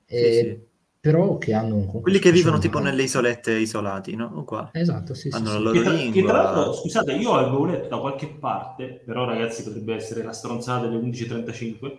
E, 0.05 0.31
sì, 0.31 0.57
però 1.01 1.37
che 1.37 1.53
hanno 1.53 1.83
quelli 1.87 2.19
che 2.19 2.31
vivono 2.31 2.57
tipo 2.57 2.79
nelle 2.79 3.03
isolette 3.03 3.57
isolati, 3.57 4.15
no? 4.15 4.45
Qua. 4.45 4.69
Esatto, 4.71 5.13
sì, 5.13 5.27
hanno 5.33 5.47
sì, 5.47 5.51
la 5.51 5.59
loro 5.59 5.81
che, 5.81 5.89
lingua. 5.89 6.21
Che 6.21 6.23
tra 6.25 6.41
l'altro, 6.41 6.73
scusate, 6.73 7.11
io 7.15 7.33
avevo 7.33 7.65
letto 7.65 7.89
da 7.89 7.97
qualche 7.97 8.27
parte, 8.27 9.01
però 9.05 9.25
ragazzi 9.25 9.61
potrebbe 9.61 9.93
essere 9.93 10.23
la 10.23 10.31
stronzata 10.31 10.87
delle 10.87 11.03
11.35, 11.05 11.97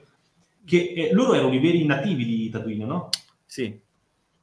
che 0.64 0.94
eh, 0.96 1.12
loro 1.12 1.34
erano 1.34 1.52
i 1.52 1.58
veri 1.58 1.84
nativi 1.84 2.24
di 2.24 2.48
Tatooine, 2.48 2.86
no? 2.86 3.10
Sì. 3.44 3.88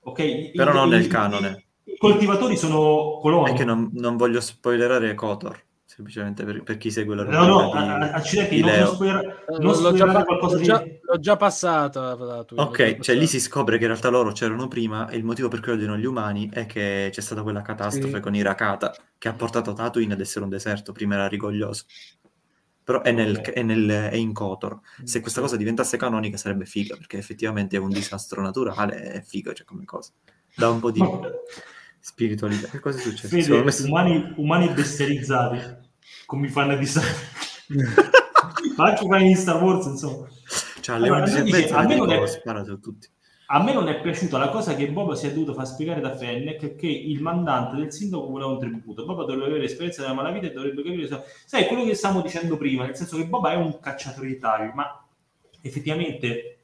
Ok, 0.07 0.51
però 0.51 0.71
I, 0.71 0.73
non 0.73 0.89
nel 0.89 1.07
canone. 1.07 1.65
I 1.83 1.97
coltivatori 1.97 2.55
sono 2.55 3.19
coloni. 3.21 3.51
È 3.51 3.53
che 3.53 3.65
non, 3.65 3.89
non 3.93 4.15
voglio 4.15 4.39
spoilerare 4.39 5.13
Kotor, 5.15 5.61
semplicemente 5.83 6.45
per, 6.45 6.63
per, 6.63 6.77
chi 6.77 6.89
segue 6.89 7.13
la 7.13 7.23
No, 7.23 7.45
no, 7.45 7.71
di, 7.71 7.77
accidenti, 7.77 8.61
non, 8.61 8.71
non, 8.77 8.87
spoiler, 8.87 9.45
non 9.49 9.81
l'ho, 9.81 9.93
già, 9.93 10.05
l'ho, 10.05 10.61
già, 10.61 10.83
l'ho 11.01 11.19
già 11.19 11.35
passata. 11.35 12.15
Ok, 12.55 12.99
cioè 12.99 13.15
lì 13.15 13.27
si 13.27 13.41
scopre 13.41 13.77
che 13.77 13.83
in 13.83 13.89
realtà 13.89 14.07
loro 14.07 14.31
c'erano 14.31 14.69
prima 14.69 15.09
e 15.09 15.17
il 15.17 15.25
motivo 15.25 15.49
per 15.49 15.59
cui 15.59 15.73
odiano 15.73 15.97
gli 15.97 16.05
umani 16.05 16.49
è 16.53 16.65
che 16.65 17.09
c'è 17.11 17.21
stata 17.21 17.43
quella 17.43 17.61
catastrofe 17.61 18.15
sì. 18.15 18.19
con 18.21 18.33
i 18.33 18.41
Rakata 18.41 18.95
che 19.17 19.27
ha 19.27 19.33
portato 19.33 19.73
Tatooine 19.73 20.13
ad 20.13 20.21
essere 20.21 20.45
un 20.45 20.49
deserto, 20.49 20.93
prima 20.93 21.15
era 21.15 21.27
rigoglioso 21.27 21.83
però 22.87 23.01
è, 23.01 23.11
nel, 23.11 23.35
okay. 23.35 23.53
è, 23.53 23.63
nel, 23.63 23.85
è 23.89 24.15
in 24.15 24.31
Kotor. 24.31 24.79
Se 25.03 25.19
questa 25.19 25.41
cosa 25.41 25.57
diventasse 25.57 25.97
canonica 25.97 26.37
sarebbe 26.37 26.63
figa, 26.63 26.95
perché 26.95 27.17
effettivamente 27.17 27.75
è 27.75 27.79
un 27.79 27.89
disastro 27.89 28.41
naturale, 28.41 29.11
è 29.11 29.21
figa 29.21 29.51
cioè, 29.51 29.65
come 29.65 29.83
cosa. 29.83 30.13
Da 30.55 30.69
un 30.69 30.79
po' 30.79 30.89
di 30.89 31.03
spiritualità. 31.99 32.69
Che 32.69 32.79
cosa 32.79 32.97
è 32.97 33.01
successo? 33.01 33.27
Fede, 33.27 33.61
messo... 33.61 33.85
umani, 33.87 34.33
umani 34.37 34.69
besterizzati, 34.69 35.59
come 36.25 36.47
fanno 36.47 36.77
di 36.77 36.89
anche 38.77 39.05
quelli 39.05 39.27
di 39.27 39.35
Star 39.35 39.61
Wars, 39.61 39.85
insomma. 39.87 40.25
Cioè, 40.79 40.95
alle 40.95 41.07
allora, 41.07 41.23
11 41.23 41.39
e 41.39 41.43
mezza 41.43 42.23
è... 42.23 42.27
sparato 42.27 42.71
a 42.71 42.77
tutti. 42.77 43.09
A 43.49 43.63
me 43.63 43.73
non 43.73 43.87
è 43.87 44.01
piaciuta 44.01 44.37
la 44.37 44.49
cosa 44.49 44.75
che 44.75 44.89
Boba 44.89 45.15
si 45.15 45.27
è 45.27 45.31
dovuto 45.31 45.53
far 45.53 45.65
spiegare 45.65 46.01
da 46.01 46.15
Fennec 46.15 46.75
che 46.75 46.87
il 46.87 47.21
mandante 47.21 47.77
del 47.77 47.93
sindaco 47.93 48.27
voleva 48.27 48.51
un 48.51 48.59
tributo. 48.59 49.05
Boba 49.05 49.23
dovrebbe 49.23 49.45
avere 49.45 49.65
esperienza 49.65 50.01
della 50.01 50.13
malavita 50.13 50.47
e 50.47 50.51
dovrebbe 50.51 50.83
capire. 50.83 51.25
Sai, 51.45 51.67
quello 51.67 51.85
che 51.85 51.95
stavamo 51.95 52.21
dicendo 52.21 52.57
prima, 52.57 52.85
nel 52.85 52.95
senso 52.95 53.15
che 53.15 53.25
Boba 53.25 53.51
è 53.51 53.55
un 53.55 53.79
cacciatore 53.79 54.27
di 54.27 54.37
tagli, 54.37 54.71
ma 54.73 55.01
effettivamente 55.61 56.57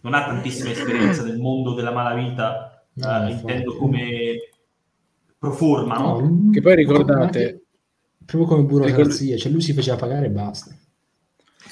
non 0.00 0.14
ha 0.14 0.24
tantissima 0.24 0.70
esperienza 0.70 1.22
nel 1.22 1.38
mondo 1.38 1.74
della 1.74 1.92
malavita, 1.92 2.84
no, 2.94 3.26
eh, 3.26 3.30
intendo 3.30 3.76
come 3.76 4.50
pro 5.38 5.52
forma, 5.52 5.96
no? 5.96 6.20
no? 6.20 6.50
Che 6.50 6.60
poi 6.60 6.74
ricordate... 6.74 7.60
Proprio 8.26 8.48
come 8.48 8.66
burocrazia, 8.66 9.36
cioè 9.36 9.52
lui 9.52 9.60
si 9.60 9.72
faceva 9.72 9.96
pagare 9.96 10.26
e 10.26 10.30
basta. 10.30 10.76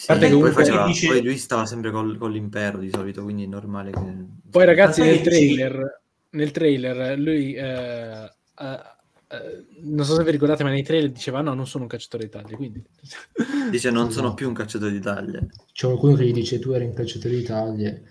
Sì, 0.05 0.37
poi, 0.37 0.51
faceva, 0.53 0.85
dice... 0.85 1.07
poi, 1.07 1.23
lui 1.23 1.39
stava 1.39 1.65
sempre 1.65 1.91
col, 1.91 2.19
con 2.19 2.31
l'impero 2.31 2.79
di 2.79 2.91
solito, 2.91 3.23
quindi 3.23 3.45
è 3.45 3.47
normale 3.47 3.91
che... 3.91 4.01
Poi 4.51 4.67
ragazzi 4.67 5.01
nel 5.01 5.23
trailer, 5.23 6.03
nel 6.31 6.51
trailer 6.51 7.19
lui... 7.19 7.55
Eh, 7.55 8.31
eh, 8.59 8.81
eh, 9.29 9.65
non 9.81 10.05
so 10.05 10.15
se 10.15 10.23
vi 10.23 10.31
ricordate, 10.31 10.63
ma 10.63 10.69
nei 10.69 10.83
trailer 10.83 11.11
diceva 11.11 11.41
no, 11.41 11.55
non 11.55 11.67
sono 11.67 11.85
un 11.85 11.89
cacciatore 11.89 12.25
di 12.25 12.31
taglie, 12.31 12.57
quindi... 12.57 12.85
Dice 13.71 13.91
non 13.91 14.13
sono 14.13 14.35
più 14.35 14.47
un 14.47 14.53
cacciatore 14.53 14.93
di 14.93 15.01
taglie. 15.01 15.49
C'è 15.73 15.87
qualcuno 15.87 16.17
che 16.17 16.27
gli 16.27 16.33
dice 16.33 16.59
tu 16.59 16.73
eri 16.73 16.85
un 16.85 16.93
cacciatore 16.93 17.37
di 17.37 17.43
taglie. 17.43 18.03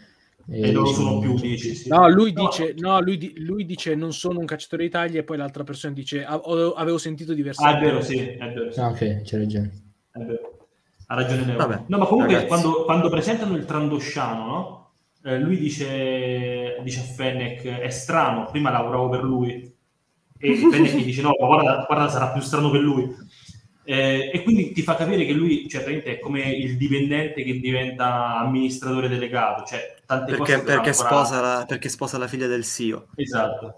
E, 0.50 0.70
e 0.70 0.72
non 0.72 0.84
lo 0.84 0.92
sono 0.92 1.20
più, 1.20 1.40
dici. 1.40 1.76
Sì. 1.76 1.90
No, 1.90 2.10
lui 2.10 2.34
dice, 2.34 2.74
no, 2.80 3.00
lui, 3.00 3.34
lui, 3.38 3.66
dice 3.66 3.94
non 3.94 4.14
sono 4.14 4.40
un 4.40 4.46
cacciatore 4.46 4.84
di 4.84 4.90
taglie 4.90 5.20
e 5.20 5.24
poi 5.24 5.38
l'altra 5.38 5.64
persona 5.64 5.94
dice 5.94 6.26
avevo 6.26 6.98
sentito 6.98 7.34
diversamente. 7.34 7.78
Ah, 7.78 7.82
è 7.82 7.86
vero, 7.86 8.02
sì, 8.02 8.18
è 8.18 8.52
vero. 8.52 8.72
Sì. 8.72 8.80
Ah, 8.80 8.90
ok, 8.90 9.22
c'è 9.22 9.38
ragione. 9.38 9.72
È 10.12 10.20
vero. 10.20 10.53
Ha 11.14 11.16
ragione 11.16 11.46
Leo. 11.46 11.58
Vabbè, 11.58 11.84
no, 11.86 11.98
ma 12.00 12.06
comunque 12.06 12.48
quando, 12.48 12.86
quando, 12.86 13.10
presentano 13.10 13.56
il 13.56 13.66
Trandosciano, 13.66 14.46
no? 14.46 14.92
Eh, 15.24 15.38
lui 15.38 15.58
dice, 15.58 16.80
dice 16.82 17.00
a 17.00 17.04
Fennec, 17.04 17.64
è 17.66 17.90
strano, 17.92 18.48
prima 18.50 18.72
lavoravo 18.72 19.10
per 19.10 19.24
lui, 19.24 19.72
e 20.40 20.56
Fennec 20.58 20.96
dice 21.04 21.22
no, 21.22 21.36
guarda, 21.38 21.86
guarda, 21.88 22.10
sarà 22.10 22.32
più 22.32 22.42
strano 22.42 22.72
che 22.72 22.80
lui. 22.80 23.16
Eh, 23.86 24.32
e 24.34 24.42
quindi 24.42 24.72
ti 24.72 24.82
fa 24.82 24.96
capire 24.96 25.24
che 25.24 25.34
lui 25.34 25.68
cioè, 25.70 25.84
è 25.84 26.18
come 26.18 26.50
il 26.50 26.78
dipendente 26.78 27.44
che 27.44 27.60
diventa 27.60 28.38
amministratore 28.38 29.08
delegato, 29.08 29.66
cioè 29.66 29.96
tante 30.08 30.32
perché, 30.32 30.54
cose 30.54 30.64
perché, 30.64 30.94
sposa 30.94 31.42
la, 31.42 31.66
perché 31.68 31.90
sposa 31.90 32.18
la 32.18 32.28
figlia 32.28 32.48
del 32.48 32.64
CEO. 32.64 33.10
Esatto, 33.16 33.76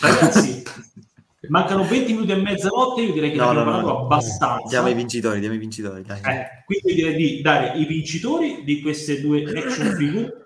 ragazzi, 0.00 0.62
mancano 1.48 1.84
20 1.84 2.12
minuti 2.12 2.32
e 2.32 2.36
mezzanotte, 2.36 3.02
io 3.02 3.12
direi 3.12 3.30
che 3.30 3.36
no, 3.36 3.50
abbiamo 3.50 3.64
no, 3.64 3.70
parlato 3.70 3.98
no, 3.98 4.04
abbastanza. 4.04 4.68
Diamo 4.68 4.88
i 4.88 4.94
vincitori, 4.94 5.40
diamo 5.40 5.54
i 5.54 5.58
vincitori. 5.58 6.02
Dai. 6.02 6.20
Eh, 6.20 6.64
quindi 6.64 6.94
direi 6.94 7.16
di 7.16 7.40
dare 7.40 7.78
i 7.78 7.84
vincitori 7.84 8.62
di 8.64 8.80
queste 8.80 9.20
due 9.20 9.42
action 9.42 9.94
figure 9.96 10.42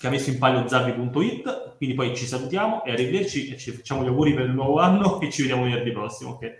che 0.00 0.06
ha 0.06 0.10
messo 0.10 0.30
in 0.30 0.38
palio 0.38 0.66
Zavi.it, 0.66 1.76
quindi 1.76 1.94
poi 1.94 2.16
ci 2.16 2.24
salutiamo 2.24 2.84
e 2.84 2.92
arrivederci 2.92 3.48
e 3.48 3.58
ci 3.58 3.70
facciamo 3.70 4.02
gli 4.02 4.06
auguri 4.06 4.32
per 4.32 4.46
il 4.46 4.52
nuovo 4.52 4.78
anno 4.78 5.20
e 5.22 5.30
ci 5.30 5.42
vediamo 5.42 5.64
venerdì 5.64 5.92
prossimo. 5.92 6.36
Okay? 6.36 6.52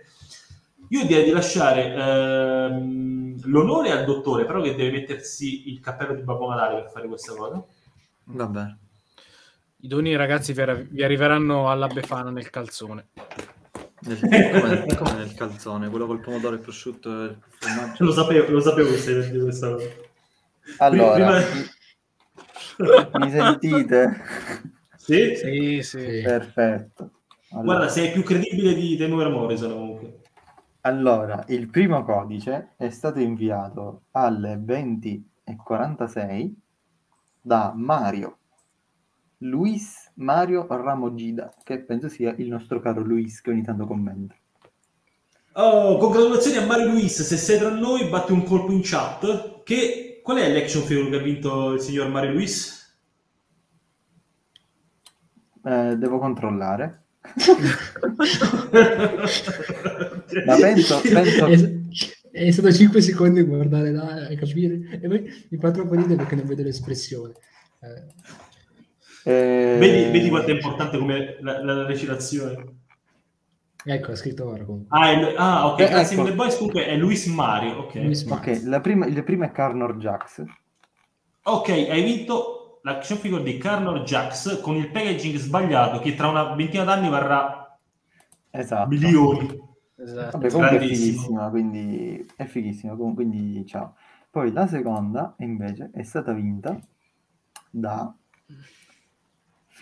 Io 0.89 1.05
direi 1.05 1.23
di 1.23 1.31
lasciare 1.31 1.93
ehm, 1.93 3.41
l'onore 3.45 3.91
al 3.91 4.05
dottore, 4.05 4.45
però 4.45 4.61
che 4.61 4.75
deve 4.75 4.91
mettersi 4.91 5.69
il 5.71 5.79
cappello 5.79 6.13
di 6.13 6.21
Babbo 6.21 6.49
Natale 6.49 6.81
per 6.81 6.91
fare 6.91 7.07
questa 7.07 7.33
cosa. 7.33 7.65
Va 8.25 8.45
bene. 8.45 8.77
I 9.83 9.87
doni 9.87 10.15
ragazzi 10.15 10.53
vi 10.53 11.03
arriveranno 11.03 11.71
alla 11.71 11.87
Befana 11.87 12.29
nel 12.29 12.51
calzone. 12.51 13.07
Nel, 14.01 14.19
come, 14.19 14.85
come, 14.95 15.13
nel 15.15 15.33
calzone, 15.33 15.89
quello 15.89 16.05
col 16.05 16.19
pomodoro 16.19 16.53
e 16.53 16.57
il 16.57 16.63
prosciutto 16.63 17.09
e 17.09 17.25
il 17.25 17.37
formaggio. 17.49 18.03
Lo 18.03 18.11
sapevo, 18.11 18.51
lo 18.51 18.59
sapevo 18.59 18.91
che 18.93 19.39
questa 19.41 19.71
cosa. 19.71 19.89
Allora, 20.77 21.41
Prima... 22.77 22.99
mi 23.25 23.31
sentite? 23.31 24.21
Sì? 24.97 25.35
Sì, 25.35 25.81
sì. 25.81 26.21
Perfetto. 26.23 27.11
Allora. 27.49 27.65
Guarda, 27.65 27.87
sei 27.89 28.11
più 28.11 28.21
credibile 28.23 28.75
di 28.75 28.95
Temuera 28.97 29.29
Morrison 29.29 29.71
comunque. 29.71 30.19
Allora, 30.81 31.43
il 31.47 31.69
primo 31.69 32.03
codice 32.03 32.73
è 32.77 32.89
stato 32.89 33.19
inviato 33.19 34.03
alle 34.11 34.57
20.46 34.57 36.53
da 37.41 37.73
Mario 37.75 38.37
Luis 39.43 40.11
Mario 40.15 40.67
Ramogida, 40.67 41.53
che 41.63 41.79
penso 41.79 42.09
sia 42.09 42.33
il 42.37 42.47
nostro 42.47 42.79
caro 42.79 43.01
Luis 43.01 43.41
che 43.41 43.49
ogni 43.49 43.63
tanto 43.63 43.85
commenta. 43.85 44.35
Oh, 45.53 45.97
congratulazioni 45.97 46.57
a 46.57 46.65
Mario 46.65 46.91
Luis, 46.91 47.21
se 47.21 47.37
sei 47.37 47.57
tra 47.57 47.69
noi 47.69 48.07
batti 48.07 48.31
un 48.31 48.43
colpo 48.43 48.71
in 48.71 48.81
chat. 48.83 49.63
Che, 49.63 50.21
qual 50.23 50.37
è 50.37 50.51
l'action 50.51 50.83
figure 50.83 51.09
che 51.09 51.15
ha 51.17 51.21
vinto 51.21 51.73
il 51.73 51.81
signor 51.81 52.09
Mario 52.09 52.31
Luis? 52.31 52.95
Eh, 55.63 55.95
devo 55.97 56.19
controllare. 56.19 57.03
Ma 60.45 60.55
penso, 60.55 61.01
penso... 61.01 61.45
È, 61.47 61.79
è 62.31 62.51
stato 62.51 62.71
5 62.71 63.01
secondi 63.01 63.41
a 63.41 63.43
guardare 63.43 63.91
là 63.91 64.27
e 64.27 64.37
capire. 64.37 64.99
E 65.01 65.07
poi 65.07 65.29
mi 65.49 65.57
fa 65.57 65.71
troppo 65.71 65.95
ridere 65.95 66.15
perché 66.15 66.35
non 66.35 66.45
vedo 66.45 66.63
l'espressione. 66.63 67.33
Eh. 67.81 68.40
Eh... 69.23 69.77
Vedi, 69.79 70.11
vedi 70.11 70.29
quanto 70.29 70.51
è 70.51 70.53
importante 70.53 70.97
come 70.97 71.37
la, 71.41 71.63
la 71.63 71.85
recitazione. 71.85 72.79
Ecco, 73.83 74.11
ha 74.11 74.15
scritto 74.15 74.47
ora 74.47 74.63
comunque. 74.63 74.95
Ah, 74.97 75.11
è, 75.11 75.33
ah 75.35 75.67
ok, 75.67 75.79
eh, 75.79 75.87
grazie 75.87 76.21
ecco. 76.21 76.35
Boys 76.35 76.55
comunque 76.55 76.85
è 76.85 76.95
Luis 76.95 77.25
Mario. 77.27 77.79
Ok, 77.79 77.95
Luis 77.95 78.23
Mario. 78.23 78.53
okay 78.53 78.63
la, 78.65 78.79
prima, 78.79 79.11
la 79.11 79.23
prima 79.23 79.45
è 79.45 79.51
Carnor 79.51 79.97
Jax. 79.97 80.43
Ok, 81.43 81.69
hai 81.69 82.03
vinto 82.03 82.79
l'action 82.83 83.17
figure 83.17 83.43
di 83.43 83.57
Carnor 83.57 84.03
Jax 84.03 84.61
con 84.61 84.75
il 84.75 84.91
packaging 84.91 85.35
sbagliato 85.37 85.99
che 85.99 86.13
tra 86.15 86.27
una 86.27 86.53
ventina 86.53 86.83
d'anni 86.83 87.09
varrà 87.09 87.77
esatto. 88.51 88.87
milioni. 88.87 89.69
Esatto. 89.97 90.37
Vabbè, 90.37 90.51
comunque 90.51 90.77
è 90.77 90.81
fighissima, 90.81 91.49
quindi 91.49 92.31
è 92.35 92.45
fighissima, 92.45 92.95
quindi 92.95 93.65
ciao. 93.65 93.95
Poi 94.29 94.51
la 94.51 94.67
seconda 94.67 95.33
invece 95.39 95.89
è 95.93 96.03
stata 96.03 96.33
vinta 96.33 96.79
da 97.69 98.13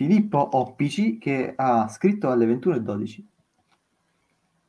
Filippo 0.00 0.56
Oppici 0.56 1.18
che 1.18 1.52
ha 1.54 1.86
scritto 1.88 2.30
alle 2.30 2.46
21.12. 2.46 3.22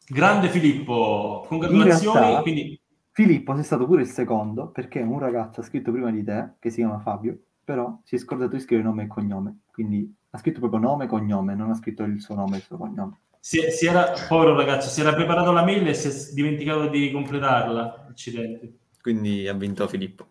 Grande 0.10 0.50
Filippo, 0.50 1.46
congratulazioni. 1.48 2.20
Realtà, 2.20 2.42
quindi... 2.42 2.82
Filippo 3.12 3.56
sei 3.56 3.64
stato 3.64 3.86
pure 3.86 4.02
il 4.02 4.10
secondo 4.10 4.72
perché 4.72 5.00
un 5.00 5.20
ragazzo 5.20 5.62
ha 5.62 5.64
scritto 5.64 5.94
prima 5.94 6.12
di 6.12 6.22
te 6.22 6.56
che 6.60 6.70
si 6.70 6.78
chiama 6.78 7.00
Fabio 7.00 7.38
però 7.64 7.98
si 8.04 8.16
è 8.16 8.18
scordato 8.18 8.58
di 8.58 8.62
scrivere 8.62 8.86
nome 8.86 9.04
e 9.04 9.08
cognome, 9.08 9.60
quindi 9.72 10.14
ha 10.32 10.38
scritto 10.38 10.60
proprio 10.60 10.82
nome 10.82 11.06
e 11.06 11.08
cognome, 11.08 11.56
non 11.56 11.70
ha 11.70 11.76
scritto 11.76 12.04
il 12.04 12.20
suo 12.20 12.36
nome 12.36 12.56
e 12.56 12.58
il 12.58 12.64
suo 12.64 12.76
cognome. 12.76 13.20
Si, 13.40 13.58
si 13.72 13.86
era, 13.86 14.12
povero 14.28 14.54
ragazzo, 14.54 14.90
si 14.90 15.00
era 15.00 15.14
preparato 15.14 15.54
la 15.54 15.64
mail 15.64 15.88
e 15.88 15.94
si 15.94 16.10
è 16.10 16.34
dimenticato 16.34 16.90
di 16.90 17.10
completarla, 17.10 18.08
accidenti. 18.10 18.78
Quindi 19.00 19.48
ha 19.48 19.54
vinto 19.54 19.88
Filippo. 19.88 20.28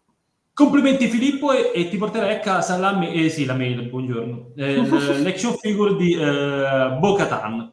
Complimenti 0.60 1.08
Filippo 1.08 1.52
e, 1.52 1.72
e 1.74 1.88
ti 1.88 1.96
porterai 1.96 2.34
a 2.34 2.40
casa 2.40 2.76
la, 2.76 2.92
ma- 2.92 3.08
eh, 3.08 3.30
sì, 3.30 3.46
la 3.46 3.54
mail, 3.54 3.88
buongiorno, 3.88 4.52
eh, 4.56 4.76
l'action 5.22 5.56
figure 5.56 5.96
di 5.96 6.12
eh, 6.12 6.96
Bo-Katan. 6.98 7.72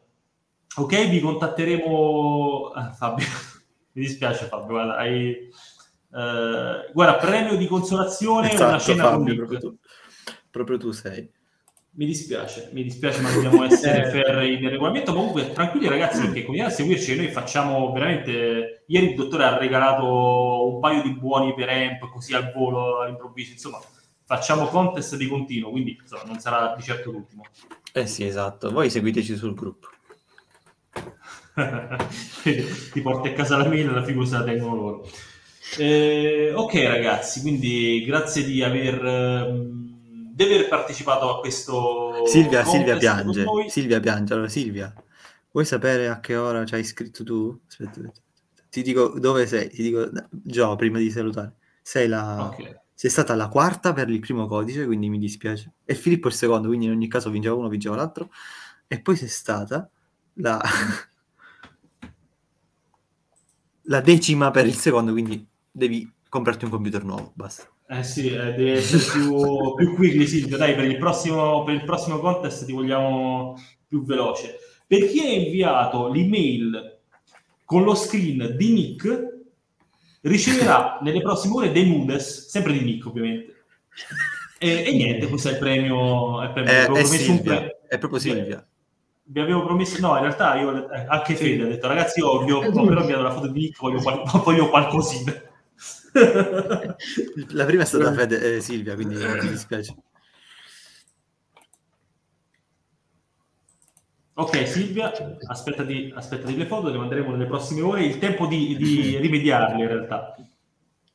Ok, 0.77 1.09
vi 1.09 1.19
contatteremo... 1.19 2.71
Ah, 2.73 2.93
Fabio, 2.93 3.25
mi 3.91 4.03
dispiace 4.03 4.45
Fabio, 4.45 4.67
guarda, 4.67 4.95
hai 4.95 5.49
Uh, 6.09 6.89
guarda, 6.93 7.17
premio 7.17 7.57
di 7.57 7.67
consolazione 7.67 8.53
esatto, 8.53 8.69
una 8.69 8.79
cena 8.79 9.03
Fabio, 9.03 9.35
proprio 9.35 9.59
tu, 9.59 9.77
proprio 10.49 10.77
tu 10.77 10.91
sei. 10.91 11.29
Mi 11.97 12.05
dispiace, 12.05 12.69
mi 12.73 12.83
dispiace, 12.83 13.21
ma 13.21 13.31
dobbiamo 13.31 13.63
essere 13.63 14.05
ferri 14.11 14.59
nel 14.59 14.69
regolamento. 14.69 15.15
Comunque, 15.15 15.51
tranquilli 15.51 15.87
ragazzi, 15.87 16.21
perché 16.21 16.43
continuate 16.43 16.73
a 16.73 16.75
seguirci. 16.75 17.15
Noi 17.15 17.29
facciamo 17.29 17.91
veramente. 17.91 18.83
Ieri 18.85 19.09
il 19.09 19.15
dottore 19.15 19.45
ha 19.45 19.57
regalato 19.57 20.73
un 20.73 20.79
paio 20.79 21.01
di 21.01 21.11
buoni 21.13 21.55
per 21.55 21.69
amp, 21.69 22.07
così 22.11 22.35
al 22.35 22.51
volo, 22.53 22.99
all'improvviso. 23.01 23.53
Insomma, 23.53 23.81
facciamo 24.25 24.67
contest 24.67 25.15
di 25.15 25.27
continuo, 25.27 25.71
quindi 25.71 25.97
insomma, 25.99 26.21
non 26.25 26.39
sarà 26.39 26.75
di 26.75 26.83
certo 26.83 27.09
l'ultimo. 27.09 27.45
Eh 27.91 28.05
sì, 28.05 28.27
esatto. 28.27 28.69
Voi 28.69 28.91
seguiteci 28.91 29.35
sul 29.35 29.55
gruppo. 29.55 29.87
Ti 32.93 33.01
porti 33.01 33.29
a 33.29 33.33
casa 33.33 33.57
la 33.57 33.67
mail, 33.67 33.91
la 33.91 34.03
figura 34.03 34.27
se 34.27 34.37
la 34.37 34.43
tengono 34.43 34.75
loro. 34.75 35.09
Eh, 35.79 36.53
ok 36.53 36.73
ragazzi, 36.83 37.41
quindi 37.41 38.03
grazie 38.05 38.43
di 38.43 38.63
aver, 38.63 39.03
um, 39.03 39.76
di 40.37 40.43
aver 40.43 40.67
partecipato 40.67 41.35
a 41.35 41.39
questo... 41.39 42.23
Silvia, 42.27 42.63
Silvia 42.63 42.95
piange, 42.95 43.43
Silvia 43.69 43.99
piange. 43.99 44.33
Allora 44.33 44.47
Silvia, 44.47 44.93
vuoi 45.51 45.65
sapere 45.65 46.09
a 46.09 46.19
che 46.19 46.35
ora 46.35 46.63
ci 46.63 46.75
hai 46.75 46.83
scritto 46.83 47.23
tu? 47.23 47.59
Aspetta, 47.67 48.11
ti 48.69 48.83
dico 48.83 49.17
dove 49.17 49.47
sei, 49.47 49.67
ti 49.67 49.81
dico 49.81 50.07
Gio 50.29 50.75
prima 50.75 50.99
di 50.99 51.09
salutare. 51.09 51.55
Sei 51.81 52.07
la... 52.07 52.51
Okay. 52.53 52.79
Sei 52.93 53.09
stata 53.09 53.33
la 53.33 53.47
quarta 53.47 53.93
per 53.93 54.09
il 54.09 54.19
primo 54.19 54.45
codice, 54.45 54.85
quindi 54.85 55.09
mi 55.09 55.17
dispiace. 55.17 55.73
E 55.83 55.95
Filippo 55.95 56.27
il 56.27 56.35
secondo, 56.35 56.67
quindi 56.67 56.85
in 56.85 56.91
ogni 56.91 57.07
caso 57.07 57.31
vinceva 57.31 57.55
uno, 57.55 57.67
vinceva 57.67 57.95
l'altro. 57.95 58.29
E 58.85 59.01
poi 59.01 59.15
sei 59.15 59.29
stata 59.29 59.89
la... 60.33 60.61
la 63.81 64.01
decima 64.01 64.51
per 64.51 64.67
il 64.67 64.75
secondo, 64.75 65.13
quindi 65.13 65.47
devi 65.71 66.11
comprarti 66.29 66.65
un 66.65 66.71
computer 66.71 67.03
nuovo, 67.03 67.31
basta. 67.33 67.67
Eh 67.89 68.03
sì, 68.03 68.27
eh, 68.27 68.53
deve 68.53 68.73
essere 68.73 69.03
più, 69.11 69.73
più 69.75 69.95
quickly 69.95 70.27
Silvio, 70.27 70.57
dai, 70.57 70.75
per 70.75 70.85
il, 70.85 70.97
prossimo, 70.97 71.63
per 71.63 71.75
il 71.75 71.83
prossimo 71.85 72.19
contest 72.19 72.65
ti 72.65 72.73
vogliamo 72.73 73.55
più 73.87 74.03
veloce. 74.03 74.57
Per 74.85 75.07
chi 75.07 75.19
ha 75.21 75.29
inviato 75.29 76.09
l'email 76.09 76.99
con 77.63 77.83
lo 77.83 77.95
screen 77.95 78.55
di 78.57 78.71
Nick, 78.73 79.37
riceverà 80.21 80.99
nelle 81.03 81.21
prossime 81.21 81.55
ore 81.55 81.71
dei 81.71 81.87
nudes, 81.87 82.47
sempre 82.47 82.73
di 82.73 82.81
Nick 82.81 83.05
ovviamente. 83.05 83.55
E, 84.57 84.83
e 84.85 84.91
niente, 84.93 85.27
questo 85.27 85.49
è 85.49 85.51
il 85.53 85.57
premio. 85.57 86.41
È, 86.41 86.45
il 86.45 86.51
premio. 86.51 86.71
Eh, 86.71 86.99
è, 86.99 87.03
Silvia, 87.03 87.55
pre... 87.57 87.79
è 87.87 87.97
proprio 87.97 88.19
Silvia. 88.19 88.67
Vi 89.29 89.39
avevo 89.39 89.65
promesso, 89.65 89.99
no, 89.99 90.15
in 90.15 90.21
realtà 90.21 90.55
io, 90.59 90.89
eh, 90.89 91.05
anche 91.07 91.35
Fede 91.35 91.63
ha 91.63 91.67
detto, 91.67 91.87
ragazzi, 91.87 92.19
io 92.19 92.43
vi 92.43 92.51
ho, 92.51 92.59
ho 92.59 92.85
però 92.85 93.01
inviato 93.01 93.21
la 93.21 93.31
foto 93.31 93.47
di 93.47 93.59
Nick, 93.59 93.79
voglio, 93.79 93.99
voglio 94.43 94.69
qualcosina. 94.69 95.33
La 97.51 97.65
prima 97.65 97.83
è 97.83 97.85
stata 97.85 98.13
Fede, 98.13 98.55
eh, 98.55 98.61
Silvia, 98.61 98.95
quindi 98.95 99.15
mi 99.15 99.49
dispiace. 99.49 99.95
Ok, 104.39 104.67
Silvia, 104.67 105.11
aspettati, 105.47 106.11
aspettati 106.15 106.55
le 106.55 106.67
foto, 106.67 106.89
le 106.89 106.97
manderemo 106.97 107.31
nelle 107.31 107.47
prossime 107.47 107.81
ore. 107.81 108.03
Il 108.03 108.19
tempo 108.19 108.45
di, 108.45 108.75
di 108.77 109.17
rimediarle 109.17 109.81
in 109.81 109.87
realtà. 109.87 110.35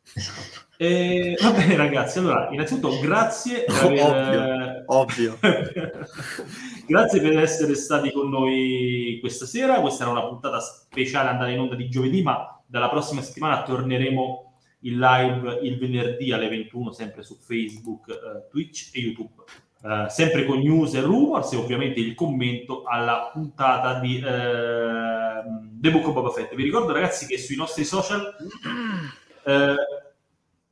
E, 0.83 1.37
va 1.41 1.53
bene, 1.53 1.77
ragazzi. 1.77 2.19
Allora, 2.19 2.49
innanzitutto, 2.51 2.99
grazie. 2.99 3.63
Per 3.63 3.85
aver... 3.85 4.83
Ovvio. 4.87 5.39
ovvio. 5.41 5.99
grazie 6.89 7.21
per 7.21 7.39
essere 7.39 7.77
stati 7.77 8.11
con 8.11 8.29
noi 8.29 9.19
questa 9.21 9.47
sera. 9.47 9.81
Questa 9.81 10.03
era 10.03 10.11
una 10.11 10.27
puntata 10.27 10.59
speciale 10.59 11.29
andata 11.29 11.51
in 11.51 11.61
onda 11.61 11.77
di 11.77 11.89
giovedì, 11.89 12.23
ma 12.23 12.61
dalla 12.67 12.89
prossima 12.89 13.23
settimana 13.23 13.63
torneremo 13.63 14.52
in 14.83 14.99
live 14.99 15.61
il 15.63 15.79
venerdì 15.79 16.33
alle 16.33 16.49
21 16.49 16.93
sempre 16.93 17.23
su 17.23 17.37
Facebook, 17.41 18.09
eh, 18.09 18.49
Twitch 18.51 18.91
e 18.95 19.01
YouTube. 19.01 19.43
eh, 19.85 20.07
sempre 20.09 20.45
con 20.45 20.59
news 20.59 20.95
e 20.95 21.01
rumors 21.01 21.53
e 21.53 21.57
ovviamente 21.57 21.99
il 21.99 22.15
commento 22.15 22.85
alla 22.85 23.31
puntata 23.33 23.99
di 23.99 24.19
eh, 24.19 25.43
The 25.81 25.91
Book 25.91 26.07
of 26.07 26.15
Boba 26.15 26.31
Fett. 26.31 26.55
Vi 26.55 26.63
ricordo 26.63 26.93
ragazzi 26.93 27.27
che 27.27 27.39
sui 27.39 27.57
nostri 27.57 27.85
social 27.85 28.37
eh, 29.45 29.75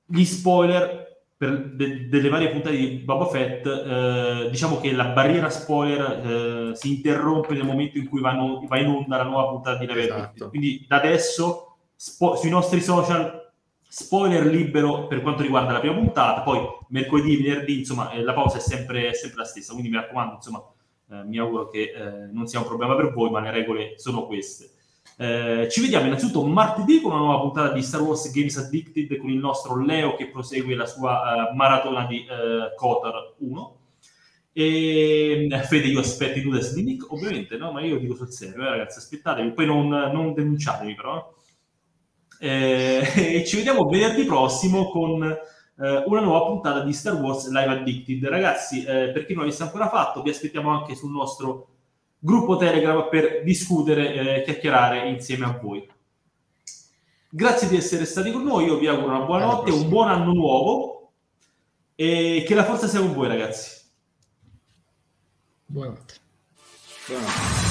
gli 0.06 0.24
spoiler 0.24 1.08
per 1.36 1.70
de- 1.70 2.06
delle 2.08 2.28
varie 2.28 2.50
puntate 2.50 2.76
di 2.76 2.86
Boba 2.98 3.26
Fett, 3.26 3.66
eh, 3.66 4.48
diciamo 4.50 4.78
che 4.78 4.92
la 4.92 5.06
barriera 5.06 5.48
spoiler 5.48 6.70
eh, 6.70 6.76
si 6.76 6.96
interrompe 6.96 7.54
nel 7.54 7.64
momento 7.64 7.96
in 7.96 8.08
cui 8.08 8.20
vanno, 8.20 8.62
va 8.68 8.78
in 8.78 8.88
onda 8.88 9.16
la 9.16 9.22
nuova 9.24 9.48
puntata 9.50 9.78
di 9.78 9.86
Level 9.86 10.04
esatto. 10.04 10.48
Quindi 10.50 10.84
da 10.86 10.96
adesso 10.96 11.78
spo- 11.96 12.36
sui 12.36 12.50
nostri 12.50 12.80
social 12.82 13.39
spoiler 13.92 14.46
libero 14.46 15.08
per 15.08 15.20
quanto 15.20 15.42
riguarda 15.42 15.72
la 15.72 15.80
prima 15.80 15.96
puntata, 15.96 16.42
poi 16.42 16.60
mercoledì, 16.90 17.42
venerdì, 17.42 17.80
insomma, 17.80 18.12
eh, 18.12 18.22
la 18.22 18.32
pausa 18.32 18.58
è 18.58 18.60
sempre, 18.60 19.08
è 19.08 19.14
sempre, 19.14 19.40
la 19.40 19.44
stessa, 19.44 19.72
quindi 19.72 19.90
mi 19.90 19.96
raccomando, 19.96 20.34
insomma, 20.34 20.64
eh, 21.10 21.24
mi 21.24 21.38
auguro 21.38 21.68
che 21.68 21.92
eh, 21.92 22.26
non 22.30 22.46
sia 22.46 22.60
un 22.60 22.66
problema 22.66 22.94
per 22.94 23.12
voi, 23.12 23.30
ma 23.30 23.40
le 23.40 23.50
regole 23.50 23.94
sono 23.96 24.26
queste. 24.26 24.70
Eh, 25.16 25.68
ci 25.68 25.80
vediamo 25.80 26.06
innanzitutto 26.06 26.46
martedì 26.46 27.00
con 27.00 27.10
una 27.10 27.20
nuova 27.20 27.40
puntata 27.40 27.72
di 27.72 27.82
Star 27.82 28.00
Wars 28.00 28.30
Games 28.30 28.56
Addicted 28.56 29.16
con 29.16 29.28
il 29.28 29.38
nostro 29.38 29.76
Leo 29.82 30.14
che 30.14 30.28
prosegue 30.28 30.74
la 30.76 30.86
sua 30.86 31.50
uh, 31.50 31.56
maratona 31.56 32.06
di 32.06 32.24
uh, 32.28 32.74
Kotar 32.76 33.34
1. 33.38 33.76
E 34.52 35.48
Fede, 35.68 35.88
io 35.88 36.00
aspetto 36.00 36.38
i 36.38 36.42
noodles 36.42 36.74
di 36.74 36.84
Nick, 36.84 37.10
ovviamente, 37.12 37.56
no? 37.56 37.72
Ma 37.72 37.80
io 37.80 37.98
dico 37.98 38.14
sul 38.14 38.30
serio, 38.30 38.62
eh, 38.62 38.70
ragazzi, 38.70 38.98
aspettatevi, 38.98 39.50
poi 39.50 39.66
non, 39.66 39.88
non 39.88 40.32
denunciatemi 40.32 40.94
però. 40.94 41.34
Eh, 42.42 43.02
e 43.36 43.44
ci 43.44 43.56
vediamo 43.56 43.84
venerdì 43.84 44.24
prossimo 44.24 44.88
con 44.88 45.22
eh, 45.22 46.02
una 46.06 46.20
nuova 46.20 46.46
puntata 46.46 46.80
di 46.82 46.92
Star 46.94 47.14
Wars 47.14 47.48
Live 47.48 47.70
Addicted. 47.70 48.26
Ragazzi, 48.26 48.82
eh, 48.82 49.10
per 49.10 49.26
chi 49.26 49.34
non 49.34 49.44
l'avesse 49.44 49.62
ancora 49.62 49.90
fatto, 49.90 50.22
vi 50.22 50.30
aspettiamo 50.30 50.70
anche 50.70 50.94
sul 50.94 51.10
nostro 51.10 51.68
gruppo 52.18 52.56
Telegram 52.56 53.08
per 53.10 53.42
discutere 53.44 54.14
e 54.14 54.36
eh, 54.36 54.42
chiacchierare 54.42 55.08
insieme 55.08 55.44
a 55.44 55.58
voi. 55.60 55.86
Grazie 57.28 57.68
di 57.68 57.76
essere 57.76 58.06
stati 58.06 58.32
con 58.32 58.42
noi, 58.42 58.64
io 58.64 58.78
vi 58.78 58.88
auguro 58.88 59.14
una 59.14 59.24
buona 59.24 59.44
notte, 59.44 59.70
un 59.70 59.88
buon 59.88 60.08
anno 60.08 60.32
nuovo 60.32 61.12
e 61.94 62.42
che 62.46 62.54
la 62.54 62.64
forza 62.64 62.88
sia 62.88 63.00
con 63.00 63.12
voi 63.12 63.28
ragazzi. 63.28 63.78
Buonanotte. 65.66 66.14
Buonanotte. 67.06 67.70